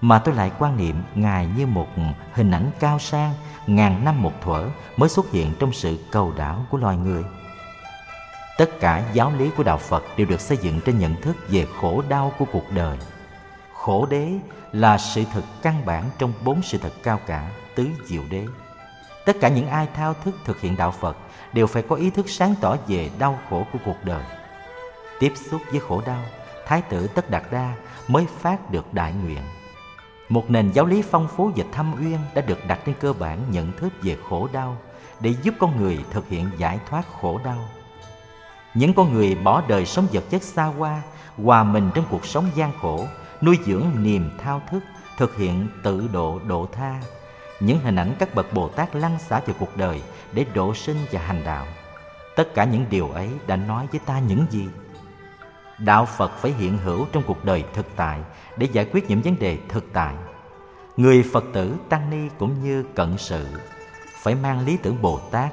mà 0.00 0.18
tôi 0.18 0.34
lại 0.34 0.50
quan 0.58 0.76
niệm 0.76 1.02
ngài 1.14 1.48
như 1.56 1.66
một 1.66 1.86
hình 2.32 2.50
ảnh 2.50 2.70
cao 2.80 2.98
sang, 2.98 3.32
ngàn 3.66 4.04
năm 4.04 4.22
một 4.22 4.32
thuở 4.42 4.64
mới 4.96 5.08
xuất 5.08 5.30
hiện 5.30 5.52
trong 5.58 5.72
sự 5.72 5.98
cầu 6.10 6.32
đảo 6.36 6.66
của 6.70 6.78
loài 6.78 6.96
người. 6.96 7.24
Tất 8.58 8.80
cả 8.80 9.02
giáo 9.12 9.32
lý 9.38 9.50
của 9.56 9.62
đạo 9.62 9.78
phật 9.78 10.04
đều 10.16 10.26
được 10.26 10.40
xây 10.40 10.56
dựng 10.56 10.80
trên 10.80 10.98
nhận 10.98 11.20
thức 11.20 11.36
về 11.48 11.66
khổ 11.80 12.02
đau 12.08 12.32
của 12.38 12.44
cuộc 12.52 12.64
đời 12.74 12.98
khổ 13.80 14.06
đế 14.06 14.28
là 14.72 14.98
sự 14.98 15.24
thật 15.32 15.42
căn 15.62 15.86
bản 15.86 16.04
trong 16.18 16.32
bốn 16.44 16.62
sự 16.62 16.78
thật 16.78 16.92
cao 17.02 17.20
cả, 17.26 17.50
tứ 17.74 17.88
diệu 18.04 18.22
đế. 18.30 18.46
Tất 19.26 19.36
cả 19.40 19.48
những 19.48 19.68
ai 19.68 19.88
thao 19.94 20.14
thức 20.14 20.34
thực 20.44 20.60
hiện 20.60 20.76
đạo 20.76 20.90
phật 20.90 21.16
đều 21.52 21.66
phải 21.66 21.82
có 21.82 21.96
ý 21.96 22.10
thức 22.10 22.30
sáng 22.30 22.54
tỏ 22.60 22.76
về 22.88 23.10
đau 23.18 23.38
khổ 23.50 23.66
của 23.72 23.78
cuộc 23.84 24.04
đời. 24.04 24.24
Tiếp 25.20 25.32
xúc 25.50 25.60
với 25.70 25.80
khổ 25.80 26.02
đau, 26.06 26.22
thái 26.66 26.82
tử 26.82 27.06
tất 27.06 27.30
đạt 27.30 27.42
đa 27.50 27.74
mới 28.08 28.26
phát 28.38 28.70
được 28.70 28.94
đại 28.94 29.12
nguyện. 29.12 29.42
Một 30.28 30.50
nền 30.50 30.70
giáo 30.72 30.86
lý 30.86 31.02
phong 31.02 31.28
phú 31.36 31.50
và 31.56 31.64
thâm 31.72 31.94
uyên 32.00 32.18
đã 32.34 32.42
được 32.42 32.66
đặt 32.66 32.80
trên 32.86 32.94
cơ 33.00 33.12
bản 33.12 33.38
nhận 33.50 33.72
thức 33.72 33.92
về 34.02 34.16
khổ 34.28 34.48
đau 34.52 34.76
để 35.20 35.34
giúp 35.42 35.54
con 35.58 35.76
người 35.76 35.98
thực 36.10 36.28
hiện 36.28 36.50
giải 36.56 36.78
thoát 36.90 37.04
khổ 37.20 37.40
đau. 37.44 37.68
Những 38.74 38.94
con 38.94 39.12
người 39.12 39.34
bỏ 39.34 39.62
đời 39.68 39.86
sống 39.86 40.06
vật 40.12 40.24
chất 40.30 40.42
xa 40.42 40.64
hoa, 40.64 41.02
hòa 41.44 41.64
mình 41.64 41.90
trong 41.94 42.04
cuộc 42.10 42.26
sống 42.26 42.50
gian 42.54 42.72
khổ 42.82 43.06
nuôi 43.42 43.58
dưỡng 43.64 43.84
niềm 44.02 44.30
thao 44.38 44.62
thức, 44.70 44.80
thực 45.18 45.36
hiện 45.36 45.68
tự 45.82 46.08
độ 46.12 46.40
độ 46.46 46.68
tha. 46.72 47.00
Những 47.60 47.78
hình 47.78 47.96
ảnh 47.96 48.14
các 48.18 48.34
bậc 48.34 48.52
bồ 48.54 48.68
tát 48.68 48.96
lăn 48.96 49.18
xả 49.18 49.40
vào 49.46 49.56
cuộc 49.58 49.76
đời 49.76 50.02
để 50.32 50.44
độ 50.54 50.74
sinh 50.74 50.96
và 51.12 51.20
hành 51.20 51.44
đạo. 51.44 51.66
Tất 52.36 52.54
cả 52.54 52.64
những 52.64 52.84
điều 52.90 53.08
ấy 53.08 53.28
đã 53.46 53.56
nói 53.56 53.86
với 53.90 54.00
ta 54.06 54.18
những 54.18 54.46
gì? 54.50 54.68
Đạo 55.78 56.06
phật 56.06 56.32
phải 56.38 56.52
hiện 56.52 56.78
hữu 56.78 57.06
trong 57.12 57.22
cuộc 57.26 57.44
đời 57.44 57.64
thực 57.74 57.86
tại 57.96 58.20
để 58.56 58.68
giải 58.72 58.86
quyết 58.92 59.10
những 59.10 59.22
vấn 59.22 59.38
đề 59.38 59.58
thực 59.68 59.84
tại. 59.92 60.14
Người 60.96 61.24
phật 61.32 61.44
tử 61.52 61.74
tăng 61.88 62.10
ni 62.10 62.28
cũng 62.38 62.64
như 62.64 62.84
cận 62.94 63.18
sự 63.18 63.46
phải 64.22 64.34
mang 64.34 64.66
lý 64.66 64.76
tưởng 64.76 65.02
bồ 65.02 65.18
tát, 65.30 65.52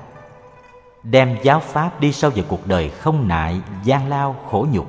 đem 1.03 1.38
giáo 1.43 1.59
pháp 1.59 1.99
đi 1.99 2.11
sâu 2.11 2.31
vào 2.35 2.45
cuộc 2.47 2.68
đời 2.68 2.89
không 2.89 3.27
nại, 3.27 3.61
gian 3.84 4.09
lao, 4.09 4.35
khổ 4.51 4.68
nhục 4.72 4.88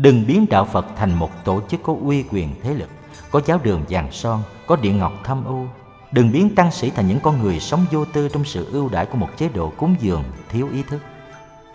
đừng 0.00 0.26
biến 0.26 0.46
đạo 0.50 0.64
phật 0.64 0.86
thành 0.96 1.14
một 1.14 1.30
tổ 1.44 1.60
chức 1.68 1.82
có 1.82 1.94
uy 2.04 2.24
quyền 2.30 2.54
thế 2.62 2.74
lực, 2.74 2.88
có 3.30 3.40
giáo 3.46 3.58
đường 3.62 3.84
vàng 3.88 4.12
son, 4.12 4.42
có 4.66 4.76
địa 4.76 4.92
ngọc 4.92 5.12
thâm 5.24 5.44
u. 5.44 5.66
Đừng 6.12 6.32
biến 6.32 6.54
tăng 6.54 6.72
sĩ 6.72 6.90
thành 6.90 7.08
những 7.08 7.20
con 7.20 7.42
người 7.42 7.60
sống 7.60 7.86
vô 7.90 8.04
tư 8.04 8.28
trong 8.28 8.44
sự 8.44 8.66
ưu 8.72 8.88
đãi 8.88 9.06
của 9.06 9.16
một 9.16 9.28
chế 9.36 9.48
độ 9.48 9.72
cúng 9.76 9.94
dường 10.00 10.24
thiếu 10.48 10.68
ý 10.72 10.82
thức. 10.82 10.98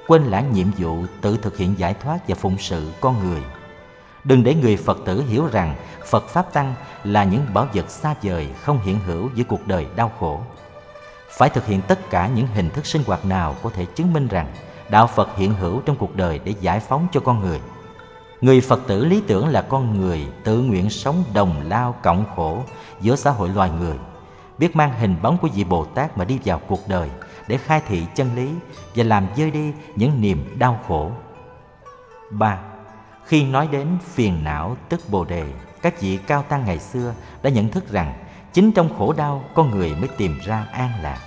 Quên 0.07 0.23
lãng 0.23 0.53
nhiệm 0.53 0.67
vụ, 0.77 0.97
tự 1.21 1.37
thực 1.37 1.57
hiện 1.57 1.73
giải 1.77 1.93
thoát 1.93 2.27
và 2.27 2.35
phụng 2.35 2.57
sự 2.59 2.91
con 3.01 3.29
người. 3.29 3.41
Đừng 4.23 4.43
để 4.43 4.55
người 4.55 4.77
phật 4.77 4.97
tử 5.05 5.23
hiểu 5.27 5.47
rằng 5.51 5.75
phật 6.09 6.27
pháp 6.27 6.53
tăng 6.53 6.75
là 7.03 7.23
những 7.23 7.45
bảo 7.53 7.67
vật 7.73 7.89
xa 7.89 8.15
vời, 8.23 8.47
không 8.61 8.79
hiện 8.83 8.99
hữu 9.05 9.29
giữa 9.35 9.43
cuộc 9.43 9.67
đời 9.67 9.87
đau 9.95 10.11
khổ. 10.19 10.41
Phải 11.29 11.49
thực 11.49 11.65
hiện 11.65 11.81
tất 11.87 12.09
cả 12.09 12.29
những 12.35 12.47
hình 12.47 12.69
thức 12.69 12.85
sinh 12.85 13.03
hoạt 13.07 13.25
nào 13.25 13.55
có 13.63 13.69
thể 13.69 13.85
chứng 13.85 14.13
minh 14.13 14.27
rằng 14.27 14.47
đạo 14.89 15.07
phật 15.07 15.29
hiện 15.35 15.53
hữu 15.53 15.81
trong 15.85 15.95
cuộc 15.95 16.15
đời 16.15 16.39
để 16.43 16.53
giải 16.61 16.79
phóng 16.79 17.07
cho 17.11 17.19
con 17.19 17.39
người? 17.39 17.59
Người 18.43 18.61
phật 18.61 18.81
tử 18.87 19.05
lý 19.05 19.21
tưởng 19.27 19.47
là 19.47 19.61
con 19.61 19.99
người 19.99 20.27
tự 20.43 20.61
nguyện 20.61 20.89
sống 20.89 21.23
đồng 21.33 21.61
lao 21.69 21.95
cộng 22.03 22.25
khổ 22.35 22.63
giữa 23.01 23.15
xã 23.15 23.31
hội 23.31 23.49
loài 23.49 23.69
người 23.79 23.97
biết 24.57 24.75
mang 24.75 24.99
hình 24.99 25.15
bóng 25.21 25.37
của 25.37 25.47
vị 25.55 25.63
bồ 25.63 25.85
tát 25.85 26.17
mà 26.17 26.25
đi 26.25 26.39
vào 26.45 26.61
cuộc 26.67 26.87
đời 26.87 27.09
để 27.47 27.57
khai 27.57 27.81
thị 27.87 28.03
chân 28.15 28.35
lý 28.35 28.49
và 28.95 29.03
làm 29.03 29.27
dơi 29.35 29.51
đi 29.51 29.71
những 29.95 30.21
niềm 30.21 30.59
đau 30.59 30.79
khổ. 30.87 31.11
Ba, 32.31 32.59
Khi 33.25 33.43
nói 33.43 33.67
đến 33.71 33.87
phiền 34.13 34.43
não 34.43 34.77
tức 34.89 35.01
Bồ 35.09 35.25
đề, 35.25 35.45
các 35.81 36.01
vị 36.01 36.19
cao 36.27 36.43
tăng 36.43 36.65
ngày 36.65 36.79
xưa 36.79 37.13
đã 37.41 37.49
nhận 37.49 37.69
thức 37.69 37.91
rằng 37.91 38.13
chính 38.53 38.71
trong 38.71 38.97
khổ 38.97 39.13
đau 39.13 39.43
con 39.53 39.71
người 39.71 39.95
mới 39.95 40.07
tìm 40.17 40.39
ra 40.43 40.67
an 40.71 40.89
lạc. 41.01 41.19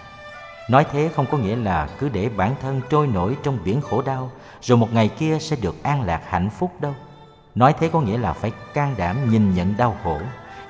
Nói 0.70 0.86
thế 0.92 1.10
không 1.14 1.26
có 1.30 1.38
nghĩa 1.38 1.56
là 1.56 1.88
cứ 1.98 2.08
để 2.08 2.28
bản 2.28 2.54
thân 2.62 2.80
trôi 2.90 3.06
nổi 3.06 3.36
trong 3.42 3.58
biển 3.64 3.80
khổ 3.80 4.02
đau 4.02 4.30
rồi 4.62 4.78
một 4.78 4.92
ngày 4.92 5.08
kia 5.08 5.38
sẽ 5.40 5.56
được 5.56 5.82
an 5.82 6.02
lạc 6.02 6.22
hạnh 6.26 6.50
phúc 6.50 6.70
đâu. 6.80 6.94
Nói 7.56 7.74
thế 7.78 7.88
có 7.88 8.00
nghĩa 8.00 8.18
là 8.18 8.32
phải 8.32 8.52
can 8.74 8.94
đảm 8.96 9.30
nhìn 9.30 9.54
nhận 9.54 9.76
đau 9.76 9.96
khổ, 10.04 10.20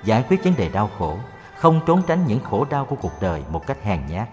giải 0.04 0.24
quyết 0.28 0.44
vấn 0.44 0.56
đề 0.56 0.68
đau 0.68 0.90
khổ, 0.98 1.18
không 1.56 1.80
trốn 1.86 2.02
tránh 2.06 2.26
những 2.26 2.40
khổ 2.40 2.66
đau 2.70 2.84
của 2.84 2.96
cuộc 2.96 3.12
đời 3.20 3.42
một 3.50 3.66
cách 3.66 3.82
hèn 3.82 4.00
nhát. 4.08 4.28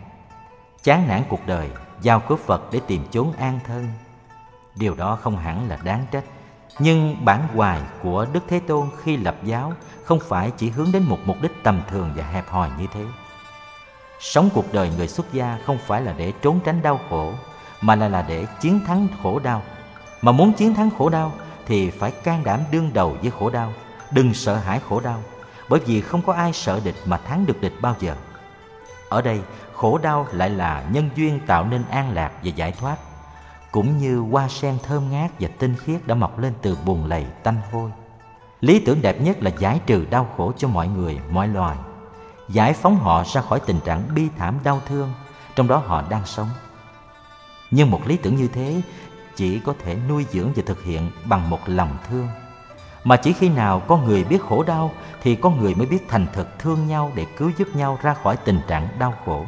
Chán 0.84 1.08
nản 1.08 1.24
cuộc 1.30 1.48
đời 1.48 1.70
giao 2.02 2.20
cướp 2.20 2.40
Phật 2.40 2.72
để 2.72 2.82
tìm 2.88 3.06
chốn 3.12 3.34
an 3.40 3.60
thân. 3.68 3.88
Điều 4.76 4.96
đó 4.96 5.18
không 5.22 5.38
hẳn 5.38 5.70
là 5.70 5.78
đáng 5.84 6.06
trách 6.12 6.24
Nhưng 6.80 7.26
bản 7.26 7.48
hoài 7.56 7.82
của 8.04 8.26
Đức 8.34 8.44
Thế 8.48 8.60
Tôn 8.60 8.90
khi 9.04 9.18
lập 9.18 9.36
giáo 9.44 9.74
Không 10.04 10.20
phải 10.20 10.52
chỉ 10.52 10.70
hướng 10.70 10.92
đến 10.92 11.04
một 11.04 11.18
mục 11.26 11.38
đích 11.42 11.64
tầm 11.64 11.82
thường 11.90 12.12
và 12.16 12.24
hẹp 12.24 12.50
hòi 12.50 12.70
như 12.80 12.88
thế. 12.94 13.06
Sống 14.20 14.50
cuộc 14.54 14.74
đời 14.74 14.92
người 14.98 15.08
xuất 15.08 15.34
gia 15.34 15.60
không 15.66 15.78
phải 15.78 16.02
là 16.02 16.14
để 16.18 16.34
trốn 16.42 16.60
tránh 16.66 16.82
đau 16.82 17.00
khổ 17.10 17.34
Mà 17.82 17.96
là 17.96 18.08
là 18.08 18.22
để 18.22 18.46
chiến 18.62 18.80
thắng 18.88 19.08
khổ 19.24 19.40
đau. 19.40 19.62
Mà 20.22 20.32
muốn 20.32 20.54
chiến 20.54 20.74
thắng 20.74 20.90
khổ 20.98 21.10
đau 21.10 21.32
thì 21.66 21.90
phải 21.90 22.12
can 22.12 22.44
đảm 22.44 22.60
đương 22.72 22.90
đầu 22.94 23.18
với 23.22 23.32
khổ 23.32 23.50
đau 23.50 23.74
Đừng 24.12 24.34
sợ 24.34 24.56
hãi 24.56 24.80
khổ 24.90 25.00
đau 25.00 25.24
Bởi 25.70 25.80
vì 25.80 26.02
không 26.02 26.22
có 26.22 26.34
ai 26.34 26.54
sợ 26.54 26.80
địch 26.84 26.96
mà 27.06 27.18
thắng 27.18 27.46
được 27.46 27.62
địch 27.62 27.74
bao 27.82 27.96
giờ 28.00 28.16
Ở 29.10 29.22
đây 29.22 29.42
khổ 29.74 29.98
đau 29.98 30.28
lại 30.32 30.50
là 30.50 30.84
nhân 30.92 31.10
duyên 31.16 31.40
tạo 31.48 31.66
nên 31.66 31.84
an 31.90 32.14
lạc 32.14 32.32
và 32.44 32.52
giải 32.56 32.72
thoát 32.72 32.98
cũng 33.74 33.98
như 33.98 34.20
hoa 34.20 34.48
sen 34.48 34.78
thơm 34.84 35.12
ngát 35.12 35.32
và 35.40 35.50
tinh 35.60 35.76
khiết 35.76 36.08
đã 36.08 36.16
mọc 36.16 36.40
lên 36.40 36.54
từ 36.62 36.78
bùn 36.86 37.06
lầy 37.06 37.26
tanh 37.44 37.58
hôi. 37.72 37.92
Lý 38.62 38.80
tưởng 38.80 39.02
đẹp 39.02 39.22
nhất 39.22 39.44
là 39.44 39.52
giải 39.60 39.80
trừ 39.86 40.06
đau 40.10 40.30
khổ 40.38 40.52
cho 40.58 40.68
mọi 40.68 40.88
người, 40.88 41.20
mọi 41.32 41.48
loài, 41.48 41.78
giải 42.50 42.74
phóng 42.74 42.96
họ 42.96 43.24
ra 43.24 43.42
khỏi 43.42 43.60
tình 43.66 43.80
trạng 43.86 44.04
bi 44.16 44.28
thảm 44.38 44.60
đau 44.64 44.82
thương 44.88 45.14
trong 45.56 45.68
đó 45.68 45.78
họ 45.78 46.04
đang 46.10 46.26
sống. 46.26 46.50
Nhưng 47.72 47.92
một 47.92 48.08
lý 48.08 48.18
tưởng 48.18 48.36
như 48.36 48.48
thế 48.48 48.82
chỉ 49.36 49.60
có 49.60 49.74
thể 49.84 49.98
nuôi 50.10 50.26
dưỡng 50.32 50.54
và 50.56 50.64
thực 50.66 50.84
hiện 50.84 51.12
bằng 51.26 51.50
một 51.50 51.60
lòng 51.66 51.98
thương. 52.10 52.28
Mà 53.04 53.18
chỉ 53.18 53.34
khi 53.34 53.50
nào 53.50 53.80
có 53.80 53.98
người 53.98 54.24
biết 54.24 54.42
khổ 54.42 54.64
đau 54.64 54.92
thì 55.22 55.36
có 55.36 55.50
người 55.50 55.76
mới 55.76 55.88
biết 55.88 56.06
thành 56.08 56.28
thực 56.34 56.60
thương 56.60 56.88
nhau 56.88 57.12
để 57.16 57.26
cứu 57.38 57.52
giúp 57.58 57.68
nhau 57.76 58.00
ra 58.02 58.14
khỏi 58.14 58.38
tình 58.38 58.60
trạng 58.68 58.88
đau 59.00 59.14
khổ. 59.26 59.46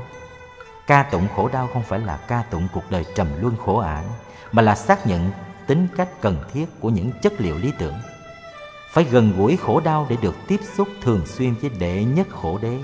Ca 0.87 1.03
tụng 1.03 1.27
khổ 1.35 1.49
đau 1.53 1.69
không 1.73 1.83
phải 1.83 1.99
là 1.99 2.17
ca 2.17 2.43
tụng 2.51 2.67
cuộc 2.73 2.83
đời 2.89 3.05
trầm 3.15 3.27
luân 3.41 3.55
khổ 3.65 3.77
ải, 3.77 4.05
mà 4.51 4.61
là 4.61 4.75
xác 4.75 5.07
nhận 5.07 5.31
tính 5.67 5.87
cách 5.97 6.21
cần 6.21 6.43
thiết 6.53 6.65
của 6.79 6.89
những 6.89 7.11
chất 7.21 7.33
liệu 7.37 7.57
lý 7.57 7.71
tưởng. 7.79 7.95
Phải 8.91 9.03
gần 9.03 9.33
gũi 9.37 9.57
khổ 9.57 9.79
đau 9.79 10.07
để 10.09 10.17
được 10.21 10.35
tiếp 10.47 10.59
xúc 10.77 10.87
thường 11.01 11.25
xuyên 11.25 11.53
với 11.53 11.69
đệ 11.69 12.03
nhất 12.03 12.27
khổ 12.29 12.59
đế, 12.61 12.79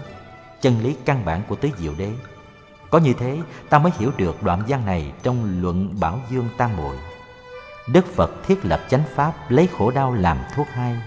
chân 0.62 0.80
lý 0.84 0.96
căn 1.06 1.26
bản 1.26 1.42
của 1.48 1.56
tứ 1.56 1.70
diệu 1.78 1.94
đế. 1.98 2.12
Có 2.92 2.98
như 2.98 3.14
thế, 3.14 3.38
ta 3.70 3.80
mới 3.80 3.92
hiểu 4.00 4.12
được 4.18 4.44
đoạn 4.44 4.64
văn 4.68 4.86
này 4.86 5.12
trong 5.24 5.62
luận 5.62 5.90
Bảo 6.00 6.20
Dương 6.30 6.50
Tam 6.58 6.78
Muội. 6.78 6.96
Đức 7.88 8.06
Phật 8.16 8.32
thiết 8.48 8.66
lập 8.66 8.82
chánh 8.90 9.04
pháp 9.16 9.34
lấy 9.50 9.70
khổ 9.78 9.92
đau 9.92 10.14
làm 10.14 10.38
thuốc 10.56 10.68
hay, 10.74 10.98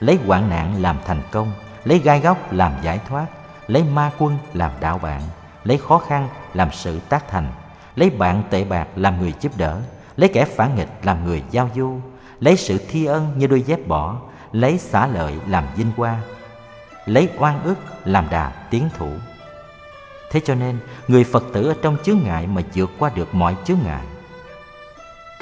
lấy 0.00 0.18
hoạn 0.26 0.50
nạn 0.50 0.82
làm 0.82 0.96
thành 1.06 1.22
công, 1.32 1.52
lấy 1.84 1.98
gai 1.98 2.20
góc 2.20 2.52
làm 2.52 2.72
giải 2.82 3.00
thoát, 3.08 3.26
lấy 3.66 3.84
ma 3.84 4.10
quân 4.18 4.38
làm 4.52 4.70
đạo 4.80 4.98
bạn, 4.98 5.22
lấy 5.64 5.78
khó 5.78 5.98
khăn 5.98 6.28
làm 6.54 6.68
sự 6.72 7.00
tác 7.08 7.28
thành 7.28 7.52
lấy 7.96 8.10
bạn 8.10 8.42
tệ 8.50 8.64
bạc 8.64 8.86
làm 8.96 9.20
người 9.20 9.34
giúp 9.40 9.52
đỡ 9.56 9.80
lấy 10.16 10.30
kẻ 10.34 10.44
phản 10.44 10.74
nghịch 10.74 10.88
làm 11.02 11.24
người 11.24 11.42
giao 11.50 11.70
du 11.76 12.00
lấy 12.40 12.56
sự 12.56 12.78
thi 12.88 13.04
ân 13.04 13.32
như 13.36 13.46
đôi 13.46 13.62
dép 13.62 13.86
bỏ 13.86 14.16
lấy 14.52 14.78
xả 14.78 15.06
lợi 15.06 15.38
làm 15.48 15.64
vinh 15.76 15.92
hoa 15.96 16.20
lấy 17.06 17.28
oan 17.38 17.62
ức 17.62 17.76
làm 18.04 18.30
đà 18.30 18.52
tiến 18.70 18.88
thủ 18.98 19.08
thế 20.32 20.40
cho 20.44 20.54
nên, 20.54 20.78
người 21.08 21.24
phật 21.24 21.44
tử 21.52 21.68
ở 21.68 21.74
trong 21.82 21.96
chướng 22.04 22.18
ngại 22.24 22.46
mà 22.46 22.62
vượt 22.74 22.90
qua 22.98 23.10
được 23.14 23.34
mọi 23.34 23.56
chướng 23.64 23.78
ngại 23.84 24.04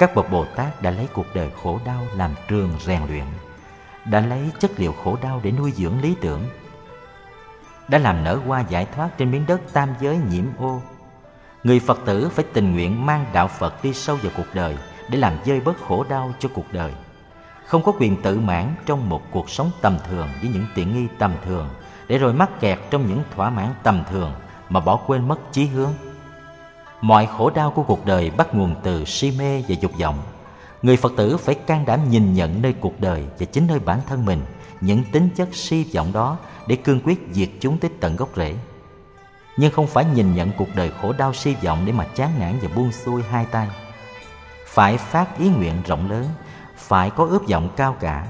các 0.01 0.15
bậc 0.15 0.31
bồ 0.31 0.45
tát 0.45 0.81
đã 0.81 0.91
lấy 0.91 1.07
cuộc 1.13 1.25
đời 1.33 1.51
khổ 1.63 1.79
đau 1.85 2.03
làm 2.15 2.31
trường 2.47 2.69
rèn 2.79 3.01
luyện, 3.09 3.25
đã 4.05 4.19
lấy 4.21 4.49
chất 4.59 4.71
liệu 4.77 4.91
khổ 5.03 5.17
đau 5.21 5.39
để 5.43 5.51
nuôi 5.51 5.71
dưỡng 5.71 6.01
lý 6.01 6.15
tưởng, 6.21 6.45
đã 7.87 7.97
làm 7.97 8.23
nở 8.23 8.39
hoa 8.47 8.63
giải 8.69 8.87
thoát 8.95 9.17
trên 9.17 9.31
miếng 9.31 9.45
đất 9.47 9.61
tam 9.73 9.89
giới 10.01 10.17
nhiễm 10.29 10.45
ô. 10.57 10.81
Người 11.63 11.79
Phật 11.79 11.99
tử 12.05 12.29
phải 12.29 12.45
tình 12.53 12.73
nguyện 12.73 13.05
mang 13.05 13.25
đạo 13.33 13.47
Phật 13.47 13.83
đi 13.83 13.93
sâu 13.93 14.15
vào 14.15 14.31
cuộc 14.37 14.45
đời 14.53 14.77
để 15.09 15.17
làm 15.17 15.33
dơi 15.45 15.59
bớt 15.59 15.81
khổ 15.87 16.05
đau 16.09 16.33
cho 16.39 16.49
cuộc 16.53 16.73
đời. 16.73 16.91
Không 17.65 17.83
có 17.83 17.91
quyền 17.99 18.21
tự 18.21 18.39
mãn 18.39 18.75
trong 18.85 19.09
một 19.09 19.21
cuộc 19.31 19.49
sống 19.49 19.71
tầm 19.81 19.97
thường 20.09 20.27
với 20.41 20.49
những 20.53 20.65
tiện 20.75 20.95
nghi 20.95 21.07
tầm 21.19 21.33
thường, 21.45 21.69
để 22.07 22.17
rồi 22.17 22.33
mắc 22.33 22.49
kẹt 22.59 22.79
trong 22.89 23.07
những 23.07 23.23
thỏa 23.35 23.49
mãn 23.49 23.67
tầm 23.83 24.03
thường 24.09 24.33
mà 24.71 24.79
bỏ 24.79 24.99
quên 25.07 25.27
mất 25.27 25.39
chí 25.51 25.65
hướng. 25.65 25.93
Mọi 27.01 27.27
khổ 27.37 27.49
đau 27.49 27.71
của 27.71 27.83
cuộc 27.83 28.05
đời 28.05 28.31
bắt 28.37 28.55
nguồn 28.55 28.75
từ 28.83 29.05
si 29.05 29.31
mê 29.39 29.63
và 29.67 29.75
dục 29.81 29.91
vọng. 29.99 30.17
Người 30.81 30.97
Phật 30.97 31.11
tử 31.17 31.37
phải 31.37 31.55
can 31.55 31.85
đảm 31.85 32.09
nhìn 32.09 32.33
nhận 32.33 32.61
nơi 32.61 32.73
cuộc 32.73 32.99
đời 32.99 33.25
và 33.39 33.45
chính 33.45 33.67
nơi 33.67 33.79
bản 33.79 33.99
thân 34.07 34.25
mình, 34.25 34.41
những 34.81 35.03
tính 35.11 35.29
chất 35.35 35.49
si 35.55 35.85
vọng 35.93 36.13
đó 36.13 36.37
để 36.67 36.75
cương 36.75 36.99
quyết 37.03 37.27
diệt 37.31 37.49
chúng 37.59 37.77
tới 37.77 37.91
tận 37.99 38.15
gốc 38.15 38.29
rễ 38.35 38.55
nhưng 39.57 39.71
không 39.71 39.87
phải 39.87 40.05
nhìn 40.05 40.35
nhận 40.35 40.51
cuộc 40.57 40.75
đời 40.75 40.91
khổ 41.01 41.13
đau 41.13 41.33
si 41.33 41.55
vọng 41.63 41.83
để 41.85 41.91
mà 41.93 42.05
chán 42.15 42.31
nản 42.39 42.59
và 42.61 42.69
buông 42.75 42.91
xuôi 42.91 43.23
hai 43.23 43.45
tay 43.45 43.67
phải 44.65 44.97
phát 44.97 45.37
ý 45.37 45.49
nguyện 45.49 45.81
rộng 45.85 46.09
lớn, 46.09 46.25
phải 46.77 47.09
có 47.09 47.25
ước 47.25 47.49
vọng 47.49 47.69
cao 47.75 47.95
cả 47.99 48.27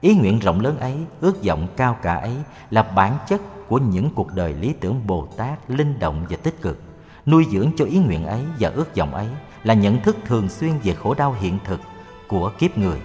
ý 0.00 0.14
nguyện 0.14 0.38
rộng 0.38 0.60
lớn 0.60 0.78
ấy, 0.80 0.96
ước 1.20 1.44
vọng 1.44 1.68
cao 1.76 1.96
cả 2.02 2.14
ấy 2.14 2.36
là 2.70 2.82
bản 2.82 3.18
chất 3.26 3.40
của 3.68 3.78
những 3.78 4.10
cuộc 4.14 4.34
đời 4.34 4.54
lý 4.54 4.74
tưởng 4.80 5.06
bồ 5.06 5.28
tát 5.36 5.70
linh 5.70 5.98
động 5.98 6.26
và 6.30 6.36
tích 6.36 6.62
cực, 6.62 6.82
nuôi 7.26 7.46
dưỡng 7.50 7.70
cho 7.76 7.84
ý 7.84 7.98
nguyện 7.98 8.26
ấy 8.26 8.40
và 8.58 8.70
ước 8.74 8.96
vọng 8.96 9.14
ấy 9.14 9.26
là 9.64 9.74
nhận 9.74 10.00
thức 10.00 10.16
thường 10.26 10.48
xuyên 10.48 10.72
về 10.84 10.94
khổ 10.94 11.14
đau 11.14 11.36
hiện 11.40 11.58
thực 11.64 11.80
của 12.28 12.52
kiếp 12.58 12.78
người. 12.78 13.00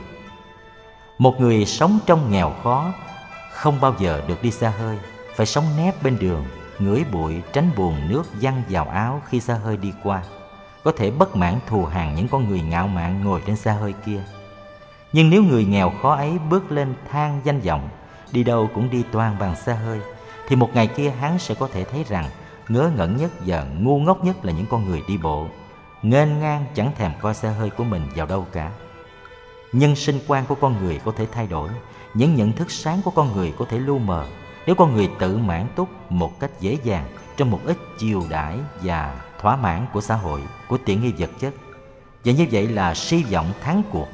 Một 1.17 1.39
người 1.39 1.65
sống 1.65 1.99
trong 2.05 2.31
nghèo 2.31 2.53
khó, 2.63 2.93
không 3.53 3.81
bao 3.81 3.95
giờ 3.99 4.21
được 4.27 4.43
đi 4.43 4.51
xa 4.51 4.69
hơi, 4.69 4.97
phải 5.35 5.45
sống 5.45 5.65
nép 5.77 6.03
bên 6.03 6.17
đường, 6.19 6.45
ngửi 6.79 7.05
bụi, 7.11 7.41
tránh 7.53 7.69
buồn 7.77 8.09
nước, 8.09 8.23
văng 8.41 8.63
vào 8.69 8.85
áo 8.85 9.21
khi 9.29 9.39
xa 9.39 9.53
hơi 9.53 9.77
đi 9.77 9.93
qua, 10.03 10.23
có 10.83 10.91
thể 10.97 11.11
bất 11.11 11.35
mãn 11.35 11.59
thù 11.67 11.85
hằn 11.85 12.15
những 12.15 12.27
con 12.27 12.49
người 12.49 12.61
ngạo 12.61 12.87
mạn 12.87 13.23
ngồi 13.23 13.41
trên 13.45 13.55
xa 13.55 13.73
hơi 13.73 13.93
kia. 14.05 14.21
Nhưng 15.13 15.29
nếu 15.29 15.43
người 15.43 15.65
nghèo 15.65 15.93
khó 16.01 16.15
ấy 16.15 16.31
bước 16.49 16.71
lên 16.71 16.93
thang 17.11 17.41
danh 17.43 17.59
vọng, 17.59 17.89
đi 18.31 18.43
đâu 18.43 18.69
cũng 18.75 18.89
đi 18.89 19.03
toàn 19.11 19.35
bằng 19.39 19.55
xa 19.55 19.73
hơi 19.73 19.99
thì 20.47 20.55
một 20.55 20.69
ngày 20.73 20.87
kia 20.87 21.09
hắn 21.09 21.39
sẽ 21.39 21.55
có 21.55 21.69
thể 21.73 21.83
thấy 21.83 22.05
rằng 22.09 22.29
ngớ 22.67 22.91
ngẩn 22.95 23.17
nhất 23.17 23.31
và 23.45 23.63
ngu 23.63 23.99
ngốc 23.99 24.23
nhất 24.23 24.45
là 24.45 24.53
những 24.53 24.65
con 24.69 24.85
người 24.85 25.01
đi 25.07 25.17
bộ, 25.17 25.47
nghênh 26.01 26.39
ngang 26.39 26.65
chẳng 26.75 26.91
thèm 26.97 27.11
coi 27.21 27.33
xe 27.33 27.49
hơi 27.49 27.69
của 27.69 27.83
mình 27.83 28.01
vào 28.15 28.25
đâu 28.25 28.45
cả. 28.51 28.71
Nhân 29.73 29.95
sinh 29.95 30.19
quan 30.27 30.45
của 30.45 30.55
con 30.55 30.75
người 30.83 30.99
có 31.05 31.11
thể 31.11 31.27
thay 31.31 31.47
đổi, 31.47 31.69
những 32.13 32.35
nhận 32.35 32.51
thức 32.51 32.71
sáng 32.71 33.01
của 33.01 33.11
con 33.11 33.35
người 33.35 33.53
có 33.57 33.65
thể 33.69 33.79
lu 33.79 33.97
mờ. 33.97 34.25
Nếu 34.65 34.75
con 34.75 34.93
người 34.93 35.09
tự 35.19 35.37
mãn 35.37 35.67
túc 35.75 36.11
một 36.11 36.39
cách 36.39 36.51
dễ 36.59 36.77
dàng 36.83 37.05
trong 37.37 37.51
một 37.51 37.59
ít 37.65 37.77
chiều 37.97 38.23
đãi 38.29 38.57
và 38.81 39.21
thỏa 39.41 39.55
mãn 39.55 39.85
của 39.93 40.01
xã 40.01 40.15
hội, 40.15 40.41
của 40.67 40.77
tiện 40.85 41.01
nghi 41.01 41.13
vật 41.17 41.29
chất, 41.39 41.53
và 42.25 42.33
như 42.33 42.47
vậy 42.51 42.67
là 42.67 42.93
si 42.93 43.23
vọng 43.23 43.53
thắng 43.61 43.83
cuộc 43.91 44.07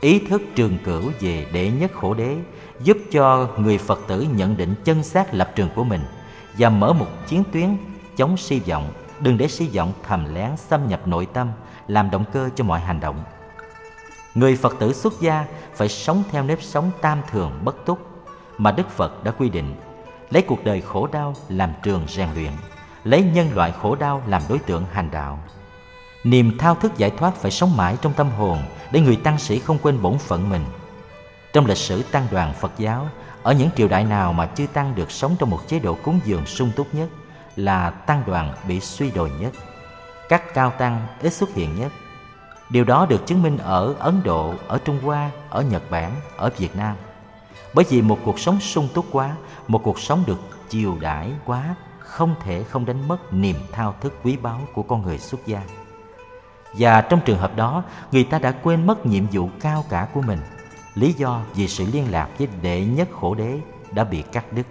ý 0.00 0.18
thức 0.18 0.42
trường 0.54 0.78
cửu 0.84 1.12
về 1.20 1.46
đệ 1.52 1.70
nhất 1.70 1.92
khổ 1.94 2.14
đế 2.14 2.36
giúp 2.82 2.96
cho 3.10 3.48
người 3.58 3.78
phật 3.78 4.00
tử 4.08 4.26
nhận 4.36 4.56
định 4.56 4.74
chân 4.84 5.02
xác 5.02 5.34
lập 5.34 5.52
trường 5.54 5.68
của 5.74 5.84
mình 5.84 6.00
và 6.58 6.68
mở 6.68 6.92
một 6.92 7.06
chiến 7.26 7.42
tuyến 7.52 7.76
chống 8.16 8.36
si 8.36 8.60
vọng. 8.68 8.92
Đừng 9.20 9.38
để 9.38 9.48
si 9.48 9.68
vọng 9.74 9.92
thầm 10.02 10.34
lén 10.34 10.56
xâm 10.56 10.88
nhập 10.88 11.08
nội 11.08 11.26
tâm 11.32 11.52
làm 11.88 12.10
động 12.10 12.24
cơ 12.32 12.50
cho 12.54 12.64
mọi 12.64 12.80
hành 12.80 13.00
động. 13.00 13.24
Người 14.34 14.56
Phật 14.56 14.76
tử 14.78 14.92
xuất 14.92 15.20
gia 15.20 15.44
phải 15.74 15.88
sống 15.88 16.22
theo 16.30 16.42
nếp 16.42 16.62
sống 16.62 16.90
tam 17.00 17.22
thường 17.30 17.60
bất 17.64 17.86
túc 17.86 17.98
mà 18.58 18.72
Đức 18.72 18.90
Phật 18.90 19.24
đã 19.24 19.30
quy 19.30 19.48
định, 19.48 19.74
lấy 20.30 20.42
cuộc 20.42 20.64
đời 20.64 20.80
khổ 20.80 21.06
đau 21.06 21.34
làm 21.48 21.72
trường 21.82 22.04
rèn 22.08 22.28
luyện, 22.34 22.52
lấy 23.04 23.22
nhân 23.22 23.48
loại 23.54 23.72
khổ 23.82 23.94
đau 23.94 24.22
làm 24.26 24.42
đối 24.48 24.58
tượng 24.58 24.84
hành 24.92 25.08
đạo. 25.12 25.38
Niềm 26.24 26.58
thao 26.58 26.74
thức 26.74 26.92
giải 26.96 27.10
thoát 27.10 27.34
phải 27.34 27.50
sống 27.50 27.76
mãi 27.76 27.96
trong 28.02 28.12
tâm 28.12 28.30
hồn 28.30 28.62
để 28.92 29.00
người 29.00 29.16
tăng 29.16 29.38
sĩ 29.38 29.58
không 29.58 29.78
quên 29.82 30.02
bổn 30.02 30.18
phận 30.18 30.50
mình. 30.50 30.64
Trong 31.52 31.66
lịch 31.66 31.76
sử 31.76 32.02
tăng 32.02 32.26
đoàn 32.30 32.54
Phật 32.60 32.72
giáo, 32.78 33.08
ở 33.42 33.52
những 33.52 33.68
triều 33.76 33.88
đại 33.88 34.04
nào 34.04 34.32
mà 34.32 34.46
chư 34.46 34.66
tăng 34.66 34.94
được 34.94 35.10
sống 35.10 35.36
trong 35.38 35.50
một 35.50 35.60
chế 35.68 35.78
độ 35.78 35.94
cúng 36.02 36.20
dường 36.24 36.46
sung 36.46 36.70
túc 36.76 36.94
nhất 36.94 37.08
là 37.56 37.90
tăng 37.90 38.22
đoàn 38.26 38.54
bị 38.68 38.80
suy 38.80 39.10
đồi 39.10 39.30
nhất. 39.40 39.52
Các 40.28 40.54
cao 40.54 40.72
tăng 40.78 41.06
ít 41.22 41.32
xuất 41.32 41.54
hiện 41.54 41.80
nhất 41.80 41.92
Điều 42.70 42.84
đó 42.84 43.06
được 43.06 43.26
chứng 43.26 43.42
minh 43.42 43.58
ở 43.58 43.94
Ấn 43.98 44.22
Độ, 44.24 44.54
ở 44.68 44.78
Trung 44.78 45.00
Hoa, 45.02 45.30
ở 45.50 45.62
Nhật 45.62 45.90
Bản, 45.90 46.12
ở 46.36 46.50
Việt 46.56 46.76
Nam. 46.76 46.96
Bởi 47.74 47.84
vì 47.88 48.02
một 48.02 48.18
cuộc 48.24 48.38
sống 48.38 48.60
sung 48.60 48.88
túc 48.94 49.06
quá, 49.12 49.36
một 49.68 49.80
cuộc 49.84 50.00
sống 50.00 50.24
được 50.26 50.38
chiều 50.68 50.96
đãi 51.00 51.32
quá, 51.44 51.74
không 51.98 52.34
thể 52.44 52.62
không 52.62 52.86
đánh 52.86 53.08
mất 53.08 53.32
niềm 53.32 53.56
thao 53.72 53.94
thức 54.00 54.14
quý 54.22 54.36
báu 54.36 54.60
của 54.74 54.82
con 54.82 55.02
người 55.02 55.18
xuất 55.18 55.46
gia. 55.46 55.62
Và 56.72 57.00
trong 57.00 57.20
trường 57.24 57.38
hợp 57.38 57.56
đó, 57.56 57.84
người 58.12 58.24
ta 58.24 58.38
đã 58.38 58.52
quên 58.52 58.86
mất 58.86 59.06
nhiệm 59.06 59.26
vụ 59.26 59.48
cao 59.60 59.84
cả 59.88 60.08
của 60.14 60.22
mình. 60.22 60.38
Lý 60.94 61.12
do 61.12 61.42
vì 61.54 61.68
sự 61.68 61.86
liên 61.92 62.10
lạc 62.10 62.28
với 62.38 62.48
đệ 62.62 62.84
nhất 62.84 63.08
khổ 63.20 63.34
đế 63.34 63.60
đã 63.90 64.04
bị 64.04 64.22
cắt 64.22 64.52
đứt. 64.52 64.66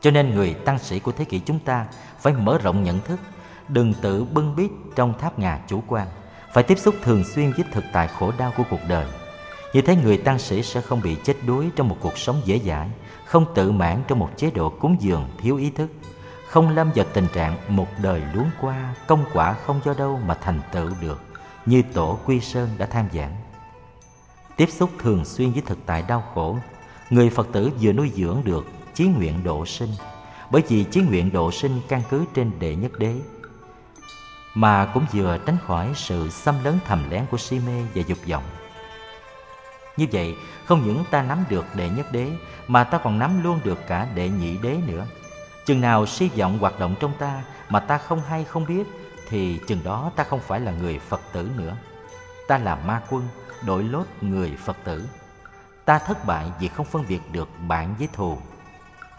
Cho 0.00 0.10
nên 0.10 0.34
người 0.34 0.54
tăng 0.54 0.78
sĩ 0.78 0.98
của 0.98 1.12
thế 1.12 1.24
kỷ 1.24 1.38
chúng 1.38 1.58
ta 1.58 1.86
phải 2.18 2.32
mở 2.32 2.58
rộng 2.62 2.84
nhận 2.84 3.00
thức, 3.00 3.20
đừng 3.68 3.94
tự 3.94 4.24
bưng 4.24 4.56
bít 4.56 4.70
trong 4.96 5.18
tháp 5.18 5.38
ngà 5.38 5.60
chủ 5.66 5.82
quan 5.86 6.06
phải 6.52 6.64
tiếp 6.64 6.78
xúc 6.78 6.94
thường 7.02 7.24
xuyên 7.24 7.52
với 7.52 7.64
thực 7.72 7.84
tại 7.92 8.08
khổ 8.08 8.32
đau 8.38 8.52
của 8.56 8.64
cuộc 8.70 8.80
đời. 8.88 9.06
Như 9.72 9.82
thế 9.82 9.96
người 9.96 10.18
tăng 10.18 10.38
sĩ 10.38 10.62
sẽ 10.62 10.80
không 10.80 11.00
bị 11.00 11.16
chết 11.24 11.34
đuối 11.46 11.70
trong 11.76 11.88
một 11.88 11.96
cuộc 12.00 12.18
sống 12.18 12.40
dễ 12.44 12.58
dãi, 12.58 12.88
không 13.24 13.54
tự 13.54 13.72
mãn 13.72 14.02
trong 14.08 14.18
một 14.18 14.30
chế 14.36 14.50
độ 14.50 14.68
cúng 14.68 14.96
dường 15.00 15.28
thiếu 15.38 15.56
ý 15.56 15.70
thức, 15.70 15.90
không 16.50 16.68
lâm 16.68 16.90
vào 16.94 17.06
tình 17.12 17.26
trạng 17.32 17.56
một 17.68 17.86
đời 18.02 18.22
luống 18.34 18.50
qua, 18.60 18.94
công 19.06 19.24
quả 19.32 19.52
không 19.52 19.80
do 19.84 19.94
đâu 19.94 20.20
mà 20.26 20.34
thành 20.34 20.60
tựu 20.72 20.90
được, 21.00 21.22
như 21.66 21.82
tổ 21.92 22.18
Quy 22.24 22.40
Sơn 22.40 22.68
đã 22.78 22.86
tham 22.86 23.08
giảng. 23.12 23.36
Tiếp 24.56 24.68
xúc 24.70 24.90
thường 24.98 25.24
xuyên 25.24 25.52
với 25.52 25.62
thực 25.66 25.78
tại 25.86 26.04
đau 26.08 26.24
khổ, 26.34 26.58
người 27.10 27.30
Phật 27.30 27.48
tử 27.52 27.70
vừa 27.80 27.92
nuôi 27.92 28.12
dưỡng 28.14 28.42
được 28.44 28.66
chí 28.94 29.04
nguyện 29.06 29.44
độ 29.44 29.66
sinh, 29.66 29.90
bởi 30.50 30.62
vì 30.68 30.84
chí 30.84 31.00
nguyện 31.00 31.32
độ 31.32 31.50
sinh 31.50 31.80
căn 31.88 32.02
cứ 32.10 32.24
trên 32.34 32.50
đệ 32.58 32.76
nhất 32.76 32.98
đế, 32.98 33.14
mà 34.54 34.90
cũng 34.94 35.06
vừa 35.12 35.38
tránh 35.46 35.56
khỏi 35.66 35.92
sự 35.94 36.28
xâm 36.30 36.54
lấn 36.64 36.78
thầm 36.86 37.10
lén 37.10 37.26
của 37.30 37.38
si 37.38 37.58
mê 37.66 37.82
và 37.94 38.02
dục 38.06 38.18
vọng. 38.28 38.44
Như 39.96 40.06
vậy, 40.12 40.34
không 40.64 40.86
những 40.86 41.04
ta 41.10 41.22
nắm 41.22 41.44
được 41.48 41.64
đệ 41.74 41.88
nhất 41.88 42.12
đế, 42.12 42.30
mà 42.68 42.84
ta 42.84 42.98
còn 42.98 43.18
nắm 43.18 43.42
luôn 43.42 43.60
được 43.64 43.78
cả 43.86 44.06
đệ 44.14 44.28
nhị 44.28 44.56
đế 44.56 44.76
nữa. 44.86 45.06
Chừng 45.66 45.80
nào 45.80 46.06
si 46.06 46.30
vọng 46.36 46.58
hoạt 46.58 46.78
động 46.78 46.94
trong 47.00 47.12
ta 47.18 47.42
mà 47.68 47.80
ta 47.80 47.98
không 47.98 48.20
hay 48.20 48.44
không 48.44 48.66
biết, 48.66 48.86
thì 49.28 49.60
chừng 49.66 49.84
đó 49.84 50.10
ta 50.16 50.24
không 50.24 50.40
phải 50.40 50.60
là 50.60 50.72
người 50.72 50.98
Phật 50.98 51.20
tử 51.32 51.50
nữa. 51.56 51.76
Ta 52.48 52.58
là 52.58 52.74
ma 52.74 53.02
quân, 53.10 53.28
đội 53.66 53.82
lốt 53.82 54.06
người 54.20 54.56
Phật 54.64 54.76
tử. 54.84 55.08
Ta 55.84 55.98
thất 55.98 56.26
bại 56.26 56.46
vì 56.60 56.68
không 56.68 56.86
phân 56.86 57.04
biệt 57.08 57.20
được 57.32 57.48
bạn 57.68 57.94
với 57.98 58.08
thù. 58.12 58.38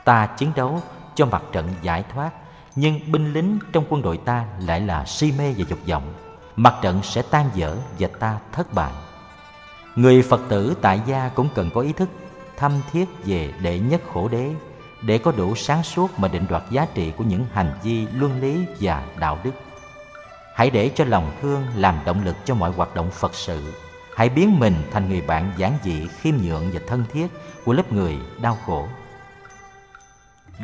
Ta 0.03 0.26
chiến 0.26 0.52
đấu 0.56 0.82
cho 1.16 1.26
mặt 1.26 1.44
trận 1.52 1.70
giải 1.82 2.03
thoát, 2.14 2.32
nhưng 2.76 3.11
binh 3.11 3.34
lính 3.34 3.60
trong 3.74 3.86
quân 3.90 4.02
đội 4.02 4.18
ta 4.18 4.45
lại 4.60 4.82
là 4.82 5.06
si 5.06 5.34
mê 5.38 5.53
và 5.58 5.66
dục 5.68 5.80
vọng. 5.88 6.14
Mặt 6.56 6.76
trận 6.82 7.00
sẽ 7.03 7.22
tan 7.22 7.50
vỡ 7.56 7.78
và 8.00 8.08
ta 8.20 8.38
thất 8.52 8.74
bại. 8.74 8.94
Người 9.95 10.22
Phật 10.22 10.42
tử 10.50 10.74
tại 10.82 11.02
gia 11.06 11.30
cũng 11.30 11.50
cần 11.56 11.70
có 11.74 11.82
ý 11.82 11.94
thức 11.94 12.10
thâm 12.58 12.72
thiết 12.92 13.06
về 13.26 13.53
đệ 13.61 13.80
nhất 13.80 14.02
khổ 14.14 14.28
đế 14.28 14.53
để 15.02 15.18
có 15.18 15.32
đủ 15.32 15.56
sáng 15.56 15.84
suốt 15.84 16.20
mà 16.20 16.28
định 16.28 16.46
đoạt 16.50 16.64
giá 16.70 16.88
trị 16.94 17.12
của 17.18 17.24
những 17.24 17.46
hành 17.54 17.74
vi 17.84 18.08
luân 18.14 18.42
lý 18.42 18.66
và 18.80 19.04
đạo 19.20 19.40
đức. 19.44 19.52
Hãy 20.56 20.70
để 20.70 20.92
cho 20.96 21.06
lòng 21.06 21.32
thương 21.42 21.64
làm 21.76 22.00
động 22.06 22.26
lực 22.26 22.36
cho 22.46 22.56
mọi 22.56 22.72
hoạt 22.72 22.96
động 22.96 23.12
Phật 23.12 23.36
sự. 23.36 23.74
Hãy 24.16 24.30
biến 24.30 24.60
mình 24.60 24.76
thành 24.92 25.10
người 25.10 25.22
bạn 25.22 25.52
giản 25.58 25.74
dị, 25.84 26.08
khiêm 26.08 26.36
nhượng 26.38 26.72
và 26.74 26.80
thân 26.88 27.06
thiết 27.14 27.28
của 27.66 27.74
lớp 27.74 27.92
người 27.92 28.18
đau 28.42 28.58
khổ. 28.66 28.88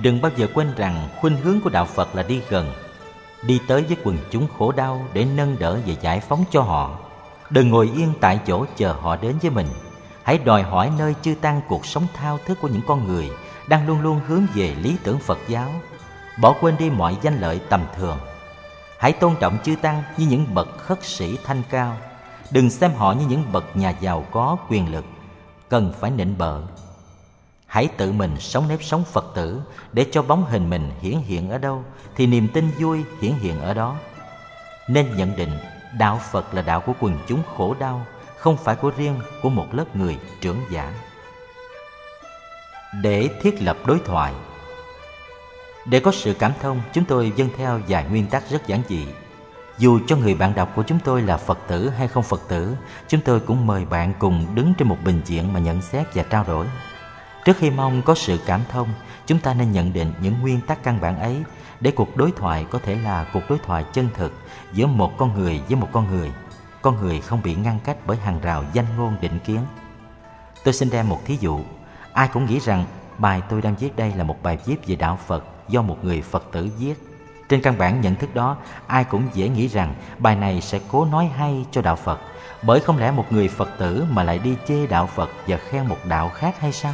Đừng 0.02 0.22
bao 0.22 0.32
giờ 0.36 0.48
quên 0.54 0.74
rằng 0.78 1.10
khuynh 1.22 1.38
hướng 1.38 1.62
của 1.62 1.70
đạo 1.70 1.86
Phật 1.86 2.16
là 2.16 2.24
đi 2.24 2.42
gần, 2.50 2.74
đi 3.44 3.62
tới 3.68 3.84
với 3.84 3.98
quần 4.04 4.18
chúng 4.32 4.48
khổ 4.58 4.72
đau 4.72 5.06
để 5.14 5.26
nâng 5.26 5.60
đỡ 5.60 5.80
và 5.86 5.94
giải 6.02 6.20
phóng 6.20 6.44
cho 6.52 6.62
họ 6.62 7.00
Đừng 7.50 7.70
ngồi 7.70 7.92
yên 7.96 8.14
tại 8.22 8.40
chỗ 8.48 8.66
chờ 8.76 8.92
họ 8.92 9.16
đến 9.16 9.36
với 9.42 9.52
mình 9.52 9.68
Hãy 10.24 10.38
đòi 10.38 10.64
hỏi 10.64 10.92
nơi 10.98 11.16
chư 11.22 11.36
tăng 11.42 11.62
cuộc 11.68 11.86
sống 11.86 12.08
thao 12.14 12.40
thức 12.46 12.58
của 12.62 12.68
những 12.68 12.82
con 12.88 13.08
người 13.08 13.30
đang 13.68 13.88
luôn 13.88 14.02
luôn 14.02 14.20
hướng 14.28 14.46
về 14.56 14.76
lý 14.76 14.98
tưởng 15.04 15.20
Phật 15.20 15.38
giáo. 15.48 15.72
Bỏ 16.42 16.56
quên 16.62 16.78
đi 16.78 16.90
mọi 16.90 17.18
danh 17.22 17.40
lợi 17.40 17.60
tầm 17.70 17.86
thường. 17.96 18.18
Hãy 19.00 19.12
tôn 19.12 19.36
trọng 19.40 19.58
chư 19.64 19.76
tăng 19.76 20.04
như 20.18 20.28
những 20.28 20.54
bậc 20.54 20.78
khất 20.78 21.04
sĩ 21.04 21.38
thanh 21.44 21.62
cao. 21.70 21.98
Đừng 22.52 22.70
xem 22.70 22.92
họ 22.94 23.14
như 23.14 23.26
những 23.28 23.44
bậc 23.52 23.78
nhà 23.78 23.90
giàu 23.90 24.26
có 24.32 24.58
quyền 24.70 24.92
lực. 24.92 25.06
Cần 25.70 25.94
phải 26.00 26.12
nịnh 26.12 26.38
bợ. 26.38 26.62
Hãy 27.66 27.88
tự 27.98 28.12
mình 28.12 28.40
sống 28.40 28.68
nếp 28.68 28.84
sống 28.84 29.04
Phật 29.04 29.26
tử 29.36 29.62
Để 29.94 30.06
cho 30.12 30.22
bóng 30.22 30.46
hình 30.46 30.70
mình 30.70 30.92
hiển 31.02 31.18
hiện 31.20 31.50
ở 31.50 31.58
đâu 31.58 31.84
Thì 32.16 32.28
niềm 32.28 32.48
tin 32.54 32.72
vui 32.80 33.04
hiển 33.22 33.34
hiện 33.34 33.62
ở 33.62 33.74
đó. 33.74 33.96
Nên 34.88 35.18
nhận 35.18 35.36
định 35.36 35.60
đạo 35.94 36.20
phật 36.32 36.54
là 36.54 36.62
đạo 36.62 36.82
của 36.82 36.94
quần 37.00 37.20
chúng 37.28 37.42
khổ 37.58 37.76
đau, 37.80 38.06
không 38.38 38.58
phải 38.58 38.76
của 38.76 38.92
riêng 38.98 39.20
của 39.42 39.50
một 39.50 39.66
lớp 39.72 39.96
người 39.96 40.18
trưởng 40.42 40.60
giả 40.70 40.94
để 43.01 43.30
thiết 43.42 43.61
lập 43.61 43.77
đối 43.85 44.00
thoại. 44.06 44.34
Để 45.85 46.00
có 46.00 46.11
sự 46.11 46.34
cảm 46.34 46.51
thông, 46.61 46.82
chúng 46.93 47.06
tôi 47.06 47.32
dâng 47.35 47.50
theo 47.58 47.80
vài 47.88 48.06
nguyên 48.09 48.27
tắc 48.27 48.50
rất 48.50 48.67
giản 48.67 48.82
dị. 48.90 49.08
Dù 49.77 50.00
cho 50.08 50.16
người 50.16 50.35
bạn 50.35 50.56
đọc 50.56 50.69
của 50.76 50.84
chúng 50.84 51.00
tôi 51.00 51.22
là 51.22 51.38
phật 51.38 51.59
tử 51.67 51.90
hay 51.90 52.08
không 52.08 52.24
phật 52.24 52.42
tử, 52.48 52.76
chúng 53.08 53.22
tôi 53.22 53.40
cũng 53.40 53.67
mời 53.67 53.85
bạn 53.85 54.14
cùng 54.19 54.56
đứng 54.56 54.74
trên 54.77 54.88
một 54.88 54.98
bình 55.03 55.22
diện 55.26 55.53
mà 55.53 55.59
nhận 55.59 55.82
xét 55.82 56.16
và 56.16 56.24
trao 56.24 56.43
đổi. 56.43 56.66
Trước 57.45 57.58
khi 57.58 57.69
mong 57.69 58.01
có 58.01 58.16
sự 58.16 58.40
cảm 58.45 58.61
thông, 58.72 58.90
chúng 59.26 59.40
ta 59.40 59.53
nên 59.53 59.72
nhận 59.72 59.93
định 59.93 60.14
những 60.22 60.42
nguyên 60.42 60.61
tắc 60.61 60.84
căn 60.84 61.01
bản 61.01 61.19
ấy 61.19 61.43
để 61.80 61.92
cuộc 61.92 62.17
đối 62.17 62.32
thoại 62.32 62.66
có 62.72 62.80
thể 62.80 62.95
là 62.95 63.26
cuộc 63.34 63.42
đối 63.50 63.59
thoại 63.59 63.85
chân 63.93 64.09
thực 64.14 64.34
giữa 64.74 64.88
một 64.88 65.17
con 65.17 65.34
người 65.34 65.61
với 65.67 65.76
một 65.76 65.90
con 65.92 66.08
người. 66.08 66.32
Con 66.82 67.01
người 67.01 67.22
không 67.22 67.42
bị 67.43 67.56
ngăn 67.56 67.80
cách 67.84 67.98
bởi 68.06 68.17
hàng 68.17 68.40
rào 68.42 68.64
danh 68.74 68.85
ngôn 68.98 69.16
định 69.22 69.40
kiến. 69.45 69.59
Tôi 70.64 70.74
xin 70.74 70.90
đem 70.90 71.09
một 71.09 71.26
thí 71.26 71.38
dụ 71.42 71.59
ai 72.18 72.28
cũng 72.28 72.46
nghĩ 72.46 72.60
rằng 72.60 72.86
bài 73.18 73.42
tôi 73.50 73.62
đang 73.62 73.76
viết 73.76 73.96
đây 73.96 74.14
là 74.16 74.24
một 74.24 74.44
bài 74.44 74.58
viết 74.66 74.88
về 74.88 74.96
đạo 74.96 75.20
phật 75.28 75.44
do 75.68 75.82
một 75.82 75.98
người 76.04 76.22
phật 76.22 76.44
tử 76.52 76.70
viết. 76.80 76.94
Trên 77.50 77.62
căn 77.62 77.78
bản 77.78 78.02
nhận 78.02 78.16
thức 78.16 78.36
đó, 78.36 78.58
ai 78.88 79.04
cũng 79.04 79.24
dễ 79.34 79.50
nghĩ 79.50 79.68
rằng 79.68 79.94
bài 80.20 80.36
này 80.36 80.62
sẽ 80.62 80.80
cố 80.92 81.06
nói 81.06 81.30
hay 81.38 81.66
cho 81.72 81.82
đạo 81.82 81.96
phật. 81.96 82.20
Bởi 82.64 82.80
không 82.80 82.98
lẽ 82.98 83.12
một 83.12 83.26
người 83.30 83.48
phật 83.48 83.70
tử 83.78 84.06
mà 84.12 84.24
lại 84.24 84.40
đi 84.40 84.56
chê 84.68 84.88
đạo 84.88 85.08
phật 85.08 85.30
và 85.48 85.58
khen 85.58 85.86
một 85.86 85.98
đạo 86.08 86.30
khác 86.30 86.60
hay 86.60 86.72
sao? 86.72 86.94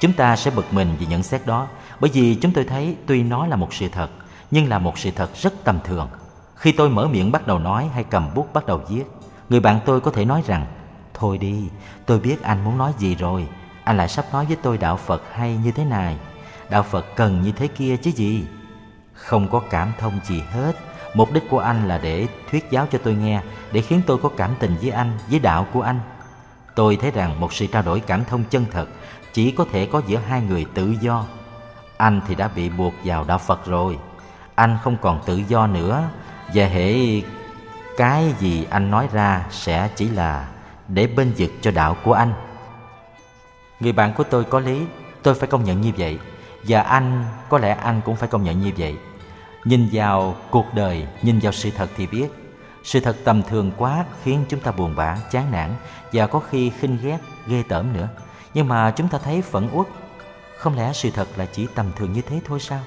Chúng 0.00 0.12
ta 0.12 0.36
sẽ 0.36 0.50
bực 0.50 0.72
mình 0.72 0.96
vì 0.98 1.06
nhận 1.06 1.22
xét 1.22 1.46
đó, 1.46 1.68
bởi 2.00 2.10
vì 2.14 2.34
chúng 2.34 2.52
tôi 2.52 2.64
thấy 2.64 2.96
tuy 3.06 3.22
nó 3.22 3.46
là 3.46 3.56
một 3.56 3.74
sự 3.74 3.88
thật, 3.88 4.08
nhưng 4.50 4.68
là 4.68 4.78
một 4.78 4.98
sự 4.98 5.10
thật 5.10 5.30
rất 5.34 5.52
tầm 5.64 5.78
thường. 5.84 6.08
Khi 6.56 6.72
tôi 6.72 6.88
mở 6.88 7.08
miệng 7.08 7.32
bắt 7.32 7.46
đầu 7.46 7.58
nói 7.58 7.90
hay 7.94 8.04
cầm 8.04 8.34
bút 8.34 8.52
bắt 8.52 8.66
đầu 8.66 8.80
viết, 8.88 9.04
người 9.48 9.60
bạn 9.60 9.80
tôi 9.84 10.00
có 10.00 10.10
thể 10.10 10.24
nói 10.24 10.42
rằng, 10.46 10.66
thôi 11.14 11.38
đi, 11.38 11.68
tôi 12.06 12.20
biết 12.20 12.42
anh 12.42 12.64
muốn 12.64 12.78
nói 12.78 12.92
gì 12.98 13.14
rồi 13.14 13.48
anh 13.84 13.96
lại 13.96 14.08
sắp 14.08 14.24
nói 14.32 14.46
với 14.46 14.56
tôi 14.62 14.78
đạo 14.78 14.96
phật 14.96 15.22
hay 15.32 15.56
như 15.56 15.72
thế 15.72 15.84
này. 15.84 16.16
Đạo 16.70 16.82
phật 16.82 17.06
cần 17.16 17.42
như 17.42 17.52
thế 17.52 17.66
kia 17.66 17.96
chứ 17.96 18.10
gì? 18.10 18.46
Không 19.12 19.48
có 19.48 19.62
cảm 19.70 19.92
thông 19.98 20.20
gì 20.24 20.42
hết. 20.52 20.72
Mục 21.14 21.32
đích 21.32 21.42
của 21.50 21.58
anh 21.58 21.88
là 21.88 21.98
để 21.98 22.26
thuyết 22.50 22.70
giáo 22.70 22.86
cho 22.92 22.98
tôi 23.04 23.14
nghe, 23.14 23.40
để 23.72 23.80
khiến 23.80 24.02
tôi 24.06 24.18
có 24.18 24.28
cảm 24.36 24.54
tình 24.58 24.76
với 24.80 24.90
anh, 24.90 25.12
với 25.30 25.38
đạo 25.38 25.66
của 25.72 25.82
anh. 25.82 26.00
Tôi 26.74 26.96
thấy 26.96 27.10
rằng 27.10 27.40
một 27.40 27.52
sự 27.52 27.66
trao 27.66 27.82
đổi 27.82 28.00
cảm 28.00 28.24
thông 28.24 28.44
chân 28.44 28.64
thật 28.70 28.86
chỉ 29.32 29.50
có 29.50 29.64
thể 29.72 29.88
có 29.92 30.02
giữa 30.06 30.18
hai 30.28 30.40
người 30.40 30.66
tự 30.74 30.94
do. 31.00 31.24
Anh 31.96 32.20
thì 32.28 32.34
đã 32.34 32.48
bị 32.48 32.68
buộc 32.68 32.94
vào 33.04 33.24
đạo 33.24 33.38
phật 33.38 33.66
rồi. 33.66 33.98
Anh 34.54 34.78
không 34.82 34.96
còn 35.02 35.20
tự 35.26 35.42
do 35.48 35.66
nữa. 35.66 36.02
Và 36.54 36.66
hệ 36.66 36.96
cái 37.96 38.34
gì 38.38 38.66
anh 38.70 38.90
nói 38.90 39.08
ra 39.12 39.44
sẽ 39.50 39.88
chỉ 39.96 40.08
là 40.08 40.48
để 40.88 41.06
bên 41.06 41.32
vực 41.38 41.50
cho 41.60 41.70
đạo 41.70 41.96
của 42.04 42.12
anh 42.12 42.32
người 43.82 43.92
bạn 43.92 44.12
của 44.14 44.24
tôi 44.24 44.44
có 44.44 44.60
lý 44.60 44.82
tôi 45.22 45.34
phải 45.34 45.48
công 45.48 45.64
nhận 45.64 45.80
như 45.80 45.92
vậy. 45.96 46.18
Và 46.62 46.80
anh 46.80 47.24
có 47.48 47.58
lẽ 47.58 47.76
anh 47.82 48.00
cũng 48.04 48.16
phải 48.16 48.28
công 48.28 48.44
nhận 48.44 48.60
như 48.60 48.70
vậy. 48.76 48.96
Nhìn 49.64 49.88
vào 49.92 50.36
cuộc 50.50 50.66
đời 50.74 51.06
nhìn 51.22 51.38
vào 51.38 51.52
sự 51.52 51.70
thật 51.76 51.90
thì 51.96 52.06
biết. 52.06 52.26
Sự 52.84 53.00
thật 53.00 53.16
tầm 53.24 53.42
thường 53.42 53.70
quá 53.76 54.04
khiến 54.22 54.44
chúng 54.48 54.60
ta 54.60 54.72
buồn 54.72 54.94
bã 54.96 55.16
chán 55.30 55.50
nản 55.50 55.70
và 56.12 56.26
có 56.26 56.40
khi 56.40 56.70
khinh 56.70 56.98
ghét 57.02 57.18
ghê 57.46 57.62
tởm 57.68 57.92
nữa. 57.92 58.08
Nhưng 58.54 58.68
mà 58.68 58.90
chúng 58.90 59.08
ta 59.08 59.18
thấy 59.18 59.42
phẫn 59.42 59.68
uất. 59.72 59.86
Không 60.58 60.76
lẽ 60.76 60.92
sự 60.92 61.10
thật 61.10 61.28
là 61.36 61.46
chỉ 61.46 61.66
tầm 61.74 61.86
thường 61.96 62.12
như 62.12 62.22
thế 62.22 62.40
thôi 62.44 62.60
sao? 62.60 62.80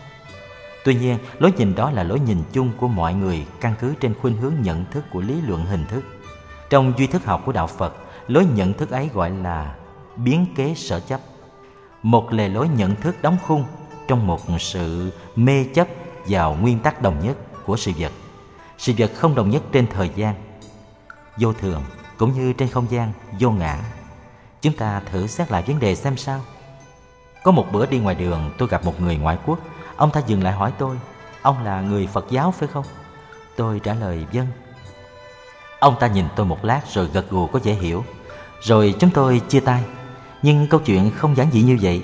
Tuy 0.85 0.95
nhiên, 0.95 1.17
lối 1.39 1.51
nhìn 1.57 1.75
đó 1.75 1.91
là 1.91 2.03
lối 2.03 2.19
nhìn 2.19 2.43
chung 2.53 2.71
của 2.77 2.87
mọi 2.87 3.13
người 3.13 3.45
căn 3.61 3.73
cứ 3.79 3.93
trên 3.99 4.13
khuynh 4.21 4.37
hướng 4.37 4.53
nhận 4.61 4.85
thức 4.91 5.05
của 5.11 5.21
lý 5.21 5.41
luận 5.41 5.65
hình 5.65 5.85
thức. 5.85 6.03
Trong 6.69 6.93
duy 6.97 7.07
thức 7.07 7.25
học 7.25 7.41
của 7.45 7.51
Đạo 7.51 7.67
Phật, 7.67 7.95
lối 8.27 8.45
nhận 8.45 8.73
thức 8.73 8.89
ấy 8.91 9.09
gọi 9.13 9.29
là 9.29 9.75
biến 10.15 10.45
kế 10.55 10.75
sở 10.75 10.99
chấp. 10.99 11.21
Một 12.03 12.33
lề 12.33 12.49
lối 12.49 12.67
nhận 12.67 12.95
thức 12.95 13.15
đóng 13.21 13.37
khung 13.47 13.65
trong 14.07 14.27
một 14.27 14.41
sự 14.59 15.11
mê 15.35 15.65
chấp 15.73 15.87
vào 16.27 16.57
nguyên 16.61 16.79
tắc 16.79 17.01
đồng 17.01 17.19
nhất 17.19 17.37
của 17.65 17.77
sự 17.77 17.91
vật. 17.97 18.11
Sự 18.77 18.93
vật 18.97 19.11
không 19.15 19.35
đồng 19.35 19.49
nhất 19.49 19.63
trên 19.71 19.87
thời 19.87 20.09
gian, 20.15 20.35
vô 21.37 21.53
thường 21.53 21.83
cũng 22.17 22.33
như 22.33 22.53
trên 22.53 22.69
không 22.69 22.85
gian 22.89 23.11
vô 23.39 23.51
ngã. 23.51 23.79
Chúng 24.61 24.73
ta 24.73 25.01
thử 25.11 25.27
xét 25.27 25.51
lại 25.51 25.63
vấn 25.67 25.79
đề 25.79 25.95
xem 25.95 26.17
sao. 26.17 26.41
Có 27.45 27.51
một 27.51 27.71
bữa 27.71 27.85
đi 27.85 27.99
ngoài 27.99 28.15
đường 28.15 28.51
tôi 28.57 28.67
gặp 28.67 28.85
một 28.85 29.01
người 29.01 29.17
ngoại 29.17 29.37
quốc 29.45 29.59
Ông 29.95 30.11
ta 30.11 30.21
dừng 30.27 30.43
lại 30.43 30.53
hỏi 30.53 30.73
tôi 30.77 30.95
Ông 31.41 31.63
là 31.63 31.81
người 31.81 32.07
Phật 32.07 32.25
giáo 32.29 32.51
phải 32.51 32.67
không? 32.67 32.85
Tôi 33.55 33.79
trả 33.79 33.93
lời 33.93 34.25
vâng 34.33 34.47
Ông 35.79 35.95
ta 35.99 36.07
nhìn 36.07 36.25
tôi 36.35 36.45
một 36.45 36.65
lát 36.65 36.81
rồi 36.93 37.07
gật 37.13 37.29
gù 37.29 37.47
có 37.47 37.59
dễ 37.63 37.73
hiểu 37.73 38.03
Rồi 38.61 38.95
chúng 38.99 39.09
tôi 39.09 39.41
chia 39.49 39.59
tay 39.59 39.83
nhưng 40.45 40.67
câu 40.67 40.79
chuyện 40.79 41.11
không 41.15 41.35
giản 41.37 41.51
dị 41.51 41.61
như 41.61 41.77
vậy 41.81 42.03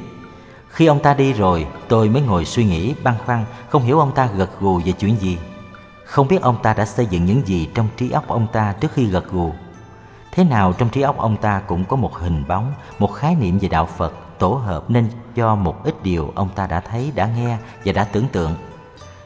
Khi 0.69 0.85
ông 0.85 0.99
ta 0.99 1.13
đi 1.13 1.33
rồi 1.33 1.67
tôi 1.87 2.09
mới 2.09 2.21
ngồi 2.21 2.45
suy 2.45 2.65
nghĩ 2.65 2.95
băn 3.03 3.13
khoăn 3.25 3.45
Không 3.69 3.83
hiểu 3.83 3.99
ông 3.99 4.11
ta 4.11 4.25
gật 4.25 4.59
gù 4.59 4.81
về 4.85 4.91
chuyện 4.91 5.15
gì 5.15 5.37
Không 6.05 6.27
biết 6.27 6.41
ông 6.41 6.57
ta 6.63 6.73
đã 6.73 6.85
xây 6.85 7.05
dựng 7.05 7.25
những 7.25 7.47
gì 7.47 7.69
trong 7.73 7.87
trí 7.97 8.11
óc 8.11 8.27
ông 8.27 8.47
ta 8.51 8.73
trước 8.79 8.91
khi 8.93 9.05
gật 9.05 9.31
gù 9.31 9.53
Thế 10.31 10.43
nào 10.43 10.73
trong 10.73 10.89
trí 10.89 11.01
óc 11.01 11.17
ông 11.17 11.37
ta 11.37 11.61
cũng 11.67 11.85
có 11.85 11.95
một 11.95 12.15
hình 12.15 12.43
bóng 12.47 12.73
Một 12.99 13.07
khái 13.07 13.35
niệm 13.35 13.59
về 13.59 13.67
đạo 13.67 13.85
Phật 13.97 14.13
tổ 14.41 14.53
hợp 14.53 14.89
nên 14.89 15.09
cho 15.35 15.55
một 15.55 15.83
ít 15.83 16.03
điều 16.03 16.31
ông 16.35 16.49
ta 16.55 16.67
đã 16.67 16.79
thấy, 16.79 17.11
đã 17.15 17.25
nghe 17.25 17.57
và 17.85 17.93
đã 17.93 18.03
tưởng 18.03 18.27
tượng. 18.27 18.55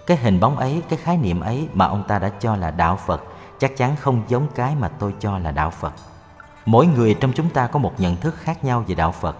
Cái 0.07 0.17
hình 0.17 0.39
bóng 0.39 0.57
ấy, 0.57 0.81
cái 0.89 0.99
khái 1.03 1.17
niệm 1.17 1.39
ấy 1.39 1.67
mà 1.73 1.85
ông 1.85 2.03
ta 2.07 2.19
đã 2.19 2.29
cho 2.39 2.55
là 2.55 2.71
đạo 2.71 2.99
Phật 3.05 3.23
chắc 3.59 3.77
chắn 3.77 3.95
không 3.95 4.23
giống 4.27 4.47
cái 4.55 4.75
mà 4.75 4.87
tôi 4.87 5.13
cho 5.19 5.37
là 5.37 5.51
đạo 5.51 5.69
Phật. 5.69 5.93
Mỗi 6.65 6.87
người 6.87 7.13
trong 7.13 7.33
chúng 7.33 7.49
ta 7.49 7.67
có 7.67 7.79
một 7.79 7.99
nhận 7.99 8.15
thức 8.15 8.35
khác 8.37 8.63
nhau 8.63 8.83
về 8.87 8.95
đạo 8.95 9.11
Phật, 9.11 9.37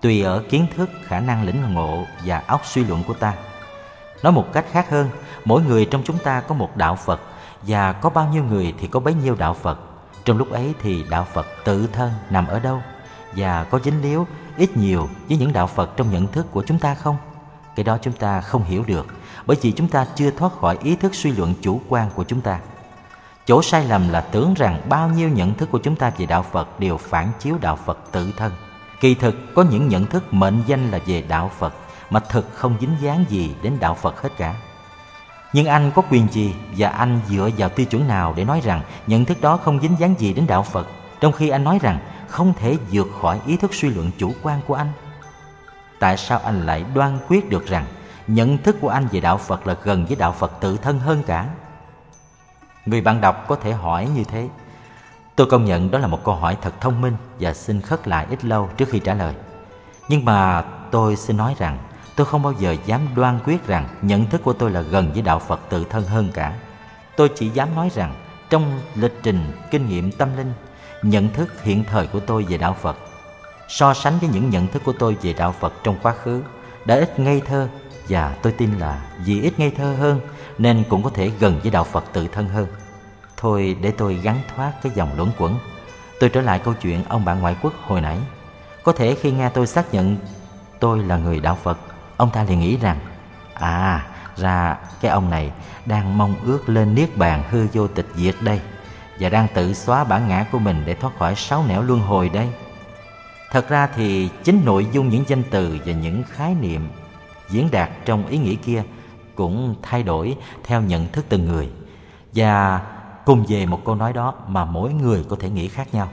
tùy 0.00 0.22
ở 0.22 0.42
kiến 0.50 0.66
thức, 0.76 0.90
khả 1.04 1.20
năng 1.20 1.44
lĩnh 1.44 1.74
ngộ 1.74 2.04
và 2.24 2.42
óc 2.46 2.60
suy 2.64 2.84
luận 2.84 3.02
của 3.06 3.14
ta. 3.14 3.34
Nói 4.22 4.32
một 4.32 4.52
cách 4.52 4.64
khác 4.70 4.90
hơn, 4.90 5.08
mỗi 5.44 5.62
người 5.62 5.84
trong 5.84 6.02
chúng 6.04 6.18
ta 6.18 6.40
có 6.40 6.54
một 6.54 6.76
đạo 6.76 6.96
Phật 6.96 7.20
và 7.62 7.92
có 7.92 8.10
bao 8.10 8.28
nhiêu 8.32 8.44
người 8.44 8.74
thì 8.78 8.86
có 8.86 9.00
bấy 9.00 9.14
nhiêu 9.14 9.34
đạo 9.34 9.54
Phật. 9.54 9.78
Trong 10.24 10.38
lúc 10.38 10.50
ấy 10.50 10.74
thì 10.82 11.04
đạo 11.10 11.26
phật 11.32 11.46
tự 11.64 11.86
thân 11.92 12.10
nằm 12.30 12.46
ở 12.46 12.58
đâu? 12.58 12.82
Và 13.36 13.64
có 13.64 13.78
dính 13.84 14.02
líu 14.02 14.26
ít 14.56 14.76
nhiều 14.76 15.08
với 15.28 15.38
những 15.38 15.52
đạo 15.52 15.66
phật 15.66 15.96
trong 15.96 16.10
nhận 16.10 16.26
thức 16.26 16.46
của 16.50 16.62
chúng 16.66 16.78
ta 16.78 16.94
không? 16.94 17.16
Cái 17.76 17.84
đó 17.84 17.98
chúng 18.02 18.12
ta 18.12 18.40
không 18.40 18.64
hiểu 18.64 18.84
được 18.86 19.06
bởi 19.46 19.56
vì 19.62 19.72
chúng 19.72 19.88
ta 19.88 20.06
chưa 20.14 20.30
thoát 20.30 20.52
khỏi 20.60 20.78
ý 20.82 20.96
thức 20.96 21.14
suy 21.14 21.32
luận 21.32 21.54
chủ 21.60 21.80
quan 21.88 22.10
của 22.14 22.24
chúng 22.24 22.40
ta 22.40 22.60
chỗ 23.50 23.62
sai 23.62 23.84
lầm 23.84 24.08
là 24.08 24.20
tưởng 24.20 24.54
rằng 24.54 24.80
bao 24.88 25.08
nhiêu 25.08 25.28
nhận 25.28 25.54
thức 25.54 25.68
của 25.72 25.78
chúng 25.78 25.96
ta 25.96 26.10
về 26.18 26.26
đạo 26.26 26.44
phật 26.52 26.80
đều 26.80 26.96
phản 26.96 27.28
chiếu 27.40 27.56
đạo 27.60 27.76
phật 27.76 27.98
tự 28.12 28.32
thân. 28.36 28.52
Kỳ 29.00 29.14
thực, 29.14 29.36
có 29.54 29.64
những 29.70 29.88
nhận 29.88 30.06
thức 30.06 30.34
mệnh 30.34 30.62
danh 30.66 30.90
là 30.90 30.98
về 31.06 31.22
đạo 31.28 31.50
phật 31.58 31.74
mà 32.10 32.20
thực 32.20 32.46
không 32.54 32.76
dính 32.80 32.96
dáng 33.00 33.24
gì 33.28 33.54
đến 33.62 33.76
đạo 33.80 33.94
phật 33.94 34.22
hết 34.22 34.28
cả. 34.36 34.54
Nhưng 35.52 35.66
anh 35.66 35.90
có 35.94 36.02
quyền 36.10 36.26
gì 36.30 36.54
và 36.76 36.88
anh 36.88 37.20
dựa 37.28 37.50
vào 37.56 37.68
tiêu 37.68 37.86
chuẩn 37.86 38.08
nào 38.08 38.34
để 38.36 38.44
nói 38.44 38.60
rằng 38.64 38.82
nhận 39.06 39.24
thức 39.24 39.40
đó 39.40 39.56
không 39.56 39.80
dính 39.80 39.96
dáng 39.98 40.14
gì 40.18 40.34
đến 40.34 40.46
đạo 40.46 40.62
phật, 40.62 40.86
trong 41.20 41.32
khi 41.32 41.48
anh 41.48 41.64
nói 41.64 41.78
rằng 41.82 41.98
không 42.28 42.52
thể 42.58 42.76
vượt 42.90 43.08
khỏi 43.20 43.40
ý 43.46 43.56
thức 43.56 43.74
suy 43.74 43.88
luận 43.90 44.10
chủ 44.18 44.32
quan 44.42 44.60
của 44.66 44.74
anh? 44.74 44.92
Tại 45.98 46.16
sao 46.16 46.40
anh 46.44 46.66
lại 46.66 46.84
đoan 46.94 47.18
quyết 47.28 47.50
được 47.50 47.66
rằng 47.66 47.84
nhận 48.26 48.58
thức 48.58 48.76
của 48.80 48.88
anh 48.88 49.06
về 49.12 49.20
đạo 49.20 49.38
phật 49.38 49.66
là 49.66 49.74
gần 49.82 50.06
với 50.06 50.16
đạo 50.16 50.32
phật 50.32 50.52
tự 50.60 50.76
thân 50.76 50.98
hơn 50.98 51.22
cả? 51.26 51.46
Người 52.86 53.00
bạn 53.00 53.20
đọc 53.20 53.44
có 53.48 53.56
thể 53.56 53.72
hỏi 53.72 54.08
như 54.14 54.24
thế. 54.24 54.48
Tôi 55.36 55.46
công 55.46 55.64
nhận 55.64 55.90
đó 55.90 55.98
là 55.98 56.06
một 56.06 56.24
câu 56.24 56.34
hỏi 56.34 56.56
thật 56.62 56.80
thông 56.80 57.00
minh 57.00 57.16
và 57.40 57.54
xin 57.54 57.80
khất 57.80 58.08
lại 58.08 58.26
ít 58.30 58.44
lâu 58.44 58.68
trước 58.76 58.88
khi 58.88 58.98
trả 58.98 59.14
lời. 59.14 59.34
Nhưng 60.08 60.24
mà 60.24 60.62
tôi 60.90 61.16
xin 61.16 61.36
nói 61.36 61.54
rằng, 61.58 61.78
tôi 62.16 62.26
không 62.26 62.42
bao 62.42 62.52
giờ 62.52 62.76
dám 62.86 63.00
đoan 63.14 63.38
quyết 63.44 63.66
rằng 63.66 63.88
nhận 64.02 64.26
thức 64.26 64.40
của 64.44 64.52
tôi 64.52 64.70
là 64.70 64.80
gần 64.80 65.12
với 65.12 65.22
đạo 65.22 65.38
phật 65.38 65.60
tự 65.68 65.84
thân 65.84 66.04
hơn 66.04 66.30
cả. 66.34 66.54
Tôi 67.16 67.30
chỉ 67.36 67.48
dám 67.48 67.74
nói 67.74 67.90
rằng 67.94 68.14
trong 68.50 68.80
lịch 68.94 69.14
trình 69.22 69.52
kinh 69.70 69.88
nghiệm 69.88 70.12
tâm 70.12 70.36
linh, 70.36 70.52
nhận 71.02 71.28
thức 71.28 71.62
hiện 71.62 71.84
thời 71.84 72.06
của 72.06 72.20
tôi 72.20 72.44
về 72.48 72.58
đạo 72.58 72.76
phật, 72.80 72.96
so 73.68 73.94
sánh 73.94 74.18
với 74.20 74.28
những 74.32 74.50
nhận 74.50 74.66
thức 74.66 74.82
của 74.84 74.92
tôi 74.98 75.16
về 75.22 75.32
đạo 75.32 75.54
phật 75.60 75.72
trong 75.84 75.96
quá 76.02 76.14
khứ, 76.22 76.42
đã 76.84 76.94
ít 76.94 77.18
ngây 77.20 77.40
thơ 77.40 77.68
và 78.08 78.34
tôi 78.42 78.52
tin 78.52 78.78
là 78.78 79.02
vì 79.24 79.42
ít 79.42 79.58
ngây 79.58 79.70
thơ 79.70 79.94
hơn 79.98 80.20
nên 80.60 80.84
cũng 80.88 81.02
có 81.02 81.10
thể 81.10 81.30
gần 81.40 81.60
với 81.62 81.70
đạo 81.70 81.84
phật 81.84 82.04
tự 82.12 82.28
thân 82.28 82.48
hơn. 82.48 82.66
Thôi 83.36 83.76
để 83.80 83.90
tôi 83.90 84.14
gắn 84.14 84.40
thoát 84.54 84.72
cái 84.82 84.92
dòng 84.94 85.10
luẩn 85.16 85.30
quẩn. 85.38 85.58
Tôi 86.20 86.30
trở 86.30 86.40
lại 86.40 86.58
câu 86.58 86.74
chuyện 86.74 87.04
ông 87.08 87.24
bạn 87.24 87.40
ngoại 87.40 87.56
quốc 87.62 87.72
hồi 87.86 88.00
nãy. 88.00 88.18
Có 88.84 88.92
thể 88.92 89.16
khi 89.20 89.32
nghe 89.32 89.48
tôi 89.48 89.66
xác 89.66 89.94
nhận 89.94 90.16
tôi 90.80 90.98
là 90.98 91.16
người 91.16 91.40
đạo 91.40 91.58
phật, 91.62 91.78
ông 92.16 92.30
ta 92.30 92.44
liền 92.44 92.60
nghĩ 92.60 92.76
rằng 92.76 92.98
à 93.54 94.06
ra 94.36 94.76
cái 95.00 95.10
ông 95.10 95.30
này 95.30 95.52
đang 95.86 96.18
mong 96.18 96.34
ước 96.44 96.68
lên 96.68 96.94
niết 96.94 97.16
bàn 97.16 97.44
hư 97.50 97.66
vô 97.72 97.88
tịch 97.88 98.06
diệt 98.14 98.34
đây 98.40 98.60
và 99.20 99.28
đang 99.28 99.46
tự 99.54 99.74
xóa 99.74 100.04
bản 100.04 100.28
ngã 100.28 100.46
của 100.52 100.58
mình 100.58 100.82
để 100.86 100.94
thoát 100.94 101.18
khỏi 101.18 101.34
sáu 101.34 101.64
nẻo 101.68 101.82
luân 101.82 102.00
hồi 102.00 102.28
đây. 102.28 102.48
Thật 103.50 103.68
ra 103.68 103.88
thì 103.96 104.28
chính 104.44 104.62
nội 104.64 104.86
dung 104.92 105.08
những 105.08 105.24
danh 105.28 105.42
từ 105.50 105.78
và 105.86 105.92
những 105.92 106.22
khái 106.30 106.54
niệm 106.54 106.88
diễn 107.48 107.68
đạt 107.70 107.90
trong 108.04 108.26
ý 108.26 108.38
nghĩ 108.38 108.56
kia 108.56 108.82
cũng 109.34 109.74
thay 109.82 110.02
đổi 110.02 110.36
theo 110.64 110.82
nhận 110.82 111.08
thức 111.08 111.24
từng 111.28 111.44
người. 111.44 111.70
Và 112.34 112.80
cùng 113.24 113.44
về 113.48 113.66
một 113.66 113.80
câu 113.84 113.94
nói 113.94 114.12
đó 114.12 114.34
mà 114.46 114.64
mỗi 114.64 114.92
người 114.92 115.24
có 115.28 115.36
thể 115.40 115.50
nghĩ 115.50 115.68
khác 115.68 115.94
nhau. 115.94 116.08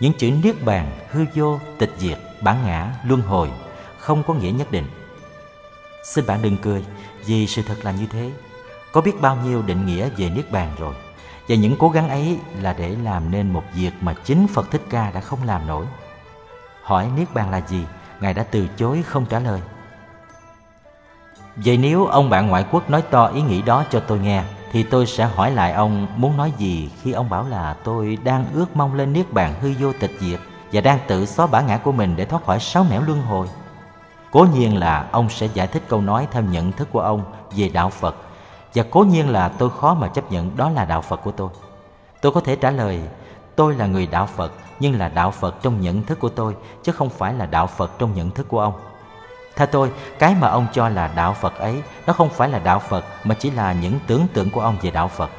Những 0.00 0.12
chữ 0.18 0.30
niết 0.42 0.64
bàn, 0.64 0.90
hư 1.10 1.24
vô, 1.34 1.58
tịch 1.78 1.92
diệt, 1.98 2.18
bản 2.40 2.56
ngã, 2.64 2.92
luân 3.04 3.20
hồi 3.20 3.50
không 3.98 4.22
có 4.22 4.34
nghĩa 4.34 4.50
nhất 4.50 4.70
định. 4.70 4.86
Xin 6.04 6.26
bạn 6.26 6.42
đừng 6.42 6.56
cười, 6.56 6.84
vì 7.26 7.46
sự 7.46 7.62
thật 7.62 7.76
là 7.82 7.92
như 7.92 8.06
thế. 8.06 8.30
Có 8.92 9.00
biết 9.00 9.20
bao 9.20 9.36
nhiêu 9.36 9.62
định 9.62 9.86
nghĩa 9.86 10.08
về 10.16 10.30
niết 10.30 10.52
bàn 10.52 10.72
rồi? 10.78 10.94
Và 11.48 11.54
những 11.54 11.76
cố 11.78 11.88
gắng 11.88 12.08
ấy 12.08 12.38
là 12.60 12.72
để 12.72 12.96
làm 13.02 13.30
nên 13.30 13.52
một 13.52 13.62
việc 13.74 13.92
mà 14.00 14.14
chính 14.24 14.46
phật 14.48 14.70
thích 14.70 14.82
ca 14.90 15.10
đã 15.10 15.20
không 15.20 15.42
làm 15.44 15.66
nổi. 15.66 15.86
Hỏi 16.82 17.08
niết 17.16 17.34
bàn 17.34 17.50
là 17.50 17.60
gì, 17.68 17.84
ngài 18.20 18.34
đã 18.34 18.42
từ 18.42 18.68
chối 18.76 19.02
không 19.02 19.26
trả 19.26 19.38
lời 19.38 19.60
vậy 21.56 21.76
nếu 21.76 22.06
ông 22.06 22.30
bạn 22.30 22.48
ngoại 22.48 22.64
quốc 22.70 22.90
nói 22.90 23.02
to 23.02 23.26
ý 23.26 23.42
nghĩ 23.42 23.62
đó 23.62 23.84
cho 23.90 24.00
tôi 24.00 24.18
nghe, 24.18 24.42
thì 24.72 24.82
tôi 24.82 25.06
sẽ 25.06 25.24
hỏi 25.24 25.50
lại 25.50 25.72
ông 25.72 26.06
muốn 26.16 26.36
nói 26.36 26.52
gì 26.58 26.90
khi 27.02 27.12
ông 27.12 27.30
bảo 27.30 27.46
là 27.48 27.76
tôi 27.84 28.18
đang 28.24 28.44
ước 28.54 28.76
mong 28.76 28.94
lên 28.94 29.12
niết 29.12 29.32
bàn 29.32 29.54
hư 29.60 29.72
vô 29.80 29.92
tịch 30.00 30.16
diệt 30.20 30.40
và 30.72 30.80
đang 30.80 30.98
tự 31.06 31.26
xóa 31.26 31.46
bản 31.46 31.66
ngã 31.66 31.78
của 31.78 31.92
mình 31.92 32.16
để 32.16 32.24
thoát 32.24 32.44
khỏi 32.44 32.60
sáu 32.60 32.86
nẻo 32.90 33.02
luân 33.02 33.22
hồi. 33.22 33.46
Cố 34.30 34.46
nhiên 34.54 34.76
là 34.76 35.08
ông 35.12 35.30
sẽ 35.30 35.46
giải 35.54 35.66
thích 35.66 35.82
câu 35.88 36.00
nói 36.00 36.28
theo 36.30 36.42
nhận 36.42 36.72
thức 36.72 36.88
của 36.92 37.00
ông 37.00 37.24
về 37.56 37.68
đạo 37.68 37.90
phật, 37.90 38.16
và 38.74 38.84
cố 38.90 39.00
nhiên 39.00 39.28
là 39.30 39.48
tôi 39.48 39.70
khó 39.80 39.94
mà 39.94 40.08
chấp 40.08 40.32
nhận 40.32 40.56
đó 40.56 40.70
là 40.70 40.84
đạo 40.84 41.02
phật 41.02 41.20
của 41.24 41.30
tôi. 41.30 41.48
Tôi 42.20 42.32
có 42.32 42.40
thể 42.40 42.56
trả 42.56 42.70
lời, 42.70 43.00
tôi 43.56 43.74
là 43.74 43.86
người 43.86 44.06
đạo 44.06 44.26
phật, 44.26 44.52
nhưng 44.80 44.98
là 44.98 45.08
đạo 45.08 45.30
phật 45.30 45.62
trong 45.62 45.80
nhận 45.80 46.02
thức 46.02 46.20
của 46.20 46.28
tôi, 46.28 46.56
chứ 46.82 46.92
không 46.92 47.10
phải 47.10 47.34
là 47.34 47.46
đạo 47.46 47.66
phật 47.66 47.90
trong 47.98 48.14
nhận 48.14 48.30
thức 48.30 48.48
của 48.48 48.60
ông 48.60 48.72
theo 49.56 49.66
tôi 49.66 49.92
cái 50.18 50.34
mà 50.40 50.48
ông 50.48 50.66
cho 50.72 50.88
là 50.88 51.10
đạo 51.16 51.34
phật 51.34 51.58
ấy 51.58 51.82
nó 52.06 52.12
không 52.12 52.30
phải 52.30 52.48
là 52.48 52.58
đạo 52.58 52.78
phật 52.78 53.04
mà 53.24 53.34
chỉ 53.34 53.50
là 53.50 53.72
những 53.72 53.98
tưởng 54.06 54.26
tượng 54.32 54.50
của 54.50 54.60
ông 54.60 54.76
về 54.82 54.90
đạo 54.90 55.08
phật. 55.08 55.30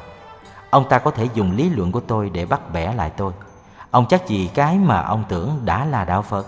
Ông 0.70 0.90
ta 0.90 1.00
có 1.00 1.12
thể 1.12 1.28
dùng 1.34 1.52
lý 1.52 1.70
luận 1.70 1.92
của 1.92 2.00
tôi 2.00 2.30
để 2.30 2.46
bắt 2.46 2.72
bẻ 2.74 2.94
lại 2.94 3.12
tôi. 3.18 3.34
Ông 3.92 4.06
chắc 4.10 4.28
gì 4.28 4.50
cái 4.54 4.78
mà 4.78 5.02
ông 5.02 5.24
tưởng 5.30 5.60
đã 5.66 5.86
là 5.86 6.06
đạo 6.06 6.22
phật? 6.22 6.48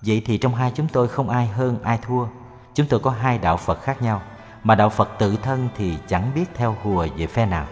Vậy 0.00 0.22
thì 0.26 0.38
trong 0.38 0.54
hai 0.54 0.72
chúng 0.74 0.88
tôi 0.88 1.08
không 1.08 1.30
ai 1.30 1.46
hơn 1.46 1.78
ai 1.82 1.98
thua. 2.02 2.26
Chúng 2.74 2.86
tôi 2.86 3.00
có 3.00 3.10
hai 3.10 3.38
đạo 3.38 3.56
phật 3.56 3.82
khác 3.82 4.02
nhau 4.02 4.22
mà 4.64 4.74
đạo 4.74 4.88
phật 4.88 5.08
tự 5.18 5.36
thân 5.42 5.68
thì 5.76 5.96
chẳng 6.08 6.30
biết 6.34 6.44
theo 6.54 6.76
hùa 6.82 7.06
về 7.16 7.26
phe 7.26 7.46
nào. 7.46 7.66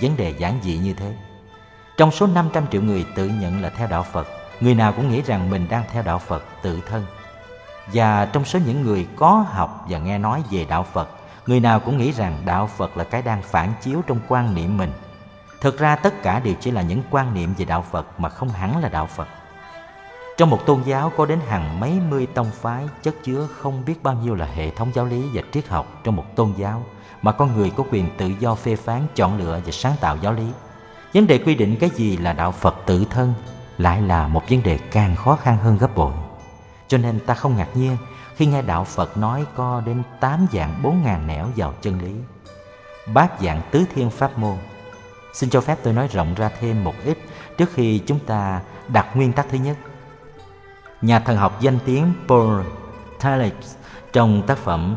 Vấn 0.00 0.16
đề 0.16 0.34
giản 0.38 0.58
dị 0.62 0.78
như 0.78 0.94
thế. 0.94 1.14
Trong 1.96 2.10
số 2.10 2.26
500 2.26 2.66
triệu 2.72 2.82
người 2.82 3.06
tự 3.14 3.26
nhận 3.26 3.62
là 3.62 3.70
theo 3.70 3.88
đạo 3.88 4.02
Phật, 4.02 4.26
người 4.60 4.74
nào 4.74 4.92
cũng 4.92 5.10
nghĩ 5.10 5.22
rằng 5.22 5.50
mình 5.50 5.66
đang 5.68 5.84
theo 5.92 6.02
đạo 6.02 6.18
Phật 6.18 6.44
tự 6.62 6.80
thân. 6.88 7.06
Và 7.86 8.28
trong 8.32 8.44
số 8.44 8.58
những 8.66 8.82
người 8.82 9.06
có 9.16 9.44
học 9.48 9.84
và 9.88 9.98
nghe 9.98 10.18
nói 10.18 10.42
về 10.50 10.66
đạo 10.68 10.86
Phật, 10.92 11.08
người 11.46 11.60
nào 11.60 11.80
cũng 11.80 11.98
nghĩ 11.98 12.12
rằng 12.12 12.42
đạo 12.44 12.66
Phật 12.76 12.96
là 12.96 13.04
cái 13.04 13.22
đang 13.22 13.42
phản 13.42 13.72
chiếu 13.82 14.02
trong 14.06 14.18
quan 14.28 14.54
niệm 14.54 14.76
mình. 14.76 14.92
Thực 15.60 15.78
ra 15.78 15.96
tất 15.96 16.22
cả 16.22 16.40
đều 16.40 16.54
chỉ 16.60 16.70
là 16.70 16.82
những 16.82 17.02
quan 17.10 17.34
niệm 17.34 17.54
về 17.58 17.64
đạo 17.64 17.84
Phật 17.90 18.20
mà 18.20 18.28
không 18.28 18.48
hẳn 18.48 18.82
là 18.82 18.88
đạo 18.88 19.06
Phật. 19.06 19.28
Trong 20.36 20.50
một 20.50 20.66
tôn 20.66 20.82
giáo 20.82 21.12
có 21.16 21.26
đến 21.26 21.40
hàng 21.48 21.80
mấy 21.80 21.92
mươi 22.10 22.26
tông 22.26 22.50
phái 22.50 22.84
chất 23.02 23.14
chứa 23.22 23.48
không 23.58 23.84
biết 23.84 24.02
bao 24.02 24.14
nhiêu 24.14 24.34
là 24.34 24.46
hệ 24.54 24.70
thống 24.70 24.90
giáo 24.94 25.04
lý 25.04 25.24
và 25.32 25.42
triết 25.52 25.68
học 25.68 25.86
trong 26.04 26.16
một 26.16 26.36
tôn 26.36 26.52
giáo 26.56 26.84
mà 27.22 27.32
con 27.32 27.56
người 27.56 27.70
có 27.70 27.84
quyền 27.90 28.16
tự 28.16 28.26
do 28.38 28.54
phê 28.54 28.76
phán, 28.76 29.06
chọn 29.14 29.38
lựa 29.38 29.60
và 29.64 29.72
sáng 29.72 29.94
tạo 30.00 30.16
giáo 30.16 30.32
lý. 30.32 30.46
Vấn 31.14 31.26
đề 31.26 31.38
quy 31.38 31.54
định 31.54 31.76
cái 31.80 31.90
gì 31.90 32.16
là 32.16 32.32
đạo 32.32 32.52
Phật 32.52 32.76
tự 32.86 33.04
thân 33.10 33.34
lại 33.78 34.02
là 34.02 34.28
một 34.28 34.42
vấn 34.50 34.62
đề 34.62 34.78
càng 34.78 35.16
khó 35.16 35.36
khăn 35.36 35.56
hơn 35.56 35.78
gấp 35.78 35.96
bội. 35.96 36.12
Cho 36.92 36.98
nên 36.98 37.20
ta 37.20 37.34
không 37.34 37.56
ngạc 37.56 37.68
nhiên 37.74 37.96
khi 38.36 38.46
nghe 38.46 38.62
đạo 38.62 38.84
Phật 38.84 39.16
nói 39.16 39.46
có 39.56 39.82
đến 39.86 40.02
tám 40.20 40.46
dạng 40.52 40.82
bốn 40.82 41.02
ngàn 41.02 41.26
nẻo 41.26 41.48
vào 41.56 41.74
chân 41.82 42.00
lý. 42.00 42.12
Bát 43.14 43.40
dạng 43.40 43.60
tứ 43.70 43.84
thiên 43.94 44.10
pháp 44.10 44.38
môn. 44.38 44.56
Xin 45.34 45.50
cho 45.50 45.60
phép 45.60 45.78
tôi 45.82 45.92
nói 45.92 46.08
rộng 46.12 46.34
ra 46.34 46.50
thêm 46.60 46.84
một 46.84 46.94
ít 47.04 47.18
trước 47.58 47.70
khi 47.74 47.98
chúng 47.98 48.18
ta 48.18 48.60
đặt 48.88 49.06
nguyên 49.14 49.32
tắc 49.32 49.46
thứ 49.50 49.58
nhất. 49.58 49.76
Nhà 51.02 51.20
thần 51.20 51.36
học 51.36 51.60
danh 51.60 51.78
tiếng 51.84 52.12
Paul 52.28 52.60
Tillich 53.22 53.56
trong 54.12 54.42
tác 54.46 54.58
phẩm 54.58 54.96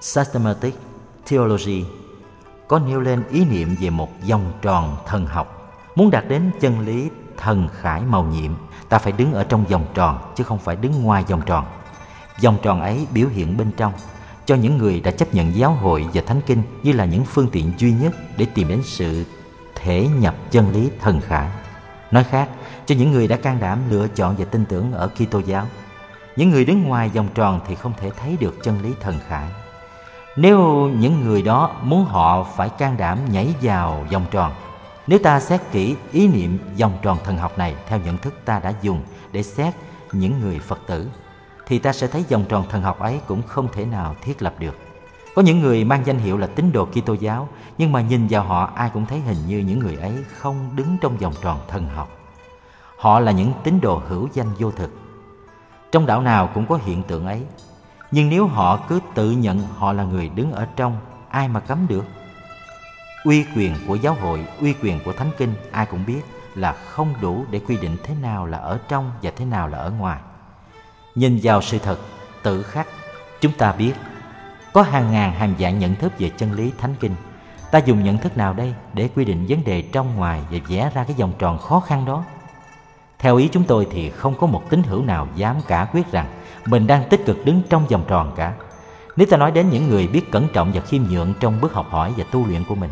Systematic 0.00 0.74
Theology 1.26 1.84
có 2.68 2.78
nêu 2.78 3.00
lên 3.00 3.22
ý 3.30 3.44
niệm 3.44 3.76
về 3.80 3.90
một 3.90 4.10
vòng 4.28 4.52
tròn 4.62 4.96
thần 5.06 5.26
học. 5.26 5.76
Muốn 5.94 6.10
đạt 6.10 6.28
đến 6.28 6.50
chân 6.60 6.80
lý 6.80 7.10
thần 7.36 7.68
khải 7.80 8.00
màu 8.00 8.24
nhiệm, 8.24 8.52
ta 8.90 8.98
phải 8.98 9.12
đứng 9.12 9.32
ở 9.32 9.44
trong 9.44 9.64
vòng 9.64 9.86
tròn 9.94 10.18
chứ 10.36 10.44
không 10.44 10.58
phải 10.58 10.76
đứng 10.76 11.02
ngoài 11.02 11.24
vòng 11.28 11.42
tròn. 11.46 11.64
Vòng 12.42 12.58
tròn 12.62 12.80
ấy 12.80 13.06
biểu 13.14 13.28
hiện 13.28 13.56
bên 13.56 13.72
trong 13.76 13.92
cho 14.46 14.54
những 14.54 14.78
người 14.78 15.00
đã 15.00 15.10
chấp 15.10 15.34
nhận 15.34 15.56
giáo 15.56 15.72
hội 15.72 16.06
và 16.14 16.22
thánh 16.26 16.40
kinh 16.46 16.62
như 16.82 16.92
là 16.92 17.04
những 17.04 17.24
phương 17.24 17.48
tiện 17.52 17.72
duy 17.78 17.92
nhất 17.92 18.12
để 18.36 18.46
tìm 18.54 18.68
đến 18.68 18.80
sự 18.84 19.24
thể 19.74 20.08
nhập 20.20 20.34
chân 20.50 20.72
lý 20.72 20.90
thần 21.00 21.20
khải. 21.20 21.48
Nói 22.10 22.24
khác, 22.24 22.48
cho 22.86 22.94
những 22.94 23.12
người 23.12 23.28
đã 23.28 23.36
can 23.36 23.60
đảm 23.60 23.78
lựa 23.90 24.08
chọn 24.08 24.34
và 24.38 24.44
tin 24.44 24.64
tưởng 24.64 24.92
ở 24.92 25.08
Kitô 25.08 25.38
giáo. 25.38 25.66
Những 26.36 26.50
người 26.50 26.64
đứng 26.64 26.82
ngoài 26.82 27.08
vòng 27.08 27.28
tròn 27.34 27.60
thì 27.68 27.74
không 27.74 27.92
thể 28.00 28.10
thấy 28.20 28.36
được 28.40 28.56
chân 28.62 28.82
lý 28.82 28.92
thần 29.00 29.18
khải. 29.28 29.48
Nếu 30.36 30.88
những 30.98 31.20
người 31.24 31.42
đó 31.42 31.76
muốn 31.82 32.04
họ 32.04 32.44
phải 32.56 32.68
can 32.68 32.96
đảm 32.96 33.18
nhảy 33.30 33.54
vào 33.62 34.06
vòng 34.12 34.24
tròn 34.30 34.52
nếu 35.10 35.18
ta 35.18 35.40
xét 35.40 35.60
kỹ 35.72 35.96
ý 36.12 36.28
niệm 36.28 36.58
vòng 36.80 36.98
tròn 37.02 37.18
thần 37.24 37.36
học 37.36 37.58
này 37.58 37.74
Theo 37.86 37.98
nhận 38.04 38.18
thức 38.18 38.34
ta 38.44 38.60
đã 38.60 38.72
dùng 38.82 39.02
để 39.32 39.42
xét 39.42 39.74
những 40.12 40.40
người 40.40 40.58
Phật 40.58 40.78
tử, 40.86 41.08
Thì 41.66 41.78
ta 41.78 41.92
sẽ 41.92 42.06
thấy 42.06 42.24
vòng 42.30 42.44
tròn 42.48 42.64
thần 42.68 42.82
học 42.82 42.98
ấy 42.98 43.20
cũng 43.26 43.42
không 43.42 43.68
thể 43.72 43.84
nào 43.84 44.14
thiết 44.22 44.42
lập 44.42 44.54
được. 44.58 44.78
Có 45.34 45.42
những 45.42 45.60
người 45.60 45.84
mang 45.84 46.06
danh 46.06 46.18
hiệu 46.18 46.38
là 46.38 46.46
tín 46.46 46.72
đồ 46.72 46.86
Kitô 46.86 47.14
giáo, 47.14 47.48
Nhưng 47.78 47.92
mà 47.92 48.00
nhìn 48.00 48.26
vào 48.30 48.42
họ, 48.42 48.70
ai 48.74 48.90
cũng 48.94 49.06
thấy 49.06 49.20
hình 49.20 49.36
như 49.46 49.58
những 49.58 49.78
người 49.78 49.96
ấy 49.96 50.24
không 50.36 50.70
đứng 50.76 50.96
trong 51.00 51.16
vòng 51.16 51.34
tròn 51.42 51.58
thần 51.68 51.88
học. 51.88 52.08
Họ 52.96 53.20
là 53.20 53.32
những 53.32 53.52
tín 53.64 53.80
đồ 53.80 54.02
hữu 54.08 54.28
danh 54.32 54.48
vô 54.58 54.70
thực. 54.70 54.90
Trong 55.92 56.06
đạo 56.06 56.22
nào 56.22 56.50
cũng 56.54 56.66
có 56.66 56.78
hiện 56.84 57.02
tượng 57.02 57.26
ấy, 57.26 57.42
nhưng 58.10 58.28
nếu 58.28 58.46
họ 58.46 58.78
cứ 58.88 59.00
tự 59.14 59.30
nhận 59.30 59.60
họ 59.76 59.92
là 59.92 60.04
người 60.04 60.28
đứng 60.28 60.52
ở 60.52 60.66
trong, 60.76 60.96
ai 61.30 61.48
mà 61.48 61.60
cấm 61.60 61.86
được? 61.88 62.04
Uy 63.24 63.46
quyền 63.56 63.74
của 63.86 63.94
giáo 63.94 64.14
hội, 64.14 64.46
uy 64.60 64.74
quyền 64.82 65.00
của 65.04 65.12
thánh 65.12 65.30
kinh 65.38 65.54
ai 65.70 65.86
cũng 65.86 66.06
biết 66.06 66.20
là 66.54 66.72
không 66.72 67.14
đủ 67.20 67.44
để 67.50 67.60
quy 67.68 67.76
định 67.76 67.96
thế 68.04 68.14
nào 68.22 68.46
là 68.46 68.58
ở 68.58 68.78
trong 68.88 69.12
và 69.22 69.30
thế 69.36 69.44
nào 69.44 69.68
là 69.68 69.78
ở 69.78 69.90
ngoài. 69.90 70.20
Nhìn 71.14 71.40
vào 71.42 71.62
sự 71.62 71.78
thật 71.78 71.98
tự 72.42 72.62
khắc, 72.62 72.86
chúng 73.40 73.52
ta 73.52 73.72
biết 73.72 73.92
có 74.72 74.82
hàng 74.82 75.12
ngàn 75.12 75.32
hàng 75.32 75.54
dạng 75.60 75.78
nhận 75.78 75.94
thức 75.94 76.12
về 76.18 76.30
chân 76.36 76.52
lý 76.52 76.72
thánh 76.78 76.94
kinh. 77.00 77.14
Ta 77.70 77.78
dùng 77.78 78.04
nhận 78.04 78.18
thức 78.18 78.36
nào 78.36 78.52
đây 78.52 78.74
để 78.92 79.08
quy 79.14 79.24
định 79.24 79.46
vấn 79.48 79.64
đề 79.64 79.82
trong 79.82 80.16
ngoài 80.16 80.42
và 80.50 80.58
vẽ 80.68 80.90
ra 80.94 81.04
cái 81.04 81.16
vòng 81.18 81.32
tròn 81.38 81.58
khó 81.58 81.80
khăn 81.80 82.04
đó? 82.04 82.24
Theo 83.18 83.36
ý 83.36 83.48
chúng 83.52 83.64
tôi 83.64 83.86
thì 83.90 84.10
không 84.10 84.34
có 84.38 84.46
một 84.46 84.70
tín 84.70 84.82
hữu 84.82 85.02
nào 85.02 85.28
dám 85.34 85.56
cả 85.66 85.88
quyết 85.92 86.12
rằng 86.12 86.26
mình 86.66 86.86
đang 86.86 87.08
tích 87.08 87.26
cực 87.26 87.44
đứng 87.44 87.62
trong 87.70 87.86
vòng 87.86 88.04
tròn 88.08 88.32
cả. 88.36 88.52
Nếu 89.16 89.26
ta 89.30 89.36
nói 89.36 89.50
đến 89.50 89.70
những 89.70 89.88
người 89.88 90.06
biết 90.06 90.30
cẩn 90.30 90.48
trọng 90.52 90.72
và 90.74 90.80
khiêm 90.80 91.02
nhượng 91.02 91.34
trong 91.40 91.60
bước 91.60 91.72
học 91.72 91.86
hỏi 91.90 92.14
và 92.16 92.24
tu 92.30 92.46
luyện 92.46 92.64
của 92.64 92.74
mình, 92.74 92.90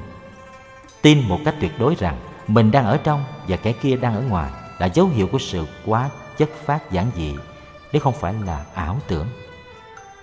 tin 1.02 1.28
một 1.28 1.38
cách 1.44 1.54
tuyệt 1.60 1.78
đối 1.78 1.94
rằng 1.94 2.16
mình 2.46 2.70
đang 2.70 2.84
ở 2.84 2.98
trong 3.04 3.24
và 3.48 3.56
kẻ 3.56 3.72
kia 3.72 3.96
đang 3.96 4.14
ở 4.14 4.20
ngoài 4.20 4.50
là 4.78 4.86
dấu 4.86 5.06
hiệu 5.06 5.28
của 5.32 5.38
sự 5.38 5.66
quá 5.86 6.10
chất 6.38 6.50
phát 6.64 6.92
giản 6.92 7.06
dị, 7.16 7.34
nếu 7.92 8.02
không 8.02 8.14
phải 8.14 8.34
là 8.46 8.64
ảo 8.74 8.96
tưởng. 9.08 9.26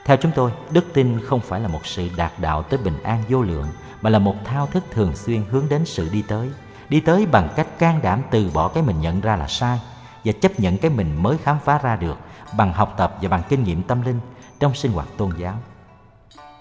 Theo 0.06 0.18
chúng 0.18 0.32
tôi, 0.36 0.52
đức 0.72 0.86
tin 0.94 1.20
không 1.26 1.40
phải 1.40 1.60
là 1.60 1.68
một 1.68 1.86
sự 1.86 2.10
đạt 2.18 2.32
đạo 2.38 2.64
tới 2.64 2.80
bình 2.84 3.04
an 3.04 3.24
vô 3.30 3.42
lượng, 3.42 3.68
mà 4.02 4.10
là 4.10 4.20
một 4.20 4.36
thao 4.46 4.68
thức 4.68 4.84
thường 4.92 5.16
xuyên 5.16 5.44
hướng 5.50 5.70
đến 5.70 5.86
sự 5.86 6.10
đi 6.10 6.22
tới. 6.28 6.50
Đi 6.90 7.00
tới 7.00 7.26
bằng 7.26 7.50
cách 7.56 7.80
can 7.80 8.02
đảm 8.02 8.22
từ 8.32 8.50
bỏ 8.54 8.68
cái 8.68 8.84
mình 8.84 9.02
nhận 9.02 9.22
ra 9.22 9.36
là 9.36 9.48
sai 9.48 9.80
và 10.26 10.32
chấp 10.42 10.60
nhận 10.60 10.78
cái 10.78 10.92
mình 10.92 11.24
mới 11.24 11.38
khám 11.38 11.58
phá 11.66 11.80
ra 11.84 11.96
được 11.96 12.18
bằng 12.58 12.74
học 12.74 12.94
tập 12.98 13.18
và 13.22 13.30
bằng 13.30 13.42
kinh 13.50 13.64
nghiệm 13.64 13.84
tâm 13.84 14.02
linh 14.02 14.20
trong 14.60 14.76
sinh 14.76 14.92
hoạt 14.92 15.08
tôn 15.18 15.32
giáo. 15.38 15.60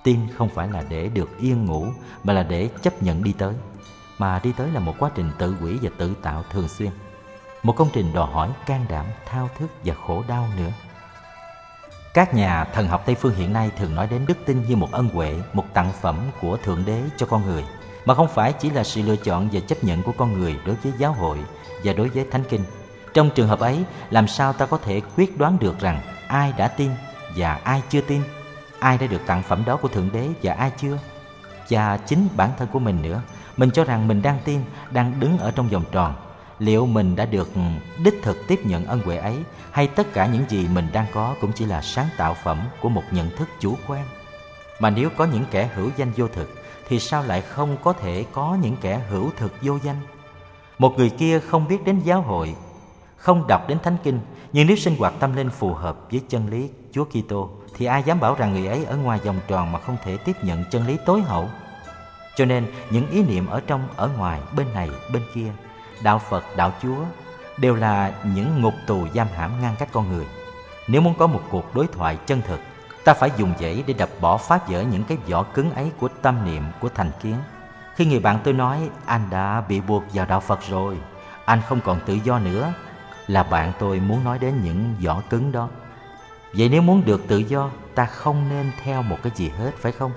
Tin 0.03 0.19
không 0.37 0.49
phải 0.49 0.69
là 0.69 0.83
để 0.89 1.09
được 1.09 1.39
yên 1.39 1.65
ngủ 1.65 1.87
mà 2.25 2.33
là 2.33 2.43
để 2.43 2.69
chấp 2.83 3.03
nhận 3.03 3.25
đi 3.25 3.33
tới. 3.33 3.55
Mà 4.19 4.41
đi 4.43 4.53
tới 4.57 4.71
là 4.71 4.81
một 4.81 4.95
quá 4.99 5.11
trình 5.15 5.31
tự 5.39 5.57
quỷ 5.63 5.79
và 5.83 5.91
tự 5.99 6.15
tạo 6.23 6.45
thường 6.51 6.69
xuyên. 6.69 6.91
Một 7.63 7.77
công 7.77 7.89
trình 7.93 8.15
đòi 8.15 8.33
hỏi 8.33 8.49
can 8.67 8.87
đảm, 8.89 9.07
thao 9.27 9.51
thức 9.59 9.71
và 9.85 9.95
khổ 10.07 10.25
đau 10.29 10.49
nữa. 10.57 10.71
Các 12.15 12.35
nhà 12.35 12.65
thần 12.65 12.89
học 12.89 13.03
Tây 13.07 13.15
phương 13.15 13.35
hiện 13.35 13.53
nay 13.53 13.71
thường 13.79 13.95
nói 13.95 14.07
đến 14.07 14.27
đức 14.27 14.39
tin 14.47 14.65
như 14.69 14.77
một 14.77 14.89
ân 14.93 15.09
huệ, 15.09 15.37
một 15.53 15.65
tặng 15.75 15.93
phẩm 16.01 16.17
của 16.41 16.57
Thượng 16.57 16.85
Đế 16.85 17.03
cho 17.17 17.27
con 17.27 17.47
người, 17.47 17.65
mà 18.05 18.15
không 18.15 18.29
phải 18.29 18.53
chỉ 18.53 18.71
là 18.71 18.85
sự 18.85 19.03
lựa 19.03 19.17
chọn 19.17 19.49
và 19.53 19.61
chấp 19.61 19.85
nhận 19.85 20.03
của 20.03 20.13
con 20.19 20.33
người 20.33 20.57
đối 20.67 20.75
với 20.75 20.93
giáo 20.99 21.13
hội 21.13 21.39
và 21.85 21.93
đối 21.93 22.09
với 22.09 22.27
Thánh 22.31 22.45
Kinh. 22.49 22.65
Trong 23.15 23.31
trường 23.35 23.49
hợp 23.49 23.61
ấy, 23.61 23.85
làm 24.11 24.29
sao 24.29 24.53
ta 24.53 24.67
có 24.67 24.79
thể 24.79 25.01
quyết 25.17 25.39
đoán 25.39 25.59
được 25.59 25.81
rằng 25.81 26.01
ai 26.27 26.53
đã 26.57 26.69
tin 26.69 26.91
và 27.37 27.55
ai 27.65 27.83
chưa 27.89 28.01
tin, 28.01 28.23
ai 28.79 28.99
đã 28.99 29.07
được 29.07 29.21
tặng 29.27 29.43
phẩm 29.43 29.63
đó 29.67 29.77
của 29.77 29.89
Thượng 29.89 30.11
Đế 30.13 30.29
và 30.43 30.55
ai 30.55 30.71
chưa? 30.77 30.99
Và 31.71 31.97
chính 31.97 32.29
bản 32.37 32.51
thân 32.59 32.69
của 32.69 32.79
mình 32.79 33.03
nữa, 33.03 33.23
mình 33.57 33.71
cho 33.71 33.85
rằng 33.85 34.09
mình 34.09 34.23
đang 34.23 34.39
tin, 34.45 34.61
đang 34.91 35.21
đứng 35.21 35.39
ở 35.39 35.51
trong 35.51 35.69
vòng 35.69 35.85
tròn. 35.93 36.15
Liệu 36.59 36.87
mình 36.87 37.17
đã 37.17 37.27
được 37.27 37.51
đích 38.05 38.15
thực 38.23 38.47
tiếp 38.49 38.61
nhận 38.65 38.87
ân 38.87 39.01
huệ 39.01 39.17
ấy 39.17 39.37
hay 39.71 39.87
tất 39.87 40.13
cả 40.13 40.27
những 40.27 40.45
gì 40.49 40.69
mình 40.69 40.87
đang 40.93 41.07
có 41.13 41.35
cũng 41.41 41.53
chỉ 41.53 41.65
là 41.65 41.83
sáng 41.83 42.09
tạo 42.17 42.35
phẩm 42.35 42.61
của 42.81 42.89
một 42.89 43.03
nhận 43.11 43.31
thức 43.37 43.49
chủ 43.61 43.77
quan? 43.89 44.05
Mà 44.79 44.91
nếu 44.91 45.11
có 45.17 45.25
những 45.25 45.45
kẻ 45.51 45.71
hữu 45.75 45.91
danh 45.97 46.13
vô 46.17 46.29
thực 46.29 46.55
thì 46.89 46.99
sao 46.99 47.23
lại 47.23 47.41
không 47.41 47.77
có 47.83 47.93
thể 47.93 48.25
có 48.33 48.59
những 48.63 48.77
kẻ 48.81 49.01
hữu 49.11 49.31
thực 49.37 49.53
vô 49.63 49.79
danh? 49.83 49.97
Một 50.79 50.95
người 50.97 51.11
kia 51.11 51.41
không 51.41 51.69
biết 51.69 51.85
đến 51.85 52.01
giáo 52.01 52.23
hội, 52.23 52.55
không 53.17 53.47
đọc 53.47 53.69
đến 53.69 53.79
thánh 53.83 53.97
kinh, 54.03 54.21
nhưng 54.53 54.67
nếu 54.67 54.77
sinh 54.77 54.97
hoạt 54.99 55.15
tâm 55.21 55.37
linh 55.37 55.51
phù 55.51 55.75
hợp 55.75 55.97
với 56.11 56.21
chân 56.29 56.51
lý 56.51 56.71
Chúa 56.93 57.05
Kitô 57.05 57.51
thì 57.77 57.87
ai 57.87 58.03
dám 58.03 58.21
bảo 58.21 58.35
rằng 58.35 58.53
người 58.53 58.67
ấy 58.67 58.85
ở 58.85 58.97
ngoài 58.97 59.19
vòng 59.25 59.41
tròn 59.49 59.73
mà 59.73 59.79
không 59.79 59.97
thể 60.05 60.17
tiếp 60.17 60.37
nhận 60.43 60.65
chân 60.71 60.87
lý 60.87 60.97
tối 61.07 61.21
hậu? 61.21 61.49
Cho 62.37 62.45
nên 62.45 62.67
những 62.91 63.11
ý 63.11 63.23
niệm 63.23 63.47
ở 63.47 63.61
trong, 63.67 63.89
ở 63.97 64.11
ngoài, 64.17 64.41
bên 64.57 64.67
này, 64.75 64.91
bên 65.13 65.23
kia, 65.35 65.53
đạo 66.03 66.19
Phật, 66.19 66.45
đạo 66.57 66.73
Chúa 66.83 67.05
đều 67.57 67.75
là 67.75 68.13
những 68.25 68.63
ngục 68.63 68.75
tù 68.87 69.07
giam 69.15 69.27
hãm 69.37 69.63
ngăn 69.63 69.75
cách 69.79 69.89
con 69.93 70.09
người. 70.09 70.27
Nếu 70.89 71.01
muốn 71.01 71.15
có 71.19 71.27
một 71.27 71.43
cuộc 71.51 71.75
đối 71.75 71.87
thoại 71.87 72.19
chân 72.27 72.43
thực, 72.47 72.61
ta 73.05 73.15
phải 73.15 73.31
dùng 73.37 73.53
dãy 73.61 73.85
để 73.87 73.95
đập 73.95 74.09
bỏ 74.21 74.37
phá 74.37 74.59
vỡ 74.67 74.83
những 74.83 75.05
cái 75.05 75.19
vỏ 75.29 75.43
cứng 75.43 75.71
ấy 75.71 75.93
của 76.01 76.09
tâm 76.23 76.45
niệm, 76.45 76.63
của 76.81 76.89
thành 76.89 77.11
kiến. 77.23 77.37
Khi 77.95 78.07
người 78.07 78.21
bạn 78.21 78.39
tôi 78.45 78.55
nói 78.55 78.91
anh 79.07 79.31
đã 79.31 79.63
bị 79.69 79.81
buộc 79.81 80.05
vào 80.13 80.27
đạo 80.27 80.41
Phật 80.41 80.61
rồi, 80.69 80.97
anh 81.45 81.61
không 81.69 81.81
còn 81.85 82.01
tự 82.07 82.15
do 82.15 82.39
nữa, 82.39 82.73
là 83.27 83.43
bạn 83.43 83.73
tôi 83.79 84.01
muốn 84.01 84.25
nói 84.25 84.39
đến 84.39 84.55
những 84.65 84.95
vỏ 85.05 85.23
cứng 85.31 85.53
đó. 85.53 85.69
Vậy 86.53 86.69
nếu 86.69 86.83
muốn 86.83 87.05
được 87.05 87.29
tự 87.29 87.39
do, 87.39 87.71
ta 87.95 88.07
không 88.07 88.49
nên 88.49 88.73
theo 88.83 89.03
một 89.03 89.17
cái 89.23 89.33
gì 89.37 89.49
hết 89.49 89.71
phải 89.81 89.93
không? 89.93 90.13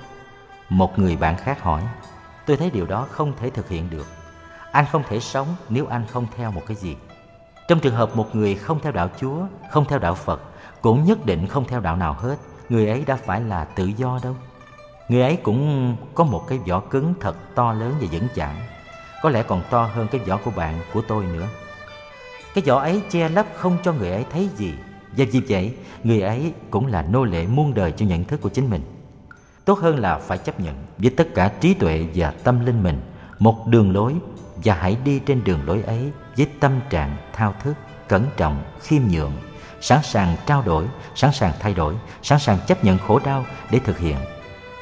Một 0.69 0.99
người 0.99 1.15
bạn 1.15 1.37
khác 1.37 1.61
hỏi, 1.61 1.81
tôi 2.47 2.57
thấy 2.57 2.69
điều 2.69 2.85
đó 2.85 3.07
không 3.11 3.33
thể 3.39 3.49
thực 3.49 3.69
hiện 3.69 3.89
được. 3.89 4.07
Anh 4.71 4.85
không 4.91 5.03
thể 5.09 5.19
sống 5.19 5.47
nếu 5.69 5.87
anh 5.87 6.05
không 6.07 6.27
theo 6.35 6.51
một 6.51 6.61
cái 6.67 6.77
gì. 6.77 6.95
Trong 7.67 7.79
trường 7.79 7.95
hợp 7.95 8.15
một 8.15 8.35
người 8.35 8.55
không 8.55 8.79
theo 8.79 8.91
đạo 8.91 9.09
Chúa, 9.19 9.37
không 9.71 9.85
theo 9.85 9.99
đạo 9.99 10.15
Phật, 10.15 10.41
cũng 10.81 11.03
nhất 11.03 11.25
định 11.25 11.47
không 11.47 11.65
theo 11.67 11.79
đạo 11.79 11.95
nào 11.95 12.13
hết, 12.13 12.35
người 12.69 12.89
ấy 12.89 13.03
đã 13.05 13.15
phải 13.15 13.41
là 13.41 13.63
tự 13.63 13.85
do 13.85 14.19
đâu. 14.23 14.35
Người 15.09 15.21
ấy 15.21 15.35
cũng 15.35 15.95
có 16.15 16.23
một 16.23 16.47
cái 16.47 16.59
vỏ 16.67 16.79
cứng 16.79 17.13
thật 17.19 17.55
to 17.55 17.73
lớn 17.73 17.93
và 18.01 18.07
vững 18.11 18.27
chãi, 18.35 18.55
có 19.21 19.29
lẽ 19.29 19.43
còn 19.43 19.61
to 19.69 19.83
hơn 19.83 20.07
cái 20.11 20.21
vỏ 20.21 20.37
của 20.37 20.51
bạn, 20.51 20.79
của 20.93 21.01
tôi 21.07 21.25
nữa. 21.25 21.47
Cái 22.53 22.63
vỏ 22.67 22.79
ấy 22.79 23.01
che 23.09 23.29
lấp 23.29 23.45
không 23.55 23.77
cho 23.83 23.93
người 23.93 24.11
ấy 24.11 24.25
thấy 24.31 24.49
gì, 24.55 24.73
và 25.17 25.25
vì 25.31 25.41
vậy, 25.49 25.75
người 26.03 26.21
ấy 26.21 26.53
cũng 26.69 26.87
là 26.87 27.01
nô 27.01 27.23
lệ 27.23 27.47
muôn 27.47 27.73
đời 27.73 27.91
cho 27.91 28.05
nhận 28.05 28.23
thức 28.23 28.41
của 28.41 28.49
chính 28.49 28.69
mình. 28.69 28.81
Tốt 29.67 29.79
hơn 29.79 29.99
là 29.99 30.17
phải 30.17 30.37
chấp 30.37 30.59
nhận 30.59 30.75
với 30.97 31.09
tất 31.09 31.27
cả 31.35 31.51
trí 31.61 31.73
tuệ 31.73 32.05
và 32.15 32.31
tâm 32.43 32.65
linh 32.65 32.83
mình 32.83 33.01
một 33.39 33.67
đường 33.67 33.93
lối 33.93 34.15
và 34.63 34.73
hãy 34.73 34.97
đi 35.03 35.19
trên 35.19 35.43
đường 35.43 35.59
lối 35.65 35.81
ấy 35.81 36.11
với 36.37 36.47
tâm 36.59 36.79
trạng 36.89 37.17
thao 37.33 37.53
thức, 37.63 37.73
cẩn 38.07 38.25
trọng, 38.37 38.63
khiêm 38.81 39.01
nhượng, 39.11 39.33
sẵn 39.81 40.03
sàng 40.03 40.35
trao 40.45 40.61
đổi, 40.61 40.85
sẵn 41.15 41.31
sàng 41.33 41.53
thay 41.59 41.73
đổi, 41.73 41.95
sẵn 42.21 42.39
sàng 42.39 42.57
chấp 42.67 42.83
nhận 42.83 42.97
khổ 42.97 43.19
đau 43.25 43.45
để 43.71 43.79
thực 43.79 43.97
hiện. 43.97 44.17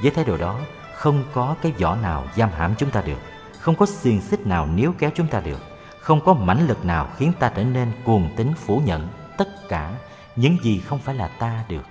Với 0.01 0.11
thái 0.11 0.25
độ 0.25 0.37
đó, 0.37 0.59
không 0.95 1.23
có 1.33 1.55
cái 1.61 1.71
vỏ 1.71 1.95
nào 1.95 2.23
giam 2.35 2.49
hãm 2.49 2.75
chúng 2.77 2.89
ta 2.89 3.01
được, 3.01 3.19
không 3.59 3.75
có 3.75 3.85
xiềng 3.85 4.21
xích 4.21 4.47
nào 4.47 4.67
níu 4.75 4.93
kéo 4.99 5.09
chúng 5.15 5.27
ta 5.27 5.39
được, 5.39 5.59
không 5.99 6.21
có 6.25 6.33
mãnh 6.33 6.67
lực 6.67 6.85
nào 6.85 7.07
khiến 7.17 7.31
ta 7.39 7.51
trở 7.55 7.63
nên 7.63 7.91
cuồng 8.03 8.29
tín 8.37 8.53
phủ 8.65 8.81
nhận 8.85 9.07
tất 9.37 9.69
cả 9.69 9.91
những 10.35 10.57
gì 10.63 10.79
không 10.79 10.99
phải 10.99 11.15
là 11.15 11.27
ta 11.27 11.63
được. 11.69 11.85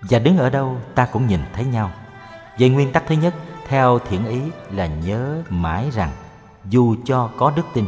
Và 0.00 0.18
đứng 0.18 0.38
ở 0.38 0.50
đâu 0.50 0.76
ta 0.94 1.06
cũng 1.06 1.26
nhìn 1.26 1.40
thấy 1.52 1.64
nhau. 1.64 1.90
Về 2.58 2.68
nguyên 2.68 2.92
tắc 2.92 3.04
thứ 3.06 3.14
nhất, 3.14 3.34
theo 3.68 3.98
thiện 3.98 4.26
ý 4.26 4.40
là 4.70 4.86
nhớ 4.86 5.42
mãi 5.48 5.90
rằng 5.92 6.10
dù 6.70 6.96
cho 7.04 7.30
có 7.36 7.52
đức 7.56 7.66
tin, 7.74 7.84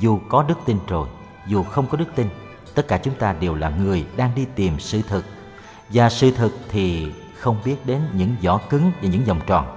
dù 0.00 0.20
có 0.28 0.42
đức 0.42 0.58
tin 0.66 0.78
rồi, 0.88 1.08
dù 1.46 1.62
không 1.62 1.86
có 1.86 1.96
đức 1.96 2.08
tin, 2.14 2.28
tất 2.74 2.88
cả 2.88 2.98
chúng 2.98 3.14
ta 3.14 3.32
đều 3.32 3.54
là 3.54 3.68
người 3.68 4.06
đang 4.16 4.30
đi 4.34 4.46
tìm 4.54 4.80
sự 4.80 5.02
thực. 5.02 5.24
Và 5.88 6.10
sự 6.10 6.30
thực 6.30 6.52
thì 6.68 7.12
không 7.38 7.56
biết 7.64 7.76
đến 7.86 8.00
những 8.12 8.36
vỏ 8.42 8.60
cứng 8.70 8.92
và 9.02 9.08
những 9.08 9.24
vòng 9.24 9.40
tròn. 9.46 9.76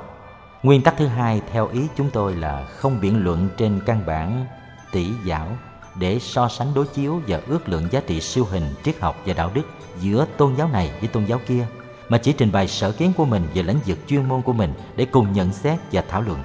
Nguyên 0.64 0.82
tắc 0.82 0.98
thứ 0.98 1.08
hai 1.08 1.42
theo 1.52 1.68
ý 1.68 1.82
chúng 1.96 2.10
tôi 2.10 2.36
là 2.36 2.66
không 2.66 3.02
biện 3.02 3.24
luận 3.24 3.50
trên 3.58 3.80
căn 3.86 4.06
bản 4.06 4.46
tỷ 4.92 5.12
giảo 5.28 5.48
để 5.96 6.20
so 6.20 6.50
sánh 6.50 6.74
đối 6.74 6.88
chiếu 6.88 7.22
và 7.28 7.42
ước 7.48 7.70
lượng 7.70 7.88
giá 7.92 8.02
trị 8.08 8.22
siêu 8.22 8.46
hình, 8.52 8.64
triết 8.84 9.00
học 9.00 9.16
và 9.26 9.34
đạo 9.34 9.52
đức 9.54 9.64
giữa 10.00 10.28
tôn 10.38 10.56
giáo 10.56 10.68
này 10.68 10.92
với 11.00 11.08
tôn 11.08 11.26
giáo 11.26 11.40
kia, 11.48 11.66
mà 12.10 12.18
chỉ 12.18 12.34
trình 12.34 12.52
bày 12.52 12.68
sở 12.68 12.92
kiến 12.92 13.14
của 13.18 13.26
mình 13.26 13.48
về 13.54 13.64
lĩnh 13.64 13.80
vực 13.86 13.98
chuyên 14.08 14.26
môn 14.26 14.42
của 14.42 14.54
mình 14.54 14.74
để 14.96 15.06
cùng 15.06 15.34
nhận 15.34 15.54
xét 15.54 15.80
và 15.92 16.04
thảo 16.10 16.22
luận. 16.22 16.40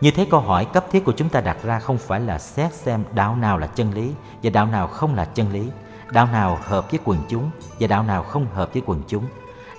Như 0.00 0.10
thế 0.10 0.26
câu 0.30 0.40
hỏi 0.40 0.64
cấp 0.64 0.84
thiết 0.92 1.04
của 1.04 1.12
chúng 1.12 1.28
ta 1.28 1.40
đặt 1.40 1.56
ra 1.62 1.78
không 1.78 1.98
phải 1.98 2.20
là 2.20 2.38
xét 2.38 2.72
xem 2.72 3.04
đạo 3.12 3.36
nào 3.36 3.58
là 3.58 3.66
chân 3.66 3.92
lý 3.94 4.12
và 4.42 4.50
đạo 4.50 4.66
nào 4.66 4.86
không 4.86 5.14
là 5.14 5.24
chân 5.24 5.52
lý, 5.52 5.68
đạo 6.12 6.26
nào 6.26 6.58
hợp 6.62 6.90
với 6.90 7.00
quần 7.04 7.18
chúng 7.28 7.50
và 7.80 7.86
đạo 7.86 8.02
nào 8.02 8.22
không 8.22 8.46
hợp 8.54 8.72
với 8.72 8.82
quần 8.86 9.02
chúng, 9.08 9.24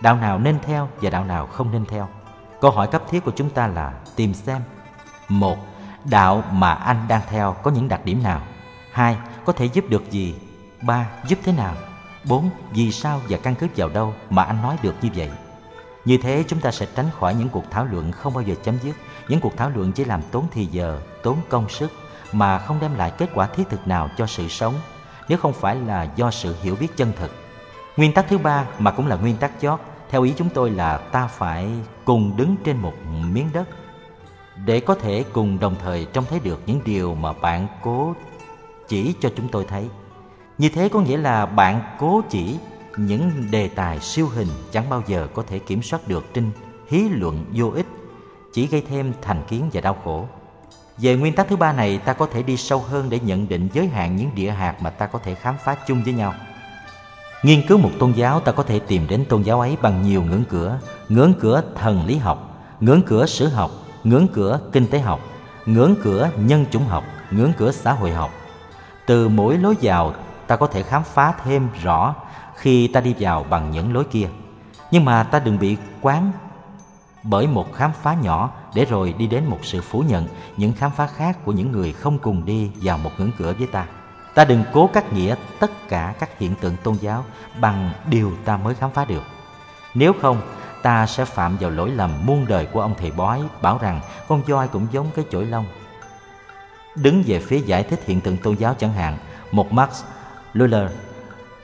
đạo 0.01 0.15
nào 0.15 0.39
nên 0.39 0.59
theo 0.65 0.89
và 1.01 1.09
đạo 1.09 1.23
nào 1.23 1.47
không 1.47 1.71
nên 1.71 1.85
theo. 1.85 2.07
Câu 2.61 2.71
hỏi 2.71 2.87
cấp 2.87 3.01
thiết 3.09 3.25
của 3.25 3.31
chúng 3.35 3.49
ta 3.49 3.67
là 3.67 3.93
tìm 4.15 4.33
xem 4.33 4.61
một 5.29 5.57
Đạo 6.09 6.43
mà 6.51 6.73
anh 6.73 7.05
đang 7.07 7.21
theo 7.29 7.55
có 7.63 7.71
những 7.71 7.87
đặc 7.87 8.05
điểm 8.05 8.23
nào? 8.23 8.41
hai 8.91 9.17
Có 9.45 9.53
thể 9.53 9.65
giúp 9.65 9.85
được 9.89 10.11
gì? 10.11 10.35
ba 10.81 11.09
Giúp 11.27 11.39
thế 11.43 11.51
nào? 11.51 11.73
Bốn 12.29 12.49
Vì 12.71 12.91
sao 12.91 13.21
và 13.29 13.37
căn 13.37 13.55
cứ 13.55 13.67
vào 13.75 13.89
đâu 13.89 14.13
mà 14.29 14.43
anh 14.43 14.61
nói 14.61 14.77
được 14.83 14.95
như 15.01 15.09
vậy? 15.15 15.29
Như 16.05 16.17
thế 16.17 16.43
chúng 16.47 16.59
ta 16.59 16.71
sẽ 16.71 16.87
tránh 16.95 17.09
khỏi 17.19 17.35
những 17.35 17.49
cuộc 17.49 17.63
thảo 17.71 17.85
luận 17.85 18.11
không 18.11 18.33
bao 18.33 18.43
giờ 18.43 18.55
chấm 18.63 18.77
dứt. 18.83 18.95
Những 19.27 19.39
cuộc 19.39 19.57
thảo 19.57 19.71
luận 19.75 19.91
chỉ 19.91 20.05
làm 20.05 20.21
tốn 20.31 20.45
thì 20.51 20.65
giờ, 20.65 20.99
tốn 21.23 21.37
công 21.49 21.69
sức 21.69 21.91
Mà 22.31 22.59
không 22.59 22.79
đem 22.81 22.95
lại 22.95 23.11
kết 23.17 23.29
quả 23.33 23.47
thiết 23.47 23.69
thực 23.69 23.87
nào 23.87 24.09
cho 24.17 24.27
sự 24.27 24.47
sống 24.47 24.73
Nếu 25.29 25.37
không 25.37 25.53
phải 25.53 25.75
là 25.75 26.07
do 26.15 26.31
sự 26.31 26.55
hiểu 26.61 26.75
biết 26.79 26.97
chân 26.97 27.11
thực. 27.19 27.31
Nguyên 27.97 28.13
tắc 28.13 28.25
thứ 28.29 28.37
ba 28.37 28.65
mà 28.79 28.91
cũng 28.91 29.07
là 29.07 29.15
nguyên 29.15 29.37
tắc 29.37 29.51
chót 29.61 29.79
Theo 30.09 30.23
ý 30.23 30.33
chúng 30.37 30.49
tôi 30.49 30.69
là 30.69 30.97
ta 30.97 31.27
phải 31.27 31.69
cùng 32.05 32.37
đứng 32.37 32.55
trên 32.63 32.77
một 32.77 32.93
miếng 33.31 33.49
đất 33.53 33.67
Để 34.65 34.79
có 34.79 34.95
thể 34.95 35.23
cùng 35.33 35.59
đồng 35.59 35.75
thời 35.83 36.05
trông 36.13 36.25
thấy 36.29 36.39
được 36.39 36.61
những 36.65 36.81
điều 36.85 37.15
mà 37.15 37.33
bạn 37.33 37.67
cố 37.81 38.13
chỉ 38.87 39.13
cho 39.19 39.29
chúng 39.35 39.47
tôi 39.47 39.65
thấy. 39.69 39.89
Như 40.57 40.69
thế 40.69 40.89
có 40.89 40.99
nghĩa 40.99 41.17
là 41.17 41.45
bạn 41.45 41.81
cố 41.99 42.21
chỉ 42.29 42.57
những 42.97 43.31
đề 43.51 43.67
tài 43.67 43.99
siêu 43.99 44.27
hình 44.27 44.47
chẳng 44.71 44.89
bao 44.89 45.03
giờ 45.07 45.27
có 45.33 45.43
thể 45.47 45.59
kiểm 45.59 45.81
soát 45.81 46.07
được 46.07 46.33
trên 46.33 46.51
hí 46.87 47.09
luận 47.09 47.45
vô 47.53 47.71
ích 47.75 47.85
chỉ 48.53 48.67
gây 48.67 48.83
thêm 48.89 49.13
thành 49.21 49.43
kiến 49.49 49.69
và 49.73 49.81
đau 49.81 49.97
khổ 50.03 50.25
Về 50.97 51.15
nguyên 51.15 51.33
tắc 51.33 51.47
thứ 51.47 51.55
ba 51.55 51.73
này, 51.73 51.97
ta 51.97 52.13
có 52.13 52.27
thể 52.33 52.43
đi 52.43 52.57
sâu 52.57 52.79
hơn 52.79 53.09
để 53.09 53.19
nhận 53.19 53.47
định 53.49 53.69
giới 53.73 53.87
hạn 53.87 54.15
những 54.15 54.35
địa 54.35 54.49
hạt 54.49 54.75
mà 54.81 54.89
ta 54.89 55.05
có 55.05 55.19
thể 55.19 55.35
khám 55.35 55.55
phá 55.63 55.75
chung 55.87 56.03
với 56.03 56.13
nhau. 56.13 56.33
Nghiên 57.43 57.67
cứu 57.67 57.77
một 57.77 57.91
tôn 57.99 58.11
giáo, 58.11 58.39
ta 58.39 58.51
có 58.51 58.63
thể 58.63 58.79
tìm 58.79 59.07
đến 59.07 59.25
tôn 59.29 59.41
giáo 59.41 59.59
ấy 59.59 59.77
bằng 59.81 60.01
nhiều 60.01 60.23
ngưỡng 60.23 60.43
cửa, 60.49 60.79
ngưỡng 61.09 61.33
cửa 61.39 61.63
thần 61.75 62.05
lý 62.05 62.17
học, 62.17 62.59
ngưỡng 62.79 63.01
cửa 63.01 63.25
sử 63.25 63.47
học, 63.47 63.71
ngưỡng 64.03 64.27
cửa 64.33 64.59
kinh 64.71 64.87
tế 64.87 64.99
học, 64.99 65.19
ngưỡng 65.65 65.95
cửa 66.03 66.29
nhân 66.35 66.65
chủng 66.71 66.85
học, 66.85 67.03
ngưỡng 67.31 67.51
cửa 67.57 67.71
xã 67.71 67.93
hội 67.93 68.11
học. 68.11 68.31
Từ 69.05 69.29
mỗi 69.29 69.57
lối 69.57 69.75
vào, 69.81 70.13
ta 70.47 70.55
có 70.55 70.67
thể 70.67 70.83
khám 70.83 71.03
phá 71.03 71.33
thêm 71.43 71.69
rõ 71.83 72.15
khi 72.55 72.87
ta 72.87 73.01
đi 73.01 73.15
vào 73.19 73.45
bằng 73.49 73.71
những 73.71 73.93
lối 73.93 74.03
kia. 74.03 74.29
Nhưng 74.91 75.05
mà 75.05 75.23
ta 75.23 75.39
đừng 75.39 75.59
bị 75.59 75.77
quán 76.01 76.31
bởi 77.23 77.47
một 77.47 77.73
khám 77.73 77.91
phá 78.01 78.13
nhỏ 78.13 78.51
để 78.73 78.85
rồi 78.85 79.13
đi 79.17 79.27
đến 79.27 79.45
một 79.45 79.59
sự 79.63 79.81
phủ 79.81 79.99
nhận 79.99 80.27
những 80.57 80.73
khám 80.73 80.91
phá 80.91 81.07
khác 81.07 81.37
của 81.45 81.51
những 81.51 81.71
người 81.71 81.93
không 81.93 82.19
cùng 82.19 82.45
đi 82.45 82.71
vào 82.81 82.97
một 82.97 83.11
ngưỡng 83.17 83.31
cửa 83.37 83.53
với 83.57 83.67
ta. 83.67 83.85
Ta 84.33 84.45
đừng 84.45 84.63
cố 84.73 84.89
cắt 84.93 85.13
nghĩa 85.13 85.35
tất 85.59 85.71
cả 85.89 86.13
các 86.19 86.39
hiện 86.39 86.55
tượng 86.55 86.75
tôn 86.83 86.95
giáo 86.95 87.23
bằng 87.59 87.91
điều 88.09 88.31
ta 88.45 88.57
mới 88.57 88.75
khám 88.75 88.91
phá 88.91 89.05
được. 89.05 89.23
Nếu 89.93 90.13
không, 90.21 90.41
ta 90.81 91.05
sẽ 91.05 91.25
phạm 91.25 91.57
vào 91.57 91.69
lỗi 91.69 91.89
lầm 91.89 92.11
muôn 92.25 92.45
đời 92.47 92.65
của 92.65 92.81
ông 92.81 92.95
thầy 92.97 93.11
bói 93.11 93.41
bảo 93.61 93.77
rằng 93.77 94.01
con 94.27 94.41
voi 94.41 94.67
cũng 94.67 94.87
giống 94.91 95.07
cái 95.15 95.25
chổi 95.31 95.45
lông. 95.45 95.65
Đứng 96.95 97.23
về 97.25 97.39
phía 97.39 97.59
giải 97.59 97.83
thích 97.83 97.99
hiện 98.05 98.21
tượng 98.21 98.37
tôn 98.37 98.55
giáo 98.55 98.73
chẳng 98.79 98.93
hạn, 98.93 99.17
một 99.51 99.73
Marx 99.73 100.03
Luller 100.57 100.91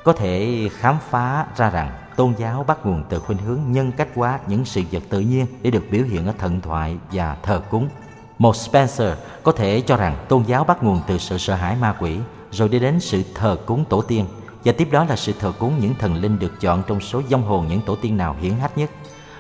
có 0.04 0.14
thể 0.14 0.70
khám 0.78 0.98
phá 1.10 1.46
ra 1.56 1.70
rằng 1.70 1.92
tôn 2.16 2.34
giáo 2.38 2.64
bắt 2.64 2.86
nguồn 2.86 3.04
từ 3.10 3.20
khuynh 3.20 3.38
hướng 3.38 3.60
nhân 3.68 3.92
cách 3.92 4.08
hóa 4.16 4.40
những 4.48 4.66
sự 4.66 4.82
vật 4.92 5.04
tự 5.10 5.20
nhiên 5.20 5.46
để 5.62 5.72
được 5.72 5.84
biểu 5.92 6.04
hiện 6.04 6.28
ở 6.28 6.34
thần 6.38 6.62
thoại 6.62 6.98
và 7.12 7.38
thờ 7.44 7.62
cúng. 7.70 7.90
Một 8.38 8.56
Spencer 8.56 9.14
có 9.44 9.52
thể 9.52 9.82
cho 9.82 9.98
rằng 9.98 10.26
tôn 10.30 10.44
giáo 10.44 10.64
bắt 10.64 10.84
nguồn 10.84 11.02
từ 11.08 11.18
sự 11.18 11.38
sợ 11.38 11.56
hãi 11.56 11.76
ma 11.76 11.96
quỷ, 12.00 12.18
rồi 12.52 12.70
đi 12.70 12.80
đến 12.80 13.00
sự 13.00 13.24
thờ 13.36 13.58
cúng 13.66 13.86
tổ 13.86 14.02
tiên, 14.02 14.26
và 14.66 14.74
tiếp 14.78 14.88
đó 14.92 15.06
là 15.10 15.16
sự 15.16 15.34
thờ 15.40 15.52
cúng 15.60 15.74
những 15.80 15.96
thần 16.00 16.16
linh 16.16 16.40
được 16.40 16.62
chọn 16.62 16.84
trong 16.88 17.00
số 17.00 17.22
dông 17.30 17.44
hồn 17.44 17.68
những 17.70 17.82
tổ 17.82 17.96
tiên 17.96 18.18
nào 18.18 18.36
hiển 18.42 18.54
hách 18.54 18.78
nhất. 18.78 18.90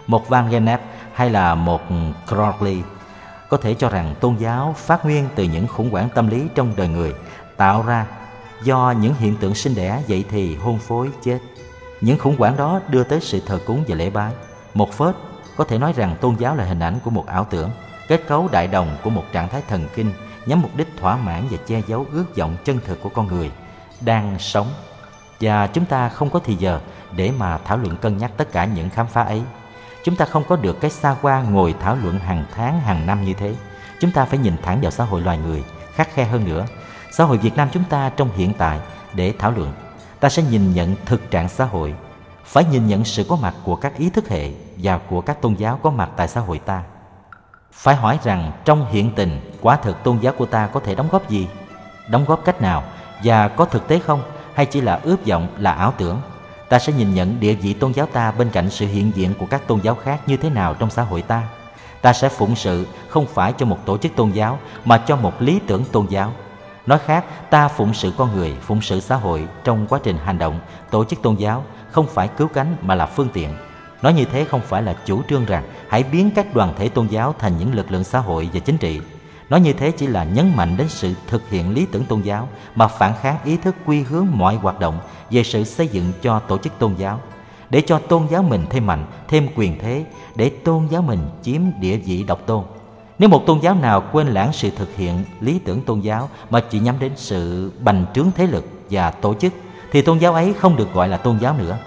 Một 0.07 0.29
Van 0.29 0.49
Gennep 0.49 0.81
hay 1.13 1.29
là 1.29 1.55
một 1.55 1.81
Crowley 2.27 2.81
có 3.49 3.57
thể 3.57 3.73
cho 3.73 3.89
rằng 3.89 4.15
tôn 4.19 4.35
giáo 4.35 4.75
phát 4.77 5.05
nguyên 5.05 5.29
từ 5.35 5.43
những 5.43 5.67
khủng 5.67 5.89
hoảng 5.89 6.09
tâm 6.15 6.27
lý 6.27 6.43
trong 6.55 6.73
đời 6.75 6.87
người 6.87 7.13
tạo 7.57 7.83
ra 7.87 8.05
do 8.63 8.93
những 9.01 9.13
hiện 9.13 9.35
tượng 9.35 9.55
sinh 9.55 9.75
đẻ 9.75 10.03
dậy 10.07 10.25
thì 10.29 10.55
hôn 10.55 10.79
phối 10.79 11.09
chết 11.23 11.39
những 12.03 12.17
khủng 12.19 12.35
hoảng 12.37 12.57
đó 12.57 12.79
đưa 12.87 13.03
tới 13.03 13.19
sự 13.21 13.41
thờ 13.45 13.59
cúng 13.65 13.83
và 13.87 13.95
lễ 13.95 14.09
bái. 14.09 14.33
Một 14.73 14.93
phết 14.93 15.15
có 15.57 15.63
thể 15.63 15.77
nói 15.77 15.93
rằng 15.95 16.15
tôn 16.21 16.35
giáo 16.35 16.55
là 16.55 16.65
hình 16.65 16.79
ảnh 16.79 16.99
của 17.03 17.09
một 17.09 17.27
ảo 17.27 17.47
tưởng, 17.49 17.69
kết 18.07 18.27
cấu 18.27 18.47
đại 18.51 18.67
đồng 18.67 18.97
của 19.03 19.09
một 19.09 19.23
trạng 19.31 19.49
thái 19.49 19.61
thần 19.67 19.87
kinh 19.95 20.11
nhằm 20.45 20.61
mục 20.61 20.75
đích 20.75 20.87
thỏa 20.97 21.17
mãn 21.17 21.43
và 21.51 21.57
che 21.65 21.81
giấu 21.87 22.05
ước 22.11 22.37
vọng 22.37 22.57
chân 22.63 22.79
thực 22.85 23.01
của 23.03 23.09
con 23.09 23.27
người 23.27 23.51
đang 24.01 24.39
sống. 24.39 24.67
Và 25.41 25.67
chúng 25.67 25.85
ta 25.85 26.09
không 26.09 26.29
có 26.29 26.39
thì 26.43 26.55
giờ 26.55 26.79
để 27.15 27.31
mà 27.37 27.57
thảo 27.57 27.77
luận 27.77 27.97
cân 27.97 28.17
nhắc 28.17 28.31
tất 28.37 28.51
cả 28.51 28.65
những 28.65 28.89
khám 28.89 29.07
phá 29.07 29.23
ấy. 29.23 29.41
Chúng 30.03 30.15
ta 30.15 30.25
không 30.25 30.43
có 30.47 30.55
được 30.55 30.81
cái 30.81 30.91
xa 30.91 31.15
qua 31.21 31.41
ngồi 31.41 31.75
thảo 31.79 31.97
luận 32.03 32.19
hàng 32.19 32.45
tháng, 32.55 32.79
hàng 32.79 33.05
năm 33.05 33.25
như 33.25 33.33
thế. 33.33 33.55
Chúng 33.99 34.11
ta 34.11 34.25
phải 34.25 34.39
nhìn 34.39 34.53
thẳng 34.61 34.79
vào 34.81 34.91
xã 34.91 35.03
hội 35.03 35.21
loài 35.21 35.37
người, 35.37 35.63
khắc 35.93 36.13
khe 36.13 36.25
hơn 36.25 36.45
nữa. 36.45 36.65
Xã 37.15 37.23
hội 37.23 37.37
Việt 37.37 37.55
Nam 37.55 37.69
chúng 37.71 37.83
ta 37.83 38.09
trong 38.09 38.29
hiện 38.35 38.53
tại 38.57 38.79
để 39.13 39.33
thảo 39.39 39.51
luận. 39.51 39.73
Ta 40.19 40.29
sẽ 40.29 40.43
nhìn 40.43 40.73
nhận 40.73 40.95
thực 41.05 41.31
trạng 41.31 41.49
xã 41.49 41.65
hội, 41.65 41.93
phải 42.45 42.65
nhìn 42.65 42.87
nhận 42.87 43.05
sự 43.05 43.25
có 43.29 43.35
mặt 43.35 43.55
của 43.63 43.75
các 43.75 43.97
ý 43.97 44.09
thức 44.09 44.29
hệ 44.29 44.49
và 44.77 44.97
của 44.97 45.21
các 45.21 45.41
tôn 45.41 45.53
giáo 45.53 45.79
có 45.83 45.89
mặt 45.89 46.09
tại 46.15 46.27
xã 46.27 46.41
hội 46.41 46.59
ta. 46.59 46.83
Phải 47.71 47.95
hỏi 47.95 48.19
rằng 48.23 48.51
trong 48.65 48.85
hiện 48.91 49.11
tình, 49.15 49.57
quả 49.61 49.75
thực 49.75 50.03
tôn 50.03 50.19
giáo 50.19 50.33
của 50.37 50.45
ta 50.45 50.67
có 50.67 50.79
thể 50.79 50.95
đóng 50.95 51.07
góp 51.11 51.29
gì, 51.29 51.47
đóng 52.07 52.25
góp 52.25 52.45
cách 52.45 52.61
nào 52.61 52.83
và 53.23 53.47
có 53.47 53.65
thực 53.65 53.87
tế 53.87 53.99
không, 53.99 54.23
hay 54.53 54.65
chỉ 54.65 54.81
là 54.81 54.99
ướp 55.03 55.25
vọng, 55.27 55.47
là 55.57 55.71
ảo 55.73 55.93
tưởng? 55.97 56.21
Ta 56.69 56.79
sẽ 56.79 56.93
nhìn 56.93 57.13
nhận 57.13 57.39
địa 57.39 57.53
vị 57.53 57.73
tôn 57.73 57.91
giáo 57.91 58.05
ta 58.05 58.31
bên 58.31 58.49
cạnh 58.49 58.69
sự 58.69 58.87
hiện 58.87 59.11
diện 59.15 59.33
của 59.39 59.45
các 59.45 59.67
tôn 59.67 59.79
giáo 59.79 59.95
khác 59.95 60.19
như 60.25 60.37
thế 60.37 60.49
nào 60.49 60.73
trong 60.73 60.89
xã 60.89 61.01
hội 61.01 61.21
ta. 61.21 61.43
Ta 62.01 62.13
sẽ 62.13 62.29
phụng 62.29 62.55
sự 62.55 62.87
không 63.09 63.25
phải 63.25 63.53
cho 63.57 63.65
một 63.65 63.77
tổ 63.85 63.97
chức 63.97 64.15
tôn 64.15 64.31
giáo, 64.31 64.59
mà 64.85 64.97
cho 64.97 65.15
một 65.15 65.41
lý 65.41 65.59
tưởng 65.67 65.85
tôn 65.91 66.05
giáo. 66.09 66.33
Nói 66.85 66.99
khác, 67.05 67.25
ta 67.49 67.67
phụng 67.67 67.93
sự 67.93 68.11
con 68.17 68.35
người, 68.35 68.55
phụng 68.61 68.81
sự 68.81 68.99
xã 68.99 69.15
hội 69.15 69.47
trong 69.63 69.87
quá 69.87 69.99
trình 70.03 70.17
hành 70.17 70.37
động, 70.37 70.59
tổ 70.91 71.05
chức 71.05 71.21
tôn 71.21 71.35
giáo 71.35 71.63
không 71.91 72.07
phải 72.07 72.27
cứu 72.27 72.47
cánh 72.47 72.75
mà 72.81 72.95
là 72.95 73.05
phương 73.05 73.29
tiện. 73.33 73.49
Nói 74.01 74.13
như 74.13 74.25
thế 74.25 74.45
không 74.45 74.61
phải 74.61 74.81
là 74.81 74.95
chủ 75.05 75.21
trương 75.29 75.45
rằng 75.45 75.63
hãy 75.89 76.03
biến 76.03 76.31
các 76.35 76.53
đoàn 76.53 76.73
thể 76.77 76.89
tôn 76.89 77.07
giáo 77.07 77.35
thành 77.39 77.57
những 77.57 77.75
lực 77.75 77.91
lượng 77.91 78.03
xã 78.03 78.19
hội 78.19 78.49
và 78.53 78.59
chính 78.59 78.77
trị. 78.77 79.01
Nói 79.49 79.61
như 79.61 79.73
thế 79.73 79.91
chỉ 79.91 80.07
là 80.07 80.23
nhấn 80.23 80.51
mạnh 80.55 80.77
đến 80.77 80.87
sự 80.89 81.13
thực 81.27 81.49
hiện 81.49 81.73
lý 81.73 81.85
tưởng 81.91 82.05
tôn 82.05 82.21
giáo 82.21 82.47
mà 82.75 82.87
phản 82.87 83.13
kháng 83.21 83.37
ý 83.43 83.57
thức 83.57 83.75
quy 83.85 84.01
hướng 84.01 84.27
mọi 84.31 84.55
hoạt 84.55 84.79
động 84.79 84.99
về 85.31 85.43
sự 85.43 85.63
xây 85.63 85.87
dựng 85.87 86.11
cho 86.21 86.39
tổ 86.39 86.57
chức 86.57 86.79
tôn 86.79 86.95
giáo 86.95 87.19
để 87.69 87.81
cho 87.81 87.99
tôn 87.99 88.27
giáo 88.31 88.43
mình 88.43 88.65
thêm 88.69 88.85
mạnh, 88.85 89.05
thêm 89.27 89.47
quyền 89.55 89.79
thế, 89.79 90.05
để 90.35 90.49
tôn 90.49 90.87
giáo 90.91 91.01
mình 91.01 91.19
chiếm 91.41 91.61
địa 91.79 91.97
vị 91.97 92.23
độc 92.23 92.45
tôn. 92.45 92.63
Nếu 93.23 93.29
một 93.29 93.45
tôn 93.45 93.59
giáo 93.59 93.75
nào 93.75 94.03
quên 94.11 94.27
lãng 94.27 94.53
sự 94.53 94.69
thực 94.75 94.95
hiện 94.95 95.23
lý 95.39 95.59
tưởng 95.59 95.81
tôn 95.81 95.99
giáo 95.99 96.29
mà 96.49 96.59
chỉ 96.59 96.79
nhắm 96.79 96.95
đến 96.99 97.11
sự 97.15 97.71
bành 97.79 98.05
trướng 98.13 98.31
thế 98.35 98.47
lực 98.47 98.65
và 98.89 99.11
tổ 99.11 99.33
chức 99.33 99.53
thì 99.91 100.01
tôn 100.01 100.17
giáo 100.17 100.33
ấy 100.33 100.53
không 100.53 100.75
được 100.75 100.93
gọi 100.93 101.07
là 101.07 101.17
tôn 101.17 101.37
giáo 101.37 101.55
nữa. 101.57 101.77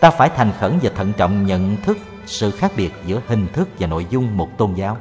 Ta 0.00 0.10
phải 0.10 0.28
thành 0.36 0.52
khẩn 0.58 0.78
và 0.82 0.90
thận 0.96 1.12
trọng 1.16 1.46
nhận 1.46 1.76
thức 1.76 1.98
sự 2.26 2.50
khác 2.50 2.72
biệt 2.76 2.92
giữa 3.06 3.20
hình 3.26 3.46
thức 3.52 3.68
và 3.78 3.86
nội 3.86 4.06
dung 4.10 4.36
một 4.36 4.48
tôn 4.58 4.74
giáo. 4.74 4.96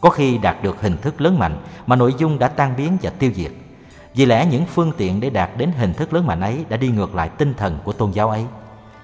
Có 0.00 0.10
khi 0.10 0.38
đạt 0.38 0.62
được 0.62 0.80
hình 0.80 0.96
thức 0.96 1.20
lớn 1.20 1.38
mạnh 1.38 1.58
mà 1.86 1.96
nội 1.96 2.14
dung 2.18 2.38
đã 2.38 2.48
tan 2.48 2.76
biến 2.76 2.96
và 3.02 3.10
tiêu 3.10 3.30
diệt. 3.34 3.50
Vì 4.14 4.26
lẽ 4.26 4.46
những 4.50 4.64
phương 4.66 4.92
tiện 4.96 5.20
để 5.20 5.30
đạt 5.30 5.50
đến 5.56 5.70
hình 5.78 5.94
thức 5.94 6.12
lớn 6.12 6.26
mạnh 6.26 6.40
ấy 6.40 6.64
đã 6.68 6.76
đi 6.76 6.88
ngược 6.88 7.14
lại 7.14 7.28
tinh 7.28 7.54
thần 7.54 7.78
của 7.84 7.92
tôn 7.92 8.10
giáo 8.10 8.30
ấy. 8.30 8.44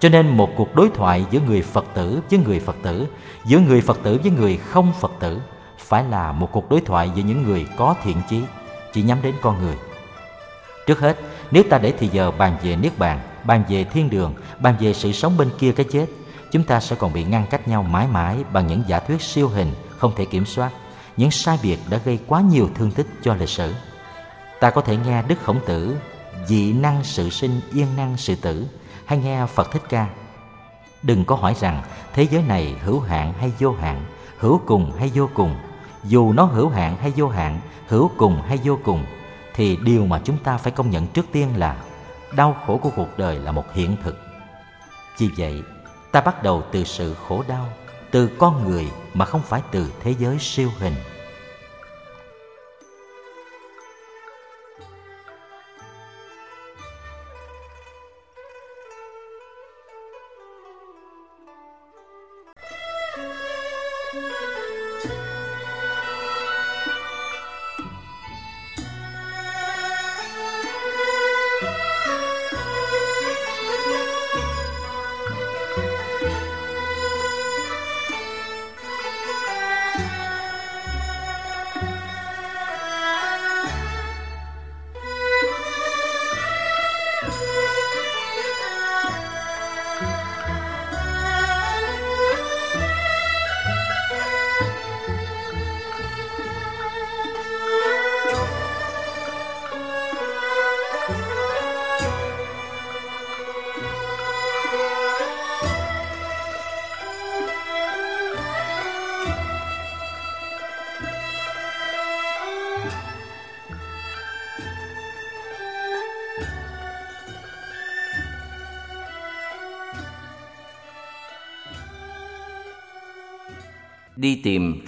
Cho 0.01 0.09
nên 0.09 0.29
một 0.29 0.49
cuộc 0.57 0.75
đối 0.75 0.89
thoại 0.89 1.27
giữa 1.31 1.41
người 1.47 1.63
Phật 1.63 1.85
tử 1.95 2.21
với 2.31 2.41
người 2.47 2.61
Phật 2.61 2.77
tử, 2.83 3.07
giữa 3.45 3.59
người 3.59 3.81
Phật 3.81 3.99
tử 4.03 4.19
với 4.23 4.31
người 4.31 4.57
không 4.57 4.93
Phật 5.01 5.13
tử 5.21 5.41
phải 5.93 6.05
là 6.05 6.33
một 6.33 6.49
cuộc 6.53 6.71
đối 6.71 6.81
thoại 6.81 7.11
giữa 7.15 7.23
những 7.23 7.43
người 7.43 7.67
có 7.77 7.95
thiện 8.03 8.17
chí, 8.31 8.43
chỉ 8.93 9.03
nhắm 9.03 9.23
đến 9.23 9.35
con 9.43 9.63
người. 9.63 9.77
Trước 10.87 11.01
hết, 11.01 11.19
nếu 11.51 11.63
ta 11.71 11.79
để 11.79 11.95
thì 11.99 12.09
giờ 12.09 12.31
bàn 12.31 12.57
về 12.63 12.77
Niết 12.77 12.99
Bàn, 12.99 13.21
bàn 13.45 13.65
về 13.69 13.85
thiên 13.85 14.11
đường, 14.11 14.35
bàn 14.59 14.75
về 14.81 14.93
sự 14.93 15.13
sống 15.13 15.37
bên 15.37 15.51
kia 15.59 15.73
cái 15.73 15.87
chết, 15.93 16.07
chúng 16.51 16.65
ta 16.65 16.81
sẽ 16.81 16.97
còn 16.97 17.13
bị 17.13 17.25
ngăn 17.25 17.47
cách 17.51 17.69
nhau 17.69 17.83
mãi 17.83 18.07
mãi 18.07 18.37
bằng 18.53 18.67
những 18.67 18.83
giả 18.87 19.01
thuyết 19.01 19.23
siêu 19.23 19.49
hình 19.49 19.73
không 19.99 20.13
thể 20.17 20.25
kiểm 20.25 20.47
soát. 20.47 20.71
Những 21.17 21.31
sai 21.31 21.59
biệt 21.63 21.79
đã 21.91 21.99
gây 22.05 22.19
quá 22.27 22.41
nhiều 22.41 22.69
thương 22.75 22.91
tích 22.91 23.07
cho 23.23 23.35
lịch 23.35 23.49
sử. 23.49 23.75
Ta 24.61 24.71
có 24.71 24.81
thể 24.81 24.97
nghe 24.97 25.23
Đức 25.23 25.43
Khổng 25.43 25.61
Tử 25.67 25.97
dị 26.47 26.73
năng 26.73 27.05
sự 27.05 27.31
sinh 27.31 27.61
yên 27.73 27.87
năng 27.97 28.17
sự 28.17 28.35
tử 28.35 28.67
hay 29.05 29.19
nghe 29.19 29.47
Phật 29.47 29.73
Thích 29.73 29.83
Ca. 29.89 30.07
Đừng 31.03 31.25
có 31.25 31.35
hỏi 31.37 31.55
rằng 31.61 31.83
thế 32.15 32.27
giới 32.31 32.43
này 32.43 32.75
hữu 32.85 33.01
hạn 33.01 33.33
hay 33.33 33.53
vô 33.59 33.73
hạn, 33.73 34.05
hữu 34.39 34.61
cùng 34.67 34.93
hay 34.99 35.11
vô 35.15 35.29
cùng, 35.35 35.55
dù 36.05 36.33
nó 36.33 36.45
hữu 36.45 36.69
hạn 36.69 36.97
hay 36.97 37.13
vô 37.17 37.29
hạn, 37.29 37.61
hữu 37.89 38.11
cùng 38.17 38.43
hay 38.43 38.59
vô 38.65 38.79
cùng, 38.85 39.05
thì 39.55 39.77
điều 39.77 40.07
mà 40.07 40.21
chúng 40.25 40.39
ta 40.39 40.57
phải 40.57 40.73
công 40.73 40.91
nhận 40.91 41.07
trước 41.07 41.27
tiên 41.33 41.49
là 41.57 41.77
đau 42.37 42.57
khổ 42.67 42.79
của 42.83 42.91
cuộc 42.97 43.19
đời 43.19 43.39
là 43.39 43.53
một 43.53 43.73
hiện 43.75 43.97
thực. 44.05 44.19
Vì 45.19 45.31
vậy, 45.37 45.63
ta 46.13 46.21
bắt 46.21 46.43
đầu 46.43 46.63
từ 46.73 46.85
sự 46.85 47.15
khổ 47.15 47.45
đau, 47.49 47.69
từ 48.11 48.31
con 48.39 48.71
người 48.71 48.91
mà 49.15 49.25
không 49.25 49.43
phải 49.43 49.63
từ 49.71 49.93
thế 50.03 50.15
giới 50.19 50.39
siêu 50.39 50.71
hình. 50.79 50.95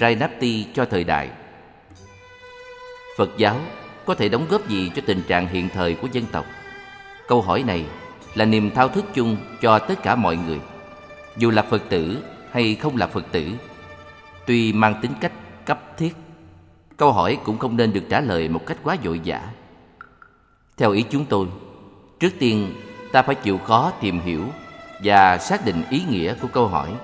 Đi 0.01 0.17
Rai 0.17 0.17
cho 0.75 0.85
thời 0.85 1.05
đại 1.05 1.31
Phật 3.17 3.31
giáo 3.37 3.61
có 4.05 4.15
thể 4.15 4.29
đóng 4.29 4.47
góp 4.51 4.69
gì 4.69 4.91
cho 4.97 5.03
tình 5.07 5.23
trạng 5.23 5.49
hiện 5.49 5.69
thời 5.75 5.95
của 5.95 6.09
dân 6.13 6.25
tộc? 6.33 6.47
Câu 7.29 7.43
hỏi 7.43 7.63
này 7.67 7.85
là 8.35 8.45
niềm 8.45 8.71
thao 8.71 8.89
thức 8.89 9.05
chung 9.15 9.37
cho 9.61 9.79
tất 9.79 10.03
cả 10.03 10.17
mọi 10.17 10.37
người, 10.37 10.61
dù 11.37 11.51
là 11.51 11.63
Phật 11.63 11.83
tử 11.89 12.23
hay 12.53 12.75
không 12.75 12.97
là 12.97 13.07
Phật 13.07 13.25
tử. 13.33 13.49
Tuy 14.47 14.73
mang 14.73 14.95
tính 15.03 15.13
cách 15.21 15.33
cấp 15.67 15.99
thiết, 15.99 16.17
câu 16.97 17.13
hỏi 17.13 17.39
cũng 17.45 17.59
không 17.59 17.77
nên 17.77 17.93
được 17.93 18.05
trả 18.09 18.21
lời 18.21 18.49
một 18.49 18.67
cách 18.67 18.79
quá 18.83 18.97
vội 19.05 19.21
vã. 19.25 19.41
Theo 20.77 20.91
ý 20.91 21.05
chúng 21.11 21.25
tôi, 21.25 21.47
trước 22.21 22.33
tiên 22.39 22.75
ta 23.13 23.23
phải 23.23 23.35
chịu 23.35 23.59
khó 23.59 23.93
tìm 24.01 24.21
hiểu 24.21 24.45
và 25.05 25.39
xác 25.39 25.65
định 25.65 25.83
ý 25.91 26.03
nghĩa 26.11 26.35
của 26.35 26.49
câu 26.49 26.69
hỏi. 26.69 26.95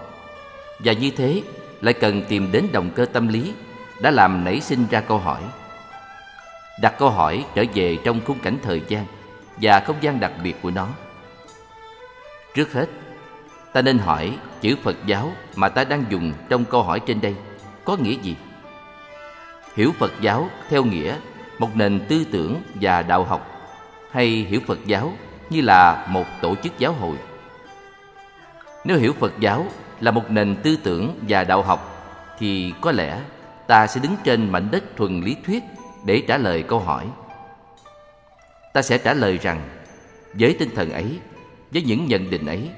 Và 0.79 0.93
như 0.93 1.11
thế 1.11 1.43
lại 1.81 1.95
cần 1.95 2.23
tìm 2.29 2.53
đến 2.53 2.67
động 2.73 2.91
cơ 2.95 3.05
tâm 3.05 3.29
lý 3.29 3.53
đã 4.01 4.11
làm 4.11 4.45
nảy 4.45 4.61
sinh 4.61 4.87
ra 4.91 5.01
câu 5.01 5.19
hỏi. 5.19 5.43
Đặt 6.81 6.95
câu 6.99 7.11
hỏi 7.11 7.45
trở 7.55 7.65
về 7.75 7.99
trong 8.05 8.21
khung 8.27 8.39
cảnh 8.39 8.59
thời 8.63 8.83
gian 8.89 9.07
và 9.57 9.81
không 9.81 9.97
gian 10.01 10.21
đặc 10.21 10.33
biệt 10.43 10.57
của 10.63 10.71
nó. 10.71 10.89
Trước 12.55 12.73
hết, 12.73 12.87
ta 13.73 13.83
nên 13.83 13.99
hỏi 13.99 14.39
chữ 14.61 14.77
Phật 14.83 14.97
giáo 15.07 15.33
mà 15.57 15.69
ta 15.69 15.85
đang 15.85 16.05
dùng 16.09 16.33
trong 16.49 16.65
câu 16.65 16.83
hỏi 16.83 17.01
trên 17.01 17.21
đây 17.21 17.35
có 17.85 17.97
nghĩa 17.97 18.17
gì? 18.23 18.37
Hiểu 19.77 19.93
Phật 19.99 20.13
giáo 20.21 20.51
theo 20.69 20.85
nghĩa 20.85 21.17
một 21.59 21.77
nền 21.77 22.01
tư 22.09 22.25
tưởng 22.33 22.63
và 22.75 23.03
đạo 23.03 23.25
học 23.25 23.47
hay 24.11 24.27
hiểu 24.27 24.61
Phật 24.67 24.79
giáo 24.87 25.13
như 25.51 25.61
là 25.61 26.07
một 26.09 26.25
tổ 26.41 26.55
chức 26.63 26.79
giáo 26.79 26.93
hội. 26.93 27.17
Nếu 28.85 28.97
hiểu 28.97 29.13
Phật 29.13 29.33
giáo 29.39 29.67
là 30.01 30.11
một 30.11 30.31
nền 30.31 30.57
tư 30.63 30.77
tưởng 30.83 31.19
và 31.29 31.45
đạo 31.45 31.63
học 31.63 31.97
thì 32.39 32.73
có 32.81 32.93
lẽ 32.93 33.21
ta 33.67 33.87
sẽ 33.87 34.01
đứng 34.01 34.17
trên 34.25 34.53
mảnh 34.53 34.69
đất 34.71 34.85
thuần 34.97 35.21
lý 35.21 35.37
thuyết 35.47 35.63
để 36.05 36.23
trả 36.29 36.39
lời 36.39 36.63
câu 36.63 36.79
hỏi. 36.79 37.07
Ta 38.73 38.83
sẽ 38.83 38.99
trả 38.99 39.15
lời 39.15 39.39
rằng 39.43 39.69
với 40.33 40.57
tinh 40.59 40.75
thần 40.75 40.93
ấy, 40.93 41.19
với 41.73 41.83
những 41.83 42.07
nhận 42.07 42.31
định 42.31 42.47
ấy, 42.47 42.71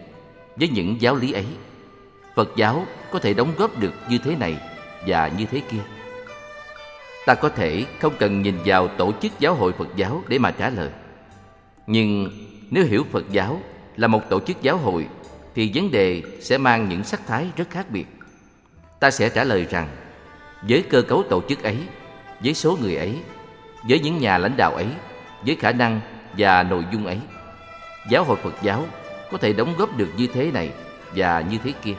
với 0.56 0.68
những 0.68 1.00
giáo 1.00 1.14
lý 1.14 1.32
ấy, 1.32 1.46
Phật 2.34 2.48
giáo 2.56 2.86
có 3.10 3.18
thể 3.18 3.34
đóng 3.34 3.52
góp 3.56 3.78
được 3.78 3.92
như 4.08 4.18
thế 4.18 4.36
này 4.36 4.56
và 5.06 5.28
như 5.38 5.46
thế 5.46 5.60
kia. 5.70 5.82
Ta 7.26 7.34
có 7.34 7.48
thể 7.48 7.84
không 8.00 8.12
cần 8.18 8.42
nhìn 8.42 8.54
vào 8.64 8.88
tổ 8.88 9.12
chức 9.22 9.32
giáo 9.38 9.54
hội 9.54 9.72
Phật 9.72 9.88
giáo 9.96 10.22
để 10.28 10.38
mà 10.38 10.50
trả 10.50 10.70
lời. 10.70 10.90
Nhưng 11.86 12.30
nếu 12.70 12.84
hiểu 12.84 13.04
Phật 13.12 13.30
giáo 13.30 13.60
là 13.96 14.08
một 14.08 14.28
tổ 14.28 14.40
chức 14.40 14.62
giáo 14.62 14.76
hội 14.76 15.08
thì 15.54 15.70
vấn 15.74 15.90
đề 15.90 16.22
sẽ 16.40 16.58
mang 16.58 16.88
những 16.88 17.04
sắc 17.04 17.20
thái 17.26 17.46
rất 17.56 17.70
khác 17.70 17.90
biệt. 17.90 18.06
Ta 19.00 19.10
sẽ 19.10 19.28
trả 19.28 19.44
lời 19.44 19.66
rằng 19.70 19.88
với 20.68 20.82
cơ 20.90 21.02
cấu 21.02 21.22
tổ 21.30 21.42
chức 21.48 21.62
ấy, 21.62 21.76
với 22.40 22.54
số 22.54 22.78
người 22.80 22.96
ấy, 22.96 23.18
với 23.88 24.00
những 24.00 24.18
nhà 24.18 24.38
lãnh 24.38 24.56
đạo 24.56 24.74
ấy, 24.74 24.86
với 25.46 25.56
khả 25.56 25.72
năng 25.72 26.00
và 26.38 26.62
nội 26.62 26.84
dung 26.92 27.06
ấy, 27.06 27.18
giáo 28.08 28.24
hội 28.24 28.36
Phật 28.42 28.54
giáo 28.62 28.84
có 29.32 29.38
thể 29.38 29.52
đóng 29.52 29.74
góp 29.78 29.96
được 29.96 30.08
như 30.16 30.26
thế 30.26 30.50
này 30.50 30.70
và 31.14 31.40
như 31.40 31.58
thế 31.64 31.72
kia. 31.82 31.94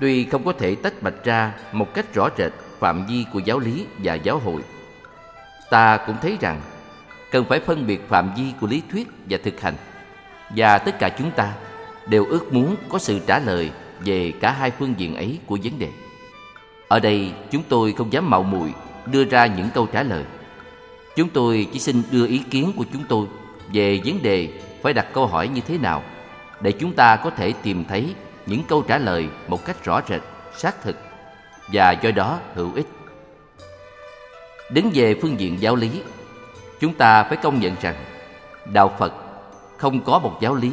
Tuy 0.00 0.24
không 0.24 0.44
có 0.44 0.52
thể 0.52 0.74
tách 0.74 1.02
bạch 1.02 1.24
ra 1.24 1.52
một 1.72 1.94
cách 1.94 2.14
rõ 2.14 2.28
rệt 2.38 2.52
phạm 2.78 3.06
vi 3.06 3.24
của 3.32 3.38
giáo 3.38 3.58
lý 3.58 3.86
và 3.98 4.14
giáo 4.14 4.38
hội, 4.38 4.62
ta 5.70 5.96
cũng 6.06 6.16
thấy 6.22 6.36
rằng 6.40 6.60
cần 7.30 7.44
phải 7.44 7.60
phân 7.60 7.86
biệt 7.86 8.08
phạm 8.08 8.34
vi 8.36 8.52
của 8.60 8.66
lý 8.66 8.82
thuyết 8.90 9.08
và 9.30 9.38
thực 9.44 9.60
hành 9.60 9.74
và 10.56 10.78
tất 10.78 10.98
cả 10.98 11.08
chúng 11.18 11.30
ta 11.30 11.52
đều 12.06 12.24
ước 12.24 12.52
muốn 12.52 12.76
có 12.88 12.98
sự 12.98 13.20
trả 13.26 13.38
lời 13.38 13.70
về 14.00 14.32
cả 14.40 14.50
hai 14.50 14.70
phương 14.70 14.94
diện 14.96 15.16
ấy 15.16 15.38
của 15.46 15.58
vấn 15.62 15.78
đề. 15.78 15.88
Ở 16.88 17.00
đây, 17.00 17.32
chúng 17.50 17.62
tôi 17.68 17.92
không 17.92 18.12
dám 18.12 18.30
mạo 18.30 18.42
muội 18.42 18.74
đưa 19.06 19.24
ra 19.24 19.46
những 19.46 19.68
câu 19.74 19.86
trả 19.86 20.02
lời. 20.02 20.24
Chúng 21.16 21.28
tôi 21.28 21.66
chỉ 21.72 21.78
xin 21.78 22.02
đưa 22.10 22.26
ý 22.26 22.38
kiến 22.50 22.72
của 22.76 22.84
chúng 22.92 23.04
tôi 23.08 23.26
về 23.72 24.00
vấn 24.04 24.22
đề 24.22 24.48
phải 24.82 24.92
đặt 24.92 25.06
câu 25.12 25.26
hỏi 25.26 25.48
như 25.48 25.60
thế 25.60 25.78
nào 25.78 26.02
để 26.60 26.72
chúng 26.72 26.92
ta 26.92 27.16
có 27.16 27.30
thể 27.30 27.52
tìm 27.62 27.84
thấy 27.84 28.14
những 28.46 28.62
câu 28.68 28.82
trả 28.82 28.98
lời 28.98 29.28
một 29.48 29.64
cách 29.64 29.84
rõ 29.84 30.00
rệt, 30.08 30.20
xác 30.56 30.82
thực 30.82 30.96
và 31.72 31.90
do 31.90 32.10
đó 32.10 32.38
hữu 32.54 32.74
ích. 32.74 32.86
Đứng 34.70 34.90
về 34.94 35.18
phương 35.22 35.40
diện 35.40 35.60
giáo 35.60 35.76
lý, 35.76 35.90
chúng 36.80 36.94
ta 36.94 37.22
phải 37.22 37.36
công 37.36 37.60
nhận 37.60 37.76
rằng 37.80 37.94
đạo 38.72 38.94
phật 38.98 39.14
không 39.76 40.04
có 40.04 40.18
một 40.18 40.38
giáo 40.40 40.54
lý 40.54 40.72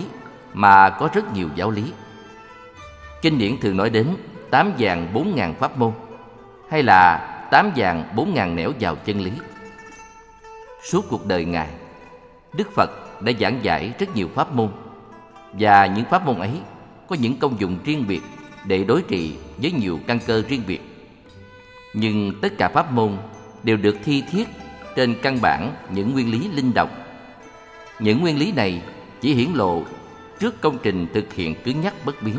mà 0.54 0.90
có 0.90 1.10
rất 1.14 1.34
nhiều 1.34 1.50
giáo 1.56 1.72
lý. 1.72 1.84
Kinh 3.22 3.38
điển 3.38 3.58
thường 3.58 3.78
nói 3.78 3.90
đến 3.90 4.08
tám 4.50 4.72
vàng 4.80 5.08
bốn 5.14 5.36
ngàn 5.36 5.54
pháp 5.54 5.78
môn, 5.78 5.92
hay 6.70 6.84
là 6.84 7.18
tám 7.52 7.72
vàng 7.76 8.04
bốn 8.16 8.34
ngàn 8.34 8.56
nẻo 8.56 8.72
vào 8.80 8.96
chân 8.96 9.22
lý. 9.22 9.32
Suốt 10.84 11.06
cuộc 11.10 11.26
đời 11.26 11.46
ngài, 11.46 11.70
đức 12.54 12.72
phật 12.76 13.22
đã 13.22 13.32
giảng 13.40 13.60
giải 13.64 13.94
rất 14.00 14.16
nhiều 14.16 14.30
pháp 14.36 14.54
môn, 14.54 14.70
và 15.54 15.86
những 15.86 16.06
pháp 16.06 16.26
môn 16.26 16.40
ấy 16.40 16.52
có 17.08 17.16
những 17.20 17.38
công 17.38 17.60
dụng 17.60 17.78
riêng 17.84 18.06
biệt 18.08 18.22
để 18.66 18.84
đối 18.84 19.02
trị 19.02 19.36
với 19.58 19.72
nhiều 19.72 20.00
căn 20.08 20.20
cơ 20.28 20.44
riêng 20.50 20.64
biệt. 20.68 20.82
Nhưng 21.94 22.34
tất 22.42 22.58
cả 22.58 22.70
pháp 22.70 22.92
môn 22.92 23.18
đều 23.64 23.78
được 23.78 23.98
thi 24.04 24.24
thiết 24.32 24.48
trên 24.96 25.16
căn 25.22 25.42
bản 25.42 25.76
những 25.90 26.14
nguyên 26.14 26.32
lý 26.32 26.48
linh 26.48 26.74
động. 26.74 26.90
Những 28.00 28.22
nguyên 28.22 28.40
lý 28.40 28.52
này 28.52 28.82
chỉ 29.22 29.34
hiển 29.34 29.50
lộ 29.54 29.84
trước 30.44 30.62
công 30.62 30.78
trình 30.84 31.08
thực 31.14 31.34
hiện 31.34 31.56
cứng 31.64 31.82
nhắc 31.82 31.94
bất 32.06 32.22
biến. 32.22 32.38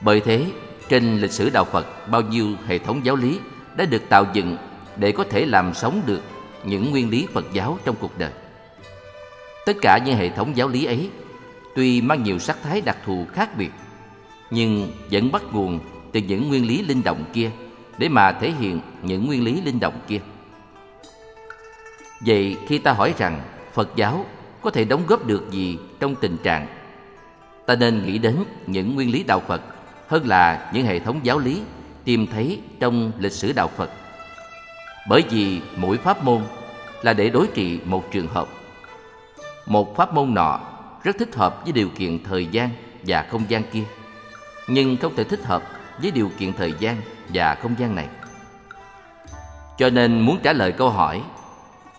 Bởi 0.00 0.20
thế, 0.20 0.46
trên 0.88 1.20
lịch 1.20 1.32
sử 1.32 1.50
đạo 1.50 1.64
Phật, 1.64 2.08
bao 2.10 2.20
nhiêu 2.20 2.46
hệ 2.66 2.78
thống 2.78 3.04
giáo 3.04 3.16
lý 3.16 3.38
đã 3.76 3.84
được 3.84 4.02
tạo 4.08 4.26
dựng 4.32 4.56
để 4.96 5.12
có 5.12 5.24
thể 5.30 5.46
làm 5.46 5.74
sống 5.74 6.02
được 6.06 6.20
những 6.64 6.90
nguyên 6.90 7.10
lý 7.10 7.26
Phật 7.32 7.44
giáo 7.52 7.78
trong 7.84 7.96
cuộc 8.00 8.18
đời. 8.18 8.30
Tất 9.66 9.72
cả 9.82 9.98
những 9.98 10.16
hệ 10.16 10.28
thống 10.28 10.56
giáo 10.56 10.68
lý 10.68 10.84
ấy 10.84 11.10
tuy 11.74 12.00
mang 12.00 12.22
nhiều 12.22 12.38
sắc 12.38 12.58
thái 12.62 12.80
đặc 12.80 12.96
thù 13.04 13.26
khác 13.32 13.56
biệt, 13.58 13.70
nhưng 14.50 14.92
vẫn 15.10 15.32
bắt 15.32 15.42
nguồn 15.52 15.80
từ 16.12 16.20
những 16.20 16.48
nguyên 16.48 16.66
lý 16.66 16.82
linh 16.82 17.02
động 17.02 17.24
kia 17.32 17.50
để 17.98 18.08
mà 18.08 18.32
thể 18.32 18.52
hiện 18.60 18.80
những 19.02 19.26
nguyên 19.26 19.44
lý 19.44 19.60
linh 19.60 19.80
động 19.80 20.00
kia. 20.08 20.20
Vậy 22.20 22.56
khi 22.68 22.78
ta 22.78 22.92
hỏi 22.92 23.14
rằng 23.18 23.42
Phật 23.72 23.88
giáo 23.96 24.26
có 24.62 24.70
thể 24.70 24.84
đóng 24.84 25.06
góp 25.06 25.26
được 25.26 25.50
gì 25.50 25.78
trong 26.00 26.14
tình 26.14 26.36
trạng 26.36 26.66
ta 27.70 27.76
nên 27.76 28.06
nghĩ 28.06 28.18
đến 28.18 28.36
những 28.66 28.94
nguyên 28.94 29.12
lý 29.12 29.22
đạo 29.22 29.42
Phật 29.46 29.62
hơn 30.08 30.28
là 30.28 30.70
những 30.74 30.86
hệ 30.86 30.98
thống 30.98 31.20
giáo 31.22 31.38
lý 31.38 31.62
tìm 32.04 32.26
thấy 32.26 32.60
trong 32.80 33.12
lịch 33.18 33.32
sử 33.32 33.52
đạo 33.52 33.70
Phật. 33.76 33.90
Bởi 35.08 35.24
vì 35.30 35.60
mỗi 35.76 35.96
pháp 35.96 36.24
môn 36.24 36.42
là 37.02 37.12
để 37.12 37.30
đối 37.30 37.46
trị 37.46 37.80
một 37.84 38.04
trường 38.10 38.26
hợp. 38.26 38.48
Một 39.66 39.96
pháp 39.96 40.14
môn 40.14 40.34
nọ 40.34 40.60
rất 41.02 41.16
thích 41.18 41.34
hợp 41.34 41.64
với 41.64 41.72
điều 41.72 41.88
kiện 41.88 42.24
thời 42.24 42.46
gian 42.46 42.68
và 43.06 43.26
không 43.30 43.44
gian 43.48 43.62
kia, 43.72 43.84
nhưng 44.68 44.96
không 44.96 45.16
thể 45.16 45.24
thích 45.24 45.44
hợp 45.44 45.62
với 46.02 46.10
điều 46.10 46.30
kiện 46.38 46.52
thời 46.52 46.74
gian 46.78 46.96
và 47.28 47.54
không 47.54 47.74
gian 47.78 47.94
này. 47.94 48.08
Cho 49.78 49.90
nên 49.90 50.20
muốn 50.20 50.38
trả 50.42 50.52
lời 50.52 50.72
câu 50.72 50.90
hỏi, 50.90 51.22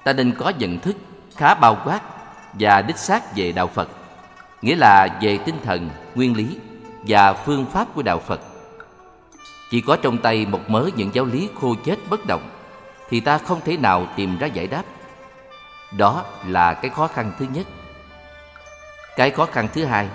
ta 0.04 0.14
nên 0.14 0.32
có 0.32 0.50
nhận 0.60 0.80
thức 0.80 0.96
khá 1.36 1.56
bao 1.56 1.78
quát 1.86 2.02
và 2.54 2.82
đích 2.82 2.98
xác 2.98 3.36
về 3.36 3.52
đạo 3.52 3.68
Phật, 3.68 3.90
nghĩa 4.62 4.76
là 4.76 5.20
về 5.22 5.38
tinh 5.38 5.56
thần, 5.64 5.90
nguyên 6.16 6.38
lý 6.38 6.58
và 7.08 7.34
phương 7.34 7.66
pháp 7.66 7.88
của 7.96 8.02
đạo 8.02 8.20
Phật. 8.20 8.40
Chỉ 9.72 9.82
có 9.82 9.96
trong 9.96 10.18
tay 10.18 10.46
một 10.46 10.70
mớ 10.70 10.90
những 10.96 11.10
giáo 11.14 11.26
lý 11.26 11.50
khô 11.62 11.76
chết 11.86 11.96
bất 12.10 12.26
động 12.26 12.50
thì 13.10 13.20
ta 13.20 13.38
không 13.38 13.62
thể 13.66 13.78
nào 13.78 14.08
tìm 14.16 14.38
ra 14.38 14.48
giải 14.48 14.68
đáp. 14.68 14.84
Đó 15.98 16.26
là 16.48 16.74
cái 16.74 16.90
khó 16.90 17.08
khăn 17.08 17.32
thứ 17.40 17.46
nhất. 17.54 17.68
Cái 19.16 19.32
khó 19.32 19.46
khăn 19.46 19.68
thứ 19.74 19.86
hai 19.86 20.08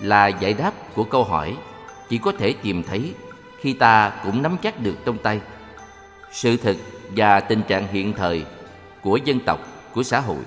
là 0.00 0.26
giải 0.26 0.52
đáp 0.52 0.72
của 0.94 1.04
câu 1.04 1.24
hỏi 1.24 1.56
chỉ 2.08 2.18
có 2.18 2.32
thể 2.38 2.54
tìm 2.62 2.82
thấy 2.82 3.14
khi 3.58 3.72
ta 3.72 4.12
cũng 4.24 4.42
nắm 4.42 4.56
chắc 4.62 4.80
được 4.80 4.96
trong 5.04 5.18
tay 5.18 5.40
sự 6.32 6.56
thực 6.56 6.76
và 7.16 7.40
tình 7.40 7.62
trạng 7.62 7.88
hiện 7.92 8.12
thời 8.12 8.44
của 9.02 9.16
dân 9.16 9.40
tộc, 9.40 9.60
của 9.94 10.02
xã 10.02 10.20
hội. 10.20 10.44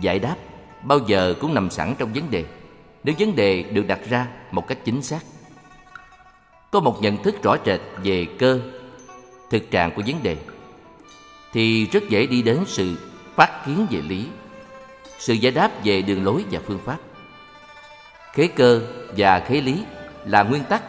Giải 0.00 0.18
đáp 0.18 0.36
bao 0.82 0.98
giờ 1.06 1.34
cũng 1.40 1.54
nằm 1.54 1.70
sẵn 1.70 1.94
trong 1.98 2.12
vấn 2.12 2.30
đề, 2.30 2.44
nếu 3.04 3.14
vấn 3.18 3.36
đề 3.36 3.62
được 3.62 3.86
đặt 3.86 4.00
ra 4.10 4.26
một 4.50 4.68
cách 4.68 4.78
chính 4.84 5.02
xác. 5.02 5.20
Có 6.70 6.80
một 6.80 7.02
nhận 7.02 7.22
thức 7.22 7.42
rõ 7.42 7.56
rệt 7.66 7.80
về 8.04 8.26
cơ, 8.38 8.60
thực 9.50 9.70
trạng 9.70 9.90
của 9.94 10.02
vấn 10.06 10.22
đề, 10.22 10.36
thì 11.52 11.86
rất 11.86 12.08
dễ 12.08 12.26
đi 12.26 12.42
đến 12.42 12.58
sự 12.66 12.96
phát 13.34 13.66
kiến 13.66 13.86
về 13.90 14.00
lý, 14.00 14.26
sự 15.18 15.34
giải 15.34 15.52
đáp 15.52 15.70
về 15.84 16.02
đường 16.02 16.24
lối 16.24 16.44
và 16.50 16.60
phương 16.66 16.80
pháp. 16.84 16.98
Khế 18.32 18.46
cơ 18.46 18.80
và 19.16 19.40
khế 19.40 19.60
lý 19.60 19.84
là 20.24 20.42
nguyên 20.42 20.64
tắc 20.64 20.82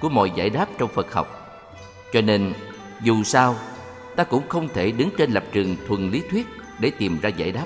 của 0.00 0.08
mọi 0.08 0.32
giải 0.36 0.50
đáp 0.50 0.66
trong 0.78 0.88
Phật 0.88 1.12
học. 1.12 1.60
Cho 2.12 2.20
nên, 2.20 2.52
dù 3.02 3.22
sao, 3.22 3.56
ta 4.16 4.24
cũng 4.24 4.48
không 4.48 4.68
thể 4.68 4.90
đứng 4.90 5.10
trên 5.18 5.30
lập 5.30 5.44
trường 5.52 5.76
thuần 5.88 6.10
lý 6.10 6.22
thuyết 6.30 6.46
để 6.78 6.90
tìm 6.90 7.20
ra 7.20 7.28
giải 7.28 7.52
đáp. 7.52 7.64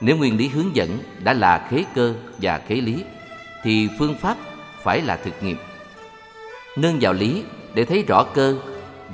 Nếu 0.00 0.16
nguyên 0.16 0.36
lý 0.36 0.48
hướng 0.48 0.76
dẫn 0.76 0.98
đã 1.24 1.32
là 1.32 1.66
khế 1.70 1.84
cơ 1.94 2.14
và 2.38 2.60
khế 2.68 2.74
lý, 2.74 3.04
thì 3.64 3.88
phương 3.98 4.14
pháp 4.20 4.36
phải 4.82 5.02
là 5.02 5.16
thực 5.16 5.42
nghiệm. 5.42 5.56
nương 6.76 6.98
vào 7.00 7.12
lý 7.12 7.42
để 7.74 7.84
thấy 7.84 8.04
rõ 8.08 8.24
cơ 8.34 8.56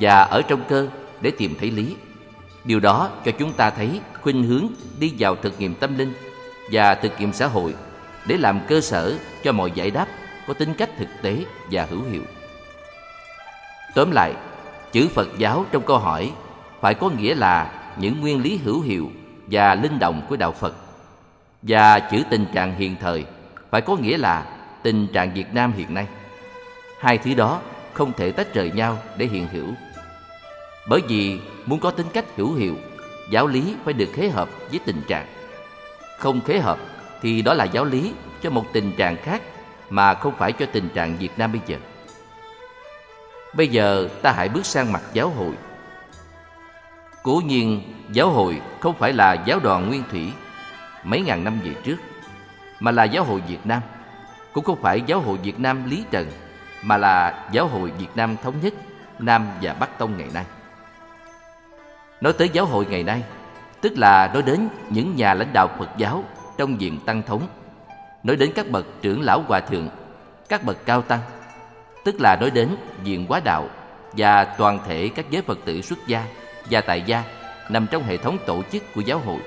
và 0.01 0.23
ở 0.23 0.43
trong 0.43 0.65
cơ 0.69 0.89
để 1.21 1.31
tìm 1.31 1.55
thấy 1.61 1.71
lý. 1.71 1.97
Điều 2.65 2.81
đó 2.81 3.11
cho 3.25 3.33
chúng 3.39 3.53
ta 3.53 3.71
thấy 3.71 4.01
khuynh 4.23 4.43
hướng 4.43 4.67
đi 4.99 5.13
vào 5.19 5.37
thực 5.37 5.61
nghiệm 5.61 5.75
tâm 5.75 5.99
linh 5.99 6.13
và 6.73 6.95
thực 6.95 7.13
nghiệm 7.21 7.33
xã 7.33 7.47
hội 7.47 7.75
để 8.27 8.37
làm 8.37 8.61
cơ 8.69 8.81
sở 8.81 9.19
cho 9.45 9.53
mọi 9.53 9.71
giải 9.71 9.91
đáp 9.91 10.07
có 10.47 10.55
tính 10.55 10.75
cách 10.75 10.91
thực 10.99 11.09
tế 11.23 11.45
và 11.71 11.87
hữu 11.91 12.03
hiệu. 12.03 12.23
Tóm 13.95 14.11
lại, 14.11 14.35
chữ 14.93 15.09
Phật 15.09 15.29
giáo 15.39 15.65
trong 15.73 15.83
câu 15.83 15.99
hỏi 15.99 16.33
phải 16.81 16.95
có 16.95 17.11
nghĩa 17.11 17.35
là 17.35 17.73
những 17.99 18.21
nguyên 18.21 18.43
lý 18.43 18.57
hữu 18.65 18.81
hiệu 18.81 19.11
và 19.47 19.75
linh 19.75 19.99
động 19.99 20.23
của 20.29 20.37
đạo 20.37 20.53
Phật. 20.53 20.75
Và 21.63 22.01
chữ 22.01 22.23
tình 22.31 22.47
trạng 22.55 22.75
hiện 22.75 22.97
thời 23.01 23.25
phải 23.71 23.81
có 23.81 23.97
nghĩa 23.97 24.19
là 24.19 24.47
tình 24.83 25.07
trạng 25.13 25.35
Việt 25.35 25.55
Nam 25.55 25.73
hiện 25.73 25.95
nay. 25.95 26.07
Hai 27.01 27.19
thứ 27.19 27.35
đó 27.35 27.61
không 27.93 28.13
thể 28.13 28.33
tách 28.33 28.55
rời 28.55 28.71
nhau 28.71 28.99
để 29.17 29.27
hiện 29.27 29.49
hữu. 29.53 29.67
Bởi 30.89 31.01
vì 31.09 31.39
muốn 31.67 31.81
có 31.81 31.91
tính 31.91 32.07
cách 32.13 32.25
hữu 32.37 32.55
hiệu, 32.55 32.75
giáo 33.31 33.47
lý 33.47 33.75
phải 33.85 33.95
được 33.95 34.09
khế 34.13 34.29
hợp 34.29 34.49
với 34.71 34.81
tình 34.85 35.03
trạng. 35.09 35.27
Không 36.19 36.41
khế 36.41 36.59
hợp 36.59 36.79
thì 37.23 37.43
đó 37.43 37.55
là 37.55 37.65
giáo 37.65 37.85
lý 37.85 38.13
cho 38.43 38.51
một 38.51 38.65
tình 38.73 38.93
trạng 38.97 39.17
khác 39.17 39.43
mà 39.91 40.15
không 40.15 40.35
phải 40.39 40.53
cho 40.53 40.67
tình 40.73 40.89
trạng 40.89 41.17
Việt 41.19 41.39
Nam 41.39 41.53
bây 41.53 41.61
giờ. 41.67 41.77
Bây 43.57 43.69
giờ 43.69 44.09
ta 44.23 44.33
hãy 44.33 44.49
bước 44.49 44.67
sang 44.67 44.93
mặt 44.93 45.03
giáo 45.13 45.29
hội. 45.29 45.55
Cố 47.25 47.43
nhiên, 47.47 47.83
giáo 48.13 48.31
hội 48.31 48.61
không 48.81 48.95
phải 48.95 49.13
là 49.13 49.33
giáo 49.33 49.59
đoàn 49.63 49.89
nguyên 49.89 50.03
thủy 50.11 50.33
mấy 51.05 51.21
ngàn 51.21 51.45
năm 51.45 51.59
về 51.65 51.75
trước, 51.85 51.97
mà 52.81 52.91
là 52.91 53.05
giáo 53.05 53.25
hội 53.25 53.43
Việt 53.49 53.67
Nam. 53.67 53.83
Cũng 54.53 54.65
không 54.65 54.83
phải 54.83 55.03
giáo 55.07 55.21
hội 55.21 55.39
Việt 55.39 55.61
Nam 55.61 55.91
Lý 55.91 56.05
Trần, 56.11 56.27
mà 56.83 56.97
là 56.97 57.45
giáo 57.53 57.67
hội 57.67 57.91
Việt 57.91 58.09
Nam 58.15 58.37
thống 58.43 58.55
nhất 58.63 58.75
Nam 59.19 59.47
và 59.63 59.75
Bắc 59.75 59.99
Tông 59.99 60.19
ngày 60.19 60.29
nay. 60.35 60.45
Nói 62.21 62.33
tới 62.33 62.49
giáo 62.53 62.67
hội 62.67 62.87
ngày 62.91 63.03
nay, 63.03 63.23
tức 63.81 63.93
là 63.97 64.31
nói 64.33 64.43
đến 64.43 64.69
những 64.91 65.17
nhà 65.17 65.35
lãnh 65.35 65.53
đạo 65.53 65.71
Phật 65.79 65.89
giáo 65.97 66.25
trong 66.57 66.81
diện 66.81 66.99
tăng 67.07 67.23
thống, 67.23 67.43
nói 68.23 68.37
đến 68.37 68.53
các 68.55 68.71
bậc 68.71 68.87
trưởng 69.03 69.23
lão 69.23 69.43
hòa 69.49 69.61
thượng, 69.61 69.89
các 70.49 70.65
bậc 70.65 70.87
cao 70.87 71.03
tăng, 71.03 71.21
tức 72.05 72.21
là 72.21 72.37
nói 72.41 72.51
đến 72.51 72.77
diện 73.05 73.27
quá 73.29 73.41
đạo 73.45 73.69
và 74.13 74.45
toàn 74.45 74.79
thể 74.87 75.11
các 75.15 75.31
giới 75.31 75.43
Phật 75.43 75.59
tử 75.65 75.83
xuất 75.83 75.99
gia 76.07 76.25
và 76.71 76.81
tại 76.81 77.03
gia 77.07 77.23
nằm 77.69 77.87
trong 77.91 78.03
hệ 78.03 78.17
thống 78.17 78.39
tổ 78.47 78.63
chức 78.73 78.95
của 78.95 79.01
giáo 79.01 79.19
hội. 79.19 79.41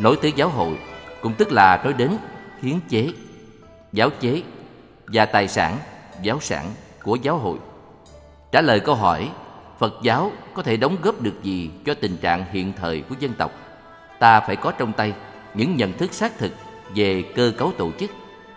Nói 0.00 0.16
tới 0.22 0.32
giáo 0.36 0.48
hội 0.48 0.78
cũng 1.22 1.34
tức 1.34 1.52
là 1.52 1.80
nói 1.84 1.92
đến 1.92 2.18
hiến 2.62 2.80
chế, 2.88 3.12
giáo 3.92 4.10
chế 4.20 4.42
và 5.06 5.26
tài 5.26 5.48
sản, 5.48 5.78
giáo 6.22 6.40
sản 6.40 6.66
của 7.02 7.16
giáo 7.16 7.38
hội. 7.38 7.58
Trả 8.52 8.60
lời 8.60 8.80
câu 8.80 8.94
hỏi 8.94 9.30
Phật 9.78 9.94
giáo 10.02 10.32
có 10.54 10.62
thể 10.62 10.76
đóng 10.76 10.96
góp 11.02 11.20
được 11.20 11.42
gì 11.42 11.70
cho 11.86 11.94
tình 11.94 12.16
trạng 12.16 12.44
hiện 12.52 12.72
thời 12.80 13.00
của 13.00 13.14
dân 13.20 13.32
tộc? 13.32 13.52
Ta 14.18 14.40
phải 14.40 14.56
có 14.56 14.72
trong 14.72 14.92
tay 14.92 15.14
những 15.54 15.76
nhận 15.76 15.92
thức 15.92 16.14
xác 16.14 16.38
thực 16.38 16.52
về 16.94 17.24
cơ 17.36 17.52
cấu 17.58 17.72
tổ 17.78 17.90
chức, 17.98 18.10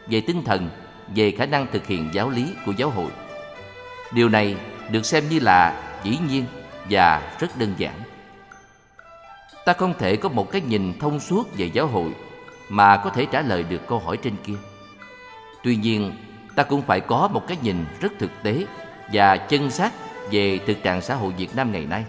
về 0.07 0.21
tinh 0.21 0.43
thần, 0.43 0.69
về 1.15 1.31
khả 1.31 1.45
năng 1.45 1.67
thực 1.71 1.87
hiện 1.87 2.09
giáo 2.13 2.29
lý 2.29 2.53
của 2.65 2.73
giáo 2.77 2.89
hội. 2.89 3.11
Điều 4.13 4.29
này 4.29 4.55
được 4.91 5.05
xem 5.05 5.29
như 5.29 5.39
là 5.39 5.83
dĩ 6.03 6.17
nhiên 6.29 6.45
và 6.91 7.35
rất 7.39 7.57
đơn 7.57 7.73
giản. 7.77 7.99
Ta 9.65 9.73
không 9.73 9.93
thể 9.99 10.15
có 10.15 10.29
một 10.29 10.51
cái 10.51 10.61
nhìn 10.61 10.99
thông 10.99 11.19
suốt 11.19 11.57
về 11.57 11.65
giáo 11.65 11.87
hội 11.87 12.11
mà 12.69 12.97
có 12.97 13.09
thể 13.09 13.25
trả 13.25 13.41
lời 13.41 13.63
được 13.63 13.87
câu 13.87 13.99
hỏi 13.99 14.17
trên 14.17 14.35
kia. 14.43 14.53
Tuy 15.63 15.75
nhiên, 15.75 16.13
ta 16.55 16.63
cũng 16.63 16.81
phải 16.81 16.99
có 16.99 17.29
một 17.33 17.47
cái 17.47 17.57
nhìn 17.61 17.85
rất 17.99 18.11
thực 18.19 18.31
tế 18.43 18.65
và 19.13 19.37
chân 19.37 19.71
xác 19.71 19.91
về 20.31 20.59
thực 20.67 20.83
trạng 20.83 21.01
xã 21.01 21.15
hội 21.15 21.33
Việt 21.37 21.55
Nam 21.55 21.71
ngày 21.71 21.85
nay 21.85 22.05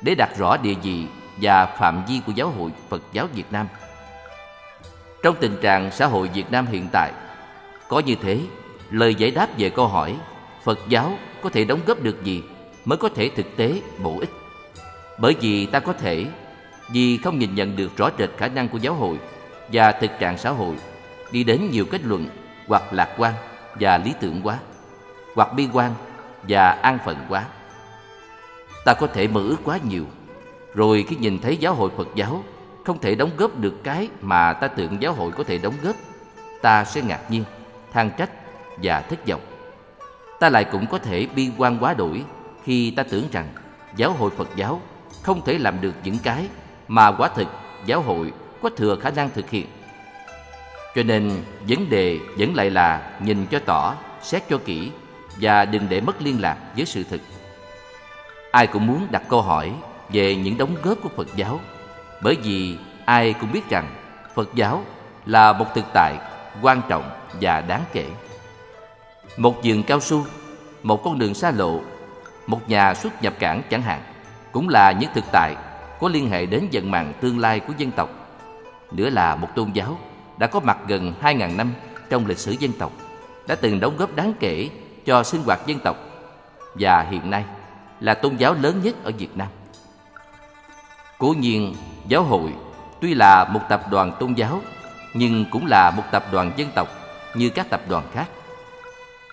để 0.00 0.14
đặt 0.14 0.30
rõ 0.38 0.56
địa 0.56 0.74
vị 0.74 1.06
và 1.36 1.66
phạm 1.66 2.04
vi 2.08 2.20
của 2.26 2.32
giáo 2.32 2.50
hội 2.50 2.70
Phật 2.88 3.02
giáo 3.12 3.26
Việt 3.34 3.52
Nam. 3.52 3.68
Trong 5.22 5.36
tình 5.40 5.56
trạng 5.62 5.90
xã 5.90 6.06
hội 6.06 6.28
Việt 6.28 6.50
Nam 6.50 6.66
hiện 6.66 6.88
tại, 6.92 7.12
có 7.88 7.98
như 7.98 8.14
thế, 8.22 8.40
lời 8.90 9.14
giải 9.14 9.30
đáp 9.30 9.48
về 9.58 9.70
câu 9.70 9.86
hỏi 9.86 10.16
Phật 10.62 10.78
giáo 10.88 11.18
có 11.42 11.50
thể 11.50 11.64
đóng 11.64 11.80
góp 11.86 12.02
được 12.02 12.24
gì 12.24 12.42
mới 12.84 12.98
có 12.98 13.08
thể 13.08 13.30
thực 13.36 13.56
tế 13.56 13.80
bổ 13.98 14.18
ích. 14.20 14.30
Bởi 15.18 15.34
vì 15.40 15.66
ta 15.66 15.80
có 15.80 15.92
thể, 15.92 16.26
vì 16.92 17.18
không 17.18 17.38
nhìn 17.38 17.54
nhận 17.54 17.76
được 17.76 17.96
rõ 17.96 18.10
rệt 18.18 18.30
khả 18.36 18.48
năng 18.48 18.68
của 18.68 18.78
giáo 18.78 18.94
hội 18.94 19.18
và 19.72 19.92
thực 19.92 20.10
trạng 20.20 20.38
xã 20.38 20.50
hội, 20.50 20.76
đi 21.32 21.44
đến 21.44 21.68
nhiều 21.70 21.84
kết 21.90 22.00
luận 22.04 22.28
hoặc 22.66 22.82
lạc 22.92 23.14
quan 23.18 23.34
và 23.74 23.98
lý 23.98 24.14
tưởng 24.20 24.40
quá, 24.42 24.58
hoặc 25.34 25.54
bi 25.54 25.68
quan 25.72 25.94
và 26.42 26.70
an 26.70 26.98
phận 27.04 27.16
quá 27.28 27.44
ta 28.84 28.94
có 28.94 29.06
thể 29.06 29.28
mơ 29.28 29.40
ước 29.40 29.56
quá 29.64 29.78
nhiều, 29.88 30.04
rồi 30.74 31.04
khi 31.08 31.16
nhìn 31.16 31.38
thấy 31.38 31.56
giáo 31.56 31.74
hội 31.74 31.90
phật 31.96 32.08
giáo 32.14 32.44
không 32.84 32.98
thể 32.98 33.14
đóng 33.14 33.30
góp 33.36 33.58
được 33.58 33.74
cái 33.84 34.08
mà 34.20 34.52
ta 34.52 34.68
tưởng 34.68 35.02
giáo 35.02 35.12
hội 35.12 35.32
có 35.32 35.44
thể 35.44 35.58
đóng 35.58 35.74
góp, 35.82 35.96
ta 36.62 36.84
sẽ 36.84 37.02
ngạc 37.02 37.30
nhiên, 37.30 37.44
than 37.92 38.10
trách 38.16 38.30
và 38.82 39.00
thất 39.00 39.26
vọng 39.26 39.40
ta 40.40 40.48
lại 40.48 40.64
cũng 40.64 40.86
có 40.86 40.98
thể 40.98 41.26
bi 41.34 41.50
quan 41.58 41.78
quá 41.80 41.94
đổi 41.94 42.24
khi 42.70 42.90
ta 42.90 43.02
tưởng 43.02 43.24
rằng 43.32 43.48
giáo 43.96 44.12
hội 44.12 44.30
phật 44.30 44.48
giáo 44.56 44.80
không 45.22 45.44
thể 45.44 45.58
làm 45.58 45.80
được 45.80 45.94
những 46.04 46.18
cái 46.22 46.46
mà 46.88 47.12
quả 47.12 47.28
thực 47.28 47.48
giáo 47.86 48.00
hội 48.00 48.32
có 48.62 48.70
thừa 48.76 48.96
khả 48.96 49.10
năng 49.10 49.30
thực 49.30 49.50
hiện 49.50 49.66
cho 50.94 51.02
nên 51.02 51.42
vấn 51.68 51.90
đề 51.90 52.18
vẫn 52.38 52.54
lại 52.54 52.70
là 52.70 53.10
nhìn 53.20 53.46
cho 53.46 53.58
tỏ 53.58 53.94
xét 54.22 54.42
cho 54.50 54.58
kỹ 54.64 54.90
và 55.40 55.64
đừng 55.64 55.86
để 55.88 56.00
mất 56.00 56.22
liên 56.22 56.40
lạc 56.40 56.56
với 56.76 56.86
sự 56.86 57.04
thực. 57.10 57.20
Ai 58.52 58.66
cũng 58.66 58.86
muốn 58.86 59.06
đặt 59.10 59.22
câu 59.28 59.42
hỏi 59.42 59.72
về 60.08 60.36
những 60.36 60.58
đóng 60.58 60.76
góp 60.82 60.98
của 61.02 61.08
Phật 61.16 61.28
giáo 61.36 61.60
bởi 62.22 62.36
vì 62.42 62.76
ai 63.04 63.32
cũng 63.32 63.52
biết 63.52 63.70
rằng 63.70 63.94
Phật 64.34 64.54
giáo 64.54 64.84
là 65.26 65.52
một 65.52 65.66
thực 65.74 65.84
tại 65.94 66.18
quan 66.62 66.82
trọng 66.88 67.10
và 67.40 67.60
đáng 67.60 67.84
kể. 67.92 68.06
Một 69.36 69.56
vườn 69.64 69.82
cao 69.82 70.00
su, 70.00 70.24
một 70.82 71.04
con 71.04 71.18
đường 71.18 71.34
xa 71.34 71.50
lộ, 71.50 71.80
một 72.46 72.68
nhà 72.68 72.94
xuất 72.94 73.22
nhập 73.22 73.34
cảng 73.38 73.62
chẳng 73.70 73.82
hạn 73.82 74.02
cũng 74.52 74.68
là 74.68 74.92
những 74.92 75.10
thực 75.14 75.24
tại 75.32 75.56
có 76.00 76.08
liên 76.08 76.30
hệ 76.30 76.46
đến 76.46 76.68
vận 76.72 76.90
mạng 76.90 77.12
tương 77.20 77.38
lai 77.38 77.60
của 77.60 77.72
dân 77.78 77.90
tộc. 77.90 78.10
Nữa 78.92 79.10
là 79.10 79.36
một 79.36 79.48
tôn 79.54 79.72
giáo 79.72 79.98
đã 80.38 80.46
có 80.46 80.60
mặt 80.60 80.78
gần 80.86 81.14
2.000 81.22 81.56
năm 81.56 81.72
trong 82.10 82.26
lịch 82.26 82.38
sử 82.38 82.52
dân 82.52 82.72
tộc, 82.72 82.92
đã 83.48 83.54
từng 83.54 83.80
đóng 83.80 83.96
góp 83.96 84.16
đáng 84.16 84.32
kể 84.40 84.68
cho 85.06 85.22
sinh 85.22 85.42
hoạt 85.42 85.66
dân 85.66 85.78
tộc 85.78 85.96
và 86.74 87.06
hiện 87.10 87.30
nay 87.30 87.44
là 88.00 88.14
tôn 88.14 88.36
giáo 88.36 88.54
lớn 88.54 88.80
nhất 88.82 89.04
ở 89.04 89.12
Việt 89.18 89.36
Nam. 89.36 89.48
Cố 91.18 91.34
nhiên, 91.38 91.74
giáo 92.08 92.22
hội 92.22 92.52
tuy 93.00 93.14
là 93.14 93.44
một 93.44 93.60
tập 93.68 93.82
đoàn 93.90 94.12
tôn 94.20 94.34
giáo 94.34 94.60
nhưng 95.14 95.44
cũng 95.50 95.66
là 95.66 95.90
một 95.90 96.02
tập 96.10 96.24
đoàn 96.32 96.52
dân 96.56 96.68
tộc 96.74 96.88
như 97.34 97.50
các 97.50 97.70
tập 97.70 97.80
đoàn 97.88 98.04
khác. 98.12 98.28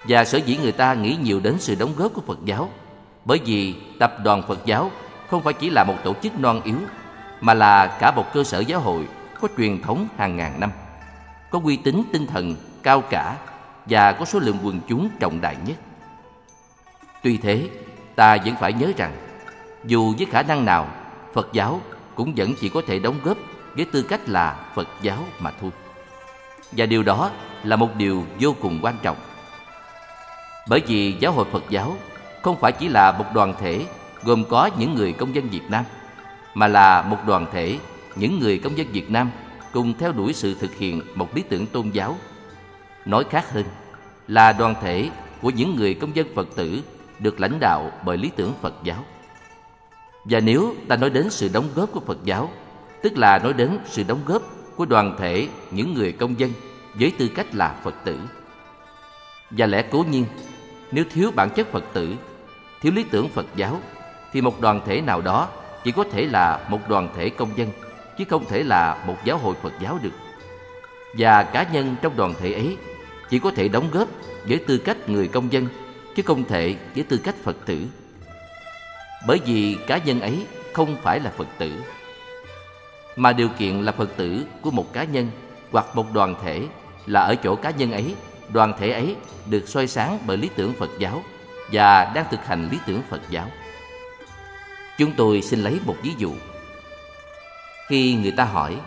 Và 0.07 0.25
sở 0.25 0.37
dĩ 0.37 0.57
người 0.57 0.71
ta 0.71 0.93
nghĩ 0.93 1.17
nhiều 1.21 1.39
đến 1.39 1.55
sự 1.59 1.75
đóng 1.75 1.93
góp 1.97 2.13
của 2.13 2.21
Phật 2.27 2.37
giáo 2.45 2.69
bởi 3.27 3.41
vì 3.45 3.75
tập 3.99 4.13
đoàn 4.23 4.43
Phật 4.47 4.65
giáo 4.65 4.91
không 5.29 5.43
phải 5.43 5.53
chỉ 5.53 5.69
là 5.69 5.83
một 5.83 5.95
tổ 6.03 6.13
chức 6.23 6.39
non 6.39 6.61
yếu 6.63 6.77
mà 7.41 7.53
là 7.53 7.97
cả 7.99 8.11
một 8.11 8.25
cơ 8.33 8.43
sở 8.43 8.59
giáo 8.59 8.79
hội 8.79 9.07
có 9.41 9.47
truyền 9.57 9.81
thống 9.81 10.07
hàng 10.17 10.37
ngàn 10.37 10.59
năm, 10.59 10.71
có 11.49 11.59
uy 11.63 11.77
tín 11.77 12.03
tinh 12.13 12.27
thần 12.27 12.55
cao 12.83 13.01
cả 13.01 13.35
và 13.85 14.11
có 14.11 14.25
số 14.25 14.39
lượng 14.39 14.57
quần 14.63 14.79
chúng 14.87 15.09
trọng 15.19 15.41
đại 15.41 15.55
nhất. 15.65 15.77
Tuy 17.23 17.37
thế, 17.37 17.69
ta 18.15 18.37
vẫn 18.45 18.55
phải 18.55 18.73
nhớ 18.73 18.91
rằng, 18.97 19.15
dù 19.85 20.13
với 20.17 20.27
khả 20.31 20.41
năng 20.41 20.65
nào, 20.65 20.87
Phật 21.33 21.49
giáo 21.53 21.81
cũng 22.15 22.33
vẫn 22.35 22.53
chỉ 22.59 22.69
có 22.69 22.81
thể 22.87 22.99
đóng 22.99 23.19
góp 23.23 23.37
với 23.75 23.85
tư 23.85 24.03
cách 24.03 24.29
là 24.29 24.55
Phật 24.75 24.87
giáo 25.01 25.17
mà 25.39 25.51
thôi. 25.61 25.71
Và 26.71 26.85
điều 26.85 27.03
đó 27.03 27.31
là 27.63 27.75
một 27.75 27.95
điều 27.95 28.23
vô 28.39 28.55
cùng 28.61 28.79
quan 28.81 28.95
trọng. 29.03 29.17
Bởi 30.67 30.81
vì 30.87 31.15
giáo 31.19 31.31
hội 31.31 31.45
Phật 31.51 31.63
giáo 31.69 31.95
không 32.41 32.59
phải 32.59 32.71
chỉ 32.71 32.87
là 32.87 33.11
một 33.11 33.25
đoàn 33.33 33.53
thể 33.59 33.85
gồm 34.23 34.43
có 34.49 34.69
những 34.77 34.95
người 34.95 35.13
công 35.13 35.35
dân 35.35 35.49
Việt 35.49 35.69
Nam, 35.69 35.85
mà 36.53 36.67
là 36.67 37.01
một 37.01 37.17
đoàn 37.27 37.45
thể 37.51 37.79
những 38.15 38.39
người 38.39 38.59
công 38.59 38.77
dân 38.77 38.87
Việt 38.91 39.11
Nam 39.11 39.31
cùng 39.73 39.93
theo 39.99 40.11
đuổi 40.11 40.33
sự 40.33 40.55
thực 40.59 40.75
hiện 40.75 41.01
một 41.15 41.35
lý 41.35 41.43
tưởng 41.49 41.65
tôn 41.65 41.89
giáo 41.89 42.15
Nói 43.07 43.23
khác 43.29 43.51
hơn 43.51 43.65
là 44.27 44.53
đoàn 44.53 44.75
thể 44.81 45.09
của 45.41 45.49
những 45.49 45.75
người 45.75 45.93
công 45.93 46.15
dân 46.15 46.27
Phật 46.35 46.47
tử 46.55 46.81
được 47.19 47.39
lãnh 47.39 47.59
đạo 47.59 47.91
bởi 48.05 48.17
lý 48.17 48.31
tưởng 48.35 48.53
Phật 48.61 48.73
giáo. 48.83 49.05
Và 50.25 50.39
nếu 50.39 50.75
ta 50.87 50.95
nói 50.95 51.09
đến 51.09 51.29
sự 51.29 51.49
đóng 51.53 51.69
góp 51.75 51.91
của 51.91 51.99
Phật 51.99 52.17
giáo, 52.23 52.49
tức 53.01 53.17
là 53.17 53.39
nói 53.39 53.53
đến 53.53 53.79
sự 53.85 54.03
đóng 54.07 54.19
góp 54.25 54.41
của 54.75 54.85
đoàn 54.85 55.15
thể 55.19 55.47
những 55.71 55.93
người 55.93 56.11
công 56.11 56.39
dân 56.39 56.51
với 56.93 57.11
tư 57.17 57.27
cách 57.35 57.55
là 57.55 57.75
Phật 57.83 57.95
tử. 58.05 58.19
Và 59.51 59.65
lẽ 59.65 59.83
cố 59.91 60.05
nhiên, 60.11 60.25
nếu 60.91 61.05
thiếu 61.13 61.31
bản 61.35 61.49
chất 61.49 61.71
Phật 61.71 61.83
tử, 61.93 62.15
thiếu 62.81 62.91
lý 62.95 63.03
tưởng 63.03 63.29
Phật 63.29 63.45
giáo, 63.55 63.81
thì 64.33 64.41
một 64.41 64.61
đoàn 64.61 64.81
thể 64.85 65.01
nào 65.01 65.21
đó 65.21 65.49
chỉ 65.83 65.91
có 65.91 66.03
thể 66.11 66.25
là 66.25 66.59
một 66.69 66.89
đoàn 66.89 67.09
thể 67.15 67.29
công 67.29 67.57
dân, 67.57 67.69
chứ 68.17 68.23
không 68.29 68.45
thể 68.45 68.63
là 68.63 69.03
một 69.07 69.15
giáo 69.23 69.37
hội 69.37 69.55
Phật 69.61 69.73
giáo 69.79 69.99
được. 70.01 70.11
Và 71.17 71.43
cá 71.43 71.63
nhân 71.63 71.95
trong 72.01 72.17
đoàn 72.17 72.33
thể 72.39 72.53
ấy 72.53 72.77
chỉ 73.29 73.39
có 73.39 73.51
thể 73.51 73.67
đóng 73.67 73.89
góp 73.91 74.07
với 74.47 74.57
tư 74.67 74.77
cách 74.77 75.09
người 75.09 75.27
công 75.27 75.53
dân 75.53 75.67
chứ 76.15 76.23
không 76.25 76.43
thể 76.43 76.75
với 76.95 77.03
tư 77.03 77.17
cách 77.23 77.35
Phật 77.43 77.55
tử. 77.65 77.87
Bởi 79.27 79.39
vì 79.45 79.77
cá 79.87 79.97
nhân 79.97 80.21
ấy 80.21 80.45
không 80.73 80.95
phải 81.03 81.19
là 81.19 81.31
Phật 81.37 81.47
tử, 81.57 81.71
mà 83.15 83.33
điều 83.33 83.49
kiện 83.49 83.81
là 83.81 83.91
Phật 83.91 84.17
tử 84.17 84.45
của 84.61 84.71
một 84.71 84.93
cá 84.93 85.03
nhân 85.03 85.31
hoặc 85.71 85.85
một 85.95 86.13
đoàn 86.13 86.35
thể 86.43 86.61
là 87.05 87.21
ở 87.21 87.35
chỗ 87.35 87.55
cá 87.55 87.69
nhân 87.69 87.91
ấy, 87.91 88.15
đoàn 88.53 88.73
thể 88.79 88.91
ấy 88.91 89.15
được 89.49 89.69
soi 89.69 89.87
sáng 89.87 90.19
bởi 90.27 90.37
lý 90.37 90.49
tưởng 90.55 90.73
Phật 90.73 90.89
giáo 90.99 91.23
và 91.71 92.11
đang 92.15 92.25
thực 92.31 92.45
hành 92.45 92.69
lý 92.71 92.77
tưởng 92.87 93.01
Phật 93.09 93.21
giáo. 93.29 93.47
Chúng 94.97 95.11
tôi 95.17 95.41
xin 95.41 95.59
lấy 95.59 95.79
một 95.85 95.95
ví 96.03 96.11
dụ. 96.17 96.31
Khi 97.87 98.15
người 98.15 98.31
ta 98.31 98.43
hỏi, 98.43 98.77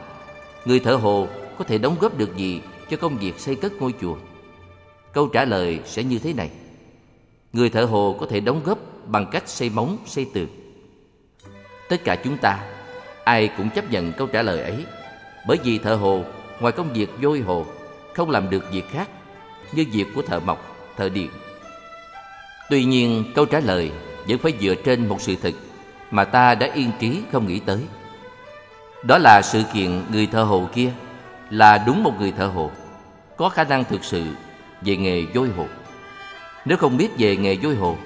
người 0.65 0.81
thợ 0.81 0.95
hồ 0.95 1.29
có 1.59 1.65
thể 1.65 1.79
đóng 1.79 1.97
góp 2.01 2.19
được 2.19 2.37
gì 2.37 2.63
cho 2.91 2.97
công 2.97 3.17
việc 3.17 3.41
xây 3.41 3.55
cất 3.55 3.73
ngôi 3.73 3.95
chùa? 4.01 4.17
Câu 5.13 5.29
trả 5.29 5.45
lời 5.45 5.81
sẽ 5.85 6.03
như 6.03 6.19
thế 6.19 6.33
này. 6.33 6.51
Người 7.53 7.71
thợ 7.71 7.85
hồ 7.85 8.17
có 8.21 8.27
thể 8.31 8.41
đóng 8.41 8.61
góp 8.65 8.79
bằng 9.07 9.27
cách 9.31 9.49
xây 9.49 9.71
móng, 9.71 9.99
xây 10.07 10.27
tường. 10.35 10.49
Tất 11.89 12.05
cả 12.05 12.17
chúng 12.25 12.39
ta, 12.39 12.59
ai 13.25 13.51
cũng 13.57 13.71
chấp 13.71 13.91
nhận 13.91 14.13
câu 14.13 14.27
trả 14.27 14.43
lời 14.43 14.63
ấy, 14.63 14.85
bởi 15.47 15.59
vì 15.65 15.79
thợ 15.79 15.95
hồ, 15.95 16.25
ngoài 16.61 16.73
công 16.73 16.93
việc 16.93 17.11
vôi 17.23 17.41
hồ, 17.41 17.67
không 18.15 18.31
làm 18.31 18.51
được 18.51 18.73
việc 18.73 18.85
khác 18.91 19.09
như 19.73 19.85
việc 19.93 20.07
của 20.15 20.23
thợ 20.23 20.41
mộc, 20.41 20.93
thợ 20.97 21.09
điện. 21.09 21.31
Tuy 22.71 22.85
nhiên, 22.85 23.25
câu 23.35 23.45
trả 23.45 23.61
lời 23.61 23.91
vẫn 24.29 24.39
phải 24.39 24.55
dựa 24.61 24.75
trên 24.75 25.09
một 25.09 25.21
sự 25.21 25.37
thực 25.43 25.55
mà 26.11 26.25
ta 26.25 26.55
đã 26.55 26.73
yên 26.75 26.91
trí 27.01 27.23
không 27.33 27.47
nghĩ 27.47 27.59
tới. 27.59 27.79
Đó 29.05 29.19
là 29.19 29.43
sự 29.43 29.63
kiện 29.75 30.03
người 30.13 30.27
thợ 30.27 30.43
hồ 30.43 30.69
kia 30.75 30.93
là 31.51 31.79
đúng 31.79 32.03
một 32.03 32.13
người 32.21 32.33
thợ 32.33 32.47
hồ, 32.47 32.71
có 33.37 33.49
khả 33.49 33.65
năng 33.65 33.85
thực 33.85 34.05
sự 34.05 34.25
về 34.83 34.97
nghề 34.97 35.23
vôi 35.35 35.49
hồ. 35.57 35.67
Nếu 36.65 36.79
không 36.79 36.97
biết 36.97 37.09
về 37.19 37.37
nghề 37.37 37.57
vôi 37.57 37.75
hồ, 37.75 37.97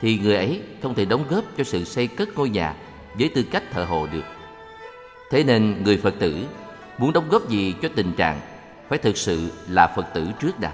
thì 0.00 0.18
người 0.18 0.36
ấy 0.36 0.62
không 0.82 0.94
thể 0.94 1.04
đóng 1.04 1.24
góp 1.30 1.44
cho 1.58 1.64
sự 1.64 1.84
xây 1.84 2.06
cất 2.06 2.28
ngôi 2.36 2.48
nhà 2.48 2.74
với 3.14 3.28
tư 3.28 3.42
cách 3.50 3.62
thợ 3.72 3.84
hồ 3.84 4.06
được. 4.12 4.24
Thế 5.30 5.44
nên 5.44 5.82
người 5.84 5.96
Phật 5.96 6.14
tử 6.18 6.44
muốn 6.98 7.12
đóng 7.12 7.28
góp 7.28 7.48
gì 7.48 7.74
cho 7.82 7.88
tình 7.94 8.12
trạng 8.12 8.40
phải 8.88 8.98
thực 8.98 9.16
sự 9.16 9.52
là 9.68 9.86
Phật 9.96 10.06
tử 10.14 10.26
trước 10.40 10.60
đã. 10.60 10.72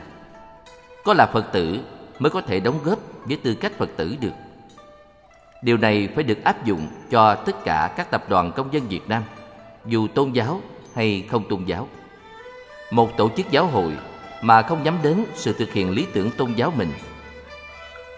Có 1.04 1.14
là 1.14 1.26
Phật 1.26 1.52
tử 1.52 1.80
mới 2.18 2.30
có 2.30 2.40
thể 2.40 2.60
đóng 2.60 2.78
góp 2.84 2.98
với 3.24 3.36
tư 3.36 3.54
cách 3.54 3.72
Phật 3.78 3.90
tử 3.96 4.16
được. 4.20 4.32
Điều 5.62 5.76
này 5.76 6.08
phải 6.14 6.24
được 6.24 6.44
áp 6.44 6.64
dụng 6.64 6.88
cho 7.10 7.34
tất 7.34 7.64
cả 7.64 7.92
các 7.96 8.10
tập 8.10 8.24
đoàn 8.28 8.52
công 8.52 8.72
dân 8.72 8.88
Việt 8.88 9.08
Nam, 9.08 9.22
dù 9.86 10.08
tôn 10.08 10.32
giáo 10.32 10.60
hay 10.94 11.26
không 11.30 11.44
tôn 11.48 11.64
giáo. 11.64 11.88
Một 12.90 13.16
tổ 13.16 13.30
chức 13.36 13.50
giáo 13.50 13.66
hội 13.66 13.92
mà 14.42 14.62
không 14.62 14.82
nhắm 14.82 14.98
đến 15.02 15.24
sự 15.34 15.52
thực 15.52 15.72
hiện 15.72 15.90
lý 15.90 16.06
tưởng 16.12 16.30
tôn 16.30 16.54
giáo 16.54 16.72
mình 16.76 16.92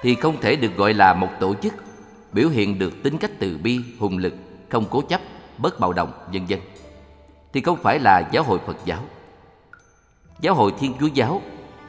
thì 0.02 0.14
không 0.14 0.40
thể 0.40 0.56
được 0.56 0.76
gọi 0.76 0.94
là 0.94 1.14
một 1.14 1.28
tổ 1.40 1.54
chức 1.54 1.74
biểu 2.32 2.48
hiện 2.48 2.78
được 2.78 3.02
tính 3.02 3.18
cách 3.18 3.30
từ 3.38 3.58
bi, 3.62 3.80
hùng 3.98 4.18
lực, 4.18 4.34
không 4.68 4.84
cố 4.90 5.00
chấp, 5.00 5.20
bất 5.58 5.80
bạo 5.80 5.92
động, 5.92 6.12
vân 6.32 6.46
vân. 6.46 6.60
Thì 7.52 7.60
không 7.60 7.78
phải 7.82 7.98
là 7.98 8.28
giáo 8.32 8.42
hội 8.42 8.58
Phật 8.66 8.76
giáo. 8.84 9.00
Giáo 10.40 10.54
hội 10.54 10.72
Thiên 10.78 10.94
Chúa 11.00 11.06
giáo 11.06 11.42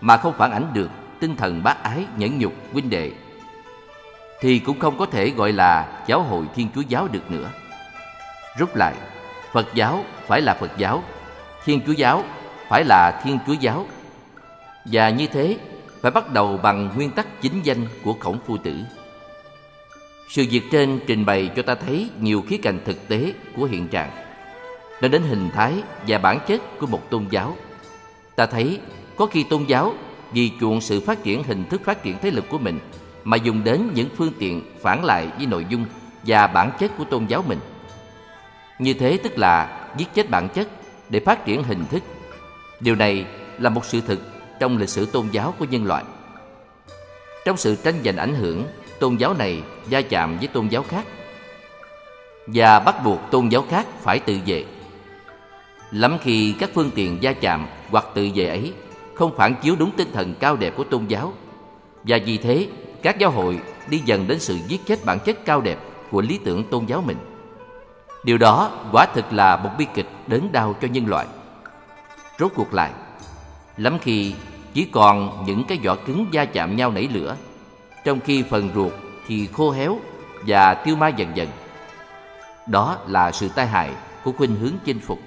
mà 0.04 0.18
không 0.18 0.34
phản 0.38 0.52
ánh 0.52 0.74
được 0.74 0.90
tinh 1.20 1.36
thần 1.36 1.64
bác 1.64 1.84
ái, 1.84 2.06
nhẫn 2.18 2.40
nhục, 2.40 2.54
huynh 2.74 2.90
đệ 2.90 3.12
thì 4.42 4.60
cũng 4.60 4.80
không 4.80 4.98
có 4.98 5.06
thể 5.06 5.30
gọi 5.30 5.52
là 5.52 6.04
giáo 6.08 6.22
hội 6.22 6.46
Thiên 6.56 6.68
Chúa 6.76 6.82
giáo 6.82 7.08
được 7.08 7.32
nữa. 7.32 7.50
Rút 8.58 8.76
lại, 8.76 8.94
Phật 9.52 9.68
giáo 9.74 10.06
phải 10.28 10.42
là 10.42 10.54
Phật 10.54 10.72
giáo, 10.78 11.04
Thiên 11.66 11.82
Chúa 11.86 11.92
giáo 11.92 12.24
phải 12.70 12.84
là 12.84 13.22
Thiên 13.24 13.40
Chúa 13.48 13.54
giáo. 13.54 13.86
Và 14.86 15.10
như 15.10 15.28
thế, 15.28 15.58
phải 16.02 16.12
bắt 16.12 16.34
đầu 16.34 16.58
bằng 16.58 16.90
nguyên 16.96 17.12
tắc 17.12 17.42
chính 17.42 17.62
danh 17.64 17.88
của 18.04 18.14
khổng 18.20 18.40
phu 18.46 18.58
tử. 18.58 18.76
Sự 20.30 20.46
việc 20.50 20.64
trên 20.72 21.00
trình 21.08 21.26
bày 21.26 21.50
cho 21.56 21.62
ta 21.62 21.76
thấy 21.76 22.10
nhiều 22.20 22.44
khía 22.48 22.58
cạnh 22.58 22.80
thực 22.86 23.08
tế 23.08 23.34
của 23.56 23.66
hiện 23.66 23.88
trạng. 23.88 24.12
Nó 25.02 25.08
đến 25.08 25.24
hình 25.24 25.50
thái 25.54 25.74
và 26.08 26.18
bản 26.18 26.40
chất 26.48 26.62
của 26.80 26.88
một 26.88 27.10
tôn 27.10 27.28
giáo. 27.30 27.58
Ta 28.36 28.46
thấy 28.46 28.80
có 29.18 29.26
khi 29.26 29.44
tôn 29.44 29.66
giáo 29.68 29.94
vì 30.32 30.52
chuộng 30.60 30.82
sự 30.82 31.02
phát 31.02 31.24
triển 31.24 31.44
hình 31.44 31.66
thức 31.70 31.82
phát 31.86 32.04
triển 32.04 32.18
thế 32.22 32.32
lực 32.32 32.50
của 32.50 32.58
mình 32.58 32.80
mà 33.24 33.38
dùng 33.38 33.64
đến 33.64 33.90
những 33.94 34.10
phương 34.18 34.32
tiện 34.40 34.62
phản 34.82 35.06
lại 35.06 35.28
với 35.38 35.46
nội 35.46 35.66
dung 35.70 35.86
và 36.24 36.48
bản 36.48 36.72
chất 36.80 36.98
của 36.98 37.04
tôn 37.04 37.26
giáo 37.26 37.44
mình. 37.48 37.60
Như 38.80 38.94
thế 38.94 39.18
tức 39.24 39.38
là 39.38 39.88
giết 39.98 40.14
chết 40.14 40.30
bản 40.30 40.50
chất 40.50 40.68
để 41.10 41.20
phát 41.20 41.46
triển 41.46 41.64
hình 41.64 41.86
thức. 41.86 42.04
Điều 42.80 42.96
này 42.96 43.26
là 43.60 43.70
một 43.70 43.86
sự 43.86 44.02
thực 44.02 44.20
trong 44.60 44.78
lịch 44.78 44.90
sử 44.90 45.06
tôn 45.06 45.28
giáo 45.32 45.54
của 45.60 45.66
nhân 45.66 45.86
loại. 45.86 46.04
Trong 47.46 47.58
sự 47.58 47.76
tranh 47.76 47.96
giành 48.06 48.18
ảnh 48.18 48.36
hưởng, 48.36 48.64
tôn 49.00 49.16
giáo 49.16 49.34
này 49.34 49.62
gia 49.90 50.02
chạm 50.02 50.38
với 50.38 50.48
tôn 50.48 50.68
giáo 50.68 50.84
khác 50.84 51.06
và 52.48 52.80
bắt 52.80 53.04
buộc 53.04 53.20
tôn 53.32 53.50
giáo 53.50 53.66
khác 53.70 53.88
phải 54.02 54.20
tự 54.20 54.38
vệ. 54.46 54.66
Lắm 55.92 56.18
khi 56.22 56.56
các 56.60 56.70
phương 56.74 56.92
tiện 56.96 57.18
gia 57.22 57.34
chạm 57.34 57.68
hoặc 57.90 58.06
tự 58.14 58.30
vệ 58.36 58.48
ấy 58.48 58.74
không 59.16 59.36
phản 59.38 59.56
chiếu 59.62 59.76
đúng 59.76 59.92
tinh 59.92 60.12
thần 60.14 60.34
cao 60.40 60.56
đẹp 60.56 60.74
của 60.78 60.84
tôn 60.84 61.06
giáo 61.08 61.34
và 62.04 62.18
vì 62.26 62.38
thế 62.38 62.68
các 63.02 63.20
giáo 63.20 63.32
hội 63.32 63.60
đi 63.90 64.02
dần 64.06 64.28
đến 64.28 64.40
sự 64.40 64.58
giết 64.68 64.82
chết 64.86 65.06
bản 65.06 65.20
chất 65.20 65.46
cao 65.46 65.62
đẹp 65.62 65.78
của 66.12 66.22
lý 66.22 66.40
tưởng 66.46 66.64
tôn 66.64 66.86
giáo 66.86 67.02
mình. 67.02 67.18
Điều 68.24 68.38
đó 68.38 68.72
quả 68.92 69.06
thực 69.06 69.34
là 69.34 69.58
một 69.58 69.70
bi 69.78 69.86
kịch 69.94 70.08
đớn 70.28 70.52
đau 70.52 70.76
cho 70.82 70.88
nhân 70.88 71.08
loại. 71.08 71.26
Rốt 72.40 72.52
cuộc 72.56 72.74
lại, 72.74 72.92
lắm 73.78 73.98
khi 74.02 74.34
chỉ 74.74 74.86
còn 74.92 75.44
những 75.46 75.64
cái 75.64 75.78
vỏ 75.84 75.96
cứng 75.96 76.26
va 76.34 76.46
chạm 76.46 76.76
nhau 76.76 76.92
nảy 76.92 77.08
lửa, 77.14 77.36
trong 78.04 78.20
khi 78.20 78.44
phần 78.50 78.70
ruột 78.76 78.94
thì 79.28 79.48
khô 79.48 79.72
héo 79.72 80.00
và 80.48 80.74
tiêu 80.74 80.96
ma 80.96 81.08
dần 81.08 81.32
dần. 81.36 81.48
Đó 82.68 82.98
là 83.08 83.32
sự 83.32 83.50
tai 83.56 83.68
hại 83.68 83.90
của 84.24 84.32
khuynh 84.32 84.56
hướng 84.56 84.74
chinh 84.86 85.00
phục. 85.00 85.20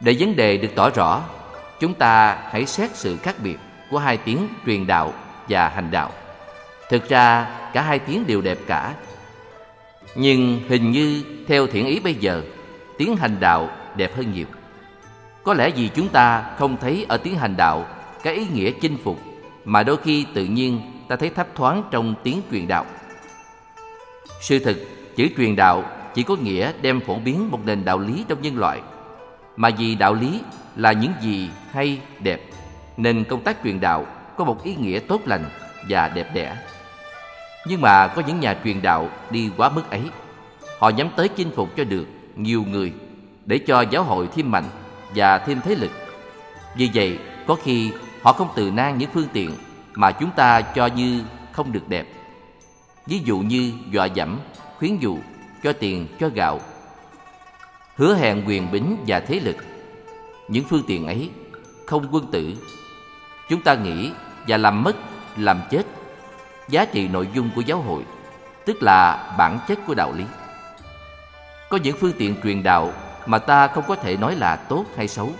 Để 0.00 0.16
vấn 0.18 0.36
đề 0.36 0.56
được 0.56 0.68
tỏ 0.74 0.90
rõ, 0.90 1.22
chúng 1.82 1.94
ta 1.94 2.38
hãy 2.50 2.66
xét 2.66 2.96
sự 2.96 3.16
khác 3.16 3.34
biệt 3.42 3.58
của 3.90 3.98
hai 3.98 4.16
tiếng 4.16 4.48
truyền 4.66 4.86
đạo 4.86 5.12
và 5.48 5.68
hành 5.68 5.90
đạo. 5.90 6.10
Thực 6.90 7.08
ra 7.08 7.46
cả 7.72 7.82
hai 7.82 7.98
tiếng 7.98 8.26
đều 8.26 8.40
đẹp 8.40 8.58
cả. 8.66 8.94
Nhưng 10.14 10.60
hình 10.68 10.90
như 10.90 11.24
theo 11.48 11.66
thiện 11.66 11.86
ý 11.86 12.00
bây 12.00 12.14
giờ, 12.14 12.42
tiếng 12.98 13.16
hành 13.16 13.36
đạo 13.40 13.70
đẹp 13.96 14.16
hơn 14.16 14.32
nhiều. 14.32 14.46
Có 15.42 15.54
lẽ 15.54 15.70
vì 15.70 15.88
chúng 15.88 16.08
ta 16.08 16.50
không 16.58 16.76
thấy 16.76 17.06
ở 17.08 17.16
tiếng 17.16 17.36
hành 17.36 17.56
đạo 17.56 17.86
cái 18.22 18.34
ý 18.34 18.46
nghĩa 18.54 18.70
chinh 18.80 18.96
phục 19.04 19.18
mà 19.64 19.82
đôi 19.82 19.96
khi 19.96 20.26
tự 20.34 20.44
nhiên 20.44 20.80
ta 21.08 21.16
thấy 21.16 21.30
thấp 21.30 21.46
thoáng 21.54 21.82
trong 21.90 22.14
tiếng 22.22 22.40
truyền 22.50 22.68
đạo. 22.68 22.86
Sự 24.40 24.58
thực, 24.58 24.76
chữ 25.16 25.28
truyền 25.36 25.56
đạo 25.56 25.84
chỉ 26.14 26.22
có 26.22 26.36
nghĩa 26.36 26.72
đem 26.82 27.00
phổ 27.00 27.18
biến 27.18 27.50
một 27.50 27.60
nền 27.66 27.84
đạo 27.84 27.98
lý 27.98 28.24
trong 28.28 28.42
nhân 28.42 28.58
loại, 28.58 28.80
mà 29.56 29.70
vì 29.78 29.94
đạo 29.94 30.14
lý 30.14 30.40
là 30.76 30.92
những 30.92 31.12
gì 31.20 31.50
hay, 31.72 32.00
đẹp, 32.20 32.40
nên 32.96 33.24
công 33.24 33.40
tác 33.40 33.56
truyền 33.64 33.80
đạo 33.80 34.06
có 34.36 34.44
một 34.44 34.64
ý 34.64 34.74
nghĩa 34.74 34.98
tốt 34.98 35.20
lành 35.26 35.44
và 35.88 36.08
đẹp 36.08 36.34
đẽ. 36.34 36.56
Nhưng 37.66 37.80
mà 37.80 38.08
có 38.08 38.22
những 38.26 38.40
nhà 38.40 38.56
truyền 38.64 38.82
đạo 38.82 39.08
đi 39.30 39.50
quá 39.56 39.68
mức 39.68 39.90
ấy. 39.90 40.02
Họ 40.78 40.88
nhắm 40.88 41.08
tới 41.16 41.28
chinh 41.28 41.50
phục 41.56 41.76
cho 41.76 41.84
được 41.84 42.06
nhiều 42.36 42.64
người 42.68 42.92
để 43.46 43.58
cho 43.58 43.80
giáo 43.80 44.02
hội 44.02 44.28
thêm 44.34 44.50
mạnh 44.50 44.64
và 45.14 45.38
thêm 45.38 45.60
thế 45.64 45.74
lực. 45.74 45.90
Vì 46.76 46.90
vậy, 46.94 47.18
có 47.46 47.54
khi 47.54 47.92
họ 48.22 48.32
không 48.32 48.48
từ 48.54 48.70
nan 48.70 48.98
những 48.98 49.10
phương 49.14 49.28
tiện 49.32 49.50
mà 49.94 50.10
chúng 50.10 50.30
ta 50.30 50.60
cho 50.60 50.86
như 50.86 51.22
không 51.52 51.72
được 51.72 51.88
đẹp. 51.88 52.06
Ví 53.06 53.20
dụ 53.24 53.38
như 53.38 53.72
dọa 53.90 54.04
dẫm, 54.04 54.38
khuyến 54.78 54.96
dụ, 54.96 55.18
cho 55.62 55.72
tiền, 55.72 56.06
cho 56.20 56.28
gạo, 56.34 56.60
hứa 57.96 58.16
hẹn 58.16 58.42
quyền 58.46 58.72
bính 58.72 58.96
và 59.06 59.20
thế 59.20 59.40
lực. 59.40 59.56
Những 60.48 60.64
phương 60.64 60.82
tiện 60.86 61.06
ấy 61.06 61.30
không 61.92 62.06
quân 62.10 62.26
tử. 62.30 62.54
Chúng 63.48 63.62
ta 63.62 63.74
nghĩ 63.74 64.10
và 64.48 64.56
làm 64.56 64.82
mất, 64.82 64.96
làm 65.36 65.60
chết 65.70 65.82
giá 66.68 66.84
trị 66.84 67.08
nội 67.08 67.28
dung 67.34 67.50
của 67.54 67.60
giáo 67.60 67.80
hội, 67.80 68.02
tức 68.66 68.82
là 68.82 69.34
bản 69.38 69.58
chất 69.68 69.78
của 69.86 69.94
đạo 69.94 70.12
lý. 70.12 70.24
Có 71.70 71.78
những 71.82 71.96
phương 72.00 72.12
tiện 72.18 72.34
truyền 72.42 72.62
đạo 72.62 72.92
mà 73.26 73.38
ta 73.38 73.66
không 73.66 73.84
có 73.88 73.96
thể 73.96 74.16
nói 74.16 74.36
là 74.36 74.56
tốt 74.56 74.84
hay 74.96 75.08
xấu, 75.08 75.32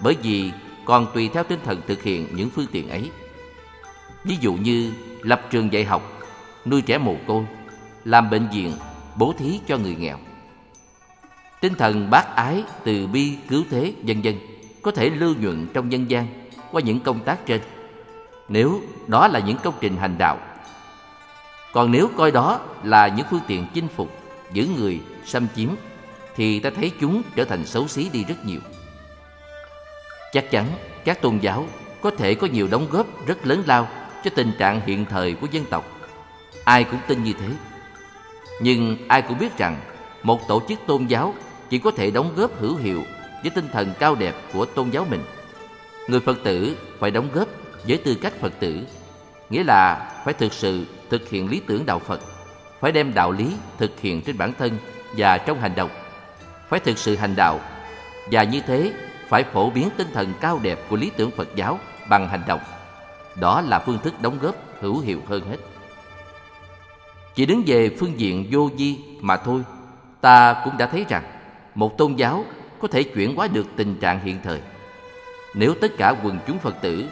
bởi 0.00 0.16
vì 0.22 0.52
còn 0.84 1.06
tùy 1.14 1.30
theo 1.34 1.44
tinh 1.44 1.60
thần 1.64 1.80
thực 1.86 2.02
hiện 2.02 2.28
những 2.32 2.50
phương 2.50 2.66
tiện 2.72 2.88
ấy. 2.88 3.10
Ví 4.24 4.36
dụ 4.40 4.54
như 4.54 4.92
lập 5.22 5.42
trường 5.50 5.72
dạy 5.72 5.84
học, 5.84 6.02
nuôi 6.66 6.82
trẻ 6.82 6.98
mồ 6.98 7.16
côi, 7.26 7.44
làm 8.04 8.30
bệnh 8.30 8.48
viện, 8.48 8.72
bố 9.16 9.34
thí 9.38 9.60
cho 9.66 9.76
người 9.76 9.94
nghèo. 9.94 10.18
Tinh 11.60 11.74
thần 11.74 12.10
bác 12.10 12.36
ái, 12.36 12.62
từ 12.84 13.06
bi, 13.06 13.36
cứu 13.48 13.64
thế, 13.70 13.92
vân 14.02 14.22
vân 14.22 14.53
có 14.84 14.90
thể 14.90 15.10
lưu 15.10 15.34
nhuận 15.40 15.66
trong 15.74 15.88
nhân 15.88 16.10
gian 16.10 16.26
qua 16.70 16.82
những 16.82 17.00
công 17.00 17.20
tác 17.20 17.46
trên 17.46 17.60
nếu 18.48 18.80
đó 19.06 19.28
là 19.28 19.38
những 19.38 19.58
công 19.62 19.74
trình 19.80 19.96
hành 19.96 20.18
đạo. 20.18 20.38
Còn 21.72 21.92
nếu 21.92 22.10
coi 22.16 22.30
đó 22.30 22.60
là 22.82 23.08
những 23.08 23.26
phương 23.30 23.40
tiện 23.46 23.66
chinh 23.74 23.88
phục, 23.88 24.10
giữ 24.52 24.68
người, 24.76 25.00
xâm 25.24 25.46
chiếm, 25.56 25.68
thì 26.36 26.60
ta 26.60 26.70
thấy 26.76 26.92
chúng 27.00 27.22
trở 27.34 27.44
thành 27.44 27.66
xấu 27.66 27.88
xí 27.88 28.08
đi 28.12 28.24
rất 28.24 28.46
nhiều. 28.46 28.60
Chắc 30.32 30.50
chắn 30.50 30.66
các 31.04 31.22
tôn 31.22 31.38
giáo 31.38 31.66
có 32.00 32.10
thể 32.10 32.34
có 32.34 32.46
nhiều 32.46 32.68
đóng 32.70 32.86
góp 32.90 33.26
rất 33.26 33.46
lớn 33.46 33.62
lao 33.66 33.88
cho 34.24 34.30
tình 34.34 34.52
trạng 34.58 34.80
hiện 34.86 35.04
thời 35.04 35.34
của 35.34 35.46
dân 35.50 35.64
tộc. 35.64 35.84
Ai 36.64 36.84
cũng 36.84 37.00
tin 37.08 37.24
như 37.24 37.32
thế. 37.32 37.48
Nhưng 38.60 38.96
ai 39.08 39.22
cũng 39.22 39.38
biết 39.38 39.58
rằng 39.58 39.76
một 40.22 40.48
tổ 40.48 40.62
chức 40.68 40.78
tôn 40.86 41.06
giáo 41.06 41.34
chỉ 41.70 41.78
có 41.78 41.90
thể 41.90 42.10
đóng 42.10 42.32
góp 42.36 42.60
hữu 42.60 42.76
hiệu 42.76 43.02
với 43.44 43.50
tinh 43.50 43.68
thần 43.72 43.92
cao 43.98 44.14
đẹp 44.14 44.34
của 44.52 44.64
tôn 44.64 44.90
giáo 44.90 45.06
mình. 45.10 45.24
Người 46.08 46.20
Phật 46.20 46.38
tử 46.44 46.76
phải 46.98 47.10
đóng 47.10 47.28
góp 47.32 47.48
với 47.88 47.98
tư 47.98 48.14
cách 48.14 48.32
Phật 48.40 48.52
tử, 48.60 48.80
nghĩa 49.50 49.64
là 49.64 50.10
phải 50.24 50.34
thực 50.34 50.52
sự 50.52 50.86
thực 51.10 51.28
hiện 51.28 51.50
lý 51.50 51.60
tưởng 51.66 51.86
đạo 51.86 51.98
Phật, 51.98 52.20
phải 52.80 52.92
đem 52.92 53.14
đạo 53.14 53.32
lý 53.32 53.52
thực 53.78 54.00
hiện 54.00 54.22
trên 54.22 54.38
bản 54.38 54.52
thân 54.58 54.78
và 55.16 55.38
trong 55.38 55.60
hành 55.60 55.74
động, 55.74 55.90
phải 56.68 56.80
thực 56.80 56.98
sự 56.98 57.16
hành 57.16 57.36
đạo 57.36 57.60
và 58.30 58.42
như 58.42 58.60
thế 58.66 58.92
phải 59.28 59.44
phổ 59.44 59.70
biến 59.70 59.88
tinh 59.96 60.08
thần 60.12 60.32
cao 60.40 60.60
đẹp 60.62 60.78
của 60.88 60.96
lý 60.96 61.10
tưởng 61.16 61.30
Phật 61.30 61.48
giáo 61.54 61.78
bằng 62.08 62.28
hành 62.28 62.42
động. 62.46 62.60
Đó 63.40 63.60
là 63.60 63.78
phương 63.78 63.98
thức 64.02 64.14
đóng 64.22 64.38
góp 64.42 64.54
hữu 64.80 65.00
hiệu 65.00 65.20
hơn 65.28 65.42
hết. 65.50 65.56
Chỉ 67.34 67.46
đứng 67.46 67.62
về 67.66 67.96
phương 68.00 68.20
diện 68.20 68.46
vô 68.50 68.70
vi 68.76 68.98
mà 69.20 69.36
thôi, 69.36 69.62
ta 70.20 70.62
cũng 70.64 70.76
đã 70.78 70.86
thấy 70.86 71.04
rằng 71.08 71.22
một 71.74 71.98
tôn 71.98 72.14
giáo 72.14 72.44
có 72.84 72.88
thể 72.88 73.02
chuyển 73.02 73.36
hóa 73.36 73.48
được 73.48 73.66
tình 73.76 73.94
trạng 73.94 74.20
hiện 74.20 74.38
thời. 74.44 74.60
Nếu 75.54 75.74
tất 75.80 75.92
cả 75.96 76.14
quần 76.24 76.38
chúng 76.46 76.58
Phật 76.58 76.74
tử 76.82 77.04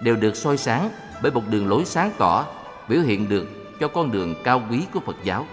đều 0.00 0.16
được 0.16 0.36
soi 0.36 0.56
sáng 0.56 0.90
bởi 1.22 1.32
một 1.32 1.42
đường 1.48 1.68
lối 1.68 1.84
sáng 1.84 2.10
tỏ 2.18 2.46
biểu 2.88 3.00
hiện 3.00 3.28
được 3.28 3.46
cho 3.80 3.88
con 3.88 4.12
đường 4.12 4.34
cao 4.44 4.62
quý 4.70 4.82
của 4.94 5.00
Phật 5.00 5.16
giáo. 5.24 5.46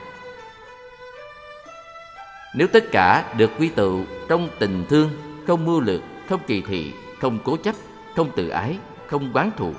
Nếu 2.56 2.68
tất 2.68 2.84
cả 2.92 3.34
được 3.38 3.52
quy 3.60 3.70
tụ 3.70 4.04
trong 4.28 4.50
tình 4.60 4.86
thương, 4.90 5.10
không 5.48 5.66
mưu 5.66 5.80
lược, 5.80 6.02
không 6.30 6.40
kỳ 6.48 6.62
thị, 6.62 6.94
không 7.22 7.40
cố 7.44 7.58
chấp, 7.58 7.76
không 8.16 8.32
tự 8.36 8.50
ái, 8.50 8.78
không 9.08 9.32
quán 9.34 9.52
thù, 9.58 9.74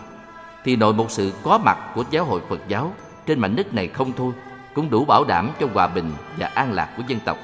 thì 0.64 0.76
nội 0.76 0.92
một 0.94 1.10
sự 1.10 1.32
có 1.42 1.58
mặt 1.58 1.78
của 1.94 2.04
giáo 2.10 2.24
hội 2.24 2.40
Phật 2.48 2.60
giáo 2.68 2.94
trên 3.26 3.40
mảnh 3.40 3.56
đất 3.56 3.74
này 3.74 3.88
không 3.88 4.12
thôi 4.16 4.32
cũng 4.74 4.90
đủ 4.90 5.04
bảo 5.04 5.24
đảm 5.24 5.50
cho 5.60 5.66
hòa 5.74 5.86
bình 5.86 6.12
và 6.38 6.46
an 6.46 6.72
lạc 6.72 6.88
của 6.96 7.02
dân 7.08 7.18
tộc. 7.24 7.38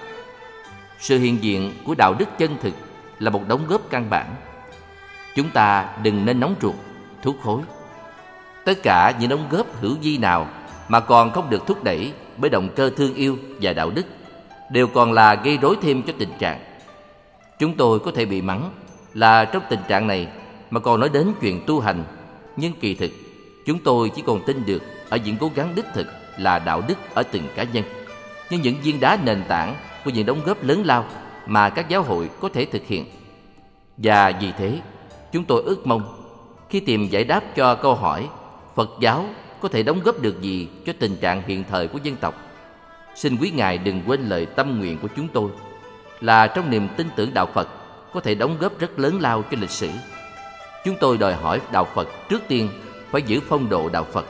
Sự 0.99 1.19
hiện 1.19 1.43
diện 1.43 1.73
của 1.85 1.95
đạo 1.95 2.15
đức 2.19 2.29
chân 2.39 2.57
thực 2.63 2.75
là 3.19 3.31
một 3.31 3.49
đóng 3.49 3.67
góp 3.69 3.91
căn 3.91 4.11
bản. 4.11 4.35
Chúng 5.35 5.51
ta 5.51 5.89
đừng 6.03 6.27
nên 6.27 6.41
nóng 6.41 6.55
ruột, 6.63 6.75
thúc 7.23 7.37
khối. 7.43 7.63
Tất 8.65 8.83
cả 8.83 9.13
những 9.21 9.29
đóng 9.29 9.49
góp 9.51 9.81
hữu 9.81 9.97
vi 10.03 10.19
nào 10.19 10.49
mà 10.89 11.01
còn 11.01 11.31
không 11.31 11.51
được 11.51 11.67
thúc 11.67 11.85
đẩy 11.85 12.13
bởi 12.37 12.51
động 12.51 12.69
cơ 12.77 12.91
thương 12.97 13.15
yêu 13.15 13.39
và 13.61 13.73
đạo 13.73 13.91
đức 13.91 14.07
đều 14.71 14.87
còn 14.87 15.13
là 15.13 15.35
gây 15.35 15.59
rối 15.59 15.77
thêm 15.83 16.03
cho 16.03 16.13
tình 16.19 16.33
trạng. 16.39 16.61
Chúng 17.59 17.77
tôi 17.77 17.99
có 18.01 18.11
thể 18.15 18.25
bị 18.25 18.43
mắng 18.43 18.71
là 19.15 19.45
trong 19.45 19.63
tình 19.71 19.81
trạng 19.89 20.07
này 20.07 20.29
mà 20.71 20.81
còn 20.81 21.01
nói 21.01 21.09
đến 21.09 21.33
chuyện 21.41 21.61
tu 21.67 21.81
hành, 21.81 22.05
nhưng 22.57 22.73
kỳ 22.73 22.95
thực 22.95 23.11
chúng 23.67 23.79
tôi 23.79 24.11
chỉ 24.17 24.23
còn 24.27 24.41
tin 24.47 24.67
được 24.67 24.83
ở 25.09 25.17
những 25.17 25.37
cố 25.41 25.51
gắng 25.55 25.73
đích 25.75 25.85
thực 25.95 26.07
là 26.37 26.59
đạo 26.59 26.83
đức 26.89 26.99
ở 27.15 27.23
từng 27.23 27.43
cá 27.55 27.63
nhân, 27.63 27.85
nhưng 28.51 28.63
những 28.63 28.77
viên 28.83 29.01
đá 29.01 29.19
nền 29.25 29.45
tảng 29.49 29.75
của 30.05 30.11
những 30.11 30.27
đóng 30.27 30.41
góp 30.45 30.63
lớn 30.63 30.83
lao 30.85 31.05
mà 31.47 31.71
các 31.71 31.89
giáo 31.89 32.03
hội 32.03 32.31
có 32.41 32.49
thể 32.49 32.65
thực 32.65 32.87
hiện. 32.87 33.07
Và 33.97 34.33
vì 34.41 34.53
thế, 34.59 34.81
chúng 35.33 35.45
tôi 35.45 35.63
ước 35.63 35.87
mong 35.87 36.21
khi 36.71 36.81
tìm 36.81 37.09
giải 37.09 37.25
đáp 37.25 37.43
cho 37.57 37.75
câu 37.75 37.95
hỏi 37.95 38.29
Phật 38.75 38.91
giáo 39.01 39.27
có 39.61 39.69
thể 39.69 39.83
đóng 39.83 40.01
góp 40.01 40.21
được 40.21 40.43
gì 40.43 40.69
cho 40.87 40.93
tình 40.99 41.17
trạng 41.17 41.43
hiện 41.47 41.65
thời 41.71 41.89
của 41.89 41.99
dân 42.03 42.17
tộc. 42.17 42.35
Xin 43.15 43.37
quý 43.37 43.51
Ngài 43.51 43.79
đừng 43.79 44.03
quên 44.07 44.29
lời 44.29 44.47
tâm 44.47 44.79
nguyện 44.79 44.99
của 45.03 45.09
chúng 45.17 45.29
tôi 45.29 45.51
là 46.21 46.47
trong 46.47 46.71
niềm 46.71 46.89
tin 46.97 47.09
tưởng 47.17 47.35
đạo 47.35 47.47
Phật 47.55 47.69
có 48.13 48.21
thể 48.21 48.35
đóng 48.35 48.57
góp 48.61 48.79
rất 48.79 48.99
lớn 48.99 49.21
lao 49.21 49.43
cho 49.43 49.57
lịch 49.61 49.71
sử. 49.71 49.89
Chúng 50.85 50.97
tôi 51.01 51.19
đòi 51.19 51.35
hỏi 51.35 51.61
đạo 51.73 51.87
Phật 51.95 52.09
trước 52.29 52.43
tiên 52.49 52.69
phải 53.11 53.23
giữ 53.23 53.41
phong 53.49 53.69
độ 53.69 53.89
đạo 53.89 54.05
Phật. 54.13 54.27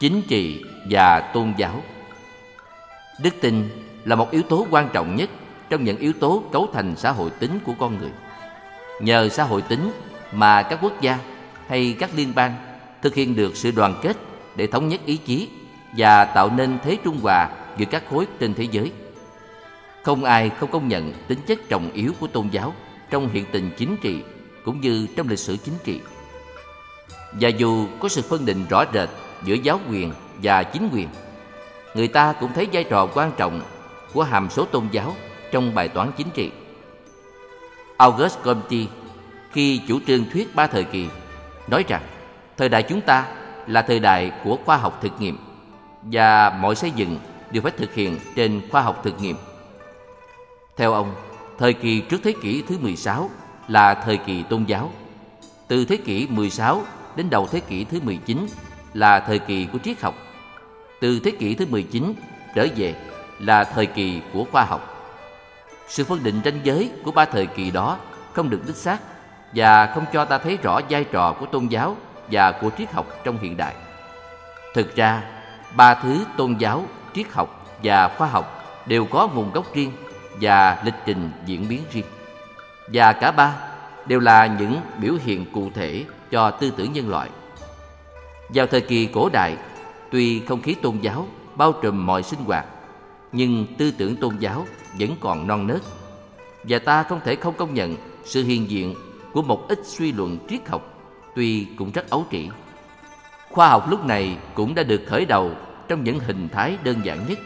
Chính 0.00 0.22
trị 0.28 0.64
và 0.90 1.30
tôn 1.34 1.54
giáo 1.56 1.82
Đức 3.18 3.34
tin 3.40 3.68
là 4.04 4.16
một 4.16 4.30
yếu 4.30 4.42
tố 4.42 4.66
quan 4.70 4.88
trọng 4.92 5.16
nhất 5.16 5.30
trong 5.70 5.84
những 5.84 5.98
yếu 5.98 6.12
tố 6.12 6.42
cấu 6.52 6.68
thành 6.72 6.96
xã 6.96 7.10
hội 7.10 7.30
tính 7.30 7.58
của 7.64 7.74
con 7.78 7.98
người. 7.98 8.10
Nhờ 9.00 9.28
xã 9.28 9.44
hội 9.44 9.62
tính 9.62 9.92
mà 10.32 10.62
các 10.62 10.78
quốc 10.82 11.00
gia 11.00 11.18
hay 11.68 11.96
các 11.98 12.10
liên 12.16 12.32
bang 12.34 12.54
thực 13.02 13.14
hiện 13.14 13.36
được 13.36 13.56
sự 13.56 13.70
đoàn 13.70 13.94
kết 14.02 14.16
để 14.56 14.66
thống 14.66 14.88
nhất 14.88 15.00
ý 15.06 15.16
chí 15.16 15.48
và 15.96 16.24
tạo 16.24 16.50
nên 16.56 16.78
thế 16.84 16.96
trung 17.04 17.20
hòa 17.22 17.48
giữa 17.76 17.84
các 17.84 18.02
khối 18.10 18.26
trên 18.40 18.54
thế 18.54 18.64
giới. 18.70 18.92
Không 20.02 20.24
ai 20.24 20.50
không 20.50 20.70
công 20.70 20.88
nhận 20.88 21.12
tính 21.28 21.38
chất 21.46 21.68
trọng 21.68 21.90
yếu 21.92 22.12
của 22.20 22.26
tôn 22.26 22.48
giáo 22.48 22.74
trong 23.10 23.28
hiện 23.28 23.44
tình 23.52 23.70
chính 23.76 23.96
trị 23.96 24.22
cũng 24.64 24.80
như 24.80 25.06
trong 25.16 25.28
lịch 25.28 25.38
sử 25.38 25.56
chính 25.56 25.74
trị. 25.84 26.00
Và 27.40 27.48
dù 27.48 27.86
có 28.00 28.08
sự 28.08 28.22
phân 28.22 28.46
định 28.46 28.64
rõ 28.70 28.84
rệt 28.94 29.08
giữa 29.44 29.54
giáo 29.54 29.80
quyền 29.90 30.12
và 30.42 30.62
chính 30.62 30.88
quyền, 30.92 31.08
người 31.94 32.08
ta 32.08 32.32
cũng 32.32 32.52
thấy 32.52 32.68
vai 32.72 32.84
trò 32.84 33.06
quan 33.14 33.32
trọng 33.36 33.60
của 34.12 34.22
hàm 34.22 34.50
số 34.50 34.64
tôn 34.64 34.88
giáo 34.90 35.14
trong 35.52 35.74
bài 35.74 35.88
toán 35.88 36.12
chính 36.16 36.30
trị. 36.30 36.50
August 37.96 38.38
Comte 38.42 38.76
khi 39.52 39.80
chủ 39.88 40.00
trương 40.06 40.24
thuyết 40.30 40.54
ba 40.54 40.66
thời 40.66 40.84
kỳ 40.84 41.08
nói 41.68 41.84
rằng 41.88 42.02
thời 42.56 42.68
đại 42.68 42.82
chúng 42.82 43.00
ta 43.00 43.26
là 43.66 43.82
thời 43.82 44.00
đại 44.00 44.32
của 44.44 44.58
khoa 44.64 44.76
học 44.76 44.98
thực 45.02 45.20
nghiệm 45.20 45.38
và 46.02 46.50
mọi 46.60 46.74
xây 46.74 46.90
dựng 46.90 47.18
đều 47.50 47.62
phải 47.62 47.72
thực 47.76 47.94
hiện 47.94 48.18
trên 48.36 48.60
khoa 48.70 48.82
học 48.82 49.00
thực 49.04 49.20
nghiệm. 49.20 49.36
Theo 50.76 50.92
ông, 50.92 51.14
thời 51.58 51.72
kỳ 51.72 52.00
trước 52.00 52.20
thế 52.24 52.34
kỷ 52.42 52.62
thứ 52.68 52.78
16 52.78 53.30
là 53.68 53.94
thời 53.94 54.16
kỳ 54.16 54.42
tôn 54.42 54.64
giáo. 54.64 54.90
Từ 55.68 55.84
thế 55.84 55.96
kỷ 55.96 56.26
16 56.30 56.82
đến 57.16 57.30
đầu 57.30 57.46
thế 57.46 57.60
kỷ 57.60 57.84
thứ 57.84 58.00
19 58.04 58.46
là 58.94 59.20
thời 59.20 59.38
kỳ 59.38 59.66
của 59.72 59.78
triết 59.78 60.00
học. 60.00 60.14
Từ 61.02 61.20
thế 61.24 61.30
kỷ 61.30 61.54
thứ 61.54 61.66
19 61.70 62.14
trở 62.54 62.66
về 62.76 62.94
là 63.38 63.64
thời 63.64 63.86
kỳ 63.86 64.20
của 64.32 64.44
khoa 64.52 64.64
học. 64.64 65.12
Sự 65.88 66.04
phân 66.04 66.22
định 66.22 66.40
ranh 66.44 66.60
giới 66.62 66.90
của 67.04 67.10
ba 67.10 67.24
thời 67.24 67.46
kỳ 67.46 67.70
đó 67.70 67.98
không 68.32 68.50
được 68.50 68.60
đích 68.66 68.76
xác 68.76 68.98
và 69.54 69.86
không 69.86 70.04
cho 70.12 70.24
ta 70.24 70.38
thấy 70.38 70.58
rõ 70.62 70.80
vai 70.90 71.04
trò 71.04 71.36
của 71.40 71.46
tôn 71.46 71.66
giáo 71.66 71.96
và 72.30 72.52
của 72.52 72.70
triết 72.78 72.92
học 72.92 73.06
trong 73.24 73.38
hiện 73.38 73.56
đại. 73.56 73.74
Thực 74.74 74.96
ra, 74.96 75.22
ba 75.76 75.94
thứ 75.94 76.24
tôn 76.36 76.56
giáo, 76.58 76.84
triết 77.14 77.26
học 77.32 77.78
và 77.82 78.08
khoa 78.08 78.28
học 78.28 78.64
đều 78.86 79.04
có 79.04 79.28
nguồn 79.34 79.52
gốc 79.52 79.74
riêng 79.74 79.92
và 80.40 80.82
lịch 80.84 80.94
trình 81.06 81.30
diễn 81.46 81.68
biến 81.68 81.82
riêng. 81.92 82.06
Và 82.92 83.12
cả 83.12 83.30
ba 83.30 83.54
đều 84.06 84.20
là 84.20 84.46
những 84.46 84.80
biểu 84.98 85.14
hiện 85.24 85.46
cụ 85.52 85.70
thể 85.74 86.04
cho 86.30 86.50
tư 86.50 86.72
tưởng 86.76 86.92
nhân 86.92 87.08
loại. 87.08 87.28
Vào 88.48 88.66
thời 88.66 88.80
kỳ 88.80 89.06
cổ 89.06 89.28
đại, 89.32 89.56
tuy 90.12 90.40
không 90.40 90.62
khí 90.62 90.74
tôn 90.74 90.98
giáo 91.00 91.26
bao 91.56 91.72
trùm 91.72 92.06
mọi 92.06 92.22
sinh 92.22 92.40
hoạt, 92.44 92.66
nhưng 93.32 93.66
tư 93.78 93.90
tưởng 93.98 94.16
tôn 94.16 94.36
giáo 94.38 94.66
vẫn 94.98 95.10
còn 95.20 95.46
non 95.46 95.66
nớt. 95.66 95.80
Và 96.64 96.78
ta 96.78 97.02
không 97.02 97.20
thể 97.24 97.36
không 97.36 97.54
công 97.54 97.74
nhận 97.74 97.96
sự 98.24 98.44
hiện 98.44 98.70
diện 98.70 98.94
của 99.32 99.42
một 99.42 99.68
ít 99.68 99.78
suy 99.84 100.12
luận 100.12 100.38
triết 100.48 100.68
học 100.68 100.92
tuy 101.34 101.66
cũng 101.78 101.92
rất 101.92 102.10
ấu 102.10 102.26
trĩ. 102.30 102.48
Khoa 103.50 103.68
học 103.68 103.90
lúc 103.90 104.06
này 104.06 104.36
cũng 104.54 104.74
đã 104.74 104.82
được 104.82 105.02
khởi 105.06 105.24
đầu 105.24 105.50
trong 105.88 106.04
những 106.04 106.18
hình 106.18 106.48
thái 106.48 106.76
đơn 106.84 106.96
giản 107.04 107.24
nhất. 107.28 107.38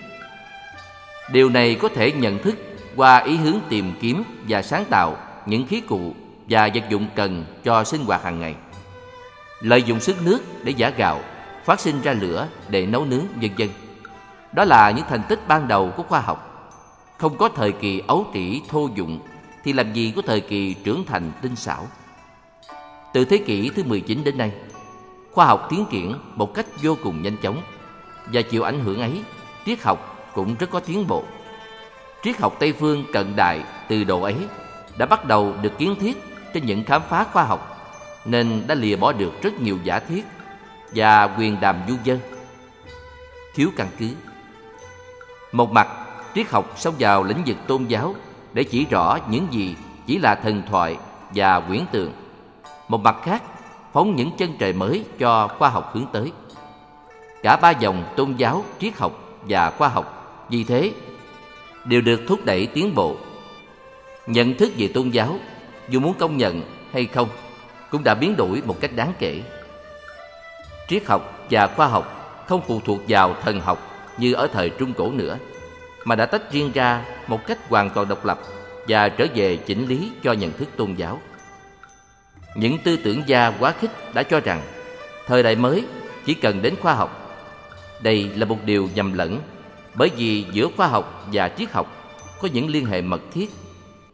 Điều 1.33 1.49
này 1.49 1.75
có 1.75 1.89
thể 1.89 2.13
nhận 2.13 2.39
thức 2.39 2.55
qua 2.97 3.19
ý 3.19 3.37
hướng 3.37 3.59
tìm 3.69 3.93
kiếm 4.01 4.23
và 4.49 4.63
sáng 4.63 4.85
tạo 4.91 5.17
những 5.47 5.67
khí 5.67 5.81
cụ 5.81 6.15
và 6.49 6.69
vật 6.75 6.85
dụng 6.89 7.07
cần 7.15 7.45
cho 7.65 7.85
sinh 7.85 8.05
hoạt 8.05 8.25
hàng 8.25 8.41
ngày. 8.41 8.55
Lợi 9.61 9.83
dụng 9.83 10.01
sức 10.01 10.23
nước 10.23 10.41
để 10.65 10.73
giả 10.77 10.91
gạo, 10.91 11.21
phát 11.67 11.81
sinh 11.81 12.01
ra 12.03 12.13
lửa 12.13 12.49
để 12.69 12.87
nấu 12.87 13.05
nướng 13.05 13.27
vân 13.41 13.51
vân. 13.59 13.69
Đó 14.53 14.65
là 14.65 14.91
những 14.91 15.05
thành 15.09 15.23
tích 15.29 15.49
ban 15.49 15.69
đầu 15.69 15.93
của 15.97 16.03
khoa 16.03 16.21
học. 16.21 16.53
Không 17.19 17.37
có 17.37 17.49
thời 17.49 17.73
kỳ 17.73 18.03
ấu 18.07 18.27
trĩ 18.35 18.63
thô 18.69 18.89
dụng 18.95 19.21
thì 19.65 19.73
làm 19.73 19.93
gì 19.93 20.13
có 20.17 20.23
thời 20.27 20.41
kỳ 20.41 20.75
trưởng 20.75 21.05
thành 21.07 21.33
tinh 21.43 21.57
xảo. 21.57 21.87
Từ 23.13 23.25
thế 23.25 23.39
kỷ 23.39 23.69
thứ 23.69 23.83
19 23.85 24.25
đến 24.25 24.39
nay, 24.39 24.53
khoa 25.33 25.47
học 25.47 25.67
tiến 25.71 25.85
triển 25.91 26.15
một 26.35 26.55
cách 26.55 26.67
vô 26.83 26.97
cùng 27.03 27.23
nhanh 27.23 27.37
chóng 27.43 27.63
và 28.33 28.43
chịu 28.43 28.63
ảnh 28.63 28.81
hưởng 28.81 29.01
ấy, 29.01 29.23
triết 29.67 29.83
học 29.83 30.31
cũng 30.35 30.55
rất 30.59 30.71
có 30.71 30.81
tiến 30.81 31.07
bộ. 31.07 31.25
Triết 32.23 32.39
học 32.39 32.57
Tây 32.59 32.73
phương 32.73 33.05
cận 33.13 33.37
đại 33.37 33.65
từ 33.89 34.05
độ 34.05 34.23
ấy 34.23 34.37
đã 34.99 35.07
bắt 35.07 35.25
đầu 35.25 35.55
được 35.63 35.79
kiến 35.79 35.97
thiết 36.01 36.17
trên 36.55 36.67
những 36.67 36.85
khám 36.85 37.03
phá 37.09 37.25
khoa 37.33 37.45
học 37.45 37.93
nên 38.25 38.63
đã 38.67 38.75
lìa 38.75 38.97
bỏ 38.97 39.13
được 39.13 39.43
rất 39.43 39.61
nhiều 39.61 39.79
giả 39.85 39.99
thiết 39.99 40.25
và 40.97 41.35
quyền 41.39 41.61
đàm 41.61 41.77
du 41.89 41.95
dân 42.05 42.19
thiếu 43.55 43.71
căn 43.77 43.89
cứ. 43.99 44.09
Một 45.53 45.73
mặt, 45.73 45.89
triết 46.35 46.51
học 46.51 46.73
xông 46.77 46.95
vào 46.99 47.23
lĩnh 47.23 47.43
vực 47.47 47.57
tôn 47.67 47.85
giáo 47.85 48.15
để 48.53 48.65
chỉ 48.65 48.87
rõ 48.91 49.19
những 49.31 49.47
gì 49.51 49.77
chỉ 50.07 50.19
là 50.19 50.35
thần 50.35 50.63
thoại 50.71 50.97
và 51.35 51.61
quyển 51.61 51.83
tượng. 51.93 52.13
Một 52.89 53.01
mặt 53.01 53.17
khác, 53.23 53.43
phóng 53.93 54.17
những 54.17 54.31
chân 54.39 54.57
trời 54.59 54.73
mới 54.73 55.05
cho 55.19 55.49
khoa 55.59 55.69
học 55.69 55.91
hướng 55.95 56.07
tới. 56.13 56.33
Cả 57.43 57.57
ba 57.57 57.71
dòng 57.71 58.05
tôn 58.17 58.35
giáo, 58.37 58.65
triết 58.79 58.99
học 58.99 59.13
và 59.49 59.71
khoa 59.71 59.89
học 59.89 60.47
vì 60.51 60.65
thế 60.65 60.93
đều 61.85 62.01
được 62.01 62.21
thúc 62.29 62.45
đẩy 62.45 62.67
tiến 62.67 62.95
bộ. 62.95 63.17
Nhận 64.27 64.55
thức 64.55 64.73
về 64.79 64.89
tôn 64.95 65.11
giáo, 65.11 65.37
dù 65.89 66.01
muốn 66.01 66.15
công 66.19 66.37
nhận 66.37 66.63
hay 66.93 67.07
không, 67.07 67.29
cũng 67.91 68.05
đã 68.05 68.15
biến 68.15 68.37
đổi 68.37 68.63
một 68.67 68.81
cách 68.81 68.91
đáng 68.97 69.13
kể. 69.19 69.43
Triết 70.89 71.07
học 71.07 71.47
và 71.51 71.67
khoa 71.67 71.87
học 71.87 72.13
không 72.49 72.61
phụ 72.67 72.81
thuộc 72.85 73.01
vào 73.09 73.37
thần 73.43 73.61
học 73.61 74.13
như 74.19 74.33
ở 74.33 74.49
thời 74.53 74.71
Trung 74.71 74.95
Cổ 74.95 75.13
nữa, 75.13 75.39
mà 76.05 76.15
đã 76.15 76.27
tách 76.27 76.53
riêng 76.53 76.71
ra 76.75 77.05
một 77.27 77.47
cách 77.47 77.69
hoàn 77.69 77.91
toàn 77.91 78.09
độc 78.09 78.25
lập 78.25 78.41
và 78.89 79.09
trở 79.09 79.27
về 79.35 79.57
chỉnh 79.57 79.87
lý 79.89 80.13
cho 80.23 80.33
nhận 80.33 80.53
thức 80.53 80.69
tôn 80.77 80.95
giáo. 80.95 81.21
Những 82.55 82.79
tư 82.85 82.97
tưởng 82.97 83.23
gia 83.27 83.51
quá 83.51 83.73
khích 83.81 83.91
đã 84.15 84.23
cho 84.23 84.41
rằng 84.41 84.63
thời 85.27 85.43
đại 85.43 85.57
mới 85.57 85.85
chỉ 86.25 86.35
cần 86.35 86.63
đến 86.63 86.75
khoa 86.83 86.95
học. 86.95 87.39
Đây 88.01 88.31
là 88.37 88.45
một 88.45 88.59
điều 88.65 88.89
nhầm 88.95 89.13
lẫn 89.13 89.41
bởi 89.95 90.11
vì 90.17 90.45
giữa 90.53 90.69
khoa 90.77 90.87
học 90.87 91.27
và 91.33 91.49
triết 91.49 91.73
học 91.73 91.87
có 92.43 92.49
những 92.53 92.69
liên 92.69 92.87
hệ 92.87 93.01
mật 93.01 93.21
thiết, 93.33 93.51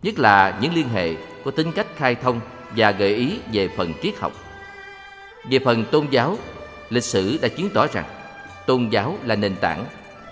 nhất 0.03 0.19
là 0.19 0.59
những 0.61 0.75
liên 0.75 0.89
hệ 0.89 1.15
có 1.45 1.51
tính 1.51 1.73
cách 1.73 1.87
khai 1.97 2.15
thông 2.15 2.41
và 2.77 2.91
gợi 2.91 3.15
ý 3.15 3.39
về 3.53 3.69
phần 3.77 3.93
triết 4.03 4.19
học. 4.19 4.33
Về 5.51 5.59
phần 5.65 5.85
tôn 5.85 6.07
giáo, 6.11 6.39
lịch 6.93 7.05
sử 7.05 7.39
đã 7.43 7.49
chứng 7.49 7.71
tỏ 7.71 7.87
rằng 7.87 8.05
tôn 8.67 8.89
giáo 8.89 9.19
là 9.25 9.37
nền 9.37 9.57
tảng, 9.57 9.85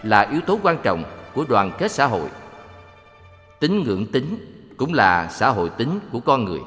là 0.03 0.21
yếu 0.21 0.41
tố 0.41 0.59
quan 0.63 0.79
trọng 0.83 1.05
của 1.35 1.45
đoàn 1.49 1.73
kết 1.79 1.91
xã 1.91 2.07
hội. 2.07 2.29
Tính 3.61 3.83
ngưỡng 3.83 4.07
tính 4.07 4.39
cũng 4.77 4.95
là 4.95 5.29
xã 5.29 5.49
hội 5.49 5.71
tính 5.71 6.01
của 6.13 6.21
con 6.21 6.45
người. 6.45 6.61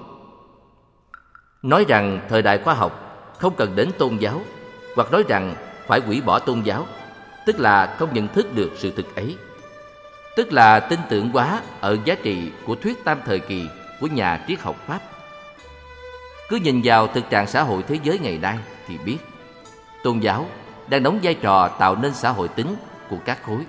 Nói 1.62 1.86
rằng 1.88 2.20
thời 2.30 2.42
đại 2.42 2.58
khoa 2.58 2.74
học 2.74 3.00
không 3.40 3.56
cần 3.56 3.76
đến 3.76 3.92
tôn 3.98 4.18
giáo 4.18 4.42
hoặc 4.96 5.12
nói 5.12 5.24
rằng 5.28 5.56
phải 5.88 6.00
hủy 6.00 6.22
bỏ 6.22 6.40
tôn 6.40 6.62
giáo, 6.62 6.88
tức 7.46 7.60
là 7.60 7.96
không 8.00 8.14
nhận 8.14 8.28
thức 8.28 8.56
được 8.56 8.72
sự 8.78 8.92
thực 8.92 9.16
ấy. 9.16 9.38
Tức 10.36 10.54
là 10.54 10.80
tin 10.80 11.00
tưởng 11.10 11.30
quá 11.34 11.62
ở 11.82 11.98
giá 12.06 12.16
trị 12.16 12.52
của 12.66 12.76
thuyết 12.76 13.04
tam 13.04 13.20
thời 13.26 13.40
kỳ 13.40 13.68
của 14.00 14.08
nhà 14.08 14.46
triết 14.48 14.60
học 14.60 14.76
Pháp. 14.88 15.00
Cứ 16.50 16.56
nhìn 16.56 16.82
vào 16.84 17.08
thực 17.08 17.30
trạng 17.30 17.48
xã 17.48 17.64
hội 17.64 17.84
thế 17.88 18.00
giới 18.04 18.20
ngày 18.20 18.38
nay 18.38 18.58
thì 18.88 18.98
biết 19.06 19.18
tôn 20.04 20.20
giáo 20.20 20.46
đang 20.88 21.04
đóng 21.04 21.20
vai 21.24 21.34
trò 21.34 21.68
tạo 21.68 21.96
nên 21.96 22.14
xã 22.14 22.30
hội 22.30 22.48
tính 22.48 22.76
của 23.10 23.18
các 23.26 23.44
khối. 23.44 23.66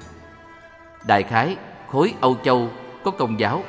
Đại 1.06 1.22
khái, 1.22 1.56
khối 1.90 2.14
Âu 2.20 2.36
Châu 2.44 2.68
có 3.04 3.10
Công 3.10 3.40
giáo, 3.40 3.62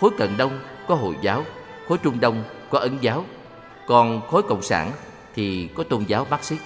khối 0.00 0.10
Cận 0.18 0.36
Đông 0.36 0.58
có 0.88 0.94
Hồi 0.94 1.16
giáo, 1.22 1.44
khối 1.88 1.98
Trung 1.98 2.20
Đông 2.20 2.44
có 2.70 2.78
Ấn 2.78 2.98
giáo, 3.00 3.24
còn 3.86 4.20
khối 4.30 4.42
Cộng 4.42 4.62
sản 4.62 4.92
thì 5.34 5.68
có 5.74 5.84
tôn 5.84 6.04
giáo 6.04 6.26
Marxist. 6.30 6.62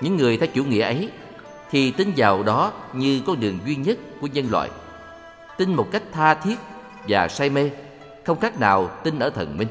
Những 0.00 0.16
người 0.16 0.36
theo 0.36 0.46
chủ 0.54 0.64
nghĩa 0.64 0.82
ấy 0.82 1.10
thì 1.70 1.90
tin 1.90 2.12
vào 2.16 2.42
đó 2.42 2.72
như 2.92 3.22
con 3.26 3.40
đường 3.40 3.58
duy 3.66 3.76
nhất 3.76 3.98
của 4.20 4.26
nhân 4.26 4.46
loại. 4.50 4.70
Tin 5.56 5.74
một 5.74 5.88
cách 5.92 6.02
tha 6.12 6.34
thiết 6.34 6.58
và 7.08 7.28
say 7.28 7.50
mê, 7.50 7.70
không 8.24 8.40
khác 8.40 8.60
nào 8.60 8.86
tin 8.86 9.18
ở 9.18 9.30
thần 9.30 9.56
minh. 9.56 9.68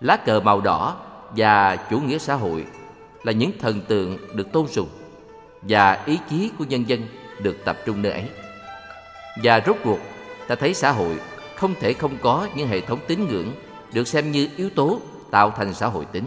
Lá 0.00 0.16
cờ 0.16 0.40
màu 0.40 0.60
đỏ 0.60 0.96
và 1.36 1.76
chủ 1.76 2.00
nghĩa 2.00 2.18
xã 2.18 2.34
hội 2.34 2.66
là 3.22 3.32
những 3.32 3.50
thần 3.58 3.80
tượng 3.80 4.18
được 4.34 4.52
tôn 4.52 4.66
sùng 4.68 4.88
và 5.62 6.04
ý 6.06 6.18
chí 6.30 6.50
của 6.58 6.64
nhân 6.64 6.88
dân 6.88 7.02
được 7.42 7.56
tập 7.64 7.78
trung 7.86 8.02
nơi 8.02 8.12
ấy. 8.12 8.24
Và 9.42 9.62
rốt 9.66 9.76
cuộc, 9.84 9.98
ta 10.48 10.54
thấy 10.54 10.74
xã 10.74 10.90
hội 10.90 11.18
không 11.56 11.74
thể 11.80 11.92
không 11.92 12.18
có 12.22 12.48
những 12.54 12.68
hệ 12.68 12.80
thống 12.80 12.98
tín 13.06 13.26
ngưỡng 13.28 13.52
được 13.92 14.08
xem 14.08 14.32
như 14.32 14.48
yếu 14.56 14.70
tố 14.70 15.00
tạo 15.30 15.50
thành 15.56 15.74
xã 15.74 15.86
hội 15.86 16.04
tính. 16.12 16.24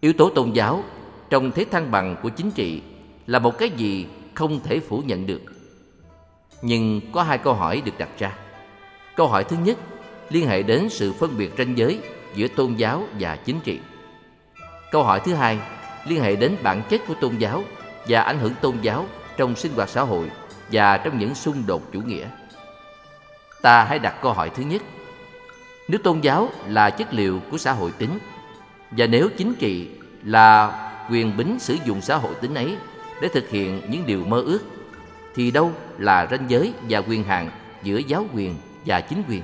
Yếu 0.00 0.12
tố 0.12 0.30
tôn 0.30 0.52
giáo 0.52 0.84
trong 1.30 1.50
thế 1.50 1.64
thăng 1.70 1.90
bằng 1.90 2.16
của 2.22 2.28
chính 2.28 2.50
trị 2.50 2.82
là 3.26 3.38
một 3.38 3.58
cái 3.58 3.70
gì 3.70 4.06
không 4.34 4.60
thể 4.60 4.80
phủ 4.80 5.02
nhận 5.06 5.26
được. 5.26 5.42
Nhưng 6.62 7.00
có 7.12 7.22
hai 7.22 7.38
câu 7.38 7.54
hỏi 7.54 7.82
được 7.84 7.98
đặt 7.98 8.08
ra. 8.18 8.38
Câu 9.16 9.28
hỏi 9.28 9.44
thứ 9.44 9.56
nhất 9.64 9.78
liên 10.30 10.48
hệ 10.48 10.62
đến 10.62 10.88
sự 10.90 11.12
phân 11.12 11.38
biệt 11.38 11.52
ranh 11.58 11.78
giới 11.78 12.00
giữa 12.34 12.48
tôn 12.48 12.74
giáo 12.74 13.02
và 13.20 13.36
chính 13.36 13.60
trị. 13.64 13.80
Câu 14.94 15.02
hỏi 15.02 15.20
thứ 15.24 15.34
hai, 15.34 15.58
liên 16.06 16.22
hệ 16.22 16.36
đến 16.36 16.56
bản 16.62 16.82
chất 16.88 17.00
của 17.08 17.14
tôn 17.14 17.36
giáo 17.36 17.64
và 18.08 18.20
ảnh 18.20 18.38
hưởng 18.38 18.52
tôn 18.60 18.76
giáo 18.82 19.06
trong 19.36 19.56
sinh 19.56 19.72
hoạt 19.74 19.88
xã 19.88 20.02
hội 20.02 20.30
và 20.72 20.98
trong 20.98 21.18
những 21.18 21.34
xung 21.34 21.66
đột 21.66 21.82
chủ 21.92 22.00
nghĩa. 22.00 22.26
Ta 23.62 23.84
hãy 23.84 23.98
đặt 23.98 24.14
câu 24.22 24.32
hỏi 24.32 24.50
thứ 24.50 24.62
nhất. 24.62 24.82
Nếu 25.88 26.00
tôn 26.04 26.20
giáo 26.20 26.48
là 26.66 26.90
chất 26.90 27.14
liệu 27.14 27.40
của 27.50 27.58
xã 27.58 27.72
hội 27.72 27.90
tính 27.98 28.18
và 28.90 29.06
nếu 29.06 29.28
chính 29.36 29.54
trị 29.54 29.88
là 30.24 30.72
quyền 31.10 31.36
bính 31.36 31.58
sử 31.58 31.76
dụng 31.84 32.00
xã 32.00 32.16
hội 32.16 32.34
tính 32.34 32.54
ấy 32.54 32.76
để 33.22 33.28
thực 33.28 33.50
hiện 33.50 33.82
những 33.88 34.06
điều 34.06 34.24
mơ 34.24 34.42
ước, 34.46 34.60
thì 35.34 35.50
đâu 35.50 35.72
là 35.98 36.26
ranh 36.30 36.44
giới 36.48 36.72
và 36.88 36.98
quyền 36.98 37.24
hạn 37.24 37.50
giữa 37.82 37.98
giáo 37.98 38.26
quyền 38.34 38.56
và 38.86 39.00
chính 39.00 39.22
quyền? 39.28 39.42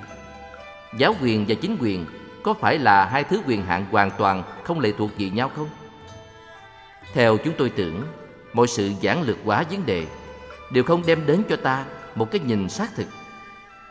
Giáo 0.99 1.15
quyền 1.23 1.45
và 1.49 1.55
chính 1.55 1.77
quyền 1.81 2.07
có 2.43 2.55
phải 2.55 2.79
là 2.79 3.05
hai 3.05 3.25
thứ 3.25 3.41
quyền 3.47 3.65
hạn 3.65 3.87
hoàn 3.91 4.11
toàn 4.19 4.43
không 4.65 4.81
lệ 4.81 4.93
thuộc 4.99 5.11
gì 5.17 5.31
nhau 5.31 5.51
không? 5.57 5.69
Theo 7.13 7.37
chúng 7.37 7.55
tôi 7.59 7.71
tưởng, 7.71 8.03
mọi 8.53 8.67
sự 8.67 8.91
giản 9.01 9.23
lược 9.23 9.37
hóa 9.45 9.65
vấn 9.71 9.87
đề 9.87 10.07
đều 10.73 10.85
không 10.85 11.03
đem 11.07 11.27
đến 11.27 11.43
cho 11.49 11.57
ta 11.57 11.85
một 12.15 12.31
cái 12.31 12.41
nhìn 12.41 12.69
xác 12.69 12.95
thực. 12.95 13.07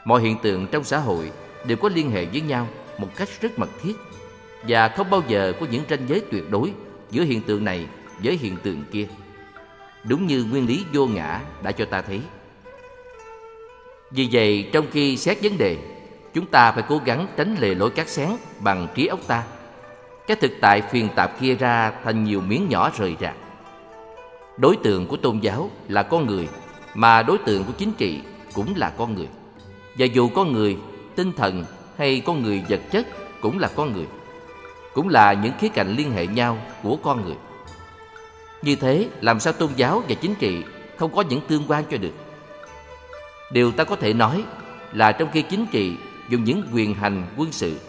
Mọi 0.06 0.22
hiện 0.22 0.38
tượng 0.42 0.68
trong 0.68 0.84
xã 0.84 0.98
hội 0.98 1.32
đều 1.66 1.78
có 1.78 1.90
liên 1.90 2.12
hệ 2.12 2.26
với 2.26 2.42
nhau 2.42 2.68
một 2.98 3.16
cách 3.16 3.30
rất 3.42 3.60
mật 3.60 3.70
thiết 3.82 3.94
và 4.68 4.88
không 4.88 5.10
bao 5.10 5.24
giờ 5.28 5.54
có 5.60 5.66
những 5.72 5.84
ranh 5.90 6.08
giới 6.08 6.22
tuyệt 6.32 6.50
đối 6.50 6.74
giữa 7.12 7.24
hiện 7.24 7.42
tượng 7.42 7.66
này 7.66 7.88
với 8.24 8.38
hiện 8.38 8.58
tượng 8.58 8.84
kia. 8.92 9.08
Đúng 10.04 10.28
như 10.28 10.46
nguyên 10.52 10.68
lý 10.68 10.86
vô 10.94 11.08
ngã 11.08 11.42
đã 11.64 11.72
cho 11.72 11.86
ta 11.86 12.02
thấy. 12.02 12.22
Vì 14.12 14.30
vậy, 14.32 14.70
trong 14.74 14.88
khi 14.92 15.18
xét 15.18 15.38
vấn 15.42 15.58
đề, 15.58 15.78
chúng 16.34 16.46
ta 16.46 16.72
phải 16.72 16.84
cố 16.90 17.02
gắng 17.06 17.28
tránh 17.38 17.56
lề 17.60 17.76
lối 17.76 17.90
cát 17.90 18.10
xén 18.10 18.30
bằng 18.60 18.88
trí 18.96 19.08
óc 19.08 19.20
ta. 19.28 19.44
Cái 20.28 20.38
thực 20.38 20.52
tại 20.62 20.82
phiền 20.82 21.10
tạp 21.16 21.40
kia 21.40 21.56
ra 21.56 21.92
thành 22.04 22.24
nhiều 22.24 22.42
miếng 22.42 22.70
nhỏ 22.70 22.92
rời 22.98 23.16
rạc. 23.22 23.36
Đối 24.58 24.76
tượng 24.76 25.08
của 25.08 25.18
tôn 25.18 25.40
giáo 25.40 25.70
là 25.88 26.04
con 26.04 26.28
người, 26.28 26.48
mà 26.94 27.24
đối 27.24 27.38
tượng 27.38 27.64
của 27.64 27.74
chính 27.78 27.92
trị 27.92 28.22
cũng 28.54 28.74
là 28.76 28.90
con 28.98 29.16
người. 29.16 29.28
Và 29.98 30.06
dù 30.06 30.30
con 30.36 30.52
người, 30.52 30.78
tinh 31.16 31.32
thần 31.34 31.66
hay 31.98 32.22
con 32.26 32.44
người 32.44 32.64
vật 32.70 32.80
chất 32.92 33.08
cũng 33.42 33.60
là 33.60 33.70
con 33.76 33.94
người, 33.94 34.06
cũng 34.94 35.10
là 35.10 35.34
những 35.34 35.54
khía 35.60 35.70
cạnh 35.70 35.96
liên 35.96 36.12
hệ 36.12 36.28
nhau 36.28 36.58
của 36.84 36.98
con 37.04 37.26
người. 37.26 37.36
Như 38.62 38.76
thế, 38.76 39.08
làm 39.22 39.40
sao 39.40 39.54
tôn 39.54 39.70
giáo 39.76 40.04
và 40.10 40.16
chính 40.16 40.36
trị 40.36 40.64
không 40.98 41.16
có 41.16 41.24
những 41.30 41.42
tương 41.48 41.64
quan 41.68 41.84
cho 41.92 41.98
được? 41.98 42.14
Điều 43.52 43.72
ta 43.72 43.84
có 43.84 43.96
thể 43.96 44.14
nói 44.14 44.44
là 44.94 45.12
trong 45.12 45.30
khi 45.32 45.42
chính 45.42 45.66
trị 45.66 45.96
dùng 46.30 46.44
những 46.44 46.64
quyền 46.74 46.94
hành 46.94 47.24
quân 47.38 47.52
sự, 47.52 47.80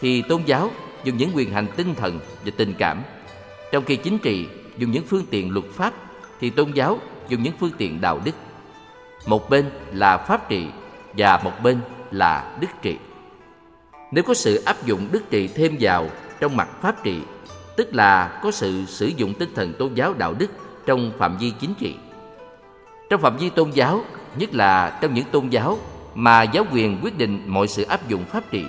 thì 0.00 0.22
tôn 0.22 0.42
giáo 0.46 0.70
dùng 1.04 1.16
những 1.16 1.30
quyền 1.34 1.52
hành 1.52 1.66
tinh 1.76 1.94
thần 1.94 2.20
và 2.44 2.52
tình 2.56 2.74
cảm. 2.78 3.02
Trong 3.72 3.84
khi 3.84 3.96
chính 3.96 4.18
trị 4.18 4.46
dùng 4.78 4.90
những 4.90 5.04
phương 5.06 5.26
tiện 5.30 5.50
luật 5.50 5.66
pháp, 5.72 5.94
thì 6.40 6.50
tôn 6.50 6.72
giáo 6.72 6.98
dùng 7.28 7.42
những 7.42 7.54
phương 7.60 7.72
tiện 7.78 8.00
đạo 8.00 8.20
đức. 8.24 8.34
Một 9.26 9.50
bên 9.50 9.70
là 9.92 10.16
pháp 10.16 10.48
trị 10.48 10.66
và 11.16 11.40
một 11.44 11.52
bên 11.62 11.80
là 12.10 12.56
đức 12.60 12.68
trị. 12.82 12.96
Nếu 14.12 14.24
có 14.24 14.34
sự 14.34 14.62
áp 14.64 14.86
dụng 14.86 15.08
đức 15.12 15.30
trị 15.30 15.48
thêm 15.48 15.76
vào 15.80 16.10
trong 16.40 16.56
mặt 16.56 16.68
pháp 16.80 17.04
trị, 17.04 17.20
tức 17.76 17.94
là 17.94 18.40
có 18.42 18.50
sự 18.50 18.84
sử 18.86 19.06
dụng 19.16 19.34
tinh 19.34 19.48
thần 19.54 19.72
tôn 19.78 19.94
giáo 19.94 20.14
đạo 20.14 20.34
đức 20.38 20.50
trong 20.86 21.12
phạm 21.18 21.38
vi 21.38 21.52
chính 21.60 21.74
trị. 21.74 21.94
Trong 23.10 23.20
phạm 23.20 23.36
vi 23.36 23.50
tôn 23.50 23.70
giáo, 23.70 24.04
nhất 24.36 24.54
là 24.54 24.98
trong 25.00 25.14
những 25.14 25.24
tôn 25.32 25.48
giáo 25.48 25.78
mà 26.20 26.42
giáo 26.42 26.64
quyền 26.72 26.98
quyết 27.02 27.18
định 27.18 27.42
mọi 27.46 27.68
sự 27.68 27.82
áp 27.82 28.08
dụng 28.08 28.24
pháp 28.24 28.50
trị. 28.50 28.64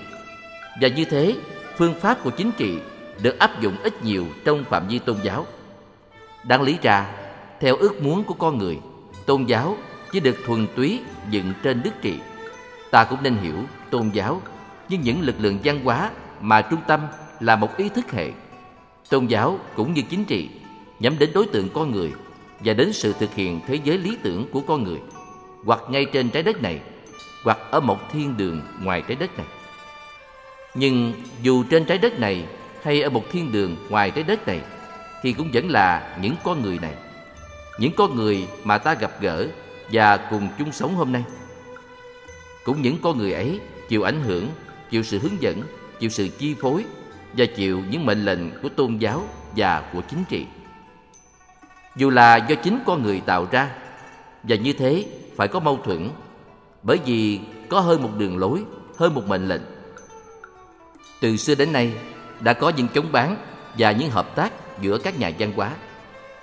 Và 0.81 0.87
như 0.87 1.05
thế, 1.05 1.35
phương 1.77 1.93
pháp 1.99 2.23
của 2.23 2.29
chính 2.29 2.51
trị 2.57 2.77
được 3.21 3.39
áp 3.39 3.61
dụng 3.61 3.77
ít 3.83 4.03
nhiều 4.03 4.25
trong 4.45 4.63
phạm 4.63 4.87
vi 4.87 4.99
tôn 4.99 5.17
giáo. 5.23 5.45
Đáng 6.43 6.61
lý 6.61 6.77
ra, 6.81 7.07
theo 7.59 7.75
ước 7.75 8.03
muốn 8.03 8.23
của 8.23 8.33
con 8.33 8.57
người, 8.57 8.79
tôn 9.25 9.45
giáo 9.45 9.77
chỉ 10.11 10.19
được 10.19 10.37
thuần 10.45 10.67
túy 10.75 10.99
dựng 11.29 11.53
trên 11.63 11.83
đức 11.83 11.91
trị. 12.01 12.19
Ta 12.91 13.03
cũng 13.03 13.23
nên 13.23 13.37
hiểu 13.37 13.57
tôn 13.89 14.09
giáo 14.09 14.41
như 14.89 14.97
những 15.03 15.21
lực 15.21 15.35
lượng 15.39 15.59
văn 15.63 15.83
hóa 15.83 16.11
mà 16.41 16.61
trung 16.61 16.79
tâm 16.87 16.99
là 17.39 17.55
một 17.55 17.77
ý 17.77 17.89
thức 17.89 18.11
hệ. 18.11 18.31
Tôn 19.09 19.27
giáo 19.27 19.59
cũng 19.75 19.93
như 19.93 20.01
chính 20.01 20.25
trị 20.25 20.49
nhắm 20.99 21.19
đến 21.19 21.29
đối 21.33 21.45
tượng 21.45 21.69
con 21.73 21.91
người 21.91 22.11
và 22.59 22.73
đến 22.73 22.93
sự 22.93 23.13
thực 23.19 23.35
hiện 23.35 23.59
thế 23.67 23.79
giới 23.83 23.97
lý 23.97 24.17
tưởng 24.23 24.45
của 24.51 24.61
con 24.61 24.83
người 24.83 24.99
hoặc 25.65 25.79
ngay 25.89 26.05
trên 26.05 26.29
trái 26.29 26.43
đất 26.43 26.61
này 26.61 26.81
hoặc 27.43 27.57
ở 27.71 27.79
một 27.79 28.11
thiên 28.11 28.37
đường 28.37 28.61
ngoài 28.81 29.03
trái 29.07 29.15
đất 29.15 29.37
này. 29.37 29.47
Nhưng 30.73 31.13
dù 31.41 31.63
trên 31.69 31.85
trái 31.85 31.97
đất 31.97 32.19
này 32.19 32.45
hay 32.83 33.01
ở 33.01 33.09
một 33.09 33.23
thiên 33.31 33.51
đường 33.51 33.75
ngoài 33.89 34.11
trái 34.11 34.23
đất 34.23 34.47
này 34.47 34.61
thì 35.21 35.33
cũng 35.33 35.49
vẫn 35.53 35.69
là 35.69 36.17
những 36.21 36.35
con 36.43 36.61
người 36.61 36.79
này. 36.79 36.93
Những 37.79 37.91
con 37.97 38.15
người 38.15 38.47
mà 38.63 38.77
ta 38.77 38.93
gặp 38.93 39.11
gỡ 39.21 39.47
và 39.91 40.17
cùng 40.17 40.49
chung 40.57 40.71
sống 40.71 40.95
hôm 40.95 41.11
nay. 41.11 41.23
Cũng 42.63 42.81
những 42.81 42.97
con 43.01 43.17
người 43.17 43.33
ấy 43.33 43.59
chịu 43.89 44.03
ảnh 44.03 44.21
hưởng, 44.21 44.47
chịu 44.89 45.03
sự 45.03 45.19
hướng 45.19 45.41
dẫn, 45.41 45.61
chịu 45.99 46.09
sự 46.09 46.27
chi 46.27 46.55
phối 46.61 46.85
và 47.33 47.45
chịu 47.55 47.83
những 47.89 48.05
mệnh 48.05 48.25
lệnh 48.25 48.61
của 48.61 48.69
tôn 48.69 48.97
giáo 48.97 49.23
và 49.55 49.89
của 49.93 50.01
chính 50.01 50.23
trị. 50.29 50.45
Dù 51.95 52.09
là 52.09 52.35
do 52.35 52.55
chính 52.55 52.79
con 52.85 53.03
người 53.03 53.21
tạo 53.25 53.47
ra 53.51 53.69
và 54.43 54.55
như 54.55 54.73
thế 54.73 55.05
phải 55.35 55.47
có 55.47 55.59
mâu 55.59 55.77
thuẫn 55.77 56.09
bởi 56.83 56.99
vì 57.05 57.39
có 57.69 57.79
hơn 57.79 58.03
một 58.03 58.11
đường 58.17 58.37
lối, 58.37 58.63
hơn 58.97 59.13
một 59.13 59.27
mệnh 59.27 59.47
lệnh. 59.47 59.61
Từ 61.21 61.37
xưa 61.37 61.55
đến 61.55 61.73
nay, 61.73 61.93
đã 62.39 62.53
có 62.53 62.69
những 62.69 62.87
chống 62.87 63.11
bán 63.11 63.37
và 63.77 63.91
những 63.91 64.09
hợp 64.09 64.35
tác 64.35 64.53
giữa 64.81 64.97
các 64.97 65.19
nhà 65.19 65.31
văn 65.39 65.51
hóa. 65.55 65.71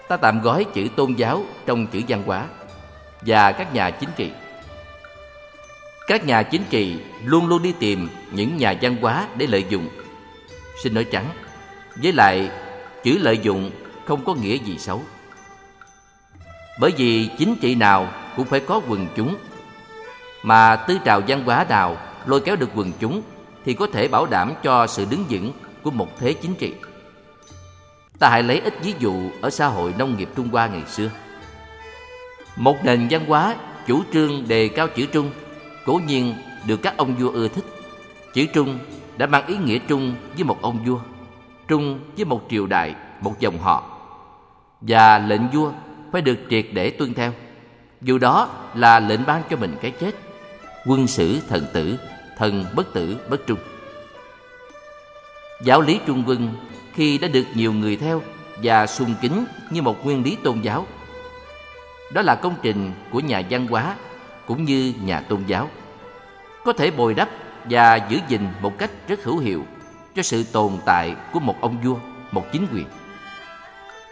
Ta 0.09 0.17
tạm 0.17 0.43
gói 0.43 0.65
chữ 0.75 0.89
tôn 0.97 1.15
giáo 1.15 1.45
trong 1.67 1.87
chữ 1.87 2.03
văn 2.09 2.23
hóa 2.27 2.47
và 3.21 3.53
các 3.53 3.75
nhà 3.75 3.91
chính 3.91 4.11
trị. 4.17 4.31
Các 6.07 6.27
nhà 6.27 6.43
chính 6.43 6.63
trị 6.71 6.97
luôn 7.25 7.49
luôn 7.49 7.63
đi 7.63 7.75
tìm 7.79 8.09
những 8.33 8.57
nhà 8.57 8.75
văn 8.83 8.97
hóa 9.01 9.29
để 9.37 9.47
lợi 9.47 9.65
dụng. 9.69 9.89
Xin 10.83 10.95
nói 10.95 11.05
trắng, 11.05 11.31
với 12.03 12.13
lại 12.13 12.51
chữ 13.05 13.19
lợi 13.21 13.39
dụng 13.43 13.71
không 14.07 14.25
có 14.25 14.35
nghĩa 14.35 14.57
gì 14.57 14.79
xấu. 14.79 15.03
Bởi 16.81 16.93
vì 16.97 17.31
chính 17.39 17.57
trị 17.57 17.75
nào 17.75 18.13
cũng 18.37 18.47
phải 18.47 18.61
có 18.61 18.81
quần 18.89 19.07
chúng 19.17 19.37
mà 20.43 20.77
tư 20.77 20.99
trào 21.05 21.23
văn 21.29 21.45
hóa 21.45 21.67
nào 21.69 21.97
lôi 22.27 22.41
kéo 22.41 22.57
được 22.57 22.71
quần 22.75 22.93
chúng 23.01 23.23
Thì 23.65 23.75
có 23.75 23.87
thể 23.93 24.09
bảo 24.09 24.27
đảm 24.27 24.53
cho 24.63 24.87
sự 24.87 25.07
đứng 25.11 25.25
vững 25.29 25.53
của 25.83 25.91
một 25.91 26.09
thế 26.19 26.33
chính 26.33 26.55
trị. 26.55 26.75
Ta 28.19 28.29
hãy 28.29 28.43
lấy 28.43 28.61
ít 28.61 28.75
ví 28.83 28.95
dụ 28.99 29.31
ở 29.43 29.51
xã 29.51 29.67
hội 29.67 29.95
nông 29.99 30.17
nghiệp 30.17 30.29
Trung 30.37 30.49
Hoa 30.49 30.67
ngày 30.67 30.83
xưa. 30.87 31.11
Một 32.57 32.77
nền 32.85 33.07
văn 33.11 33.25
hóa 33.27 33.55
chủ 33.87 34.03
trương 34.13 34.49
đề 34.49 34.69
cao 34.69 34.89
chữ 34.97 35.07
trung 35.07 35.31
Cố 35.87 36.01
nhiên 36.07 36.35
được 36.67 36.77
các 36.83 36.97
ông 36.97 37.15
vua 37.15 37.31
ưa 37.31 37.49
thích. 37.49 37.65
Chữ 38.35 38.47
trung 38.55 38.79
đã 39.17 39.27
mang 39.27 39.47
ý 39.47 39.57
nghĩa 39.57 39.79
trung 39.79 40.15
với 40.35 40.45
một 40.45 40.63
ông 40.63 40.85
vua 40.87 40.99
Trung 41.69 42.01
với 42.17 42.25
một 42.25 42.43
triều 42.51 42.67
đại, 42.67 42.95
một 43.21 43.41
dòng 43.41 43.59
họ. 43.59 43.83
Và 44.81 45.19
lệnh 45.19 45.51
vua 45.51 45.71
phải 46.13 46.23
được 46.23 46.39
triệt 46.51 46.67
để 46.73 46.91
tuân 46.91 47.15
theo. 47.15 47.33
Dù 48.01 48.19
đó 48.19 48.49
là 48.75 49.01
lệnh 49.01 49.27
ban 49.27 49.43
cho 49.51 49.57
mình 49.57 49.77
cái 49.81 49.91
chết 49.91 50.28
quân 50.89 51.07
sử, 51.07 51.41
thần 51.49 51.67
tử, 51.73 51.99
thần 52.37 52.65
bất 52.75 52.93
tử, 52.93 53.17
bất 53.31 53.47
trung. 53.47 53.59
Giáo 55.63 55.81
lý 55.81 56.01
trung 56.07 56.25
quân 56.27 56.49
khi 56.95 57.19
đã 57.19 57.29
được 57.29 57.45
nhiều 57.55 57.73
người 57.73 57.97
theo 57.97 58.23
và 58.63 58.87
sùng 58.87 59.15
kính 59.21 59.45
như 59.71 59.83
một 59.83 60.05
nguyên 60.05 60.25
lý 60.25 60.37
tôn 60.45 60.61
giáo, 60.61 60.87
đó 62.13 62.23
là 62.23 62.35
công 62.35 62.55
trình 62.63 62.93
của 63.11 63.21
nhà 63.21 63.43
văn 63.51 63.67
hóa 63.67 63.97
cũng 64.47 64.65
như 64.65 64.93
nhà 65.03 65.21
tôn 65.21 65.45
giáo, 65.47 65.69
có 66.65 66.73
thể 66.73 66.91
bồi 66.91 67.15
đắp 67.15 67.29
và 67.65 67.97
giữ 67.97 68.19
gìn 68.29 68.49
một 68.63 68.79
cách 68.79 68.91
rất 69.09 69.25
hữu 69.25 69.39
hiệu 69.39 69.67
cho 70.15 70.23
sự 70.23 70.45
tồn 70.53 70.73
tại 70.85 71.15
của 71.33 71.41
một 71.41 71.57
ông 71.61 71.81
vua, 71.85 71.97
một 72.31 72.45
chính 72.53 72.67
quyền. 72.73 72.87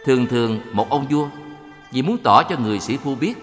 Thường 0.05 0.27
thường 0.27 0.59
một 0.71 0.89
ông 0.89 1.07
vua 1.09 1.27
vì 1.91 2.01
muốn 2.01 2.17
tỏ 2.23 2.43
cho 2.49 2.55
người 2.57 2.79
sĩ 2.79 2.97
phu 2.97 3.15
biết 3.15 3.33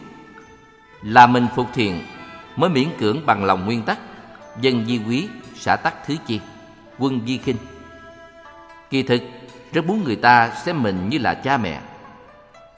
là 1.02 1.26
mình 1.26 1.46
phục 1.56 1.66
thiện 1.74 2.02
mới 2.56 2.70
miễn 2.70 2.88
cưỡng 2.98 3.26
bằng 3.26 3.44
lòng 3.44 3.64
nguyên 3.64 3.82
tắc, 3.82 3.98
dân 4.60 4.86
di 4.86 5.00
quý 5.08 5.28
xã 5.54 5.76
tắc 5.76 6.06
thứ 6.06 6.16
chi, 6.26 6.40
quân 6.98 7.20
di 7.26 7.38
khinh. 7.38 7.56
Kỳ 8.90 9.02
thực, 9.02 9.22
rất 9.72 9.84
muốn 9.84 10.04
người 10.04 10.16
ta 10.16 10.50
xem 10.64 10.82
mình 10.82 11.08
như 11.08 11.18
là 11.18 11.34
cha 11.34 11.56
mẹ. 11.56 11.80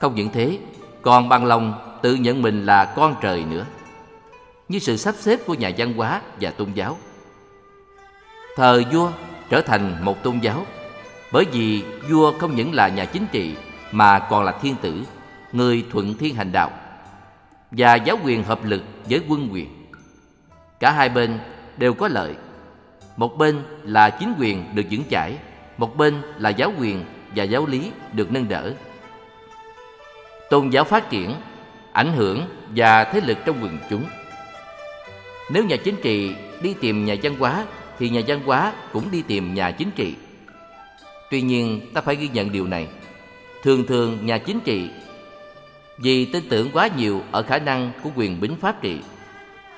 Không 0.00 0.14
những 0.14 0.28
thế, 0.32 0.58
còn 1.02 1.28
bằng 1.28 1.44
lòng 1.44 1.98
tự 2.02 2.14
nhận 2.14 2.42
mình 2.42 2.66
là 2.66 2.84
con 2.84 3.14
trời 3.20 3.44
nữa. 3.44 3.64
Như 4.68 4.78
sự 4.78 4.96
sắp 4.96 5.14
xếp 5.18 5.40
của 5.46 5.54
nhà 5.54 5.70
văn 5.78 5.92
hóa 5.92 6.20
và 6.40 6.50
tôn 6.50 6.72
giáo. 6.72 6.96
Thờ 8.56 8.82
vua 8.92 9.10
trở 9.50 9.60
thành 9.60 10.04
một 10.04 10.22
tôn 10.22 10.38
giáo, 10.38 10.66
bởi 11.32 11.44
vì 11.52 11.84
vua 12.10 12.38
không 12.38 12.56
những 12.56 12.74
là 12.74 12.88
nhà 12.88 13.04
chính 13.04 13.26
trị 13.32 13.54
mà 13.92 14.18
còn 14.18 14.44
là 14.44 14.52
thiên 14.52 14.74
tử, 14.74 15.02
người 15.52 15.84
thuận 15.92 16.14
thiên 16.14 16.34
hành 16.34 16.52
đạo 16.52 16.70
và 17.70 17.94
giáo 17.94 18.18
quyền 18.24 18.42
hợp 18.42 18.64
lực 18.64 18.82
với 19.10 19.20
quân 19.28 19.48
quyền. 19.52 19.68
Cả 20.80 20.90
hai 20.90 21.08
bên 21.08 21.38
đều 21.76 21.94
có 21.94 22.08
lợi. 22.08 22.34
Một 23.16 23.38
bên 23.38 23.62
là 23.82 24.10
chính 24.10 24.34
quyền 24.38 24.74
được 24.74 24.82
vững 24.90 25.02
chãi, 25.10 25.36
một 25.78 25.96
bên 25.96 26.22
là 26.38 26.50
giáo 26.50 26.72
quyền 26.78 27.04
và 27.36 27.44
giáo 27.44 27.66
lý 27.66 27.90
được 28.12 28.32
nâng 28.32 28.48
đỡ. 28.48 28.72
Tôn 30.50 30.70
giáo 30.70 30.84
phát 30.84 31.10
triển, 31.10 31.34
ảnh 31.92 32.12
hưởng 32.12 32.42
và 32.76 33.04
thế 33.04 33.20
lực 33.20 33.38
trong 33.44 33.56
quần 33.62 33.78
chúng. 33.90 34.04
Nếu 35.50 35.64
nhà 35.64 35.76
chính 35.84 35.96
trị 36.02 36.34
đi 36.62 36.74
tìm 36.80 37.04
nhà 37.04 37.14
văn 37.22 37.38
hóa 37.38 37.64
thì 37.98 38.08
nhà 38.08 38.20
văn 38.26 38.40
hóa 38.44 38.72
cũng 38.92 39.10
đi 39.10 39.22
tìm 39.22 39.54
nhà 39.54 39.70
chính 39.70 39.90
trị. 39.90 40.14
Tuy 41.30 41.42
nhiên, 41.42 41.80
ta 41.94 42.00
phải 42.00 42.16
ghi 42.16 42.28
nhận 42.28 42.52
điều 42.52 42.66
này. 42.66 42.88
Thường 43.62 43.86
thường 43.86 44.26
nhà 44.26 44.38
chính 44.38 44.60
trị 44.60 44.90
vì 45.98 46.24
tin 46.24 46.48
tưởng 46.48 46.70
quá 46.72 46.88
nhiều 46.96 47.22
ở 47.32 47.42
khả 47.42 47.58
năng 47.58 47.90
của 48.02 48.10
quyền 48.14 48.40
bính 48.40 48.56
pháp 48.56 48.82
trị 48.82 48.98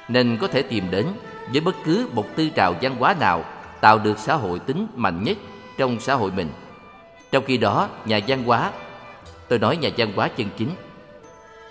nên 0.09 0.39
có 0.41 0.49
thể 0.49 0.63
tìm 0.63 0.91
đến 0.91 1.07
với 1.53 1.61
bất 1.61 1.75
cứ 1.85 2.09
một 2.13 2.27
tư 2.37 2.49
trào 2.55 2.75
văn 2.83 2.97
hóa 2.99 3.15
nào 3.21 3.45
tạo 3.81 3.99
được 3.99 4.19
xã 4.19 4.35
hội 4.35 4.59
tính 4.59 4.87
mạnh 4.95 5.25
nhất 5.25 5.37
trong 5.79 6.01
xã 6.01 6.15
hội 6.15 6.31
mình. 6.31 6.49
Trong 7.33 7.45
khi 7.45 7.57
đó, 7.57 7.89
nhà 8.05 8.21
văn 8.27 8.45
hóa, 8.45 8.71
tôi 9.49 9.59
nói 9.59 9.77
nhà 9.77 9.89
văn 9.97 10.13
hóa 10.17 10.29
chân 10.29 10.49
chính, 10.57 10.71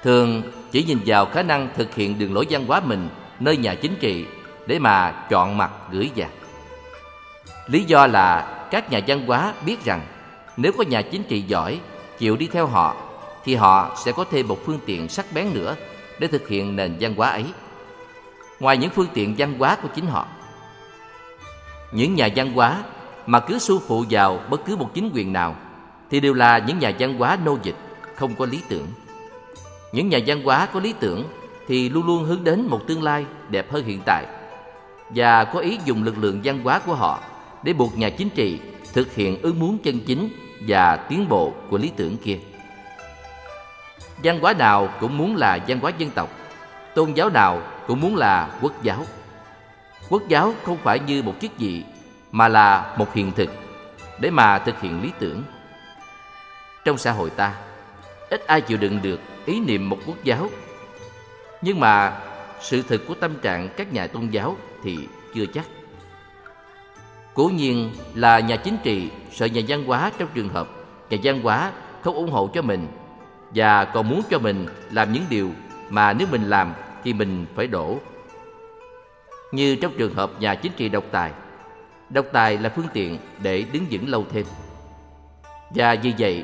thường 0.03 0.41
chỉ 0.71 0.83
nhìn 0.83 0.99
vào 1.05 1.25
khả 1.25 1.43
năng 1.43 1.69
thực 1.75 1.95
hiện 1.95 2.19
đường 2.19 2.33
lối 2.33 2.45
văn 2.49 2.65
hóa 2.67 2.79
mình 2.79 3.09
nơi 3.39 3.57
nhà 3.57 3.75
chính 3.75 3.95
trị 3.99 4.25
để 4.67 4.79
mà 4.79 5.11
chọn 5.29 5.57
mặt 5.57 5.71
gửi 5.91 6.11
vàng. 6.15 6.31
Lý 7.67 7.83
do 7.83 8.07
là 8.07 8.41
các 8.71 8.91
nhà 8.91 8.99
văn 9.07 9.27
hóa 9.27 9.53
biết 9.65 9.85
rằng 9.85 10.01
nếu 10.57 10.71
có 10.77 10.83
nhà 10.83 11.01
chính 11.01 11.23
trị 11.23 11.41
giỏi 11.41 11.79
chịu 12.17 12.37
đi 12.37 12.49
theo 12.51 12.67
họ 12.67 13.06
thì 13.47 13.55
họ 13.55 13.97
sẽ 14.05 14.11
có 14.11 14.25
thêm 14.31 14.47
một 14.47 14.65
phương 14.65 14.79
tiện 14.85 15.09
sắc 15.09 15.25
bén 15.33 15.53
nữa 15.53 15.75
để 16.19 16.27
thực 16.27 16.47
hiện 16.47 16.75
nền 16.75 16.97
văn 16.99 17.13
hóa 17.15 17.29
ấy. 17.29 17.45
Ngoài 18.59 18.77
những 18.77 18.89
phương 18.89 19.07
tiện 19.13 19.35
văn 19.37 19.53
hóa 19.59 19.77
của 19.81 19.87
chính 19.95 20.05
họ, 20.05 20.27
những 21.91 22.15
nhà 22.15 22.29
văn 22.35 22.53
hóa 22.53 22.83
mà 23.25 23.39
cứ 23.39 23.59
su 23.59 23.79
phụ 23.79 24.05
vào 24.09 24.39
bất 24.49 24.65
cứ 24.65 24.75
một 24.75 24.89
chính 24.93 25.11
quyền 25.13 25.33
nào 25.33 25.55
thì 26.11 26.19
đều 26.19 26.33
là 26.33 26.57
những 26.57 26.79
nhà 26.79 26.91
văn 26.99 27.17
hóa 27.17 27.37
nô 27.45 27.57
dịch, 27.63 27.75
không 28.15 28.35
có 28.35 28.45
lý 28.45 28.61
tưởng. 28.69 28.87
Những 29.91 30.09
nhà 30.09 30.19
văn 30.27 30.43
hóa 30.43 30.67
có 30.73 30.79
lý 30.79 30.93
tưởng 30.99 31.23
thì 31.67 31.89
luôn 31.89 32.07
luôn 32.07 32.23
hướng 32.23 32.43
đến 32.43 32.67
một 32.67 32.81
tương 32.87 33.03
lai 33.03 33.25
đẹp 33.49 33.71
hơn 33.71 33.85
hiện 33.85 34.01
tại 34.05 34.25
và 35.09 35.43
có 35.43 35.59
ý 35.59 35.79
dùng 35.85 36.03
lực 36.03 36.17
lượng 36.17 36.41
văn 36.43 36.63
hóa 36.63 36.79
của 36.79 36.93
họ 36.93 37.19
để 37.63 37.73
buộc 37.73 37.97
nhà 37.97 38.09
chính 38.09 38.29
trị 38.29 38.59
thực 38.93 39.15
hiện 39.15 39.41
ước 39.41 39.55
muốn 39.55 39.77
chân 39.77 39.99
chính 39.99 40.29
và 40.67 40.95
tiến 40.95 41.29
bộ 41.29 41.53
của 41.69 41.77
lý 41.77 41.91
tưởng 41.95 42.17
kia. 42.17 42.37
Văn 44.23 44.39
hóa 44.39 44.53
nào 44.53 44.89
cũng 44.99 45.17
muốn 45.17 45.35
là 45.35 45.59
văn 45.67 45.79
hóa 45.79 45.91
dân 45.97 46.09
tộc, 46.09 46.29
Tôn 46.95 47.13
giáo 47.13 47.29
nào 47.29 47.61
cũng 47.87 48.01
muốn 48.01 48.15
là 48.15 48.49
quốc 48.61 48.83
giáo. 48.83 49.05
Quốc 50.09 50.23
giáo 50.27 50.53
không 50.63 50.77
phải 50.77 50.99
như 50.99 51.23
một 51.23 51.33
chức 51.41 51.57
vị, 51.57 51.83
Mà 52.31 52.47
là 52.47 52.95
một 52.97 53.13
hiện 53.13 53.31
thực 53.31 53.49
Để 54.19 54.29
mà 54.29 54.59
thực 54.59 54.81
hiện 54.81 55.01
lý 55.01 55.11
tưởng. 55.19 55.43
Trong 56.85 56.97
xã 56.97 57.11
hội 57.11 57.29
ta, 57.29 57.53
Ít 58.29 58.47
ai 58.47 58.61
chịu 58.61 58.77
đựng 58.77 58.99
được 59.01 59.19
ý 59.45 59.59
niệm 59.59 59.89
một 59.89 59.97
quốc 60.05 60.17
giáo. 60.23 60.49
Nhưng 61.61 61.79
mà 61.79 62.19
sự 62.61 62.81
thực 62.81 63.07
của 63.07 63.13
tâm 63.13 63.35
trạng 63.41 63.69
các 63.77 63.93
nhà 63.93 64.07
tôn 64.07 64.29
giáo 64.29 64.55
thì 64.83 64.97
chưa 65.35 65.45
chắc. 65.45 65.65
Cố 67.33 67.51
nhiên 67.55 67.91
là 68.15 68.39
nhà 68.39 68.55
chính 68.55 68.77
trị 68.83 69.09
sợ 69.31 69.45
nhà 69.45 69.61
văn 69.67 69.83
hóa 69.83 70.11
trong 70.17 70.29
trường 70.33 70.49
hợp, 70.49 70.67
nhà 71.09 71.17
văn 71.23 71.41
hóa 71.41 71.71
không 72.01 72.15
ủng 72.15 72.31
hộ 72.31 72.49
cho 72.53 72.61
mình 72.61 72.87
và 73.57 73.85
còn 73.85 74.09
muốn 74.09 74.21
cho 74.29 74.39
mình 74.39 74.65
làm 74.91 75.13
những 75.13 75.23
điều 75.29 75.51
mà 75.89 76.13
nếu 76.13 76.27
mình 76.31 76.49
làm 76.49 76.73
thì 77.03 77.13
mình 77.13 77.45
phải 77.55 77.67
đổ. 77.67 77.99
Như 79.51 79.75
trong 79.75 79.93
trường 79.97 80.13
hợp 80.13 80.31
nhà 80.39 80.55
chính 80.55 80.71
trị 80.77 80.89
độc 80.89 81.03
tài, 81.11 81.31
độc 82.09 82.25
tài 82.31 82.57
là 82.57 82.69
phương 82.75 82.87
tiện 82.93 83.17
để 83.41 83.65
đứng 83.71 83.85
vững 83.91 84.09
lâu 84.09 84.25
thêm. 84.31 84.45
Và 85.69 85.95
vì 86.03 86.13
vậy, 86.19 86.43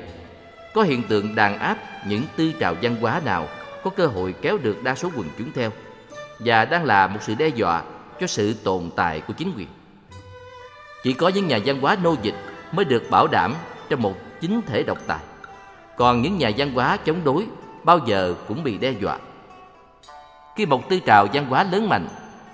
có 0.74 0.82
hiện 0.82 1.03
tượng 1.03 1.35
đàn 1.35 1.59
áp 1.59 1.77
những 2.08 2.24
tư 2.35 2.51
trào 2.59 2.75
văn 2.82 2.95
hóa 3.01 3.22
nào 3.25 3.48
có 3.83 3.90
cơ 3.90 4.08
hội 4.08 4.35
kéo 4.42 4.58
được 4.58 4.83
đa 4.83 4.95
số 4.95 5.09
quần 5.16 5.27
chúng 5.38 5.51
theo 5.56 5.72
và 6.40 6.66
đang 6.66 6.85
là 6.85 7.08
một 7.08 7.19
sự 7.22 7.35
đe 7.35 7.48
dọa 7.48 7.83
cho 8.19 8.27
sự 8.27 8.53
tồn 8.53 8.90
tại 8.95 9.22
của 9.22 9.33
chính 9.33 9.53
quyền. 9.58 9.67
Chỉ 11.03 11.14
có 11.14 11.27
những 11.27 11.48
nhà 11.48 11.59
văn 11.66 11.82
hóa 11.82 11.98
nô 12.03 12.16
dịch 12.22 12.35
mới 12.72 12.85
được 12.85 13.03
bảo 13.09 13.27
đảm 13.27 13.53
trong 13.90 14.01
một 14.01 14.16
chính 14.42 14.61
thể 14.61 14.83
độc 14.83 14.98
tài. 15.08 15.19
Còn 15.97 16.22
những 16.22 16.38
nhà 16.38 16.51
văn 16.57 16.73
hóa 16.73 16.97
chống 16.97 17.23
đối 17.23 17.47
bao 17.83 17.99
giờ 18.05 18.35
cũng 18.47 18.63
bị 18.63 18.77
đe 18.77 18.91
dọa. 18.91 19.17
Khi 20.55 20.65
một 20.65 20.89
tư 20.89 20.99
trào 20.99 21.27
văn 21.33 21.45
hóa 21.45 21.63
lớn 21.63 21.89
mạnh, 21.89 22.07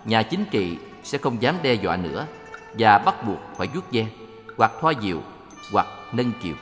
nhà 0.06 0.24
chính 0.24 0.46
trị 0.46 0.78
sẽ 1.04 1.18
không 1.18 1.42
dám 1.42 1.56
đe 1.64 1.74
dọa 1.74 1.96
nữa 1.96 2.26
và 2.74 2.98
bắt 2.98 3.28
buộc 3.28 3.40
phải 3.58 3.68
vuốt 3.74 3.92
ve 3.92 4.06
hoặc 4.58 4.72
thoa 4.82 4.92
dịu 4.92 5.22
hoặc 5.72 5.88
nâng 6.12 6.32
chiều. 6.42 6.56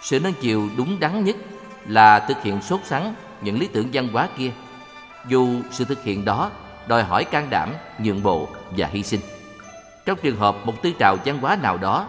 Sự 0.00 0.20
nâng 0.20 0.32
chiều 0.40 0.68
đúng 0.76 1.00
đắn 1.00 1.24
nhất 1.24 1.36
là 1.86 2.18
thực 2.18 2.42
hiện 2.42 2.62
sốt 2.62 2.80
sắng 2.84 3.14
những 3.40 3.58
lý 3.58 3.66
tưởng 3.66 3.88
văn 3.92 4.08
hóa 4.12 4.28
kia, 4.38 4.50
dù 5.28 5.48
sự 5.70 5.84
thực 5.84 6.02
hiện 6.02 6.24
đó 6.24 6.50
đòi 6.86 7.02
hỏi 7.02 7.24
can 7.24 7.50
đảm, 7.50 7.72
nhượng 7.98 8.22
bộ 8.22 8.48
và 8.70 8.86
hy 8.86 9.02
sinh. 9.02 9.20
Trong 10.06 10.18
trường 10.22 10.36
hợp 10.36 10.56
một 10.64 10.82
tư 10.82 10.92
trào 10.98 11.16
văn 11.24 11.38
hóa 11.38 11.56
nào 11.62 11.76
đó 11.76 12.06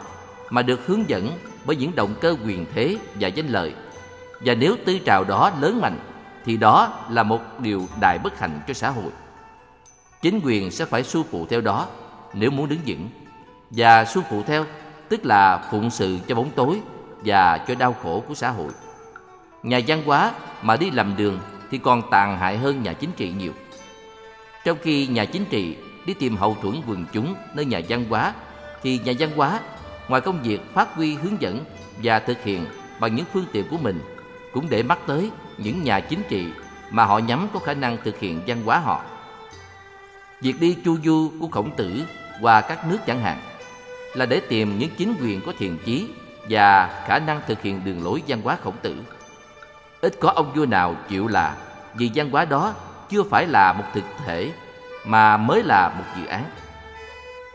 mà 0.50 0.62
được 0.62 0.88
hướng 0.88 1.10
dẫn 1.10 1.30
bởi 1.68 1.76
những 1.76 1.96
động 1.96 2.16
cơ 2.22 2.36
quyền 2.46 2.66
thế 2.76 2.98
và 3.20 3.28
danh 3.28 3.48
lợi. 3.48 3.74
Và 4.42 4.54
nếu 4.54 4.76
tư 4.86 5.00
trào 5.06 5.24
đó 5.24 5.52
lớn 5.60 5.82
mạnh, 5.82 6.00
thì 6.46 6.58
đó 6.58 7.06
là 7.10 7.24
một 7.24 7.60
điều 7.60 7.88
đại 8.02 8.20
bất 8.24 8.40
hạnh 8.40 8.60
cho 8.68 8.74
xã 8.74 8.90
hội. 8.90 9.12
Chính 10.22 10.40
quyền 10.44 10.72
sẽ 10.72 10.86
phải 10.86 11.04
xu 11.04 11.24
phụ 11.24 11.46
theo 11.50 11.62
đó 11.62 11.88
nếu 12.34 12.52
muốn 12.52 12.70
đứng 12.70 12.80
vững 12.86 13.10
và 13.70 14.06
xu 14.06 14.22
phụ 14.30 14.44
theo, 14.44 14.66
tức 15.10 15.26
là 15.26 15.68
phụng 15.72 15.90
sự 15.90 16.20
cho 16.28 16.36
bóng 16.36 16.50
tối 16.56 16.82
và 17.26 17.58
cho 17.58 17.76
đau 17.76 17.96
khổ 18.04 18.24
của 18.28 18.34
xã 18.34 18.50
hội. 18.50 18.72
Nhà 19.64 19.80
văn 19.88 20.04
hóa 20.06 20.32
mà 20.62 20.78
đi 20.78 20.92
lầm 20.92 21.16
đường 21.18 21.40
thì 21.72 21.78
còn 21.78 22.02
tàn 22.12 22.38
hại 22.38 22.58
hơn 22.58 22.84
nhà 22.84 22.94
chính 22.94 23.12
trị 23.12 23.32
nhiều. 23.38 23.54
Trong 24.66 24.78
khi 24.82 25.08
nhà 25.08 25.26
chính 25.26 25.46
trị 25.46 25.78
đi 26.06 26.14
tìm 26.14 26.38
hậu 26.38 26.58
thuẫn 26.62 26.76
quần 26.88 27.06
chúng 27.14 27.36
nơi 27.56 27.66
nhà 27.66 27.82
văn 27.90 28.06
hóa, 28.10 28.34
thì 28.84 29.00
nhà 29.06 29.14
văn 29.20 29.30
hóa 29.36 29.60
ngoài 30.08 30.22
công 30.22 30.44
việc, 30.44 30.74
phát 30.74 30.96
huy 30.96 31.16
hướng 31.16 31.42
dẫn 31.42 31.66
và 32.04 32.20
thực 32.20 32.44
hiện 32.44 32.66
bằng 33.00 33.16
những 33.16 33.26
phương 33.34 33.46
tiện 33.52 33.68
của 33.70 33.78
mình, 33.78 34.02
cũng 34.54 34.70
để 34.70 34.84
mắt 34.84 35.00
tới 35.08 35.32
những 35.58 35.84
nhà 35.84 36.00
chính 36.00 36.22
trị 36.30 36.48
mà 36.90 37.06
họ 37.06 37.18
nhắm 37.18 37.48
có 37.54 37.60
khả 37.60 37.74
năng 37.74 37.98
thực 38.04 38.20
hiện 38.20 38.42
văn 38.48 38.64
hóa 38.66 38.80
họ. 38.80 39.02
Việc 40.42 40.54
đi 40.60 40.78
chu 40.86 40.98
du 41.04 41.32
của 41.40 41.48
khổng 41.48 41.76
tử 41.76 42.04
qua 42.42 42.62
các 42.62 42.88
nước 42.88 42.98
chẳng 43.06 43.22
hạn 43.22 43.38
là 44.14 44.26
để 44.26 44.42
tìm 44.50 44.80
những 44.80 44.90
chính 44.98 45.14
quyền 45.22 45.42
có 45.46 45.54
thiện 45.60 45.78
chí 45.86 46.08
và 46.50 47.02
khả 47.08 47.20
năng 47.20 47.42
thực 47.48 47.62
hiện 47.62 47.82
đường 47.86 48.04
lối 48.04 48.22
văn 48.28 48.42
hóa 48.42 48.58
khổng 48.64 48.78
tử. 48.82 48.96
Ít 50.02 50.14
có 50.20 50.32
ông 50.36 50.54
vua 50.56 50.66
nào 50.66 50.96
chịu 51.10 51.28
là 51.28 51.56
vì 51.94 52.12
văn 52.16 52.30
hóa 52.32 52.46
đó 52.46 52.74
chưa 53.10 53.24
phải 53.24 53.48
là 53.48 53.74
một 53.74 53.84
thực 53.94 54.04
thể 54.26 54.52
mà 55.06 55.38
mới 55.38 55.64
là 55.64 55.90
một 55.90 56.04
dự 56.18 56.26
án. 56.26 56.44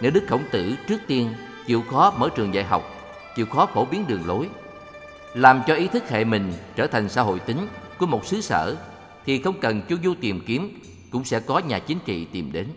Nếu 0.01 0.11
Đức 0.11 0.25
Khổng 0.29 0.43
Tử 0.51 0.75
trước 0.89 0.99
tiên 1.07 1.35
chịu 1.67 1.83
khó 1.91 2.13
mở 2.19 2.29
trường 2.35 2.55
dạy 2.55 2.65
học, 2.65 2.83
chịu 3.37 3.47
khó 3.47 3.67
phổ 3.67 3.85
biến 3.85 4.05
đường 4.09 4.27
lối, 4.27 4.49
làm 5.35 5.63
cho 5.67 5.75
ý 5.75 5.89
thức 5.89 6.09
hệ 6.09 6.25
mình 6.25 6.53
trở 6.77 6.87
thành 6.87 7.09
xã 7.09 7.23
hội 7.23 7.39
tính 7.39 7.67
của 7.99 8.07
một 8.07 8.27
xứ 8.27 8.41
sở 8.41 8.77
thì 9.27 9.43
không 9.43 9.61
cần 9.61 9.83
chu 9.83 9.97
du 10.05 10.15
tìm 10.21 10.41
kiếm 10.47 10.81
cũng 11.11 11.25
sẽ 11.25 11.41
có 11.41 11.59
nhà 11.59 11.79
chính 11.79 11.99
trị 12.05 12.25
tìm 12.25 12.53
đến. 12.53 12.69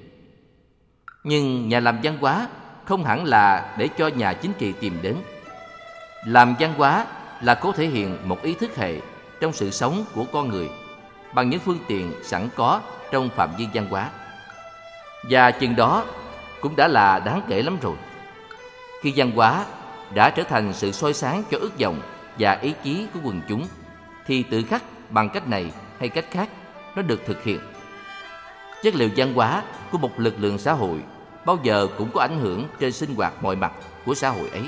Nhưng 1.23 1.69
nhà 1.69 1.80
làm 1.80 1.99
văn 2.03 2.17
hóa 2.22 2.47
không 2.85 3.05
hẳn 3.05 3.25
là 3.25 3.75
để 3.77 3.89
cho 3.97 4.07
nhà 4.07 4.33
chính 4.33 4.53
trị 4.53 4.73
tìm 4.80 4.97
đến. 5.01 5.15
Làm 6.25 6.55
văn 6.59 6.73
hóa 6.77 7.05
là 7.41 7.55
cố 7.55 7.72
thể 7.72 7.88
hiện 7.88 8.17
một 8.23 8.41
ý 8.41 8.53
thức 8.53 8.75
hệ 8.75 8.99
trong 9.41 9.53
sự 9.53 9.72
sống 9.72 10.05
của 10.14 10.25
con 10.33 10.49
người 10.49 10.69
bằng 11.33 11.49
những 11.49 11.59
phương 11.59 11.80
tiện 11.88 12.14
sẵn 12.23 12.49
có 12.55 12.81
trong 13.11 13.30
phạm 13.30 13.49
vi 13.57 13.67
văn 13.73 13.88
hóa. 13.89 14.09
Và 15.30 15.51
chừng 15.51 15.75
đó 15.75 16.05
cũng 16.61 16.75
đã 16.75 16.88
là 16.88 17.19
đáng 17.19 17.41
kể 17.47 17.61
lắm 17.61 17.77
rồi. 17.81 17.95
Khi 19.06 19.14
văn 19.16 19.32
hóa 19.35 19.66
đã 20.14 20.30
trở 20.30 20.43
thành 20.43 20.74
sự 20.74 20.92
soi 20.92 21.14
sáng 21.14 21.43
cho 21.51 21.58
ước 21.58 21.80
vọng 21.80 22.01
và 22.40 22.59
ý 22.61 22.74
chí 22.84 23.08
của 23.14 23.19
quần 23.24 23.42
chúng, 23.50 23.67
thì 24.27 24.43
tự 24.43 24.64
khắc 24.64 24.84
bằng 25.09 25.30
cách 25.30 25.48
này 25.48 25.72
hay 26.00 26.09
cách 26.09 26.25
khác, 26.32 26.50
nó 26.95 27.01
được 27.01 27.22
thực 27.25 27.43
hiện. 27.43 27.59
Chất 28.84 28.95
liệu 28.95 29.09
văn 29.16 29.34
hóa 29.34 29.64
của 29.92 29.98
một 29.98 30.09
lực 30.17 30.34
lượng 30.40 30.58
xã 30.58 30.74
hội 30.74 31.00
bao 31.45 31.59
giờ 31.64 31.88
cũng 31.98 32.09
có 32.14 32.22
ảnh 32.22 32.40
hưởng 32.40 32.66
trên 32.80 32.92
sinh 32.92 33.16
hoạt 33.16 33.43
mọi 33.43 33.56
mặt 33.56 33.74
của 34.06 34.16
xã 34.16 34.30
hội 34.30 34.50
ấy. 34.50 34.64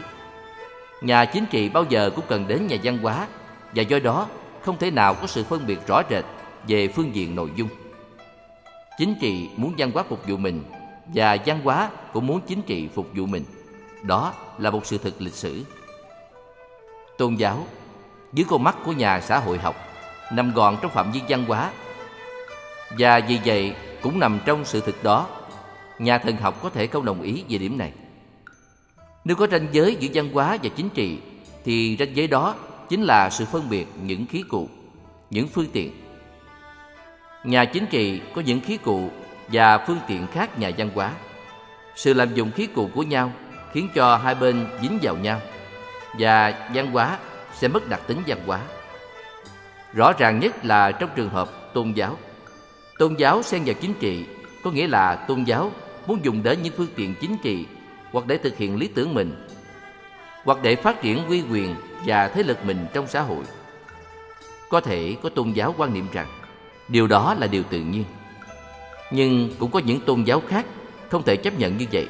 Nhà 1.01 1.25
chính 1.25 1.45
trị 1.45 1.69
bao 1.69 1.85
giờ 1.89 2.09
cũng 2.15 2.25
cần 2.27 2.47
đến 2.47 2.67
nhà 2.67 2.77
văn 2.83 2.97
hóa, 2.97 3.27
và 3.75 3.83
do 3.83 3.99
đó 3.99 4.27
không 4.61 4.77
thể 4.77 4.91
nào 4.91 5.13
có 5.13 5.27
sự 5.27 5.43
phân 5.43 5.67
biệt 5.67 5.87
rõ 5.87 6.01
rệt 6.09 6.25
về 6.67 6.87
phương 6.87 7.15
diện 7.15 7.35
nội 7.35 7.51
dung. 7.55 7.69
Chính 8.97 9.15
trị 9.21 9.49
muốn 9.55 9.73
văn 9.77 9.91
hóa 9.93 10.03
phục 10.09 10.27
vụ 10.27 10.37
mình, 10.37 10.63
và 11.07 11.37
văn 11.45 11.61
hóa 11.63 11.89
cũng 12.13 12.27
muốn 12.27 12.41
chính 12.47 12.61
trị 12.61 12.89
phục 12.95 13.07
vụ 13.15 13.25
mình. 13.25 13.43
Đó 14.03 14.33
là 14.57 14.69
một 14.69 14.85
sự 14.85 14.97
thực 14.97 15.21
lịch 15.21 15.33
sử. 15.33 15.63
Tôn 17.17 17.35
giáo, 17.35 17.67
dưới 18.33 18.45
con 18.49 18.63
mắt 18.63 18.75
của 18.85 18.91
nhà 18.91 19.21
xã 19.21 19.39
hội 19.39 19.57
học, 19.57 19.75
nằm 20.31 20.53
gọn 20.53 20.77
trong 20.81 20.91
phạm 20.91 21.11
vi 21.11 21.21
văn 21.29 21.45
hóa. 21.47 21.71
Và 22.97 23.19
vì 23.27 23.39
vậy 23.45 23.75
cũng 24.01 24.19
nằm 24.19 24.39
trong 24.45 24.65
sự 24.65 24.81
thực 24.81 25.03
đó, 25.03 25.27
nhà 25.99 26.17
thần 26.17 26.37
học 26.37 26.63
có 26.63 26.69
thể 26.69 26.87
không 26.87 27.05
đồng 27.05 27.21
ý 27.21 27.43
về 27.49 27.57
điểm 27.57 27.77
này. 27.77 27.91
Nếu 29.25 29.35
có 29.35 29.47
ranh 29.47 29.67
giới 29.71 29.95
giữa 29.99 30.09
văn 30.13 30.33
hóa 30.33 30.57
và 30.63 30.69
chính 30.75 30.89
trị, 30.89 31.17
thì 31.65 31.95
ranh 31.99 32.15
giới 32.15 32.27
đó 32.27 32.55
chính 32.89 33.03
là 33.03 33.29
sự 33.29 33.45
phân 33.45 33.69
biệt 33.69 33.85
những 34.03 34.25
khí 34.25 34.43
cụ, 34.49 34.69
những 35.29 35.47
phương 35.47 35.67
tiện. 35.73 35.91
Nhà 37.43 37.65
chính 37.65 37.85
trị 37.85 38.21
có 38.35 38.41
những 38.41 38.61
khí 38.61 38.77
cụ 38.77 39.09
và 39.47 39.85
phương 39.87 39.99
tiện 40.07 40.27
khác 40.27 40.59
nhà 40.59 40.71
văn 40.77 40.89
hóa. 40.95 41.13
Sự 41.95 42.13
làm 42.13 42.33
dụng 42.33 42.51
khí 42.51 42.67
cụ 42.67 42.89
của 42.93 43.03
nhau 43.03 43.31
khiến 43.77 43.89
cho 43.95 44.17
hai 44.17 44.35
bên 44.35 44.67
dính 44.81 44.99
vào 45.01 45.15
nhau, 45.15 45.41
và 46.19 46.69
văn 46.73 46.91
hóa 46.91 47.17
sẽ 47.53 47.67
mất 47.67 47.89
đặc 47.89 48.01
tính 48.07 48.21
văn 48.27 48.37
hóa. 48.45 48.59
Rõ 49.93 50.13
ràng 50.17 50.39
nhất 50.39 50.65
là 50.65 50.91
trong 50.91 51.09
trường 51.15 51.29
hợp 51.29 51.73
tôn 51.73 51.91
giáo. 51.91 52.17
Tôn 52.97 53.15
giáo 53.15 53.43
xen 53.43 53.63
vào 53.65 53.75
chính 53.81 53.93
trị, 53.93 54.25
có 54.63 54.71
nghĩa 54.71 54.87
là 54.87 55.15
tôn 55.15 55.43
giáo 55.43 55.71
muốn 56.07 56.25
dùng 56.25 56.43
đến 56.43 56.61
những 56.61 56.73
phương 56.77 56.87
tiện 56.95 57.15
chính 57.21 57.37
trị 57.37 57.65
hoặc 58.11 58.27
để 58.27 58.37
thực 58.37 58.57
hiện 58.57 58.77
lý 58.77 58.87
tưởng 58.87 59.13
mình, 59.13 59.47
hoặc 60.43 60.57
để 60.61 60.75
phát 60.75 61.01
triển 61.01 61.27
uy 61.27 61.43
quyền 61.51 61.75
và 62.05 62.27
thế 62.27 62.43
lực 62.43 62.65
mình 62.65 62.85
trong 62.93 63.07
xã 63.07 63.21
hội. 63.21 63.43
Có 64.69 64.81
thể 64.81 65.15
có 65.23 65.29
tôn 65.29 65.51
giáo 65.51 65.75
quan 65.77 65.93
niệm 65.93 66.07
rằng, 66.13 66.27
điều 66.87 67.07
đó 67.07 67.35
là 67.39 67.47
điều 67.47 67.63
tự 67.63 67.79
nhiên. 67.79 68.03
Nhưng 69.11 69.49
cũng 69.59 69.71
có 69.71 69.79
những 69.79 69.99
tôn 69.99 70.23
giáo 70.23 70.41
khác 70.47 70.65
không 71.09 71.23
thể 71.23 71.35
chấp 71.35 71.59
nhận 71.59 71.77
như 71.77 71.85
vậy 71.91 72.07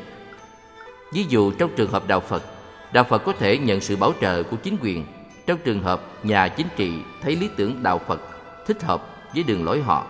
ví 1.14 1.26
dụ 1.30 1.52
trong 1.52 1.69
trường 1.76 1.92
hợp 1.92 2.08
đạo 2.08 2.19
phật 2.19 2.44
đạo 2.92 3.03
phật 3.03 3.18
có 3.18 3.34
thể 3.34 3.58
nhận 3.58 3.82
sự 3.82 3.95
bảo 3.95 4.14
trợ 4.22 4.44
của 4.44 4.58
chính 4.58 4.77
quyền 4.82 5.06
trong 5.45 5.60
trường 5.64 5.84
hợp 5.84 6.02
nhà 6.24 6.48
chính 6.48 6.68
trị 6.76 6.92
thấy 7.22 7.36
lý 7.36 7.50
tưởng 7.58 7.84
đạo 7.84 8.02
phật 8.08 8.22
thích 8.66 8.84
hợp 8.84 9.02
với 9.34 9.44
đường 9.44 9.66
lối 9.66 9.82
họ 9.82 10.08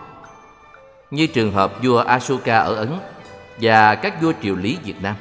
như 1.11 1.27
trường 1.27 1.51
hợp 1.51 1.84
vua 1.84 1.98
Ashoka 1.98 2.59
ở 2.59 2.76
Ấn 2.76 2.90
và 3.61 3.95
các 3.95 4.22
vua 4.22 4.34
triều 4.42 4.56
lý 4.56 4.77
Việt 4.84 5.01
Nam. 5.01 5.16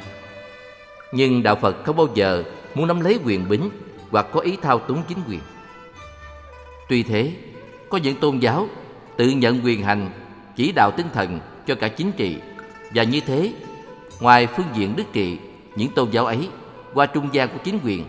Nhưng 1.12 1.42
đạo 1.42 1.56
Phật 1.56 1.84
không 1.84 1.96
bao 1.96 2.08
giờ 2.14 2.44
muốn 2.74 2.86
nắm 2.86 3.00
lấy 3.00 3.18
quyền 3.24 3.48
bính 3.48 3.70
hoặc 4.10 4.26
có 4.32 4.40
ý 4.40 4.56
thao 4.62 4.78
túng 4.78 5.02
chính 5.08 5.18
quyền. 5.28 5.40
Tuy 6.88 7.02
thế, 7.02 7.32
có 7.88 7.98
những 7.98 8.16
tôn 8.16 8.38
giáo 8.38 8.68
tự 9.16 9.28
nhận 9.28 9.60
quyền 9.64 9.82
hành 9.82 10.10
chỉ 10.56 10.72
đạo 10.72 10.90
tinh 10.90 11.06
thần 11.14 11.40
cho 11.66 11.74
cả 11.74 11.88
chính 11.88 12.12
trị 12.12 12.36
và 12.94 13.02
như 13.02 13.20
thế, 13.20 13.52
ngoài 14.20 14.46
phương 14.46 14.66
diện 14.74 14.96
đức 14.96 15.05
trị, 15.12 15.38
những 15.76 15.92
tôn 15.94 16.10
giáo 16.10 16.26
ấy 16.26 16.48
qua 16.94 17.06
trung 17.06 17.28
gian 17.32 17.48
của 17.48 17.58
chính 17.64 17.78
quyền 17.84 18.05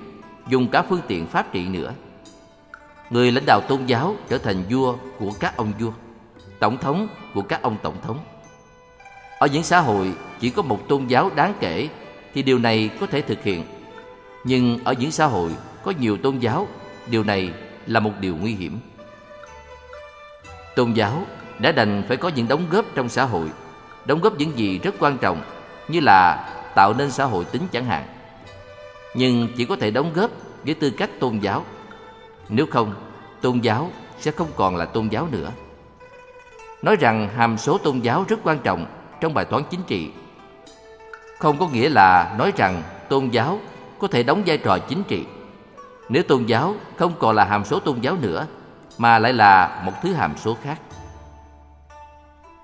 dùng 0.47 0.67
cả 0.67 0.81
phương 0.81 1.01
tiện 1.07 1.27
pháp 1.27 1.53
trị 1.53 1.65
nữa. 1.65 1.93
Người 3.09 3.31
lãnh 3.31 3.45
đạo 3.45 3.61
tôn 3.61 3.85
giáo 3.85 4.15
trở 4.29 4.37
thành 4.37 4.63
vua 4.69 4.95
của 5.19 5.31
các 5.39 5.57
ông 5.57 5.73
vua 5.79 5.91
tổng 6.59 6.77
thống 6.77 7.07
của 7.33 7.41
các 7.41 7.61
ông 7.61 7.77
tổng 7.83 7.95
thống. 8.01 8.19
Ở 9.39 9.47
những 9.47 9.63
xã 9.63 9.79
hội 9.79 10.13
chỉ 10.39 10.49
có 10.49 10.61
một 10.61 10.87
tôn 10.87 11.07
giáo 11.07 11.31
đáng 11.35 11.53
kể 11.59 11.89
thì 12.33 12.43
điều 12.43 12.59
này 12.59 12.89
có 12.99 13.07
thể 13.07 13.21
thực 13.21 13.43
hiện. 13.43 13.63
Nhưng 14.43 14.79
ở 14.83 14.93
những 14.93 15.11
xã 15.11 15.25
hội 15.25 15.51
có 15.83 15.93
nhiều 15.99 16.17
tôn 16.17 16.37
giáo, 16.37 16.67
điều 17.07 17.23
này 17.23 17.53
là 17.85 17.99
một 17.99 18.11
điều 18.19 18.35
nguy 18.35 18.55
hiểm. 18.55 18.79
Tôn 20.75 20.93
giáo 20.93 21.25
đã 21.59 21.71
đành 21.71 22.03
phải 22.07 22.17
có 22.17 22.31
những 22.35 22.47
đóng 22.47 22.65
góp 22.71 22.85
trong 22.95 23.09
xã 23.09 23.23
hội, 23.23 23.49
đóng 24.05 24.21
góp 24.21 24.37
những 24.37 24.57
gì 24.57 24.79
rất 24.79 24.95
quan 24.99 25.17
trọng 25.17 25.41
như 25.87 25.99
là 25.99 26.49
tạo 26.77 26.93
nên 26.93 27.11
xã 27.11 27.25
hội 27.25 27.45
tính 27.45 27.67
chẳng 27.71 27.85
hạn. 27.85 28.03
Nhưng 29.15 29.47
chỉ 29.57 29.65
có 29.65 29.75
thể 29.75 29.91
đóng 29.91 30.13
góp 30.13 30.31
với 30.65 30.73
tư 30.73 30.89
cách 30.89 31.09
tôn 31.19 31.39
giáo. 31.39 31.65
Nếu 32.49 32.65
không, 32.71 32.93
tôn 33.41 33.59
giáo 33.59 33.91
sẽ 34.19 34.31
không 34.31 34.51
còn 34.55 34.75
là 34.75 34.85
tôn 34.85 35.07
giáo 35.07 35.27
nữa 35.31 35.51
nói 36.81 36.95
rằng 36.95 37.29
hàm 37.35 37.57
số 37.57 37.77
tôn 37.77 37.99
giáo 37.99 38.25
rất 38.27 38.39
quan 38.43 38.59
trọng 38.59 38.85
trong 39.21 39.33
bài 39.33 39.45
toán 39.45 39.63
chính 39.69 39.83
trị. 39.87 40.11
Không 41.39 41.57
có 41.57 41.67
nghĩa 41.67 41.89
là 41.89 42.35
nói 42.37 42.51
rằng 42.57 42.83
tôn 43.09 43.29
giáo 43.29 43.59
có 43.99 44.07
thể 44.07 44.23
đóng 44.23 44.43
vai 44.45 44.57
trò 44.57 44.77
chính 44.77 45.03
trị. 45.03 45.25
Nếu 46.09 46.23
tôn 46.23 46.45
giáo 46.45 46.75
không 46.97 47.13
còn 47.19 47.35
là 47.35 47.45
hàm 47.45 47.65
số 47.65 47.79
tôn 47.79 47.99
giáo 48.01 48.15
nữa 48.21 48.47
mà 48.97 49.19
lại 49.19 49.33
là 49.33 49.81
một 49.85 49.91
thứ 50.03 50.13
hàm 50.13 50.37
số 50.37 50.57
khác. 50.63 50.81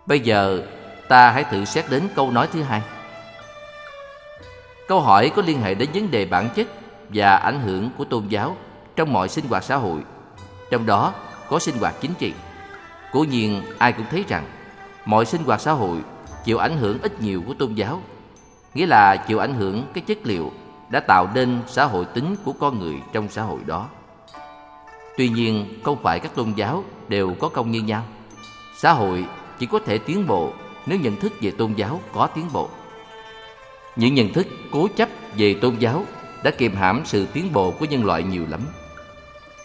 Bây 0.05 0.19
giờ 0.19 0.63
ta 1.07 1.31
hãy 1.31 1.43
thử 1.43 1.65
xét 1.65 1.85
đến 1.89 2.03
câu 2.15 2.31
nói 2.31 2.47
thứ 2.53 2.61
hai. 2.61 2.81
Câu 4.87 5.01
hỏi 5.01 5.31
có 5.35 5.41
liên 5.41 5.61
hệ 5.61 5.73
đến 5.73 5.89
vấn 5.93 6.11
đề 6.11 6.25
bản 6.25 6.49
chất 6.55 6.67
và 7.09 7.35
ảnh 7.35 7.59
hưởng 7.59 7.89
của 7.97 8.05
tôn 8.05 8.27
giáo 8.27 8.55
trong 8.95 9.13
mọi 9.13 9.29
sinh 9.29 9.45
hoạt 9.49 9.63
xã 9.63 9.75
hội, 9.75 9.99
trong 10.71 10.85
đó 10.85 11.13
có 11.49 11.59
sinh 11.59 11.77
hoạt 11.77 11.95
chính 12.01 12.13
trị. 12.19 12.33
Cố 13.11 13.23
nhiên 13.23 13.61
ai 13.77 13.93
cũng 13.93 14.05
thấy 14.11 14.25
rằng 14.27 14.45
mọi 15.05 15.25
sinh 15.25 15.43
hoạt 15.43 15.61
xã 15.61 15.71
hội 15.71 15.97
chịu 16.45 16.57
ảnh 16.57 16.77
hưởng 16.77 17.01
ít 17.01 17.21
nhiều 17.21 17.43
của 17.47 17.53
tôn 17.53 17.73
giáo, 17.73 18.01
nghĩa 18.73 18.85
là 18.85 19.15
chịu 19.15 19.39
ảnh 19.39 19.53
hưởng 19.53 19.85
cái 19.93 20.03
chất 20.07 20.17
liệu 20.23 20.51
đã 20.89 20.99
tạo 20.99 21.29
nên 21.33 21.59
xã 21.67 21.85
hội 21.85 22.05
tính 22.05 22.35
của 22.45 22.53
con 22.53 22.79
người 22.79 22.95
trong 23.13 23.29
xã 23.29 23.41
hội 23.41 23.59
đó. 23.65 23.87
Tuy 25.17 25.29
nhiên, 25.29 25.79
không 25.83 26.03
phải 26.03 26.19
các 26.19 26.35
tôn 26.35 26.53
giáo 26.55 26.83
đều 27.07 27.35
có 27.39 27.49
công 27.49 27.71
như 27.71 27.81
nhau. 27.81 28.03
Xã 28.77 28.91
hội 28.91 29.25
chỉ 29.59 29.65
có 29.65 29.79
thể 29.85 29.97
tiến 29.97 30.27
bộ 30.27 30.53
nếu 30.85 30.99
nhận 30.99 31.15
thức 31.15 31.33
về 31.41 31.51
tôn 31.51 31.73
giáo 31.73 31.99
có 32.13 32.27
tiến 32.27 32.45
bộ. 32.53 32.69
Những 33.95 34.13
nhận 34.13 34.33
thức 34.33 34.47
cố 34.71 34.87
chấp 34.95 35.09
về 35.37 35.53
tôn 35.61 35.75
giáo 35.79 36.05
đã 36.43 36.51
kiềm 36.51 36.75
hãm 36.75 37.01
sự 37.05 37.25
tiến 37.33 37.53
bộ 37.53 37.71
của 37.71 37.85
nhân 37.85 38.05
loại 38.05 38.23
nhiều 38.23 38.45
lắm. 38.49 38.61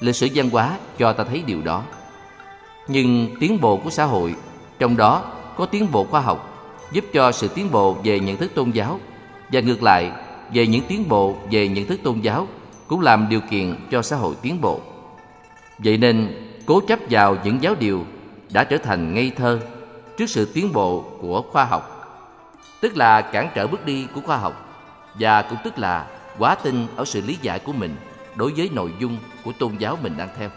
Lịch 0.01 0.17
sử 0.17 0.29
văn 0.35 0.51
hóa 0.51 0.77
cho 0.99 1.13
ta 1.13 1.25
thấy 1.25 1.43
điều 1.47 1.63
đó 1.63 1.83
nhưng 2.89 3.37
tiến 3.41 3.61
bộ 3.61 3.77
của 3.77 3.91
xã 3.91 4.05
hội 4.05 4.35
trong 4.79 4.97
đó 4.97 5.25
có 5.57 5.67
tiến 5.67 5.87
bộ 5.93 6.05
khoa 6.05 6.21
học 6.21 6.69
giúp 6.93 7.05
cho 7.13 7.33
sự 7.33 7.49
tiến 7.49 7.71
bộ 7.71 7.97
về 8.05 8.21
nhận 8.21 8.37
thức 8.37 8.55
tôn 8.55 8.71
giáo 8.71 9.01
và 9.53 9.61
ngược 9.61 9.83
lại 9.83 10.11
về 10.53 10.67
những 10.67 10.83
tiến 10.89 11.09
bộ 11.09 11.37
về 11.51 11.69
nhận 11.69 11.87
thức 11.87 12.01
tôn 12.03 12.21
giáo 12.21 12.47
cũng 12.87 13.01
làm 13.01 13.27
điều 13.31 13.41
kiện 13.51 13.75
cho 13.91 14.03
xã 14.03 14.17
hội 14.17 14.35
tiến 14.43 14.61
bộ. 14.61 14.81
Vậy 15.79 15.97
nên, 15.97 16.45
cố 16.67 16.81
chấp 16.81 16.99
vào 17.11 17.37
những 17.45 17.63
giáo 17.63 17.75
điều 17.75 18.05
đã 18.51 18.65
trở 18.65 18.79
thành 18.79 19.15
ngây 19.15 19.33
thơ 19.37 19.61
trước 20.19 20.27
sự 20.27 20.45
tiến 20.55 20.73
bộ 20.73 21.05
của 21.21 21.43
khoa 21.43 21.65
học, 21.65 21.98
tức 22.81 22.97
là 22.97 23.23
cản 23.23 23.51
trở 23.55 23.67
bước 23.67 23.85
đi 23.85 24.07
của 24.15 24.21
khoa 24.21 24.37
học 24.37 24.67
và 25.15 25.43
cũng 25.43 25.59
tức 25.65 25.79
là 25.79 26.07
quá 26.39 26.55
tin 26.55 26.87
ở 26.97 27.05
sự 27.05 27.21
lý 27.21 27.39
giải 27.43 27.59
của 27.59 27.73
mình 27.73 27.97
đối 28.37 28.53
với 28.53 28.71
nội 28.73 28.93
dung 28.99 29.19
của 29.45 29.53
tôn 29.59 29.77
giáo 29.77 29.99
mình 30.03 30.15
đang 30.17 30.29
theo. 30.39 30.51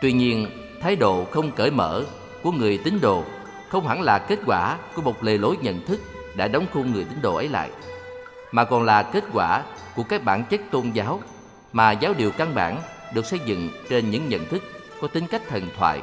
Tuy 0.00 0.12
nhiên, 0.12 0.50
thái 0.82 0.96
độ 0.96 1.24
không 1.24 1.52
cởi 1.52 1.70
mở 1.70 2.04
của 2.42 2.52
người 2.52 2.78
tín 2.84 3.00
đồ 3.00 3.24
không 3.68 3.88
hẳn 3.88 4.02
là 4.02 4.18
kết 4.18 4.38
quả 4.46 4.76
của 4.94 5.02
một 5.02 5.24
lề 5.24 5.38
lối 5.38 5.56
nhận 5.56 5.86
thức 5.86 6.00
đã 6.34 6.48
đóng 6.48 6.66
khung 6.72 6.92
người 6.92 7.04
tín 7.04 7.22
đồ 7.22 7.34
ấy 7.34 7.48
lại, 7.48 7.70
mà 8.52 8.64
còn 8.64 8.82
là 8.82 9.02
kết 9.02 9.24
quả 9.32 9.62
của 9.96 10.02
các 10.02 10.24
bản 10.24 10.44
chất 10.44 10.60
tôn 10.70 10.90
giáo 10.90 11.20
mà 11.72 11.92
giáo 11.92 12.14
điều 12.18 12.30
căn 12.30 12.54
bản 12.54 12.78
được 13.14 13.26
xây 13.26 13.38
dựng 13.44 13.70
trên 13.88 14.10
những 14.10 14.28
nhận 14.28 14.46
thức 14.46 14.62
có 15.00 15.08
tính 15.08 15.26
cách 15.26 15.42
thần 15.48 15.68
thoại 15.78 16.00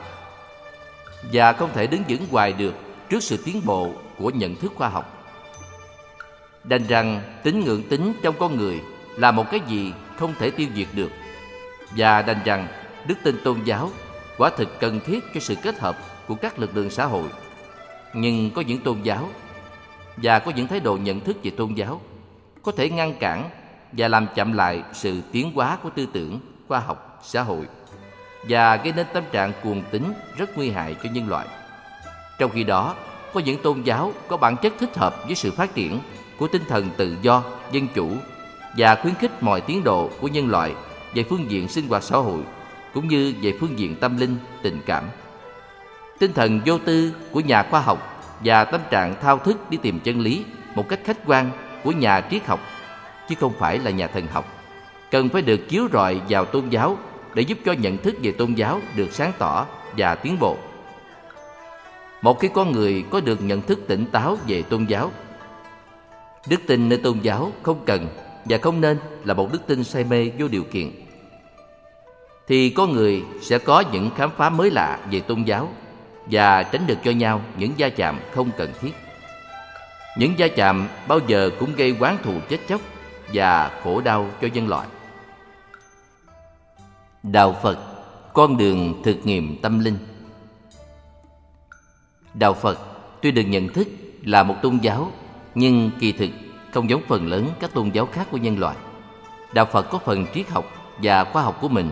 và 1.34 1.54
không 1.54 1.70
thể 1.74 1.88
đứng 1.88 2.04
vững 2.10 2.28
hoài 2.32 2.54
được 2.54 2.74
trước 3.10 3.24
sự 3.24 3.38
tiến 3.46 3.62
bộ 3.66 3.90
của 4.18 4.30
nhận 4.30 4.56
thức 4.56 4.72
khoa 4.76 4.90
học. 4.90 5.24
Đành 6.64 6.88
rằng 6.88 7.22
tính 7.44 7.60
ngưỡng 7.60 7.84
tính 7.90 8.14
trong 8.22 8.36
con 8.40 8.58
người 8.58 8.82
là 9.18 9.32
một 9.32 9.52
cái 9.52 9.60
gì 9.68 9.94
không 10.18 10.34
thể 10.40 10.52
tiêu 10.52 10.68
diệt 10.76 10.88
được 10.94 11.12
và 11.98 12.22
đành 12.22 12.40
rằng 12.46 12.68
đức 13.08 13.16
tin 13.24 13.38
tôn 13.44 13.64
giáo 13.64 13.90
quả 14.38 14.50
thực 14.58 14.80
cần 14.80 15.00
thiết 15.06 15.24
cho 15.34 15.40
sự 15.40 15.56
kết 15.56 15.80
hợp 15.80 15.98
của 16.28 16.36
các 16.36 16.60
lực 16.60 16.76
lượng 16.76 16.90
xã 16.90 17.06
hội. 17.06 17.30
Nhưng 18.14 18.52
có 18.52 18.62
những 18.62 18.82
tôn 18.82 19.02
giáo 19.02 19.30
và 20.18 20.40
có 20.40 20.52
những 20.56 20.68
thái 20.68 20.80
độ 20.80 20.98
nhận 20.98 21.20
thức 21.20 21.38
về 21.44 21.52
tôn 21.58 21.74
giáo 21.74 22.02
có 22.62 22.72
thể 22.72 22.90
ngăn 22.90 23.14
cản 23.20 23.50
và 23.92 24.08
làm 24.08 24.28
chậm 24.36 24.54
lại 24.54 24.84
sự 24.94 25.22
tiến 25.32 25.52
hóa 25.56 25.78
của 25.84 25.90
tư 25.90 26.08
tưởng, 26.14 26.40
khoa 26.68 26.80
học, 26.80 27.20
xã 27.24 27.42
hội 27.42 27.68
và 28.50 28.76
gây 28.76 28.94
nên 28.96 29.08
tâm 29.14 29.24
trạng 29.32 29.52
cuồng 29.64 29.84
tín 29.92 30.14
rất 30.38 30.58
nguy 30.58 30.70
hại 30.70 30.96
cho 31.04 31.10
nhân 31.10 31.30
loại. 31.30 31.48
Trong 32.40 32.52
khi 32.52 32.64
đó, 32.64 32.96
có 33.34 33.40
những 33.40 33.62
tôn 33.62 33.82
giáo 33.82 34.14
có 34.28 34.38
bản 34.38 34.56
chất 34.58 34.74
thích 34.80 34.98
hợp 34.98 35.16
với 35.26 35.36
sự 35.36 35.52
phát 35.52 35.76
triển 35.76 36.00
của 36.38 36.48
tinh 36.48 36.62
thần 36.68 36.90
tự 36.98 37.16
do, 37.22 37.44
dân 37.72 37.88
chủ 37.96 38.12
và 38.78 38.96
khuyến 38.96 39.16
khích 39.16 39.44
mọi 39.44 39.62
tiến 39.62 39.84
độ 39.84 40.10
của 40.22 40.28
nhân 40.28 40.50
loại 40.50 40.74
về 41.14 41.24
phương 41.30 41.52
diện 41.52 41.68
sinh 41.68 41.88
hoạt 41.88 42.04
xã 42.04 42.18
hội 42.18 42.42
cũng 42.94 43.08
như 43.08 43.34
về 43.42 43.54
phương 43.60 43.80
diện 43.80 43.96
tâm 43.96 44.18
linh, 44.18 44.38
tình 44.62 44.80
cảm. 44.86 45.04
Tinh 46.20 46.34
thần 46.34 46.62
vô 46.66 46.78
tư 46.78 47.14
của 47.32 47.40
nhà 47.40 47.64
khoa 47.64 47.80
học 47.80 48.26
và 48.44 48.66
tâm 48.66 48.82
trạng 48.90 49.16
thao 49.22 49.38
thức 49.38 49.70
đi 49.70 49.78
tìm 49.78 50.00
chân 50.00 50.20
lý 50.20 50.46
một 50.76 50.90
cách 50.90 51.00
khách 51.04 51.18
quan 51.26 51.52
của 51.84 51.92
nhà 51.92 52.22
triết 52.32 52.46
học 52.46 52.60
chứ 53.30 53.36
không 53.40 53.54
phải 53.60 53.80
là 53.80 53.92
nhà 53.92 54.08
thần 54.08 54.28
học 54.28 54.46
cần 55.14 55.30
phải 55.30 55.42
được 55.42 55.70
chiếu 55.70 55.88
rọi 55.94 56.22
vào 56.30 56.46
tôn 56.46 56.70
giáo 56.70 56.98
để 57.34 57.42
giúp 57.42 57.58
cho 57.66 57.72
nhận 57.72 57.98
thức 57.98 58.16
về 58.22 58.32
tôn 58.32 58.54
giáo 58.54 58.80
được 58.96 59.14
sáng 59.14 59.32
tỏ 59.38 59.66
và 59.98 60.16
tiến 60.16 60.40
bộ. 60.40 60.58
Một 62.24 62.40
khi 62.40 62.50
con 62.54 62.72
người 62.72 63.04
có 63.10 63.20
được 63.20 63.42
nhận 63.42 63.62
thức 63.62 63.80
tỉnh 63.88 64.06
táo 64.12 64.38
về 64.48 64.64
tôn 64.64 64.86
giáo, 64.86 65.12
đức 66.48 66.62
tin 66.68 66.90
nơi 66.90 67.00
tôn 67.04 67.20
giáo 67.20 67.52
không 67.64 67.86
cần 67.86 68.08
và 68.46 68.58
không 68.58 68.82
nên 68.82 68.98
là 69.24 69.34
một 69.34 69.54
đức 69.54 69.68
tin 69.68 69.84
say 69.84 70.04
mê 70.04 70.32
vô 70.40 70.48
điều 70.48 70.64
kiện 70.64 70.92
thì 72.48 72.70
con 72.70 72.94
người 72.94 73.24
sẽ 73.42 73.58
có 73.58 73.84
những 73.92 74.10
khám 74.16 74.32
phá 74.38 74.50
mới 74.50 74.72
lạ 74.72 75.00
về 75.12 75.20
tôn 75.20 75.44
giáo 75.44 75.70
và 76.26 76.64
tránh 76.64 76.88
được 76.88 76.98
cho 77.04 77.12
nhau 77.12 77.42
những 77.58 77.72
gia 77.78 77.90
chạm 77.90 78.20
không 78.32 78.50
cần 78.58 78.72
thiết. 78.82 78.92
Những 80.18 80.40
gia 80.40 80.48
chạm 80.48 80.88
bao 81.08 81.20
giờ 81.28 81.50
cũng 81.60 81.76
gây 81.76 81.96
oán 82.00 82.18
thù 82.24 82.34
chết 82.50 82.58
chóc 82.70 82.82
và 83.34 83.82
khổ 83.84 84.02
đau 84.02 84.30
cho 84.42 84.48
nhân 84.54 84.68
loại. 84.68 84.88
Đạo 87.24 87.56
Phật, 87.64 87.78
con 88.34 88.58
đường 88.58 89.02
thực 89.04 89.26
nghiệm 89.26 89.62
tâm 89.62 89.80
linh. 89.80 89.98
Đạo 92.34 92.54
Phật 92.54 92.80
tuy 93.22 93.32
được 93.32 93.42
nhận 93.42 93.68
thức 93.68 93.88
là 94.24 94.44
một 94.44 94.56
tôn 94.62 94.78
giáo 94.78 95.12
nhưng 95.56 95.92
kỳ 96.00 96.12
thực 96.12 96.30
không 96.72 96.90
giống 96.90 97.02
phần 97.08 97.28
lớn 97.28 97.50
các 97.60 97.74
tôn 97.74 97.90
giáo 97.90 98.06
khác 98.06 98.28
của 98.32 98.38
nhân 98.38 98.60
loại. 98.60 98.76
Đạo 99.54 99.66
Phật 99.66 99.90
có 99.92 100.00
phần 100.06 100.26
triết 100.34 100.50
học 100.50 100.66
và 100.98 101.24
khoa 101.24 101.44
học 101.44 101.58
của 101.62 101.68
mình, 101.68 101.92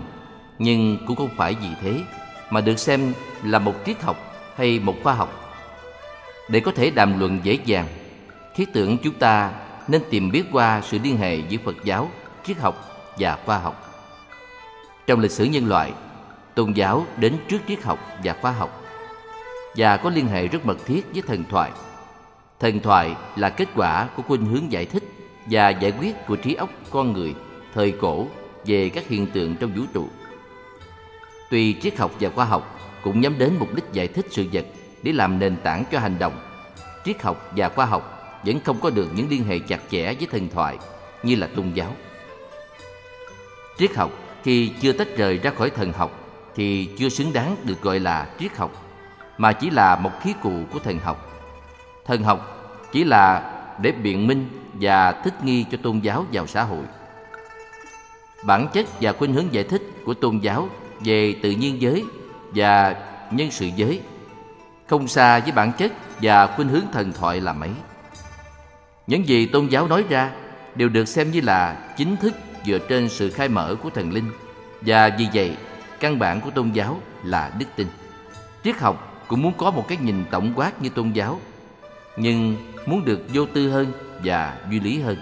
nhưng 0.59 0.97
cũng 1.07 1.15
không 1.15 1.29
phải 1.37 1.55
vì 1.61 1.67
thế 1.81 2.01
mà 2.49 2.61
được 2.61 2.79
xem 2.79 3.13
là 3.43 3.59
một 3.59 3.73
triết 3.85 4.01
học 4.01 4.17
hay 4.55 4.79
một 4.79 4.95
khoa 5.03 5.13
học. 5.13 5.57
Để 6.49 6.59
có 6.59 6.71
thể 6.71 6.91
đàm 6.91 7.19
luận 7.19 7.39
dễ 7.43 7.57
dàng, 7.65 7.87
thiết 8.55 8.73
tưởng 8.73 8.97
chúng 8.97 9.13
ta 9.13 9.51
nên 9.87 10.01
tìm 10.09 10.31
biết 10.31 10.43
qua 10.51 10.81
sự 10.81 10.99
liên 11.03 11.17
hệ 11.17 11.35
giữa 11.35 11.57
Phật 11.65 11.75
giáo, 11.83 12.09
triết 12.43 12.57
học 12.57 12.75
và 13.17 13.37
khoa 13.45 13.57
học. 13.57 13.87
Trong 15.07 15.19
lịch 15.19 15.31
sử 15.31 15.45
nhân 15.45 15.67
loại, 15.67 15.91
tôn 16.55 16.73
giáo 16.73 17.05
đến 17.17 17.37
trước 17.47 17.61
triết 17.67 17.83
học 17.83 17.99
và 18.23 18.35
khoa 18.41 18.51
học 18.51 18.80
và 19.75 19.97
có 19.97 20.09
liên 20.09 20.27
hệ 20.27 20.47
rất 20.47 20.65
mật 20.65 20.85
thiết 20.85 21.05
với 21.13 21.21
thần 21.27 21.43
thoại. 21.49 21.71
Thần 22.59 22.79
thoại 22.79 23.15
là 23.35 23.49
kết 23.49 23.67
quả 23.75 24.07
của 24.15 24.23
khuynh 24.23 24.45
hướng 24.45 24.71
giải 24.71 24.85
thích 24.85 25.03
và 25.45 25.69
giải 25.69 25.93
quyết 25.99 26.15
của 26.27 26.35
trí 26.35 26.53
óc 26.53 26.69
con 26.89 27.13
người 27.13 27.35
thời 27.73 27.91
cổ 27.91 28.27
về 28.65 28.89
các 28.89 29.07
hiện 29.07 29.27
tượng 29.27 29.55
trong 29.55 29.73
vũ 29.75 29.83
trụ. 29.93 30.07
Tuy 31.49 31.75
triết 31.81 31.97
học 31.97 32.11
và 32.19 32.29
khoa 32.29 32.45
học 32.45 32.79
cũng 33.03 33.21
nhắm 33.21 33.37
đến 33.37 33.55
mục 33.59 33.75
đích 33.75 33.85
giải 33.93 34.07
thích 34.07 34.25
sự 34.29 34.45
vật 34.53 34.65
để 35.03 35.11
làm 35.11 35.39
nền 35.39 35.55
tảng 35.63 35.83
cho 35.91 35.99
hành 35.99 36.19
động, 36.19 36.33
triết 37.05 37.21
học 37.21 37.51
và 37.55 37.69
khoa 37.69 37.85
học 37.85 38.17
vẫn 38.45 38.59
không 38.59 38.79
có 38.81 38.89
được 38.89 39.09
những 39.15 39.29
liên 39.29 39.43
hệ 39.43 39.59
chặt 39.59 39.79
chẽ 39.91 40.13
với 40.13 40.27
thần 40.31 40.49
thoại 40.49 40.77
như 41.23 41.35
là 41.35 41.47
tôn 41.55 41.71
giáo. 41.73 41.95
Triết 43.77 43.95
học 43.95 44.11
khi 44.43 44.71
chưa 44.81 44.91
tách 44.91 45.07
rời 45.17 45.37
ra 45.37 45.51
khỏi 45.51 45.69
thần 45.69 45.93
học 45.93 46.19
thì 46.55 46.89
chưa 46.97 47.09
xứng 47.09 47.33
đáng 47.33 47.55
được 47.63 47.81
gọi 47.81 47.99
là 47.99 48.29
triết 48.39 48.57
học 48.57 48.90
mà 49.37 49.53
chỉ 49.53 49.69
là 49.69 49.95
một 49.95 50.11
khí 50.21 50.33
cụ 50.41 50.53
của 50.73 50.79
thần 50.79 50.99
học. 50.99 51.29
Thần 52.05 52.23
học 52.23 52.39
chỉ 52.91 53.03
là 53.03 53.53
để 53.81 53.91
biện 53.91 54.27
minh 54.27 54.49
và 54.73 55.11
thích 55.11 55.43
nghi 55.43 55.65
cho 55.71 55.77
tôn 55.83 55.99
giáo 55.99 56.25
vào 56.31 56.47
xã 56.47 56.63
hội. 56.63 56.83
Bản 58.43 58.67
chất 58.73 58.85
và 59.01 59.13
khuynh 59.13 59.33
hướng 59.33 59.53
giải 59.53 59.63
thích 59.63 59.81
của 60.05 60.13
tôn 60.13 60.37
giáo 60.37 60.69
về 60.99 61.35
tự 61.43 61.51
nhiên 61.51 61.81
giới 61.81 62.05
và 62.55 62.95
nhân 63.31 63.51
sự 63.51 63.69
giới 63.75 64.01
không 64.87 65.07
xa 65.07 65.39
với 65.39 65.51
bản 65.51 65.71
chất 65.77 65.91
và 66.21 66.47
khuynh 66.47 66.67
hướng 66.67 66.85
thần 66.93 67.13
thoại 67.13 67.41
là 67.41 67.53
mấy. 67.53 67.69
Những 69.07 69.27
gì 69.27 69.45
tôn 69.45 69.67
giáo 69.67 69.87
nói 69.87 70.03
ra 70.09 70.31
đều 70.75 70.89
được 70.89 71.05
xem 71.05 71.31
như 71.31 71.41
là 71.41 71.93
chính 71.97 72.17
thức 72.17 72.33
dựa 72.65 72.77
trên 72.77 73.09
sự 73.09 73.31
khai 73.31 73.47
mở 73.49 73.75
của 73.83 73.89
thần 73.89 74.11
linh 74.11 74.31
và 74.81 75.09
vì 75.17 75.27
vậy, 75.33 75.57
căn 75.99 76.19
bản 76.19 76.41
của 76.41 76.49
tôn 76.49 76.71
giáo 76.71 77.01
là 77.23 77.51
đức 77.59 77.65
tin. 77.75 77.87
Triết 78.63 78.77
học 78.77 79.10
cũng 79.31 79.41
muốn 79.41 79.53
có 79.57 79.71
một 79.71 79.87
cái 79.87 79.97
nhìn 80.01 80.23
tổng 80.31 80.53
quát 80.55 80.81
như 80.81 80.89
tôn 80.89 81.11
giáo 81.11 81.39
nhưng 82.17 82.57
muốn 82.85 83.05
được 83.05 83.21
vô 83.33 83.45
tư 83.45 83.69
hơn 83.69 83.91
và 84.23 84.57
duy 84.69 84.79
lý 84.79 85.01
hơn. 85.01 85.17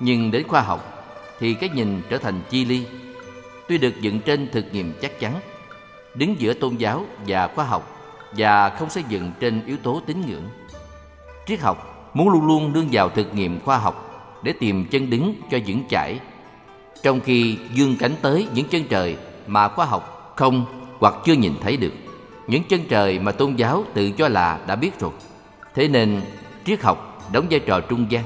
Nhưng 0.00 0.30
đến 0.30 0.48
khoa 0.48 0.60
học 0.60 1.08
thì 1.38 1.54
cái 1.54 1.68
nhìn 1.68 2.02
trở 2.10 2.18
thành 2.18 2.40
chi 2.50 2.64
ly 2.64 2.86
tuy 3.68 3.78
được 3.78 4.00
dựng 4.00 4.20
trên 4.20 4.48
thực 4.52 4.64
nghiệm 4.72 4.92
chắc 5.02 5.20
chắn 5.20 5.32
đứng 6.14 6.40
giữa 6.40 6.54
tôn 6.54 6.76
giáo 6.76 7.04
và 7.26 7.48
khoa 7.48 7.64
học 7.64 8.12
và 8.32 8.68
không 8.68 8.90
xây 8.90 9.04
dựng 9.08 9.32
trên 9.40 9.66
yếu 9.66 9.76
tố 9.82 10.02
tín 10.06 10.22
ngưỡng. 10.26 10.48
Triết 11.46 11.60
học 11.60 12.10
muốn 12.14 12.28
luôn 12.28 12.46
luôn 12.46 12.72
đương 12.72 12.88
vào 12.92 13.08
thực 13.08 13.34
nghiệm 13.34 13.60
khoa 13.60 13.78
học 13.78 14.22
để 14.42 14.52
tìm 14.60 14.84
chân 14.84 15.10
đứng 15.10 15.34
cho 15.50 15.58
vững 15.66 15.82
chãi, 15.90 16.20
trong 17.02 17.20
khi 17.20 17.58
dương 17.72 17.96
cánh 17.98 18.14
tới 18.22 18.46
những 18.54 18.68
chân 18.68 18.84
trời 18.88 19.16
mà 19.46 19.68
khoa 19.68 19.86
học 19.86 20.32
không 20.36 20.66
hoặc 20.98 21.14
chưa 21.24 21.32
nhìn 21.32 21.54
thấy 21.62 21.76
được, 21.76 21.92
những 22.46 22.62
chân 22.64 22.80
trời 22.88 23.18
mà 23.18 23.32
tôn 23.32 23.54
giáo 23.54 23.84
tự 23.94 24.10
cho 24.10 24.28
là 24.28 24.58
đã 24.66 24.76
biết 24.76 25.00
rồi. 25.00 25.10
Thế 25.74 25.88
nên 25.88 26.20
triết 26.64 26.82
học 26.82 27.22
đóng 27.32 27.46
vai 27.50 27.60
trò 27.60 27.80
trung 27.80 28.06
gian, 28.08 28.24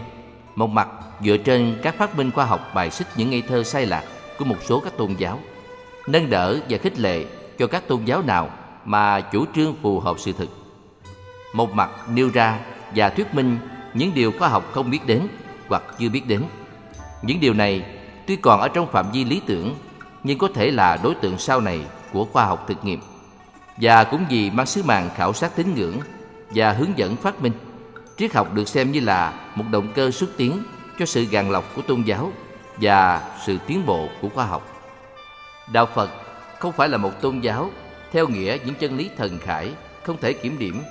một 0.55 0.70
mặt 0.70 0.89
dựa 1.24 1.36
trên 1.36 1.78
các 1.82 1.94
phát 1.99 2.16
minh 2.16 2.31
khoa 2.31 2.44
học 2.44 2.70
bài 2.74 2.90
xích 2.90 3.07
những 3.16 3.31
ngây 3.31 3.42
thơ 3.42 3.62
sai 3.62 3.86
lạc 3.86 4.05
của 4.39 4.44
một 4.44 4.57
số 4.62 4.81
các 4.81 4.97
tôn 4.97 5.15
giáo, 5.18 5.40
nâng 6.07 6.31
đỡ 6.31 6.60
và 6.68 6.78
khích 6.78 6.99
lệ 6.99 7.24
cho 7.58 7.66
các 7.66 7.89
tôn 7.89 8.05
giáo 8.05 8.23
nào 8.23 8.50
mà 8.84 9.20
chủ 9.20 9.44
trương 9.55 9.74
phù 9.82 10.00
hợp 10.00 10.16
sự 10.18 10.32
thực. 10.32 10.49
Một 11.52 11.73
mặt 11.73 11.90
nêu 12.08 12.31
ra 12.34 12.58
và 12.94 13.08
thuyết 13.08 13.34
minh 13.34 13.58
những 13.94 14.15
điều 14.15 14.32
khoa 14.39 14.49
học 14.49 14.65
không 14.73 14.90
biết 14.90 15.07
đến 15.07 15.28
hoặc 15.68 15.82
chưa 15.99 16.08
biết 16.08 16.26
đến. 16.26 16.42
Những 17.23 17.40
điều 17.40 17.55
này 17.55 17.84
tuy 18.26 18.36
còn 18.36 18.60
ở 18.60 18.68
trong 18.68 18.92
phạm 18.92 19.12
vi 19.12 19.24
lý 19.24 19.40
tưởng 19.47 19.74
nhưng 20.24 20.39
có 20.39 20.49
thể 20.55 20.70
là 20.70 20.99
đối 21.02 21.15
tượng 21.15 21.39
sau 21.39 21.60
này 21.60 21.81
của 22.12 22.24
khoa 22.24 22.44
học 22.44 22.65
thực 22.68 22.84
nghiệm. 22.84 23.00
Và 23.81 24.05
cũng 24.05 24.25
vì 24.31 24.50
mang 24.50 24.67
sứ 24.67 24.83
mạng 24.83 25.10
khảo 25.17 25.33
sát 25.33 25.57
tín 25.57 25.75
ngưỡng 25.75 25.99
và 26.50 26.73
hướng 26.73 26.99
dẫn 26.99 27.17
phát 27.17 27.42
minh, 27.42 27.52
triết 28.17 28.34
học 28.34 28.55
được 28.55 28.68
xem 28.68 28.92
như 28.92 29.00
là 29.00 29.50
một 29.55 29.65
động 29.70 29.92
cơ 29.94 30.10
xuất 30.10 30.31
tiến 30.36 30.62
cho 30.99 31.07
sự 31.07 31.25
gàn 31.25 31.50
lọc 31.50 31.75
của 31.76 31.83
tôn 31.83 32.02
giáo 32.02 32.33
và 32.76 33.31
sự 33.47 33.59
tiến 33.67 33.86
bộ 33.86 34.09
của 34.20 34.28
khoa 34.28 34.44
học. 34.47 34.83
Đạo 35.73 35.89
Phật 35.94 36.10
không 36.59 36.73
phải 36.73 36.89
là 36.89 36.97
một 36.97 37.20
tôn 37.20 37.41
giáo 37.41 37.70
theo 38.12 38.28
nghĩa 38.28 38.59
những 38.65 38.75
chân 38.75 38.97
lý 38.97 39.10
thần 39.17 39.39
khải 39.39 39.70
không 40.02 40.17
thể 40.20 40.33
kiểm 40.33 40.59
điểm 40.59 40.83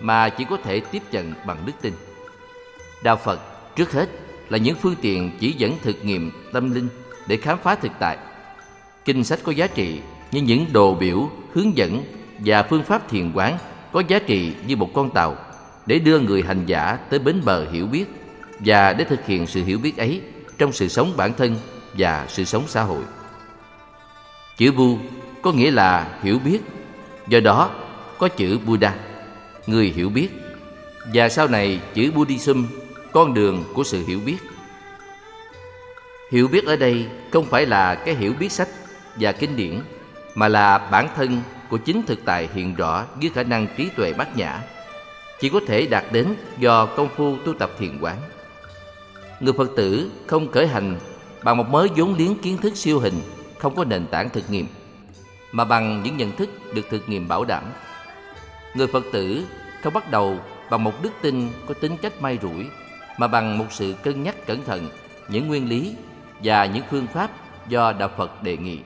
mà 0.00 0.28
chỉ 0.28 0.44
có 0.50 0.56
thể 0.64 0.80
tiếp 0.80 1.02
nhận 1.12 1.34
bằng 1.46 1.58
đức 1.66 1.72
tin. 1.80 1.92
Đạo 3.02 3.16
Phật 3.16 3.40
trước 3.76 3.92
hết 3.92 4.08
là 4.48 4.58
những 4.58 4.76
phương 4.76 4.94
tiện 5.00 5.30
chỉ 5.40 5.52
dẫn 5.52 5.72
thực 5.82 6.04
nghiệm 6.04 6.30
tâm 6.52 6.74
linh 6.74 6.88
để 7.26 7.36
khám 7.36 7.58
phá 7.62 7.74
thực 7.74 7.92
tại. 7.98 8.18
Kinh 9.04 9.24
sách 9.24 9.38
có 9.44 9.52
giá 9.52 9.66
trị 9.66 10.00
như 10.32 10.42
những 10.42 10.66
đồ 10.72 10.94
biểu, 10.94 11.30
hướng 11.54 11.76
dẫn 11.76 12.04
và 12.44 12.62
phương 12.62 12.82
pháp 12.82 13.08
thiền 13.08 13.32
quán 13.34 13.58
có 13.92 14.02
giá 14.08 14.18
trị 14.18 14.52
như 14.66 14.76
một 14.76 14.90
con 14.94 15.10
tàu 15.10 15.36
để 15.86 15.98
đưa 15.98 16.18
người 16.18 16.42
hành 16.42 16.66
giả 16.66 16.98
tới 17.10 17.18
bến 17.18 17.40
bờ 17.44 17.70
hiểu 17.70 17.86
biết 17.86 18.04
và 18.58 18.92
để 18.92 19.04
thực 19.04 19.26
hiện 19.26 19.46
sự 19.46 19.64
hiểu 19.64 19.78
biết 19.78 19.96
ấy 19.96 20.20
trong 20.58 20.72
sự 20.72 20.88
sống 20.88 21.12
bản 21.16 21.34
thân 21.34 21.56
và 21.94 22.26
sự 22.28 22.44
sống 22.44 22.64
xã 22.66 22.82
hội. 22.82 23.02
Chữ 24.56 24.72
Bu 24.72 24.98
có 25.42 25.52
nghĩa 25.52 25.70
là 25.70 26.18
hiểu 26.22 26.38
biết, 26.38 26.58
do 27.28 27.40
đó 27.40 27.70
có 28.18 28.28
chữ 28.28 28.58
Buddha, 28.66 28.94
người 29.66 29.92
hiểu 29.96 30.08
biết, 30.08 30.28
và 31.14 31.28
sau 31.28 31.48
này 31.48 31.80
chữ 31.94 32.12
Buddhism, 32.12 32.64
con 33.12 33.34
đường 33.34 33.64
của 33.74 33.84
sự 33.84 34.06
hiểu 34.06 34.20
biết. 34.26 34.36
Hiểu 36.32 36.48
biết 36.48 36.64
ở 36.64 36.76
đây 36.76 37.06
không 37.30 37.46
phải 37.46 37.66
là 37.66 37.94
cái 37.94 38.14
hiểu 38.14 38.32
biết 38.38 38.52
sách 38.52 38.68
và 39.16 39.32
kinh 39.32 39.56
điển, 39.56 39.80
mà 40.34 40.48
là 40.48 40.78
bản 40.78 41.08
thân 41.16 41.42
của 41.70 41.76
chính 41.76 42.02
thực 42.02 42.18
tại 42.24 42.48
hiện 42.54 42.74
rõ 42.74 43.04
dưới 43.20 43.30
khả 43.34 43.42
năng 43.42 43.66
trí 43.76 43.88
tuệ 43.88 44.12
bát 44.12 44.36
nhã, 44.36 44.62
chỉ 45.40 45.48
có 45.48 45.60
thể 45.66 45.86
đạt 45.86 46.04
đến 46.12 46.34
do 46.58 46.86
công 46.86 47.08
phu 47.16 47.36
tu 47.36 47.54
tập 47.54 47.70
thiền 47.78 47.98
quán. 48.00 48.16
Người 49.40 49.52
Phật 49.52 49.70
tử 49.76 50.10
không 50.26 50.52
khởi 50.52 50.66
hành 50.66 50.98
bằng 51.42 51.56
một 51.56 51.68
mớ 51.68 51.86
vốn 51.96 52.14
liếng 52.14 52.38
kiến 52.38 52.58
thức 52.58 52.76
siêu 52.76 53.00
hình 53.00 53.20
không 53.58 53.74
có 53.74 53.84
nền 53.84 54.06
tảng 54.06 54.30
thực 54.30 54.50
nghiệm 54.50 54.66
mà 55.52 55.64
bằng 55.64 56.02
những 56.02 56.16
nhận 56.16 56.36
thức 56.36 56.50
được 56.74 56.82
thực 56.90 57.08
nghiệm 57.08 57.28
bảo 57.28 57.44
đảm. 57.44 57.64
Người 58.74 58.86
Phật 58.86 59.04
tử 59.12 59.44
không 59.82 59.92
bắt 59.92 60.10
đầu 60.10 60.38
bằng 60.70 60.84
một 60.84 61.02
đức 61.02 61.10
tin 61.22 61.48
có 61.66 61.74
tính 61.74 61.96
cách 62.02 62.22
may 62.22 62.38
rủi 62.42 62.66
mà 63.18 63.26
bằng 63.26 63.58
một 63.58 63.66
sự 63.70 63.94
cân 64.02 64.22
nhắc 64.22 64.46
cẩn 64.46 64.64
thận 64.64 64.88
những 65.28 65.48
nguyên 65.48 65.68
lý 65.68 65.94
và 66.42 66.66
những 66.66 66.84
phương 66.90 67.06
pháp 67.06 67.30
do 67.68 67.92
đạo 67.92 68.10
Phật 68.16 68.42
đề 68.42 68.56
nghị. 68.56 68.78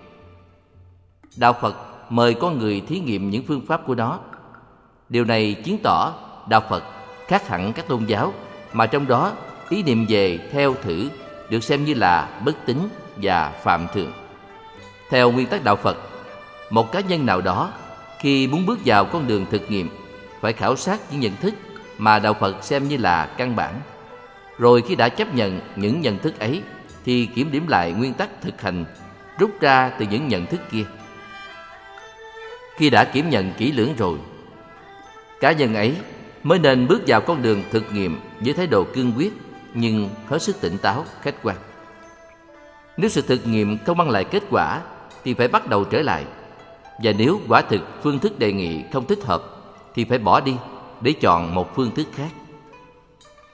Đạo 1.36 1.56
Phật 1.60 1.93
mời 2.08 2.34
con 2.34 2.58
người 2.58 2.82
thí 2.88 2.98
nghiệm 2.98 3.30
những 3.30 3.44
phương 3.46 3.66
pháp 3.66 3.86
của 3.86 3.94
nó. 3.94 4.18
Điều 5.08 5.24
này 5.24 5.54
chứng 5.64 5.78
tỏ 5.82 6.12
đạo 6.48 6.62
Phật 6.70 6.84
khác 7.26 7.48
hẳn 7.48 7.72
các 7.72 7.88
tôn 7.88 8.04
giáo 8.04 8.32
mà 8.72 8.86
trong 8.86 9.06
đó 9.06 9.32
ý 9.68 9.82
niệm 9.82 10.06
về 10.08 10.38
theo 10.52 10.74
thử 10.82 11.08
được 11.50 11.64
xem 11.64 11.84
như 11.84 11.94
là 11.94 12.40
bất 12.44 12.56
tín 12.66 12.78
và 13.16 13.52
phạm 13.62 13.86
thượng. 13.94 14.12
Theo 15.10 15.30
nguyên 15.30 15.46
tắc 15.46 15.64
đạo 15.64 15.76
Phật, 15.76 15.96
một 16.70 16.92
cá 16.92 17.00
nhân 17.00 17.26
nào 17.26 17.40
đó 17.40 17.72
khi 18.18 18.46
muốn 18.46 18.66
bước 18.66 18.78
vào 18.84 19.04
con 19.04 19.26
đường 19.26 19.46
thực 19.50 19.70
nghiệm 19.70 19.88
phải 20.40 20.52
khảo 20.52 20.76
sát 20.76 21.00
những 21.10 21.20
nhận 21.20 21.36
thức 21.36 21.54
mà 21.98 22.18
đạo 22.18 22.34
Phật 22.34 22.64
xem 22.64 22.88
như 22.88 22.96
là 22.96 23.26
căn 23.26 23.56
bản. 23.56 23.74
Rồi 24.58 24.82
khi 24.88 24.94
đã 24.94 25.08
chấp 25.08 25.34
nhận 25.34 25.60
những 25.76 26.00
nhận 26.00 26.18
thức 26.18 26.38
ấy 26.38 26.62
thì 27.04 27.26
kiểm 27.26 27.52
điểm 27.52 27.66
lại 27.68 27.92
nguyên 27.92 28.14
tắc 28.14 28.28
thực 28.40 28.62
hành 28.62 28.84
rút 29.38 29.50
ra 29.60 29.92
từ 29.98 30.06
những 30.10 30.28
nhận 30.28 30.46
thức 30.46 30.60
kia. 30.70 30.84
Khi 32.76 32.90
đã 32.90 33.04
kiểm 33.04 33.30
nhận 33.30 33.52
kỹ 33.58 33.72
lưỡng 33.72 33.94
rồi, 33.98 34.18
cá 35.40 35.52
nhân 35.52 35.74
ấy 35.74 35.96
mới 36.42 36.58
nên 36.58 36.86
bước 36.86 37.02
vào 37.06 37.20
con 37.20 37.42
đường 37.42 37.62
thực 37.70 37.92
nghiệm 37.92 38.20
với 38.40 38.54
thái 38.54 38.66
độ 38.66 38.84
cương 38.84 39.12
quyết 39.16 39.32
nhưng 39.74 40.10
hết 40.28 40.42
sức 40.42 40.60
tỉnh 40.60 40.78
táo, 40.78 41.04
khách 41.22 41.34
quan. 41.42 41.56
Nếu 42.96 43.10
sự 43.10 43.22
thực 43.22 43.46
nghiệm 43.46 43.78
không 43.86 43.98
mang 43.98 44.10
lại 44.10 44.24
kết 44.24 44.42
quả 44.50 44.80
thì 45.24 45.34
phải 45.34 45.48
bắt 45.48 45.68
đầu 45.68 45.84
trở 45.84 46.02
lại. 46.02 46.24
Và 47.02 47.12
nếu 47.18 47.40
quả 47.48 47.62
thực 47.62 47.80
phương 48.02 48.18
thức 48.18 48.38
đề 48.38 48.52
nghị 48.52 48.82
không 48.92 49.06
thích 49.06 49.24
hợp 49.24 49.42
thì 49.94 50.04
phải 50.04 50.18
bỏ 50.18 50.40
đi 50.40 50.54
để 51.00 51.12
chọn 51.12 51.54
một 51.54 51.76
phương 51.76 51.90
thức 51.94 52.06
khác. 52.14 52.30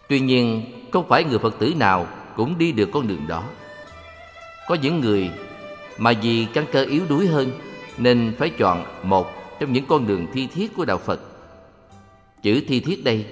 Tuy 0.09 0.21
nhiên, 0.21 0.63
không 0.93 1.09
phải 1.09 1.25
người 1.25 1.39
Phật 1.39 1.59
tử 1.59 1.75
nào 1.77 2.07
cũng 2.37 2.59
đi 2.59 2.73
được 2.73 2.89
con 2.93 3.09
đường 3.09 3.27
đó. 3.29 3.43
Có 4.69 4.75
những 4.75 5.01
người 5.01 5.31
mà 5.99 6.13
vì 6.23 6.47
căn 6.53 6.65
cơ 6.73 6.85
yếu 6.85 7.03
đuối 7.09 7.27
hơn 7.27 7.51
nên 8.01 8.35
phải 8.39 8.51
chọn 8.51 8.85
một 9.03 9.27
trong 9.61 9.73
những 9.73 9.87
con 9.87 10.07
đường 10.07 10.27
thi 10.33 10.47
thiết 10.47 10.77
của 10.77 10.85
đạo 10.85 10.99
Phật. 10.99 11.21
Chữ 12.43 12.63
thi 12.69 12.81
thiết 12.81 13.05
đây 13.05 13.27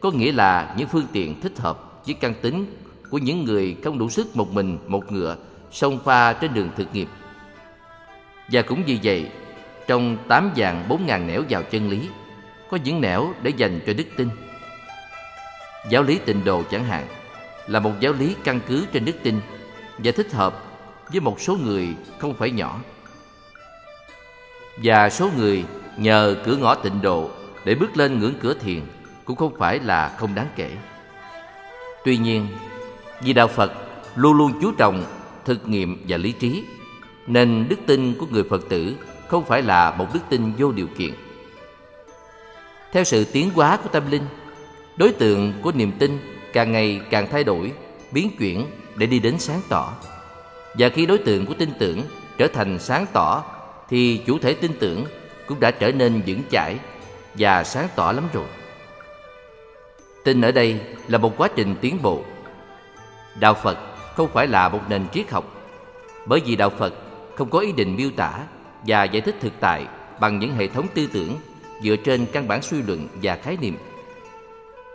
có 0.00 0.10
nghĩa 0.10 0.32
là 0.32 0.74
những 0.78 0.88
phương 0.88 1.06
tiện 1.12 1.40
thích 1.40 1.58
hợp 1.58 2.02
với 2.06 2.14
căn 2.14 2.34
tính 2.42 2.66
của 3.10 3.18
những 3.18 3.44
người 3.44 3.76
không 3.84 3.98
đủ 3.98 4.08
sức 4.08 4.36
một 4.36 4.52
mình 4.52 4.78
một 4.86 5.12
ngựa 5.12 5.36
xông 5.72 5.98
pha 6.04 6.32
trên 6.32 6.54
đường 6.54 6.68
thực 6.76 6.94
nghiệp. 6.94 7.08
Và 8.52 8.62
cũng 8.62 8.82
vì 8.86 8.98
vậy, 9.02 9.30
trong 9.86 10.16
tám 10.28 10.50
dạng 10.56 10.88
bốn 10.88 11.06
ngàn 11.06 11.26
nẻo 11.26 11.42
vào 11.48 11.62
chân 11.62 11.88
lý, 11.88 12.08
có 12.70 12.78
những 12.84 13.00
nẻo 13.00 13.32
để 13.42 13.52
dành 13.56 13.80
cho 13.86 13.92
đức 13.92 14.06
tin. 14.16 14.28
Giáo 15.90 16.02
lý 16.02 16.18
tịnh 16.18 16.44
độ 16.44 16.62
chẳng 16.70 16.84
hạn 16.84 17.06
là 17.66 17.80
một 17.80 17.92
giáo 18.00 18.12
lý 18.12 18.34
căn 18.44 18.60
cứ 18.68 18.86
trên 18.92 19.04
đức 19.04 19.16
tin 19.22 19.40
và 19.98 20.12
thích 20.12 20.32
hợp 20.32 20.64
với 21.12 21.20
một 21.20 21.40
số 21.40 21.56
người 21.56 21.88
không 22.18 22.34
phải 22.34 22.50
nhỏ. 22.50 22.80
Và 24.82 25.10
số 25.10 25.30
người 25.36 25.64
nhờ 25.96 26.36
cửa 26.44 26.56
ngõ 26.56 26.74
tịnh 26.74 27.02
độ 27.02 27.30
để 27.64 27.74
bước 27.74 27.96
lên 27.96 28.18
ngưỡng 28.18 28.34
cửa 28.40 28.54
thiền 28.54 28.80
cũng 29.24 29.36
không 29.36 29.54
phải 29.58 29.78
là 29.78 30.08
không 30.18 30.34
đáng 30.34 30.48
kể. 30.56 30.70
Tuy 32.04 32.16
nhiên, 32.16 32.46
vì 33.20 33.32
đạo 33.32 33.48
Phật 33.48 33.72
luôn 34.14 34.36
luôn 34.36 34.52
chú 34.62 34.72
trọng 34.72 35.04
thực 35.44 35.68
nghiệm 35.68 36.04
và 36.08 36.16
lý 36.16 36.32
trí, 36.32 36.64
nên 37.26 37.66
đức 37.68 37.78
tin 37.86 38.14
của 38.14 38.26
người 38.30 38.44
Phật 38.50 38.68
tử 38.68 38.94
không 39.28 39.44
phải 39.44 39.62
là 39.62 39.90
một 39.90 40.06
đức 40.14 40.20
tin 40.28 40.52
vô 40.58 40.72
điều 40.72 40.86
kiện. 40.96 41.10
Theo 42.92 43.04
sự 43.04 43.24
tiến 43.24 43.50
hóa 43.54 43.76
của 43.76 43.88
tâm 43.92 44.10
linh, 44.10 44.24
đối 44.96 45.12
tượng 45.12 45.52
của 45.62 45.72
niềm 45.72 45.92
tin 45.98 46.18
càng 46.52 46.72
ngày 46.72 47.00
càng 47.10 47.28
thay 47.30 47.44
đổi, 47.44 47.72
biến 48.12 48.30
chuyển 48.38 48.66
để 48.96 49.06
đi 49.06 49.18
đến 49.18 49.38
sáng 49.38 49.60
tỏ. 49.68 49.92
Và 50.78 50.88
khi 50.88 51.06
đối 51.06 51.18
tượng 51.18 51.46
của 51.46 51.54
tin 51.54 51.68
tưởng 51.78 52.02
trở 52.38 52.46
thành 52.46 52.78
sáng 52.78 53.06
tỏ 53.12 53.44
thì 53.90 54.20
chủ 54.26 54.38
thể 54.38 54.54
tin 54.54 54.72
tưởng 54.80 55.04
cũng 55.46 55.60
đã 55.60 55.70
trở 55.70 55.92
nên 55.92 56.22
vững 56.26 56.42
chãi 56.50 56.76
và 57.34 57.64
sáng 57.64 57.88
tỏ 57.96 58.12
lắm 58.12 58.28
rồi. 58.32 58.46
Tin 60.24 60.40
ở 60.40 60.52
đây 60.52 60.80
là 61.08 61.18
một 61.18 61.32
quá 61.36 61.48
trình 61.56 61.74
tiến 61.80 61.98
bộ. 62.02 62.22
Đạo 63.40 63.54
Phật 63.54 63.78
không 64.16 64.28
phải 64.32 64.46
là 64.46 64.68
một 64.68 64.80
nền 64.88 65.08
triết 65.12 65.30
học, 65.30 65.44
bởi 66.26 66.40
vì 66.46 66.56
đạo 66.56 66.70
Phật 66.70 66.94
không 67.36 67.50
có 67.50 67.58
ý 67.58 67.72
định 67.72 67.96
miêu 67.96 68.10
tả 68.16 68.38
và 68.86 69.04
giải 69.04 69.20
thích 69.20 69.36
thực 69.40 69.52
tại 69.60 69.86
bằng 70.20 70.38
những 70.38 70.54
hệ 70.54 70.68
thống 70.68 70.86
tư 70.94 71.06
tưởng 71.12 71.36
dựa 71.82 71.96
trên 71.96 72.26
căn 72.32 72.48
bản 72.48 72.62
suy 72.62 72.82
luận 72.82 73.08
và 73.22 73.36
khái 73.36 73.56
niệm. 73.60 73.76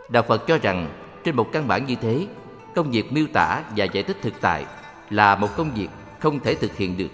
Đạo 0.08 0.22
Phật 0.22 0.46
cho 0.46 0.58
rằng 0.58 0.88
trên 1.24 1.36
một 1.36 1.52
căn 1.52 1.68
bản 1.68 1.86
như 1.86 1.94
thế, 1.94 2.26
công 2.74 2.90
việc 2.90 3.12
miêu 3.12 3.26
tả 3.32 3.62
và 3.76 3.84
giải 3.84 4.02
thích 4.02 4.16
thực 4.22 4.40
tại 4.40 4.66
là 5.10 5.34
một 5.34 5.48
công 5.56 5.70
việc 5.74 5.88
không 6.20 6.40
thể 6.40 6.54
thực 6.54 6.76
hiện 6.76 6.96
được. 6.96 7.08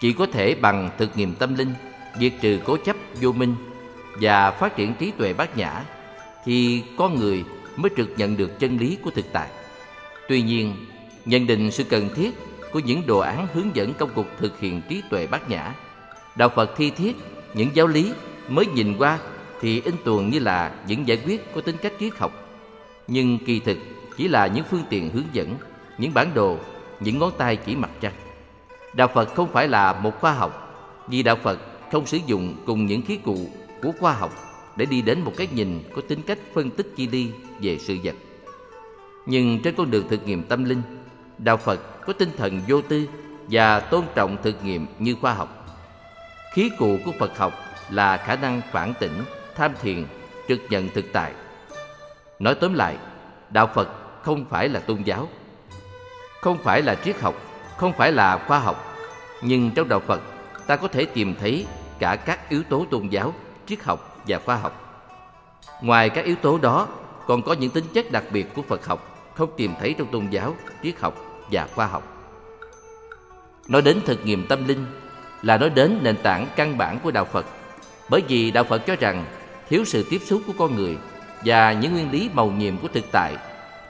Chỉ 0.00 0.12
có 0.12 0.26
thể 0.26 0.54
bằng 0.54 0.90
thực 0.98 1.16
nghiệm 1.16 1.34
tâm 1.34 1.54
linh, 1.54 1.74
diệt 2.20 2.32
trừ 2.40 2.58
cố 2.64 2.76
chấp 2.76 2.96
vô 3.20 3.32
minh 3.32 3.54
và 4.20 4.50
phát 4.50 4.76
triển 4.76 4.94
trí 4.94 5.10
tuệ 5.10 5.32
bát 5.32 5.56
nhã 5.56 5.84
thì 6.44 6.82
con 6.98 7.18
người 7.18 7.44
mới 7.76 7.90
trực 7.96 8.10
nhận 8.16 8.36
được 8.36 8.58
chân 8.58 8.78
lý 8.78 8.96
của 9.04 9.10
thực 9.10 9.32
tại. 9.32 9.48
Tuy 10.28 10.42
nhiên, 10.42 10.86
nhận 11.24 11.46
định 11.46 11.70
sự 11.70 11.84
cần 11.84 12.08
thiết 12.16 12.30
của 12.72 12.78
những 12.78 13.06
đồ 13.06 13.18
án 13.18 13.46
hướng 13.54 13.76
dẫn 13.76 13.94
công 13.94 14.10
cuộc 14.14 14.26
thực 14.38 14.60
hiện 14.60 14.82
trí 14.88 15.02
tuệ 15.10 15.26
bát 15.26 15.50
nhã, 15.50 15.74
đạo 16.36 16.48
Phật 16.48 16.70
thi 16.76 16.90
thiết 16.90 17.16
những 17.54 17.70
giáo 17.74 17.86
lý 17.86 18.12
mới 18.48 18.66
nhìn 18.66 18.96
qua 18.98 19.18
thì 19.60 19.82
in 19.84 19.94
tuồng 20.04 20.30
như 20.30 20.38
là 20.38 20.72
những 20.86 21.08
giải 21.08 21.18
quyết 21.24 21.54
có 21.54 21.60
tính 21.60 21.76
cách 21.82 21.92
triết 22.00 22.18
học, 22.18 22.32
nhưng 23.08 23.38
kỳ 23.38 23.60
thực 23.60 23.78
chỉ 24.16 24.28
là 24.28 24.46
những 24.46 24.64
phương 24.70 24.84
tiện 24.90 25.10
hướng 25.10 25.28
dẫn, 25.32 25.54
những 25.98 26.14
bản 26.14 26.34
đồ, 26.34 26.58
những 27.00 27.18
ngón 27.18 27.32
tay 27.38 27.56
chỉ 27.56 27.76
mặt 27.76 27.90
trăng. 28.00 28.12
Đạo 28.92 29.08
Phật 29.08 29.34
không 29.34 29.52
phải 29.52 29.68
là 29.68 29.92
một 29.92 30.20
khoa 30.20 30.32
học, 30.32 30.66
vì 31.08 31.22
đạo 31.22 31.36
Phật 31.36 31.58
không 31.92 32.06
sử 32.06 32.18
dụng 32.26 32.54
cùng 32.66 32.86
những 32.86 33.02
khí 33.02 33.16
cụ 33.16 33.36
của 33.82 33.92
khoa 34.00 34.12
học 34.12 34.32
để 34.76 34.84
đi 34.84 35.02
đến 35.02 35.20
một 35.20 35.32
cái 35.36 35.48
nhìn 35.52 35.82
có 35.96 36.02
tính 36.08 36.22
cách 36.22 36.38
phân 36.54 36.70
tích 36.70 36.86
chi 36.96 37.08
ly 37.08 37.30
về 37.60 37.78
sự 37.78 37.96
vật. 38.04 38.14
Nhưng 39.26 39.62
trên 39.62 39.74
con 39.76 39.90
đường 39.90 40.08
thực 40.08 40.26
nghiệm 40.26 40.42
tâm 40.42 40.64
linh, 40.64 40.82
đạo 41.38 41.56
Phật 41.56 42.06
có 42.06 42.12
tinh 42.12 42.30
thần 42.36 42.60
vô 42.68 42.82
tư 42.82 43.08
và 43.50 43.80
tôn 43.80 44.04
trọng 44.14 44.36
thực 44.42 44.64
nghiệm 44.64 44.86
như 44.98 45.16
khoa 45.20 45.34
học. 45.34 45.66
Khí 46.54 46.70
cụ 46.78 46.98
của 47.04 47.12
Phật 47.18 47.38
học 47.38 47.52
là 47.90 48.16
khả 48.16 48.36
năng 48.36 48.60
phản 48.72 48.94
tỉnh, 49.00 49.24
tham 49.56 49.72
thiền, 49.82 50.04
trực 50.48 50.60
nhận 50.70 50.88
thực 50.88 51.04
tại. 51.12 51.32
Nói 52.38 52.54
tóm 52.54 52.74
lại, 52.74 52.96
đạo 53.50 53.70
Phật 53.74 53.88
không 54.22 54.44
phải 54.50 54.68
là 54.68 54.80
tôn 54.80 55.02
giáo, 55.02 55.28
không 56.40 56.58
phải 56.58 56.82
là 56.82 56.94
triết 56.94 57.20
học, 57.20 57.34
không 57.80 57.92
phải 57.92 58.12
là 58.12 58.38
khoa 58.46 58.58
học, 58.58 58.96
nhưng 59.42 59.70
trong 59.70 59.88
đạo 59.88 60.00
Phật 60.00 60.20
ta 60.66 60.76
có 60.76 60.88
thể 60.88 61.04
tìm 61.04 61.34
thấy 61.40 61.66
cả 61.98 62.16
các 62.16 62.48
yếu 62.48 62.62
tố 62.62 62.86
tôn 62.90 63.08
giáo, 63.08 63.34
triết 63.66 63.82
học 63.82 64.22
và 64.26 64.38
khoa 64.38 64.56
học. 64.56 65.02
Ngoài 65.82 66.10
các 66.10 66.24
yếu 66.24 66.36
tố 66.36 66.58
đó, 66.58 66.88
còn 67.26 67.42
có 67.42 67.52
những 67.52 67.70
tính 67.70 67.84
chất 67.94 68.12
đặc 68.12 68.24
biệt 68.32 68.54
của 68.54 68.62
Phật 68.62 68.86
học 68.86 69.32
không 69.34 69.50
tìm 69.56 69.74
thấy 69.80 69.94
trong 69.98 70.06
tôn 70.06 70.26
giáo, 70.30 70.54
triết 70.82 71.00
học 71.00 71.14
và 71.50 71.68
khoa 71.74 71.86
học. 71.86 72.02
Nói 73.68 73.82
đến 73.82 74.00
thực 74.06 74.26
nghiệm 74.26 74.46
tâm 74.46 74.68
linh 74.68 74.86
là 75.42 75.58
nói 75.58 75.70
đến 75.70 75.98
nền 76.02 76.16
tảng 76.16 76.46
căn 76.56 76.78
bản 76.78 76.98
của 77.02 77.10
đạo 77.10 77.24
Phật, 77.24 77.46
bởi 78.10 78.22
vì 78.28 78.50
đạo 78.50 78.64
Phật 78.64 78.86
cho 78.86 78.96
rằng 79.00 79.24
thiếu 79.68 79.84
sự 79.84 80.06
tiếp 80.10 80.20
xúc 80.26 80.42
của 80.46 80.52
con 80.58 80.76
người 80.76 80.98
và 81.44 81.72
những 81.72 81.92
nguyên 81.92 82.10
lý 82.10 82.30
màu 82.32 82.50
nhiệm 82.50 82.76
của 82.76 82.88
thực 82.88 83.04
tại 83.12 83.36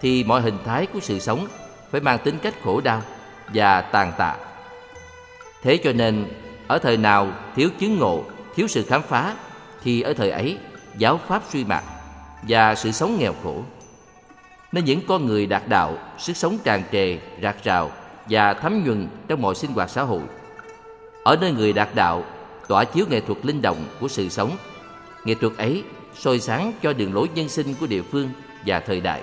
thì 0.01 0.25
mọi 0.25 0.41
hình 0.41 0.59
thái 0.65 0.86
của 0.86 1.01
sự 1.01 1.19
sống 1.19 1.47
phải 1.91 2.01
mang 2.01 2.19
tính 2.19 2.39
cách 2.43 2.55
khổ 2.65 2.81
đau 2.81 3.02
và 3.54 3.80
tàn 3.80 4.12
tạ. 4.18 4.36
Thế 5.62 5.78
cho 5.84 5.92
nên, 5.92 6.26
ở 6.68 6.78
thời 6.78 6.96
nào 6.96 7.32
thiếu 7.56 7.68
chứng 7.78 7.98
ngộ, 7.98 8.24
thiếu 8.54 8.68
sự 8.68 8.84
khám 8.88 9.02
phá, 9.02 9.34
thì 9.82 10.00
ở 10.00 10.14
thời 10.14 10.30
ấy 10.30 10.58
giáo 10.98 11.20
pháp 11.28 11.42
suy 11.52 11.64
mạt 11.64 11.84
và 12.42 12.74
sự 12.74 12.92
sống 12.92 13.16
nghèo 13.18 13.34
khổ. 13.44 13.62
Nên 14.72 14.84
những 14.84 15.00
con 15.08 15.26
người 15.26 15.46
đạt 15.46 15.62
đạo, 15.68 15.98
sức 16.18 16.36
sống 16.36 16.58
tràn 16.64 16.82
trề, 16.92 17.18
rạc 17.42 17.64
rào 17.64 17.90
và 18.26 18.54
thấm 18.54 18.84
nhuần 18.84 19.08
trong 19.28 19.42
mọi 19.42 19.54
sinh 19.54 19.72
hoạt 19.72 19.90
xã 19.90 20.02
hội. 20.02 20.22
Ở 21.24 21.36
nơi 21.40 21.52
người 21.52 21.72
đạt 21.72 21.88
đạo, 21.94 22.24
tỏa 22.68 22.84
chiếu 22.84 23.06
nghệ 23.10 23.20
thuật 23.20 23.46
linh 23.46 23.62
động 23.62 23.84
của 24.00 24.08
sự 24.08 24.28
sống. 24.28 24.56
Nghệ 25.24 25.34
thuật 25.34 25.56
ấy 25.56 25.84
soi 26.14 26.38
sáng 26.38 26.72
cho 26.82 26.92
đường 26.92 27.14
lối 27.14 27.28
nhân 27.34 27.48
sinh 27.48 27.74
của 27.80 27.86
địa 27.86 28.02
phương 28.02 28.30
và 28.66 28.80
thời 28.80 29.00
đại. 29.00 29.22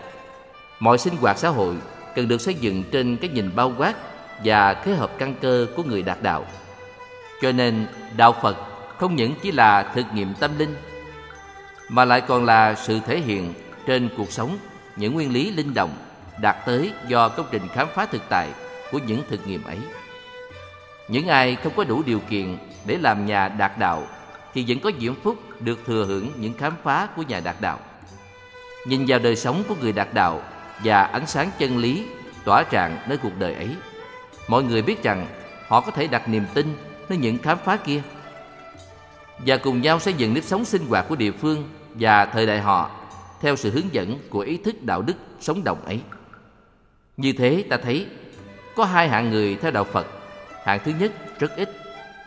Mọi 0.80 0.98
sinh 0.98 1.16
hoạt 1.16 1.38
xã 1.38 1.50
hội 1.50 1.76
cần 2.16 2.28
được 2.28 2.42
xây 2.42 2.54
dựng 2.54 2.84
trên 2.92 3.18
cái 3.18 3.30
nhìn 3.30 3.56
bao 3.56 3.74
quát 3.78 3.96
và 4.44 4.74
thế 4.74 4.96
hợp 4.96 5.12
căn 5.18 5.36
cơ 5.42 5.68
của 5.76 5.84
người 5.84 6.02
đạt 6.02 6.18
đạo. 6.22 6.46
Cho 7.42 7.52
nên, 7.52 7.88
đạo 8.18 8.36
Phật 8.42 8.58
không 8.98 9.16
những 9.16 9.34
chỉ 9.42 9.52
là 9.52 9.84
thực 9.84 10.06
nghiệm 10.14 10.34
tâm 10.34 10.52
linh 10.58 10.76
mà 11.90 12.06
lại 12.06 12.22
còn 12.22 12.46
là 12.46 12.76
sự 12.76 13.00
thể 13.08 13.20
hiện 13.20 13.54
trên 13.88 14.10
cuộc 14.18 14.32
sống 14.32 14.58
những 14.96 15.14
nguyên 15.14 15.34
lý 15.34 15.52
linh 15.52 15.74
động 15.74 15.92
đạt 16.42 16.56
tới 16.66 16.92
do 17.08 17.30
công 17.30 17.46
trình 17.52 17.68
khám 17.74 17.88
phá 17.96 18.06
thực 18.06 18.22
tại 18.30 18.50
của 18.92 19.00
những 19.08 19.24
thực 19.30 19.48
nghiệm 19.48 19.64
ấy. 19.64 19.78
Những 21.08 21.28
ai 21.28 21.56
không 21.56 21.74
có 21.76 21.84
đủ 21.84 22.04
điều 22.04 22.20
kiện 22.20 22.58
để 22.86 22.98
làm 23.02 23.26
nhà 23.26 23.48
đạt 23.48 23.78
đạo 23.78 24.08
thì 24.54 24.66
vẫn 24.68 24.80
có 24.80 24.92
diễm 25.00 25.14
phúc 25.24 25.36
được 25.60 25.80
thừa 25.86 26.06
hưởng 26.06 26.32
những 26.38 26.54
khám 26.54 26.74
phá 26.84 27.08
của 27.16 27.22
nhà 27.22 27.40
đạt 27.40 27.56
đạo. 27.62 27.80
Nhìn 28.88 29.06
vào 29.08 29.20
đời 29.20 29.36
sống 29.36 29.64
của 29.68 29.76
người 29.82 29.92
đạt 29.92 30.14
đạo 30.14 30.42
và 30.84 31.04
ánh 31.04 31.28
sáng 31.28 31.50
chân 31.58 31.78
lý 31.78 32.06
tỏa 32.46 32.64
tràn 32.64 32.98
nơi 33.08 33.18
cuộc 33.18 33.40
đời 33.40 33.54
ấy, 33.54 33.70
mọi 34.48 34.64
người 34.64 34.82
biết 34.82 35.04
rằng 35.04 35.28
họ 35.68 35.82
có 35.82 35.92
thể 35.92 36.08
đặt 36.08 36.30
niềm 36.30 36.46
tin 36.54 36.78
nơi 37.10 37.18
những 37.18 37.38
khám 37.38 37.58
phá 37.66 37.78
kia 37.78 38.02
và 39.46 39.58
cùng 39.58 39.82
nhau 39.82 40.00
xây 40.00 40.14
dựng 40.14 40.34
nếp 40.34 40.44
sống 40.44 40.66
sinh 40.66 40.86
hoạt 40.88 41.06
của 41.10 41.16
địa 41.16 41.32
phương 41.32 41.70
và 41.96 42.26
thời 42.26 42.46
đại 42.46 42.62
họ 42.62 42.92
theo 43.42 43.56
sự 43.56 43.72
hướng 43.72 43.94
dẫn 43.94 44.20
của 44.30 44.40
ý 44.40 44.58
thức 44.58 44.84
đạo 44.84 45.02
đức 45.02 45.14
sống 45.40 45.64
động 45.64 45.86
ấy. 45.86 46.02
Như 47.18 47.34
thế 47.38 47.64
ta 47.70 47.78
thấy 47.78 48.08
có 48.76 48.86
hai 48.86 49.10
hạng 49.10 49.30
người 49.30 49.56
theo 49.56 49.72
đạo 49.72 49.84
Phật. 49.84 50.08
Hạng 50.66 50.80
thứ 50.86 50.92
nhất 51.00 51.12
rất 51.40 51.56
ít, 51.56 51.70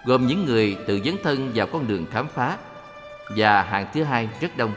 gồm 0.04 0.26
những 0.26 0.44
người 0.44 0.76
tự 0.86 1.00
dấn 1.04 1.16
thân 1.22 1.52
vào 1.54 1.66
con 1.66 1.88
đường 1.88 2.06
khám 2.12 2.28
phá 2.34 2.58
và 3.36 3.62
hạng 3.62 3.86
thứ 3.94 4.02
hai 4.02 4.28
rất 4.40 4.56
đông, 4.56 4.72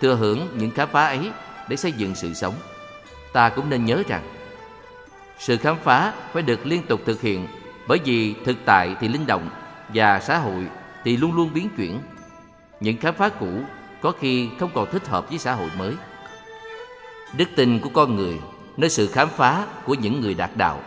thừa 0.00 0.14
hưởng 0.14 0.48
những 0.58 0.70
khám 0.70 0.88
phá 0.92 1.06
ấy 1.06 1.30
để 1.68 1.76
xây 1.76 1.92
dựng 1.92 2.14
sự 2.14 2.34
sống. 2.34 2.54
Ta 3.32 3.48
cũng 3.48 3.70
nên 3.70 3.84
nhớ 3.84 4.02
rằng 4.08 4.22
sự 5.38 5.56
khám 5.56 5.76
phá 5.82 6.12
phải 6.32 6.42
được 6.42 6.66
liên 6.66 6.82
tục 6.82 7.00
thực 7.06 7.20
hiện 7.20 7.46
bởi 7.88 7.98
vì 8.04 8.34
thực 8.44 8.56
tại 8.64 8.96
thì 9.00 9.08
linh 9.08 9.26
động 9.26 9.50
và 9.94 10.20
xã 10.20 10.38
hội 10.38 10.66
thì 11.04 11.16
luôn 11.16 11.36
luôn 11.36 11.50
biến 11.54 11.68
chuyển. 11.76 11.98
Những 12.80 12.96
khám 12.96 13.14
phá 13.14 13.28
cũ 13.28 13.48
có 14.00 14.12
khi 14.20 14.48
không 14.60 14.70
còn 14.74 14.90
thích 14.90 15.06
hợp 15.06 15.28
với 15.28 15.38
xã 15.38 15.54
hội 15.54 15.70
mới. 15.78 15.94
Đức 17.36 17.48
tin 17.56 17.78
của 17.78 17.90
con 17.94 18.16
người 18.16 18.38
nơi 18.76 18.90
sự 18.90 19.06
khám 19.06 19.28
phá 19.28 19.66
của 19.84 19.94
những 19.94 20.20
người 20.20 20.34
đạt 20.34 20.50
đạo, 20.56 20.80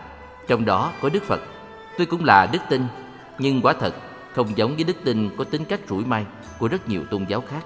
trong 0.47 0.65
đó 0.65 0.91
có 1.01 1.09
Đức 1.09 1.23
Phật. 1.23 1.41
Tôi 1.97 2.07
cũng 2.07 2.25
là 2.25 2.45
đức 2.45 2.59
tin, 2.69 2.87
nhưng 3.39 3.61
quả 3.61 3.73
thật 3.73 3.95
không 4.33 4.57
giống 4.57 4.75
với 4.75 4.83
đức 4.83 4.97
tin 5.03 5.29
có 5.37 5.43
tính 5.43 5.65
cách 5.65 5.79
rủi 5.89 6.05
may 6.05 6.25
của 6.59 6.67
rất 6.67 6.89
nhiều 6.89 7.01
tôn 7.11 7.25
giáo 7.29 7.41
khác. 7.41 7.65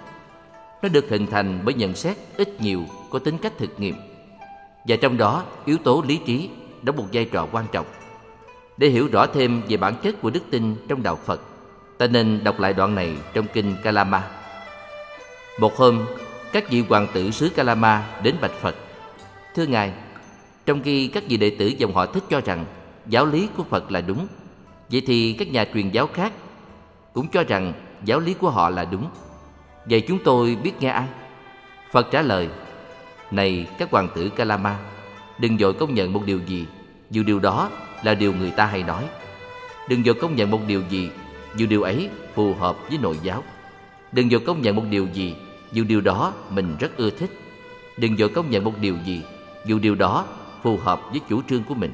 Nó 0.82 0.90
được 0.90 1.10
hình 1.10 1.28
thành 1.28 1.60
bởi 1.66 1.74
nhận 1.74 1.96
xét 1.96 2.18
ít 2.38 2.62
nhiều 2.62 2.86
có 3.12 3.20
tính 3.20 3.38
cách 3.38 3.54
thực 3.58 3.80
nghiệm. 3.80 3.96
Và 4.86 4.96
trong 5.02 5.18
đó, 5.18 5.44
yếu 5.66 5.78
tố 5.78 6.04
lý 6.08 6.20
trí 6.26 6.50
đóng 6.84 6.96
một 6.96 7.06
vai 7.14 7.26
trò 7.26 7.48
quan 7.52 7.66
trọng. 7.72 7.86
Để 8.78 8.88
hiểu 8.88 9.08
rõ 9.12 9.28
thêm 9.28 9.62
về 9.70 9.78
bản 9.78 9.96
chất 10.04 10.22
của 10.22 10.30
đức 10.30 10.44
tin 10.50 10.76
trong 10.88 11.04
đạo 11.04 11.20
Phật, 11.26 11.42
ta 11.98 12.08
nên 12.08 12.44
đọc 12.44 12.60
lại 12.60 12.74
đoạn 12.74 12.96
này 12.96 13.18
trong 13.34 13.46
kinh 13.54 13.76
Kalama. 13.84 14.24
Một 15.60 15.76
hôm, 15.78 16.06
các 16.52 16.70
vị 16.70 16.84
hoàng 16.90 17.08
tử 17.14 17.32
xứ 17.32 17.50
Kalama 17.50 18.08
đến 18.24 18.36
bạch 18.42 18.52
Phật. 18.62 18.76
Thưa 19.56 19.66
Ngài, 19.66 19.94
trong 20.66 20.84
khi 20.84 21.08
các 21.08 21.24
vị 21.28 21.38
đệ 21.38 21.50
tử 21.60 21.68
dòng 21.68 21.94
họ 21.94 22.06
thích 22.06 22.24
cho 22.30 22.42
rằng 22.46 22.66
giáo 23.08 23.26
lý 23.26 23.48
của 23.58 23.64
Phật 23.64 23.92
là 23.92 24.02
đúng, 24.02 24.28
vậy 24.92 25.02
thì 25.08 25.36
các 25.40 25.48
nhà 25.48 25.66
truyền 25.74 25.90
giáo 25.90 26.08
khác 26.08 26.34
cũng 27.14 27.28
cho 27.28 27.44
rằng 27.44 27.74
giáo 28.04 28.20
lý 28.20 28.34
của 28.34 28.50
họ 28.50 28.70
là 28.70 28.86
đúng. 28.86 29.10
Vậy 29.86 30.02
chúng 30.08 30.20
tôi 30.24 30.58
biết 30.64 30.72
nghe 30.80 30.90
ai? 30.90 31.08
Phật 31.92 32.08
trả 32.12 32.22
lời, 32.22 32.50
Này 33.32 33.68
các 33.78 33.92
hoàng 33.92 34.10
tử 34.16 34.30
Kalama, 34.30 34.80
đừng 35.40 35.58
vội 35.58 35.74
công 35.74 35.94
nhận 35.94 36.14
một 36.14 36.24
điều 36.26 36.40
gì, 36.48 36.66
dù 37.12 37.24
điều 37.24 37.40
đó 37.40 37.70
là 38.04 38.14
điều 38.14 38.34
người 38.34 38.52
ta 38.52 38.66
hay 38.66 38.84
nói. 38.84 39.04
Đừng 39.90 40.04
vội 40.04 40.16
công 40.16 40.36
nhận 40.36 40.52
một 40.52 40.60
điều 40.68 40.82
gì, 40.90 41.10
dù 41.56 41.66
điều 41.66 41.82
ấy 41.82 42.10
phù 42.36 42.54
hợp 42.54 42.78
với 42.90 42.98
nội 42.98 43.20
giáo. 43.24 43.44
Đừng 44.12 44.30
vội 44.30 44.40
công 44.46 44.62
nhận 44.62 44.76
một 44.76 44.84
điều 44.90 45.08
gì, 45.14 45.36
dù 45.72 45.84
điều 45.84 46.02
đó 46.02 46.34
mình 46.50 46.76
rất 46.80 46.98
ưa 46.98 47.10
thích. 47.10 47.30
Đừng 47.98 48.16
vội 48.16 48.30
công 48.30 48.50
nhận 48.50 48.64
một 48.64 48.74
điều 48.82 48.96
gì, 49.06 49.22
dù 49.66 49.80
điều 49.80 49.96
đó 49.96 50.26
phù 50.64 50.78
hợp 50.78 51.02
với 51.12 51.22
chủ 51.30 51.42
trương 51.50 51.64
của 51.64 51.76
mình. 51.76 51.92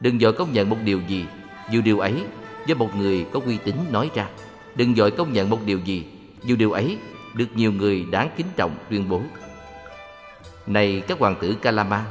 Đừng 0.00 0.18
vội 0.20 0.32
công 0.32 0.52
nhận 0.52 0.70
một 0.70 0.76
điều 0.84 1.00
gì, 1.08 1.24
dù 1.70 1.80
điều 1.80 1.98
ấy 1.98 2.14
với 2.66 2.74
một 2.74 2.96
người 2.96 3.26
có 3.32 3.40
uy 3.46 3.58
tín 3.64 3.74
nói 3.90 4.10
ra. 4.14 4.28
Đừng 4.74 4.94
vội 4.94 5.10
công 5.10 5.32
nhận 5.32 5.50
một 5.50 5.58
điều 5.64 5.78
gì, 5.78 6.04
dù 6.44 6.56
điều 6.56 6.72
ấy 6.72 6.98
được 7.34 7.46
nhiều 7.54 7.72
người 7.72 8.06
đáng 8.10 8.30
kính 8.36 8.46
trọng 8.56 8.76
tuyên 8.90 9.08
bố. 9.08 9.22
Này 10.66 11.02
các 11.08 11.18
hoàng 11.18 11.34
tử 11.40 11.54
Kalama, 11.62 12.04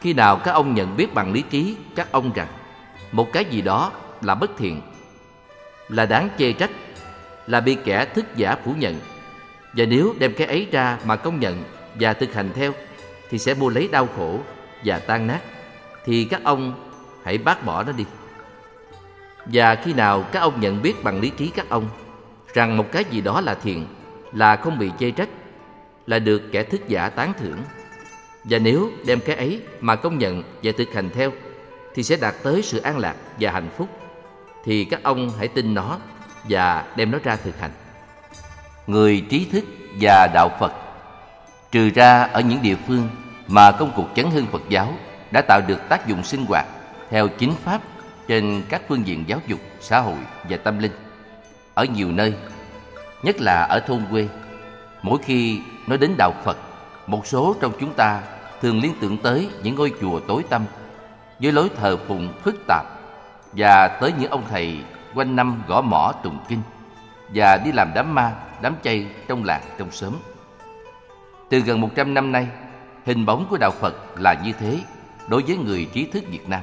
khi 0.00 0.12
nào 0.12 0.36
các 0.36 0.52
ông 0.52 0.74
nhận 0.74 0.96
biết 0.96 1.14
bằng 1.14 1.32
lý 1.32 1.42
trí 1.50 1.76
các 1.94 2.12
ông 2.12 2.32
rằng 2.32 2.48
một 3.12 3.32
cái 3.32 3.44
gì 3.44 3.62
đó 3.62 3.92
là 4.22 4.34
bất 4.34 4.50
thiện, 4.58 4.80
là 5.88 6.06
đáng 6.06 6.28
chê 6.38 6.52
trách, 6.52 6.70
là 7.46 7.60
bị 7.60 7.76
kẻ 7.84 8.04
thức 8.04 8.24
giả 8.36 8.56
phủ 8.64 8.74
nhận, 8.78 9.00
và 9.76 9.84
nếu 9.84 10.14
đem 10.18 10.34
cái 10.34 10.46
ấy 10.46 10.66
ra 10.72 10.98
mà 11.04 11.16
công 11.16 11.40
nhận 11.40 11.62
và 11.94 12.12
thực 12.12 12.34
hành 12.34 12.50
theo 12.54 12.72
thì 13.30 13.38
sẽ 13.38 13.54
mua 13.54 13.68
lấy 13.68 13.88
đau 13.92 14.08
khổ 14.16 14.40
và 14.84 14.98
tan 14.98 15.26
nát. 15.26 15.40
Thì 16.04 16.24
các 16.24 16.40
ông 16.44 16.90
hãy 17.24 17.38
bác 17.38 17.64
bỏ 17.64 17.82
nó 17.82 17.92
đi. 17.92 18.04
Và 19.46 19.74
khi 19.74 19.92
nào 19.92 20.22
các 20.22 20.40
ông 20.40 20.60
nhận 20.60 20.82
biết 20.82 21.04
bằng 21.04 21.20
lý 21.20 21.30
trí 21.30 21.48
các 21.48 21.68
ông 21.68 21.88
rằng 22.54 22.76
một 22.76 22.92
cái 22.92 23.04
gì 23.10 23.20
đó 23.20 23.40
là 23.40 23.54
thiện 23.54 23.86
là 24.32 24.56
không 24.56 24.78
bị 24.78 24.90
chê 24.98 25.10
trách 25.10 25.28
là 26.06 26.18
được 26.18 26.42
kẻ 26.52 26.62
thức 26.62 26.88
giả 26.88 27.08
tán 27.08 27.32
thưởng 27.38 27.58
và 28.48 28.58
nếu 28.58 28.90
đem 29.06 29.20
cái 29.20 29.36
ấy 29.36 29.60
mà 29.80 29.96
công 29.96 30.18
nhận 30.18 30.42
và 30.62 30.72
thực 30.78 30.94
hành 30.94 31.10
theo 31.10 31.32
thì 31.94 32.02
sẽ 32.02 32.16
đạt 32.16 32.34
tới 32.42 32.62
sự 32.62 32.78
an 32.78 32.98
lạc 32.98 33.14
và 33.40 33.50
hạnh 33.50 33.68
phúc 33.76 33.88
thì 34.64 34.84
các 34.84 35.02
ông 35.02 35.30
hãy 35.38 35.48
tin 35.48 35.74
nó 35.74 35.98
và 36.48 36.84
đem 36.96 37.10
nó 37.10 37.18
ra 37.24 37.36
thực 37.36 37.60
hành 37.60 37.70
người 38.86 39.24
trí 39.30 39.44
thức 39.52 39.64
và 40.00 40.28
đạo 40.34 40.50
Phật 40.60 40.72
trừ 41.70 41.90
ra 41.94 42.22
ở 42.22 42.40
những 42.40 42.62
địa 42.62 42.76
phương 42.86 43.08
mà 43.48 43.72
công 43.72 43.92
cuộc 43.96 44.06
chấn 44.14 44.30
hưng 44.30 44.46
Phật 44.46 44.62
giáo 44.68 44.94
đã 45.30 45.42
tạo 45.42 45.60
được 45.60 45.88
tác 45.88 46.06
dụng 46.06 46.24
sinh 46.24 46.46
hoạt 46.46 46.66
theo 47.10 47.28
chính 47.28 47.52
pháp 47.64 47.80
trên 48.28 48.62
các 48.68 48.82
phương 48.88 49.06
diện 49.06 49.24
giáo 49.26 49.40
dục, 49.46 49.60
xã 49.80 50.00
hội 50.00 50.18
và 50.48 50.56
tâm 50.56 50.78
linh. 50.78 50.92
Ở 51.74 51.84
nhiều 51.84 52.12
nơi, 52.12 52.34
nhất 53.22 53.40
là 53.40 53.62
ở 53.62 53.80
thôn 53.80 54.02
quê, 54.10 54.28
mỗi 55.02 55.18
khi 55.22 55.60
nói 55.86 55.98
đến 55.98 56.14
đạo 56.18 56.34
Phật, 56.44 56.56
một 57.06 57.26
số 57.26 57.56
trong 57.60 57.72
chúng 57.80 57.94
ta 57.94 58.22
thường 58.60 58.80
liên 58.80 58.94
tưởng 59.00 59.18
tới 59.18 59.48
những 59.62 59.74
ngôi 59.74 59.92
chùa 60.00 60.20
tối 60.20 60.44
tăm 60.48 60.64
với 61.40 61.52
lối 61.52 61.68
thờ 61.76 61.96
phụng 62.08 62.32
phức 62.42 62.54
tạp 62.66 62.86
và 63.52 63.88
tới 64.00 64.12
những 64.18 64.30
ông 64.30 64.44
thầy 64.50 64.78
quanh 65.14 65.36
năm 65.36 65.62
gõ 65.66 65.80
mỏ 65.80 66.12
tụng 66.22 66.38
kinh 66.48 66.60
và 67.34 67.56
đi 67.56 67.72
làm 67.72 67.92
đám 67.94 68.14
ma, 68.14 68.32
đám 68.62 68.74
chay 68.82 69.06
trong 69.28 69.44
làng 69.44 69.62
trong 69.78 69.90
xóm. 69.90 70.12
Từ 71.48 71.60
gần 71.60 71.80
100 71.80 72.14
năm 72.14 72.32
nay, 72.32 72.46
hình 73.04 73.26
bóng 73.26 73.46
của 73.50 73.56
đạo 73.56 73.70
Phật 73.70 73.94
là 74.20 74.34
như 74.44 74.52
thế 74.52 74.78
đối 75.28 75.42
với 75.42 75.56
người 75.56 75.88
trí 75.92 76.04
thức 76.04 76.24
Việt 76.30 76.48
Nam. 76.48 76.62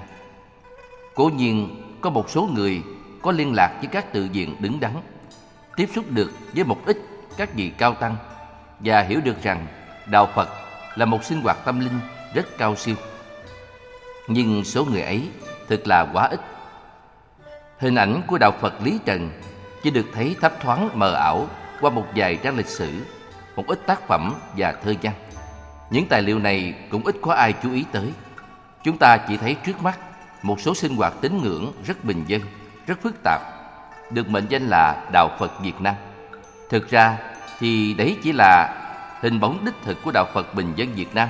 Cố 1.15 1.29
nhiên 1.35 1.81
có 2.01 2.09
một 2.09 2.29
số 2.29 2.49
người 2.53 2.83
có 3.21 3.31
liên 3.31 3.53
lạc 3.55 3.77
với 3.79 3.87
các 3.87 4.13
tự 4.13 4.27
viện 4.33 4.55
đứng 4.59 4.79
đắn, 4.79 4.91
tiếp 5.75 5.89
xúc 5.95 6.05
được 6.09 6.31
với 6.55 6.63
một 6.63 6.85
ít 6.85 6.97
các 7.37 7.53
vị 7.53 7.71
cao 7.77 7.93
tăng 7.93 8.15
và 8.79 9.01
hiểu 9.01 9.21
được 9.21 9.43
rằng 9.43 9.67
đạo 10.05 10.29
Phật 10.35 10.64
là 10.95 11.05
một 11.05 11.23
sinh 11.23 11.41
hoạt 11.41 11.57
tâm 11.65 11.79
linh 11.79 11.99
rất 12.33 12.57
cao 12.57 12.75
siêu. 12.75 12.95
Nhưng 14.27 14.63
số 14.63 14.85
người 14.85 15.01
ấy 15.01 15.29
thực 15.67 15.87
là 15.87 16.07
quá 16.13 16.27
ít. 16.27 16.39
Hình 17.79 17.95
ảnh 17.95 18.21
của 18.27 18.37
đạo 18.37 18.51
Phật 18.61 18.73
Lý 18.83 18.99
Trần 19.05 19.29
chỉ 19.83 19.91
được 19.91 20.05
thấy 20.13 20.35
thấp 20.41 20.53
thoáng 20.61 20.89
mờ 20.93 21.13
ảo 21.13 21.47
qua 21.81 21.89
một 21.89 22.05
vài 22.15 22.35
trang 22.35 22.57
lịch 22.57 22.67
sử, 22.67 22.89
một 23.55 23.67
ít 23.67 23.79
tác 23.85 24.07
phẩm 24.07 24.33
và 24.57 24.71
thơ 24.71 24.93
văn. 25.01 25.13
Những 25.89 26.07
tài 26.07 26.21
liệu 26.21 26.39
này 26.39 26.73
cũng 26.91 27.05
ít 27.05 27.15
có 27.21 27.33
ai 27.33 27.53
chú 27.63 27.73
ý 27.73 27.85
tới. 27.91 28.11
Chúng 28.83 28.97
ta 28.97 29.17
chỉ 29.17 29.37
thấy 29.37 29.55
trước 29.65 29.81
mắt 29.81 29.99
một 30.41 30.61
số 30.61 30.75
sinh 30.75 30.95
hoạt 30.95 31.13
tín 31.21 31.41
ngưỡng 31.43 31.73
rất 31.87 32.03
bình 32.03 32.23
dân, 32.27 32.41
rất 32.87 33.01
phức 33.01 33.15
tạp, 33.23 33.41
được 34.11 34.29
mệnh 34.29 34.45
danh 34.49 34.67
là 34.67 35.05
Đạo 35.11 35.31
Phật 35.39 35.59
Việt 35.61 35.81
Nam. 35.81 35.95
Thực 36.69 36.89
ra 36.89 37.17
thì 37.59 37.93
đấy 37.93 38.17
chỉ 38.23 38.31
là 38.31 38.81
hình 39.25 39.39
bóng 39.39 39.65
đích 39.65 39.73
thực 39.83 39.97
của 40.03 40.11
Đạo 40.11 40.25
Phật 40.33 40.55
bình 40.55 40.73
dân 40.75 40.93
Việt 40.95 41.15
Nam, 41.15 41.29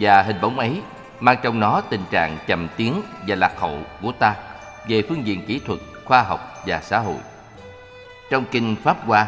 Và 0.00 0.22
hình 0.22 0.40
bóng 0.40 0.58
ấy 0.58 0.82
mang 1.20 1.38
trong 1.42 1.60
nó 1.60 1.80
tình 1.80 2.00
trạng 2.10 2.38
chậm 2.46 2.68
tiến 2.76 3.02
và 3.26 3.36
lạc 3.36 3.52
hậu 3.56 3.78
của 4.02 4.12
ta 4.12 4.34
về 4.88 5.02
phương 5.08 5.26
diện 5.26 5.46
kỹ 5.46 5.60
thuật, 5.66 5.80
khoa 6.04 6.22
học 6.22 6.62
và 6.66 6.80
xã 6.80 6.98
hội. 6.98 7.16
Trong 8.30 8.44
kinh 8.50 8.76
Pháp 8.82 9.06
Hoa, 9.06 9.26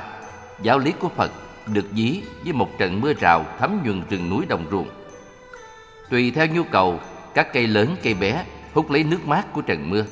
giáo 0.63 0.79
lý 0.79 0.93
của 0.93 1.09
Phật 1.09 1.31
được 1.67 1.87
dí 1.93 2.21
với 2.45 2.53
một 2.53 2.79
trận 2.79 3.01
mưa 3.01 3.13
rào 3.13 3.47
thấm 3.59 3.81
nhuần 3.85 4.03
rừng 4.11 4.31
núi 4.31 4.47
đồng 4.49 4.65
ruộng. 4.71 4.89
Tùy 6.11 6.31
theo 6.31 6.47
nhu 6.47 6.63
cầu, 6.63 7.01
các 7.35 7.53
cây 7.53 7.67
lớn 7.67 7.97
cây 8.03 8.15
bé 8.15 8.45
hút 8.75 8.91
lấy 8.91 9.05
nước 9.05 9.27
mát 9.27 9.53
của 9.53 9.63
trận 9.63 9.91
mưa. 9.91 10.05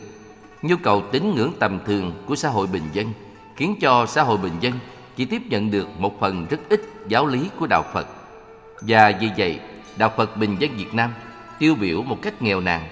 Nhu 0.62 0.76
cầu 0.82 1.02
tín 1.12 1.34
ngưỡng 1.34 1.52
tầm 1.58 1.78
thường 1.86 2.12
của 2.26 2.36
xã 2.36 2.48
hội 2.48 2.66
bình 2.66 2.88
dân 2.92 3.12
khiến 3.56 3.76
cho 3.80 4.06
xã 4.06 4.22
hội 4.22 4.38
bình 4.38 4.54
dân 4.60 4.72
chỉ 5.16 5.24
tiếp 5.24 5.42
nhận 5.46 5.70
được 5.70 5.88
một 5.98 6.20
phần 6.20 6.46
rất 6.50 6.60
ít 6.68 6.80
giáo 7.08 7.26
lý 7.26 7.50
của 7.58 7.66
đạo 7.66 7.84
Phật. 7.92 8.06
Và 8.80 9.12
vì 9.20 9.30
vậy, 9.36 9.60
đạo 9.96 10.12
Phật 10.16 10.36
bình 10.36 10.56
dân 10.58 10.76
Việt 10.76 10.94
Nam 10.94 11.14
tiêu 11.58 11.74
biểu 11.74 12.02
một 12.02 12.18
cách 12.22 12.42
nghèo 12.42 12.60
nàn 12.60 12.82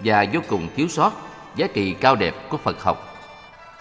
và 0.00 0.26
vô 0.32 0.40
cùng 0.48 0.68
thiếu 0.76 0.88
sót 0.88 1.12
giá 1.56 1.66
trị 1.74 1.92
cao 1.92 2.16
đẹp 2.16 2.34
của 2.48 2.56
Phật 2.56 2.82
học. 2.82 3.14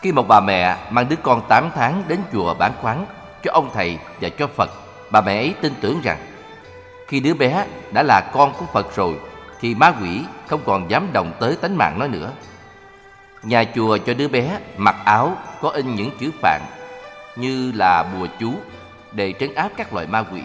Khi 0.01 0.11
một 0.11 0.27
bà 0.27 0.39
mẹ 0.39 0.77
mang 0.89 1.09
đứa 1.09 1.15
con 1.15 1.41
8 1.47 1.69
tháng 1.75 2.03
đến 2.07 2.19
chùa 2.33 2.53
bán 2.53 2.71
khoáng 2.81 3.05
cho 3.43 3.51
ông 3.51 3.69
thầy 3.73 3.97
và 4.21 4.29
cho 4.29 4.47
Phật, 4.47 4.71
bà 5.11 5.21
mẹ 5.21 5.37
ấy 5.37 5.53
tin 5.61 5.73
tưởng 5.81 6.01
rằng 6.03 6.17
khi 7.07 7.19
đứa 7.19 7.33
bé 7.33 7.65
đã 7.91 8.03
là 8.03 8.21
con 8.33 8.53
của 8.53 8.65
Phật 8.73 8.95
rồi 8.95 9.15
thì 9.59 9.75
ma 9.75 9.93
quỷ 10.01 10.21
không 10.47 10.61
còn 10.65 10.89
dám 10.89 11.07
động 11.13 11.31
tới 11.39 11.55
tánh 11.61 11.77
mạng 11.77 11.99
nó 11.99 12.07
nữa. 12.07 12.31
Nhà 13.43 13.63
chùa 13.75 13.97
cho 13.97 14.13
đứa 14.13 14.27
bé 14.27 14.59
mặc 14.77 14.95
áo 15.05 15.37
có 15.61 15.69
in 15.69 15.95
những 15.95 16.17
chữ 16.19 16.31
phạn 16.41 16.61
như 17.35 17.71
là 17.75 18.03
bùa 18.03 18.27
chú 18.39 18.53
để 19.11 19.33
trấn 19.39 19.55
áp 19.55 19.71
các 19.77 19.93
loại 19.93 20.07
ma 20.07 20.23
quỷ. 20.33 20.41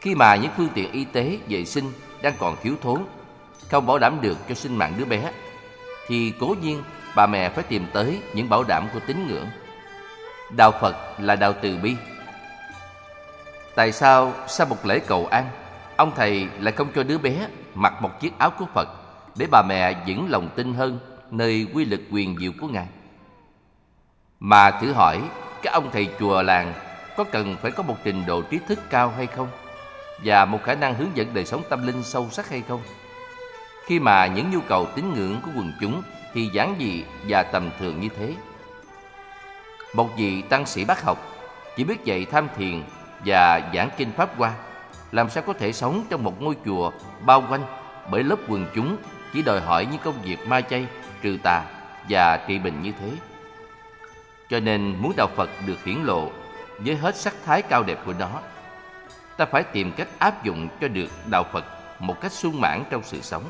Khi 0.00 0.14
mà 0.14 0.36
những 0.36 0.50
phương 0.56 0.68
tiện 0.74 0.92
y 0.92 1.04
tế, 1.04 1.38
vệ 1.48 1.64
sinh 1.64 1.92
đang 2.22 2.34
còn 2.38 2.56
thiếu 2.62 2.74
thốn, 2.82 3.04
không 3.70 3.86
bảo 3.86 3.98
đảm 3.98 4.20
được 4.20 4.38
cho 4.48 4.54
sinh 4.54 4.76
mạng 4.76 4.94
đứa 4.98 5.04
bé, 5.04 5.32
thì 6.06 6.32
cố 6.40 6.54
nhiên 6.62 6.82
bà 7.16 7.26
mẹ 7.26 7.48
phải 7.48 7.64
tìm 7.64 7.86
tới 7.92 8.20
những 8.34 8.48
bảo 8.48 8.64
đảm 8.64 8.88
của 8.92 9.00
tín 9.06 9.26
ngưỡng. 9.26 9.46
Đạo 10.50 10.72
Phật 10.80 10.96
là 11.18 11.36
đạo 11.36 11.52
từ 11.62 11.78
bi. 11.82 11.96
Tại 13.74 13.92
sao 13.92 14.32
sau 14.48 14.66
một 14.66 14.86
lễ 14.86 14.98
cầu 14.98 15.26
an, 15.26 15.48
ông 15.96 16.12
thầy 16.16 16.48
lại 16.60 16.72
không 16.72 16.88
cho 16.94 17.02
đứa 17.02 17.18
bé 17.18 17.48
mặc 17.74 18.02
một 18.02 18.20
chiếc 18.20 18.38
áo 18.38 18.50
của 18.50 18.66
Phật 18.74 18.88
để 19.36 19.46
bà 19.50 19.62
mẹ 19.62 19.94
vững 20.06 20.30
lòng 20.30 20.48
tin 20.56 20.74
hơn 20.74 20.98
nơi 21.30 21.66
quy 21.74 21.84
lực 21.84 22.00
quyền 22.10 22.38
diệu 22.40 22.52
của 22.60 22.68
Ngài? 22.68 22.86
Mà 24.40 24.70
thử 24.70 24.92
hỏi, 24.92 25.20
các 25.62 25.72
ông 25.72 25.90
thầy 25.92 26.08
chùa 26.18 26.42
làng 26.42 26.72
có 27.16 27.24
cần 27.24 27.56
phải 27.62 27.70
có 27.70 27.82
một 27.82 27.96
trình 28.04 28.26
độ 28.26 28.42
trí 28.42 28.58
thức 28.68 28.78
cao 28.90 29.12
hay 29.16 29.26
không? 29.26 29.48
Và 30.24 30.44
một 30.44 30.58
khả 30.64 30.74
năng 30.74 30.94
hướng 30.94 31.16
dẫn 31.16 31.34
đời 31.34 31.44
sống 31.44 31.62
tâm 31.68 31.86
linh 31.86 32.02
sâu 32.02 32.28
sắc 32.30 32.50
hay 32.50 32.62
không? 32.68 32.80
Khi 33.86 34.00
mà 34.00 34.26
những 34.26 34.50
nhu 34.50 34.60
cầu 34.60 34.86
tín 34.86 35.14
ngưỡng 35.14 35.40
của 35.42 35.50
quần 35.56 35.72
chúng 35.80 36.02
thì 36.34 36.50
giản 36.52 36.76
dị 36.78 37.04
và 37.28 37.42
tầm 37.42 37.70
thường 37.78 38.00
như 38.00 38.08
thế. 38.18 38.34
Một 39.94 40.08
vị 40.16 40.42
tăng 40.42 40.66
sĩ 40.66 40.84
bác 40.84 41.02
học 41.02 41.18
chỉ 41.76 41.84
biết 41.84 42.04
dạy 42.04 42.24
tham 42.24 42.48
thiền 42.56 42.82
và 43.24 43.70
giảng 43.74 43.90
kinh 43.96 44.12
Pháp 44.16 44.38
Hoa, 44.38 44.52
làm 45.12 45.30
sao 45.30 45.42
có 45.46 45.52
thể 45.52 45.72
sống 45.72 46.04
trong 46.10 46.24
một 46.24 46.42
ngôi 46.42 46.56
chùa 46.64 46.92
bao 47.20 47.44
quanh 47.50 47.62
bởi 48.10 48.22
lớp 48.22 48.36
quần 48.48 48.66
chúng 48.74 48.96
chỉ 49.32 49.42
đòi 49.42 49.60
hỏi 49.60 49.86
những 49.90 50.00
công 50.04 50.22
việc 50.22 50.48
ma 50.48 50.60
chay, 50.60 50.86
trừ 51.22 51.38
tà 51.42 51.64
và 52.08 52.36
trị 52.48 52.58
bệnh 52.58 52.82
như 52.82 52.92
thế. 53.00 53.10
Cho 54.50 54.60
nên 54.60 54.96
muốn 55.02 55.12
đạo 55.16 55.28
Phật 55.36 55.50
được 55.66 55.84
hiển 55.84 56.02
lộ 56.02 56.30
với 56.78 56.96
hết 56.96 57.16
sắc 57.16 57.34
thái 57.44 57.62
cao 57.62 57.82
đẹp 57.82 57.98
của 58.06 58.14
nó, 58.18 58.40
ta 59.36 59.44
phải 59.44 59.62
tìm 59.62 59.92
cách 59.92 60.08
áp 60.18 60.44
dụng 60.44 60.68
cho 60.80 60.88
được 60.88 61.08
đạo 61.30 61.44
Phật 61.52 61.64
một 61.98 62.20
cách 62.20 62.32
sung 62.32 62.60
mãn 62.60 62.84
trong 62.90 63.02
sự 63.04 63.20
sống. 63.20 63.44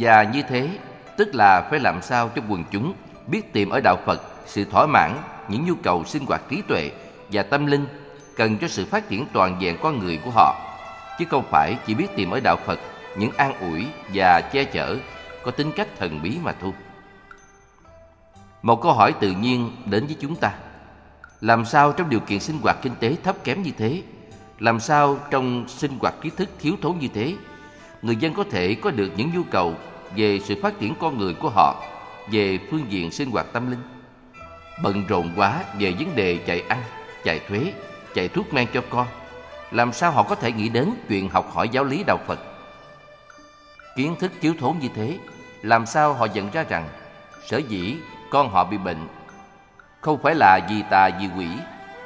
Và 0.00 0.22
như 0.22 0.42
thế, 0.42 0.68
tức 1.16 1.34
là 1.34 1.68
phải 1.70 1.80
làm 1.80 2.02
sao 2.02 2.30
cho 2.34 2.42
quần 2.48 2.64
chúng 2.70 2.94
biết 3.26 3.52
tìm 3.52 3.70
ở 3.70 3.80
đạo 3.80 3.96
Phật 4.06 4.22
sự 4.46 4.64
thỏa 4.64 4.86
mãn 4.86 5.12
những 5.48 5.66
nhu 5.66 5.74
cầu 5.82 6.04
sinh 6.04 6.26
hoạt 6.26 6.42
trí 6.48 6.62
tuệ 6.68 6.90
và 7.32 7.42
tâm 7.42 7.66
linh 7.66 7.86
cần 8.36 8.58
cho 8.58 8.68
sự 8.68 8.86
phát 8.86 9.08
triển 9.08 9.26
toàn 9.32 9.56
diện 9.60 9.76
con 9.82 9.98
người 9.98 10.20
của 10.24 10.30
họ, 10.30 10.76
chứ 11.18 11.24
không 11.30 11.44
phải 11.50 11.76
chỉ 11.86 11.94
biết 11.94 12.06
tìm 12.16 12.30
ở 12.30 12.40
đạo 12.40 12.56
Phật 12.66 12.78
những 13.16 13.30
an 13.36 13.58
ủi 13.60 13.86
và 14.14 14.40
che 14.40 14.64
chở 14.64 14.96
có 15.42 15.50
tính 15.50 15.72
cách 15.76 15.88
thần 15.98 16.22
bí 16.22 16.38
mà 16.42 16.52
thôi. 16.60 16.72
Một 18.62 18.82
câu 18.82 18.92
hỏi 18.92 19.14
tự 19.20 19.30
nhiên 19.30 19.70
đến 19.86 20.06
với 20.06 20.16
chúng 20.20 20.36
ta. 20.36 20.52
Làm 21.42 21.64
sao 21.64 21.92
trong 21.92 22.10
điều 22.10 22.20
kiện 22.20 22.40
sinh 22.40 22.58
hoạt 22.62 22.76
kinh 22.82 22.94
tế 23.00 23.16
thấp 23.22 23.36
kém 23.44 23.62
như 23.62 23.70
thế, 23.78 24.02
làm 24.58 24.80
sao 24.80 25.18
trong 25.30 25.68
sinh 25.68 25.98
hoạt 25.98 26.14
kiến 26.22 26.32
thức 26.36 26.48
thiếu 26.58 26.76
thốn 26.82 26.98
như 26.98 27.08
thế, 27.14 27.34
người 28.02 28.16
dân 28.16 28.34
có 28.34 28.44
thể 28.50 28.74
có 28.74 28.90
được 28.90 29.12
những 29.16 29.30
nhu 29.34 29.42
cầu 29.50 29.74
về 30.16 30.40
sự 30.44 30.54
phát 30.62 30.78
triển 30.80 30.94
con 31.00 31.18
người 31.18 31.34
của 31.34 31.48
họ 31.48 31.84
về 32.30 32.58
phương 32.70 32.84
diện 32.88 33.10
sinh 33.10 33.30
hoạt 33.30 33.46
tâm 33.52 33.70
linh. 33.70 33.82
Bận 34.82 35.04
rộn 35.08 35.32
quá 35.36 35.64
về 35.78 35.94
vấn 35.98 36.16
đề 36.16 36.38
chạy 36.46 36.60
ăn, 36.60 36.82
chạy 37.24 37.40
thuế, 37.48 37.72
chạy 38.14 38.28
thuốc 38.28 38.54
men 38.54 38.68
cho 38.74 38.82
con, 38.90 39.06
làm 39.70 39.92
sao 39.92 40.10
họ 40.10 40.22
có 40.22 40.34
thể 40.34 40.52
nghĩ 40.52 40.68
đến 40.68 40.90
chuyện 41.08 41.28
học 41.28 41.50
hỏi 41.54 41.68
giáo 41.68 41.84
lý 41.84 42.04
đạo 42.06 42.18
Phật? 42.26 42.38
Kiến 43.96 44.16
thức 44.20 44.32
thiếu 44.40 44.54
thốn 44.60 44.78
như 44.78 44.88
thế, 44.94 45.18
làm 45.62 45.86
sao 45.86 46.14
họ 46.14 46.26
nhận 46.26 46.50
ra 46.50 46.64
rằng 46.68 46.88
sở 47.46 47.58
dĩ 47.68 47.96
con 48.30 48.50
họ 48.50 48.64
bị 48.64 48.78
bệnh 48.78 49.06
không 50.02 50.22
phải 50.22 50.34
là 50.34 50.60
vì 50.68 50.82
tà 50.90 51.10
vì 51.20 51.28
quỷ 51.36 51.48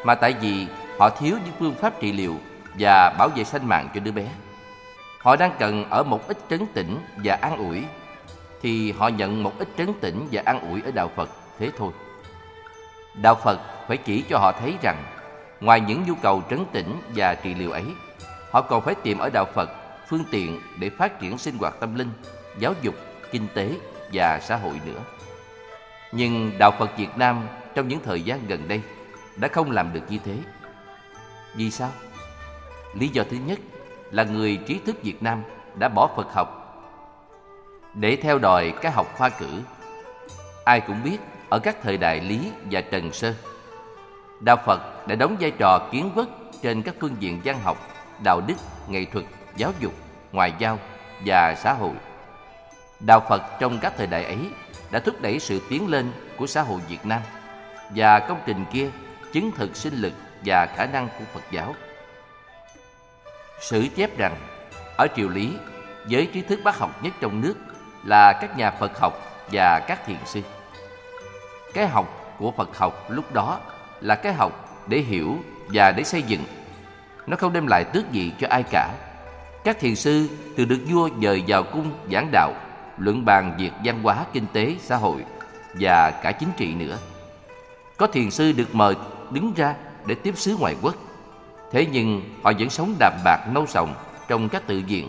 mà 0.05 0.15
tại 0.15 0.34
vì 0.41 0.66
họ 0.99 1.10
thiếu 1.10 1.36
những 1.44 1.55
phương 1.58 1.75
pháp 1.75 2.00
trị 2.00 2.12
liệu 2.12 2.36
và 2.78 3.15
bảo 3.18 3.28
vệ 3.28 3.44
sinh 3.44 3.66
mạng 3.66 3.89
cho 3.94 4.00
đứa 4.00 4.10
bé. 4.10 4.26
Họ 5.18 5.36
đang 5.36 5.52
cần 5.58 5.91
ở 5.91 6.02
một 6.02 6.28
ít 6.28 6.39
trấn 6.50 6.66
tĩnh 6.66 6.99
và 7.25 7.34
an 7.34 7.57
ủi 7.57 7.84
thì 8.62 8.92
họ 8.92 9.08
nhận 9.08 9.42
một 9.42 9.52
ít 9.58 9.68
trấn 9.78 9.94
tĩnh 10.00 10.28
và 10.33 10.42
an 10.44 10.70
ủi 10.70 10.83
ở 10.83 10.91
đạo 10.91 11.10
Phật 11.16 11.31
thế 11.58 11.70
thôi. 11.78 11.92
Đạo 13.23 13.34
Phật 13.34 13.60
phải 13.89 13.97
chỉ 13.97 14.25
cho 14.31 14.39
họ 14.39 14.52
thấy 14.52 14.75
rằng 14.83 15.05
ngoài 15.60 15.81
những 15.81 16.05
nhu 16.07 16.15
cầu 16.23 16.42
trấn 16.50 16.65
tĩnh 16.73 17.00
và 17.15 17.34
trị 17.34 17.55
liệu 17.55 17.70
ấy, 17.70 17.84
họ 18.50 18.60
còn 18.62 18.83
phải 18.83 18.94
tìm 18.94 19.18
ở 19.18 19.31
đạo 19.31 19.44
Phật 19.55 19.70
phương 20.08 20.25
tiện 20.31 20.60
để 20.78 20.91
phát 20.91 21.20
triển 21.20 21.39
sinh 21.39 21.58
hoạt 21.58 21.75
tâm 21.81 21.94
linh, 21.94 22.10
giáo 22.58 22.73
dục, 22.83 22.94
kinh 23.31 23.47
tế 23.55 23.70
và 24.12 24.41
xã 24.41 24.57
hội 24.57 24.81
nữa. 24.86 25.00
Nhưng 26.12 26.58
đạo 26.58 26.70
Phật 26.78 26.97
Việt 26.97 27.18
Nam 27.18 27.49
trong 27.76 27.88
những 27.88 28.00
thời 28.05 28.22
gian 28.22 28.46
gần 28.46 28.68
đây 28.68 28.80
đã 29.36 29.48
không 29.48 29.70
làm 29.70 29.92
được 29.92 30.00
như 30.08 30.18
thế. 30.24 30.36
Vì 31.55 31.70
sao? 31.70 31.90
Lý 32.94 33.08
do 33.08 33.22
thứ 33.30 33.36
nhất 33.46 33.58
là 34.10 34.24
người 34.24 34.58
trí 34.66 34.80
thức 34.86 35.02
Việt 35.02 35.22
Nam 35.22 35.42
đã 35.78 35.88
bỏ 35.88 36.10
Phật 36.16 36.32
học 36.32 36.62
để 37.94 38.16
theo 38.16 38.38
đòi 38.38 38.74
cái 38.82 38.92
học 38.92 39.06
khoa 39.16 39.28
cử. 39.28 39.48
Ai 40.64 40.80
cũng 40.80 41.02
biết 41.02 41.18
ở 41.48 41.58
các 41.58 41.76
thời 41.82 41.96
đại 41.96 42.20
Lý 42.20 42.52
và 42.70 42.80
Trần 42.80 43.12
Sơ, 43.12 43.34
Đạo 44.40 44.56
Phật 44.66 45.08
đã 45.08 45.14
đóng 45.14 45.36
vai 45.40 45.50
trò 45.50 45.88
kiến 45.92 46.10
quốc 46.14 46.28
trên 46.62 46.82
các 46.82 46.94
phương 47.00 47.16
diện 47.20 47.40
văn 47.44 47.58
học, 47.62 47.76
đạo 48.24 48.40
đức, 48.46 48.55
nghệ 48.88 49.05
thuật, 49.05 49.24
giáo 49.56 49.72
dục, 49.80 49.92
ngoại 50.32 50.52
giao 50.58 50.78
và 51.26 51.55
xã 51.55 51.72
hội. 51.72 51.94
Đạo 53.00 53.22
Phật 53.28 53.42
trong 53.60 53.78
các 53.78 53.92
thời 53.96 54.06
đại 54.06 54.24
ấy 54.24 54.38
đã 54.90 54.98
thúc 55.00 55.14
đẩy 55.20 55.38
sự 55.38 55.60
tiến 55.70 55.88
lên 55.88 56.12
của 56.36 56.46
xã 56.46 56.62
hội 56.62 56.80
Việt 56.88 57.06
Nam 57.06 57.20
và 57.90 58.18
công 58.18 58.40
trình 58.47 58.65
kia 58.73 58.90
chứng 59.32 59.50
thực 59.56 59.76
sinh 59.76 59.94
lực 59.94 60.12
và 60.44 60.66
khả 60.66 60.86
năng 60.86 61.08
của 61.18 61.24
Phật 61.34 61.42
giáo. 61.50 61.74
Sử 63.60 63.86
chép 63.97 64.18
rằng 64.18 64.36
ở 64.97 65.06
triều 65.16 65.28
Lý, 65.28 65.52
giới 66.06 66.26
trí 66.26 66.42
thức 66.42 66.60
bác 66.65 66.78
học 66.78 67.02
nhất 67.02 67.12
trong 67.20 67.40
nước 67.40 67.55
là 68.05 68.32
các 68.32 68.58
nhà 68.58 68.70
Phật 68.70 68.98
học 68.98 69.44
và 69.52 69.81
các 69.81 70.06
thiền 70.06 70.18
sư. 70.24 70.40
Cái 71.74 71.86
học 71.86 72.34
của 72.39 72.50
Phật 72.50 72.78
học 72.78 73.10
lúc 73.10 73.32
đó 73.32 73.60
là 74.00 74.15
cái 74.15 74.32
học 74.32 74.84
để 74.86 74.98
hiểu 74.98 75.39
và 75.68 75.92
để 75.92 76.05
xây 76.05 76.23
dựng. 76.23 76.44
Nó 77.26 77.36
không 77.36 77.52
đem 77.52 77.66
lại 77.66 77.84
tước 77.84 78.12
gì 78.12 78.32
cho 78.40 78.47
ai 78.50 78.62
cả. 78.62 78.90
Các 79.65 79.78
thiền 79.81 79.97
sư 79.97 80.28
từ 80.56 80.65
được 80.65 80.81
vua 80.89 81.08
dời 81.23 81.44
vào 81.47 81.62
cung 81.62 81.92
giảng 82.12 82.28
đạo, 82.32 82.55
luận 82.98 83.24
bàn 83.24 83.55
việc 83.58 83.73
văn 83.84 84.02
hóa, 84.02 84.24
kinh 84.32 84.47
tế, 84.52 84.76
xã 84.81 84.97
hội 84.97 85.24
và 85.81 86.10
cả 86.10 86.32
chính 86.32 86.48
trị 86.56 86.74
nữa. 86.74 86.98
Có 87.99 88.07
thiền 88.07 88.31
sư 88.31 88.52
được 88.52 88.75
mời 88.75 88.94
đứng 89.31 89.52
ra 89.57 89.75
để 90.07 90.15
tiếp 90.15 90.39
sứ 90.39 90.57
ngoại 90.60 90.76
quốc. 90.83 90.94
Thế 91.73 91.86
nhưng 91.92 92.23
họ 92.42 92.52
vẫn 92.58 92.70
sống 92.70 92.94
đạm 92.99 93.12
bạc 93.25 93.47
nâu 93.52 93.66
sòng 93.66 93.94
trong 94.28 94.49
các 94.49 94.66
tự 94.66 94.83
viện 94.89 95.08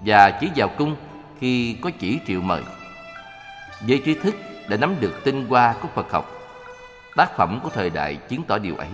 và 0.00 0.30
chỉ 0.30 0.50
vào 0.56 0.68
cung 0.78 0.96
khi 1.40 1.76
có 1.82 1.90
chỉ 1.98 2.18
triệu 2.26 2.40
mời. 2.40 2.62
Giới 3.86 3.98
trí 4.04 4.14
thức 4.14 4.34
đã 4.68 4.76
nắm 4.76 4.94
được 5.00 5.24
tinh 5.24 5.46
hoa 5.48 5.74
của 5.82 5.88
Phật 5.94 6.12
học. 6.12 6.30
Tác 7.16 7.36
phẩm 7.36 7.60
của 7.62 7.68
thời 7.68 7.90
đại 7.90 8.16
chứng 8.16 8.42
tỏ 8.42 8.58
điều 8.58 8.76
ấy. 8.76 8.88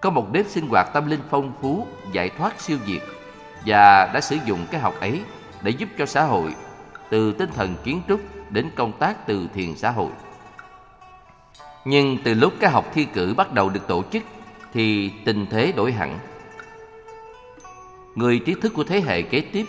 Có 0.00 0.10
một 0.10 0.26
nếp 0.32 0.46
sinh 0.46 0.68
hoạt 0.68 0.92
tâm 0.92 1.10
linh 1.10 1.20
phong 1.30 1.52
phú, 1.60 1.86
giải 2.12 2.30
thoát 2.38 2.60
siêu 2.60 2.78
việt 2.86 3.00
và 3.66 4.10
đã 4.14 4.20
sử 4.20 4.36
dụng 4.44 4.66
cái 4.70 4.80
học 4.80 4.94
ấy 5.00 5.20
để 5.62 5.70
giúp 5.70 5.88
cho 5.98 6.06
xã 6.06 6.22
hội 6.22 6.54
từ 7.10 7.32
tinh 7.32 7.50
thần 7.54 7.74
kiến 7.84 8.02
trúc 8.08 8.20
đến 8.50 8.70
công 8.76 8.92
tác 8.98 9.26
từ 9.26 9.48
thiền 9.54 9.76
xã 9.76 9.90
hội. 9.90 10.10
Nhưng 11.84 12.18
từ 12.24 12.34
lúc 12.34 12.52
cái 12.60 12.70
học 12.70 12.86
thi 12.94 13.04
cử 13.04 13.34
bắt 13.36 13.52
đầu 13.52 13.68
được 13.68 13.86
tổ 13.86 14.04
chức 14.12 14.22
thì 14.72 15.12
tình 15.24 15.46
thế 15.50 15.72
đổi 15.72 15.92
hẳn. 15.92 16.18
Người 18.14 18.38
trí 18.46 18.54
thức 18.54 18.72
của 18.74 18.84
thế 18.84 19.00
hệ 19.00 19.22
kế 19.22 19.40
tiếp 19.40 19.64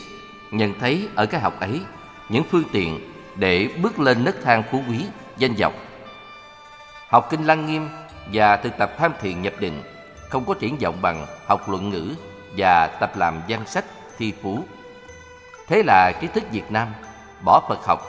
nhận 0.52 0.80
thấy 0.80 1.08
ở 1.16 1.26
cái 1.26 1.42
học 1.42 1.60
ấy 1.60 1.82
những 2.30 2.44
phương 2.44 2.64
tiện 2.72 3.00
để 3.36 3.70
bước 3.82 4.00
lên 4.00 4.24
nấc 4.24 4.44
thang 4.44 4.64
phú 4.72 4.84
quý, 4.90 5.06
danh 5.38 5.54
vọng. 5.54 5.74
Học 7.08 7.28
kinh 7.30 7.44
lăng 7.44 7.66
nghiêm 7.66 7.90
và 8.34 8.58
thực 8.58 8.78
tập 8.78 8.92
tham 8.98 9.12
thiền 9.22 9.42
nhập 9.42 9.54
định 9.60 9.82
không 10.30 10.46
có 10.46 10.54
triển 10.54 10.78
vọng 10.78 10.98
bằng 11.02 11.26
học 11.46 11.70
luận 11.70 11.90
ngữ 11.90 12.16
và 12.58 12.88
tập 12.88 13.18
làm 13.18 13.42
văn 13.48 13.66
sách 13.68 13.86
thi 14.18 14.34
phú. 14.42 14.64
Thế 15.68 15.84
là 15.86 16.12
trí 16.22 16.28
thức 16.28 16.44
Việt 16.52 16.72
Nam 16.72 16.88
bỏ 17.46 17.64
Phật 17.70 17.86
học 17.86 18.02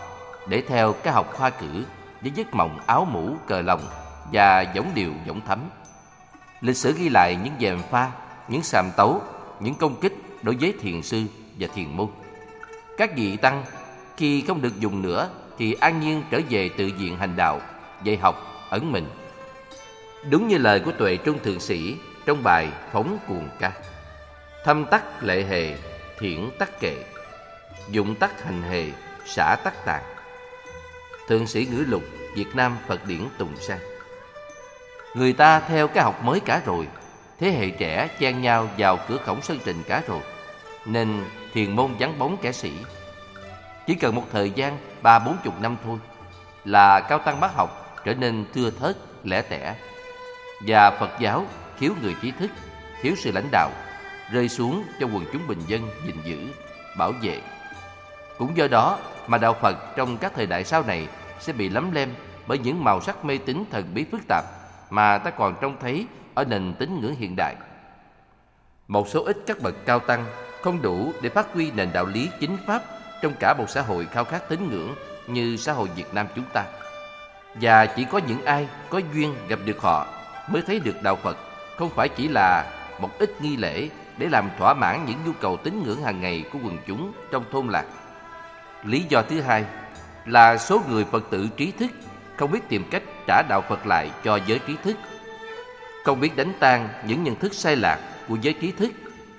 để 0.46 0.62
theo 0.68 0.92
cái 0.92 1.12
học 1.12 1.32
khoa 1.34 1.50
cử 1.50 1.84
với 2.22 2.32
giấc 2.34 2.54
mộng 2.54 2.78
áo 2.86 3.04
mũ 3.04 3.36
cờ 3.46 3.60
lồng 3.60 3.82
và 4.32 4.60
giống 4.60 4.90
điều 4.94 5.12
giống 5.26 5.40
thấm. 5.46 5.58
Lịch 6.60 6.76
sử 6.76 6.92
ghi 6.92 7.08
lại 7.08 7.38
những 7.44 7.54
dèm 7.60 7.82
pha, 7.90 8.10
những 8.48 8.62
sàm 8.62 8.90
tấu, 8.96 9.22
những 9.60 9.74
công 9.74 10.00
kích 10.00 10.12
đối 10.42 10.56
với 10.60 10.74
thiền 10.80 11.02
sư 11.02 11.22
và 11.58 11.68
thiền 11.74 11.96
môn. 11.96 12.08
Các 12.98 13.16
vị 13.16 13.36
tăng 13.36 13.64
khi 14.16 14.40
không 14.40 14.62
được 14.62 14.80
dùng 14.80 15.02
nữa 15.02 15.30
thì 15.58 15.72
an 15.72 16.00
nhiên 16.00 16.22
trở 16.30 16.40
về 16.50 16.70
tự 16.76 16.86
diện 16.86 17.16
hành 17.16 17.36
đạo, 17.36 17.60
dạy 18.02 18.16
học, 18.16 18.66
ẩn 18.70 18.92
mình. 18.92 19.06
Đúng 20.30 20.48
như 20.48 20.58
lời 20.58 20.80
của 20.80 20.92
tuệ 20.92 21.16
trung 21.16 21.38
thượng 21.44 21.60
sĩ 21.60 21.96
trong 22.26 22.42
bài 22.42 22.68
Phóng 22.92 23.18
cuồng 23.28 23.48
ca. 23.58 23.72
Thâm 24.64 24.84
tắc 24.84 25.22
lệ 25.22 25.44
hề, 25.44 25.78
thiển 26.18 26.50
tắc 26.58 26.80
kệ, 26.80 26.96
dụng 27.90 28.14
tắc 28.14 28.44
hành 28.44 28.62
hề, 28.62 28.86
xả 29.26 29.56
tắc 29.64 29.84
tạng. 29.84 30.02
Thượng 31.28 31.46
sĩ 31.46 31.66
ngữ 31.70 31.84
lục 31.88 32.02
Việt 32.34 32.54
Nam 32.54 32.76
Phật 32.86 33.06
điển 33.06 33.20
Tùng 33.38 33.56
Sang. 33.56 33.78
Người 35.14 35.32
ta 35.32 35.60
theo 35.60 35.88
cái 35.88 36.04
học 36.04 36.24
mới 36.24 36.40
cả 36.40 36.62
rồi, 36.66 36.88
thế 37.40 37.50
hệ 37.50 37.70
trẻ 37.70 38.08
chen 38.18 38.42
nhau 38.42 38.68
vào 38.78 38.98
cửa 39.08 39.18
cổng 39.26 39.42
sân 39.42 39.58
trình 39.64 39.82
cả 39.88 40.02
rồi, 40.08 40.20
nên 40.86 41.24
thiền 41.54 41.76
môn 41.76 41.94
vắng 41.98 42.18
bóng 42.18 42.36
kẻ 42.42 42.52
sĩ. 42.52 42.72
Chỉ 43.86 43.94
cần 43.94 44.14
một 44.14 44.24
thời 44.32 44.50
gian 44.50 44.78
ba 45.02 45.18
bốn 45.18 45.36
chục 45.44 45.60
năm 45.60 45.76
thôi 45.84 45.98
là 46.64 47.00
cao 47.00 47.18
tăng 47.18 47.40
bác 47.40 47.54
học 47.54 48.00
trở 48.04 48.14
nên 48.14 48.44
thưa 48.54 48.70
thớt, 48.70 48.96
lẻ 49.24 49.42
tẻ 49.42 49.74
và 50.66 50.90
Phật 50.90 51.10
giáo 51.20 51.46
thiếu 51.80 51.94
người 52.02 52.16
trí 52.22 52.30
thức, 52.30 52.50
thiếu 53.02 53.14
sự 53.18 53.32
lãnh 53.32 53.48
đạo 53.52 53.70
rơi 54.32 54.48
xuống 54.48 54.84
cho 55.00 55.06
quần 55.06 55.24
chúng 55.32 55.46
bình 55.46 55.60
dân 55.66 55.88
gìn 56.06 56.16
giữ, 56.24 56.38
bảo 56.96 57.12
vệ. 57.22 57.40
Cũng 58.38 58.56
do 58.56 58.66
đó 58.66 58.98
mà 59.26 59.38
đạo 59.38 59.56
Phật 59.60 59.96
trong 59.96 60.16
các 60.16 60.32
thời 60.36 60.46
đại 60.46 60.64
sau 60.64 60.82
này 60.82 61.08
sẽ 61.40 61.52
bị 61.52 61.68
lấm 61.68 61.92
lem 61.92 62.08
bởi 62.46 62.58
những 62.58 62.84
màu 62.84 63.00
sắc 63.00 63.24
mê 63.24 63.38
tín 63.38 63.64
thần 63.70 63.90
bí 63.94 64.04
phức 64.12 64.20
tạp 64.28 64.44
mà 64.90 65.18
ta 65.18 65.30
còn 65.30 65.54
trông 65.60 65.76
thấy 65.80 66.06
ở 66.34 66.44
nền 66.44 66.74
tín 66.78 67.00
ngưỡng 67.00 67.14
hiện 67.14 67.34
đại. 67.36 67.54
Một 68.88 69.08
số 69.08 69.24
ít 69.24 69.36
các 69.46 69.60
bậc 69.62 69.74
cao 69.86 69.98
tăng 69.98 70.24
không 70.62 70.82
đủ 70.82 71.12
để 71.22 71.28
phát 71.28 71.46
huy 71.54 71.70
nền 71.70 71.88
đạo 71.92 72.06
lý 72.06 72.30
chính 72.40 72.56
pháp 72.66 72.82
trong 73.22 73.32
cả 73.40 73.54
một 73.58 73.70
xã 73.70 73.82
hội 73.82 74.06
khao 74.06 74.24
khát 74.24 74.48
tín 74.48 74.70
ngưỡng 74.70 74.94
như 75.26 75.56
xã 75.56 75.72
hội 75.72 75.88
Việt 75.96 76.14
Nam 76.14 76.26
chúng 76.36 76.44
ta. 76.52 76.64
Và 77.54 77.86
chỉ 77.86 78.04
có 78.04 78.20
những 78.28 78.44
ai 78.44 78.68
có 78.90 79.00
duyên 79.14 79.34
gặp 79.48 79.58
được 79.64 79.80
họ 79.80 80.06
mới 80.48 80.62
thấy 80.62 80.78
được 80.78 81.02
đạo 81.02 81.16
Phật 81.16 81.36
không 81.76 81.90
phải 81.90 82.08
chỉ 82.08 82.28
là 82.28 82.72
một 83.00 83.10
ít 83.18 83.42
nghi 83.42 83.56
lễ 83.56 83.88
để 84.18 84.28
làm 84.28 84.50
thỏa 84.58 84.74
mãn 84.74 85.04
những 85.06 85.18
nhu 85.26 85.32
cầu 85.40 85.56
tín 85.56 85.82
ngưỡng 85.84 86.02
hàng 86.02 86.20
ngày 86.20 86.44
của 86.52 86.58
quần 86.64 86.78
chúng 86.86 87.12
trong 87.30 87.44
thôn 87.52 87.68
lạc. 87.68 87.84
Lý 88.84 89.04
do 89.08 89.22
thứ 89.22 89.40
hai 89.40 89.64
là 90.26 90.58
số 90.58 90.82
người 90.88 91.04
Phật 91.04 91.24
tử 91.30 91.48
trí 91.56 91.70
thức 91.70 91.90
không 92.36 92.50
biết 92.50 92.68
tìm 92.68 92.84
cách 92.90 93.02
trả 93.26 93.42
đạo 93.48 93.60
Phật 93.68 93.86
lại 93.86 94.10
cho 94.24 94.38
giới 94.46 94.58
trí 94.58 94.76
thức. 94.84 94.96
Không 96.04 96.20
biết 96.20 96.36
đánh 96.36 96.52
tan 96.60 96.88
những 97.06 97.22
nhận 97.22 97.36
thức 97.36 97.54
sai 97.54 97.76
lạc 97.76 97.98
của 98.28 98.36
giới 98.40 98.54
trí 98.60 98.72
thức 98.72 98.92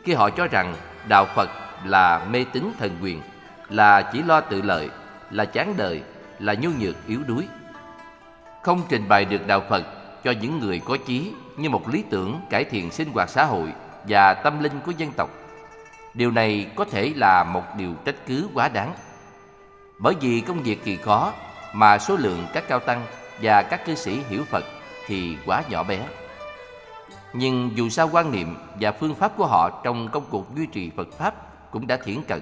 khi 0.04 0.14
họ 0.14 0.30
cho 0.30 0.48
rằng 0.48 0.76
đạo 1.08 1.26
Phật 1.36 1.50
là 1.86 2.26
mê 2.30 2.46
tín 2.54 2.72
thần 2.80 2.98
quyền, 3.02 3.22
là 3.70 4.02
chỉ 4.02 4.24
lo 4.24 4.42
tự 4.42 4.62
lợi, 4.62 4.90
là 5.32 5.46
chán 5.46 5.74
đời, 5.78 6.02
là 6.40 6.54
nhu 6.54 6.70
nhược 6.80 6.96
yếu 7.08 7.20
đuối. 7.28 7.48
Không 8.64 8.82
trình 8.90 9.08
bày 9.08 9.26
được 9.26 9.48
đạo 9.48 9.64
Phật 9.70 9.84
cho 10.24 10.32
những 10.32 10.60
người 10.60 10.82
có 10.86 10.98
chí 11.06 11.34
như 11.58 11.70
một 11.70 11.90
lý 11.90 12.04
tưởng 12.10 12.42
cải 12.50 12.64
thiện 12.64 12.92
sinh 12.92 13.12
hoạt 13.14 13.30
xã 13.30 13.46
hội 13.46 13.74
và 14.08 14.34
tâm 14.34 14.64
linh 14.64 14.80
của 14.86 14.92
dân 14.92 15.12
tộc. 15.12 15.30
Điều 16.14 16.32
này 16.32 16.68
có 16.76 16.86
thể 16.86 17.14
là 17.16 17.44
một 17.44 17.64
điều 17.78 17.94
trách 18.06 18.16
cứ 18.28 18.48
quá 18.54 18.70
đáng. 18.70 18.94
Bởi 19.98 20.16
vì 20.22 20.42
công 20.42 20.64
việc 20.64 20.84
kỳ 20.84 20.98
khó 20.98 21.34
mà 21.74 22.00
số 22.00 22.16
lượng 22.16 22.48
các 22.54 22.64
cao 22.68 22.80
tăng 22.80 23.06
và 23.42 23.62
các 23.62 23.86
cư 23.86 23.96
sĩ 23.96 24.20
hiểu 24.30 24.44
Phật 24.50 24.64
thì 25.08 25.38
quá 25.46 25.64
nhỏ 25.70 25.84
bé. 25.84 26.00
Nhưng 27.34 27.72
dù 27.76 27.90
sao 27.90 28.10
quan 28.12 28.32
niệm 28.32 28.58
và 28.80 28.92
phương 28.92 29.16
pháp 29.16 29.32
của 29.38 29.46
họ 29.46 29.82
trong 29.84 30.08
công 30.08 30.26
cuộc 30.30 30.56
duy 30.56 30.66
trì 30.66 30.92
Phật 30.98 31.08
Pháp 31.18 31.34
cũng 31.72 31.88
đã 31.88 31.98
thiển 31.98 32.24
cận. 32.28 32.42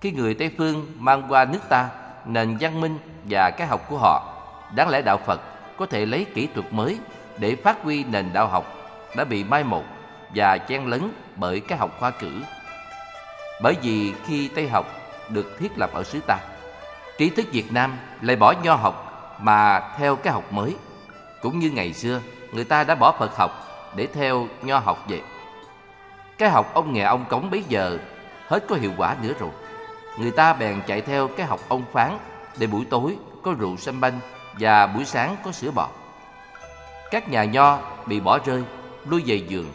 Khi 0.00 0.12
người 0.12 0.34
Tây 0.34 0.50
Phương 0.58 0.86
mang 0.98 1.22
qua 1.28 1.44
nước 1.44 1.58
ta 1.68 1.88
nền 2.24 2.56
văn 2.60 2.80
minh 2.80 2.98
và 3.24 3.50
cái 3.50 3.66
học 3.66 3.86
của 3.88 3.98
họ, 3.98 4.32
đáng 4.74 4.88
lẽ 4.88 5.02
đạo 5.02 5.18
Phật 5.26 5.40
có 5.76 5.86
thể 5.86 6.06
lấy 6.06 6.26
kỹ 6.34 6.48
thuật 6.54 6.72
mới 6.72 6.98
để 7.38 7.56
phát 7.56 7.82
huy 7.82 8.04
nền 8.04 8.32
đạo 8.32 8.46
học 8.48 8.64
đã 9.16 9.24
bị 9.24 9.44
mai 9.44 9.64
một 9.64 9.84
và 10.34 10.58
chen 10.58 10.86
lấn 10.86 11.12
bởi 11.36 11.60
cái 11.60 11.78
học 11.78 11.96
khoa 11.98 12.10
cử. 12.10 12.42
Bởi 13.62 13.74
vì 13.82 14.14
khi 14.26 14.48
Tây 14.48 14.68
học 14.68 14.86
được 15.28 15.56
thiết 15.58 15.78
lập 15.78 15.90
ở 15.92 16.02
xứ 16.02 16.20
ta, 16.26 16.38
trí 17.18 17.30
thức 17.30 17.46
Việt 17.52 17.72
Nam 17.72 17.96
lại 18.20 18.36
bỏ 18.36 18.54
nho 18.62 18.74
học 18.74 19.02
mà 19.40 19.88
theo 19.98 20.16
cái 20.16 20.32
học 20.32 20.52
mới. 20.52 20.76
Cũng 21.42 21.58
như 21.58 21.70
ngày 21.70 21.92
xưa, 21.92 22.20
người 22.52 22.64
ta 22.64 22.84
đã 22.84 22.94
bỏ 22.94 23.14
Phật 23.18 23.36
học 23.36 23.50
để 23.96 24.06
theo 24.06 24.46
nho 24.62 24.78
học 24.78 25.04
vậy. 25.08 25.22
Cái 26.38 26.50
học 26.50 26.74
ông 26.74 26.92
nghề 26.92 27.02
ông 27.02 27.24
cống 27.24 27.50
bấy 27.50 27.64
giờ 27.68 27.98
hết 28.48 28.64
có 28.68 28.76
hiệu 28.76 28.92
quả 28.96 29.16
nữa 29.22 29.32
rồi. 29.40 29.50
Người 30.18 30.30
ta 30.30 30.52
bèn 30.52 30.82
chạy 30.86 31.00
theo 31.00 31.28
cái 31.28 31.46
học 31.46 31.60
ông 31.68 31.84
phán 31.92 32.18
để 32.58 32.66
buổi 32.66 32.84
tối 32.90 33.16
có 33.42 33.54
rượu 33.58 33.76
sâm 33.76 34.00
banh 34.00 34.20
và 34.52 34.86
buổi 34.86 35.04
sáng 35.04 35.36
có 35.44 35.52
sữa 35.52 35.70
bò. 35.70 35.88
Các 37.10 37.28
nhà 37.28 37.44
nho 37.44 37.78
bị 38.06 38.20
bỏ 38.20 38.38
rơi, 38.44 38.64
lui 39.06 39.22
về 39.26 39.36
giường 39.36 39.72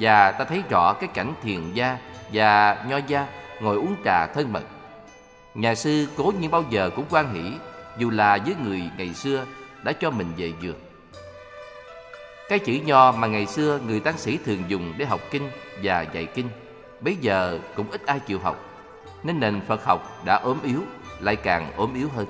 và 0.00 0.32
ta 0.32 0.44
thấy 0.44 0.62
rõ 0.70 0.92
cái 0.92 1.08
cảnh 1.14 1.34
thiền 1.42 1.72
gia 1.72 1.98
và 2.32 2.84
nho 2.88 2.96
gia 2.96 3.26
ngồi 3.60 3.76
uống 3.76 3.96
trà 4.04 4.26
thân 4.26 4.52
mật. 4.52 4.62
Nhà 5.54 5.74
sư 5.74 6.06
cố 6.16 6.32
nhiên 6.40 6.50
bao 6.50 6.64
giờ 6.70 6.90
cũng 6.96 7.04
quan 7.10 7.34
hỷ 7.34 7.52
dù 7.98 8.10
là 8.10 8.38
với 8.46 8.54
người 8.64 8.82
ngày 8.98 9.14
xưa 9.14 9.44
đã 9.82 9.92
cho 9.92 10.10
mình 10.10 10.26
về 10.36 10.52
dược. 10.62 10.76
Cái 12.48 12.58
chữ 12.58 12.72
nho 12.84 13.12
mà 13.12 13.26
ngày 13.26 13.46
xưa 13.46 13.80
người 13.86 14.00
tăng 14.00 14.18
sĩ 14.18 14.38
thường 14.44 14.62
dùng 14.68 14.94
để 14.96 15.06
học 15.06 15.20
kinh 15.30 15.50
và 15.82 16.02
dạy 16.02 16.26
kinh, 16.26 16.48
bây 17.00 17.16
giờ 17.16 17.58
cũng 17.76 17.90
ít 17.90 18.06
ai 18.06 18.18
chịu 18.18 18.38
học, 18.38 18.56
nên 19.22 19.40
nền 19.40 19.60
Phật 19.60 19.84
học 19.84 20.24
đã 20.24 20.34
ốm 20.34 20.58
yếu, 20.62 20.80
lại 21.20 21.36
càng 21.36 21.72
ốm 21.76 21.94
yếu 21.94 22.08
hơn. 22.16 22.26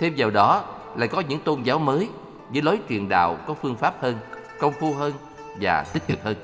Thêm 0.00 0.14
vào 0.16 0.30
đó 0.30 0.64
lại 0.96 1.08
có 1.08 1.22
những 1.28 1.40
tôn 1.40 1.62
giáo 1.62 1.78
mới 1.78 2.08
với 2.48 2.62
lối 2.62 2.78
truyền 2.88 3.08
đạo 3.08 3.38
có 3.46 3.54
phương 3.54 3.76
pháp 3.76 4.02
hơn, 4.02 4.18
công 4.58 4.72
phu 4.72 4.94
hơn 4.94 5.12
và 5.60 5.84
tích 5.92 6.06
cực 6.06 6.24
hơn. 6.24 6.36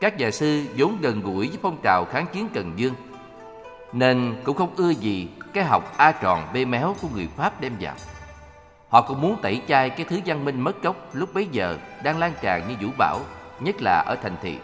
Các 0.00 0.18
nhà 0.18 0.30
sư 0.30 0.64
vốn 0.76 0.98
gần 1.00 1.20
gũi 1.20 1.48
với 1.48 1.58
phong 1.62 1.78
trào 1.82 2.04
kháng 2.04 2.26
chiến 2.32 2.48
Cần 2.54 2.72
Dương 2.76 2.94
nên 3.92 4.36
cũng 4.44 4.56
không 4.56 4.74
ưa 4.76 4.90
gì 4.90 5.28
cái 5.52 5.64
học 5.64 5.94
A 5.96 6.12
tròn 6.12 6.48
bê 6.54 6.64
méo 6.64 6.96
của 7.02 7.08
người 7.14 7.28
Pháp 7.36 7.60
đem 7.60 7.72
vào. 7.80 7.94
Họ 8.88 9.02
cũng 9.02 9.20
muốn 9.20 9.36
tẩy 9.42 9.62
chay 9.68 9.90
cái 9.90 10.06
thứ 10.08 10.20
văn 10.26 10.44
minh 10.44 10.60
mất 10.60 10.82
gốc 10.82 10.96
lúc 11.12 11.34
bấy 11.34 11.48
giờ 11.52 11.78
đang 12.02 12.18
lan 12.18 12.32
tràn 12.40 12.68
như 12.68 12.74
vũ 12.80 12.88
bão, 12.98 13.20
nhất 13.60 13.82
là 13.82 14.00
ở 14.06 14.16
thành 14.22 14.36
thị. 14.42 14.58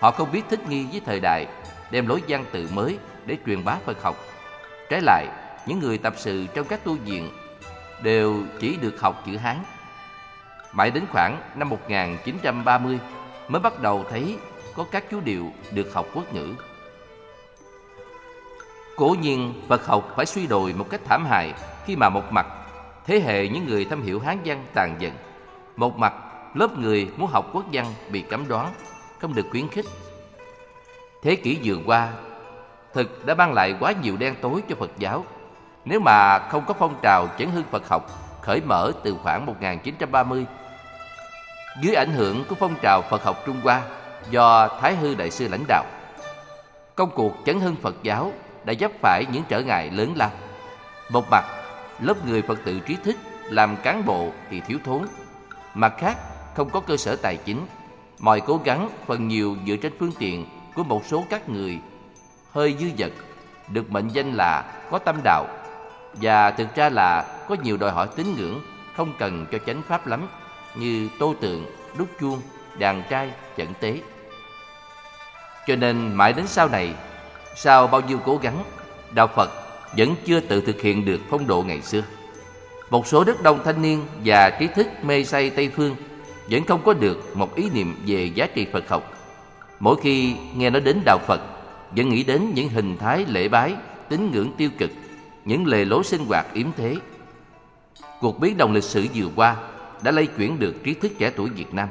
Họ 0.00 0.10
không 0.10 0.32
biết 0.32 0.42
thích 0.50 0.68
nghi 0.68 0.86
với 0.90 1.00
thời 1.06 1.20
đại, 1.20 1.46
đem 1.90 2.06
lối 2.06 2.22
văn 2.28 2.44
tự 2.52 2.68
mới 2.72 2.98
để 3.26 3.36
truyền 3.46 3.64
bá 3.64 3.76
Phật 3.84 4.02
học. 4.02 4.16
Trái 4.90 5.00
lại, 5.00 5.26
những 5.66 5.78
người 5.78 5.98
tập 5.98 6.14
sự 6.16 6.46
trong 6.54 6.66
các 6.66 6.84
tu 6.84 6.94
viện 6.94 7.30
đều 8.02 8.36
chỉ 8.60 8.76
được 8.76 9.00
học 9.00 9.22
chữ 9.26 9.36
Hán. 9.36 9.56
Mãi 10.72 10.90
đến 10.90 11.04
khoảng 11.12 11.40
năm 11.54 11.68
1930 11.68 12.98
mới 13.50 13.60
bắt 13.60 13.82
đầu 13.82 14.04
thấy 14.10 14.36
có 14.76 14.84
các 14.90 15.04
chú 15.10 15.20
điệu 15.20 15.52
được 15.70 15.94
học 15.94 16.06
quốc 16.14 16.34
ngữ. 16.34 16.54
Cố 18.96 19.16
nhiên 19.20 19.54
Phật 19.68 19.86
học 19.86 20.12
phải 20.16 20.26
suy 20.26 20.46
đồi 20.46 20.72
một 20.72 20.86
cách 20.90 21.00
thảm 21.04 21.26
hại 21.26 21.54
khi 21.84 21.96
mà 21.96 22.08
một 22.08 22.32
mặt 22.32 22.46
thế 23.06 23.20
hệ 23.20 23.48
những 23.48 23.66
người 23.66 23.84
thâm 23.84 24.02
hiểu 24.02 24.20
Hán 24.20 24.38
văn 24.44 24.64
tàn 24.74 24.96
dần. 24.98 25.12
Một 25.76 25.98
mặt 25.98 26.14
lớp 26.54 26.78
người 26.78 27.10
muốn 27.16 27.30
học 27.30 27.50
quốc 27.52 27.64
văn 27.72 27.86
bị 28.10 28.22
cấm 28.22 28.48
đoán, 28.48 28.72
không 29.18 29.34
được 29.34 29.46
khuyến 29.50 29.68
khích. 29.68 29.86
Thế 31.22 31.36
kỷ 31.36 31.58
vừa 31.64 31.76
qua, 31.86 32.12
thực 32.94 33.26
đã 33.26 33.34
mang 33.34 33.52
lại 33.52 33.74
quá 33.80 33.92
nhiều 34.02 34.16
đen 34.16 34.34
tối 34.40 34.62
cho 34.68 34.76
Phật 34.76 34.90
giáo. 34.98 35.24
Nếu 35.84 36.00
mà 36.00 36.38
không 36.38 36.64
có 36.66 36.74
phong 36.78 36.94
trào 37.02 37.28
chấn 37.38 37.50
hưng 37.50 37.64
Phật 37.70 37.88
học 37.88 38.06
khởi 38.42 38.60
mở 38.60 38.92
từ 39.04 39.16
khoảng 39.22 39.46
1930 39.46 40.46
dưới 41.78 41.94
ảnh 41.94 42.12
hưởng 42.12 42.44
của 42.44 42.54
phong 42.54 42.74
trào 42.82 43.02
Phật 43.10 43.24
học 43.24 43.42
Trung 43.46 43.60
Hoa 43.62 43.82
do 44.30 44.68
Thái 44.80 44.96
Hư 44.96 45.14
Đại 45.14 45.30
Sư 45.30 45.48
lãnh 45.48 45.64
đạo. 45.68 45.84
Công 46.94 47.10
cuộc 47.14 47.32
chấn 47.46 47.60
hưng 47.60 47.76
Phật 47.76 47.94
giáo 48.02 48.32
đã 48.64 48.74
vấp 48.80 48.90
phải 49.02 49.24
những 49.32 49.42
trở 49.48 49.60
ngại 49.60 49.90
lớn 49.90 50.12
lao. 50.16 50.30
Một 51.10 51.30
mặt, 51.30 51.44
lớp 52.00 52.26
người 52.26 52.42
Phật 52.42 52.58
tử 52.64 52.80
trí 52.86 52.96
thức 53.04 53.16
làm 53.44 53.76
cán 53.76 54.04
bộ 54.06 54.28
thì 54.50 54.60
thiếu 54.60 54.78
thốn. 54.84 55.02
Mặt 55.74 55.94
khác, 55.98 56.16
không 56.54 56.70
có 56.70 56.80
cơ 56.80 56.96
sở 56.96 57.16
tài 57.16 57.36
chính. 57.36 57.66
Mọi 58.18 58.40
cố 58.40 58.60
gắng 58.64 58.88
phần 59.06 59.28
nhiều 59.28 59.56
dựa 59.66 59.76
trên 59.76 59.92
phương 59.98 60.12
tiện 60.18 60.46
của 60.74 60.84
một 60.84 61.02
số 61.06 61.24
các 61.30 61.48
người 61.48 61.78
hơi 62.52 62.76
dư 62.80 62.86
dật 62.98 63.12
được 63.68 63.90
mệnh 63.90 64.08
danh 64.08 64.32
là 64.32 64.64
có 64.90 64.98
tâm 64.98 65.16
đạo 65.24 65.46
và 66.14 66.50
thực 66.50 66.74
ra 66.74 66.88
là 66.88 67.38
có 67.48 67.56
nhiều 67.62 67.76
đòi 67.76 67.90
hỏi 67.90 68.08
tín 68.16 68.26
ngưỡng 68.36 68.60
không 68.96 69.12
cần 69.18 69.46
cho 69.52 69.58
chánh 69.66 69.82
pháp 69.88 70.06
lắm 70.06 70.28
như 70.74 71.08
tô 71.18 71.34
tượng, 71.40 71.66
đúc 71.98 72.08
chuông, 72.20 72.40
đàn 72.78 73.02
trai, 73.10 73.30
chẩn 73.56 73.68
tế. 73.80 74.00
Cho 75.66 75.76
nên 75.76 76.14
mãi 76.14 76.32
đến 76.32 76.46
sau 76.46 76.68
này, 76.68 76.94
sau 77.56 77.86
bao 77.86 78.00
nhiêu 78.00 78.18
cố 78.24 78.36
gắng, 78.36 78.64
đạo 79.14 79.26
Phật 79.36 79.50
vẫn 79.96 80.14
chưa 80.26 80.40
tự 80.40 80.60
thực 80.60 80.80
hiện 80.80 81.04
được 81.04 81.20
phong 81.30 81.46
độ 81.46 81.62
ngày 81.62 81.82
xưa. 81.82 82.02
Một 82.90 83.06
số 83.06 83.24
rất 83.24 83.42
đông 83.42 83.60
thanh 83.64 83.82
niên 83.82 84.06
và 84.24 84.50
trí 84.50 84.66
thức 84.66 84.86
mê 85.02 85.24
say 85.24 85.50
Tây 85.50 85.70
phương 85.76 85.96
vẫn 86.50 86.64
không 86.64 86.82
có 86.84 86.92
được 86.92 87.36
một 87.36 87.54
ý 87.54 87.70
niệm 87.70 87.96
về 88.06 88.24
giá 88.24 88.46
trị 88.46 88.66
Phật 88.72 88.88
học. 88.88 89.12
Mỗi 89.80 89.96
khi 90.02 90.36
nghe 90.56 90.70
nói 90.70 90.80
đến 90.80 91.00
đạo 91.04 91.18
Phật, 91.26 91.40
vẫn 91.96 92.08
nghĩ 92.08 92.22
đến 92.22 92.52
những 92.54 92.68
hình 92.68 92.96
thái 92.96 93.24
lễ 93.28 93.48
bái, 93.48 93.74
tín 94.08 94.30
ngưỡng 94.32 94.52
tiêu 94.56 94.70
cực, 94.78 94.90
những 95.44 95.66
lề 95.66 95.84
lối 95.84 96.04
sinh 96.04 96.24
hoạt 96.24 96.46
yếm 96.52 96.66
thế. 96.76 96.96
Cuộc 98.20 98.40
biến 98.40 98.56
động 98.56 98.72
lịch 98.72 98.84
sử 98.84 99.06
vừa 99.14 99.28
qua 99.36 99.56
đã 100.02 100.10
lây 100.10 100.26
chuyển 100.26 100.58
được 100.58 100.74
trí 100.84 100.94
thức 100.94 101.12
trẻ 101.18 101.30
tuổi 101.36 101.50
Việt 101.50 101.74
Nam. 101.74 101.88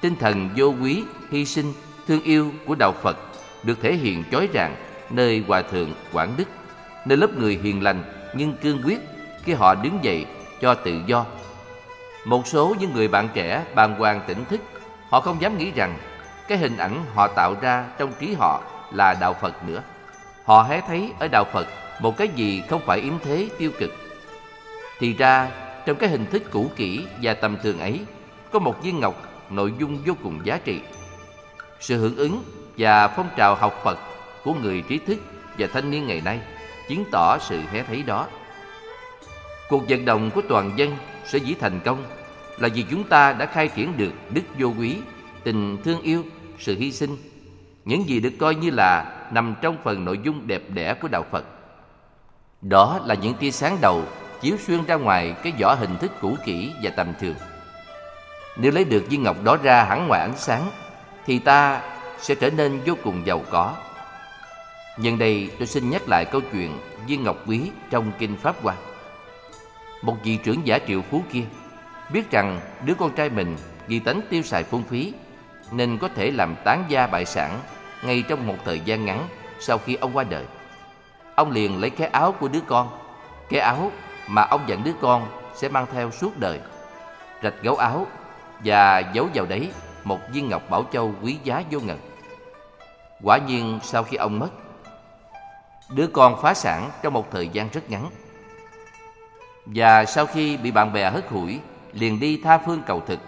Tinh 0.00 0.16
thần 0.16 0.48
vô 0.56 0.74
quý, 0.82 1.02
hy 1.30 1.44
sinh, 1.44 1.72
thương 2.06 2.22
yêu 2.22 2.52
của 2.66 2.74
đạo 2.74 2.92
Phật 3.02 3.16
được 3.62 3.78
thể 3.82 3.96
hiện 3.96 4.24
chói 4.30 4.48
ràng 4.52 4.76
nơi 5.10 5.44
Hòa 5.48 5.62
Thượng 5.62 5.94
Quảng 6.12 6.34
Đức, 6.36 6.48
nơi 7.06 7.18
lớp 7.18 7.38
người 7.38 7.60
hiền 7.62 7.82
lành 7.82 8.02
nhưng 8.34 8.56
cương 8.56 8.82
quyết 8.84 8.98
khi 9.42 9.52
họ 9.52 9.74
đứng 9.74 9.98
dậy 10.02 10.26
cho 10.60 10.74
tự 10.74 11.00
do. 11.06 11.26
Một 12.24 12.46
số 12.46 12.76
những 12.80 12.94
người 12.94 13.08
bạn 13.08 13.28
trẻ 13.34 13.64
bàng 13.74 13.94
hoàng 13.98 14.20
tỉnh 14.26 14.44
thức, 14.44 14.60
họ 15.08 15.20
không 15.20 15.40
dám 15.40 15.58
nghĩ 15.58 15.70
rằng 15.70 15.98
cái 16.48 16.58
hình 16.58 16.76
ảnh 16.76 17.04
họ 17.14 17.28
tạo 17.28 17.54
ra 17.60 17.84
trong 17.98 18.12
trí 18.20 18.34
họ 18.34 18.62
là 18.92 19.14
đạo 19.20 19.34
Phật 19.40 19.64
nữa. 19.64 19.82
Họ 20.44 20.62
hé 20.62 20.80
thấy 20.88 21.12
ở 21.18 21.28
đạo 21.28 21.44
Phật 21.52 21.66
một 22.00 22.16
cái 22.16 22.28
gì 22.28 22.62
không 22.68 22.80
phải 22.86 23.00
yếm 23.00 23.18
thế 23.24 23.48
tiêu 23.58 23.70
cực. 23.78 23.90
Thì 24.98 25.14
ra 25.14 25.48
trong 25.88 25.96
cái 25.96 26.08
hình 26.08 26.26
thức 26.26 26.42
cũ 26.50 26.70
kỹ 26.76 27.06
và 27.22 27.34
tầm 27.34 27.56
thường 27.62 27.78
ấy 27.78 28.00
có 28.52 28.58
một 28.58 28.82
viên 28.82 29.00
ngọc 29.00 29.22
nội 29.50 29.72
dung 29.80 29.98
vô 30.06 30.14
cùng 30.22 30.40
giá 30.44 30.60
trị. 30.64 30.80
Sự 31.80 31.98
hưởng 31.98 32.16
ứng 32.16 32.42
và 32.78 33.08
phong 33.08 33.28
trào 33.36 33.54
học 33.54 33.80
Phật 33.84 33.98
của 34.44 34.54
người 34.54 34.82
trí 34.88 34.98
thức 34.98 35.18
và 35.58 35.66
thanh 35.72 35.90
niên 35.90 36.06
ngày 36.06 36.20
nay 36.24 36.40
chứng 36.88 37.04
tỏ 37.12 37.38
sự 37.38 37.60
hé 37.72 37.82
thấy 37.82 38.02
đó. 38.02 38.26
Cuộc 39.68 39.88
vận 39.88 40.04
động 40.04 40.30
của 40.34 40.42
toàn 40.48 40.72
dân 40.76 40.96
sẽ 41.24 41.38
dĩ 41.38 41.54
thành 41.60 41.80
công 41.84 42.04
là 42.58 42.68
vì 42.74 42.84
chúng 42.90 43.04
ta 43.04 43.32
đã 43.32 43.46
khai 43.46 43.68
triển 43.68 43.96
được 43.96 44.12
đức 44.30 44.42
vô 44.58 44.72
quý, 44.78 44.96
tình 45.44 45.82
thương 45.84 46.00
yêu, 46.00 46.24
sự 46.58 46.76
hy 46.78 46.92
sinh, 46.92 47.16
những 47.84 48.08
gì 48.08 48.20
được 48.20 48.32
coi 48.38 48.54
như 48.54 48.70
là 48.70 49.22
nằm 49.32 49.54
trong 49.62 49.76
phần 49.84 50.04
nội 50.04 50.20
dung 50.22 50.46
đẹp 50.46 50.62
đẽ 50.68 50.94
của 50.94 51.08
đạo 51.08 51.24
Phật. 51.30 51.44
Đó 52.62 53.00
là 53.04 53.14
những 53.14 53.34
tia 53.34 53.50
sáng 53.50 53.78
đầu 53.80 54.04
chiếu 54.40 54.56
xuyên 54.66 54.86
ra 54.86 54.94
ngoài 54.94 55.34
cái 55.42 55.52
vỏ 55.60 55.74
hình 55.74 55.96
thức 55.96 56.12
cũ 56.20 56.36
kỹ 56.44 56.72
và 56.82 56.90
tầm 56.90 57.12
thường. 57.20 57.34
Nếu 58.56 58.72
lấy 58.72 58.84
được 58.84 59.04
viên 59.08 59.22
ngọc 59.22 59.36
đó 59.42 59.56
ra 59.62 59.84
hẳn 59.84 60.08
ngoài 60.08 60.20
ánh 60.20 60.36
sáng, 60.36 60.70
thì 61.26 61.38
ta 61.38 61.82
sẽ 62.18 62.34
trở 62.34 62.50
nên 62.50 62.80
vô 62.86 62.94
cùng 63.04 63.26
giàu 63.26 63.42
có. 63.50 63.74
Nhân 64.96 65.18
đây 65.18 65.50
tôi 65.58 65.66
xin 65.66 65.90
nhắc 65.90 66.02
lại 66.08 66.24
câu 66.24 66.40
chuyện 66.52 66.78
viên 67.06 67.24
ngọc 67.24 67.36
quý 67.46 67.70
trong 67.90 68.12
Kinh 68.18 68.36
Pháp 68.36 68.62
Hoa. 68.62 68.74
Một 70.02 70.16
vị 70.24 70.38
trưởng 70.44 70.66
giả 70.66 70.78
triệu 70.86 71.02
phú 71.10 71.22
kia 71.32 71.44
biết 72.12 72.30
rằng 72.30 72.60
đứa 72.84 72.94
con 72.94 73.10
trai 73.14 73.30
mình 73.30 73.56
vì 73.86 73.98
tánh 73.98 74.20
tiêu 74.30 74.42
xài 74.42 74.64
phung 74.64 74.82
phí 74.82 75.12
nên 75.72 75.98
có 75.98 76.08
thể 76.08 76.30
làm 76.30 76.54
tán 76.64 76.84
gia 76.88 77.06
bại 77.06 77.24
sản 77.24 77.60
ngay 78.02 78.24
trong 78.28 78.46
một 78.46 78.56
thời 78.64 78.80
gian 78.80 79.04
ngắn 79.04 79.28
sau 79.60 79.78
khi 79.78 79.94
ông 79.94 80.16
qua 80.16 80.24
đời. 80.24 80.44
Ông 81.34 81.50
liền 81.50 81.80
lấy 81.80 81.90
cái 81.90 82.08
áo 82.08 82.32
của 82.32 82.48
đứa 82.48 82.60
con, 82.66 82.88
cái 83.50 83.60
áo 83.60 83.92
mà 84.28 84.42
ông 84.42 84.64
dặn 84.66 84.84
đứa 84.84 84.92
con 85.00 85.26
sẽ 85.54 85.68
mang 85.68 85.86
theo 85.92 86.10
suốt 86.10 86.38
đời, 86.38 86.60
rạch 87.42 87.54
gấu 87.62 87.76
áo 87.76 88.06
và 88.64 88.98
giấu 88.98 89.28
vào 89.34 89.46
đấy 89.46 89.70
một 90.04 90.18
viên 90.32 90.48
ngọc 90.48 90.70
bảo 90.70 90.84
châu 90.92 91.14
quý 91.22 91.38
giá 91.44 91.62
vô 91.70 91.80
ngần. 91.80 91.98
Quả 93.22 93.38
nhiên 93.38 93.78
sau 93.82 94.02
khi 94.02 94.16
ông 94.16 94.38
mất, 94.38 94.50
đứa 95.90 96.06
con 96.06 96.42
phá 96.42 96.54
sản 96.54 96.90
trong 97.02 97.12
một 97.12 97.30
thời 97.30 97.48
gian 97.48 97.68
rất 97.72 97.90
ngắn. 97.90 98.10
Và 99.66 100.04
sau 100.04 100.26
khi 100.26 100.56
bị 100.56 100.70
bạn 100.70 100.92
bè 100.92 101.10
hất 101.10 101.28
hủi, 101.28 101.60
liền 101.92 102.20
đi 102.20 102.40
tha 102.44 102.58
phương 102.58 102.82
cầu 102.86 103.02
thực, 103.06 103.18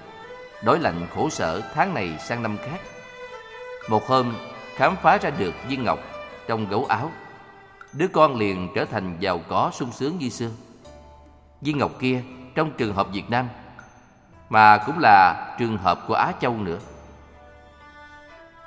đối 0.65 0.79
lạnh 0.79 1.07
khổ 1.15 1.29
sở 1.31 1.61
tháng 1.75 1.95
này 1.95 2.19
sang 2.19 2.43
năm 2.43 2.57
khác. 2.65 2.81
Một 3.89 4.07
hôm, 4.07 4.35
khám 4.75 4.97
phá 5.03 5.19
ra 5.19 5.31
được 5.31 5.55
viên 5.69 5.85
ngọc 5.85 5.99
trong 6.49 6.69
gấu 6.69 6.85
áo. 6.89 7.11
Đứa 7.93 8.09
con 8.09 8.37
liền 8.37 8.69
trở 8.75 8.85
thành 8.85 9.17
giàu 9.21 9.41
có 9.49 9.71
sung 9.75 9.93
sướng 9.93 10.19
như 10.19 10.29
xưa. 10.29 10.51
Viên 11.61 11.79
ngọc 11.79 11.91
kia 12.01 12.23
trong 12.55 12.71
trường 12.71 12.95
hợp 12.95 13.07
Việt 13.13 13.31
Nam 13.31 13.49
mà 14.49 14.79
cũng 14.79 14.99
là 14.99 15.47
trường 15.59 15.77
hợp 15.77 16.01
của 16.07 16.15
Á 16.15 16.33
Châu 16.41 16.57
nữa. 16.57 16.79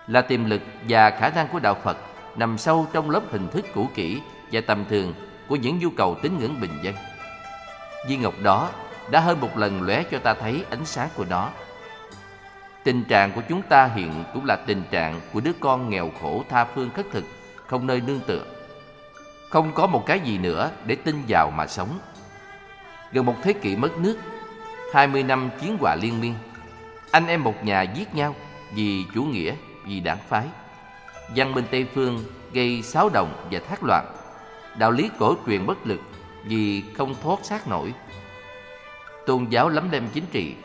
Là 0.07 0.22
tiềm 0.22 0.45
lực 0.45 0.61
và 0.89 1.09
khả 1.09 1.30
năng 1.30 1.47
của 1.47 1.59
đạo 1.59 1.77
Phật 1.83 1.97
nằm 2.35 2.57
sâu 2.57 2.88
trong 2.93 3.09
lớp 3.09 3.22
hình 3.31 3.47
thức 3.47 3.65
cũ 3.75 3.89
kỹ 3.95 4.22
và 4.51 4.61
tầm 4.67 4.85
thường 4.89 5.13
của 5.47 5.55
những 5.55 5.80
nhu 5.80 5.89
cầu 5.89 6.17
tín 6.22 6.38
ngưỡng 6.39 6.61
bình 6.61 6.72
dân. 6.81 6.95
Viên 8.07 8.22
ngọc 8.22 8.33
đó 8.43 8.69
đã 9.11 9.19
hơn 9.19 9.41
một 9.41 9.57
lần 9.57 9.81
lóe 9.81 10.03
cho 10.03 10.19
ta 10.19 10.33
thấy 10.33 10.65
ánh 10.69 10.85
sáng 10.85 11.09
của 11.15 11.25
nó. 11.30 11.49
Tình 12.83 13.03
trạng 13.03 13.31
của 13.31 13.41
chúng 13.49 13.61
ta 13.61 13.85
hiện 13.85 14.23
cũng 14.33 14.45
là 14.45 14.55
tình 14.55 14.83
trạng 14.91 15.22
của 15.33 15.39
đứa 15.39 15.53
con 15.59 15.89
nghèo 15.89 16.11
khổ 16.22 16.43
tha 16.49 16.65
phương 16.65 16.89
khất 16.89 17.05
thực, 17.11 17.23
không 17.67 17.88
nơi 17.88 18.01
nương 18.01 18.19
tựa. 18.19 18.43
Không 19.49 19.72
có 19.73 19.88
một 19.88 20.03
cái 20.05 20.19
gì 20.19 20.38
nữa 20.38 20.72
để 20.85 20.95
tin 20.95 21.23
vào 21.27 21.51
mà 21.51 21.67
sống. 21.67 21.99
Gần 23.14 23.25
một 23.25 23.35
thế 23.43 23.53
kỷ 23.53 23.75
mất 23.75 23.98
nước, 23.98 24.17
20 24.93 25.24
năm 25.24 25.50
chiến 25.61 25.77
hòa 25.80 25.95
liên 25.95 26.22
miên, 26.22 26.35
anh 27.11 27.27
em 27.27 27.43
một 27.43 27.64
nhà 27.64 27.82
giết 27.82 28.16
nhau 28.16 28.35
vì 28.75 29.06
chủ 29.16 29.24
nghĩa, 29.24 29.56
vì 29.85 30.00
đảng 30.00 30.17
phái. 30.30 30.48
Văn 31.35 31.53
minh 31.53 31.66
Tây 31.72 31.85
Phương 31.95 32.24
gây 32.53 32.82
xáo 32.82 33.09
động 33.09 33.48
và 33.51 33.59
thác 33.59 33.83
loạn. 33.83 34.06
Đạo 34.77 34.92
lý 34.92 35.09
cổ 35.19 35.35
truyền 35.48 35.66
bất 35.66 35.88
lực 35.88 36.01
vì 36.45 36.83
không 36.93 37.16
thoát 37.24 37.45
xác 37.45 37.67
nổi. 37.67 37.93
Tôn 39.25 39.45
giáo 39.50 39.69
lắm 39.69 39.90
lem 39.92 40.08
chính 40.14 40.25
trị, 40.32 40.56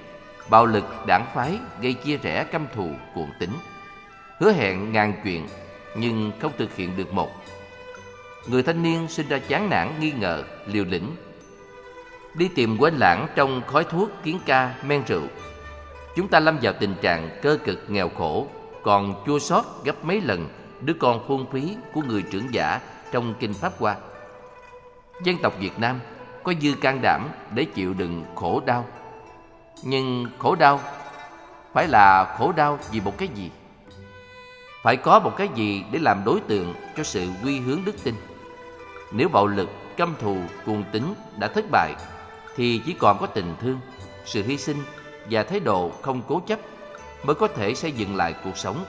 bạo 0.51 0.67
lực 0.67 1.07
đảng 1.07 1.27
phái 1.35 1.59
gây 1.81 1.93
chia 1.93 2.17
rẽ 2.17 2.45
căm 2.45 2.67
thù 2.75 2.91
cuồng 3.15 3.31
tính. 3.41 3.53
Hứa 4.41 4.53
hẹn 4.53 4.93
ngàn 4.93 5.13
chuyện 5.25 5.47
nhưng 5.97 6.33
không 6.41 6.53
thực 6.59 6.77
hiện 6.77 6.97
được 6.97 7.13
một. 7.13 7.31
Người 8.47 8.63
thanh 8.63 8.83
niên 8.83 9.09
sinh 9.09 9.29
ra 9.29 9.39
chán 9.39 9.71
nản 9.71 10.01
nghi 10.01 10.13
ngờ, 10.13 10.45
liều 10.67 10.85
lĩnh. 10.85 11.17
Đi 12.39 12.49
tìm 12.49 12.77
quên 12.79 12.95
lãng 12.95 13.27
trong 13.35 13.63
khói 13.67 13.85
thuốc, 13.85 14.11
kiến 14.25 14.39
ca, 14.47 14.75
men 14.83 15.03
rượu. 15.07 15.23
Chúng 16.17 16.29
ta 16.29 16.41
lâm 16.41 16.59
vào 16.63 16.73
tình 16.81 16.95
trạng 17.03 17.29
cơ 17.43 17.59
cực 17.65 17.85
nghèo 17.89 18.09
khổ, 18.09 18.47
còn 18.83 19.15
chua 19.27 19.39
xót 19.39 19.65
gấp 19.85 20.05
mấy 20.05 20.21
lần 20.21 20.49
đứa 20.81 20.93
con 20.93 21.25
phung 21.29 21.47
phí 21.53 21.77
của 21.93 22.03
người 22.03 22.23
trưởng 22.23 22.55
giả 22.55 22.81
trong 23.13 23.35
Kinh 23.41 23.55
Pháp 23.55 23.73
Hoa. 23.79 23.97
Dân 25.23 25.37
tộc 25.43 25.53
Việt 25.61 25.79
Nam 25.79 26.01
có 26.43 26.53
dư 26.61 26.75
can 26.75 27.03
đảm 27.03 27.29
để 27.55 27.65
chịu 27.65 27.95
đựng 27.95 28.25
khổ 28.35 28.63
đau. 28.67 28.87
Nhưng 29.83 30.27
khổ 30.39 30.55
đau 30.55 30.81
phải 31.73 31.89
là 31.89 32.37
khổ 32.39 32.53
đau 32.53 32.79
vì 32.91 33.01
một 33.01 33.19
cái 33.19 33.29
gì? 33.35 33.51
Phải 34.83 34.97
có 34.97 35.19
một 35.19 35.33
cái 35.37 35.49
gì 35.55 35.85
để 35.93 35.99
làm 35.99 36.25
đối 36.25 36.41
tượng 36.41 36.75
cho 36.97 37.03
sự 37.03 37.29
quy 37.45 37.61
hướng 37.61 37.81
đức 37.85 38.05
tin. 38.05 38.15
Nếu 39.13 39.29
bạo 39.29 39.47
lực, 39.47 39.69
căm 39.97 40.15
thù, 40.21 40.37
cuồng 40.67 40.85
tính 40.93 41.15
đã 41.39 41.49
thất 41.49 41.65
bại, 41.71 41.95
thì 42.59 42.83
chỉ 42.87 42.93
còn 42.93 43.19
có 43.19 43.27
tình 43.27 43.55
thương, 43.61 43.81
sự 44.25 44.43
hy 44.43 44.59
sinh 44.59 44.77
và 45.31 45.43
thái 45.43 45.61
độ 45.61 45.91
không 46.03 46.23
cố 46.29 46.43
chấp 46.47 46.59
mới 47.25 47.35
có 47.35 47.49
thể 47.49 47.75
xây 47.75 47.93
dựng 47.93 48.17
lại 48.17 48.35
cuộc 48.45 48.57
sống. 48.57 48.85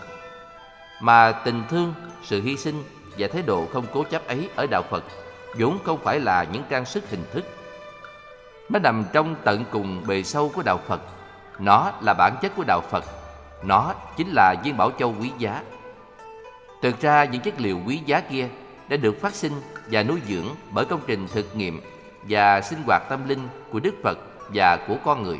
Mà 1.01 1.31
tình 1.31 1.63
thương, 1.69 1.93
sự 2.23 2.41
hy 2.41 2.57
sinh 2.57 2.83
và 3.17 3.27
thái 3.27 3.41
độ 3.41 3.65
không 3.73 3.85
cố 3.93 4.03
chấp 4.03 4.27
ấy 4.27 4.49
ở 4.55 4.67
đạo 4.67 4.83
Phật 4.89 5.03
vốn 5.59 5.79
không 5.83 5.99
phải 6.03 6.19
là 6.19 6.45
những 6.51 6.63
trang 6.69 6.85
sức 6.85 7.09
hình 7.09 7.23
thức. 7.33 7.45
Nó 8.69 8.79
nằm 8.79 9.05
trong 9.13 9.35
tận 9.43 9.65
cùng 9.71 10.07
bề 10.07 10.23
sâu 10.23 10.51
của 10.55 10.61
đạo 10.65 10.79
Phật. 10.87 11.01
Nó 11.59 11.91
là 12.01 12.13
bản 12.13 12.35
chất 12.41 12.51
của 12.55 12.63
đạo 12.67 12.81
Phật. 12.89 13.05
Nó 13.63 13.93
chính 14.17 14.29
là 14.29 14.55
viên 14.63 14.77
bảo 14.77 14.91
châu 14.99 15.15
quý 15.19 15.31
giá. 15.37 15.63
Thực 16.81 17.01
ra 17.01 17.23
những 17.23 17.41
chất 17.41 17.53
liệu 17.57 17.79
quý 17.87 17.99
giá 18.05 18.21
kia 18.21 18.47
đã 18.87 18.97
được 18.97 19.21
phát 19.21 19.35
sinh 19.35 19.53
và 19.91 20.03
nuôi 20.03 20.21
dưỡng 20.27 20.47
bởi 20.71 20.85
công 20.85 21.01
trình 21.07 21.27
thực 21.33 21.55
nghiệm 21.55 21.81
và 22.23 22.61
sinh 22.61 22.79
hoạt 22.85 23.03
tâm 23.09 23.29
linh 23.29 23.47
của 23.71 23.79
Đức 23.79 23.95
Phật 24.03 24.19
và 24.53 24.75
của 24.87 24.95
con 25.05 25.23
người. 25.23 25.39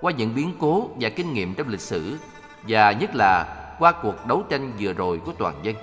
Qua 0.00 0.12
những 0.12 0.34
biến 0.34 0.54
cố 0.60 0.90
và 1.00 1.08
kinh 1.08 1.32
nghiệm 1.32 1.54
trong 1.54 1.68
lịch 1.68 1.80
sử 1.80 2.18
và 2.68 2.92
nhất 2.92 3.14
là 3.14 3.46
qua 3.78 3.92
cuộc 3.92 4.26
đấu 4.26 4.42
tranh 4.50 4.72
vừa 4.78 4.92
rồi 4.92 5.20
của 5.24 5.32
toàn 5.38 5.54
dân, 5.62 5.74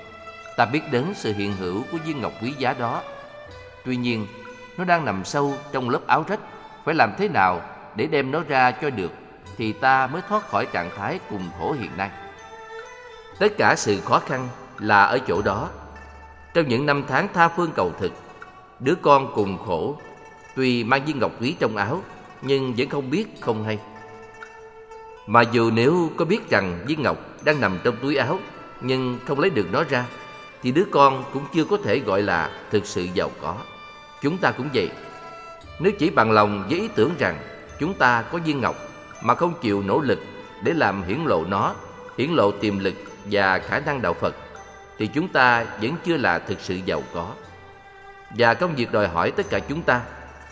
ta 0.57 0.65
biết 0.65 0.81
đến 0.91 1.05
sự 1.15 1.33
hiện 1.33 1.53
hữu 1.53 1.83
của 1.91 1.97
viên 2.05 2.21
ngọc 2.21 2.33
quý 2.41 2.53
giá 2.57 2.73
đó. 2.73 3.01
Tuy 3.85 3.95
nhiên, 3.97 4.27
nó 4.77 4.83
đang 4.83 5.05
nằm 5.05 5.25
sâu 5.25 5.53
trong 5.71 5.89
lớp 5.89 6.07
áo 6.07 6.25
rách, 6.27 6.39
phải 6.85 6.95
làm 6.95 7.13
thế 7.17 7.27
nào 7.27 7.61
để 7.95 8.05
đem 8.05 8.31
nó 8.31 8.43
ra 8.47 8.71
cho 8.71 8.89
được 8.89 9.11
thì 9.57 9.73
ta 9.73 10.07
mới 10.07 10.21
thoát 10.30 10.47
khỏi 10.47 10.65
trạng 10.65 10.89
thái 10.97 11.19
cùng 11.30 11.49
khổ 11.59 11.75
hiện 11.80 11.91
nay. 11.97 12.09
Tất 13.39 13.57
cả 13.57 13.75
sự 13.77 14.01
khó 14.01 14.19
khăn 14.19 14.47
là 14.80 15.03
ở 15.03 15.19
chỗ 15.27 15.41
đó. 15.41 15.69
Trong 16.53 16.67
những 16.67 16.85
năm 16.85 17.03
tháng 17.07 17.27
tha 17.33 17.47
phương 17.47 17.71
cầu 17.75 17.91
thực, 17.99 18.11
đứa 18.80 18.95
con 18.95 19.31
cùng 19.35 19.57
khổ, 19.65 19.95
tuy 20.61 20.83
mang 20.83 21.06
viên 21.06 21.19
ngọc 21.19 21.31
quý 21.40 21.56
trong 21.59 21.77
áo, 21.77 22.03
nhưng 22.41 22.73
vẫn 22.77 22.90
không 22.90 23.09
biết 23.09 23.25
không 23.40 23.64
hay. 23.64 23.80
Mà 25.27 25.41
dù 25.41 25.72
nếu 25.72 26.09
có 26.17 26.25
biết 26.25 26.49
rằng 26.49 26.80
viên 26.85 27.01
ngọc 27.01 27.17
đang 27.43 27.61
nằm 27.61 27.80
trong 27.83 27.95
túi 28.01 28.15
áo, 28.15 28.40
nhưng 28.81 29.19
không 29.27 29.40
lấy 29.40 29.49
được 29.49 29.67
nó 29.72 29.83
ra, 29.90 30.06
thì 30.64 30.72
đứa 30.72 30.85
con 30.91 31.23
cũng 31.33 31.45
chưa 31.53 31.65
có 31.65 31.77
thể 31.83 31.99
gọi 31.99 32.22
là 32.22 32.49
thực 32.72 32.85
sự 32.85 33.07
giàu 33.14 33.31
có. 33.41 33.56
Chúng 34.22 34.38
ta 34.38 34.51
cũng 34.51 34.69
vậy. 34.73 34.90
Nếu 35.80 35.91
chỉ 35.99 36.09
bằng 36.09 36.31
lòng 36.31 36.65
với 36.69 36.80
ý 36.80 36.88
tưởng 36.95 37.11
rằng 37.19 37.38
chúng 37.80 37.93
ta 37.93 38.22
có 38.31 38.40
viên 38.45 38.61
ngọc 38.61 38.75
mà 39.22 39.35
không 39.35 39.53
chịu 39.61 39.83
nỗ 39.85 39.99
lực 39.99 40.19
để 40.64 40.73
làm 40.73 41.03
hiển 41.03 41.19
lộ 41.25 41.45
nó, 41.45 41.75
hiển 42.17 42.31
lộ 42.31 42.51
tiềm 42.51 42.80
lực 42.80 42.93
và 43.25 43.59
khả 43.59 43.80
năng 43.80 44.01
đạo 44.01 44.14
Phật, 44.14 44.35
thì 44.98 45.07
chúng 45.07 45.27
ta 45.27 45.65
vẫn 45.81 45.95
chưa 46.06 46.17
là 46.17 46.40
thực 46.40 46.59
sự 46.59 46.80
giàu 46.85 47.03
có. 47.14 47.33
Và 48.30 48.53
công 48.53 48.75
việc 48.75 48.91
đòi 48.91 49.07
hỏi 49.07 49.31
tất 49.31 49.49
cả 49.49 49.59
chúng 49.59 49.81
ta, 49.81 50.01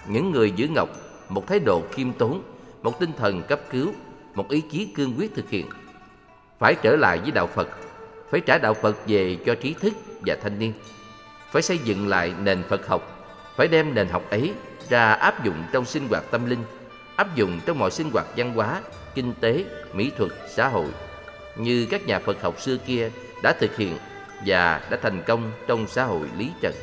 những 0.10 0.32
người 0.32 0.52
giữ 0.52 0.68
ngọc, 0.68 0.90
một 1.30 1.48
thái 1.48 1.60
độ 1.60 1.84
khiêm 1.92 2.14
tốn, 2.14 2.42
một 2.82 3.00
tinh 3.00 3.12
thần 3.18 3.44
cấp 3.44 3.60
cứu, 3.70 3.94
một 4.36 4.50
ý 4.50 4.62
chí 4.72 4.86
cương 4.86 5.14
quyết 5.18 5.36
thực 5.36 5.50
hiện. 5.50 5.66
Phải 6.60 6.76
trở 6.82 6.96
lại 6.96 7.18
với 7.18 7.32
đạo 7.32 7.48
Phật, 7.48 7.70
phải 8.32 8.42
trả 8.42 8.58
đạo 8.58 8.74
Phật 8.74 9.08
về 9.08 9.38
cho 9.46 9.56
trí 9.56 9.74
thức 9.74 9.94
và 10.26 10.38
thanh 10.44 10.60
niên. 10.60 10.74
Phải 11.52 11.62
xây 11.62 11.78
dựng 11.78 12.08
lại 12.08 12.34
nền 12.44 12.64
Phật 12.64 12.88
học, 12.88 13.30
phải 13.56 13.68
đem 13.68 13.94
nền 13.94 14.08
học 14.08 14.24
ấy 14.30 14.54
ra 14.90 15.14
áp 15.14 15.44
dụng 15.46 15.64
trong 15.72 15.86
sinh 15.86 16.08
hoạt 16.08 16.24
tâm 16.32 16.46
linh, 16.46 16.64
áp 17.16 17.36
dụng 17.36 17.60
trong 17.66 17.80
mọi 17.80 17.92
sinh 17.92 18.12
hoạt 18.12 18.26
văn 18.38 18.54
hóa, 18.54 18.82
kinh 19.16 19.34
tế, 19.40 19.66
mỹ 19.94 20.12
thuật, 20.18 20.32
xã 20.50 20.68
hội 20.68 20.88
như 21.58 21.88
các 21.90 22.08
nhà 22.08 22.20
Phật 22.20 22.42
học 22.42 22.62
xưa 22.62 22.78
kia 22.78 23.12
đã 23.44 23.54
thực 23.60 23.78
hiện 23.78 23.98
và 24.46 24.82
đã 24.90 24.98
thành 25.02 25.24
công 25.28 25.52
trong 25.68 25.88
xã 25.88 26.04
hội 26.04 26.28
lý 26.38 26.50
trần. 26.62 26.74